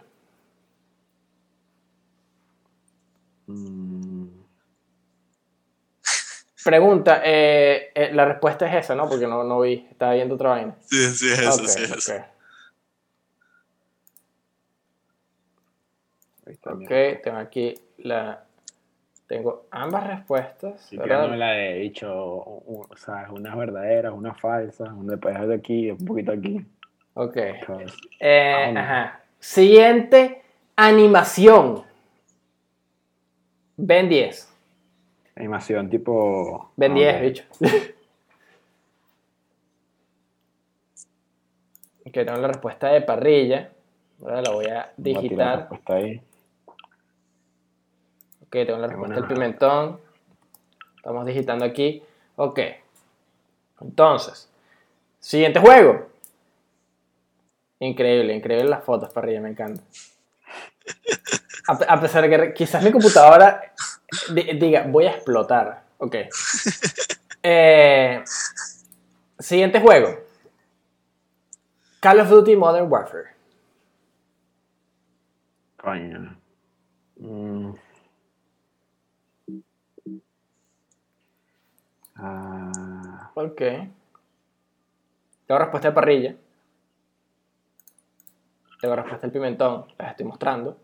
Mm, 3.48 4.26
Pregunta, 6.64 7.22
eh, 7.24 7.92
eh, 7.94 8.12
la 8.12 8.26
respuesta 8.26 8.68
es 8.68 8.86
esa, 8.86 8.96
¿no? 8.96 9.08
Porque 9.08 9.28
no, 9.28 9.44
no 9.44 9.60
vi, 9.60 9.86
estaba 9.92 10.14
viendo 10.14 10.34
otra 10.34 10.50
vaina. 10.50 10.76
Sí, 10.82 10.98
sí, 11.12 11.32
es 11.32 11.40
eso, 11.40 11.62
Ok, 11.62 11.68
sí, 11.68 11.84
es 11.84 11.92
eso. 11.92 12.14
ok. 12.14 12.22
Ahí 16.48 16.54
está, 16.54 16.74
Ok, 16.74 16.80
mira. 16.80 17.22
tengo 17.22 17.38
aquí 17.38 17.76
la. 17.98 18.45
Tengo 19.38 19.66
ambas 19.72 20.08
respuestas. 20.08 20.88
¿verdad? 20.92 21.04
tirando 21.06 21.36
la 21.36 21.52
de 21.52 21.74
dicho, 21.80 22.10
o 22.16 22.88
sea, 22.96 23.28
unas 23.32 23.56
verdaderas, 23.58 24.14
unas 24.14 24.40
falsas, 24.40 24.90
una 24.94 25.14
después 25.14 25.48
de 25.48 25.56
aquí, 25.56 25.92
un 25.92 26.06
poquito 26.06 26.32
aquí. 26.32 26.66
Ok. 27.16 27.38
Eh, 28.20 28.74
Ah, 28.76 28.80
ajá. 28.82 29.20
Siguiente 29.40 30.42
animación. 30.76 31.84
Ben 33.78 34.08
10. 34.10 34.54
animación 35.36 35.90
tipo. 35.90 36.72
Ben 36.78 36.94
ah, 36.94 36.96
10, 36.96 37.16
ok. 37.16 37.22
bicho. 37.22 37.44
ok, 42.06 42.14
tengo 42.14 42.38
la 42.38 42.48
respuesta 42.48 42.88
de 42.90 43.02
parrilla. 43.02 43.72
Ahora 44.22 44.42
la 44.42 44.52
voy 44.52 44.66
a 44.68 44.92
Voy 44.98 45.16
a 45.16 45.20
tirar 45.20 45.22
la 45.22 45.22
digitar. 45.22 45.60
respuesta 45.60 45.94
ahí. 45.96 46.22
Ok, 48.56 48.66
tengo 48.66 48.80
la 48.80 48.88
respuesta 48.88 49.16
del 49.16 49.26
pimentón. 49.28 50.00
Estamos 50.96 51.26
digitando 51.26 51.66
aquí. 51.66 52.02
Ok. 52.38 52.60
Entonces, 53.82 54.50
siguiente 55.20 55.60
juego. 55.60 56.08
Increíble, 57.80 58.34
increíble 58.34 58.70
las 58.70 58.84
fotos, 58.86 59.12
parrilla, 59.12 59.42
me 59.42 59.50
encanta. 59.50 59.84
A, 61.68 61.78
pe- 61.78 61.86
a 61.90 62.00
pesar 62.00 62.28
de 62.28 62.30
que 62.30 62.54
quizás 62.54 62.82
mi 62.82 62.92
computadora 62.94 63.74
di- 64.34 64.58
diga, 64.58 64.86
voy 64.88 65.06
a 65.08 65.12
explotar. 65.12 65.84
Ok. 65.98 66.16
Eh, 67.48 68.24
siguiente 69.38 69.80
juego. 69.80 70.18
Call 72.00 72.22
of 72.22 72.30
Duty 72.30 72.56
Modern 72.56 72.92
Warfare. 72.92 73.36
Coño. 75.78 76.36
Mm. 77.18 77.74
Ah, 82.16 83.32
Ok. 83.36 83.62
Tengo 85.48 85.60
respuesta 85.60 85.90
de 85.90 85.94
parrilla. 85.94 86.36
Tengo 88.82 88.96
respuesta 88.96 89.22
del 89.28 89.32
pimentón. 89.32 89.86
Las 89.98 90.12
estoy 90.12 90.26
mostrando. 90.26 90.78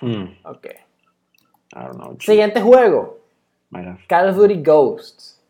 hmm, 0.00 0.24
Ok. 0.44 0.66
I 0.66 1.78
don't 1.80 1.96
know. 1.96 2.16
Siguiente 2.20 2.60
juego. 2.62 3.18
Call 4.08 4.30
of 4.30 4.36
Duty 4.36 4.62
Ghosts. 4.62 5.42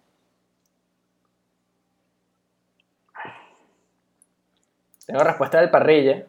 Tengo 5.06 5.22
respuesta 5.22 5.60
del 5.60 5.70
parrilla. 5.70 6.26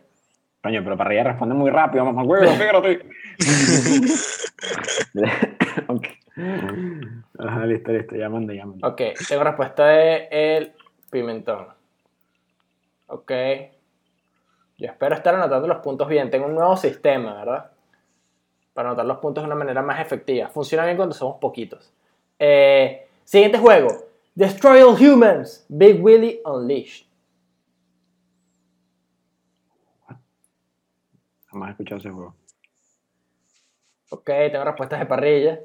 Coño, 0.61 0.83
pero 0.83 0.97
para 0.97 1.13
ella 1.13 1.23
responde 1.23 1.55
muy 1.55 1.71
rápido, 1.71 2.05
mamá 2.05 2.23
huevo, 2.23 2.43
espérate. 2.51 3.05
ok. 5.87 6.07
Ajá, 7.39 7.65
listo, 7.65 7.91
listo, 7.91 8.15
ya 8.15 8.29
mandé. 8.29 8.61
Ok. 8.83 9.01
Tengo 9.27 9.43
respuesta 9.43 9.87
de 9.87 10.27
el 10.31 10.73
pimentón. 11.09 11.67
Ok. 13.07 13.31
Yo 14.77 14.87
espero 14.87 15.15
estar 15.15 15.33
anotando 15.33 15.67
los 15.67 15.77
puntos 15.77 16.07
bien. 16.07 16.29
Tengo 16.29 16.45
un 16.45 16.55
nuevo 16.55 16.77
sistema, 16.77 17.33
¿verdad? 17.33 17.71
Para 18.73 18.89
anotar 18.89 19.05
los 19.05 19.17
puntos 19.17 19.43
de 19.43 19.47
una 19.47 19.55
manera 19.55 19.81
más 19.81 19.99
efectiva. 19.99 20.49
Funciona 20.49 20.85
bien 20.85 20.97
cuando 20.97 21.15
somos 21.15 21.37
poquitos. 21.39 21.91
Eh, 22.37 23.07
siguiente 23.23 23.57
juego. 23.57 23.89
Destroy 24.35 24.81
All 24.81 24.95
Humans. 24.95 25.65
Big 25.67 26.03
Willy 26.03 26.41
Unleashed. 26.45 27.07
Jamás 31.47 31.69
he 31.69 31.71
escuchado 31.71 31.99
ese 31.99 32.11
juego. 32.11 32.35
Ok, 34.09 34.25
tengo 34.25 34.63
respuestas 34.63 34.99
de 34.99 35.05
parrilla. 35.05 35.59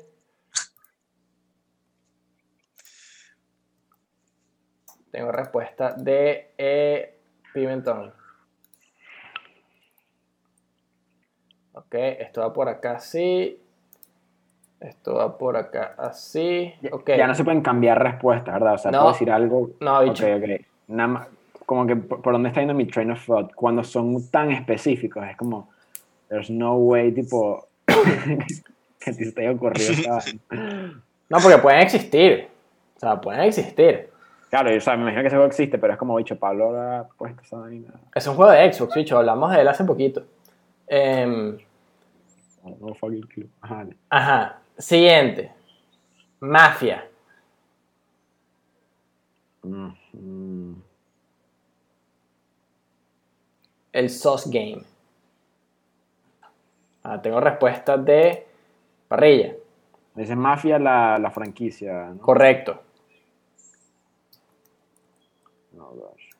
Tengo 5.10 5.30
respuesta 5.30 5.92
de 5.92 6.52
eh, 6.56 7.18
pimentón. 7.52 8.12
Ok, 11.74 11.94
esto 11.94 12.40
va 12.40 12.52
por 12.52 12.68
acá 12.68 12.92
así. 12.92 13.60
Esto 14.80 15.14
va 15.14 15.38
por 15.38 15.56
acá 15.56 15.94
así. 15.98 16.74
Ok. 16.90 17.10
Ya 17.16 17.26
no 17.26 17.34
se 17.34 17.44
pueden 17.44 17.60
cambiar 17.62 18.02
respuestas, 18.02 18.54
¿verdad? 18.54 18.74
O 18.74 18.78
sea, 18.78 18.90
No. 18.90 18.98
puedo 19.00 19.12
decir 19.12 19.30
algo. 19.30 19.70
No, 19.80 20.02
bicho. 20.02 20.24
Ok, 20.26 20.32
ok. 20.42 20.66
Nada 20.88 21.06
más, 21.08 21.28
como 21.66 21.86
que 21.86 21.94
por, 21.94 22.20
por 22.20 22.32
dónde 22.32 22.48
está 22.48 22.60
yendo 22.60 22.74
mi 22.74 22.86
train 22.86 23.10
of 23.12 23.24
thought. 23.24 23.54
Cuando 23.54 23.84
son 23.84 24.28
tan 24.30 24.50
específicos, 24.50 25.24
es 25.28 25.36
como, 25.36 25.68
there's 26.28 26.50
no 26.50 26.74
way, 26.74 27.12
tipo, 27.12 27.68
que 28.98 29.12
te 29.12 29.50
ocurrido 29.50 29.92
esta 29.92 30.16
vaina. 30.16 31.02
No, 31.28 31.38
porque 31.40 31.58
pueden 31.58 31.80
existir. 31.80 32.48
O 32.96 33.00
sea, 33.00 33.20
pueden 33.20 33.40
existir. 33.42 34.10
Claro, 34.50 34.76
o 34.76 34.80
sea, 34.80 34.96
me 34.96 35.02
imagino 35.02 35.22
que 35.22 35.28
ese 35.28 35.36
juego 35.36 35.48
existe, 35.48 35.78
pero 35.78 35.94
es 35.94 35.98
como, 35.98 36.14
bicho, 36.16 36.38
Pablo 36.38 36.68
habrá 36.68 37.08
puesto 37.16 37.40
esa 37.42 37.56
vaina. 37.56 37.88
Es 38.14 38.26
un 38.26 38.34
juego 38.34 38.52
de 38.52 38.72
Xbox, 38.72 38.94
bicho. 38.94 39.16
Hablamos 39.16 39.50
de 39.50 39.60
él 39.62 39.68
hace 39.68 39.84
poquito. 39.84 40.24
Em, 40.86 41.56
No, 42.62 42.76
no 42.80 42.94
fucking 42.94 43.22
clue. 43.22 43.48
Ajá. 44.10 44.58
Siguiente. 44.76 45.52
Mafia. 46.40 47.08
Mm, 49.62 49.88
mm. 50.12 50.82
El 53.92 54.10
Sauce 54.10 54.50
Game. 54.50 54.82
Ah, 57.04 57.20
tengo 57.20 57.40
respuesta 57.40 57.96
de 57.96 58.46
parrilla. 59.08 59.54
Dice 60.14 60.36
Mafia 60.36 60.78
la, 60.78 61.18
la 61.18 61.30
franquicia, 61.30 62.10
¿no? 62.14 62.18
Correcto. 62.20 62.80
No, 65.72 65.86
gosh. 65.90 66.30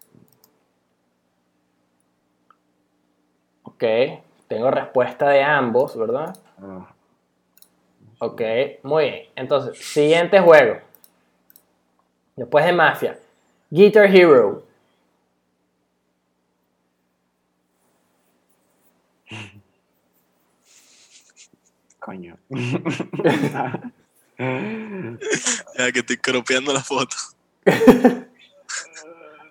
Ok. 3.65 3.85
Tengo 4.49 4.71
respuesta 4.71 5.29
de 5.31 5.43
ambos, 5.43 5.97
¿verdad? 5.97 6.37
Ah, 6.61 6.89
Ok. 8.19 8.41
Muy 8.85 9.05
bien. 9.05 9.27
Entonces, 9.35 9.79
siguiente 9.85 10.39
juego. 10.39 10.77
Después 12.37 12.65
de 12.65 12.73
Mafia. 12.73 13.19
Guitar 13.69 14.15
Hero. 14.15 14.63
Coño. 22.03 22.37
Ya 25.79 25.93
que 25.93 26.01
estoy 26.01 26.17
cropeando 26.17 26.73
la 26.73 26.81
foto. 26.81 27.17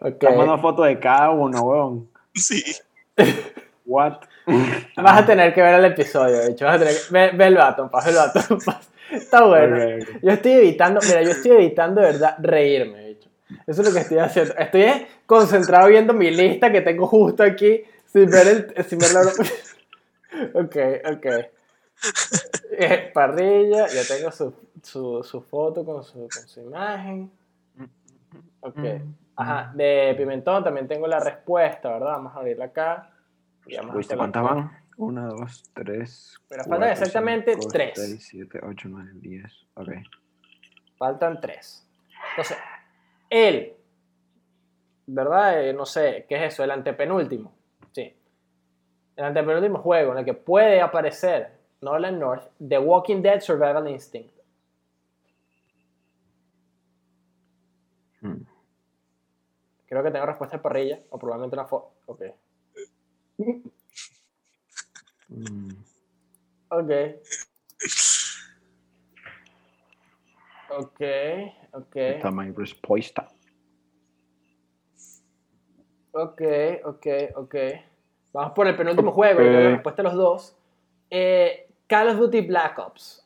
Ok. 0.03 0.23
Estamos 0.23 0.45
una 0.45 0.57
foto 0.57 0.81
de 0.81 0.99
cada 0.99 1.29
uno, 1.29 1.61
weón. 1.61 2.09
Sí. 2.33 2.63
What? 3.85 4.21
Vas 4.97 5.19
a 5.19 5.25
tener 5.27 5.53
que 5.53 5.61
ver 5.61 5.75
el 5.75 5.85
episodio, 5.85 6.39
de 6.39 6.51
hecho. 6.51 6.65
Vas 6.65 6.77
a 6.77 6.79
tener 6.79 6.95
que... 6.95 7.01
Ve, 7.11 7.31
ve 7.37 7.45
el 7.45 7.55
ve 7.55 7.61
el 7.77 7.89
Pass. 7.91 8.89
Está 9.11 9.45
bueno. 9.45 9.77
Yo 10.23 10.31
estoy 10.31 10.53
evitando, 10.53 11.01
mira, 11.07 11.21
yo 11.21 11.29
estoy 11.29 11.51
evitando 11.51 12.01
de 12.01 12.07
verdad 12.07 12.35
reírme, 12.39 12.97
de 12.97 13.11
hecho. 13.11 13.29
Eso 13.67 13.83
es 13.83 13.87
lo 13.87 13.93
que 13.93 13.99
estoy 13.99 14.17
haciendo. 14.17 14.55
Estoy 14.57 15.05
concentrado 15.27 15.87
viendo 15.87 16.13
mi 16.13 16.31
lista 16.31 16.71
que 16.71 16.81
tengo 16.81 17.05
justo 17.05 17.43
aquí 17.43 17.83
sin 18.11 18.27
ver 18.31 18.47
el. 18.47 18.85
Sin 18.85 18.97
ver 18.97 19.11
la... 19.13 19.21
ok, 20.59 20.75
ok. 21.15 21.27
Parrilla, 23.13 23.87
ya 23.87 24.01
tengo 24.07 24.31
su, 24.31 24.53
su, 24.81 25.23
su 25.23 25.41
foto 25.41 25.85
con 25.85 26.03
su, 26.03 26.19
con 26.19 26.47
su 26.47 26.61
imagen. 26.61 27.31
Ok. 28.61 28.79
Ajá, 29.35 29.71
de 29.73 30.13
Pimentón 30.17 30.63
también 30.63 30.87
tengo 30.87 31.07
la 31.07 31.19
respuesta, 31.19 31.89
¿verdad? 31.89 32.11
Vamos 32.11 32.35
a 32.35 32.39
abrirla 32.39 32.65
acá. 32.65 33.11
¿Viste 33.95 34.15
cuántas 34.15 34.43
van? 34.43 34.71
Una, 34.97 35.27
dos, 35.27 35.63
tres. 35.73 36.39
Pero 36.47 36.63
faltan 36.65 36.89
exactamente 36.89 37.55
tres. 37.71 37.93
6, 37.95 38.23
7, 38.23 38.59
8, 38.63 38.89
9, 38.91 39.11
10. 39.15 39.67
Ok. 39.75 39.89
Faltan 40.97 41.41
tres. 41.41 41.87
Entonces, 42.31 42.57
él, 43.29 43.73
¿verdad? 45.07 45.63
Eh, 45.63 45.73
no 45.73 45.85
sé, 45.85 46.25
¿qué 46.29 46.35
es 46.35 46.53
eso? 46.53 46.63
El 46.63 46.71
antepenúltimo. 46.71 47.53
Sí. 47.91 48.15
El 49.15 49.25
antepenúltimo 49.25 49.79
juego 49.79 50.11
en 50.11 50.19
el 50.19 50.25
que 50.25 50.33
puede 50.33 50.81
aparecer 50.81 51.60
Nolan 51.81 52.19
North, 52.19 52.47
The 52.59 52.77
Walking 52.77 53.21
Dead 53.21 53.41
Survival 53.41 53.87
Instinct. 53.87 54.31
Hmm. 58.21 58.43
Creo 59.87 60.03
que 60.03 60.11
tengo 60.11 60.25
respuesta 60.25 60.57
de 60.57 60.63
parrilla, 60.63 60.99
o 61.09 61.17
probablemente 61.17 61.55
una 61.55 61.65
foto. 61.65 61.93
Ok. 62.05 62.21
Mm. 65.27 65.71
Ok. 66.69 66.91
Ok, 70.69 71.01
ok. 71.73 71.95
Esta 71.95 72.31
mi 72.31 72.51
respuesta. 72.51 73.27
Ok, 76.11 76.41
ok, 76.85 77.07
ok. 77.35 77.55
Vamos 78.33 78.53
por 78.53 78.67
el 78.67 78.75
penúltimo 78.77 79.11
juego, 79.11 79.39
Ok. 79.39 79.45
la 79.47 79.69
respuesta 79.71 80.03
de 80.03 80.09
los 80.09 80.17
dos. 80.17 80.57
Eh, 81.09 81.70
Call 81.91 82.07
of 82.07 82.17
Duty 82.19 82.47
Black 82.47 82.79
Ops. 82.79 83.21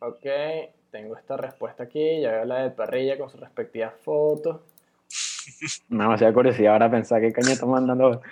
Ok, 0.00 0.24
tengo 0.90 1.14
esta 1.14 1.36
respuesta 1.36 1.82
aquí. 1.82 2.22
Ya 2.22 2.30
veo 2.30 2.44
la 2.46 2.62
de 2.62 2.70
parrilla 2.70 3.18
con 3.18 3.28
su 3.28 3.36
respectiva 3.36 3.90
foto. 3.90 4.64
Me 5.90 5.98
da 5.98 6.04
demasiada 6.04 6.32
curiosidad 6.32 6.72
ahora 6.72 6.90
pensar 6.90 7.20
qué 7.20 7.34
coño 7.34 7.50
estamos 7.50 7.78
mandando. 7.78 8.22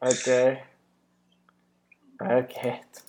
Ok. 0.00 0.28
A 2.18 2.28
ver 2.28 2.46
qué 2.46 2.60
es 2.60 2.80
esto. 2.80 3.00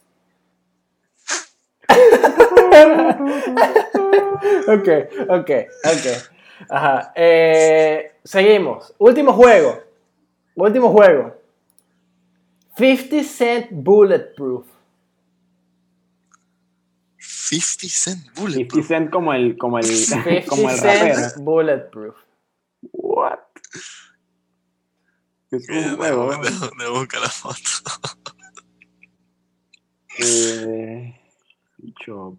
ok, 4.67 4.89
ok, 5.29 5.51
ok. 5.85 6.36
Ajá. 6.69 7.11
eh, 7.15 8.13
seguimos. 8.23 8.93
Último 8.97 9.33
juego. 9.33 9.81
Último 10.55 10.89
juego. 10.91 11.35
50 12.77 13.23
Cent 13.23 13.67
Bulletproof. 13.71 14.65
50 17.19 17.87
Cent 17.89 18.21
50 18.23 18.41
Bulletproof. 18.41 18.87
Cent 18.87 19.09
como 19.09 19.33
el, 19.33 19.57
como 19.57 19.79
el, 19.79 19.85
50 19.85 20.45
como 20.49 20.69
el 20.69 20.77
rapero. 20.77 21.15
Cent 21.15 21.43
Bulletproof. 21.43 22.15
What? 22.91 23.39
Debo, 25.49 26.31
debo- 26.31 26.71
debo 26.77 26.99
buscar 26.99 27.21
la 27.21 27.29
foto. 27.29 27.59
Eh, 30.19 31.19
bicho. 31.77 32.37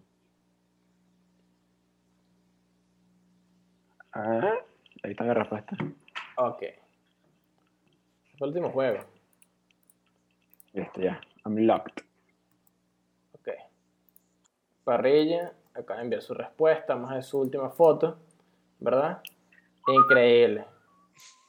Ah, 4.21 4.53
ahí 5.03 5.11
está 5.11 5.23
mi 5.23 5.33
respuesta. 5.33 5.77
Ok. 6.35 6.61
El 8.37 8.47
último 8.47 8.69
juego. 8.69 8.99
Listo, 10.73 10.99
ya. 10.99 11.21
I'm 11.45 11.57
locked. 11.59 12.03
Ok. 13.33 13.47
Parrilla, 14.83 15.53
acaba 15.73 15.99
de 15.99 16.03
enviar 16.03 16.21
su 16.21 16.33
respuesta, 16.33 16.97
más 16.97 17.15
de 17.15 17.21
su 17.21 17.39
última 17.39 17.69
foto, 17.69 18.17
¿verdad? 18.79 19.21
Increíble. 19.87 20.65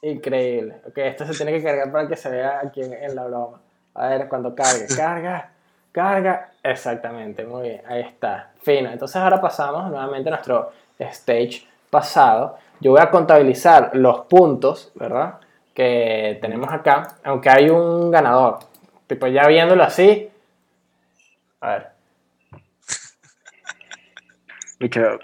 Increíble. 0.01 0.81
Ok, 0.87 0.97
esto 0.99 1.25
se 1.25 1.33
tiene 1.43 1.51
que 1.51 1.63
cargar 1.63 1.91
para 1.91 2.07
que 2.07 2.15
se 2.15 2.29
vea 2.29 2.61
aquí 2.63 2.81
en, 2.81 2.93
en 2.93 3.15
la 3.15 3.25
broma. 3.25 3.61
A 3.95 4.07
ver, 4.07 4.29
cuando 4.29 4.55
cargue. 4.55 4.87
Carga, 4.95 5.51
carga. 5.91 6.51
Exactamente, 6.63 7.45
muy 7.45 7.63
bien. 7.63 7.81
Ahí 7.85 8.01
está. 8.01 8.53
Fino. 8.61 8.89
Entonces 8.89 9.17
ahora 9.17 9.41
pasamos 9.41 9.89
nuevamente 9.89 10.29
a 10.29 10.31
nuestro 10.31 10.71
stage 10.97 11.67
pasado. 11.91 12.55
Yo 12.79 12.91
voy 12.91 13.01
a 13.01 13.11
contabilizar 13.11 13.91
los 13.93 14.21
puntos, 14.21 14.91
¿verdad? 14.95 15.35
Que 15.75 16.39
tenemos 16.41 16.71
acá, 16.71 17.17
aunque 17.23 17.49
hay 17.49 17.69
un 17.69 18.09
ganador. 18.09 18.57
Tipo, 19.05 19.27
ya 19.27 19.45
viéndolo 19.45 19.83
así. 19.83 20.29
A 21.59 21.69
ver. 21.69 21.87
Bicho, 24.79 25.19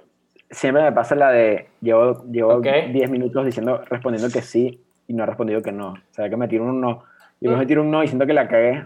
siempre 0.51 0.83
me 0.83 0.91
pasa 0.91 1.15
la 1.15 1.31
de. 1.31 1.69
Llevo, 1.81 2.23
llevo 2.25 2.55
Ok. 2.57 2.67
10 2.91 3.09
minutos 3.09 3.43
diciendo, 3.45 3.81
respondiendo 3.89 4.29
que 4.31 4.43
sí 4.43 4.83
y 5.07 5.13
no 5.13 5.23
he 5.23 5.25
respondido 5.25 5.61
que 5.61 5.71
no. 5.71 5.93
O 5.93 6.13
sea, 6.13 6.29
que 6.29 6.37
me 6.37 6.47
tiro 6.47 6.65
un 6.65 6.79
no. 6.79 7.03
Y 7.39 7.45
luego 7.45 7.59
me 7.59 7.65
tiro 7.65 7.81
un 7.81 7.89
no 7.89 8.03
y 8.03 8.07
siento 8.07 8.27
que 8.27 8.33
la 8.33 8.47
cagué. 8.47 8.83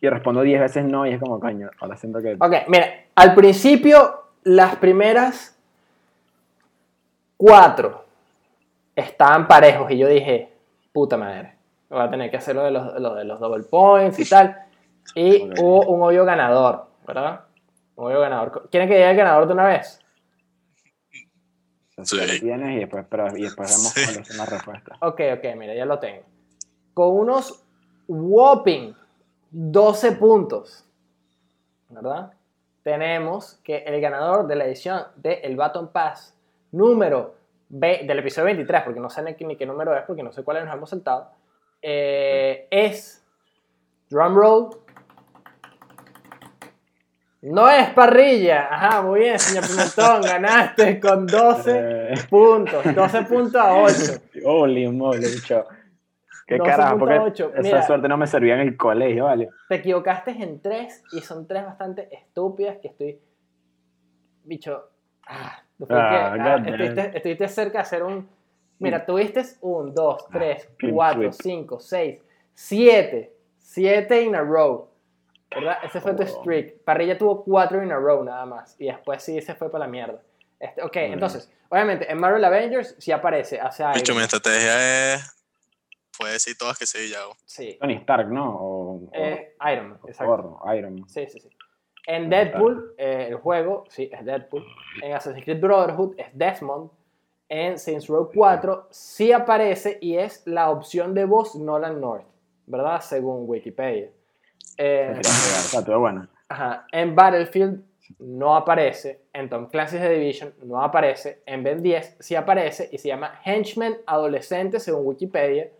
Y 0.00 0.08
respondo 0.08 0.42
10 0.42 0.60
veces 0.60 0.84
no 0.84 1.06
y 1.06 1.12
es 1.12 1.20
como, 1.20 1.38
coño, 1.38 1.70
ahora 1.80 1.96
siento 1.96 2.20
que. 2.20 2.34
Ok, 2.34 2.68
mira, 2.68 2.86
al 3.14 3.34
principio 3.34 4.24
las 4.42 4.76
primeras 4.76 5.56
cuatro 7.42 8.04
estaban 8.94 9.48
parejos 9.48 9.90
y 9.90 9.98
yo 9.98 10.06
dije, 10.06 10.52
puta 10.92 11.16
madre, 11.16 11.56
voy 11.90 12.00
a 12.00 12.08
tener 12.08 12.30
que 12.30 12.36
hacer 12.36 12.54
lo 12.54 12.62
de 12.62 12.70
los, 12.70 13.00
lo 13.00 13.14
de 13.16 13.24
los 13.24 13.40
double 13.40 13.64
points 13.64 14.18
y 14.20 14.28
tal. 14.28 14.56
Y 15.16 15.50
hubo 15.60 15.86
un 15.86 16.02
obvio 16.02 16.24
ganador, 16.24 16.86
¿verdad? 17.04 17.40
Un 17.96 18.06
obvio 18.06 18.20
ganador. 18.20 18.68
¿Quieren 18.70 18.88
que 18.88 18.94
diga 18.94 19.10
el 19.10 19.16
ganador 19.16 19.48
de 19.48 19.52
una 19.54 19.66
vez? 19.66 19.98
Sí. 22.04 22.40
tienes 22.40 22.76
y 22.76 22.80
después, 22.80 23.04
pero, 23.08 23.36
y 23.36 23.42
después 23.42 23.68
vemos 23.68 23.92
Sí. 23.92 24.36
las 24.38 24.48
respuestas. 24.48 24.98
Ok, 25.00 25.20
ok, 25.38 25.56
mira, 25.56 25.74
ya 25.74 25.84
lo 25.84 25.98
tengo. 25.98 26.22
Con 26.94 27.10
unos 27.16 27.64
whopping 28.06 28.94
12 29.50 30.12
puntos, 30.12 30.84
¿verdad? 31.88 32.32
Tenemos 32.84 33.60
que 33.64 33.78
el 33.78 34.00
ganador 34.00 34.46
de 34.46 34.54
la 34.56 34.64
edición 34.64 35.02
de 35.16 35.34
El 35.42 35.56
Baton 35.56 35.88
Pass 35.88 36.36
número 36.72 37.36
del 37.68 38.18
episodio 38.18 38.46
23, 38.46 38.82
porque 38.82 39.00
no 39.00 39.08
sé 39.08 39.22
ni, 39.22 39.56
qué- 39.56 39.64
número 39.66 39.96
es, 39.96 40.02
porque 40.04 40.22
no 40.22 40.32
sé 40.32 40.42
cuáles 40.44 40.64
nos 40.64 40.74
hemos 40.74 40.90
saltado, 40.90 41.30
eh, 41.80 42.66
es 42.70 43.24
drumroll. 44.10 44.70
No 47.42 47.68
es 47.68 47.90
parrilla. 47.90 48.68
Ajá, 48.72 49.02
muy 49.02 49.20
bien, 49.20 49.38
señor 49.38 49.66
Pimentón, 49.66 50.22
ganaste 50.30 51.00
con 51.00 51.26
12 51.26 51.72
Eh, 51.74 52.14
puntos, 52.30 52.94
12 52.94 53.22
puntos 53.28 53.56
a 53.56 53.74
8. 53.74 53.94
holy 54.44 54.88
moly. 54.88 55.26
Qué 56.46 56.58
12.8, 56.58 56.64
carajo, 56.64 56.98
porque 56.98 57.16
esa 57.36 57.60
mira. 57.62 57.82
suerte 57.82 58.08
no 58.08 58.16
me 58.16 58.26
servía 58.26 58.54
en 58.54 58.60
el 58.60 58.76
colegio, 58.76 59.24
¿vale? 59.24 59.48
Te 59.68 59.76
equivocaste 59.76 60.30
en 60.32 60.60
tres 60.60 61.02
y 61.12 61.20
son 61.20 61.46
tres 61.48 61.64
bastante 61.64 62.08
estúpidas 62.14 62.76
que 62.78 62.88
estoy. 62.88 63.20
Bicho. 64.44 64.90
Ah, 65.26 65.61
fue 65.78 65.86
que, 65.88 65.94
Ah, 65.94 66.32
ah, 66.38 66.56
estuviste, 66.66 67.10
estuviste 67.16 67.48
cerca 67.48 67.78
de 67.78 67.82
hacer 67.82 68.02
un. 68.02 68.28
Mira, 68.78 69.04
tuviste 69.06 69.42
un, 69.60 69.94
dos, 69.94 70.26
tres, 70.30 70.68
clean 70.76 70.94
cuatro, 70.94 71.32
sweep. 71.32 71.42
cinco, 71.42 71.78
seis, 71.80 72.18
siete. 72.54 73.32
Siete 73.58 74.22
in 74.22 74.34
a 74.34 74.40
row. 74.42 74.88
¿Verdad? 75.54 75.78
Ese 75.84 76.00
fue 76.00 76.14
tu 76.14 76.22
Oh. 76.22 76.26
streak. 76.26 76.82
Parrilla 76.84 77.16
tuvo 77.16 77.44
cuatro 77.44 77.82
in 77.82 77.92
a 77.92 77.96
row 77.96 78.24
nada 78.24 78.44
más. 78.46 78.74
Y 78.78 78.86
después 78.86 79.22
sí 79.22 79.40
se 79.40 79.54
fue 79.54 79.70
para 79.70 79.84
la 79.86 79.90
mierda. 79.90 80.20
Este, 80.58 80.82
ok, 80.82 80.94
bien. 80.94 81.12
entonces, 81.12 81.50
obviamente, 81.68 82.10
en 82.10 82.18
Marvel 82.18 82.44
Avengers 82.44 82.94
sí 82.98 83.12
aparece. 83.12 83.60
Hace 83.60 83.82
Iron 83.82 83.94
Bicho, 83.94 84.14
mi 84.14 84.22
estrategia 84.22 85.14
es. 85.14 85.28
Puede 86.18 86.34
decir 86.34 86.56
todas 86.58 86.78
que 86.78 86.86
sí, 86.86 87.08
ya. 87.10 87.18
Sí. 87.46 87.76
Tony 87.80 87.94
Stark, 87.94 88.28
¿no? 88.30 88.56
O, 88.56 88.94
o- 88.96 89.10
Eh, 89.12 89.54
Iron 89.72 89.90
Man, 89.90 89.98
o 90.02 90.08
exacto. 90.08 90.60
Thor, 90.62 90.76
Iron 90.76 90.94
Man. 91.00 91.08
Sí, 91.08 91.26
sí, 91.28 91.40
sí. 91.40 91.48
En 92.06 92.28
Deadpool, 92.28 92.94
eh, 92.98 93.26
el 93.28 93.36
juego, 93.36 93.84
sí, 93.88 94.10
es 94.12 94.24
Deadpool. 94.24 94.64
En 95.02 95.12
Assassin's 95.12 95.44
Creed 95.44 95.60
Brotherhood 95.60 96.14
es 96.18 96.26
Desmond. 96.32 96.90
En 97.48 97.78
Saints 97.78 98.08
Row 98.08 98.30
4 98.34 98.88
sí 98.90 99.30
aparece 99.30 99.98
y 100.00 100.16
es 100.16 100.42
la 100.46 100.70
opción 100.70 101.14
de 101.14 101.26
voz 101.26 101.54
Nolan 101.54 102.00
North, 102.00 102.24
¿verdad? 102.66 103.00
Según 103.00 103.44
Wikipedia. 103.46 104.08
Eh, 104.78 105.20
sea, 105.22 105.84
todo 105.84 106.00
bueno. 106.00 106.28
ajá. 106.48 106.86
En 106.92 107.14
Battlefield 107.14 107.84
no 108.18 108.56
aparece. 108.56 109.20
En 109.32 109.48
Tom 109.48 109.66
Clancy's 109.66 110.00
The 110.00 110.08
Division 110.08 110.54
no 110.62 110.82
aparece. 110.82 111.42
En 111.46 111.62
Ben 111.62 111.82
10 111.82 112.16
sí 112.20 112.34
aparece 112.34 112.88
y 112.90 112.98
se 112.98 113.08
llama 113.08 113.40
Henchman 113.44 113.96
Adolescente 114.06 114.80
según 114.80 115.06
Wikipedia. 115.06 115.70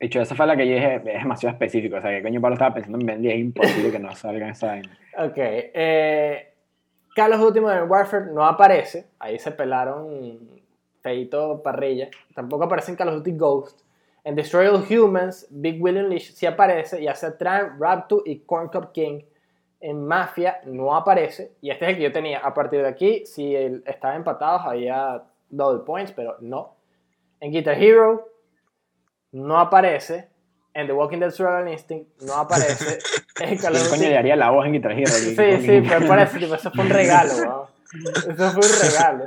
De 0.00 0.06
hecho, 0.06 0.22
esa 0.22 0.34
fue 0.34 0.46
la 0.46 0.56
que 0.56 0.66
yo 0.66 0.76
es 0.76 1.04
demasiado 1.04 1.52
específico. 1.52 1.96
O 1.96 2.00
sea, 2.00 2.10
que 2.10 2.22
coño 2.22 2.40
Pablo 2.40 2.54
estaba 2.54 2.74
pensando 2.74 2.98
en 2.98 3.06
Ben 3.06 3.20
10, 3.20 3.34
es 3.34 3.40
imposible 3.40 3.92
que 3.92 3.98
no 3.98 4.14
salga 4.16 4.48
esa 4.48 4.68
vaina. 4.68 4.98
Ok. 5.18 5.34
eh, 5.36 6.54
Call 7.14 7.34
of 7.34 7.40
Duty 7.40 7.60
Modern 7.60 7.90
Warfare 7.90 8.32
no 8.32 8.46
aparece. 8.46 9.08
Ahí 9.18 9.38
se 9.38 9.50
pelaron 9.50 10.62
feito 11.02 11.62
parrilla. 11.62 12.08
Tampoco 12.34 12.64
aparece 12.64 12.92
en 12.92 12.96
Call 12.96 13.08
of 13.08 13.14
Duty 13.16 13.32
Ghost. 13.32 13.80
En 14.24 14.34
Destroy 14.34 14.66
All 14.68 14.84
Humans, 14.88 15.48
Big 15.50 15.82
William 15.82 16.06
Leash 16.06 16.32
sí 16.32 16.46
aparece. 16.46 17.02
Y 17.02 17.06
hace 17.06 17.32
Tran, 17.32 17.78
Raptor 17.78 18.22
y 18.24 18.40
Corn 18.40 18.68
Cup 18.68 18.92
King. 18.92 19.20
En 19.80 20.06
Mafia 20.06 20.60
no 20.64 20.94
aparece. 20.94 21.52
Y 21.60 21.70
este 21.70 21.84
es 21.84 21.90
el 21.90 21.96
que 21.96 22.02
yo 22.04 22.12
tenía. 22.12 22.38
A 22.38 22.54
partir 22.54 22.80
de 22.80 22.88
aquí, 22.88 23.26
si 23.26 23.54
estaban 23.84 24.16
empatados, 24.16 24.62
había 24.64 25.24
double 25.50 25.84
points, 25.84 26.12
pero 26.12 26.36
no. 26.40 26.76
En 27.40 27.52
Guitar 27.52 27.82
Hero 27.82 28.29
no 29.32 29.58
aparece. 29.58 30.28
En 30.72 30.86
The 30.86 30.92
Walking 30.92 31.18
Dead 31.18 31.30
Survival 31.30 31.68
Instinct 31.68 32.22
no 32.22 32.34
aparece. 32.34 32.98
en 33.40 33.58
Call 33.58 33.74
of 33.74 33.80
¿Quién 33.80 33.90
coño 33.90 34.02
Duty 34.02 34.10
le 34.10 34.18
haría 34.18 34.36
la 34.36 34.50
voz 34.50 34.66
en 34.66 34.72
Guitar 34.72 34.92
Hero? 34.92 35.08
Sí, 35.08 35.34
sí, 35.34 35.82
pero 35.88 36.06
por 36.06 36.18
eso, 36.18 36.38
tipo, 36.38 36.54
eso 36.54 36.70
fue 36.70 36.84
un 36.84 36.90
regalo, 36.90 37.32
weón. 37.36 37.66
Eso 38.16 38.50
fue 38.50 38.62
un 38.62 38.92
regalo. 38.92 39.24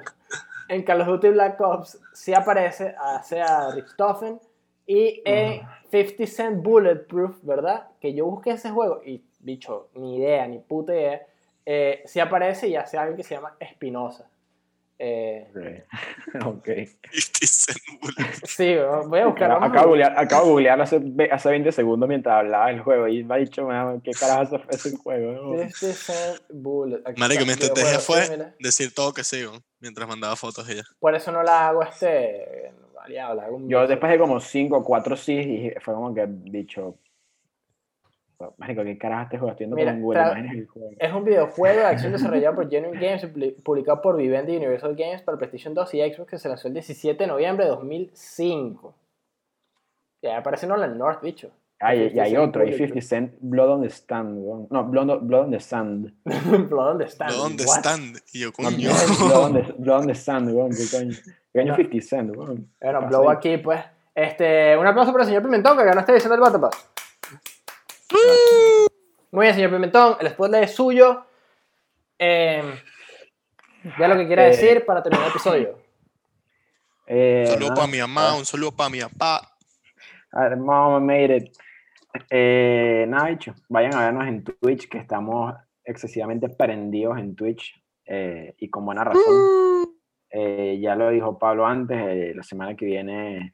En 0.69 0.83
Call 0.83 1.01
of 1.01 1.07
Duty 1.07 1.29
Black 1.29 1.59
Ops 1.59 1.99
sí 2.13 2.33
aparece, 2.33 2.95
hace 2.97 3.41
a 3.41 3.71
Richthofen. 3.71 4.39
Y 4.85 5.21
en 5.25 5.61
50 5.91 6.27
Cent 6.27 6.63
Bulletproof, 6.63 7.37
¿verdad? 7.43 7.87
Que 8.01 8.13
yo 8.13 8.25
busqué 8.25 8.51
ese 8.51 8.69
juego 8.69 9.01
y, 9.05 9.23
bicho, 9.39 9.89
ni 9.95 10.17
idea, 10.17 10.47
ni 10.47 10.59
puta 10.59 10.93
idea. 10.93 11.21
Eh, 11.65 12.03
sí 12.05 12.19
aparece 12.19 12.67
y 12.67 12.75
hace 12.75 12.97
alguien 12.97 13.15
que 13.15 13.23
se 13.23 13.35
llama 13.35 13.55
Espinosa. 13.59 14.29
Eh, 14.99 15.83
Ok. 16.35 16.45
ok. 16.45 16.65
50 16.65 17.47
Cent 17.47 17.77
Bullet. 18.01 18.25
sí, 18.45 18.75
voy 19.07 19.19
a 19.19 19.25
buscar. 19.27 19.51
a- 19.51 19.55
Acabo 19.57 19.73
de 19.73 19.85
googlear, 19.87 20.13
acabo 20.17 20.45
de 20.45 20.51
googlear 20.51 20.81
hace, 20.81 21.01
hace 21.31 21.49
20 21.49 21.71
segundos 21.71 22.07
mientras 22.07 22.35
hablaba 22.35 22.67
del 22.67 22.79
juego 22.81 23.07
y 23.07 23.23
me 23.23 23.35
ha 23.35 23.37
dicho, 23.37 23.65
"Man, 23.65 24.01
¿qué 24.01 24.11
carajo 24.11 24.55
es 24.69 24.85
ese 24.85 24.97
juego? 24.97 25.57
50 25.57 25.77
Cent 25.93 26.41
Bullet. 26.49 27.01
Aquí 27.05 27.19
Marico, 27.19 27.45
mi 27.45 27.51
estrategia 27.51 27.99
fue 27.99 28.29
mira. 28.29 28.55
decir 28.59 28.93
todo 28.93 29.13
que 29.13 29.23
sigo 29.23 29.53
mientras 29.79 30.07
mandaba 30.07 30.35
fotos 30.35 30.69
y 30.69 30.75
ya. 30.75 30.83
Por 30.99 31.15
eso 31.15 31.31
no 31.31 31.43
la 31.43 31.67
hago 31.69 31.83
este. 31.83 32.71
Variable, 32.95 33.41
un 33.51 33.67
Yo 33.67 33.85
después 33.85 34.09
de 34.13 34.17
como 34.17 34.39
5 34.39 34.77
o 34.77 34.83
4 34.85 35.17
sí, 35.17 35.33
y 35.33 35.71
fue 35.81 35.93
como 35.93 36.13
que 36.13 36.25
dicho, 36.29 36.95
Marico, 38.57 38.83
¿qué 38.83 38.97
carajo 38.97 39.23
este 39.23 39.37
juego? 39.37 39.51
Estoy 39.51 39.65
viendo 39.65 39.75
Mira, 39.75 39.91
con 39.93 40.01
Google 40.01 40.19
Imágenes 40.21 40.51
el 40.57 40.67
juego. 40.67 40.89
Es 40.97 41.13
un 41.13 41.23
videojuego 41.25 41.79
de 41.79 41.85
acción 41.85 42.11
desarrollado 42.11 42.55
por 42.55 42.69
Genuine 42.69 42.99
Games 42.99 43.23
y 43.23 43.27
publi- 43.27 43.55
publicado 43.63 44.01
por 44.01 44.17
Vivendi 44.17 44.55
Universal 44.57 44.95
Games 44.95 45.21
para 45.21 45.37
PlayStation 45.37 45.73
2 45.73 45.93
y 45.93 46.13
Xbox 46.13 46.29
que 46.31 46.37
se 46.37 46.49
lanzó 46.49 46.67
el 46.67 46.73
17 46.73 47.23
de 47.23 47.27
noviembre 47.27 47.65
de 47.65 47.71
2005. 47.71 48.95
Ya 50.21 50.37
aparece 50.37 50.67
Nolan 50.67 50.97
North, 50.97 51.21
bicho. 51.21 51.51
Ah, 51.79 51.93
y, 51.95 51.99
y 52.03 52.09
50 52.11 52.23
hay 52.23 52.37
otro, 52.37 52.61
hay 52.61 52.67
Bullet, 52.71 52.77
50 52.87 53.01
Cent 53.07 53.33
Blood 53.41 53.69
on 53.69 53.81
the 53.81 53.89
Stand, 53.89 54.37
weón. 54.39 54.67
no, 54.69 54.83
Blood 54.85 55.09
on, 55.09 55.27
Blood 55.27 55.41
on 55.45 55.51
the 55.51 55.59
Sand. 55.59 56.13
Blood 56.69 56.91
on 56.91 56.97
the 56.99 57.07
Stand. 57.09 57.33
¿Dónde 57.33 57.65
What? 57.65 57.75
están? 57.77 57.99
Y 58.31 58.39
yo, 58.39 58.53
coño. 58.53 58.89
Blood, 59.27 59.43
on 59.43 59.53
the, 59.53 59.73
Blood 59.79 59.99
on 60.01 60.07
the 60.07 60.15
Sand, 60.15 60.49
weón, 60.53 60.69
qué 60.71 60.85
coño. 60.97 61.11
¿Qué 61.51 61.59
coño 61.59 61.71
No. 61.71 61.75
50 61.75 62.07
Cent, 62.07 62.35
weón? 62.37 62.69
Bueno, 62.81 63.07
Blow 63.07 63.29
aquí, 63.29 63.57
pues. 63.57 63.81
Este, 64.15 64.77
un 64.77 64.85
aplauso 64.87 65.11
para 65.11 65.23
el 65.23 65.27
señor 65.27 65.43
Pimentón 65.43 65.75
que 65.77 65.83
ganó 65.83 65.99
esta 65.99 66.11
edición 66.13 66.31
del 66.31 66.39
Batapas. 66.39 66.92
Muy 69.31 69.45
bien, 69.45 69.55
señor 69.55 69.71
Pimentón, 69.71 70.17
el 70.19 70.29
spotlight 70.29 70.63
es 70.65 70.75
suyo. 70.75 71.25
Eh, 72.19 72.63
ya 73.99 74.07
lo 74.07 74.15
que 74.15 74.27
quiera 74.27 74.45
Eh, 74.45 74.49
decir 74.51 74.85
para 74.85 75.01
terminar 75.01 75.25
el 75.25 75.31
episodio. 75.31 75.79
Eh, 77.07 77.45
Un 77.47 77.53
saludo 77.53 77.73
para 77.73 77.87
mi 77.87 77.97
mamá, 77.99 78.37
un 78.37 78.45
saludo 78.45 78.71
para 78.71 78.89
mi 78.89 78.99
papá. 79.01 79.55
A 80.31 80.43
ver, 80.43 80.57
mama 80.57 80.99
made 80.99 81.35
it. 81.37 81.57
Eh, 82.29 83.05
nada, 83.07 83.27
dicho. 83.29 83.53
Vayan 83.69 83.95
a 83.95 84.05
vernos 84.05 84.27
en 84.27 84.43
Twitch, 84.43 84.87
que 84.87 84.99
estamos 84.99 85.53
excesivamente 85.83 86.47
prendidos 86.49 87.17
en 87.17 87.35
Twitch 87.35 87.73
eh, 88.05 88.53
y 88.57 88.69
con 88.69 88.85
buena 88.85 89.03
razón. 89.03 89.89
Eh, 90.29 90.79
ya 90.81 90.95
lo 90.95 91.09
dijo 91.09 91.37
Pablo 91.37 91.65
antes, 91.65 91.97
eh, 91.99 92.33
la 92.35 92.43
semana 92.43 92.75
que 92.75 92.85
viene, 92.85 93.53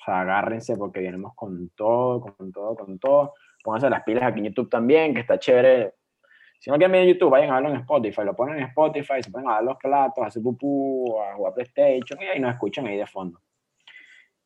o 0.00 0.04
sea, 0.04 0.20
agárrense 0.20 0.76
porque 0.76 1.00
venimos 1.00 1.32
con 1.34 1.70
todo, 1.70 2.20
con 2.20 2.52
todo, 2.52 2.74
con 2.76 2.98
todo. 2.98 3.34
Pónganse 3.68 3.90
las 3.90 4.02
pilas 4.02 4.22
aquí 4.22 4.38
en 4.38 4.46
YouTube 4.46 4.70
también, 4.70 5.12
que 5.12 5.20
está 5.20 5.38
chévere. 5.38 5.92
Si 6.58 6.70
no 6.70 6.78
quieren 6.78 6.90
ver 6.90 7.02
en 7.02 7.08
YouTube, 7.12 7.28
vayan 7.28 7.50
a 7.50 7.56
verlo 7.56 7.68
en 7.68 7.80
Spotify. 7.80 8.22
Lo 8.24 8.34
ponen 8.34 8.56
en 8.56 8.64
Spotify, 8.64 9.22
se 9.22 9.30
ponen 9.30 9.50
a 9.50 9.56
dar 9.56 9.64
los 9.64 9.76
platos, 9.76 10.24
a 10.24 10.28
hacer 10.28 10.42
pupú, 10.42 11.20
a 11.20 11.34
jugar 11.34 11.52
PlayStation 11.52 12.18
y 12.22 12.24
ahí 12.24 12.40
nos 12.40 12.54
escuchan 12.54 12.86
ahí 12.86 12.96
de 12.96 13.06
fondo. 13.06 13.42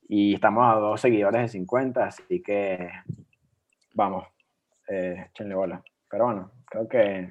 Y 0.08 0.34
estamos 0.34 0.64
a 0.66 0.80
dos 0.80 1.00
seguidores 1.00 1.40
de 1.40 1.48
50, 1.50 2.04
así 2.04 2.42
que 2.42 2.90
vamos, 3.94 4.26
eh, 4.88 5.26
échenle 5.28 5.54
bola. 5.54 5.84
Pero 6.10 6.24
bueno, 6.24 6.50
creo 6.64 6.88
que 6.88 7.30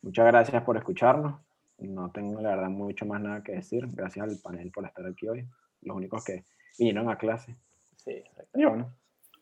muchas 0.00 0.24
gracias 0.28 0.62
por 0.62 0.78
escucharnos. 0.78 1.42
No 1.76 2.10
tengo 2.10 2.40
la 2.40 2.56
verdad 2.56 2.70
mucho 2.70 3.04
más 3.04 3.20
nada 3.20 3.42
que 3.42 3.52
decir. 3.52 3.86
Gracias 3.92 4.26
al 4.26 4.38
panel 4.42 4.70
por 4.72 4.86
estar 4.86 5.04
aquí 5.04 5.28
hoy. 5.28 5.46
Los 5.82 5.94
únicos 5.94 6.24
que 6.24 6.46
vinieron 6.78 7.10
a 7.10 7.18
clase. 7.18 7.54
Sí, 7.96 8.12
exacto. 8.12 8.58
Y 8.58 8.64
bueno, 8.64 8.90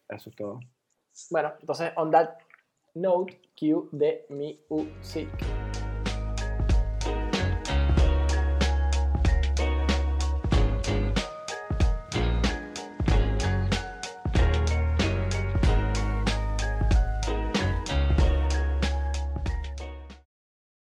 eso 0.09 0.31
es 0.31 0.35
todo. 0.35 0.59
Bueno, 1.31 1.53
entonces, 1.61 1.93
on 1.97 2.11
that 2.11 2.39
note, 2.95 3.41
cue 3.57 3.89
de 3.93 4.27
music. 4.28 5.28